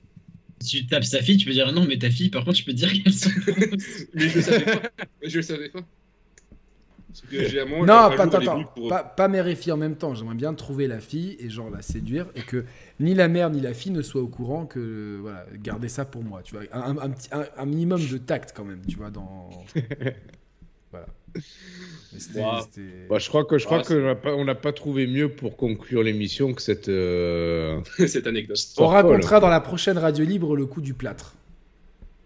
Si 0.62 0.78
tu 0.82 0.88
tapes 0.88 1.04
sa 1.04 1.22
fille, 1.22 1.38
tu 1.38 1.46
peux 1.46 1.52
dire 1.54 1.72
non, 1.74 1.86
mais 1.86 1.98
ta 1.98 2.10
fille, 2.10 2.30
par 2.30 2.46
contre, 2.46 2.58
tu 2.58 2.64
peux 2.64 2.74
dire 2.74 2.92
qu'elles 2.92 3.14
sont. 3.14 3.30
Mais 4.14 4.30
je 4.30 4.36
le 4.38 4.42
savais 4.42 4.66
pas. 4.66 4.82
Mais 5.22 5.30
je 5.30 5.38
le 5.38 5.42
savais 5.44 5.70
pas. 5.70 5.82
Que 7.32 7.66
non, 7.80 7.86
pas, 7.86 8.24
attends, 8.24 8.64
pour- 8.76 8.90
pas, 8.90 9.04
pas 9.04 9.28
mère 9.30 9.48
et 9.48 9.56
fille 9.56 9.72
en 9.72 9.78
même 9.78 9.96
temps. 9.96 10.14
J'aimerais 10.16 10.36
bien 10.36 10.54
trouver 10.54 10.88
la 10.88 11.00
fille 11.00 11.38
et 11.40 11.50
genre 11.50 11.70
la 11.70 11.82
séduire 11.82 12.28
et 12.36 12.42
que 12.42 12.66
ni 13.00 13.14
la 13.14 13.30
mère 13.30 13.50
ni 13.50 13.62
la 13.62 13.74
fille 13.74 13.92
ne 13.94 14.02
soient 14.02 14.22
au 14.22 14.28
courant 14.28 14.66
que, 14.66 15.20
voilà, 15.22 15.46
garder 15.64 15.88
ça 15.88 16.04
pour 16.04 16.24
moi, 16.24 16.42
tu 16.44 16.56
vois. 16.56 16.66
Un, 16.74 16.98
un, 16.98 17.14
un 17.58 17.66
minimum 17.66 18.06
de 18.06 18.18
tact 18.18 18.52
quand 18.56 18.66
même, 18.66 18.82
tu 18.86 18.98
vois, 18.98 19.12
dans... 19.12 19.50
voilà. 20.92 21.08
Wow. 22.36 22.44
Bah, 23.10 23.18
je 23.20 23.28
crois 23.30 23.46
que 23.46 23.58
je 23.58 23.66
crois 23.66 23.80
Ah, 23.82 23.88
qu'on 23.88 24.02
n'a 24.02 24.16
pas, 24.16 24.34
on 24.36 24.46
n'a 24.46 24.56
pas 24.56 24.72
trouvé 24.74 25.08
mieux 25.08 25.30
pour 25.30 25.58
conclure 25.58 26.04
l'émission 26.04 26.54
que 26.54 26.62
cette. 26.62 26.90
euh, 26.90 27.80
cette 28.08 28.28
anecdote. 28.28 28.58
On 28.78 28.88
racontera 28.88 29.40
dans 29.40 29.50
la 29.50 29.62
prochaine 29.62 29.98
radio 29.98 30.24
libre 30.26 30.56
le 30.56 30.66
coup 30.66 30.82
du 30.82 30.94
plâtre. 30.94 31.36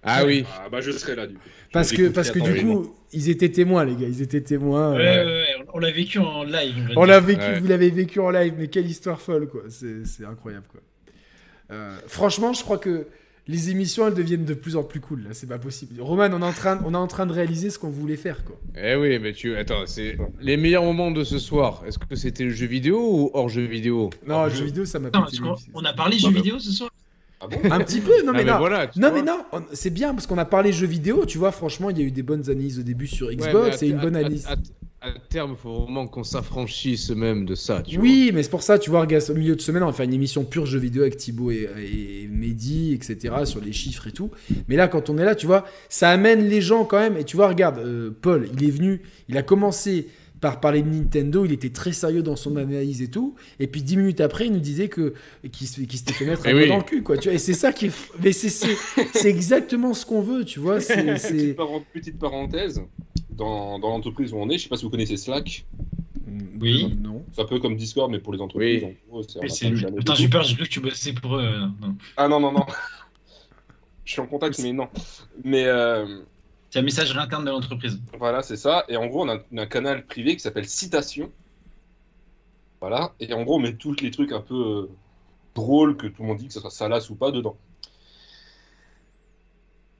Ah 0.03 0.23
oui. 0.25 0.45
Ah 0.57 0.69
bah 0.71 0.79
je 0.79 0.91
serai 0.91 1.15
là 1.15 1.27
du 1.27 1.33
coup. 1.35 1.41
Parce 1.73 1.91
que, 1.91 2.07
parce 2.07 2.31
que 2.31 2.39
du 2.39 2.63
coup, 2.65 2.95
ils 3.11 3.29
étaient 3.29 3.49
témoins, 3.49 3.83
les 3.83 3.95
gars. 3.95 4.07
Ils 4.07 4.21
étaient 4.21 4.41
témoins. 4.41 4.95
Ouais, 4.95 5.05
euh, 5.17 5.25
ouais, 5.25 5.31
ouais, 5.59 5.65
on 5.73 5.79
l'a 5.79 5.91
vécu 5.91 6.19
en 6.19 6.43
live. 6.43 6.93
On 6.95 7.03
l'a 7.03 7.19
vécu, 7.19 7.41
Ouais. 7.41 7.59
vous 7.59 7.67
l'avez 7.67 7.89
vécu 7.89 8.19
en 8.19 8.29
live, 8.29 8.53
mais 8.57 8.69
quelle 8.69 8.87
histoire 8.87 9.19
folle, 9.19 9.47
quoi. 9.49 9.63
C'est 9.69 10.05
c'est 10.05 10.23
incroyable, 10.25 10.65
quoi. 10.71 10.79
Euh, 11.71 11.97
franchement, 12.07 12.53
je 12.53 12.63
crois 12.63 12.77
que 12.77 13.07
les 13.49 13.71
émissions, 13.71 14.07
elles 14.07 14.13
deviennent 14.13 14.45
de 14.45 14.53
plus 14.53 14.75
en 14.75 14.83
plus 14.83 14.99
cool, 14.99 15.23
là. 15.23 15.29
C'est 15.33 15.47
pas 15.47 15.57
possible. 15.57 15.99
Roman, 15.99 16.29
on 16.31 16.41
est 16.41 16.45
en 16.45 16.53
train, 16.53 16.79
on 16.85 16.93
est 16.93 16.97
en 16.97 17.07
train 17.07 17.25
de 17.25 17.33
réaliser 17.33 17.71
ce 17.71 17.79
qu'on 17.79 17.89
voulait 17.89 18.15
faire, 18.15 18.43
quoi. 18.45 18.55
Eh 18.79 18.95
oui, 18.95 19.17
mais 19.17 19.33
tu. 19.33 19.55
Attends, 19.55 19.85
c'est 19.87 20.17
les 20.39 20.55
meilleurs 20.55 20.83
moments 20.83 21.09
de 21.09 21.23
ce 21.23 21.39
soir. 21.39 21.81
Est-ce 21.87 21.97
que 21.97 22.15
c'était 22.15 22.43
le 22.43 22.51
jeu 22.51 22.67
vidéo 22.67 22.99
ou 23.01 23.31
hors 23.33 23.49
jeu 23.49 23.63
vidéo? 23.65 24.11
Non, 24.27 24.45
le 24.45 24.51
jeu 24.51 24.65
vidéo, 24.65 24.85
ça 24.85 24.99
m'a 24.99 25.09
parce 25.09 25.39
couilles. 25.39 25.49
on 25.73 25.83
a 25.83 25.93
parlé 25.93 26.17
bah. 26.21 26.29
vidéo 26.29 26.59
ce 26.59 26.71
soir 26.71 26.91
Ah 27.41 27.47
bon? 27.47 27.57
Un 27.71 27.79
petit 27.79 28.01
peu, 28.01 28.21
non 28.23 28.29
Ah, 28.29 28.33
mais 28.33 28.43
mais 28.43 28.51
non. 28.51 28.57
voilà, 28.59 28.91
Non 28.95 29.11
mais 29.13 29.21
non, 29.23 29.43
on- 29.51 29.63
c'est 29.73 29.89
bien 29.89 30.13
parce 30.13 30.27
qu'on 30.27 30.37
a 30.37 30.45
parlé 30.45 30.71
jeux 30.71 30.85
vidéo, 30.87 31.25
tu 31.25 31.37
vois, 31.39 31.51
franchement, 31.51 31.89
il 31.89 31.97
y 31.97 32.01
a 32.01 32.03
eu 32.03 32.11
des 32.11 32.21
bonnes 32.23 32.47
analyses 32.49 32.77
au 32.79 32.83
début 32.83 33.07
sur 33.07 33.27
Ouais, 33.27 33.35
Xbox, 33.35 33.75
à- 33.75 33.77
c'est 33.79 33.87
une 33.89 33.97
bonne 33.99 34.15
analyse. 34.15 34.45
À, 35.01 35.11
terme, 35.29 35.51
il 35.51 35.57
faut 35.57 35.83
vraiment 35.83 36.07
qu'on 36.07 36.25
s'affranchisse 36.25 37.09
même 37.11 37.45
de 37.45 37.55
ça. 37.55 37.81
Tu 37.81 37.97
Oui, 37.97 38.31
mais 38.33 38.43
c'est 38.43 38.49
pour 38.49 38.63
ça, 38.63 38.77
tu 38.77 38.89
vois, 38.89 39.05
au 39.07 39.33
milieu 39.33 39.55
de 39.55 39.61
semaine, 39.61 39.81
on 39.83 39.85
va 39.87 39.93
faire 39.93 40.05
une 40.05 40.13
émission 40.13 40.43
pure 40.43 40.65
jeux 40.65 40.79
vidéo 40.79 41.03
avec 41.03 41.15
Thibaut 41.15 41.51
et, 41.51 41.69
et 41.77 42.27
Mehdi, 42.27 42.93
etc., 42.93 43.33
sur 43.45 43.61
les 43.61 43.71
chiffres 43.71 44.07
et 44.07 44.11
tout. 44.11 44.29
Mais 44.67 44.75
là, 44.75 44.89
quand 44.89 45.09
on 45.09 45.17
est 45.17 45.23
là, 45.23 45.35
tu 45.35 45.45
vois, 45.45 45.65
ça 45.87 46.09
amène 46.09 46.47
les 46.49 46.61
gens 46.61 46.83
quand 46.83 46.99
même. 46.99 47.15
Et 47.15 47.23
tu 47.23 47.37
vois, 47.37 47.47
regarde, 47.47 47.77
euh, 47.79 48.11
Paul, 48.21 48.49
il 48.53 48.63
est 48.67 48.71
venu, 48.71 49.01
il 49.29 49.37
a 49.37 49.41
commencé 49.41 50.09
par 50.41 50.59
parler 50.59 50.81
de 50.81 50.89
Nintendo, 50.89 51.45
il 51.45 51.51
était 51.53 51.69
très 51.69 51.91
sérieux 51.93 52.21
dans 52.23 52.35
son 52.35 52.57
analyse 52.57 53.01
et 53.01 53.09
tout. 53.09 53.35
Et 53.59 53.67
puis 53.67 53.81
dix 53.81 53.95
minutes 53.97 54.19
après, 54.21 54.47
il 54.47 54.53
nous 54.53 54.59
disait 54.59 54.87
que 54.89 55.13
qu'il 55.51 55.67
s'était 55.67 56.13
fait 56.13 56.25
mettre 56.25 56.45
un 56.45 56.49
Eh 56.49 56.53
peu 56.53 56.61
oui. 56.63 56.67
dans 56.69 56.77
le 56.77 56.83
cul, 56.83 57.03
quoi. 57.03 57.17
Tu 57.17 57.29
vois, 57.29 57.35
et 57.35 57.39
c'est 57.39 57.53
ça 57.53 57.71
qui 57.73 57.87
est. 57.87 57.91
Mais 58.23 58.31
c'est- 58.33 58.67
exactement 59.25 59.93
ce 59.93 60.05
qu'on 60.05 60.21
veut, 60.21 60.43
tu 60.45 60.59
vois. 60.59 60.79
c'est- 60.81 61.55
petite 61.93 62.17
parenthèse, 62.19 62.81
dans, 63.39 63.79
dans 63.79 63.89
l'entreprise 63.89 64.33
où 64.33 64.37
on 64.37 64.49
est, 64.49 64.57
je 64.57 64.63
sais 64.63 64.69
pas 64.69 64.77
si 64.77 64.83
vous 64.85 64.91
connaissez 64.91 65.17
Slack, 65.17 65.65
Oui. 66.61 66.95
Non. 67.01 67.23
c'est 67.31 67.41
un 67.41 67.45
peu 67.45 67.59
comme 67.59 67.75
Discord 67.75 68.11
mais 68.11 68.19
pour 68.19 68.33
les 68.33 68.41
entreprises. 68.41 68.83
Oui. 68.83 68.97
en 69.09 69.11
gros, 69.11 69.21
Attends, 69.21 69.39
beaucoup. 69.41 70.15
j'ai 70.15 70.23
eu 70.25 70.29
peur, 70.29 70.43
j'ai 70.43 70.55
cru 70.55 70.65
que 70.65 70.69
tu 70.69 70.79
bossais 70.81 71.13
pour 71.13 71.37
eux. 71.37 71.41
euh, 71.43 71.67
non. 71.81 71.95
Ah 72.17 72.27
non, 72.27 72.39
non, 72.39 72.51
non. 72.51 72.65
je 74.05 74.11
suis 74.11 74.21
en 74.21 74.27
contact 74.27 74.59
mais 74.59 74.73
non. 74.73 74.87
Mais 75.43 75.65
euh, 75.65 76.21
C'est 76.69 76.79
un 76.79 76.83
message 76.83 77.15
interne 77.17 77.45
de 77.45 77.49
l'entreprise. 77.51 77.99
Voilà, 78.19 78.41
c'est 78.43 78.57
ça. 78.57 78.85
Et 78.89 78.97
en 78.97 79.07
gros, 79.07 79.23
on 79.25 79.29
a 79.29 79.37
un 79.57 79.65
canal 79.65 80.05
privé 80.05 80.35
qui 80.35 80.41
s'appelle 80.41 80.65
Citation. 80.67 81.31
Voilà. 82.81 83.13
Et 83.19 83.33
en 83.33 83.43
gros, 83.43 83.55
on 83.55 83.59
met 83.59 83.73
tous 83.73 83.95
les 84.01 84.11
trucs 84.11 84.31
un 84.31 84.41
peu 84.41 84.55
euh, 84.55 84.89
drôles 85.55 85.97
que 85.97 86.07
tout 86.07 86.21
le 86.21 86.27
monde 86.29 86.37
dit, 86.37 86.47
que 86.47 86.53
ce 86.53 86.59
soit 86.61 86.69
salace 86.69 87.09
ou 87.09 87.15
pas, 87.15 87.31
dedans. 87.31 87.57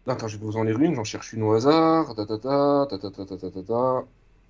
Là, 0.10 0.18
je 0.26 0.38
vais 0.38 0.44
vous 0.46 0.58
en 0.58 0.64
lire 0.64 0.80
j'en 0.96 1.04
cherche 1.04 1.34
une 1.34 1.44
au 1.44 1.54
hasard. 1.54 2.16
Ta 2.16 2.26
ta 2.26 2.40
ta, 2.40 2.88
ta 2.90 2.98
ta 2.98 3.12
ta 3.12 3.38
ta 3.38 3.52
ta 3.52 3.62
ta 3.62 4.04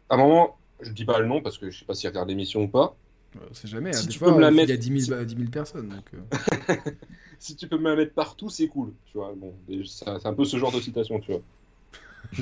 À 0.10 0.16
un 0.16 0.18
moment, 0.18 0.58
je 0.80 0.94
dis 0.94 1.04
pas 1.04 1.20
le 1.20 1.26
nom 1.26 1.42
parce 1.42 1.58
que 1.58 1.70
je 1.70 1.80
sais 1.80 1.86
pas 1.86 1.94
s'il 1.94 2.08
regarde 2.08 2.30
l'émission 2.30 2.64
ou 2.64 2.70
pas. 2.70 2.96
Euh, 3.36 3.40
c'est 3.52 3.68
jamais, 3.68 3.90
hein. 3.90 3.94
si 3.94 4.08
tu 4.08 4.20
peux 4.20 4.32
me 4.32 4.40
la 4.40 4.52
mettre... 4.52 4.70
il 4.70 4.72
y 4.72 4.74
a 4.74 4.78
10 4.78 5.06
000, 5.08 5.50
personnes. 5.52 5.90
Donc... 5.90 6.06
Euh. 6.14 6.76
si 7.40 7.58
tu 7.58 7.68
peux 7.68 7.78
me 7.78 7.90
la 7.90 7.98
mettre 7.98 8.14
partout, 8.14 8.50
c'est 8.50 8.70
cool. 8.70 8.94
Tu 9.12 9.18
vois, 9.18 9.34
bon, 9.36 9.54
c'est 9.86 10.26
un 10.26 10.34
peu 10.34 10.46
ce 10.46 10.56
genre 10.56 10.72
de 10.72 10.80
citation, 10.80 11.20
tu 11.20 11.34
vois. 11.34 11.42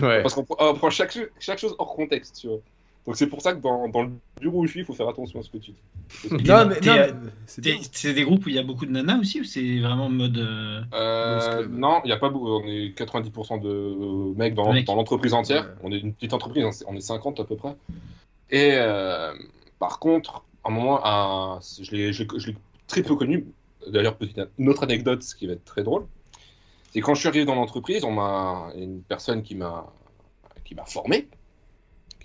Ouais. 0.07 0.21
Parce 0.21 0.35
qu'on 0.35 0.43
prend, 0.43 0.89
chaque, 0.91 1.17
chaque 1.39 1.57
chose 1.57 1.75
hors 1.79 1.95
contexte, 1.95 2.37
tu 2.39 2.47
vois. 2.49 2.59
Donc 3.07 3.15
c'est 3.15 3.27
pour 3.27 3.41
ça 3.41 3.53
que 3.53 3.61
dans, 3.61 3.87
dans 3.87 4.03
le 4.03 4.11
bureau 4.41 4.59
où 4.59 4.65
je 4.65 4.71
suis, 4.71 4.79
il 4.81 4.85
faut 4.85 4.93
faire 4.93 5.07
attention 5.07 5.39
à 5.39 5.43
ce 5.43 5.49
que 5.49 5.57
tu 5.57 5.71
dis. 5.71 5.77
Non, 6.45 6.67
mais, 6.67 6.75
mais 6.85 7.13
c'est 7.87 8.13
des 8.13 8.23
groupes 8.23 8.45
où 8.45 8.49
il 8.49 8.55
y 8.55 8.59
a 8.59 8.63
beaucoup 8.63 8.85
de 8.85 8.91
nanas 8.91 9.17
aussi 9.19 9.39
ou 9.41 9.43
c'est 9.45 9.79
vraiment 9.79 10.09
mode. 10.09 10.37
euh, 10.37 10.81
Euh, 10.93 11.67
non, 11.69 12.01
il 12.03 12.07
n'y 12.07 12.11
a 12.13 12.17
pas 12.17 12.29
beaucoup. 12.29 12.49
On 12.49 12.67
est 12.67 12.89
90% 12.99 13.61
de 13.61 14.35
mecs 14.37 14.53
dans, 14.53 14.65
dans 14.85 14.95
l'entreprise 14.95 15.33
entière. 15.33 15.63
Ouais. 15.63 15.73
On 15.83 15.91
est 15.93 15.99
une 15.99 16.13
petite 16.13 16.33
entreprise, 16.33 16.65
hein, 16.65 16.85
on 16.87 16.95
est 16.95 17.01
50 17.01 17.39
à 17.39 17.45
peu 17.45 17.55
près. 17.55 17.75
Et 18.49 18.71
euh, 18.75 19.33
par 19.79 19.99
contre, 19.99 20.43
à 20.65 20.69
un 20.69 20.71
moment, 20.71 20.99
un- 21.05 21.59
je 21.81 21.95
l'ai 21.95 22.55
très 22.87 23.03
peu 23.03 23.15
connu. 23.15 23.45
D'ailleurs, 23.89 24.17
petite 24.17 24.37
une 24.57 24.67
autre 24.69 24.83
anecdote, 24.83 25.23
ce 25.23 25.33
qui 25.33 25.47
va 25.47 25.53
être 25.53 25.63
très 25.63 25.83
drôle, 25.83 26.05
c'est 26.91 26.99
quand 26.99 27.13
je 27.13 27.21
suis 27.21 27.29
arrivé 27.29 27.45
dans 27.45 27.55
l'entreprise, 27.55 28.03
on 28.03 28.11
m'a 28.11 28.69
il 28.73 28.79
y 28.79 28.83
a 28.83 28.85
une 28.85 29.01
personne 29.01 29.43
qui 29.43 29.55
m'a 29.55 29.85
qui 30.65 30.75
m'a 30.75 30.83
formé, 30.85 31.29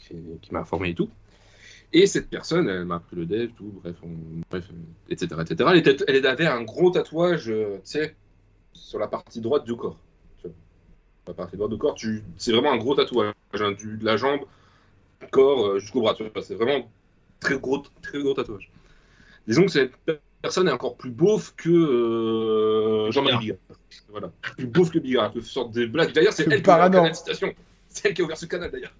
qui, 0.07 0.15
qui 0.41 0.53
m'a 0.53 0.65
formé 0.65 0.91
et 0.91 0.95
tout. 0.95 1.11
Et 1.93 2.07
cette 2.07 2.29
personne, 2.31 2.69
elle 2.69 2.85
m'a 2.87 2.97
appris 2.97 3.17
le 3.17 3.27
dev, 3.27 3.51
tout, 3.57 3.71
bref, 3.83 3.97
on- 4.03 4.41
bref, 4.51 4.65
etc., 5.11 5.27
etc. 5.43 5.71
Elle, 5.73 5.77
était- 5.79 6.05
elle 6.09 6.27
avait 6.27 6.47
un 6.47 6.63
gros 6.63 6.91
tatouage, 6.91 7.51
euh, 7.51 7.77
tu 7.85 7.91
sais, 7.93 8.17
sur 8.73 8.99
la 8.99 9.09
partie 9.09 9.41
droite 9.41 9.65
du 9.65 9.77
corps. 9.77 9.99
Tu 10.41 10.47
vois. 10.49 10.57
La 11.29 11.35
partie 11.35 11.57
droite 11.57 11.71
du 11.71 11.79
corps, 11.79 11.95
tu... 11.95 12.23
c'est 12.39 12.53
vraiment 12.53 12.73
un 12.73 12.79
gros 12.79 12.95
tatouage, 12.95 13.35
hein, 13.55 13.73
du, 13.73 13.99
de 13.99 14.05
la 14.07 14.17
jambe, 14.17 14.41
corps 15.31 15.67
euh, 15.67 15.79
jusqu'au 15.81 16.01
bras. 16.01 16.15
tu 16.15 16.25
vois. 16.25 16.43
C'est 16.43 16.55
vraiment 16.55 16.91
très 17.41 17.59
gros, 17.59 17.83
très 18.01 18.21
gros 18.23 18.33
tatouage. 18.33 18.71
Disons 19.47 19.67
que 19.67 19.73
cette 19.73 19.93
personne 20.41 20.69
est 20.69 20.73
encore 20.73 20.97
plus 20.97 21.11
beauf 21.11 21.55
que 21.57 21.69
euh, 21.69 23.11
Jean-Marie 23.11 23.39
Bigard. 23.39 23.59
Voilà, 24.09 24.33
plus 24.41 24.67
beauf 24.67 24.91
que 24.91 24.99
Bigard, 24.99 25.33
une 25.37 25.43
sorte 25.43 25.73
de 25.75 25.85
blague. 25.87 26.13
D'ailleurs, 26.13 26.33
c'est 26.33 26.45
Que 26.45 26.51
elle 26.53 26.63
elle 28.05 28.15
qui 28.15 28.23
a 28.23 28.25
ouvert 28.25 28.39
ce 28.39 28.47
canal 28.47 28.71
d'ailleurs. 28.71 28.95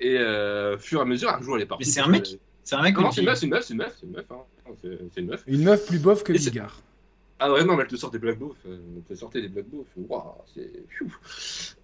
Et 0.00 0.18
euh, 0.18 0.76
fur 0.78 0.98
et 0.98 1.02
à 1.02 1.04
mesure, 1.04 1.30
un 1.30 1.40
jour, 1.42 1.56
elle 1.56 1.62
est 1.62 1.66
partie. 1.66 1.84
Mais 1.86 1.90
c'est 1.90 2.00
un 2.00 2.08
mec 2.08 2.38
C'est 2.62 2.74
un 2.76 2.82
mec 2.82 2.96
Non, 2.96 3.10
une 3.10 3.12
c'est 3.12 3.20
une 3.20 3.26
meuf, 3.26 3.38
c'est 3.38 3.44
une 3.46 3.50
meuf, 3.50 3.64
c'est 3.64 3.72
une 3.72 3.78
meuf, 3.78 3.94
c'est 4.00 4.06
une 4.06 4.12
meuf. 4.12 4.24
hein. 4.30 4.36
C'est 5.14 5.20
une 5.20 5.26
meuf. 5.28 5.44
Une 5.46 5.62
meuf 5.64 5.86
plus 5.86 5.98
bof 5.98 6.22
que 6.24 6.32
Et 6.32 6.38
Bigard. 6.38 6.80
Ah 7.38 7.52
ouais, 7.52 7.64
non, 7.64 7.76
mais 7.76 7.82
elle 7.82 7.88
te 7.88 7.96
sort 7.96 8.10
des 8.10 8.18
Black 8.18 8.38
Beauf. 8.38 8.56
euh, 8.66 8.78
Elle 8.96 9.02
te 9.02 9.14
sortait 9.18 9.42
des 9.42 9.48
Black 9.48 9.66
Beauf. 9.66 9.86
Waouh, 9.96 10.22
c'est. 10.54 10.70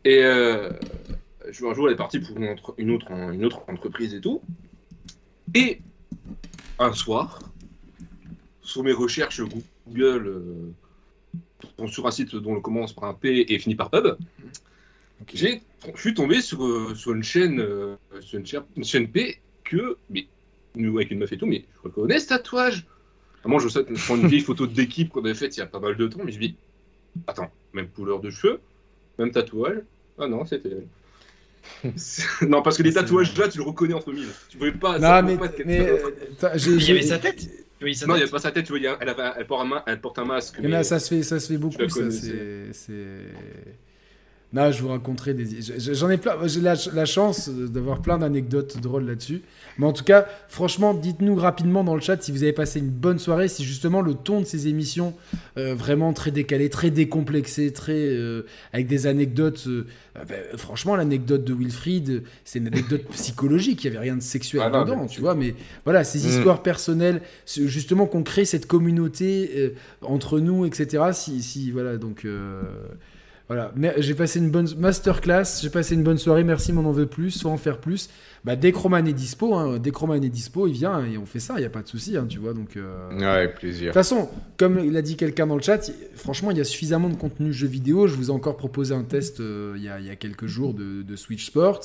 Et 0.05 0.23
euh, 0.25 0.71
un 1.47 1.75
jour, 1.75 1.89
elle 1.89 1.95
est 1.95 1.97
partie 1.97 2.21
pour 2.21 2.37
une, 2.39 2.91
autre, 2.91 3.19
une 3.29 3.45
autre 3.45 3.63
entreprise 3.69 4.15
et 4.15 4.21
tout. 4.21 4.41
Et 5.55 5.81
un 6.79 6.93
soir, 6.93 7.41
sur 8.63 8.83
mes 8.85 8.93
recherches 8.93 9.43
Google, 9.89 10.27
euh, 10.29 11.87
sur 11.89 12.07
un 12.07 12.11
site 12.11 12.35
dont 12.37 12.55
le 12.55 12.61
commence 12.61 12.93
par 12.95 13.05
un 13.05 13.15
P 13.15 13.53
et 13.53 13.59
finit 13.59 13.75
par 13.75 13.91
Hub, 13.93 14.17
j'ai, 15.35 15.63
je 15.95 16.01
suis 16.01 16.15
tombé 16.15 16.41
sur, 16.41 16.65
euh, 16.65 16.95
sur 16.95 17.13
une 17.13 17.23
chaîne, 17.23 17.61
euh, 17.61 17.97
sur 18.21 18.39
une 18.39 18.47
chaîne, 18.47 18.63
une 18.77 18.85
chaîne 18.85 19.09
P 19.09 19.41
que, 19.65 19.97
mais, 20.11 20.27
nous, 20.77 20.97
avec 20.99 21.11
une 21.11 21.19
meuf 21.19 21.33
et 21.33 21.39
tout, 21.39 21.47
mais 21.47 21.65
je 21.77 21.81
reconnais 21.83 22.19
ce 22.21 22.29
tatouage. 22.29 22.87
Ah, 23.45 23.49
Moi, 23.49 23.61
je, 23.61 23.69
sais, 23.69 23.85
je 23.89 24.05
prends 24.05 24.17
une 24.17 24.29
vieille 24.29 24.41
photo 24.41 24.67
d'équipe 24.67 25.09
qu'on 25.11 25.25
avait 25.25 25.35
faite 25.35 25.57
il 25.57 25.61
y 25.61 25.63
a 25.63 25.67
pas 25.67 25.81
mal 25.81 25.97
de 25.97 26.07
temps, 26.09 26.21
mais 26.25 26.33
je 26.33 26.39
me 26.39 26.43
dis, 26.45 26.57
attends, 27.27 27.51
même 27.73 27.89
couleur 27.89 28.21
de 28.21 28.31
cheveux, 28.31 28.61
même 29.19 29.31
tatouage. 29.31 29.79
Ah 30.19 30.27
non, 30.29 30.45
c'était 30.45 30.71
non, 32.49 32.63
parce 32.63 32.77
que 32.79 32.83
les 32.83 32.93
tatouages 32.95 33.37
là, 33.37 33.49
tu 33.49 33.59
le 33.59 33.65
reconnais 33.65 33.95
entre 33.95 34.13
mille. 34.13 34.29
Tu 34.49 34.57
pouvais 34.57 34.73
pas. 34.73 34.99
Non, 34.99 35.23
mais, 35.23 35.37
pas 35.37 35.47
être 35.47 35.63
mais 35.67 35.89
euh, 35.91 36.57
Il 36.57 36.83
y 36.83 36.91
avait 36.91 37.03
sa 37.03 37.19
tête 37.19 37.49
Oui, 37.83 37.95
Non, 38.07 38.15
il 38.15 38.19
n'y 38.19 38.21
tête. 38.21 38.29
a 38.29 38.33
pas 38.33 38.39
sa 38.39 38.51
tête, 38.51 38.65
tu 38.65 38.73
vois, 38.73 38.79
il 38.79 38.85
y 38.85 38.87
a- 38.87 38.97
elle, 39.01 39.09
avait 39.11 39.23
elle, 39.37 39.47
porte 39.47 39.63
un, 39.63 39.69
ma- 39.69 39.85
elle 39.87 40.01
porte 40.01 40.19
un 40.19 40.25
masque. 40.25 40.59
Mais- 40.61 40.83
ça 40.83 40.99
se 40.99 41.09
fait, 41.15 41.23
ça 41.23 41.39
se 41.39 41.49
fait 41.53 41.59
beaucoup. 41.59 41.77
Ça, 41.89 42.11
c'est, 42.11 42.73
Non, 44.53 44.73
je 44.73 44.83
vous 44.83 44.89
raconterai 44.89 45.33
des. 45.33 45.63
je- 45.63 45.93
J'en 45.95 46.11
ai 46.11 46.17
plein. 46.17 46.35
J'ai 46.49 46.61
la, 46.61 46.75
la 46.93 47.05
chance 47.05 47.49
d'avoir 47.49 48.03
plein 48.03 48.19
d'anecdotes 48.19 48.81
drôles 48.81 49.05
là-dessus. 49.07 49.43
Mais 49.79 49.87
en 49.87 49.93
tout 49.93 50.03
cas, 50.03 50.27
franchement, 50.49 50.93
dites-nous 50.93 51.37
rapidement 51.37 51.85
dans 51.85 51.95
le 51.95 52.01
chat 52.01 52.21
si 52.21 52.33
vous 52.33 52.43
avez 52.43 52.53
passé 52.53 52.81
une 52.81 52.89
bonne 52.91 53.21
soirée, 53.21 53.47
si 53.47 53.63
justement 53.65 54.01
le 54.03 54.15
ton 54.15 54.41
de 54.41 54.45
ces 54.47 54.67
émissions 54.67 55.15
euh, 55.57 55.77
vraiment 55.77 56.13
très 56.13 56.33
décalé, 56.33 56.69
très 56.69 56.91
décomplexé, 56.91 57.73
très 57.73 57.93
euh, 57.97 58.43
avec 58.73 58.89
des 58.89 59.07
anecdotes. 59.07 59.65
euh, 59.69 59.87
euh, 60.17 60.25
ben, 60.29 60.43
franchement, 60.57 60.97
l'anecdote 60.97 61.45
de 61.45 61.55
Wilfried, 61.55 62.25
c'est 62.45 62.59
une 62.59 62.67
anecdote 62.67 63.05
psychologique. 63.13 63.85
Il 63.85 63.87
y 63.87 63.91
avait 63.91 64.01
rien 64.05 64.17
de 64.17 64.23
sexuel 64.23 64.63
Ah 64.65 64.83
dedans, 64.85 65.07
tu 65.07 65.21
vois. 65.21 65.37
Mais 65.37 65.55
voilà, 65.85 66.03
ces 66.03 66.27
Mm. 66.27 66.31
histoires 66.31 66.63
personnelles, 66.65 67.23
justement 67.47 68.07
qu'on 68.07 68.25
crée 68.25 68.45
cette 68.45 68.67
communauté 68.67 69.75
entre 70.03 70.41
nous, 70.41 70.67
etc. 70.67 71.05
Si, 71.13 71.41
si 71.41 71.71
voilà, 71.71 71.97
donc. 71.99 72.27
Voilà, 73.51 73.73
j'ai 73.99 74.15
passé 74.15 74.39
une 74.39 74.51
bonne 74.51 74.69
masterclass, 74.79 75.43
j'ai 75.61 75.71
passé 75.71 75.97
une 75.97 76.05
bonne 76.05 76.19
soirée, 76.19 76.45
merci, 76.45 76.73
mais 76.73 76.79
on 76.79 76.87
en 76.87 76.93
veut 76.93 77.07
plus, 77.07 77.43
faut 77.43 77.49
en 77.49 77.57
faire 77.57 77.79
plus. 77.79 78.09
Bah, 78.45 78.55
dès 78.55 78.71
que 78.71 78.79
Roman 78.79 78.99
est 79.05 79.13
dispo, 79.13 79.57
hein, 79.57 79.79
dès 79.79 79.91
que 79.91 79.99
Roman 79.99 80.15
est 80.15 80.21
dispo, 80.29 80.69
il 80.69 80.73
vient 80.73 81.05
et 81.05 81.19
on 81.19 81.27
fait 81.27 81.41
ça, 81.41 81.55
il 81.57 81.61
n'y 81.61 81.67
a 81.67 81.71
pas 81.71 81.83
de 81.83 81.89
souci, 81.89 82.17
hein, 82.17 82.27
tu 82.29 82.39
vois. 82.39 82.55
Donc, 82.55 82.77
euh, 82.77 83.11
Ouais, 83.19 83.25
avec 83.27 83.55
de 83.55 83.59
plaisir. 83.59 83.87
toute 83.89 83.95
façon, 83.95 84.29
comme 84.57 84.79
il 84.79 84.97
a 84.97 85.03
dit 85.03 85.17
quelqu'un 85.17 85.49
dans 85.49 85.57
le 85.57 85.63
chat, 85.63 85.91
franchement, 86.15 86.53
il 86.53 86.59
y 86.59 86.61
a 86.61 86.65
suffisamment 86.65 87.09
de 87.09 87.17
contenu 87.17 87.53
jeux 87.53 87.67
vidéo. 87.67 88.07
Je 88.07 88.15
vous 88.15 88.29
ai 88.29 88.31
encore 88.31 88.57
proposé 88.57 88.95
un 88.95 89.03
test 89.03 89.41
euh, 89.41 89.75
il, 89.77 89.83
y 89.83 89.89
a, 89.89 89.99
il 89.99 90.07
y 90.07 90.11
a 90.11 90.17
quelques 90.17 90.47
jours 90.47 90.73
de, 90.73 91.03
de 91.03 91.17
Switch 91.17 91.45
Sport. 91.47 91.81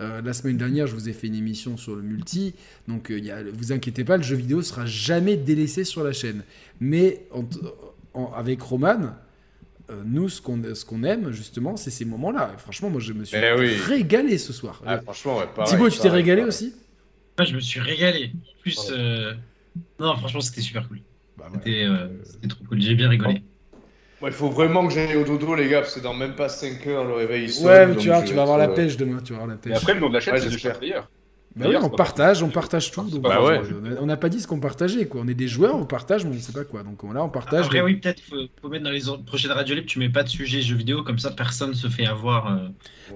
Euh, 0.00 0.22
la 0.22 0.32
semaine 0.32 0.56
dernière, 0.56 0.86
je 0.88 0.94
vous 0.94 1.08
ai 1.08 1.12
fait 1.12 1.26
une 1.28 1.36
émission 1.36 1.76
sur 1.76 1.94
le 1.94 2.02
multi. 2.02 2.54
Donc, 2.88 3.08
il 3.10 3.24
y 3.24 3.30
a, 3.30 3.42
vous 3.52 3.72
inquiétez 3.72 4.04
pas, 4.04 4.16
le 4.16 4.22
jeu 4.24 4.36
vidéo 4.36 4.62
sera 4.62 4.86
jamais 4.86 5.36
délaissé 5.36 5.84
sur 5.84 6.02
la 6.02 6.12
chaîne. 6.12 6.42
Mais 6.80 7.26
en- 7.30 7.44
en- 8.14 8.32
avec 8.32 8.60
Roman, 8.62 9.12
euh, 9.90 10.02
nous, 10.04 10.28
ce 10.28 10.40
qu'on 10.40 10.60
ce 10.74 10.84
qu'on 10.84 11.02
aime, 11.04 11.30
justement, 11.30 11.76
c'est 11.76 11.90
ces 11.90 12.04
moments-là. 12.04 12.52
Et 12.54 12.58
Franchement, 12.60 12.90
moi, 12.90 13.00
je 13.00 13.12
me 13.12 13.24
suis 13.24 13.36
Eh 13.36 13.52
oui. 13.58 13.76
régalé 13.76 14.38
ce 14.38 14.52
soir. 14.52 14.82
Ah, 14.86 14.98
franchement, 15.00 15.38
ouais, 15.38 15.44
pareil, 15.54 15.70
Thibaut, 15.70 15.90
tu 15.90 15.98
t'es 15.98 16.08
régalé 16.08 16.42
pareil. 16.42 16.48
aussi? 16.48 16.74
Moi, 17.38 17.46
je 17.46 17.54
me 17.54 17.60
suis 17.60 17.80
régalé. 17.80 18.32
Plus. 18.62 18.78
Euh, 18.90 19.32
Non, 19.98 20.16
franchement, 20.16 20.40
c'était 20.40 20.60
super 20.62 20.86
cool. 20.88 21.00
Bah, 21.36 21.46
voilà. 21.48 21.62
C'était 21.64 21.84
euh, 21.84 22.48
trop 22.48 22.64
cool. 22.64 22.80
J'ai 22.80 22.94
bien 22.94 23.08
rigolé. 23.08 23.42
Moi, 24.20 24.30
il 24.30 24.32
faut 24.36 24.48
vraiment 24.48 24.86
que 24.86 24.94
j'aille 24.94 25.16
au 25.16 25.24
dodo, 25.24 25.54
les 25.54 25.68
gars, 25.68 25.80
parce 25.82 25.94
que 25.96 26.00
dans 26.00 26.14
même 26.14 26.34
pas 26.34 26.48
5 26.48 26.86
heures, 26.86 27.04
le 27.04 27.14
réveil 27.14 27.50
sonne. 27.50 27.66
Ouais, 27.66 27.86
mais 27.86 27.96
tu, 27.96 28.08
vois, 28.08 28.22
tu 28.22 28.32
vas 28.34 28.42
avoir 28.42 28.56
la 28.58 28.70
euh, 28.70 28.74
pêche 28.74 28.96
demain. 28.96 29.18
Tu 29.22 29.32
vas 29.32 29.40
avoir 29.40 29.50
la 29.50 29.56
pêche. 29.56 29.72
Et 29.72 29.76
après, 29.76 29.94
le 29.94 30.00
nom 30.00 30.08
de 30.08 30.14
la 30.14 30.20
chaîne, 30.20 30.34
Ouais, 30.34 30.40
c'est 30.40 30.46
de 30.46 30.52
j'espère. 30.52 30.72
chaque 30.72 30.80
player. 30.80 31.00
Bah 31.56 31.66
oui, 31.68 31.76
on 31.80 31.88
partage, 31.88 32.42
on 32.42 32.48
partage 32.50 32.90
tout. 32.90 33.02
Donc, 33.02 33.22
Bah 33.22 33.40
ouais. 33.44 33.60
On 34.00 34.06
n'a 34.06 34.16
pas 34.16 34.28
dit 34.28 34.40
ce 34.40 34.48
qu'on 34.48 34.58
partageait, 34.58 35.06
quoi. 35.06 35.20
On 35.24 35.28
est 35.28 35.34
des 35.34 35.46
joueurs, 35.46 35.76
on 35.76 35.84
partage, 35.86 36.24
mais 36.24 36.32
on 36.32 36.34
ne 36.34 36.40
sait 36.40 36.52
pas 36.52 36.64
quoi. 36.64 36.82
Donc 36.82 37.02
là, 37.04 37.22
on 37.24 37.28
partage. 37.28 37.66
Après, 37.66 37.80
oui, 37.80 37.94
peut-être 37.96 38.20
faut, 38.22 38.36
faut 38.60 38.68
mettre 38.68 38.82
dans 38.84 38.90
les 38.90 39.08
autres- 39.08 39.24
prochaines 39.24 39.52
radios 39.52 39.76
libres, 39.76 39.86
tu 39.86 40.00
mets 40.00 40.08
pas 40.08 40.24
de 40.24 40.28
sujet 40.28 40.62
jeux 40.62 40.74
vidéo, 40.74 41.02
comme 41.04 41.18
ça 41.20 41.30
personne 41.30 41.74
se 41.74 41.86
fait 41.86 42.06
avoir. 42.06 42.50
euh, 42.52 42.68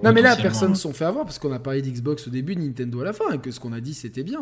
Non, 0.03 0.13
mais 0.13 0.21
là, 0.21 0.35
personne 0.37 0.69
ne 0.71 0.75
s'en 0.75 0.93
fait 0.93 1.03
avoir 1.05 1.25
parce 1.25 1.37
qu'on 1.37 1.51
a 1.51 1.59
parlé 1.59 1.81
d'Xbox 1.81 2.27
au 2.27 2.31
début, 2.31 2.55
Nintendo 2.55 3.01
à 3.01 3.05
la 3.05 3.13
fin, 3.13 3.29
et 3.33 3.39
que 3.39 3.51
ce 3.51 3.59
qu'on 3.59 3.73
a 3.73 3.81
dit, 3.81 3.93
c'était 3.93 4.23
bien. 4.23 4.41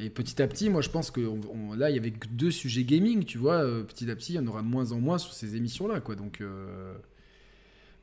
Et 0.00 0.10
petit 0.10 0.42
à 0.42 0.48
petit, 0.48 0.68
moi, 0.70 0.80
je 0.80 0.88
pense 0.88 1.10
que 1.10 1.20
on- 1.20 1.40
on- 1.70 1.74
là, 1.74 1.90
il 1.90 1.96
y 1.96 1.98
avait 1.98 2.10
que 2.10 2.26
deux 2.28 2.50
sujets 2.50 2.82
gaming, 2.84 3.24
tu 3.24 3.38
vois. 3.38 3.56
euh, 3.62 3.82
petit 3.84 4.10
à 4.10 4.16
petit, 4.16 4.32
il 4.32 4.36
y 4.36 4.38
en 4.40 4.46
aura 4.46 4.62
de 4.62 4.66
moins 4.66 4.90
en 4.92 4.98
moins 4.98 5.18
sur 5.18 5.32
ces 5.32 5.54
émissions-là, 5.54 6.00
quoi. 6.00 6.16
Donc 6.16 6.40
euh, 6.40 6.92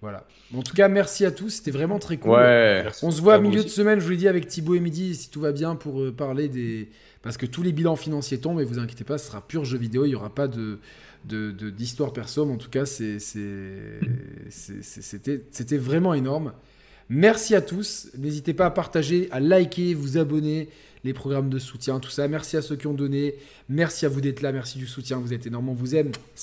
voilà. 0.03 0.27
En 0.53 0.61
tout 0.61 0.73
cas, 0.75 0.89
merci 0.89 1.25
à 1.25 1.31
tous. 1.31 1.49
C'était 1.49 1.71
vraiment 1.71 1.97
très 1.97 2.17
cool. 2.17 2.31
Ouais. 2.31 2.85
On 3.01 3.09
se 3.09 3.21
voit 3.21 3.35
À 3.35 3.39
milieu 3.39 3.63
de 3.63 3.69
semaine, 3.69 3.99
je 3.99 4.03
vous 4.03 4.11
l'ai 4.11 4.17
dit, 4.17 4.27
avec 4.27 4.47
Thibaut 4.47 4.75
et 4.75 4.79
Midi, 4.81 5.15
si 5.15 5.29
tout 5.29 5.39
va 5.39 5.53
bien, 5.53 5.75
pour 5.75 6.01
euh, 6.01 6.11
parler 6.11 6.49
des. 6.49 6.89
Parce 7.21 7.37
que 7.37 7.45
tous 7.45 7.63
les 7.63 7.71
bilans 7.71 7.95
financiers 7.95 8.37
tombent, 8.37 8.59
et 8.59 8.65
vous 8.65 8.79
inquiétez 8.79 9.05
pas, 9.05 9.17
ce 9.17 9.27
sera 9.27 9.39
pur 9.47 9.63
jeu 9.63 9.77
vidéo, 9.77 10.03
il 10.05 10.09
n'y 10.09 10.15
aura 10.15 10.29
pas 10.35 10.47
de 10.49 10.77
de- 11.25 11.51
de- 11.51 11.69
d'histoire 11.69 12.11
perso, 12.11 12.45
mais 12.45 12.51
en 12.53 12.57
tout 12.57 12.69
cas, 12.69 12.85
c'était 14.49 15.41
c'était 15.51 15.77
vraiment 15.77 16.13
énorme. 16.13 16.51
Merci 17.09 17.55
à 17.55 17.61
tous. 17.61 18.09
N'hésitez 18.17 18.53
pas 18.53 18.65
à 18.65 18.71
partager, 18.71 19.27
à 19.31 19.39
liker, 19.39 19.93
vous 19.93 20.17
abonner, 20.17 20.69
les 21.03 21.13
programmes 21.13 21.49
de 21.49 21.59
soutien, 21.59 21.99
tout 21.99 22.09
ça. 22.09 22.27
Merci 22.27 22.55
à 22.57 22.61
ceux 22.61 22.75
qui 22.77 22.87
ont 22.87 22.93
donné. 22.93 23.35
Merci 23.69 24.05
à 24.05 24.09
vous 24.09 24.21
d'être 24.21 24.41
là. 24.41 24.51
Merci 24.51 24.77
du 24.77 24.87
soutien. 24.87 25.17
Vous 25.19 25.33
êtes 25.33 25.45
énorme. 25.45 25.67
On 25.69 25.73
vous 25.73 25.95
aime. 25.95 26.07
Salut 26.07 26.41